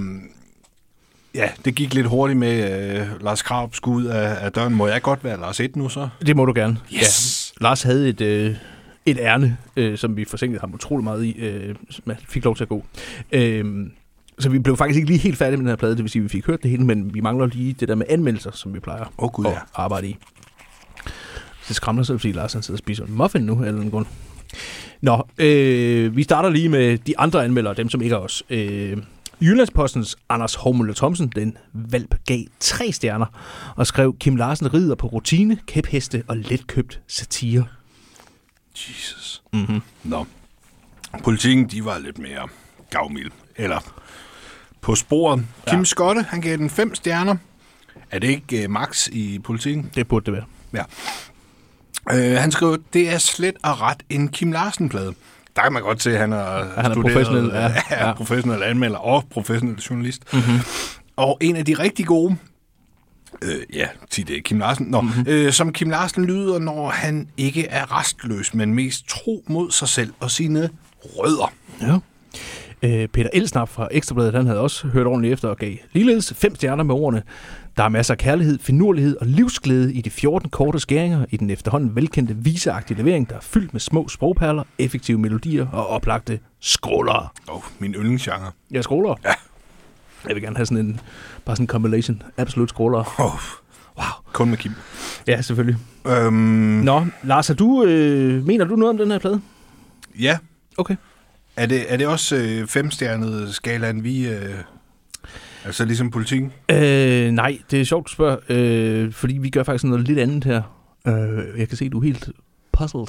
ja, 1.36 1.50
det 1.66 1.76
gik 1.76 1.94
lidt 1.94 2.08
hurtigt 2.08 2.40
med 2.40 2.92
øh, 3.02 3.22
Lars 3.24 3.42
Krab 3.42 3.76
skulle 3.76 3.98
ud 3.98 4.06
af, 4.06 4.46
af 4.46 4.52
døren. 4.52 4.74
Må 4.76 4.88
jeg 4.88 5.02
godt 5.02 5.24
være 5.24 5.40
Lars 5.40 5.60
1 5.60 5.76
nu 5.76 5.90
så? 5.90 6.10
Det 6.26 6.36
må 6.36 6.46
du 6.46 6.54
gerne. 6.56 6.78
Yes. 6.94 7.54
Ja. 7.62 7.64
Lars 7.64 7.84
havde 7.84 8.10
et, 8.10 8.22
øh, 8.22 8.56
et 9.06 9.18
ærne, 9.20 9.58
øh, 9.78 9.98
som 9.98 10.18
vi 10.18 10.26
forsinkede 10.26 10.60
ham 10.60 10.74
utrolig 10.74 11.04
meget 11.04 11.24
i, 11.26 11.32
øh, 11.40 11.76
som 11.90 12.04
han 12.08 12.18
fik 12.28 12.44
lov 12.46 12.56
til 12.56 12.64
at 12.64 12.70
gå. 12.70 12.86
Øh, 13.32 13.86
så 14.40 14.50
vi 14.50 14.60
blev 14.60 14.78
faktisk 14.78 14.98
ikke 14.98 15.08
lige 15.08 15.20
helt 15.20 15.38
færdige 15.38 15.58
med 15.58 15.64
den 15.64 15.70
her 15.70 15.76
plade, 15.76 15.96
det 15.96 16.04
vil 16.04 16.12
sige, 16.12 16.20
at 16.20 16.24
vi 16.24 16.30
fik 16.30 16.46
hørt 16.46 16.64
det 16.64 16.72
hele, 16.72 16.84
men 16.84 17.14
vi 17.14 17.22
mangler 17.22 17.46
lige 17.46 17.74
det 17.74 17.88
der 17.88 17.96
med 17.96 18.06
anmeldelser, 18.10 18.52
som 18.52 18.74
vi 18.74 18.80
plejer 18.80 19.14
oh, 19.18 19.30
gud, 19.30 19.46
at 19.46 19.52
ja. 19.52 19.58
arbejde 19.76 20.08
i. 20.08 20.18
Det 21.68 21.76
skræmmer 21.76 22.04
sig, 22.04 22.20
fordi 22.20 22.32
Lars 22.32 22.54
han 22.54 22.64
sidder 22.64 22.76
og 22.76 22.80
spiser 22.80 23.06
en 23.06 23.14
muffin 23.14 23.42
nu, 23.42 23.64
eller 23.64 23.82
en 23.82 23.92
grund. 23.92 24.06
Nå, 25.02 25.28
øh, 25.38 26.16
vi 26.16 26.24
starter 26.24 26.50
lige 26.50 26.70
med 26.70 26.98
de 26.98 27.20
andre 27.20 27.46
anmeldere, 27.46 27.74
dem 27.74 27.90
som 27.90 28.02
ikke 28.02 28.16
er 28.16 28.20
os. 28.20 28.44
Øh, 28.50 28.98
Jyllandspostens 29.42 30.18
Anders 30.30 30.56
Hormøller 30.56 30.94
Thomsen, 30.94 31.28
den 31.36 31.58
valp, 31.74 32.16
gav 32.26 32.40
tre 32.60 32.92
stjerner 32.92 33.26
og 33.76 33.88
skrev, 33.88 34.16
Kim 34.20 34.36
Larsen 34.36 34.74
rider 34.74 34.96
på 34.96 35.08
rutine, 35.08 35.58
kæpheste 35.68 36.24
og 36.28 36.38
letkøbt 36.38 37.02
satire. 37.08 37.66
Jesus. 38.76 39.44
Mm-hmm. 39.54 39.82
Nå. 40.04 40.26
Politikken, 41.24 41.68
de 41.68 41.86
var 41.86 41.98
lidt 41.98 42.18
mere 42.18 42.48
gavmild. 42.90 43.32
Eller 43.56 43.80
på 44.86 44.96
sporet. 44.96 45.46
Ja. 45.68 45.72
Kim 45.72 45.86
Skotte, 45.86 46.26
han 46.30 46.42
gav 46.42 46.58
den 46.58 46.70
fem 46.70 46.96
stjerner. 46.96 47.36
Er 48.12 48.20
det 48.20 48.28
ikke 48.28 48.64
uh, 48.64 48.72
max 48.72 49.08
i 49.08 49.40
politikken? 49.40 49.92
Det 49.96 50.08
burde 50.08 50.26
det 50.26 50.34
være. 50.34 50.44
Ja. 50.74 50.84
Uh, 52.14 52.42
han 52.42 52.52
skrev, 52.52 52.78
det 52.94 53.10
er 53.14 53.18
slet 53.18 53.56
og 53.64 53.82
ret 53.82 54.04
en 54.10 54.28
Kim 54.28 54.52
Larsen-plade. 54.52 55.14
Der 55.56 55.62
kan 55.62 55.74
man 55.74 55.82
godt 55.82 56.04
se, 56.04 56.12
at 56.12 56.20
han 56.20 56.34
er, 56.34 56.38
han 56.82 56.86
er 56.86 56.94
studeret, 56.94 57.02
professionel, 57.02 57.50
ja. 57.54 57.62
ja, 57.62 57.68
Ja. 57.92 58.08
ja. 58.08 58.14
professionel 58.14 58.64
anmelder 58.64 58.98
og 58.98 59.24
professionel 59.30 59.76
journalist. 59.76 60.34
Mm-hmm. 60.34 60.60
Og 61.16 61.38
en 61.42 61.56
af 61.56 61.66
de 61.66 61.74
rigtig 61.74 62.06
gode, 62.06 62.36
øh, 63.42 63.56
ja, 63.74 63.88
sig 64.12 64.24
det 64.24 64.38
er 64.38 64.42
Kim 64.42 64.60
Larsen, 64.60 64.86
Nå, 64.86 65.02
mm-hmm. 65.02 65.26
øh, 65.28 65.54
som 65.54 65.74
Kim 65.74 65.90
Larsen 65.90 66.26
lyder, 66.26 66.60
når 66.60 66.90
han 66.90 67.28
ikke 67.38 67.68
er 67.68 68.00
restløs, 68.00 68.54
men 68.54 68.74
mest 68.74 69.08
tro 69.08 69.44
mod 69.48 69.72
sig 69.72 69.88
selv 69.88 70.14
og 70.20 70.32
sine 70.32 70.70
rødder. 71.04 71.54
Ja. 71.82 71.98
Øh, 72.86 73.08
Peter 73.08 73.30
Elsnap 73.34 73.70
fra 73.70 73.88
Ekstrabladet, 73.92 74.34
han 74.34 74.46
havde 74.48 74.60
også 74.60 74.88
hørt 74.88 75.08
ordentligt 75.08 75.34
efter 75.34 75.50
og 75.50 75.58
gav 75.58 75.76
ligeledes 75.94 76.34
fem 76.34 76.56
stjerner 76.56 76.84
med 76.84 76.96
ordene. 76.96 77.24
Der 77.78 77.84
er 77.84 77.90
masser 77.90 78.14
af 78.14 78.18
kærlighed, 78.18 78.60
finurlighed 78.60 79.18
og 79.22 79.28
livsglæde 79.28 79.94
i 79.94 80.02
de 80.02 80.10
14 80.10 80.50
korte 80.50 80.80
skæringer 80.80 81.26
i 81.30 81.38
den 81.38 81.50
efterhånden 81.50 81.96
velkendte 81.96 82.36
viseagtige 82.38 82.98
levering, 82.98 83.30
der 83.30 83.36
er 83.36 83.40
fyldt 83.42 83.74
med 83.74 83.80
små 83.80 84.08
sprogperler, 84.08 84.64
effektive 84.80 85.18
melodier 85.18 85.68
og 85.68 85.88
oplagte 85.88 86.40
skrålere. 86.60 87.28
Åh, 87.50 87.56
oh, 87.56 87.62
min 87.80 87.94
yndlingsgenre. 87.94 88.52
Ja, 88.72 88.82
skrålere. 88.82 89.16
Ja. 89.26 89.34
Jeg 90.28 90.36
vil 90.36 90.44
gerne 90.44 90.56
have 90.56 90.66
sådan 90.66 90.86
en, 90.86 91.00
bare 91.46 91.56
sådan 91.56 91.64
en 91.64 91.68
compilation. 91.68 92.24
Absolut 92.38 92.70
skrålere. 92.70 93.06
Oh, 93.18 93.32
wow. 93.98 94.06
Kun 94.34 94.50
med 94.50 94.58
Kim. 94.58 94.72
Ja, 95.28 95.42
selvfølgelig. 95.42 95.78
Øhm, 96.08 96.34
Nå, 96.34 97.06
Lars, 97.24 97.52
du, 97.60 97.84
øh, 97.84 98.46
mener 98.46 98.66
du 98.66 98.76
noget 98.76 98.90
om 98.90 98.98
den 98.98 99.12
her 99.12 99.20
plade? 99.20 99.42
Ja. 100.20 100.38
Okay. 100.78 100.96
Er 101.58 101.66
det, 101.66 101.94
er 101.94 101.98
det 101.98 102.08
også 102.08 102.36
øh, 102.36 102.68
femstjernede 102.68 103.54
skalaen, 103.54 104.04
vi... 104.04 104.28
Øh, 104.28 104.56
altså 105.66 105.86
ligesom 105.86 106.12
politikken? 106.12 106.54
Øh, 106.72 107.32
nej, 107.32 107.58
det 107.72 107.82
er 107.82 107.86
sjovt, 107.86 108.08
du 108.08 108.12
spørger, 108.12 108.38
øh, 108.50 109.12
fordi 109.12 109.38
vi 109.38 109.50
gør 109.50 109.64
faktisk 109.64 109.84
noget 109.84 110.08
lidt 110.08 110.20
andet 110.20 110.44
her. 110.44 110.62
Øh, 111.08 111.60
jeg 111.60 111.68
kan 111.68 111.78
se, 111.78 111.90
du 111.90 112.00
er 112.00 112.04
helt 112.04 112.30
puzzled. 112.72 113.08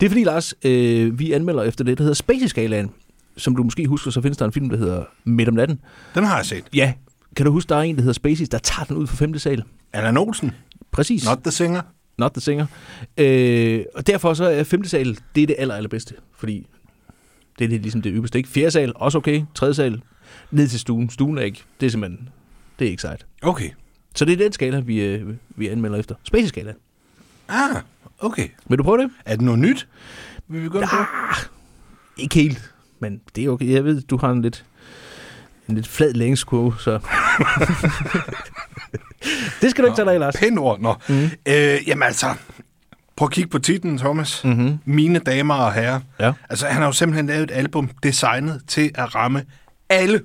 Det 0.00 0.06
er 0.06 0.10
fordi, 0.10 0.24
Lars, 0.24 0.54
øh, 0.64 1.18
vi 1.18 1.32
anmelder 1.32 1.62
efter 1.62 1.84
det, 1.84 1.98
der 1.98 2.04
hedder 2.04 2.14
Spacey-skalaen. 2.14 2.90
Som 3.36 3.56
du 3.56 3.62
måske 3.62 3.86
husker, 3.86 4.10
så 4.10 4.20
findes 4.20 4.38
der 4.38 4.44
en 4.44 4.52
film, 4.52 4.68
der 4.68 4.76
hedder 4.76 5.04
Midt 5.24 5.48
om 5.48 5.54
natten. 5.54 5.80
Den 6.14 6.24
har 6.24 6.36
jeg 6.36 6.46
set. 6.46 6.64
Ja, 6.74 6.92
kan 7.36 7.46
du 7.46 7.52
huske, 7.52 7.68
der 7.68 7.76
er 7.76 7.80
en, 7.80 7.96
der 7.96 8.02
hedder 8.02 8.12
Spacey, 8.12 8.44
der 8.50 8.58
tager 8.58 8.84
den 8.84 8.96
ud 8.96 9.06
fra 9.06 9.16
femte 9.16 9.38
sal? 9.38 9.62
Allan 9.92 10.16
Olsen. 10.16 10.52
Præcis. 10.92 11.24
Not 11.24 11.38
the 11.38 11.50
singer. 11.50 11.80
Not 12.18 12.32
the 12.32 12.40
singer. 12.40 12.66
Øh, 13.18 13.84
og 13.94 14.06
derfor 14.06 14.34
så 14.34 14.44
er 14.44 14.64
femte 14.64 14.88
sal, 14.88 15.18
det 15.34 15.42
er 15.42 15.46
det 15.46 15.56
aller, 15.58 15.74
allerbedste. 15.74 16.14
Fordi 16.38 16.66
det 17.58 17.64
er 17.64 17.68
lidt 17.68 17.82
ligesom 17.82 18.02
det 18.02 18.12
ypperste. 18.14 18.38
Ikke? 18.38 18.48
Fjerde 18.48 18.70
sal, 18.70 18.92
også 18.94 19.18
okay. 19.18 19.42
Tredje 19.54 19.74
sal, 19.74 20.02
ned 20.50 20.68
til 20.68 20.80
stuen. 20.80 21.10
Stuen 21.10 21.38
er 21.38 21.42
ikke, 21.42 21.64
det 21.80 21.86
er 21.86 21.90
simpelthen, 21.90 22.28
det 22.78 22.86
er 22.86 22.90
ikke 22.90 23.02
sejt. 23.02 23.26
Okay. 23.42 23.70
Så 24.14 24.24
det 24.24 24.32
er 24.32 24.36
den 24.36 24.52
skala, 24.52 24.80
vi, 24.80 25.04
øh, 25.04 25.34
vi 25.48 25.68
anmelder 25.68 25.98
efter. 25.98 26.14
Spacey-skala. 26.22 26.72
Ah, 27.48 27.82
okay. 28.18 28.48
Vil 28.68 28.78
du 28.78 28.82
prøve 28.82 29.02
det? 29.02 29.10
Er 29.24 29.36
det 29.36 29.44
noget 29.44 29.60
nyt? 29.60 29.88
Vil 30.48 30.62
vi 30.62 30.68
gå 30.68 30.78
ja. 30.78 30.86
Ikke 32.16 32.34
helt, 32.34 32.72
men 32.98 33.20
det 33.36 33.44
er 33.44 33.50
okay. 33.50 33.70
Jeg 33.70 33.84
ved, 33.84 34.00
du 34.00 34.16
har 34.16 34.30
en 34.30 34.42
lidt, 34.42 34.64
en 35.68 35.74
lidt 35.74 35.88
flad 35.88 36.12
længskurve, 36.12 36.74
så... 36.78 36.92
det 39.60 39.70
skal 39.70 39.84
du 39.84 39.88
ikke 39.88 39.96
tage 39.96 40.10
dig 40.10 40.20
Lars. 40.20 40.36
Pænt 40.36 40.58
ord. 40.58 40.80
Nå. 40.80 40.94
Mm. 41.08 41.24
Øh, 41.24 41.88
jamen 41.88 42.02
altså, 42.02 42.26
prøv 43.18 43.26
at 43.26 43.32
kigge 43.32 43.50
på 43.50 43.58
titlen, 43.58 43.98
Thomas. 43.98 44.44
Mm-hmm. 44.44 44.78
Mine 44.84 45.18
damer 45.18 45.54
og 45.54 45.72
herrer. 45.72 46.00
Ja. 46.20 46.32
Altså, 46.50 46.66
han 46.66 46.76
har 46.76 46.86
jo 46.86 46.92
simpelthen 46.92 47.26
lavet 47.26 47.42
et 47.42 47.50
album 47.50 47.90
designet 48.02 48.62
til 48.66 48.90
at 48.94 49.14
ramme 49.14 49.44
alle. 49.88 50.20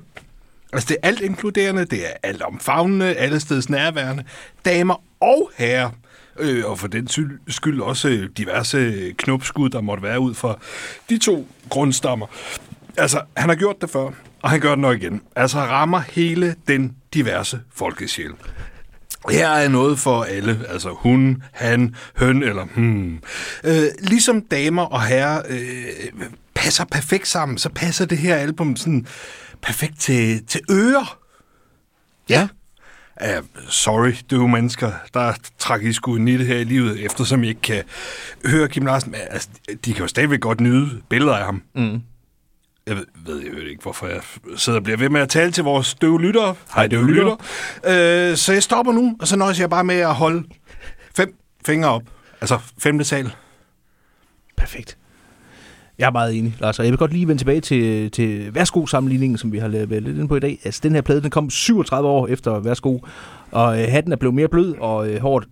Altså, 0.74 0.88
det 0.88 0.98
er 1.04 1.08
alt 1.08 1.22
inkluderende, 1.22 1.86
det 1.86 2.06
er 2.06 2.14
alt 2.24 2.42
omfavnende, 2.42 3.16
alle 3.16 3.40
steds 3.40 3.70
nærværende, 3.70 4.24
damer 4.66 5.04
og 5.20 5.52
herrer. 5.58 5.90
Øh, 6.40 6.66
og 6.66 6.80
for 6.80 6.88
den 6.88 7.08
skyld 7.48 7.82
også 7.82 8.10
øh, 8.10 8.30
diverse 8.38 9.12
knopskud, 9.18 9.70
der 9.70 9.82
måtte 9.82 10.04
være 10.04 10.20
ud 10.20 10.34
for 10.34 10.60
de 11.10 11.18
to 11.18 11.48
grundstammer. 11.70 12.28
Altså, 12.98 13.22
han 13.38 13.50
har 13.50 13.56
gjort 13.56 13.82
det 13.82 13.90
før, 13.90 14.10
og 14.42 14.50
han 14.50 14.60
gør 14.60 14.70
det 14.70 14.80
nok 14.80 14.98
igen. 14.98 15.22
Altså, 15.36 15.58
rammer 15.58 16.00
hele 16.00 16.56
den 16.68 16.96
diverse 17.14 17.60
folkesjæl. 17.76 18.32
Her 19.30 19.48
er 19.48 19.68
noget 19.68 20.00
for 20.00 20.24
alle, 20.24 20.66
altså 20.70 20.90
hun, 20.90 21.44
han, 21.52 21.96
høn 22.16 22.44
eller 22.44 22.66
hmm. 22.76 23.20
Øh, 23.64 23.84
ligesom 24.00 24.42
damer 24.42 24.84
og 24.84 25.04
herrer 25.04 25.42
øh, 25.50 25.88
passer 26.54 26.86
perfekt 26.86 27.28
sammen, 27.28 27.58
så 27.58 27.70
passer 27.70 28.06
det 28.06 28.18
her 28.18 28.36
album 28.36 28.76
sådan 28.76 29.08
perfekt 29.62 30.00
til, 30.00 30.46
til 30.46 30.62
ører. 30.72 31.18
Ja. 32.30 32.48
Ja, 33.22 33.40
sorry, 33.70 34.14
døve 34.30 34.50
mennesker. 34.50 34.92
Der 35.14 35.34
træk 35.60 35.84
I 35.84 35.94
sgu 35.94 36.16
en 36.16 36.26
nitte 36.26 36.46
her 36.46 36.58
i 36.58 36.64
livet, 36.64 37.06
eftersom 37.06 37.44
I 37.44 37.48
ikke 37.48 37.62
kan 37.62 37.84
høre 38.46 38.68
Kim 38.68 38.86
Larsen. 38.86 39.16
Altså, 39.16 39.50
de 39.86 39.94
kan 39.94 40.02
jo 40.02 40.08
stadigvæk 40.08 40.40
godt 40.40 40.62
nyde 40.62 41.02
billeder 41.10 41.34
af 41.36 41.46
ham. 41.46 41.62
Mm. 41.76 42.02
Jeg 42.88 42.96
ved, 42.96 43.06
ved 43.26 43.42
jeg 43.44 43.52
ved 43.56 43.64
ikke, 43.64 43.82
hvorfor 43.82 44.08
jeg 44.08 44.22
sidder 44.56 44.80
og 44.80 44.84
bliver 44.84 44.98
ved 44.98 45.10
med 45.10 45.22
at 45.22 45.30
tale 45.30 45.52
til 45.52 45.64
vores 45.64 45.96
døve 45.96 46.22
lyttere. 46.22 46.56
Hej, 46.76 46.88
døve 46.88 47.08
lyttere. 47.08 47.38
Øh, 47.86 48.38
så 48.38 48.54
jeg 48.54 48.64
stopper 48.64 48.94
nu, 48.94 49.18
og 49.20 49.28
så 49.28 49.38
nøjes 49.38 49.60
jeg 49.60 49.70
bare 49.70 49.84
med 49.84 49.96
at 49.96 50.14
holde 50.14 50.44
fem 51.16 51.36
fingre 51.66 51.90
op. 51.90 52.04
Altså 52.42 52.60
femte 52.78 53.06
sal. 53.06 53.32
Perfekt. 54.58 54.98
Jeg 55.98 56.08
er 56.08 56.12
meget 56.12 56.38
enig, 56.38 56.56
Lars, 56.60 56.80
og 56.80 56.86
jeg 56.86 56.92
vil 56.92 56.98
godt 56.98 57.14
lige 57.14 57.28
vende 57.28 57.42
tilbage 57.42 57.62
til, 57.62 58.12
til 58.12 58.56
Værsgo-sammenligningen, 58.56 59.38
som 59.38 59.52
vi 59.52 59.58
har 59.58 59.68
lavet 59.68 60.04
lidt 60.04 60.18
ind 60.18 60.28
på 60.28 60.36
i 60.36 60.40
dag. 60.40 60.60
Altså, 60.64 60.80
den 60.84 60.96
her 60.96 61.02
plade, 61.02 61.22
den 61.22 61.30
kom 61.30 61.50
37 61.50 62.10
år 62.10 62.28
efter 62.28 62.60
Værsgo, 62.60 63.00
og 63.52 63.82
øh, 63.82 63.88
hatten 63.90 64.12
er 64.12 64.16
blevet 64.16 64.36
mere 64.36 64.48
blød, 64.48 64.76
og 64.80 65.10
øh, 65.10 65.22
hårdt 65.22 65.48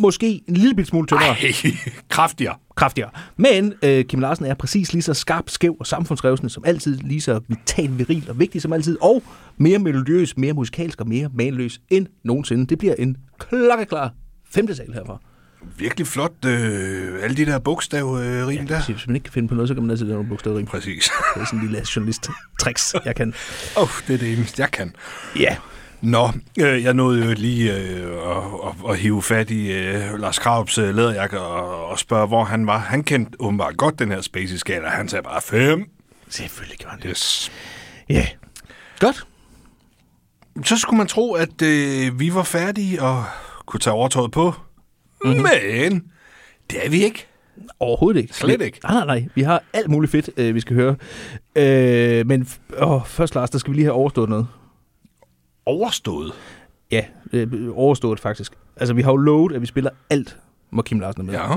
måske 0.00 0.42
en 0.48 0.56
lille 0.56 0.86
smule 0.86 1.06
tyndere. 1.06 1.28
Ej, 1.28 1.52
kraftigere. 2.08 2.54
Kraftigere. 2.76 3.10
Men 3.36 3.74
øh, 3.82 4.04
Kim 4.04 4.20
Larsen 4.20 4.44
er 4.46 4.54
præcis 4.54 4.92
lige 4.92 5.02
så 5.02 5.14
skarp, 5.14 5.50
skæv 5.50 5.76
og 5.80 5.86
samfundsrevsende 5.86 6.50
som 6.50 6.62
altid, 6.66 6.96
lige 6.96 7.20
så 7.20 7.40
vital, 7.48 7.98
viril 7.98 8.26
og 8.28 8.38
vigtig 8.38 8.62
som 8.62 8.72
altid, 8.72 8.98
og 9.00 9.22
mere 9.56 9.78
melodiøs, 9.78 10.36
mere 10.36 10.52
musikalsk 10.52 11.00
og 11.00 11.08
mere 11.08 11.30
manløs 11.34 11.80
end 11.90 12.06
nogensinde. 12.24 12.66
Det 12.66 12.78
bliver 12.78 12.94
en 12.98 13.16
klokkeklar 13.38 14.12
femte 14.50 14.74
sal 14.74 14.92
herfra. 14.92 15.20
Virkelig 15.78 16.06
flot, 16.06 16.44
øh, 16.46 17.22
alle 17.22 17.36
de 17.36 17.46
der 17.46 17.58
bogstavrim 17.58 18.46
rim 18.46 18.66
der. 18.66 18.82
Hvis 18.84 19.06
man 19.06 19.16
ikke 19.16 19.24
kan 19.24 19.32
finde 19.32 19.48
på 19.48 19.54
noget, 19.54 19.68
så 19.68 19.74
kan 19.74 19.82
man 19.82 19.90
altid 19.90 20.06
lave 20.06 20.14
nogle 20.14 20.28
bogstavrim. 20.28 20.66
Præcis. 20.66 21.10
Det 21.34 21.40
er 21.40 21.46
sådan 21.46 21.60
en 21.60 21.66
lille 21.66 21.86
journalist-tricks, 21.96 22.94
jeg 23.04 23.16
kan. 23.16 23.34
Åh, 23.76 23.82
oh, 23.82 23.88
det 24.06 24.14
er 24.14 24.18
det 24.18 24.32
eneste, 24.32 24.62
jeg 24.62 24.70
kan. 24.70 24.94
Ja. 25.38 25.56
Nå, 26.02 26.28
øh, 26.60 26.82
jeg 26.82 26.94
nåede 26.94 27.24
jo 27.24 27.34
lige 27.36 27.76
øh, 27.76 28.12
at, 28.30 28.36
at, 28.36 28.90
at 28.90 28.98
hive 28.98 29.22
fat 29.22 29.50
i 29.50 29.72
øh, 29.72 30.18
Lars 30.18 30.38
Kraups 30.38 30.78
øh, 30.78 30.94
læderjakke 30.94 31.40
og, 31.40 31.86
og 31.86 31.98
spørge, 31.98 32.26
hvor 32.26 32.44
han 32.44 32.66
var. 32.66 32.78
Han 32.78 33.04
kendte 33.04 33.40
åbenbart 33.40 33.76
godt 33.76 33.98
den 33.98 34.10
her 34.10 34.20
Spacey-skala. 34.20 34.88
Han 34.88 35.08
sagde 35.08 35.22
bare 35.22 35.40
fem. 35.40 35.84
Selvfølgelig 36.28 36.78
gjorde 36.78 36.90
han 36.90 37.00
det. 37.00 37.10
Yes. 37.10 37.52
Ja. 38.08 38.26
Godt. 38.98 39.26
Så 40.64 40.76
skulle 40.76 40.98
man 40.98 41.06
tro, 41.06 41.32
at 41.32 41.62
øh, 41.62 42.20
vi 42.20 42.34
var 42.34 42.42
færdige 42.42 43.02
og 43.02 43.24
kunne 43.66 43.80
tage 43.80 43.94
overtøjet 43.94 44.32
på. 44.32 44.54
Mm-hmm. 45.24 45.42
Men 45.42 46.02
det 46.70 46.86
er 46.86 46.90
vi 46.90 47.04
ikke. 47.04 47.26
Overhovedet 47.80 48.20
ikke. 48.20 48.34
Slet 48.34 48.62
ikke. 48.62 48.80
Nej, 48.82 48.92
nej, 48.92 49.06
nej. 49.06 49.28
Vi 49.34 49.42
har 49.42 49.62
alt 49.72 49.90
muligt 49.90 50.12
fedt, 50.12 50.30
øh, 50.36 50.54
vi 50.54 50.60
skal 50.60 50.76
høre. 50.76 50.96
Øh, 51.56 52.26
men 52.26 52.48
åh, 52.78 53.06
først, 53.06 53.34
Lars, 53.34 53.50
der 53.50 53.58
skal 53.58 53.70
vi 53.70 53.76
lige 53.76 53.84
have 53.84 53.94
overstået 53.94 54.28
noget. 54.28 54.46
Overstået? 55.70 56.32
Ja, 56.90 57.04
øh, 57.32 57.48
overstået 57.72 58.20
faktisk. 58.20 58.52
Altså, 58.76 58.94
vi 58.94 59.02
har 59.02 59.10
jo 59.10 59.16
lovet, 59.16 59.52
at 59.52 59.60
vi 59.60 59.66
spiller 59.66 59.90
alt, 60.10 60.36
hvor 60.70 60.82
Kim 60.82 61.00
Larsen 61.00 61.20
er 61.20 61.24
med. 61.24 61.34
Ja. 61.34 61.56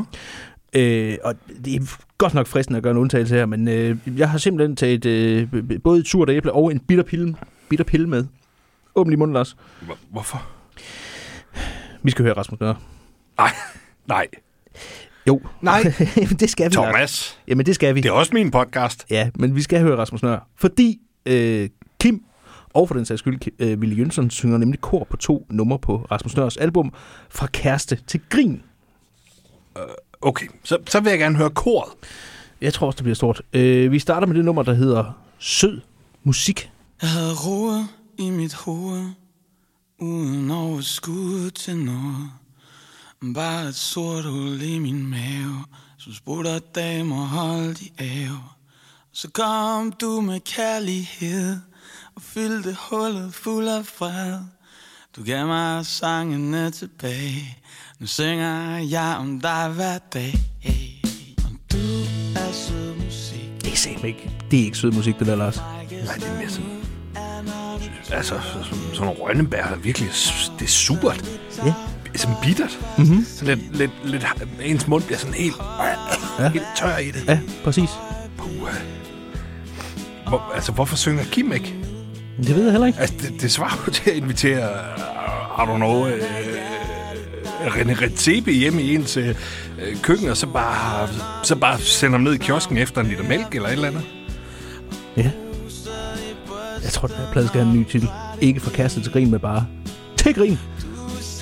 Øh, 0.81 1.18
og 1.23 1.35
det 1.65 1.76
er 1.76 1.95
godt 2.18 2.34
nok 2.34 2.48
fristende 2.48 2.77
at 2.77 2.84
gøre 2.84 2.91
en 2.91 2.98
undtagelse 2.98 3.35
her, 3.35 3.45
men 3.45 3.68
øh, 3.68 3.98
jeg 4.18 4.30
har 4.30 4.38
simpelthen 4.38 4.76
taget 4.76 5.06
øh, 5.06 5.48
både 5.84 5.99
et 5.99 6.07
surt 6.07 6.30
æble 6.30 6.52
og 6.53 6.72
en 6.72 6.80
bitter 6.80 7.03
pille, 7.03 7.35
bitter 7.69 7.85
pille 7.85 8.07
med. 8.10 8.26
Åbn 8.95 9.10
lige 9.10 9.18
munden, 9.19 9.34
Lars. 9.34 9.57
Hvor- 9.81 9.98
Hvorfor? 10.11 10.45
Vi 12.03 12.11
skal 12.11 12.26
høre 12.26 12.34
Rasmus 12.38 12.60
Nørre. 12.60 12.76
Nej, 13.38 13.52
nej. 14.07 14.27
Jo. 15.27 15.41
Nej. 15.61 15.84
det 16.40 16.49
skal 16.49 16.69
vi. 16.69 16.73
Thomas. 16.73 16.94
Lars. 16.94 17.40
Jamen, 17.48 17.65
det 17.65 17.76
skal 17.76 17.95
vi. 17.95 18.02
Det 18.02 18.10
er 18.10 18.14
også 18.14 18.31
min 18.34 18.52
podcast. 18.52 19.06
Ja, 19.10 19.30
men 19.35 19.56
vi 19.56 19.61
skal 19.61 19.81
høre 19.81 19.98
Rasmus 19.98 20.23
Nør. 20.23 20.48
Fordi 20.56 20.99
øh, 21.26 21.69
Kim, 21.99 22.23
og 22.74 22.88
for 22.88 22.95
den 22.95 23.06
sags 23.06 23.20
skyld, 23.20 23.40
Ki- 23.45 23.56
øh, 23.60 23.82
Ville 23.82 23.95
Jønsson, 23.95 24.30
synger 24.30 24.58
nemlig 24.58 24.82
kor 24.82 25.08
på 25.10 25.18
to 25.18 25.48
numre 25.50 25.80
på 25.80 26.08
Rasmus 26.12 26.36
Nørs 26.36 26.58
album, 26.58 26.94
Fra 27.30 27.48
Kæreste 27.48 28.00
til 28.08 28.20
Grin. 28.30 28.62
Okay, 30.22 30.48
så, 30.64 30.78
så 30.88 31.00
vil 31.00 31.10
jeg 31.10 31.20
gerne 31.20 31.36
høre 31.38 31.50
koret. 31.50 31.91
Jeg 32.62 32.74
tror 32.74 32.88
også, 32.88 32.98
det 32.98 33.04
bliver 33.04 33.16
stort. 33.16 33.41
Øh, 33.54 33.91
vi 33.91 34.00
starter 34.00 34.28
med 34.28 34.36
det 34.36 34.45
nummer, 34.45 34.64
der 34.64 34.74
hedder 34.74 35.12
Sød 35.40 35.82
Musik. 36.24 36.72
Jeg 37.02 37.10
havde 37.10 37.34
roer 37.34 37.84
i 38.18 38.30
mit 38.30 38.54
hoved, 38.54 39.06
uden 40.00 40.52
overskud 40.52 41.50
til 41.52 41.78
noget. 41.78 42.30
Bare 43.36 43.68
et 43.68 43.76
sort 43.76 44.24
hul 44.24 44.62
i 44.62 44.80
min 44.80 45.08
mave, 45.08 45.64
som 45.98 46.14
spurgte 46.14 46.60
damer 46.60 47.16
holdt 47.26 47.82
i 47.82 47.91
ave. 47.98 48.40
Så 49.12 49.30
kom 49.32 49.91
du 49.91 50.22
med 50.22 50.40
kærlighed, 50.40 51.58
og 52.15 52.22
fyldte 52.22 52.77
hullet 52.90 53.34
fuld 53.34 53.68
af 53.68 53.85
fred. 53.85 54.38
Du 55.15 55.23
gav 55.23 55.48
mig 55.48 55.85
sangene 55.85 56.72
tilbage, 56.72 57.57
nu 57.99 58.07
synger 58.07 58.77
jeg 58.77 59.15
om 59.19 59.40
dig 59.40 59.69
hver 59.69 59.98
dag. 59.98 60.34
Og 61.38 61.52
du 61.72 61.77
er 62.35 62.52
sød 62.52 62.95
musik. 62.95 63.49
Det 63.61 63.72
er 63.73 63.77
simpelthen 63.77 64.10
ikke, 64.10 64.31
det 64.52 64.60
er 64.60 64.64
ikke 64.64 64.77
sød 64.77 64.91
musik, 64.91 65.19
det 65.19 65.27
der, 65.27 65.35
Lars. 65.35 65.57
Nej, 65.57 65.85
det 66.15 66.27
er 66.27 66.38
mere 66.38 66.49
sådan... 66.49 66.69
Altså, 68.11 68.40
sådan, 68.41 68.65
sådan 68.94 69.06
nogle 69.06 69.22
rønnebær, 69.22 69.68
der 69.68 69.76
virkelig... 69.76 70.10
Det 70.60 70.65
er 70.65 70.69
supert. 70.69 71.40
Ja. 71.65 71.73
Sådan 72.15 72.35
bittert. 72.44 72.80
Mm-hmm. 72.98 73.26
Sådan 73.26 73.57
lidt, 73.57 73.77
lidt, 73.77 73.91
lidt... 74.03 74.26
Ens 74.61 74.88
mund 74.88 75.03
bliver 75.03 75.18
sådan 75.18 75.34
helt... 75.34 75.56
Ja. 76.40 76.49
Helt 76.49 76.65
tør 76.77 76.98
i 76.98 77.11
det. 77.11 77.26
Ja, 77.27 77.40
præcis. 77.64 77.90
Puh. 78.38 78.69
Hvor, 80.27 80.52
altså, 80.56 80.72
hvorfor 80.72 80.95
synger 80.95 81.23
Kim 81.23 81.53
ikke? 81.53 81.76
Det 82.38 82.56
ved 82.56 82.64
jeg 82.64 82.72
heller 82.72 82.88
ikke. 82.88 83.00
Altså, 83.00 83.16
det, 83.22 83.42
det 83.42 83.52
svarer 83.52 83.84
jo 83.88 83.92
til 83.92 84.10
at 84.10 84.16
invitere, 84.16 84.70
uh, 85.58 85.64
I 85.64 85.72
don't 85.72 85.76
know, 85.76 86.02
uh, 86.02 86.12
René 87.66 88.02
Redzepi 88.02 88.54
hjem 88.54 88.80
i 88.80 88.96
ens 88.96 89.18
uh, 89.18 89.24
køkken, 90.02 90.30
og 90.30 90.38
så 90.38 90.48
bare, 90.48 91.10
så 91.44 91.56
bare 91.56 91.80
sende 91.80 92.12
ham 92.12 92.22
ned 92.22 92.34
i 92.34 92.38
kiosken 92.38 92.78
efter 92.78 93.02
en 93.02 93.08
liter 93.08 93.24
mælk 93.24 93.56
eller 93.56 93.68
et 93.68 93.74
eller 93.74 93.88
andet. 93.88 94.04
Ja. 95.18 95.32
Jeg 96.84 96.92
tror, 96.92 97.08
den 97.08 97.18
her 97.18 97.32
plade 97.32 97.48
skal 97.48 97.62
have 97.62 97.74
en 97.74 97.80
ny 97.80 97.86
titel. 97.92 98.10
Ikke 98.42 98.60
fra 98.60 98.88
til 98.88 99.12
grin, 99.12 99.32
men 99.32 99.40
bare 99.40 99.66
til 100.18 100.34
grin. 100.34 100.60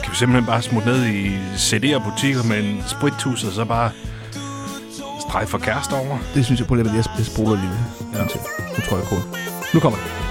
Kan 0.03 0.11
vi 0.11 0.15
simpelthen 0.15 0.45
bare 0.45 0.61
smutte 0.61 0.89
ned 0.89 1.05
i 1.05 1.27
CD'er-butikker 1.55 2.43
med 2.43 2.63
en 2.63 2.83
spritus, 2.87 3.43
og 3.43 3.51
så 3.51 3.65
bare 3.65 3.91
strege 5.29 5.47
for 5.47 5.57
kærester 5.57 5.95
over? 5.95 6.17
Det 6.33 6.45
synes 6.45 6.59
jeg 6.59 6.67
på 6.67 6.75
lidt, 6.75 6.87
at 6.87 6.95
jeg 6.95 7.03
jeg 7.17 7.25
spoler 7.25 7.55
lige. 7.55 7.71
Ja. 8.13 8.23
Nu 8.23 8.81
tror 8.89 8.97
jeg, 8.97 9.05
cool. 9.05 9.21
Nu 9.73 9.79
kommer 9.79 9.99
det. 9.99 10.30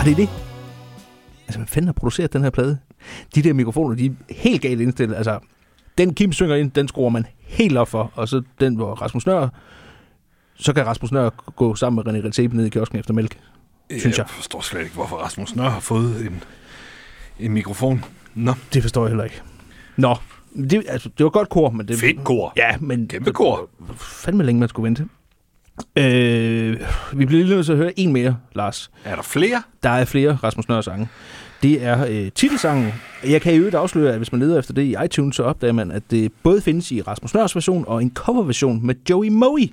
Og 0.00 0.06
det 0.06 0.12
er 0.12 0.16
det. 0.16 0.28
Altså, 1.46 1.58
hvad 1.58 1.66
fanden 1.66 1.88
har 1.88 1.92
produceret 1.92 2.32
den 2.32 2.42
her 2.42 2.50
plade? 2.50 2.78
De 3.34 3.42
der 3.42 3.52
mikrofoner, 3.52 3.96
de 3.96 4.06
er 4.06 4.10
helt 4.34 4.62
galt 4.62 4.80
indstillet. 4.80 5.16
Altså, 5.16 5.38
den 5.98 6.14
Kim 6.14 6.32
synger 6.32 6.56
ind, 6.56 6.70
den 6.70 6.88
skruer 6.88 7.08
man 7.10 7.26
helt 7.40 7.76
op 7.76 7.88
for. 7.88 8.12
Og 8.14 8.28
så 8.28 8.42
den, 8.60 8.74
hvor 8.76 8.94
Rasmus 8.94 9.26
Nør, 9.26 9.48
så 10.54 10.72
kan 10.72 10.86
Rasmus 10.86 11.12
Nør 11.12 11.30
gå 11.56 11.74
sammen 11.74 12.04
med 12.04 12.14
René 12.14 12.26
Redzepi 12.26 12.56
ned 12.56 12.66
i 12.66 12.68
kiosken 12.68 12.98
efter 12.98 13.14
mælk. 13.14 13.38
Synes 13.90 14.18
jeg. 14.18 14.24
Jeg 14.24 14.30
forstår 14.30 14.60
slet 14.60 14.80
ikke, 14.80 14.94
hvorfor 14.94 15.16
Rasmus 15.16 15.56
Nør 15.56 15.68
har 15.68 15.80
fået 15.80 16.26
en, 16.26 16.42
en 17.38 17.52
mikrofon. 17.52 18.04
Nå. 18.34 18.52
Det 18.72 18.82
forstår 18.82 19.02
jeg 19.02 19.08
heller 19.08 19.24
ikke. 19.24 19.42
Nå, 19.96 20.16
det, 20.70 20.84
altså, 20.88 21.10
det 21.18 21.24
var 21.24 21.30
godt 21.30 21.48
kor, 21.48 21.70
men 21.70 21.88
det... 21.88 21.98
Fedt 21.98 22.24
kor. 22.24 22.52
Ja, 22.56 22.76
men... 22.80 23.08
Kæmpe 23.08 23.32
kor. 23.32 23.68
Fandme 23.96 24.44
længe, 24.44 24.60
man 24.60 24.68
skulle 24.68 24.84
vente. 24.84 25.08
Øh, 25.96 26.80
vi 27.12 27.26
bliver 27.26 27.44
lige 27.44 27.54
nødt 27.54 27.66
til 27.66 27.72
at 27.72 27.78
høre 27.78 28.00
en 28.00 28.12
mere, 28.12 28.36
Lars. 28.54 28.90
Er 29.04 29.14
der 29.14 29.22
flere? 29.22 29.62
Der 29.82 29.90
er 29.90 30.04
flere 30.04 30.38
Rasmus 30.44 30.68
Nør 30.68 30.80
sange. 30.80 31.08
Det 31.62 31.84
er 31.84 32.06
øh, 32.08 32.32
titelsangen. 32.32 32.92
Jeg 33.24 33.42
kan 33.42 33.54
i 33.54 33.56
øvrigt 33.56 33.74
afsløre, 33.74 34.12
at 34.12 34.16
hvis 34.16 34.32
man 34.32 34.40
leder 34.40 34.58
efter 34.58 34.74
det 34.74 34.82
i 34.82 34.96
iTunes, 35.04 35.36
så 35.36 35.42
opdager 35.42 35.72
man, 35.72 35.90
at 35.90 36.02
det 36.10 36.32
både 36.42 36.60
findes 36.60 36.92
i 36.92 37.02
Rasmus 37.02 37.34
Nørs 37.34 37.54
version 37.54 37.84
og 37.88 38.02
en 38.02 38.12
coverversion 38.14 38.86
med 38.86 38.94
Joey 39.10 39.28
Moe. 39.28 39.68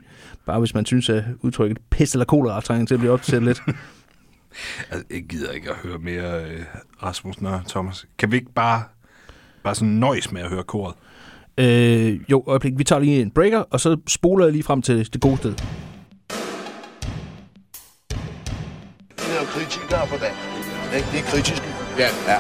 Bare 0.46 0.60
hvis 0.60 0.74
man 0.74 0.86
synes, 0.86 1.10
at 1.10 1.24
udtrykket 1.42 1.78
pest 1.90 2.14
eller 2.14 2.26
kolera 2.26 2.62
trænger 2.62 2.86
til 2.86 2.94
at 2.94 3.00
blive 3.00 3.14
opdateret 3.14 3.44
lidt. 3.44 3.62
Altså, 4.92 5.06
jeg 5.12 5.24
gider 5.30 5.52
ikke 5.52 5.70
at 5.70 5.76
høre 5.84 5.98
mere 5.98 6.44
øh, 6.44 6.60
Rasmus 7.04 7.42
Nør, 7.42 7.60
Thomas. 7.70 8.06
Kan 8.18 8.32
vi 8.32 8.36
ikke 8.36 8.54
bare, 8.56 8.84
bare 9.64 9.76
sådan 9.76 9.94
nøjes 9.94 10.32
med 10.32 10.42
at 10.42 10.50
høre 10.50 10.64
koret? 10.64 10.96
Øh, 11.58 12.20
jo, 12.32 12.44
øjeblik. 12.48 12.74
Vi 12.78 12.84
tager 12.84 13.00
lige 13.00 13.22
en 13.22 13.32
breaker, 13.32 13.60
og 13.60 13.80
så 13.80 13.98
spoler 14.08 14.46
jeg 14.46 14.52
lige 14.52 14.64
frem 14.64 14.82
til 14.82 15.14
det 15.14 15.22
gode 15.22 15.38
sted. 15.38 15.54
Kritikere 19.58 20.08
på 20.08 20.18
dansk. 20.18 20.42
Ikke? 20.96 21.08
De 21.12 21.18
er 21.20 21.24
kritiske. 21.32 21.68
Ja. 21.98 22.10
ja. 22.28 22.38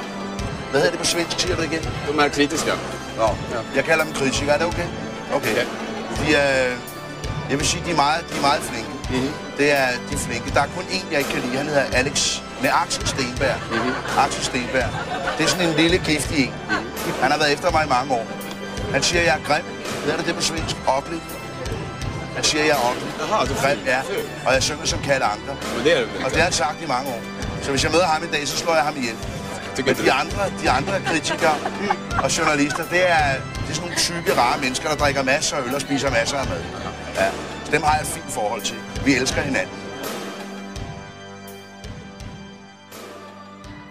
Hvad 0.71 0.79
hedder 0.81 0.91
det 0.95 0.99
på 0.99 1.05
svensk, 1.05 1.39
siger 1.39 1.55
du 1.55 1.61
igen? 1.61 1.81
De 1.83 2.23
er 2.25 2.29
kritiske. 2.29 2.71
Nå, 3.17 3.23
ja. 3.23 3.59
jeg 3.75 3.83
kalder 3.83 4.03
dem 4.03 4.13
kritikere. 4.13 4.53
Er 4.55 4.57
det 4.57 4.67
okay? 4.67 4.87
Okay. 5.33 5.55
Ja. 5.55 5.63
De 6.19 6.35
er, 6.35 6.75
jeg 7.49 7.57
vil 7.59 7.67
sige, 7.67 7.83
de 7.85 7.91
er 7.91 7.95
meget, 7.95 8.29
de 8.29 8.37
er 8.37 8.41
meget 8.41 8.61
flinke. 8.61 8.89
Mm-hmm. 9.09 9.31
Det 9.57 9.71
er, 9.71 9.87
de 10.09 10.13
er 10.13 10.21
flinke. 10.27 10.49
Der 10.55 10.61
er 10.61 10.67
kun 10.75 10.83
én, 10.83 11.05
jeg 11.11 11.19
ikke 11.19 11.31
kan 11.31 11.41
lide. 11.41 11.57
Han 11.57 11.65
hedder 11.65 11.85
Alex. 11.93 12.39
Med 12.61 12.69
Axel 12.83 13.07
Stenberg. 13.07 13.55
Mm-hmm. 13.71 13.93
Axel 14.17 14.43
Stenberg. 14.43 14.89
Det 15.37 15.43
er 15.45 15.49
sådan 15.49 15.69
en 15.69 15.75
lille 15.75 15.97
giftig 15.97 16.43
en. 16.43 16.53
Mm-hmm. 16.69 17.21
Han 17.21 17.31
har 17.31 17.37
været 17.37 17.53
efter 17.53 17.71
mig 17.71 17.85
i 17.85 17.89
mange 17.89 18.13
år. 18.13 18.27
Han 18.91 19.03
siger, 19.03 19.21
jeg 19.21 19.35
er 19.39 19.43
grim. 19.47 19.65
Hvad 20.03 20.13
er 20.13 20.17
det 20.17 20.25
det 20.25 20.35
på 20.35 20.41
svensk? 20.41 20.75
Oplig. 20.87 21.21
Han 22.37 22.43
siger, 22.43 22.63
jeg 22.63 22.75
er 22.79 22.83
oplig. 22.89 23.09
Jaha, 23.19 23.45
du 23.49 23.53
grim, 23.61 23.79
ja. 23.93 23.99
Og 24.45 24.53
jeg 24.55 24.63
synger 24.63 24.85
som 24.85 24.99
Kalle 25.07 25.25
Anker. 25.33 25.55
Men 25.75 25.81
det 25.85 25.91
er 25.97 25.99
det 25.99 26.09
Og 26.25 26.29
det 26.31 26.37
har 26.41 26.43
han 26.43 26.57
sagt 26.63 26.77
i 26.85 26.87
mange 26.95 27.07
år. 27.15 27.21
Så 27.63 27.69
hvis 27.71 27.83
jeg 27.83 27.91
møder 27.91 28.05
ham 28.05 28.23
i 28.23 28.31
dag, 28.35 28.47
så 28.47 28.57
slår 28.57 28.75
jeg 28.79 28.83
ham 28.83 28.95
ihjel. 29.01 29.17
Men 29.85 29.95
de 30.05 30.11
andre, 30.11 30.41
de 30.63 30.69
andre 30.69 30.93
kritikere 31.05 31.55
og 32.23 32.37
journalister, 32.37 32.83
det 32.95 33.03
er, 33.11 33.27
det 33.63 33.69
er 33.69 33.73
sådan 33.73 33.81
nogle 33.81 33.95
type 33.95 34.29
rare 34.41 34.57
mennesker, 34.61 34.89
der 34.89 34.95
drikker 34.95 35.23
masser 35.23 35.57
af 35.57 35.61
øl 35.67 35.75
og 35.75 35.81
spiser 35.81 36.09
masser 36.11 36.37
af 36.37 36.47
mad. 36.47 36.63
Ja. 37.15 37.29
Så 37.65 37.71
dem 37.71 37.81
har 37.83 37.93
jeg 37.93 38.01
et 38.01 38.07
fint 38.07 38.31
forhold 38.31 38.61
til. 38.61 38.77
Vi 39.05 39.15
elsker 39.15 39.41
hinanden. 39.41 39.75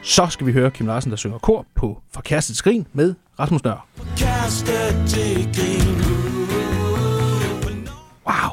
Så 0.02 0.26
skal 0.30 0.46
vi 0.46 0.52
høre 0.52 0.70
Kim 0.70 0.86
Larsen, 0.86 1.10
der 1.10 1.16
synger 1.16 1.38
kor 1.38 1.66
på 1.76 1.98
For 2.14 2.20
Kæreste 2.20 2.52
til 2.52 2.56
Skrin 2.56 2.86
med 2.92 3.14
Rasmus 3.40 3.64
Nør. 3.64 3.86
Kæreste 4.16 5.06
til 5.08 5.48
grin 5.56 6.05
Wow. 8.26 8.50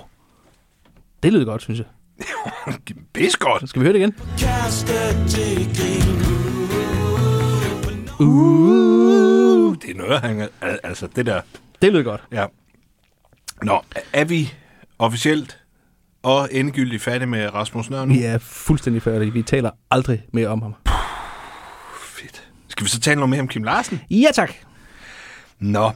Det 1.24 1.34
lyder 1.34 1.46
godt, 1.46 1.62
synes 1.62 1.80
jeg. 1.80 1.88
Pis 3.14 3.36
godt. 3.36 3.70
Skal 3.70 3.80
vi 3.82 3.86
høre 3.86 3.94
det 3.94 4.00
igen? 4.00 4.16
Grin 7.84 8.10
Uh, 8.20 9.76
det 9.82 9.90
er 9.90 9.96
noget, 9.98 10.20
han... 10.22 10.42
al- 10.62 10.80
Altså, 10.84 11.08
det 11.16 11.26
der... 11.26 11.42
Det 11.82 11.92
lyder 11.92 12.04
godt. 12.04 12.24
Ja. 12.32 12.46
Nå, 13.62 13.82
er 14.14 14.26
vi 14.26 14.54
officielt 15.00 15.60
og 16.24 16.50
endegyldigt 16.52 17.04
færdige 17.04 17.28
med 17.28 17.54
Rasmus 17.54 17.90
Nør 17.90 18.06
nu? 18.06 18.14
Vi 18.14 18.24
er 18.24 18.38
fuldstændig 18.38 19.02
færdige. 19.02 19.34
Vi 19.34 19.42
taler 19.42 19.72
aldrig 19.92 20.26
mere 20.34 20.48
om 20.48 20.62
ham. 20.62 20.76
Skal 22.68 22.84
vi 22.86 22.90
så 22.90 23.00
tale 23.00 23.16
noget 23.16 23.30
mere 23.30 23.42
om 23.42 23.48
Kim 23.48 23.64
Larsen? 23.64 24.02
Ja, 24.12 24.28
tak. 24.34 24.54
Nå. 25.60 25.92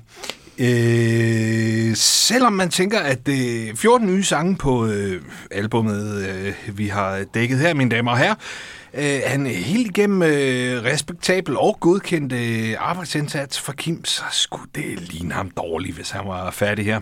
Øh, 0.60 1.96
selvom 1.96 2.54
man 2.54 2.70
tænker, 2.70 3.00
at 3.00 3.28
øh, 3.28 3.36
det 3.36 3.78
14 3.78 4.08
nye 4.08 4.24
sange 4.24 4.56
på 4.56 4.86
øh, 4.86 5.22
albumet, 5.52 6.28
øh, 6.28 6.78
vi 6.78 6.88
har 6.88 7.24
dækket 7.34 7.60
her, 7.60 7.74
mine 7.74 7.90
damer 7.92 8.12
og 8.12 8.18
herrer, 8.18 8.36
øh, 8.94 9.20
han 9.26 9.46
er 9.46 9.52
helt 9.52 9.88
igennem 9.88 10.22
øh, 10.22 10.84
respektabel 10.84 11.58
og 11.58 11.78
godkendt 11.80 12.34
øh, 12.34 12.76
arbejdsindsats 12.80 13.60
for 13.60 13.74
Kim, 13.74 14.06
så 14.06 14.24
skulle 14.32 14.70
det 14.76 15.12
ligne 15.12 15.34
ham 15.34 15.50
dårligt, 15.50 15.96
hvis 15.96 16.10
han 16.10 16.26
var 16.26 16.52
færdig 16.52 16.86
her. 16.86 17.00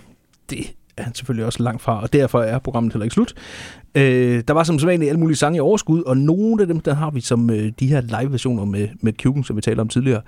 Det 0.50 0.74
er 0.98 1.04
han 1.04 1.16
selvfølgelig 1.16 1.46
også 1.46 1.64
langt 1.64 1.82
fra, 1.82 2.02
og 2.02 2.14
derfor 2.14 2.42
er 2.42 2.60
programmet 2.60 2.94
heller 2.94 3.04
ikke 3.04 3.14
slut. 3.14 3.34
Øh, 3.96 4.44
der 4.48 4.54
var 4.54 4.64
som 4.64 4.80
sædvanligt 4.80 5.10
alle 5.10 5.20
mulige 5.20 5.38
sange 5.38 5.58
i 5.58 5.60
overskud, 5.60 6.02
og 6.02 6.18
nogle 6.18 6.62
af 6.62 6.68
dem, 6.68 6.80
der 6.80 6.94
har 6.94 7.10
vi 7.12 7.22
som 7.22 7.50
øh, 7.50 7.72
de 7.80 7.88
her 7.88 8.02
live-versioner 8.02 8.66
med, 8.66 8.88
med 9.02 9.14
Kuken, 9.24 9.44
som 9.44 9.56
vi 9.56 9.62
talte 9.62 9.82
om 9.82 9.88
tidligere. 9.88 10.22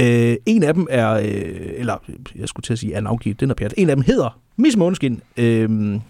Øh, 0.00 0.36
en 0.46 0.62
af 0.62 0.74
dem 0.74 0.86
er, 0.90 1.12
øh, 1.12 1.70
eller 1.76 1.96
jeg 2.36 2.48
skulle 2.48 2.64
til 2.64 2.72
at 2.72 2.78
sige, 2.78 2.94
er 2.94 3.00
navngivet, 3.00 3.40
den 3.40 3.50
er 3.50 3.54
pjat. 3.54 3.74
En 3.76 3.90
af 3.90 3.96
dem 3.96 4.04
hedder 4.06 4.38
Miss 4.56 4.76
Måneskin. 4.76 5.20
Øh, 5.36 6.00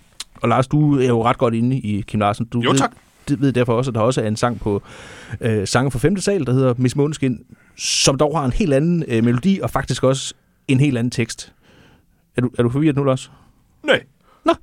og 0.42 0.48
Lars, 0.48 0.66
du 0.66 0.98
er 0.98 1.08
jo 1.08 1.24
ret 1.24 1.38
godt 1.38 1.54
inde 1.54 1.76
i 1.76 2.00
Kim 2.00 2.20
Larsen. 2.20 2.46
Du 2.46 2.60
Jo, 2.60 2.70
ved, 2.70 2.78
tak. 2.78 2.92
Det 3.28 3.40
ved 3.40 3.52
derfor 3.52 3.72
også, 3.72 3.90
at 3.90 3.94
der 3.94 4.00
også 4.00 4.22
er 4.22 4.28
en 4.28 4.36
sang 4.36 4.60
på 4.60 4.82
øh, 5.40 5.66
sange 5.66 5.90
fra 5.90 5.98
5. 5.98 6.16
sal, 6.16 6.46
der 6.46 6.52
hedder 6.52 6.74
Miss 6.76 6.96
Måneskin, 6.96 7.40
som 7.76 8.18
dog 8.18 8.38
har 8.38 8.44
en 8.44 8.52
helt 8.52 8.74
anden 8.74 9.04
øh, 9.08 9.24
melodi, 9.24 9.60
og 9.62 9.70
faktisk 9.70 10.04
også 10.04 10.34
en 10.68 10.80
helt 10.80 10.98
anden 10.98 11.10
tekst. 11.10 11.52
Er 12.36 12.40
du, 12.40 12.50
er 12.58 12.62
du 12.62 12.70
forvirret 12.70 12.96
nu, 12.96 13.04
Lars? 13.04 13.30
Nej. 13.82 14.04
Nå, 14.44 14.54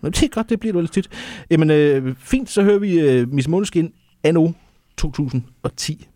men 0.00 0.12
det 0.12 0.22
er 0.22 0.28
godt, 0.28 0.50
det 0.50 0.60
bliver 0.60 0.72
du 0.72 0.78
ellers 0.78 0.90
tit. 0.90 1.08
Jamen, 1.50 1.70
øh, 1.70 2.16
fint, 2.18 2.50
så 2.50 2.62
hører 2.62 2.78
vi 2.78 3.00
øh, 3.00 3.28
Miss 3.28 3.48
Måneskin 3.48 3.92
anno 4.24 4.50
2010. 4.96 6.08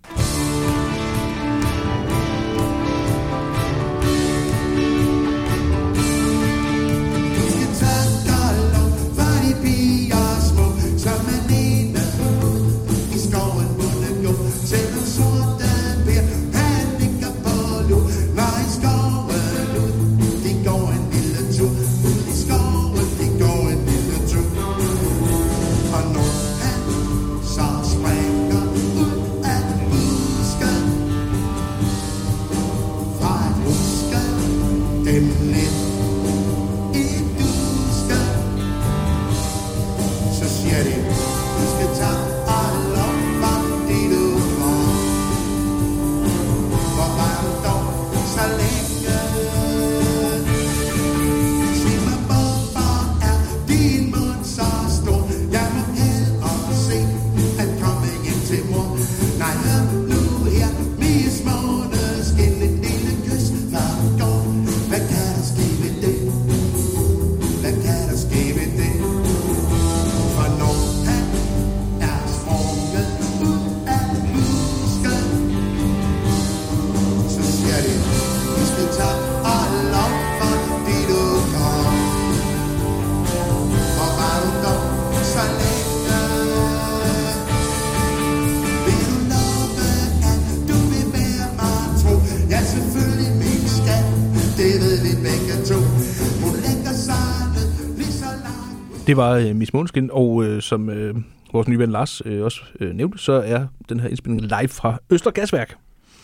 Det 99.09 99.17
var 99.17 99.31
øh, 99.35 99.57
Miss 99.57 99.73
Måneskin, 99.73 100.11
og 100.13 100.45
øh, 100.45 100.63
som 100.63 100.91
øh, 100.91 101.15
vores 101.53 101.69
nye 101.69 101.79
ven 101.79 101.91
Lars 101.91 102.23
øh, 102.25 102.45
også 102.45 102.61
øh, 102.81 102.95
nævnte, 102.95 103.19
så 103.19 103.33
er 103.33 103.67
den 103.89 104.01
her 104.01 104.09
indspilning 104.09 104.43
live 104.43 104.69
fra 104.69 104.99
Øster 105.11 105.31
Gasværk. 105.31 105.75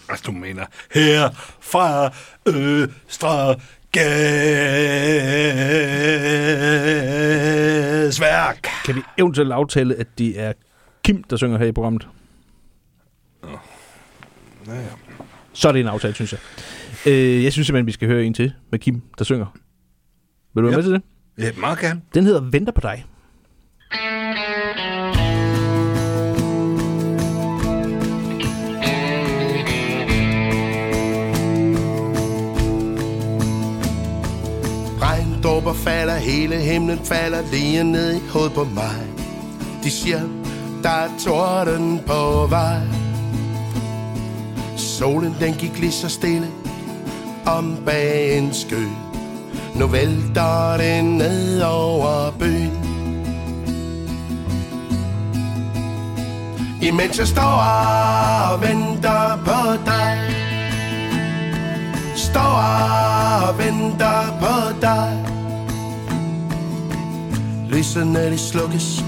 Altså, 0.08 0.24
du 0.26 0.32
mener, 0.32 0.64
her 0.94 1.30
fra 1.60 2.10
Østre 2.46 3.54
Gasværk. 8.04 8.66
Kan 8.84 8.94
vi 8.96 9.00
eventuelt 9.18 9.52
aftale, 9.52 9.94
at 9.96 10.06
det 10.18 10.40
er 10.40 10.52
Kim, 11.04 11.22
der 11.22 11.36
synger 11.36 11.58
her 11.58 11.66
i 11.66 11.72
programmet? 11.72 12.08
Ja, 14.66 14.74
ja. 14.74 14.80
Så 15.52 15.68
er 15.68 15.72
det 15.72 15.80
en 15.80 15.86
aftale, 15.88 16.14
synes 16.14 16.32
jeg. 16.32 16.40
Øh, 17.06 17.44
jeg 17.44 17.52
synes 17.52 17.66
simpelthen, 17.66 17.86
vi 17.86 17.92
skal 17.92 18.08
høre 18.08 18.24
en 18.24 18.34
til 18.34 18.52
med 18.70 18.78
Kim, 18.78 19.02
der 19.18 19.24
synger. 19.24 19.46
Vil 20.54 20.62
du 20.62 20.68
være 20.68 20.70
Ja. 20.70 20.76
med 20.76 20.82
til 20.84 20.92
det? 20.92 21.02
Ja, 21.38 21.50
meget 21.56 21.78
gerne. 21.78 22.00
Den 22.14 22.24
hedder 22.24 22.40
Venter 22.40 22.72
på 22.72 22.80
dig. 22.80 23.04
Regndråber 35.02 35.72
falder, 35.72 36.16
hele 36.16 36.56
himlen 36.56 36.98
falder 36.98 37.50
lige 37.50 37.84
ned 37.84 38.14
i 38.14 38.20
hovedet 38.32 38.52
på 38.52 38.64
mig. 38.64 39.06
De 39.84 39.90
siger, 39.90 40.20
der 40.82 40.90
er 40.90 41.08
torden 41.24 42.00
på 42.06 42.46
vej. 42.46 42.80
Solen 44.76 45.36
den 45.40 45.54
gik 45.54 45.78
lige 45.78 45.92
så 45.92 46.08
stille 46.08 46.46
om 47.46 47.76
bag 47.86 48.38
en 48.38 48.54
skø. 48.54 48.84
Nu 49.74 49.86
vælter 49.86 50.76
det 50.76 51.04
ned 51.04 51.62
over 51.62 52.30
byen. 52.38 52.84
Imens 56.82 57.18
jeg 57.18 57.26
står 57.26 57.42
og 58.52 58.62
venter 58.62 59.36
på 59.44 59.84
dig. 59.86 60.18
Står 62.16 62.40
og 62.40 63.58
venter 63.58 64.38
på 64.40 64.80
dig. 64.80 65.24
Lysene 67.68 68.30
de 68.30 68.38
slukkes 68.38 69.04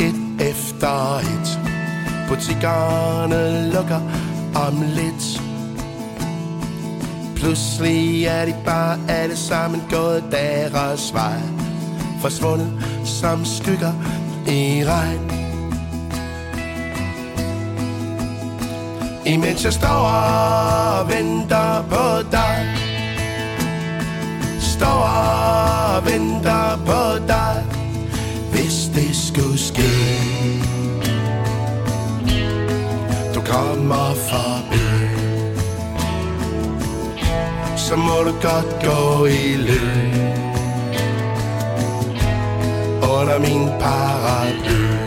et 0.00 0.48
efter 0.50 1.18
et. 1.18 1.60
Butikkerne 2.28 3.72
lukker 3.72 4.00
om 4.54 4.82
lidt. 4.94 5.51
Pludselig 7.42 8.24
er 8.24 8.44
de 8.44 8.54
bare 8.64 8.98
alle 9.08 9.36
sammen 9.36 9.82
gået 9.90 10.24
deres 10.30 11.14
vej. 11.14 11.40
Forsvundet 12.20 12.72
som 13.04 13.44
skygger 13.44 13.92
i 14.46 14.84
regn. 14.86 15.30
Imens 19.26 19.64
jeg 19.64 19.72
står 19.72 19.88
og 19.88 21.08
venter 21.08 21.84
på 21.90 22.30
dig. 22.30 22.76
Står 24.60 25.02
og 25.96 26.06
venter 26.06 26.76
på 26.86 27.26
dig 27.26 27.64
Hvis 28.52 28.90
det 28.94 29.16
skulle 29.16 29.58
ske. 29.58 29.90
Du 33.34 33.40
kommer 33.40 34.14
forbi. 34.14 34.81
Så 37.92 37.98
må 37.98 38.22
du 38.24 38.32
godt 38.42 38.84
gå 38.84 39.26
i 39.26 39.56
løb 39.56 40.94
Under 43.02 43.38
min 43.38 43.68
paraply 43.80 45.01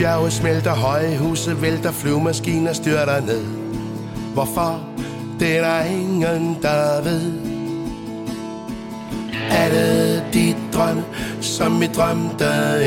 Isbjerge 0.00 0.30
smelter, 0.30 0.74
høje 0.74 1.18
huse 1.18 1.62
vælter, 1.62 1.92
flyvemaskiner 1.92 2.72
styrter 2.72 3.20
ned. 3.20 3.44
Hvorfor? 4.34 4.88
Det 5.40 5.56
er 5.56 5.60
der 5.60 5.84
ingen, 5.84 6.56
der 6.62 7.02
ved. 7.02 7.32
Alle 9.50 10.16
de 10.32 10.54
drømme, 10.72 11.04
som 11.40 11.80
vi 11.80 11.86
drømte 11.86 12.44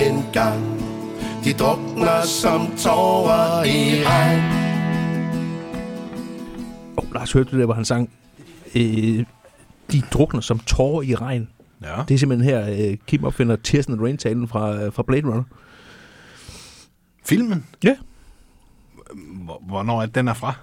engang, 0.07 0.81
de 1.43 1.53
drukner 1.53 2.21
som 2.25 2.67
tårer 2.77 3.63
i 3.63 4.03
regn. 4.05 4.43
Oh, 6.97 7.13
Lars, 7.13 7.31
hørte 7.31 7.49
du 7.51 7.57
det, 7.57 7.65
hvor 7.65 7.73
han 7.73 7.85
sang, 7.85 8.09
øh, 8.75 9.25
de 9.91 10.01
drukner 10.13 10.41
som 10.41 10.59
tårer 10.59 11.01
i 11.01 11.15
regn. 11.15 11.49
Ja. 11.83 12.03
Det 12.07 12.13
er 12.13 12.17
simpelthen 12.17 12.49
her, 12.49 12.89
øh, 12.91 12.97
Kim 13.07 13.23
opfinder 13.23 13.55
Tears 13.55 13.85
in 13.85 13.97
the 13.97 14.05
Rain-talen 14.05 14.47
fra, 14.47 14.83
øh, 14.83 14.93
fra 14.93 15.03
Blade 15.07 15.27
Runner. 15.27 15.43
Filmen? 17.25 17.65
Ja. 17.83 17.95
Hvor- 19.15 19.61
Hvornår 19.67 20.01
er 20.01 20.05
den 20.05 20.27
er 20.27 20.33
fra? 20.33 20.53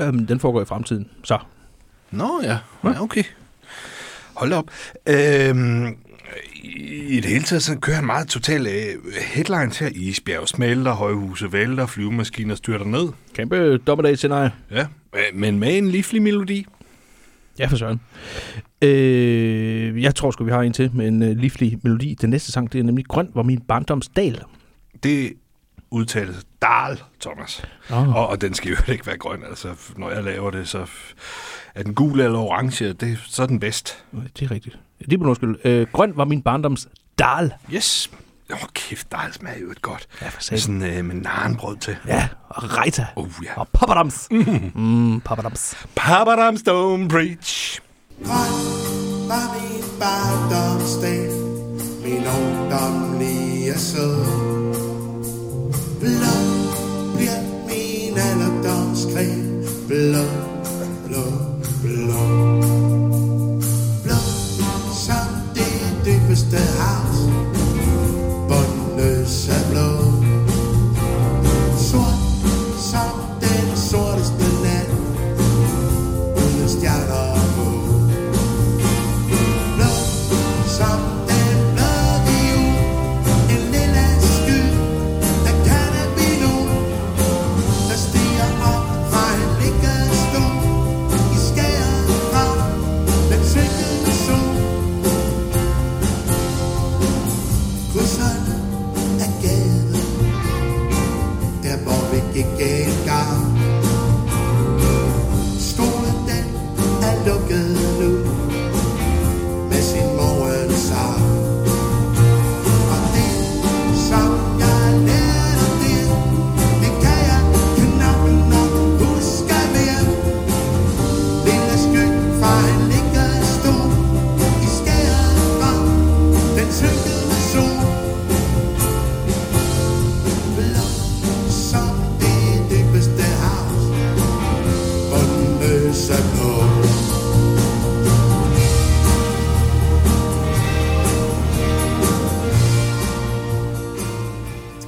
Øhm, 0.00 0.26
den 0.26 0.40
foregår 0.40 0.62
i 0.62 0.64
fremtiden. 0.64 1.08
Så. 1.24 1.38
Nå 2.10 2.40
ja, 2.42 2.58
ja 2.84 3.02
okay. 3.02 3.22
Hold 4.34 4.52
op. 4.52 4.70
Øhm, 5.08 5.86
I 6.62 7.16
det 7.16 7.24
hele 7.24 7.44
taget 7.44 7.62
så 7.62 7.78
kører 7.78 7.96
han 7.96 8.06
meget 8.06 8.28
totalt 8.28 8.68
øh, 8.68 9.12
headlines 9.34 9.78
her. 9.78 9.88
Isbjerg 9.94 10.48
smelter, 10.48 10.92
højhuse 10.92 11.52
vælter, 11.52 11.86
flyvemaskiner 11.86 12.54
styrter 12.54 12.84
ned. 12.84 13.08
Kæmpe 13.34 13.78
dommedagsscenarie. 13.78 14.50
Ja, 14.70 14.86
øh, 15.14 15.20
men 15.34 15.58
med 15.58 15.78
en 15.78 15.88
livlig 15.88 16.22
melodi. 16.22 16.66
Ja, 17.58 17.66
for 17.66 17.76
søren. 17.76 18.00
Øh, 18.82 20.02
jeg 20.02 20.14
tror 20.14 20.30
sgu, 20.30 20.44
vi 20.44 20.50
har 20.50 20.62
en 20.62 20.72
til 20.72 20.90
med 20.94 21.08
en 21.08 21.22
øh, 21.22 21.36
livlig 21.36 21.78
melodi. 21.82 22.14
Den 22.20 22.30
næste 22.30 22.52
sang, 22.52 22.72
det 22.72 22.78
er 22.78 22.82
nemlig 22.84 23.04
Grøn 23.06 23.28
var 23.34 23.42
min 23.42 23.60
barndomsdal. 23.60 24.42
Det 25.02 25.32
udtales 25.96 26.44
dal, 26.62 27.02
Thomas. 27.20 27.62
Ah. 27.90 28.08
Og, 28.16 28.28
og 28.28 28.40
den 28.40 28.54
skal 28.54 28.70
jo 28.70 28.76
ikke 28.92 29.06
være 29.06 29.18
grøn. 29.18 29.44
Altså, 29.48 29.68
når 29.96 30.10
jeg 30.10 30.24
laver 30.24 30.50
det, 30.50 30.68
så 30.68 30.86
er 31.74 31.82
den 31.82 31.94
gul 31.94 32.20
eller 32.20 32.38
orange, 32.38 32.92
det, 32.92 33.18
så 33.26 33.42
er 33.42 33.46
den 33.46 33.60
bedst. 33.60 34.04
Det 34.38 34.44
er 34.46 34.50
rigtigt. 34.50 34.78
Det 34.98 35.12
er 35.12 35.18
på 35.18 35.24
undskyld. 35.24 35.56
Øh, 35.64 35.86
Grøn 35.92 36.12
var 36.16 36.24
min 36.24 36.42
barndomsdal. 36.42 37.52
Yes. 37.74 38.10
Åh, 38.52 38.62
oh, 38.62 38.68
kæft, 38.74 39.12
dal 39.12 39.32
smager 39.32 39.58
jo 39.60 39.70
et 39.70 39.82
godt. 39.82 40.08
Ja, 40.22 40.28
for 40.28 40.42
Med 40.50 40.58
sådan 40.58 40.82
øh, 40.82 41.04
med 41.04 41.14
narenbrød 41.14 41.76
til. 41.76 41.96
Ja, 42.06 42.28
og 42.48 42.78
Reita. 42.78 43.06
Oh, 43.16 43.28
ja. 43.44 43.60
Og 43.60 43.68
papadams. 43.68 44.28
Mm, 44.30 45.20
papadams. 45.20 45.74
Papadam 45.96 46.56
Stone 46.56 47.08
Bridge. 47.08 47.80
var 48.18 49.54
min 49.54 49.84
barndomsdag 50.00 51.30
Min 52.04 52.26
ungdomlige 52.26 53.78
sød 53.78 54.65
Blå 56.06 56.36
bliver 57.16 57.42
min 57.66 58.18
alderdomskrig 58.18 59.34
Blå, 59.88 60.26
blå, 61.06 61.24
blå 61.82 62.22
Blå 64.02 64.18
som 65.06 65.26
det 65.54 66.04
dybeste 66.04 66.56
hav. 66.56 67.05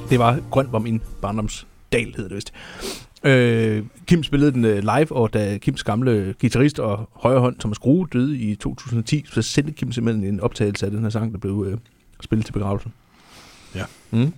Det 0.09 0.19
var 0.19 0.39
Grøn 0.51 0.67
var 0.71 0.79
min 0.79 1.01
barndomsdal, 1.21 2.15
hedder 2.15 2.27
det 2.27 2.35
vist. 2.35 2.53
Øh, 3.23 3.83
Kim 4.07 4.23
spillede 4.23 4.51
den 4.51 4.65
øh, 4.65 4.77
live, 4.77 5.11
og 5.11 5.33
da 5.33 5.57
Kims 5.57 5.83
gamle 5.83 6.35
guitarist 6.41 6.79
og 6.79 7.09
højre 7.13 7.39
hånd, 7.39 7.55
Thomas 7.59 7.79
Grue, 7.79 8.07
døde 8.13 8.37
i 8.37 8.55
2010, 8.55 9.25
så 9.27 9.41
sendte 9.41 9.73
Kim 9.73 9.91
simpelthen 9.91 10.33
en 10.33 10.39
optagelse 10.39 10.85
af 10.85 10.91
den 10.91 11.01
her 11.01 11.09
sang, 11.09 11.31
der 11.31 11.37
blev 11.37 11.65
øh, 11.67 11.77
spillet 12.21 12.45
til 12.45 12.53
begravelsen. 12.53 12.93
Ja. 13.75 13.83
Mm. 14.11 14.33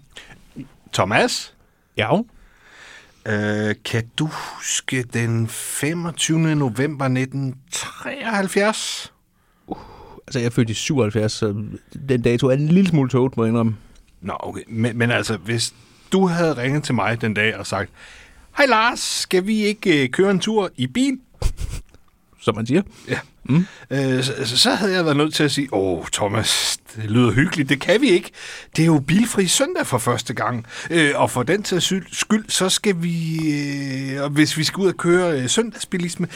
Thomas? 0.93 1.53
Ja. 1.97 2.19
Øh, 3.25 3.75
kan 3.85 4.03
du 4.19 4.25
huske 4.25 5.03
den 5.03 5.47
25. 5.47 6.55
november 6.55 7.05
1973? 7.05 9.13
Altså, 10.27 10.39
jeg 10.39 10.45
er 10.45 10.49
født 10.49 10.69
i 10.69 10.73
77, 10.73 11.31
så 11.31 11.63
den 12.09 12.21
dato 12.21 12.47
er 12.47 12.53
en 12.53 12.67
lille 12.67 12.89
smule 12.89 13.09
tåget, 13.09 13.37
må 13.37 13.43
jeg 13.43 13.49
indrømme. 13.49 13.75
Nå, 14.21 14.37
okay. 14.39 14.61
Men, 14.67 14.97
men 14.97 15.11
altså, 15.11 15.37
hvis 15.37 15.73
du 16.11 16.27
havde 16.27 16.57
ringet 16.57 16.83
til 16.83 16.95
mig 16.95 17.21
den 17.21 17.33
dag 17.33 17.57
og 17.57 17.67
sagt, 17.67 17.89
Hej 18.57 18.65
Lars, 18.65 18.99
skal 18.99 19.47
vi 19.47 19.63
ikke 19.63 20.03
øh, 20.03 20.09
køre 20.09 20.31
en 20.31 20.39
tur 20.39 20.69
i 20.75 20.87
bil? 20.87 21.19
Som 22.41 22.55
man 22.55 22.67
siger. 22.67 22.81
Ja. 23.07 23.19
mm. 23.43 23.65
øh, 23.91 24.23
så, 24.23 24.57
så 24.57 24.69
havde 24.69 24.93
jeg 24.93 25.05
været 25.05 25.17
nødt 25.17 25.33
til 25.33 25.43
at 25.43 25.51
sige, 25.51 25.67
åh 25.71 26.05
Thomas, 26.13 26.77
det 26.95 27.11
lyder 27.11 27.31
hyggeligt, 27.31 27.69
det 27.69 27.81
kan 27.81 28.01
vi 28.01 28.09
ikke. 28.09 28.31
Det 28.75 28.81
er 28.81 28.85
jo 28.85 28.99
bilfri 28.99 29.47
søndag 29.47 29.87
for 29.87 29.97
første 29.97 30.33
gang. 30.33 30.65
Øh, 30.89 31.11
og 31.15 31.31
for 31.31 31.43
den 31.43 31.63
til 31.63 31.81
skyld, 32.11 32.45
så 32.49 32.69
skal 32.69 32.95
vi, 32.97 33.39
øh, 34.13 34.23
og 34.23 34.29
hvis 34.29 34.57
vi 34.57 34.63
skal 34.63 34.81
ud 34.81 34.87
og 34.87 34.97
køre 34.97 35.41
øh, 35.41 35.49
søndagsbilisme, 35.49 36.27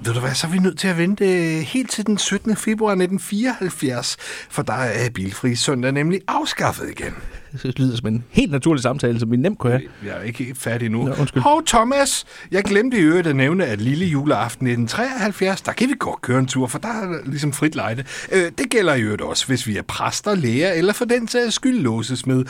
ved 0.00 0.14
du 0.14 0.20
hvad, 0.20 0.34
så 0.34 0.46
er 0.46 0.50
vi 0.50 0.58
nødt 0.58 0.78
til 0.78 0.88
at 0.88 0.98
vente 0.98 1.24
øh, 1.24 1.60
helt 1.60 1.90
til 1.90 2.06
den 2.06 2.18
17. 2.18 2.56
februar 2.56 2.90
1974, 2.90 4.16
for 4.50 4.62
der 4.62 4.72
er 4.72 5.10
bilfri 5.10 5.54
søndag 5.54 5.92
nemlig 5.92 6.20
afskaffet 6.28 6.90
igen. 6.90 7.14
Det 7.62 7.78
lyder 7.78 7.96
som 7.96 8.06
en 8.06 8.24
helt 8.30 8.50
naturlig 8.50 8.82
samtale, 8.82 9.20
som 9.20 9.30
vi 9.30 9.36
nemt 9.36 9.58
kunne 9.58 9.72
have. 9.72 9.82
Jeg 10.06 10.16
er 10.16 10.22
ikke 10.22 10.44
helt 10.44 10.58
færdig 10.58 10.88
nu. 10.88 11.04
Nå, 11.04 11.14
undskyld. 11.20 11.42
Hov, 11.42 11.62
Thomas, 11.66 12.26
jeg 12.50 12.64
glemte 12.64 12.96
i 12.96 13.00
øvrigt 13.00 13.26
at 13.26 13.36
nævne, 13.36 13.66
at 13.66 13.80
lille 13.80 14.06
juleaften 14.06 14.66
1973, 14.66 15.60
der 15.60 15.72
kan 15.72 15.88
vi 15.88 15.94
godt 15.98 16.20
køre 16.20 16.38
en 16.38 16.46
tur, 16.46 16.66
for 16.66 16.78
der 16.78 16.88
er 16.88 17.18
ligesom 17.24 17.52
frit 17.52 17.74
lejde. 17.74 18.04
Øh, 18.32 18.52
det 18.58 18.70
gælder 18.70 18.94
i 18.94 19.02
øvrigt 19.02 19.22
også, 19.22 19.46
hvis 19.46 19.66
vi 19.66 19.76
er 19.76 19.82
præster, 19.88 20.34
læger 20.34 20.72
eller 20.72 20.92
for 20.92 21.04
den 21.04 21.28
sags 21.28 21.54
skyld 21.54 21.80
låses 21.80 22.26
med. 22.26 22.44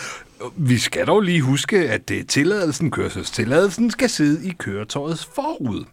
Vi 0.56 0.78
skal 0.78 1.06
dog 1.06 1.20
lige 1.20 1.42
huske, 1.42 1.90
at 1.90 2.08
det 2.08 2.20
er 2.20 2.24
tilladelsen, 2.24 2.90
kørselstilladelsen 2.90 3.90
skal 3.90 4.10
sidde 4.10 4.48
i 4.48 4.50
køretøjets 4.58 5.28
forud. 5.34 5.84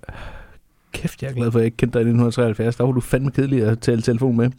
Kæft, 0.92 1.22
jeg 1.22 1.30
er 1.30 1.34
glad 1.34 1.52
for, 1.52 1.60
at 1.60 1.62
jeg 1.62 1.66
ikke 1.66 1.78
kendte 1.78 2.00
dig 2.00 2.06
i 2.06 2.10
1973. 2.10 2.76
Der 2.76 2.84
var 2.84 2.92
du 2.92 3.02
fandme 3.02 3.32
kedelig 3.32 3.64
at 3.64 3.80
tale 3.80 4.02
telefon 4.02 4.38
med. 4.38 4.52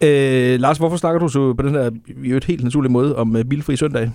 Øh, 0.00 0.60
Lars, 0.60 0.78
hvorfor 0.78 0.96
snakker 0.96 1.18
du 1.20 1.28
så 1.28 1.54
på 1.54 1.62
den 1.62 1.74
her 1.74 1.90
i 2.06 2.28
øvrigt 2.28 2.44
helt 2.44 2.64
naturlige 2.64 2.92
måde 2.92 3.16
om 3.16 3.36
uh, 3.36 3.42
bilfri 3.42 3.76
søndag? 3.76 4.10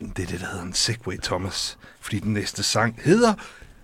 Det 0.00 0.22
er 0.22 0.26
det, 0.26 0.40
der 0.40 0.46
hedder 0.52 0.64
en 0.64 0.74
segway, 0.74 1.16
Thomas. 1.22 1.78
Fordi 2.00 2.18
den 2.18 2.32
næste 2.32 2.62
sang 2.62 2.98
hedder 3.04 3.34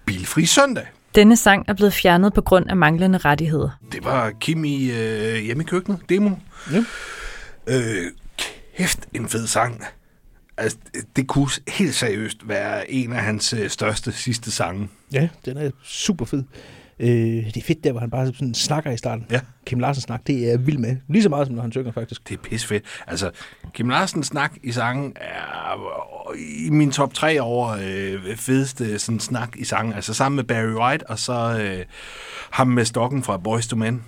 Bilfri 0.04 0.46
Søndag. 0.46 0.86
Denne 1.14 1.36
sang 1.36 1.64
er 1.68 1.72
blevet 1.72 1.92
fjernet 1.92 2.32
på 2.32 2.40
grund 2.40 2.70
af 2.70 2.76
manglende 2.76 3.18
rettigheder. 3.18 3.70
Det 3.92 4.04
var 4.04 4.30
Kim 4.40 4.64
i 4.64 4.90
øh, 4.90 5.34
hjemme 5.44 5.62
i 5.62 5.66
køkkenet, 5.66 5.98
demo. 6.08 6.30
Ja. 6.72 6.84
Øh, 7.66 8.12
kæft, 8.76 9.08
en 9.14 9.28
fed 9.28 9.46
sang. 9.46 9.84
Altså, 10.56 10.78
det 11.16 11.26
kunne 11.26 11.48
helt 11.68 11.94
seriøst 11.94 12.48
være 12.48 12.90
en 12.90 13.12
af 13.12 13.22
hans 13.22 13.52
øh, 13.52 13.70
største 13.70 14.12
sidste 14.12 14.50
sange. 14.50 14.88
Ja, 15.12 15.28
den 15.44 15.56
er 15.56 15.70
super 15.82 16.24
fed. 16.24 16.44
Øh, 16.98 17.08
det 17.46 17.56
er 17.56 17.62
fedt 17.62 17.84
der, 17.84 17.90
hvor 17.90 18.00
han 18.00 18.10
bare 18.10 18.26
sådan 18.26 18.54
snakker 18.54 18.90
i 18.90 18.96
starten. 18.96 19.26
Ja. 19.30 19.40
Kim 19.66 19.78
Larsen 19.78 20.02
snak, 20.02 20.26
det 20.26 20.44
er 20.44 20.48
jeg 20.48 20.66
vild 20.66 20.78
med. 20.78 20.96
Lige 21.08 21.22
så 21.22 21.28
meget, 21.28 21.46
som 21.46 21.54
når 21.56 21.62
han 21.62 21.72
synger, 21.72 21.92
faktisk. 21.92 22.28
Det 22.28 22.34
er 22.38 22.42
pisfedt. 22.42 22.84
Altså, 23.06 23.30
Kim 23.74 23.88
Larsens 23.88 24.26
snak 24.26 24.52
i 24.62 24.72
sangen 24.72 25.12
er 25.16 25.92
i 26.66 26.70
min 26.70 26.90
top 26.90 27.14
3 27.14 27.40
over 27.40 27.68
øh, 27.68 28.36
fedeste 28.36 28.98
sådan, 28.98 29.20
snak 29.20 29.56
i 29.56 29.64
sangen. 29.64 29.92
Altså 29.94 30.14
sammen 30.14 30.36
med 30.36 30.44
Barry 30.44 30.74
White, 30.74 31.10
og 31.10 31.18
så 31.18 31.58
øh, 31.60 31.84
ham 32.50 32.68
med 32.68 32.84
stokken 32.84 33.22
fra 33.22 33.36
Boys 33.36 33.66
to 33.68 33.76
Men. 33.76 34.02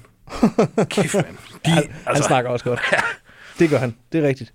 Kæft, 0.91 1.15
mand. 1.15 1.27
De, 1.65 1.71
han, 1.71 1.83
altså, 1.83 2.13
han 2.13 2.23
snakker 2.23 2.51
også 2.51 2.65
godt. 2.65 2.81
det 3.59 3.71
gør 3.71 3.79
han. 3.79 3.97
Det 4.13 4.25
er 4.25 4.29
rigtigt. 4.29 4.55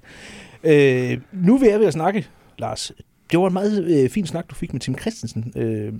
Øh, 0.64 1.22
nu 1.32 1.58
vil 1.58 1.70
jeg 1.70 1.80
ved 1.80 1.88
at 1.88 1.94
snakke, 1.94 2.28
Lars. 2.58 2.92
Det 3.32 3.40
var 3.40 3.48
en 3.48 3.54
meget 3.54 4.04
øh, 4.04 4.10
fin 4.10 4.28
snak, 4.28 4.46
du 4.50 4.56
fik 4.56 4.74
med 4.74 4.82
Tim 4.82 4.98
Christensen, 5.00 5.54
øh, 5.56 5.94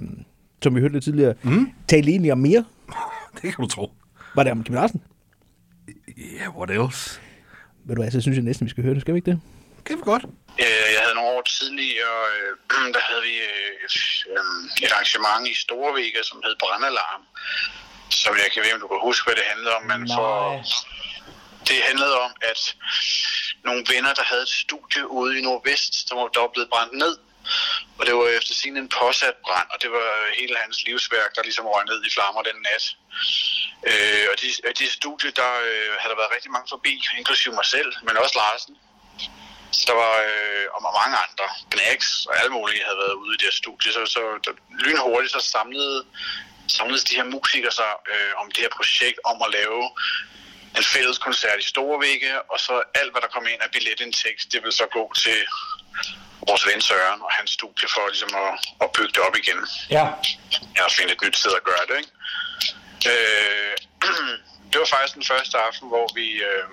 som 0.64 0.76
vi 0.76 0.80
hørte 0.82 0.94
lidt 0.94 1.04
tidligere. 1.04 1.34
Mm. 1.44 1.72
Talte 1.88 2.10
egentlig 2.12 2.32
om 2.32 2.38
mere. 2.38 2.66
Det 3.42 3.42
kan 3.42 3.64
du 3.64 3.68
tro. 3.68 3.92
Var 4.36 4.44
det 4.44 4.52
om 4.52 4.64
Kim 4.64 4.76
Larsen? 4.76 5.02
Ja, 6.18 6.24
yeah, 6.42 6.58
what 6.58 6.70
else? 6.72 7.20
Ved 7.86 7.96
du 7.96 8.02
hvad, 8.02 8.12
så 8.12 8.22
synes 8.22 8.36
jeg 8.36 8.44
næsten, 8.46 8.66
vi 8.66 8.70
skal 8.70 8.84
høre 8.84 8.94
det. 8.94 9.02
Skal 9.02 9.14
vi 9.14 9.18
ikke 9.18 9.32
det? 9.32 9.40
Kan 9.86 9.98
vi 9.98 10.02
godt. 10.14 10.24
Øh, 10.64 10.86
Jeg 10.96 11.02
havde 11.04 11.16
nogle 11.20 11.30
år 11.36 11.42
tidligere, 11.58 12.18
øh, 12.36 12.50
der 12.96 13.02
havde 13.10 13.24
vi 13.30 13.34
et, 13.88 13.96
øh, 14.36 14.84
et 14.86 14.92
arrangement 14.96 15.44
i 15.54 15.56
Storvega, 15.64 16.20
som 16.30 16.38
hed 16.46 16.56
Brandalarm, 16.64 17.24
som 18.10 18.38
jeg 18.38 18.52
kan 18.54 18.64
ved, 18.64 18.74
om 18.74 18.80
du 18.80 18.88
kan 18.88 19.00
huske, 19.02 19.26
hvad 19.26 19.36
det 19.36 19.44
handlede 19.52 19.76
om, 19.76 19.84
men 19.84 20.10
for, 20.16 20.64
det 21.68 21.84
handlede 21.84 22.20
om, 22.20 22.32
at 22.42 22.76
nogle 23.64 23.86
venner, 23.90 24.14
der 24.14 24.24
havde 24.24 24.42
et 24.42 24.50
studie 24.64 25.08
ude 25.08 25.40
i 25.40 25.42
Nordvest, 25.42 26.10
der 26.10 26.16
var, 26.16 26.28
der 26.28 26.40
var 26.40 26.52
blevet 26.54 26.70
brændt 26.70 26.94
ned, 26.94 27.18
og 27.98 28.06
det 28.06 28.14
var 28.16 28.28
efter 28.40 28.54
sin 28.54 28.78
en 28.78 28.90
påsat 29.00 29.38
brand, 29.46 29.68
og 29.74 29.78
det 29.82 29.92
var 29.92 30.10
hele 30.40 30.56
hans 30.64 30.78
livsværk, 30.86 31.36
der 31.36 31.44
ligesom 31.44 31.66
røg 31.66 31.86
ned 31.86 32.00
i 32.06 32.10
flammer 32.16 32.42
den 32.42 32.58
nat. 32.68 32.86
Øh, 33.90 34.26
og 34.32 34.36
de, 34.42 34.48
og 34.68 34.74
de 34.80 34.86
studie, 35.00 35.32
der 35.42 35.52
øh, 35.68 35.92
havde 36.00 36.12
der 36.14 36.22
været 36.22 36.36
rigtig 36.36 36.52
mange 36.52 36.68
forbi, 36.70 36.94
inklusive 37.18 37.54
mig 37.60 37.66
selv, 37.66 37.92
men 38.06 38.18
også 38.18 38.36
Larsen. 38.42 38.76
Så 39.72 39.84
der 39.88 39.96
var, 40.04 40.16
øh, 40.30 40.66
og 40.76 40.82
mange 41.02 41.18
andre, 41.26 41.48
Gnax 41.72 42.00
og 42.30 42.34
alle 42.40 42.52
mulige 42.58 42.84
havde 42.88 43.02
været 43.04 43.18
ude 43.22 43.34
i 43.36 43.38
det 43.38 43.48
her 43.50 43.62
studie, 43.64 43.92
så, 43.94 44.02
så 44.16 44.22
der, 44.46 44.54
lynhurtigt 44.84 45.34
så 45.34 45.42
samlede, 45.56 46.06
samledes 46.70 47.04
de 47.04 47.16
her 47.16 47.24
musikere 47.24 47.72
sig 47.72 47.92
øh, 48.14 48.32
om 48.42 48.46
det 48.52 48.62
her 48.66 48.74
projekt 48.80 49.20
om 49.32 49.38
at 49.46 49.50
lave 49.60 49.82
en 50.78 50.84
fælles 50.84 51.18
koncert 51.18 51.60
i 51.60 51.68
Storvægge, 51.74 52.32
og 52.52 52.60
så 52.60 52.74
alt, 53.00 53.12
hvad 53.12 53.22
der 53.22 53.28
kom 53.36 53.46
ind 53.52 53.62
af 53.62 53.70
billetindtægt, 53.72 54.42
det 54.52 54.64
vil 54.64 54.72
så 54.72 54.86
gå 54.98 55.14
til 55.24 55.40
vores 56.48 56.64
ven 56.68 56.82
Søren 56.82 57.22
og 57.22 57.32
hans 57.32 57.52
studie 57.52 57.88
for 57.94 58.08
ligesom 58.08 58.34
at, 58.46 58.52
at 58.84 58.92
bygge 58.92 59.14
det 59.16 59.22
op 59.28 59.36
igen. 59.44 59.60
Ja. 59.90 60.06
Ja, 60.76 60.84
og 60.86 60.92
finde 60.92 61.12
et 61.14 61.22
nyt 61.26 61.38
sted 61.38 61.54
at 61.62 61.64
gøre 61.64 61.86
det, 61.90 61.98
ikke? 62.02 62.12
Øh, 63.12 63.76
det 64.72 64.78
var 64.82 64.88
faktisk 64.96 65.16
den 65.16 65.26
første 65.32 65.58
aften, 65.68 65.88
hvor 65.88 66.08
vi, 66.16 66.28
øh, 66.50 66.66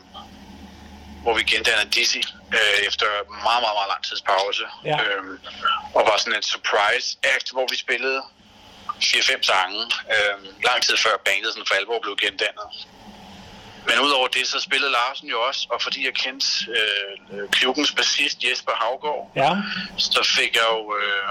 hvor 1.23 1.35
vi 1.39 1.43
gendannede 1.43 1.91
Dizzy 1.91 2.23
øh, 2.59 2.79
efter 2.89 3.09
meget, 3.47 3.63
meget, 3.65 3.77
meget 3.79 3.91
lang 3.93 4.03
tids 4.05 4.23
pause. 4.33 4.65
Ja. 4.85 4.97
Øh, 5.05 5.25
og 5.97 6.03
var 6.09 6.17
sådan 6.17 6.39
et 6.39 6.45
surprise 6.45 7.09
act, 7.35 7.49
hvor 7.53 7.67
vi 7.71 7.77
spillede 7.77 8.23
4-5 9.03 9.43
sange, 9.43 9.81
øh, 10.15 10.65
lang 10.65 10.83
tid 10.83 10.97
før 10.97 11.17
bandet 11.25 11.53
sådan 11.53 11.67
for 11.67 11.75
alvor 11.75 11.99
blev 12.03 12.17
gendannet. 12.17 12.69
Men 13.89 14.01
udover 14.01 14.29
det, 14.29 14.47
så 14.47 14.61
spillede 14.61 14.93
Larsen 14.93 15.29
jo 15.29 15.41
også, 15.49 15.67
og 15.71 15.83
fordi 15.83 16.05
jeg 16.07 16.15
kendte 16.15 16.47
øh, 16.71 17.49
klubbens 17.51 17.93
bassist 17.93 18.45
Jesper 18.45 18.73
Havgård, 18.73 19.33
Ja. 19.37 19.51
så 19.99 20.33
fik 20.37 20.55
jeg 20.55 20.67
jo 20.71 20.97
øh, 21.03 21.29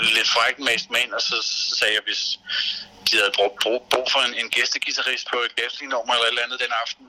lidt 0.00 0.28
frækt 0.28 0.58
mast 0.58 0.90
med 0.90 1.00
ind, 1.00 1.12
og 1.12 1.22
så, 1.22 1.36
så 1.42 1.76
sagde 1.78 1.94
jeg, 1.94 2.02
hvis 2.08 2.38
de 3.06 3.16
havde 3.20 3.32
brug, 3.38 3.52
brug, 3.62 3.80
brug 3.92 4.06
for 4.14 4.20
en, 4.28 4.34
en 4.34 4.50
gæstegitarrist 4.50 5.26
på 5.32 5.38
et 5.46 5.54
gæstlinummer 5.60 6.12
eller 6.14 6.26
et 6.26 6.32
eller 6.32 6.44
andet 6.46 6.60
den 6.64 6.72
aften, 6.84 7.06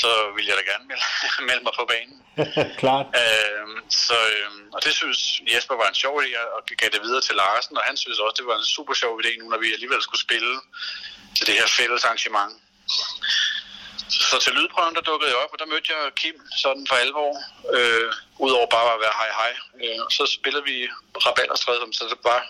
så 0.00 0.10
ville 0.34 0.48
jeg 0.50 0.56
da 0.60 0.64
gerne 0.72 0.84
melde, 0.90 1.06
melde 1.48 1.62
mig 1.66 1.74
på 1.80 1.84
banen. 1.92 2.16
Klart. 2.82 3.06
Øhm, 3.22 3.78
så, 4.06 4.18
øhm, 4.36 4.64
og 4.74 4.80
det 4.84 4.92
synes 5.00 5.20
Jesper 5.52 5.76
var 5.82 5.88
en 5.88 5.98
sjov 6.02 6.14
idé, 6.22 6.30
og 6.56 6.60
gav 6.80 6.88
det 6.94 7.02
videre 7.06 7.22
til 7.28 7.34
Larsen, 7.42 7.76
og 7.80 7.84
han 7.88 7.96
synes 7.96 8.18
også, 8.24 8.36
det 8.40 8.46
var 8.50 8.58
en 8.58 8.68
super 8.76 8.94
sjov 9.02 9.14
idé, 9.22 9.32
nu 9.38 9.44
når 9.52 9.58
vi 9.64 9.72
alligevel 9.76 10.02
skulle 10.02 10.24
spille 10.28 10.54
til 11.36 11.46
det 11.46 11.54
her 11.60 11.68
fælles 11.78 12.04
arrangement. 12.04 12.52
Så 14.08 14.36
til 14.44 14.52
lydprøven, 14.52 14.94
der 14.94 15.00
dukkede 15.00 15.30
jeg 15.30 15.38
op, 15.44 15.52
og 15.52 15.58
der 15.58 15.66
mødte 15.72 15.92
jeg 15.94 16.14
Kim 16.20 16.36
sådan 16.64 16.86
for 16.88 16.96
alvor, 17.04 17.32
øh, 17.76 18.12
udover 18.38 18.66
bare 18.66 18.94
at 18.94 19.00
være 19.04 19.14
hej 19.20 19.30
hej. 19.40 19.52
Øh, 19.84 20.00
så 20.16 20.22
spillede 20.36 20.64
vi 20.70 20.76
Rabalderstræde, 21.26 21.80
som 21.80 21.92
så 21.92 22.04
det 22.12 22.18
var 22.24 22.42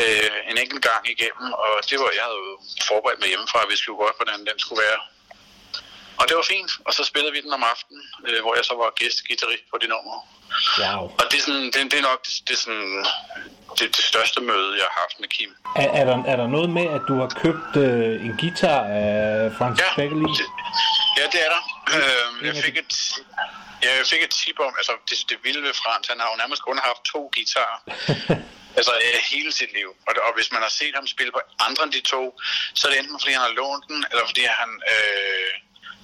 øh, 0.00 0.38
en 0.50 0.58
enkelt 0.62 0.82
gang 0.90 1.02
igennem, 1.14 1.46
og 1.62 1.68
det 1.90 1.96
var, 2.00 2.10
jeg 2.18 2.24
havde 2.28 2.40
jo 2.48 2.54
forberedt 2.90 3.20
mig 3.20 3.28
hjemmefra, 3.28 3.62
at 3.62 3.70
vi 3.72 3.76
skulle 3.76 4.02
godt, 4.04 4.16
hvordan 4.20 4.40
den 4.48 4.58
skulle 4.58 4.82
være. 4.86 5.00
Og 6.18 6.24
det 6.28 6.34
var 6.36 6.46
fint, 6.54 6.72
og 6.86 6.92
så 6.94 7.02
spillede 7.04 7.32
vi 7.32 7.40
den 7.40 7.52
om 7.52 7.64
aftenen, 7.74 8.02
øh, 8.28 8.40
hvor 8.42 8.54
jeg 8.58 8.64
så 8.64 8.74
var 8.82 8.88
gæstgitarrist 9.00 9.64
på 9.72 9.76
det 9.82 9.88
nummer. 9.94 10.16
Wow. 10.80 11.02
Og 11.20 11.24
det 11.30 11.36
er, 11.40 11.44
sådan, 11.48 11.66
det, 11.72 11.80
det 11.92 11.98
er 12.02 12.06
nok 12.10 12.20
det, 12.26 12.34
det, 12.46 12.54
er 12.58 12.62
sådan, 12.66 13.06
det, 13.78 13.96
det 13.96 14.04
største 14.12 14.40
møde, 14.40 14.70
jeg 14.80 14.86
har 14.90 14.96
haft 15.04 15.16
med 15.20 15.28
Kim. 15.28 15.50
Er, 15.82 15.88
er, 16.00 16.04
der, 16.10 16.16
er 16.32 16.36
der 16.42 16.46
noget 16.56 16.70
med, 16.78 16.86
at 16.96 17.02
du 17.08 17.14
har 17.22 17.28
købt 17.44 17.72
øh, 17.84 18.26
en 18.26 18.34
guitar 18.40 18.82
af 19.00 19.08
Francis 19.58 19.84
ja, 19.84 19.90
Beckley? 19.98 20.28
Ja, 21.18 21.24
det 21.32 21.40
er 21.46 21.50
der. 21.54 21.62
Øh, 21.96 22.46
jeg, 22.48 22.54
fik 22.64 22.76
et, 22.84 22.94
ja, 23.84 23.90
jeg 24.00 24.06
fik 24.12 24.22
et 24.28 24.32
tip 24.40 24.58
om, 24.66 24.72
altså 24.80 24.92
det, 25.08 25.18
det 25.30 25.38
vilde 25.46 25.62
ved 25.66 25.74
Frans, 25.82 26.06
han 26.12 26.20
har 26.20 26.28
jo 26.32 26.36
nærmest 26.42 26.62
kun 26.62 26.78
haft 26.88 27.02
to 27.12 27.20
guitarer. 27.36 27.78
altså 28.78 28.92
øh, 29.06 29.18
hele 29.32 29.52
sit 29.52 29.72
liv. 29.78 29.88
Og, 30.08 30.12
og 30.26 30.32
hvis 30.36 30.52
man 30.54 30.62
har 30.66 30.72
set 30.80 30.94
ham 30.98 31.06
spille 31.06 31.32
på 31.32 31.40
andre 31.66 31.82
end 31.84 31.92
de 31.92 32.00
to, 32.14 32.22
så 32.74 32.82
er 32.86 32.90
det 32.90 32.98
enten 33.00 33.20
fordi 33.20 33.32
han 33.32 33.46
har 33.48 33.54
lånt 33.60 33.84
den, 33.88 34.00
eller 34.10 34.24
fordi 34.30 34.44
han... 34.60 34.70
Øh, 34.94 35.52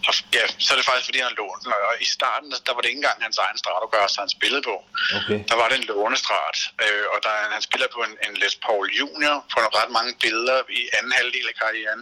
har, 0.06 0.14
ja, 0.36 0.44
så 0.64 0.68
er 0.72 0.76
det 0.78 0.86
faktisk 0.90 1.06
fordi 1.08 1.18
han 1.22 1.30
har 1.32 1.38
lånt 1.42 1.62
den. 1.64 1.72
Og 1.90 1.94
i 2.06 2.08
starten, 2.16 2.48
der, 2.66 2.72
var 2.74 2.80
det 2.80 2.88
ikke 2.90 3.02
engang 3.02 3.18
hans 3.26 3.38
egen 3.44 3.58
Stratocaster, 3.62 4.20
han 4.24 4.32
spillede 4.38 4.62
på. 4.70 4.76
Okay. 5.18 5.38
Der 5.50 5.56
var 5.60 5.66
det 5.68 5.76
en 5.78 5.88
lånestrat, 5.92 6.58
øh, 6.84 7.04
og 7.12 7.18
der, 7.24 7.32
han 7.56 7.62
spiller 7.68 7.88
på 7.96 8.00
en, 8.06 8.14
en 8.26 8.34
Les 8.42 8.56
Paul 8.66 8.84
Junior 8.98 9.36
på 9.50 9.56
nogle 9.60 9.76
ret 9.80 9.92
mange 9.98 10.12
billeder 10.22 10.58
i 10.80 10.82
anden 10.96 11.12
halvdel 11.18 11.46
af 11.52 11.56
karrieren. 11.62 12.00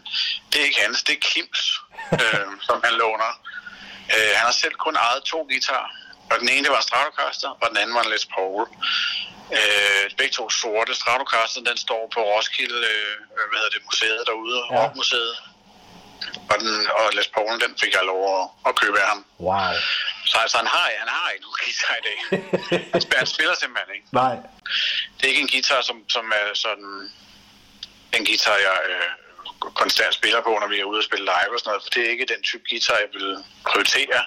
Det 0.51 0.57
er 0.61 0.67
ikke 0.69 0.81
hans, 0.85 0.99
det 1.07 1.15
er 1.19 1.23
Kims, 1.31 1.63
øh, 2.23 2.49
som 2.69 2.77
han 2.87 2.95
låner. 3.03 3.33
Øh, 4.15 4.31
han 4.39 4.45
har 4.51 4.57
selv 4.65 4.77
kun 4.85 4.97
ejet 5.09 5.23
to 5.33 5.39
guitarer, 5.51 5.91
og 6.31 6.37
den 6.41 6.49
ene 6.49 6.63
det 6.65 6.71
var 6.75 6.83
en 6.83 6.89
Stratocaster, 6.91 7.51
og 7.61 7.67
den 7.71 7.77
anden 7.83 7.95
var 7.99 8.03
en 8.03 8.11
Les 8.15 8.27
Paul. 8.35 8.63
Øh, 9.59 10.05
begge 10.19 10.35
to 10.39 10.45
sorte. 10.51 10.93
Stratocaster, 10.95 11.61
den 11.71 11.77
står 11.87 12.03
på 12.15 12.21
Roskilde, 12.31 12.81
øh, 12.95 13.15
hvad 13.49 13.59
hedder 13.61 13.75
det, 13.77 13.83
museet 13.91 14.23
derude, 14.31 14.59
ja. 14.71 14.75
Rockmuseet. 14.77 15.35
Og, 16.51 16.57
den, 16.61 16.73
og 16.99 17.05
Les 17.17 17.29
Paul, 17.29 17.61
den 17.65 17.73
fik 17.83 17.93
jeg 17.99 18.05
lov 18.13 18.21
at, 18.37 18.45
at 18.69 18.73
købe 18.81 18.97
af 19.03 19.09
ham. 19.13 19.25
Wow. 19.41 19.73
Så 20.31 20.37
altså, 20.43 20.57
han 20.63 20.67
har, 20.67 20.87
han 21.03 21.11
har 21.17 21.27
ikke 21.31 21.45
nogen 21.47 21.61
guitar 21.65 21.95
i 22.01 22.05
dag. 22.09 22.19
han, 22.93 23.01
spiller, 23.05 23.19
han 23.23 23.27
spiller 23.35 23.55
simpelthen 23.55 23.95
ikke. 23.97 24.09
Nej. 24.23 24.37
Det 25.17 25.25
er 25.25 25.33
ikke 25.33 25.45
en 25.47 25.55
guitar, 25.55 25.81
som, 25.89 25.97
som 26.09 26.25
er 26.41 26.47
sådan 26.55 26.91
en 28.17 28.25
guitar, 28.29 28.57
jeg 28.67 28.77
øh, 28.91 29.11
konstant 29.83 30.15
spiller 30.15 30.41
på, 30.43 30.53
når 30.61 30.69
vi 30.75 30.79
er 30.81 30.91
ude 30.91 31.01
og 31.03 31.09
spille 31.09 31.25
live 31.33 31.53
og 31.55 31.59
sådan 31.61 31.71
noget, 31.71 31.83
for 31.85 31.91
det 31.95 32.03
er 32.05 32.11
ikke 32.15 32.33
den 32.35 32.43
type 32.43 32.65
guitar, 32.71 32.99
jeg 33.05 33.11
vil 33.17 33.29
prioritere. 33.69 34.21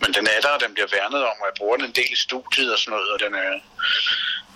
Men 0.00 0.10
den 0.16 0.26
er 0.34 0.40
der, 0.44 0.52
og 0.56 0.60
den 0.64 0.74
bliver 0.74 0.90
værnet 0.96 1.22
om, 1.30 1.36
og 1.40 1.46
jeg 1.50 1.56
bruger 1.60 1.76
den 1.76 1.86
en 1.86 1.98
del 2.00 2.12
i 2.16 2.24
studiet 2.26 2.72
og 2.74 2.78
sådan 2.78 2.92
noget, 2.94 3.08
og 3.14 3.18
den 3.24 3.32
er, 3.44 3.52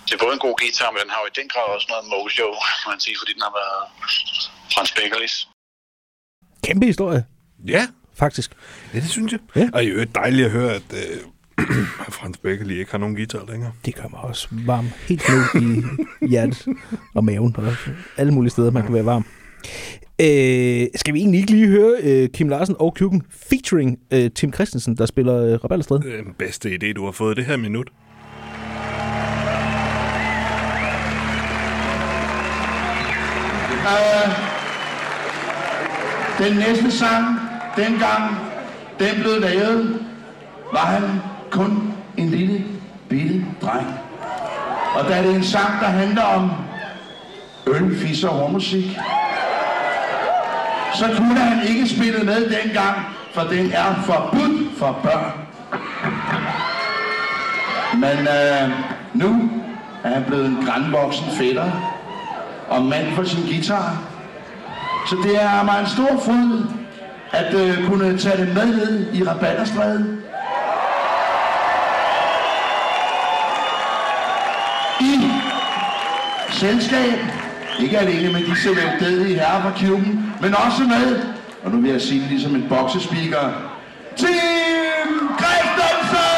det 0.06 0.12
er 0.14 0.24
både 0.24 0.34
en 0.36 0.44
god 0.46 0.56
guitar, 0.62 0.90
men 0.90 1.00
den 1.02 1.10
har 1.14 1.20
jo 1.22 1.26
i 1.32 1.38
den 1.40 1.48
grad 1.52 1.66
også 1.76 1.86
noget 1.90 2.04
mojo, 2.12 2.48
må 2.84 2.86
man 2.92 3.00
sige, 3.06 3.16
fordi 3.20 3.32
den 3.36 3.46
har 3.48 3.54
været 3.60 3.82
Frans 4.72 4.92
Beckerlis. 4.96 5.36
Kæmpe 6.66 6.86
historie. 6.86 7.24
Ja. 7.68 7.86
Faktisk. 8.14 8.52
Ja, 8.94 8.98
det 9.00 9.08
synes 9.08 9.32
jeg. 9.32 9.40
Ja. 9.56 9.68
Og 9.72 9.84
i 9.84 9.86
øvrigt 9.86 10.14
dejligt 10.14 10.46
at 10.46 10.52
høre, 10.52 10.74
at 10.74 10.82
øh, 10.92 11.66
Frans 12.16 12.38
Beckerli 12.38 12.78
ikke 12.78 12.90
har 12.90 12.98
nogen 12.98 13.16
guitar 13.16 13.44
længere. 13.48 13.72
Det 13.84 13.94
gør 13.94 14.08
mig 14.10 14.20
også 14.20 14.48
varm 14.50 14.86
helt 15.08 15.22
ned 15.28 15.72
i 16.22 16.26
hjertet 16.28 16.66
og 17.14 17.24
maven 17.24 17.54
og 17.58 17.72
alle 18.16 18.32
mulige 18.32 18.50
steder, 18.50 18.70
man 18.70 18.82
kan 18.82 18.94
være 18.94 19.04
varm. 19.04 19.24
Øh, 20.20 20.86
skal 20.94 21.14
vi 21.14 21.18
egentlig 21.18 21.40
ikke 21.40 21.50
lige 21.50 21.66
høre 21.66 21.96
øh, 22.02 22.28
Kim 22.28 22.48
Larsen 22.48 22.76
og 22.78 22.94
Kjuken 22.94 23.22
featuring 23.30 23.98
øh, 24.10 24.30
Tim 24.30 24.52
Christensen, 24.52 24.96
der 24.96 25.06
spiller 25.06 25.36
øh, 25.42 25.52
Rabalderstred? 25.64 26.00
Det 26.00 26.18
er 26.18 26.22
den 26.22 26.34
bedste 26.38 26.68
idé, 26.68 26.92
du 26.92 27.04
har 27.04 27.12
fået 27.12 27.36
det 27.36 27.44
her 27.44 27.56
minut. 27.56 27.88
Den 36.38 36.56
næste 36.56 36.90
sang, 36.90 37.40
dengang 37.76 38.36
den 38.98 39.22
blev 39.22 39.40
lavet, 39.40 40.06
var 40.72 40.86
han 40.86 41.02
kun 41.50 41.92
en 42.16 42.30
lille 42.30 42.64
bitte 43.08 43.44
dreng. 43.62 43.86
Og 44.94 45.08
da 45.08 45.22
det 45.22 45.30
er 45.30 45.34
en 45.34 45.44
sang, 45.44 45.80
der 45.80 45.86
handler 45.86 46.22
om 46.22 46.50
øl, 47.66 47.98
fis 47.98 48.24
og 48.24 48.30
hormusik, 48.30 48.98
så 50.94 51.04
kunne 51.16 51.38
han 51.38 51.68
ikke 51.68 51.88
spille 51.88 52.24
med 52.24 52.50
dengang, 52.50 52.96
for 53.32 53.42
den 53.42 53.72
er 53.72 53.94
forbudt 54.04 54.78
for 54.78 54.98
børn. 55.02 55.32
Men 57.94 58.18
øh, 58.28 58.70
nu 59.14 59.50
er 60.04 60.08
han 60.08 60.24
blevet 60.24 60.46
en 60.46 60.66
grandvoksen 60.66 61.26
fætter 61.38 61.70
og 62.68 62.82
mand 62.82 63.14
for 63.14 63.24
sin 63.24 63.42
guitar. 63.42 64.15
Så 65.06 65.16
det 65.22 65.42
er 65.42 65.62
mig 65.64 65.80
en 65.80 65.86
stor 65.86 66.20
fryd 66.24 66.64
at 67.32 67.54
øh, 67.54 67.86
kunne 67.86 68.18
tage 68.18 68.36
det 68.36 68.54
med 68.54 68.66
ned 68.66 69.14
i 69.14 69.24
Rabatterstræden. 69.24 70.22
I 75.00 75.30
selskab, 76.50 77.18
ikke 77.80 77.98
alene 77.98 78.32
med 78.32 78.44
disse 78.44 78.68
veldedige 78.68 79.34
herrer 79.34 79.62
fra 79.62 79.70
klubben, 79.76 80.34
men 80.40 80.54
også 80.54 80.82
med, 80.82 81.22
og 81.64 81.70
nu 81.70 81.80
vil 81.80 81.90
jeg 81.90 82.00
sige 82.00 82.20
det 82.20 82.30
ligesom 82.30 82.54
en 82.54 82.68
boksespeaker, 82.68 83.52
Team 84.16 85.38
Christensen! 85.38 86.35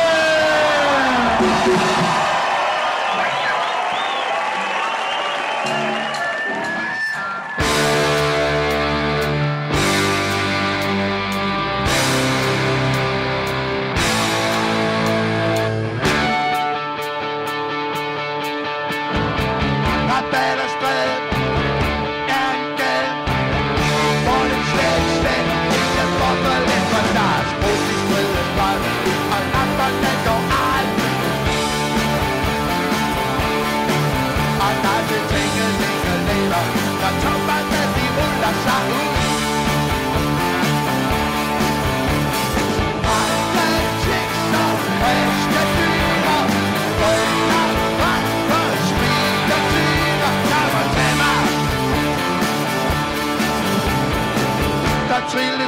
Der 55.30 55.67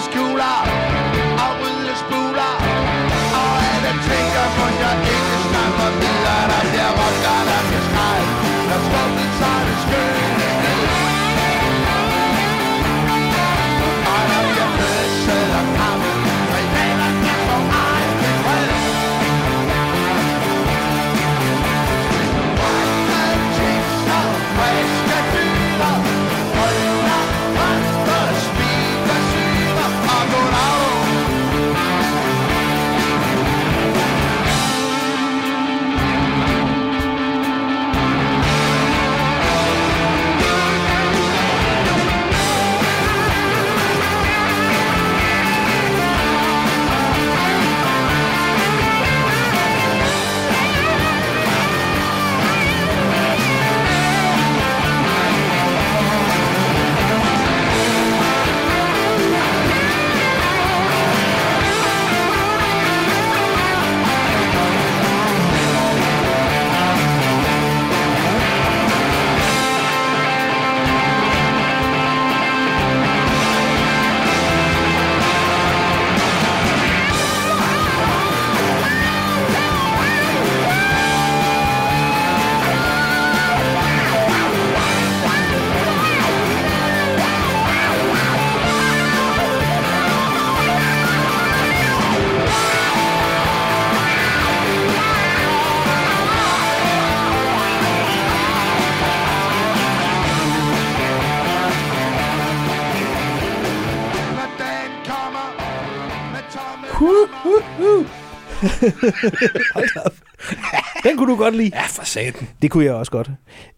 Den 111.04 111.16
kunne 111.16 111.30
du 111.32 111.36
godt 111.36 111.56
lide. 111.56 111.70
Ja, 111.74 111.86
for 111.86 112.04
satan. 112.04 112.48
Det 112.62 112.70
kunne 112.70 112.84
jeg 112.84 112.94
også 112.94 113.12
godt. 113.12 113.30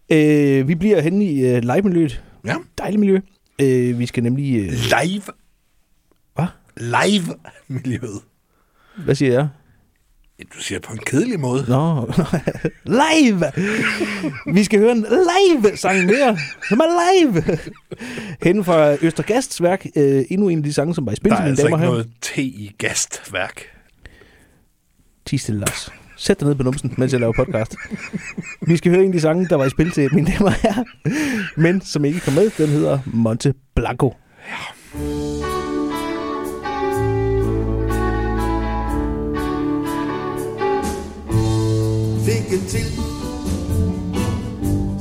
Øh, 0.09 0.67
vi 0.67 0.75
bliver 0.75 1.01
henne 1.01 1.25
i 1.25 1.39
øh, 1.45 1.61
live-miljøet. 1.63 2.23
Ja. 2.45 2.55
Dejligt 2.77 2.99
miljø. 2.99 3.19
Øh, 3.61 3.99
vi 3.99 4.05
skal 4.05 4.23
nemlig... 4.23 4.55
Øh, 4.59 4.71
Live. 4.71 5.21
Hvad? 6.35 6.45
Live-miljøet. 6.77 8.21
hvad 9.05 9.15
siger 9.15 9.33
jeg? 9.33 9.47
Du 10.53 10.59
siger 10.59 10.79
det 10.79 10.87
på 10.87 10.93
en 10.93 10.99
kedelig 10.99 11.39
måde. 11.39 11.65
Nå, 11.67 12.11
live! 13.01 13.41
Vi 14.53 14.63
skal 14.63 14.79
høre 14.79 14.91
en 14.91 15.05
live-sang 15.09 16.05
mere, 16.05 16.37
som 16.69 16.79
er 16.79 17.21
live! 17.23 17.43
Hende 18.43 18.63
fra 18.63 18.95
Østergasts 19.01 19.61
værk. 19.61 19.85
Øh, 19.95 20.23
endnu 20.29 20.49
en 20.49 20.57
af 20.57 20.63
de 20.63 20.73
sange, 20.73 20.95
som 20.95 21.05
var 21.05 21.11
i 21.11 21.15
spil 21.15 21.31
Der 21.31 21.37
er 21.37 21.41
altså 21.43 21.65
ikke 21.67 21.77
her. 21.77 21.85
noget 21.85 22.09
te 22.21 22.41
i 22.43 22.75
gastværk. 22.77 23.61
Ti 25.25 25.37
stille, 25.37 25.59
Lars. 25.59 25.89
Sæt 26.17 26.39
dig 26.39 26.47
ned 26.47 26.55
på 26.55 26.63
numsen, 26.63 26.93
mens 26.97 27.11
jeg 27.11 27.19
laver 27.19 27.33
podcast. 27.33 27.75
Vi 28.67 28.77
skal 28.77 28.91
høre 28.91 29.01
en 29.03 29.07
af 29.09 29.13
de 29.13 29.21
sange, 29.21 29.47
der 29.49 29.55
var 29.55 29.65
i 29.65 29.69
spil 29.69 29.91
til 29.91 30.15
mine 30.15 30.27
damer 30.31 30.49
her, 30.49 30.83
men 31.61 31.81
som 31.81 32.05
ikke 32.05 32.19
kom 32.19 32.33
med. 32.33 32.49
Den 32.57 32.69
hedder 32.69 32.99
Monte 33.05 33.53
Blanco. 33.75 34.13
Fik 42.25 42.53
en 42.53 42.65
til 42.67 42.85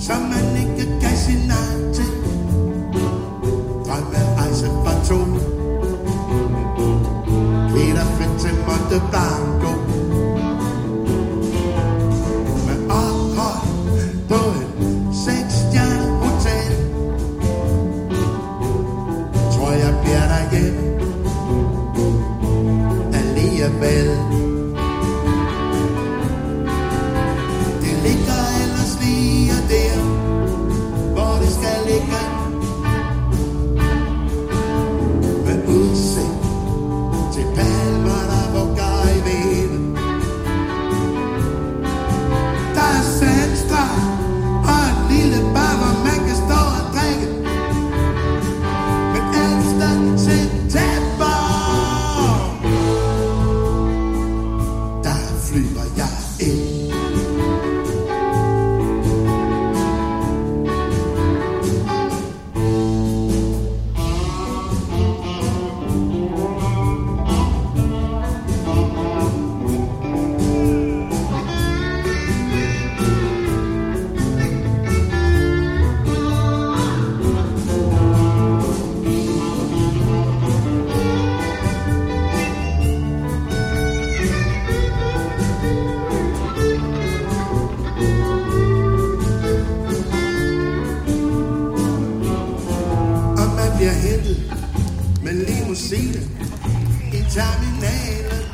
Som 0.07 0.21
man 0.33 0.47
ikke 0.63 1.01
kan 1.01 1.17
sige 1.17 1.47
nej 1.49 1.93
til 1.95 2.11
Drømmerejse 3.87 4.67
fra 4.67 4.95
to 5.09 5.19
Peter 7.73 8.05
fik 8.19 8.33
til 8.41 8.55
Monte 8.67 8.99
Blanco 9.11 9.62
Alligevel 23.63 24.22
med 95.73 95.79
limousine 95.79 96.23
i 97.13 97.23
terminalen. 97.31 98.47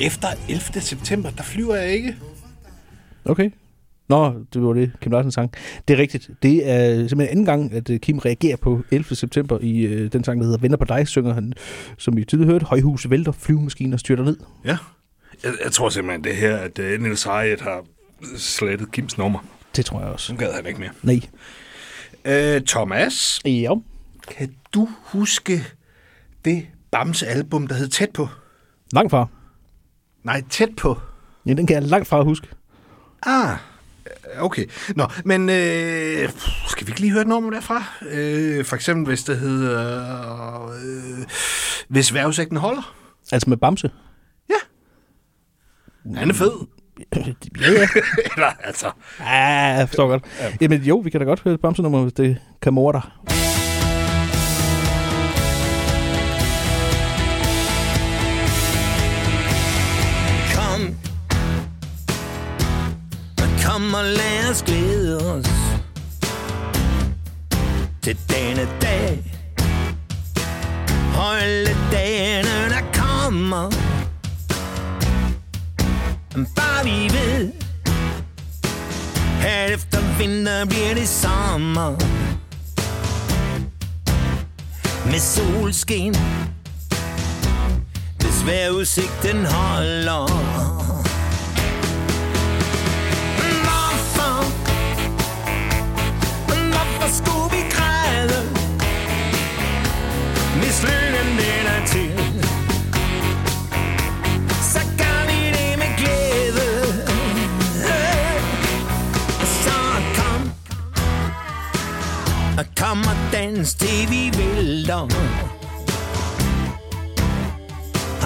Efter 0.00 0.28
11. 0.48 0.80
september, 0.80 1.30
der 1.30 1.42
flyver 1.42 1.74
jeg 1.76 1.92
ikke. 1.92 2.16
Okay. 3.24 3.50
Nå, 4.08 4.34
det 4.54 4.62
var 4.62 4.72
det, 4.72 4.92
Kim 5.00 5.12
Larsen 5.12 5.32
sang. 5.32 5.52
Det 5.88 5.94
er 5.94 5.98
rigtigt. 5.98 6.30
Det 6.42 6.70
er 6.70 7.08
simpelthen 7.08 7.28
anden 7.28 7.44
gang, 7.44 7.72
at 7.72 7.90
øh, 7.90 8.00
Kim 8.00 8.18
reagerer 8.18 8.56
på 8.56 8.80
11. 8.90 9.16
september 9.16 9.58
i 9.62 9.80
øh, 9.80 10.12
den 10.12 10.24
sang, 10.24 10.40
der 10.40 10.46
hedder 10.46 10.58
Venner 10.58 10.76
på 10.76 10.84
dig, 10.84 11.08
synger 11.08 11.34
han, 11.34 11.52
som 11.98 12.16
vi 12.16 12.24
tidligere 12.24 12.52
hørte, 12.52 12.66
højhus 12.66 13.10
vælter, 13.10 13.32
flyvemaskiner 13.32 13.96
styrter 13.96 14.24
ned. 14.24 14.36
Ja. 14.64 14.76
Jeg, 15.44 15.52
jeg 15.64 15.72
tror 15.72 15.88
simpelthen, 15.88 16.24
det 16.24 16.36
her, 16.36 16.56
at 16.56 16.78
uh, 16.78 17.02
Niels 17.02 17.24
Harriet 17.24 17.60
har 17.60 17.84
slettet 18.36 18.92
Kims 18.92 19.18
nummer. 19.18 19.38
Det 19.76 19.84
tror 19.84 20.00
jeg 20.00 20.08
også. 20.08 20.32
Nu 20.32 20.38
gad 20.38 20.52
han 20.52 20.66
ikke 20.66 20.80
mere. 20.80 20.90
Nej. 21.02 21.20
Øh, 22.24 22.62
Thomas? 22.62 23.40
Ja? 23.44 23.74
Kan 24.28 24.54
du 24.74 24.88
huske 25.02 25.64
det 26.48 26.66
Bamse-album, 26.92 27.66
der 27.66 27.74
hed 27.74 27.88
Tæt 27.88 28.10
på? 28.10 28.28
Langt 28.92 29.10
fra. 29.10 29.26
Nej, 30.24 30.42
Tæt 30.50 30.68
på. 30.76 30.98
Ja, 31.46 31.52
den 31.54 31.66
kan 31.66 31.74
jeg 31.74 31.82
langt 31.82 32.08
fra 32.08 32.22
huske. 32.22 32.48
Ah, 33.22 33.56
okay. 34.38 34.66
Nå, 34.96 35.06
men 35.24 35.48
øh, 35.48 36.28
skal 36.68 36.86
vi 36.86 36.90
ikke 36.90 37.00
lige 37.00 37.12
høre 37.12 37.22
et 37.22 37.28
nummer 37.28 37.50
derfra? 37.50 37.84
Øh, 38.10 38.64
for 38.64 38.76
eksempel, 38.76 39.06
hvis 39.06 39.24
det 39.24 39.38
hedder... 39.38 40.66
Øh, 40.66 41.26
hvis 41.88 42.14
vejrudsigten 42.14 42.56
holder. 42.56 42.94
Altså 43.32 43.50
med 43.50 43.56
Bamse? 43.56 43.90
Han 46.16 46.30
er 46.30 46.34
fed. 46.34 46.50
ja, 47.16 47.70
ja. 47.70 47.86
Eller, 48.36 48.52
altså... 48.64 48.90
Ja, 49.20 49.44
jeg 49.44 49.88
forstår 49.88 50.08
godt. 50.08 50.24
Jamen 50.60 50.82
jo, 50.82 50.96
vi 50.96 51.10
kan 51.10 51.20
da 51.20 51.26
godt 51.26 51.40
høre 51.40 51.54
et 51.54 51.60
Bamse-nummer, 51.60 52.02
hvis 52.02 52.12
det 52.12 52.38
kan 52.62 52.74
morde 52.74 52.98
dig. 52.98 53.10
Og 63.98 64.04
lad 64.04 64.50
os 64.50 64.62
glæde 64.62 65.32
os. 65.32 65.46
Til 68.02 68.16
denne 68.30 68.68
dag. 68.82 69.38
Holde 71.14 71.76
dagene 71.92 72.68
der 72.68 72.82
kommer. 72.94 73.70
Bare 76.56 76.84
vi 76.84 77.10
ved. 77.12 77.52
At 79.42 79.70
efter 79.70 80.18
vinter 80.18 80.64
bliver 80.64 80.94
det 80.94 81.08
sommer. 81.08 81.90
Med 85.06 85.18
solskin. 85.20 86.14
Hvis 88.18 88.46
vejrudsigten 88.46 89.44
holder. 89.44 90.77
Til. 101.92 102.12
Så 104.72 104.80
gør 104.98 105.20
vi 105.30 105.40
det 105.56 105.78
med 105.82 105.92
glæde. 106.00 106.68
Så 109.62 109.78
kom. 110.18 110.50
Og 112.58 112.64
kom 112.76 112.98
og 112.98 113.32
dans 113.32 113.74
til 113.74 114.10
vi 114.10 114.32
vælter. 114.38 115.08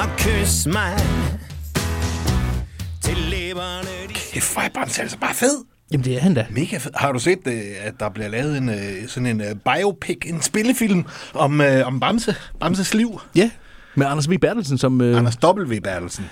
Og 0.02 0.08
kys 0.18 0.66
mig. 0.66 0.98
Til 3.02 3.16
læberne 3.16 3.88
Kæft, 4.14 4.52
hvor 4.52 4.62
er 4.62 5.16
bare 5.20 5.34
fed. 5.34 5.71
Jamen, 5.92 6.04
det 6.04 6.14
er 6.16 6.20
han 6.20 6.34
da. 6.34 6.46
Mega 6.50 6.76
fed. 6.76 6.90
Har 6.94 7.12
du 7.12 7.18
set, 7.18 7.38
øh, 7.46 7.52
at 7.82 7.94
der 8.00 8.08
bliver 8.08 8.28
lavet 8.28 8.58
en, 8.58 8.68
øh, 8.68 8.76
sådan 9.08 9.26
en 9.26 9.40
øh, 9.40 9.46
biopic, 9.76 10.16
en 10.26 10.42
spillefilm 10.42 11.04
om, 11.34 11.60
om 11.84 12.00
Bamse, 12.00 12.34
Bamses 12.60 12.94
liv? 12.94 13.20
Ja, 13.34 13.50
med 13.94 14.06
Anders 14.06 14.30
V. 14.30 14.38
Bertelsen 14.38 14.78
som... 14.78 15.00
Øh, 15.00 15.18
Anders 15.18 15.38
W. 15.44 15.80
Bertelsen. 15.84 16.24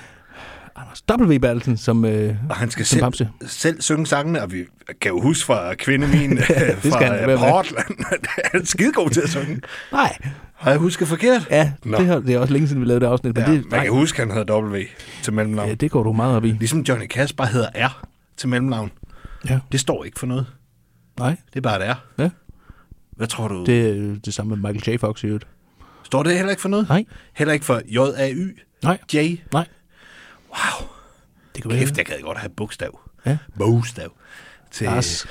Anders 0.76 1.02
W. 1.28 1.39
Bertelsen 1.39 1.76
som, 1.76 2.05
øh, 2.05 2.34
Og 2.50 2.56
han 2.56 2.70
skal 2.70 2.86
som 2.86 2.94
selv, 2.97 3.02
Bamse. 3.02 3.28
selv 3.47 3.80
synge 3.82 4.06
sangene, 4.06 4.42
og 4.42 4.52
vi 4.52 4.64
kan 5.00 5.08
jo 5.10 5.20
huske 5.20 5.47
fra 5.47 5.74
Kvindemin 5.74 6.30
det 6.36 6.44
skal 6.44 6.92
fra 6.92 7.05
han. 7.30 7.39
Portland, 7.39 7.86
at 8.12 8.26
han 8.52 8.60
er 8.60 8.64
skidegod 8.66 9.10
til 9.10 9.20
at 9.20 9.28
synge. 9.28 9.60
Nej. 9.92 10.16
Har 10.55 10.70
jeg 10.70 10.78
husket 10.80 11.08
forkert? 11.08 11.47
Ja, 11.50 11.72
Nå. 11.84 11.98
det, 11.98 12.06
har, 12.06 12.18
det 12.18 12.34
er 12.34 12.39
også 12.39 12.52
længe 12.52 12.68
siden, 12.68 12.80
vi 12.82 12.86
lavede 12.86 13.05
det 13.05 13.10
afsnit. 13.10 13.34
Men 13.36 13.44
Ja, 13.44 13.52
det, 13.52 13.70
man 13.70 13.80
kan 13.82 13.90
huske, 13.92 14.22
at 14.22 14.28
han 14.28 14.36
hedder 14.36 14.60
W 14.62 14.76
til 15.22 15.32
mellemnavn. 15.32 15.68
Ja, 15.68 15.74
det 15.74 15.90
går 15.90 16.02
du 16.02 16.12
meget 16.12 16.36
op 16.36 16.44
i. 16.44 16.50
Ligesom 16.50 16.80
Johnny 16.80 17.06
Cash 17.06 17.34
bare 17.34 17.47
hedder 17.48 17.68
R 17.89 18.02
til 18.36 18.48
mellemnavn. 18.48 18.90
Ja. 19.48 19.60
Det 19.72 19.80
står 19.80 20.04
ikke 20.04 20.18
for 20.18 20.26
noget. 20.26 20.46
Nej. 21.18 21.36
Det 21.46 21.56
er 21.56 21.60
bare 21.60 21.90
et 21.90 21.96
R. 21.96 22.20
Ja. 22.22 22.30
Hvad 23.10 23.26
tror 23.26 23.48
du? 23.48 23.64
Det 23.64 23.88
er 23.88 24.20
det 24.24 24.34
samme 24.34 24.56
med 24.56 24.72
Michael 24.72 24.96
J. 24.96 25.00
Fox 25.00 25.24
i 25.24 25.26
øvrigt. 25.26 25.46
Står 26.02 26.22
det 26.22 26.36
heller 26.36 26.50
ikke 26.50 26.62
for 26.62 26.68
noget? 26.68 26.88
Nej. 26.88 27.04
Heller 27.32 27.54
ikke 27.54 27.66
for 27.66 27.82
J-A-Y? 27.86 28.58
Nej. 28.82 28.98
J? 29.14 29.16
Nej. 29.52 29.68
Wow. 30.48 30.88
Det 31.54 31.62
kan 31.62 31.70
være. 31.70 31.80
Kæft, 31.80 31.98
jeg 31.98 32.06
gad 32.06 32.20
godt 32.22 32.38
have 32.38 32.50
bogstav. 32.50 33.00
Ja. 33.26 33.38
Bogstav. 33.58 34.12
Til 34.70 34.86
Lars 34.86 35.26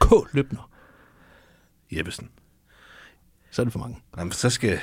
K. 0.00 0.06
Løbner. 0.32 0.70
Jeppesen. 1.92 2.28
Så 3.50 3.62
er 3.62 3.64
det 3.64 3.72
for 3.72 3.80
mange. 3.80 3.98
Jamen, 4.18 4.32
så 4.32 4.50
skal... 4.50 4.78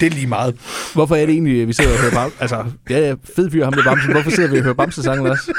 Det 0.00 0.06
er 0.06 0.10
lige 0.10 0.26
meget. 0.26 0.54
Hvorfor 0.94 1.16
er 1.16 1.26
det 1.26 1.32
egentlig, 1.32 1.62
at 1.62 1.68
vi 1.68 1.72
sidder 1.72 1.92
og 1.92 2.00
hører 2.00 2.14
Bamse? 2.14 2.36
Altså, 2.40 2.72
ja, 2.90 3.14
fed 3.36 3.50
fyr 3.50 3.64
ham 3.64 3.74
med 3.76 3.84
Bamsen. 3.84 4.12
Hvorfor 4.12 4.30
sidder 4.30 4.50
vi 4.50 4.56
og 4.58 4.62
hører 4.62 4.74
Bamse-sangen 4.74 5.26
også? 5.26 5.54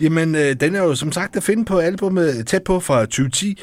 Jamen, 0.00 0.34
øh, 0.34 0.54
den 0.60 0.74
er 0.74 0.82
jo 0.82 0.94
som 0.94 1.12
sagt 1.12 1.36
at 1.36 1.42
finde 1.42 1.64
på 1.64 1.78
albumet 1.78 2.46
Tæt 2.46 2.62
på 2.64 2.80
fra 2.80 3.00
2010. 3.00 3.60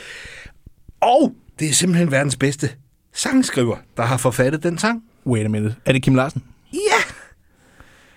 Og 1.02 1.34
det 1.60 1.70
er 1.70 1.74
simpelthen 1.74 2.12
verdens 2.12 2.36
bedste 2.38 2.70
sangskriver, 3.14 3.78
der 3.98 4.04
har 4.04 4.18
forfattet 4.18 4.64
den 4.64 4.78
sang. 4.78 5.04
Wait 5.26 5.46
a 5.46 5.50
minute. 5.50 5.76
Er 5.86 5.92
det 5.94 6.04
Kim 6.04 6.16
Larsen? 6.16 6.44
Ja! 6.74 7.14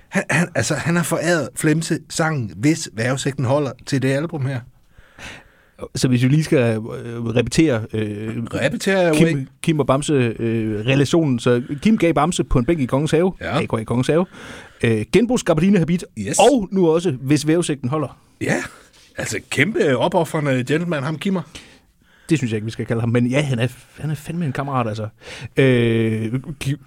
Han, 0.08 0.22
han, 0.30 0.48
altså, 0.54 0.74
han 0.74 0.96
har 0.96 1.02
foræret 1.02 1.48
Flemse 1.56 1.98
sangen, 2.10 2.52
hvis 2.56 2.88
vejrudsigten 2.92 3.44
holder 3.44 3.72
til 3.86 4.02
det 4.02 4.08
album 4.12 4.46
her. 4.46 4.60
Så 5.94 6.08
hvis 6.08 6.22
vi 6.22 6.28
lige 6.28 6.44
skal 6.44 6.58
øh, 6.58 6.84
repetere, 7.24 7.86
øh, 7.94 8.42
Repetere 8.44 9.16
Kim. 9.16 9.48
Kim 9.62 9.80
og 9.80 9.86
Bamse 9.86 10.12
øh, 10.12 10.86
relationen, 10.86 11.38
så 11.38 11.62
Kim 11.82 11.98
gav 11.98 12.12
Bamse 12.12 12.44
på 12.44 12.58
en 12.58 12.64
bænk 12.64 12.80
i 12.80 12.86
Kongens 12.86 13.10
Have, 13.10 13.32
Ja. 13.40 13.60
AK 13.62 13.86
Kongens 13.86 14.06
Have, 14.06 14.26
øh, 14.84 15.04
genbrugs 15.12 15.42
Gabardine 15.42 15.78
Habit, 15.78 16.04
Yes. 16.18 16.38
og 16.38 16.68
nu 16.72 16.88
også, 16.90 17.10
hvis 17.10 17.46
vævesigten 17.46 17.88
holder. 17.88 18.18
Ja, 18.40 18.62
altså 19.18 19.38
kæmpe 19.50 19.96
opoffrende 19.98 20.64
gentleman, 20.64 21.02
ham 21.02 21.18
Kimmer. 21.18 21.42
Det 22.28 22.38
synes 22.38 22.50
jeg 22.52 22.56
ikke, 22.56 22.64
vi 22.64 22.70
skal 22.70 22.86
kalde 22.86 23.00
ham, 23.00 23.08
men 23.08 23.26
ja, 23.26 23.40
han 23.42 23.58
er, 23.58 23.66
han 24.00 24.10
er 24.10 24.14
fandme 24.14 24.46
en 24.46 24.52
kammerat, 24.52 24.88
altså. 24.88 25.08
Øh, 25.56 26.34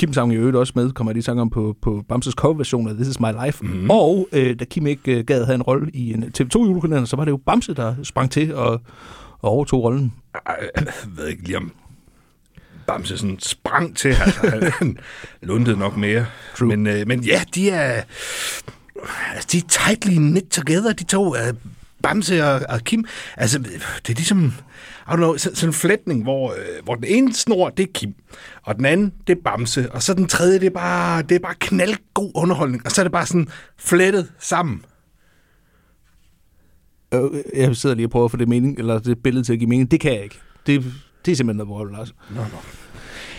Kim- 0.03 0.13
sang 0.13 0.33
i 0.33 0.35
øvrigt 0.35 0.57
også 0.57 0.73
med, 0.75 0.91
kommer 0.91 1.11
jeg 1.11 1.15
lige 1.15 1.23
sang 1.23 1.41
om 1.41 1.49
på, 1.49 1.75
på 1.81 2.03
Bamses 2.09 2.33
coverversion 2.33 2.87
af 2.89 2.95
This 2.95 3.07
Is 3.07 3.19
My 3.19 3.45
Life. 3.45 3.65
Mm. 3.65 3.89
Og 3.89 4.27
øh, 4.31 4.59
da 4.59 4.65
Kim 4.65 4.87
ikke 4.87 5.17
øh, 5.19 5.25
gad 5.25 5.45
have 5.45 5.55
en 5.55 5.61
rolle 5.61 5.91
i 5.93 6.13
en 6.13 6.23
TV2-julekalender, 6.23 7.05
så 7.05 7.15
var 7.15 7.25
det 7.25 7.31
jo 7.31 7.37
Bamse, 7.37 7.73
der 7.73 7.95
sprang 8.03 8.31
til 8.31 8.55
og, 8.55 8.81
og 9.39 9.49
overtog 9.51 9.83
rollen. 9.83 10.13
Ej, 10.45 10.69
jeg 10.75 10.85
ved 11.17 11.27
ikke 11.27 11.43
lige 11.43 11.57
om 11.57 11.71
Bamse 12.87 13.17
sådan 13.17 13.39
sprang 13.39 13.97
til. 13.97 14.09
Altså, 14.09 14.71
han 14.79 14.97
lundede 15.41 15.77
nok 15.77 15.97
mere. 15.97 16.25
True. 16.57 16.67
Men, 16.67 16.87
øh, 16.87 17.07
men 17.07 17.23
ja, 17.23 17.43
de 17.55 17.69
er, 17.69 18.03
altså, 19.33 19.47
de 19.51 19.57
er 19.57 19.61
tightly 19.69 20.15
knit 20.15 20.43
together, 20.51 20.93
de 20.93 21.03
to. 21.03 21.35
Øh, 21.35 21.53
Bamse 22.03 22.45
og, 22.45 22.61
og 22.69 22.79
Kim. 22.83 23.05
Altså, 23.37 23.59
det 23.59 24.09
er 24.09 24.13
ligesom... 24.13 24.53
I 25.07 25.09
don't 25.09 25.15
know, 25.15 25.37
så- 25.37 25.55
sådan 25.55 25.69
en 25.69 25.73
flætning, 25.73 26.23
hvor, 26.23 26.51
øh, 26.51 26.83
hvor 26.83 26.95
den 26.95 27.03
ene 27.07 27.33
snor, 27.33 27.69
det 27.69 27.83
er 27.83 27.91
Kim, 27.93 28.13
og 28.63 28.75
den 28.75 28.85
anden, 28.85 29.13
det 29.27 29.37
er 29.37 29.41
Bamse, 29.43 29.91
og 29.91 30.03
så 30.03 30.13
den 30.13 30.27
tredje, 30.27 30.59
det 30.59 30.65
er 30.65 30.69
bare, 30.69 31.21
det 31.21 31.31
er 31.35 31.39
bare 31.39 31.55
knaldgod 31.59 32.31
underholdning, 32.35 32.85
og 32.85 32.91
så 32.91 33.01
er 33.01 33.03
det 33.03 33.11
bare 33.11 33.25
sådan 33.25 33.47
flettet 33.77 34.31
sammen. 34.39 34.81
Øh, 37.13 37.21
jeg 37.55 37.75
sidder 37.75 37.95
lige 37.95 38.05
og 38.05 38.11
prøver 38.11 38.25
at 38.25 38.31
få 38.31 38.37
det, 38.37 38.47
mening, 38.47 38.79
eller 38.79 38.99
det 38.99 39.17
billede 39.23 39.43
til 39.45 39.53
at 39.53 39.59
give 39.59 39.69
mening. 39.69 39.91
Det 39.91 39.99
kan 39.99 40.13
jeg 40.13 40.23
ikke. 40.23 40.39
Det, 40.67 40.85
det 41.25 41.31
er 41.31 41.35
simpelthen 41.35 41.57
noget 41.57 41.69
vrøvl, 41.69 41.95
altså. 41.99 42.13
Nå, 42.29 42.41
nå. 42.41 42.57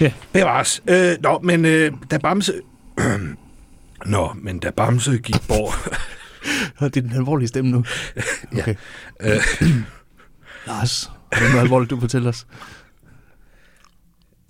Ja. 0.01 0.13
Bevares. 0.33 0.83
Øh, 0.91 1.17
nå, 1.21 1.39
men 1.39 1.65
øh, 1.65 1.93
da 2.11 2.19
Bamse... 2.19 2.61
nå, 4.07 4.33
men 4.33 4.59
da 4.59 4.71
Bamse 4.71 5.19
gik 5.19 5.49
bort... 5.49 5.75
det 6.81 6.97
er 6.97 7.01
den 7.01 7.13
alvorlige 7.13 7.49
stemme 7.49 7.71
nu. 7.71 7.85
Okay. 8.53 8.75
Ja. 9.21 9.35
Øh, 9.35 9.43
Lars, 10.67 11.11
er 11.33 11.39
det 11.39 11.49
noget 11.49 11.63
alvorligt, 11.63 11.91
du 11.91 12.01
fortæller 12.01 12.29
os? 12.29 12.47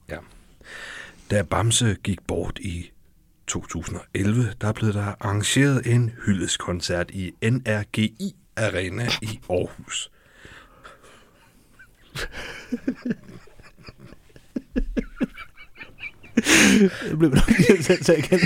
ja. 0.08 0.16
Da 1.31 1.42
Bamse 1.42 1.97
gik 2.05 2.18
bort 2.26 2.58
i 2.58 2.90
2011, 3.47 4.55
der 4.60 4.73
blev 4.73 4.92
der 4.92 5.15
arrangeret 5.20 5.86
en 5.86 6.10
hyldeskoncert 6.26 7.10
i 7.10 7.32
NRGI 7.42 8.36
Arena 8.57 9.08
i 9.23 9.40
Aarhus. 9.50 10.10
Det 17.11 17.19
blev 17.19 17.31
nok 17.31 17.49
lige 17.59 17.83
til 17.83 17.93
at 17.93 17.99
tage 17.99 18.19
igen. 18.19 18.41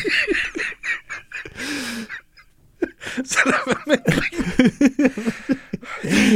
Så 3.25 3.39
lad 3.47 3.55
være 3.67 3.83
med 3.87 3.99
at. 4.07 4.23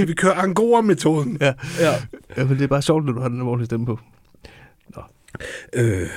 Vi 0.09 0.15
kører 0.15 0.35
Angora-metoden. 0.35 1.39
Ja. 1.41 1.53
ja. 1.81 1.95
ja. 2.37 2.45
men 2.45 2.57
det 2.57 2.63
er 2.63 2.67
bare 2.67 2.83
sjovt, 2.83 3.05
når 3.05 3.13
du 3.13 3.21
har 3.21 3.29
den 3.29 3.39
alvorlige 3.39 3.67
stemme 3.67 3.87
på. 3.87 3.99
Øh, 5.73 6.09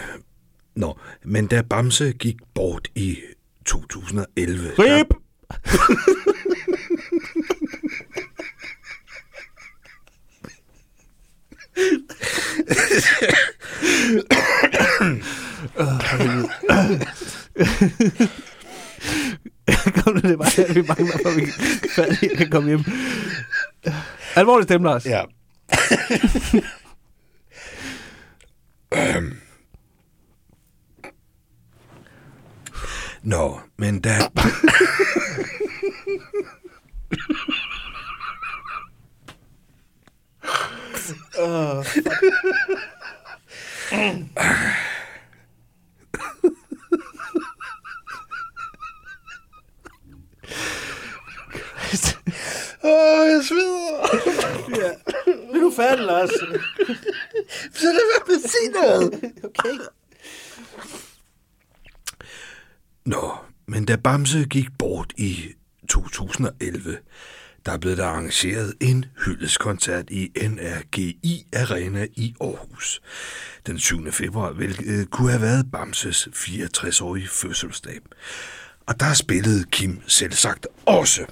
nå, 0.75 0.97
men 1.25 1.47
da 1.47 1.61
Bamse 1.61 2.11
gik 2.11 2.35
bort 2.53 2.87
i 2.95 3.17
2011... 3.65 4.71
Rip! 4.79 5.07
Kom 19.95 20.13
nu, 20.13 20.21
det 20.21 20.31
er 20.31 20.37
bare 20.37 20.51
der, 20.55 20.73
vi 20.73 20.81
mangler, 20.81 21.17
for 21.23 21.31
vi 21.35 21.45
færdig 21.95 22.37
kan 22.37 22.49
komme 22.49 22.69
hjem. 22.69 22.83
Alvorlig 24.35 24.63
stemme, 24.63 24.87
Lars. 24.87 25.05
Ja. 25.05 25.23
Øhm. 28.93 29.33
Nå, 33.23 33.59
men 33.77 33.99
da... 33.99 34.29
Uh, 41.39 41.85
Åh, 52.83 53.29
jeg 53.29 53.41
sveder. 53.43 54.07
ja. 54.81 54.91
Vil 55.53 55.61
du 55.61 55.71
færdig, 55.75 56.05
Lars? 56.05 56.29
Så 57.73 57.85
lad 57.85 58.05
være 58.11 58.27
med 58.27 58.35
at 58.43 58.51
sige 58.51 58.71
noget. 58.71 59.33
Okay. 59.43 59.77
Nå, 63.05 63.31
men 63.67 63.85
da 63.85 63.95
Bamse 63.95 64.45
gik 64.49 64.67
bort 64.79 65.13
i 65.17 65.45
2011, 65.89 66.97
der 67.65 67.77
blev 67.77 67.97
der 67.97 68.05
arrangeret 68.05 68.73
en 68.79 69.05
hyldeskoncert 69.25 70.09
i 70.09 70.31
NRGI 70.41 71.45
Arena 71.53 72.07
i 72.15 72.35
Aarhus. 72.41 73.01
Den 73.67 73.79
7. 73.79 74.11
februar, 74.11 74.51
hvilket 74.51 74.87
øh, 74.87 75.05
kunne 75.05 75.31
have 75.31 75.41
været 75.41 75.65
Bamses 75.71 76.27
64-årige 76.35 77.27
fødselsdag. 77.27 77.99
Og 78.85 78.99
der 78.99 79.13
spillede 79.13 79.63
Kim 79.71 80.01
selv 80.07 80.31
sagt 80.31 80.67
også. 80.85 81.25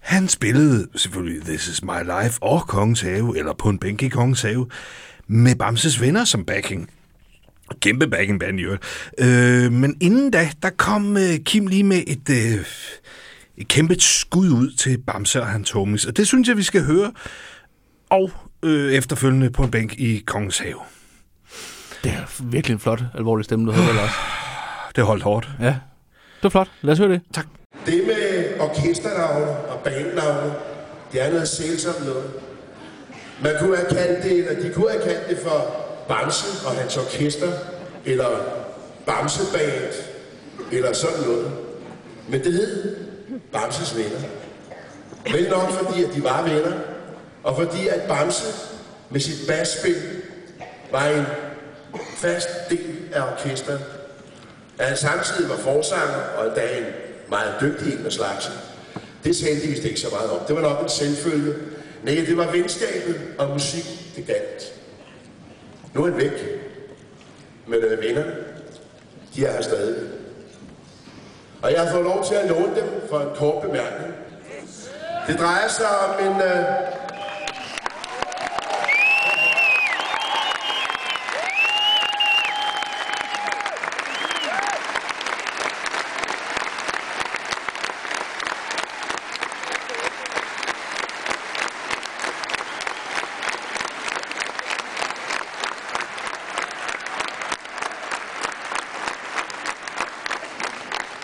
Han 0.00 0.28
spillede 0.28 0.88
selvfølgelig 0.96 1.42
This 1.42 1.68
Is 1.68 1.82
My 1.82 2.22
Life 2.22 2.42
og 2.42 2.66
Kongens 2.68 3.00
Have, 3.00 3.38
eller 3.38 3.52
på 3.54 3.68
en 3.68 3.78
bænk 3.78 4.02
i 4.02 4.08
Kongens 4.08 4.42
Have, 4.42 4.66
med 5.26 5.54
Bamses 5.54 6.00
venner 6.00 6.24
som 6.24 6.44
backing. 6.44 6.90
Kæmpe 7.80 8.08
backing 8.08 8.40
band 8.40 8.60
i 8.60 8.62
øvrigt. 8.62 8.82
Øh, 9.18 9.72
men 9.72 9.96
inden 10.00 10.30
da, 10.30 10.50
der 10.62 10.70
kom 10.70 11.16
øh, 11.16 11.38
Kim 11.44 11.66
lige 11.66 11.84
med 11.84 12.02
et, 12.06 12.30
øh, 12.30 12.64
et 13.60 13.68
kæmpe 13.68 13.96
skud 14.00 14.48
ud 14.48 14.70
til 14.76 14.98
Bamse 14.98 15.40
og 15.40 15.46
hans 15.46 15.70
homies. 15.70 16.04
Og 16.06 16.16
det 16.16 16.26
synes 16.26 16.48
jeg, 16.48 16.56
vi 16.56 16.62
skal 16.62 16.84
høre. 16.84 17.12
Og 18.10 18.30
øh, 18.62 18.92
efterfølgende 18.92 19.50
på 19.50 19.62
en 19.62 19.70
bænk 19.70 19.94
i 19.98 20.22
Kongens 20.26 20.58
Have. 20.58 20.80
Det 22.04 22.12
er 22.12 22.42
virkelig 22.42 22.74
en 22.74 22.80
flot, 22.80 23.02
alvorlig 23.14 23.44
stemme, 23.44 23.66
du 23.66 23.72
havde, 23.72 23.96
Lars. 23.96 24.10
Det 24.96 25.04
holdt 25.04 25.22
hårdt. 25.22 25.48
Ja, 25.60 25.66
det 25.66 26.42
var 26.42 26.50
flot. 26.50 26.70
Lad 26.82 26.92
os 26.92 26.98
høre 26.98 27.08
det. 27.08 27.20
Tak. 27.34 27.46
Det 27.86 28.02
med 28.06 28.60
orkesternavne 28.60 29.46
og 29.46 29.80
bandnavne, 29.84 30.52
det 31.12 31.26
er 31.26 31.30
noget 31.30 31.48
sælsomt 31.48 32.06
noget. 32.06 32.30
Man 33.42 33.52
kunne 33.60 33.76
have 33.76 33.88
kaldt 33.88 34.24
det, 34.24 34.32
eller 34.32 34.62
de 34.62 34.74
kunne 34.74 34.90
have 34.90 35.02
kaldt 35.02 35.28
det 35.28 35.38
for 35.38 35.86
Bamse 36.08 36.66
og 36.66 36.72
hans 36.72 36.96
orkester, 36.96 37.52
eller 38.04 38.28
Bamseband, 39.06 39.92
eller 40.72 40.92
sådan 40.92 41.20
noget. 41.26 41.52
Men 42.28 42.44
det 42.44 42.52
hed 42.52 43.09
Bamses 43.52 43.96
venner. 43.96 44.28
Vel 45.32 45.50
nok 45.50 45.70
fordi, 45.70 46.04
at 46.04 46.14
de 46.14 46.24
var 46.24 46.42
venner, 46.42 46.72
og 47.42 47.56
fordi 47.56 47.88
at 47.88 48.02
Bamse 48.08 48.46
med 49.10 49.20
sit 49.20 49.46
basspil 49.48 49.96
var 50.92 51.06
en 51.06 51.24
fast 52.16 52.48
del 52.70 52.94
af 53.12 53.32
orkestret. 53.32 53.80
At 54.78 54.86
han 54.86 54.96
samtidig 54.96 55.50
var 55.50 55.56
forsanger 55.56 56.22
og 56.38 56.46
endda 56.46 56.78
en 56.78 56.84
meget 57.28 57.54
dygtig 57.60 57.92
en 57.98 58.06
af 58.06 58.12
slagsen. 58.12 58.52
Det 59.24 59.36
talte 59.36 59.66
vist 59.66 59.84
ikke 59.84 60.00
så 60.00 60.08
meget 60.10 60.30
om. 60.30 60.38
Det 60.48 60.56
var 60.56 60.62
nok 60.62 60.82
en 60.82 60.88
selvfølge. 60.88 61.54
Nej, 62.02 62.14
det 62.14 62.36
var 62.36 62.50
venskabet 62.50 63.20
og 63.38 63.48
musik, 63.48 64.12
det 64.16 64.26
galt. 64.26 64.72
Nu 65.94 66.04
er 66.04 66.10
han 66.10 66.20
væk. 66.20 66.32
Men 67.66 67.78
øh, 67.78 68.02
vennerne, 68.02 68.34
de 69.36 69.44
er 69.44 69.52
her 69.52 69.62
stadig. 69.62 70.08
Og 71.62 71.72
jeg 71.72 71.80
har 71.80 71.92
fået 71.92 72.04
lov 72.04 72.24
til 72.24 72.34
at 72.34 72.48
låne 72.48 72.76
dem 72.76 73.08
for 73.10 73.20
en 73.20 73.28
kort 73.36 73.62
bemærkning. 73.62 74.14
Det 75.26 75.38
drejer 75.38 75.68
sig 75.68 75.86
om 76.08 76.26
en... 76.26 76.40
Øh, 76.42 76.64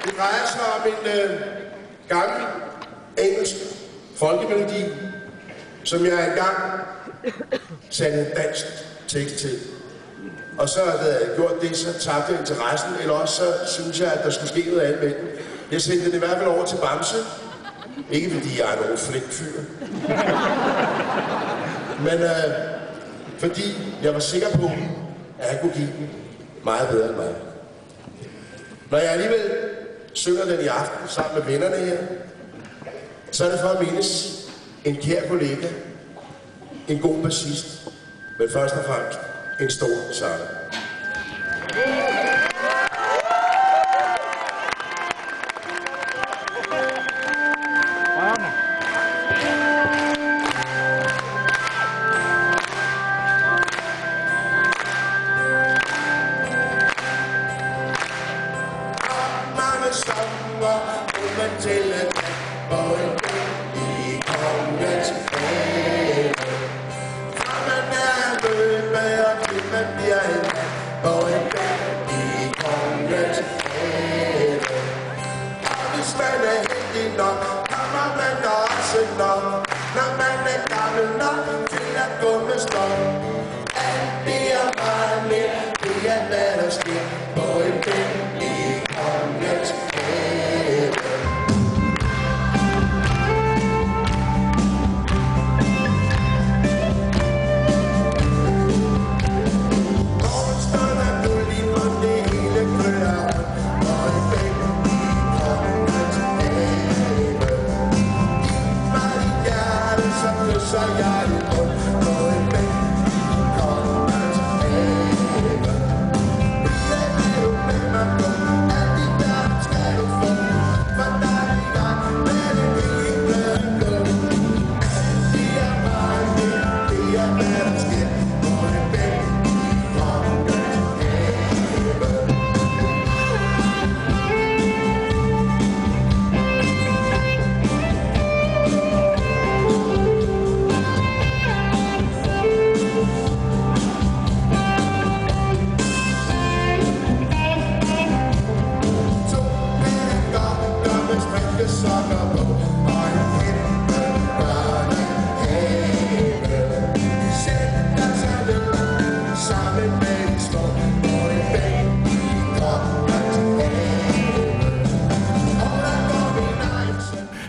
Det 0.04 0.14
drejer 0.16 0.46
sig 0.46 0.62
om 0.76 0.82
en 0.86 1.06
øh, 1.20 1.40
gammel 2.08 2.46
engelsk 3.18 3.56
folkemelodi, 4.16 4.82
som 5.86 6.06
jeg 6.06 6.28
engang 6.28 6.56
satte 7.90 8.18
en 8.18 8.26
dansk 8.36 8.66
tekst 9.08 9.36
til. 9.36 9.58
Og 10.58 10.68
så 10.68 10.80
havde 11.00 11.14
jeg 11.14 11.36
gjort 11.36 11.60
det, 11.60 11.76
så 11.76 11.92
tabte 11.92 12.32
jeg 12.32 12.40
interessen, 12.40 12.90
eller 13.00 13.14
også 13.14 13.34
så 13.34 13.72
synes 13.72 14.00
jeg, 14.00 14.12
at 14.12 14.24
der 14.24 14.30
skulle 14.30 14.48
ske 14.48 14.70
noget 14.70 14.80
andet 14.80 15.02
med 15.02 15.10
den. 15.10 15.28
Jeg 15.72 15.80
sendte 15.80 16.06
den 16.06 16.14
i 16.14 16.18
hvert 16.18 16.36
fald 16.38 16.48
over 16.48 16.64
til 16.66 16.76
Bamse. 16.76 17.16
Ikke 18.10 18.30
fordi 18.30 18.58
jeg 18.58 18.72
er 18.74 18.80
nogen 18.80 18.98
flink 18.98 19.24
fyr. 19.30 19.60
Men 21.98 22.22
øh, 22.22 22.54
fordi 23.38 23.94
jeg 24.02 24.14
var 24.14 24.20
sikker 24.20 24.48
på, 24.50 24.70
at 25.38 25.50
han 25.50 25.58
kunne 25.60 25.72
give 25.72 25.86
den 25.98 26.10
meget 26.64 26.88
bedre 26.88 27.08
end 27.08 27.16
mig. 27.16 27.34
Når 28.90 28.98
jeg 28.98 29.10
alligevel 29.10 29.40
synger 30.12 30.44
den 30.44 30.60
i 30.60 30.66
aften 30.66 31.08
sammen 31.08 31.34
med 31.34 31.52
vennerne 31.52 31.76
her, 31.76 31.96
så 33.30 33.44
er 33.44 33.50
det 33.50 33.60
for 33.60 33.68
at 33.68 33.86
mindes 33.86 34.45
en 34.86 34.96
kær 34.96 35.28
kollega, 35.28 35.68
en 36.88 36.98
god 36.98 37.22
bassist, 37.22 37.88
men 38.38 38.50
først 38.50 38.74
og 38.74 38.84
fremmest 38.84 39.18
en 39.60 39.70
stor 39.70 40.12
sanger. 40.12 40.46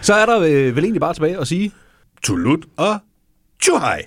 Så 0.07 0.13
er 0.13 0.25
der 0.25 0.39
øh, 0.39 0.75
vel 0.75 0.83
egentlig 0.83 1.01
bare 1.01 1.13
tilbage 1.13 1.37
at 1.37 1.47
sige... 1.47 1.71
Tulut 2.23 2.65
og 2.77 2.99
tjuhej. 3.61 4.05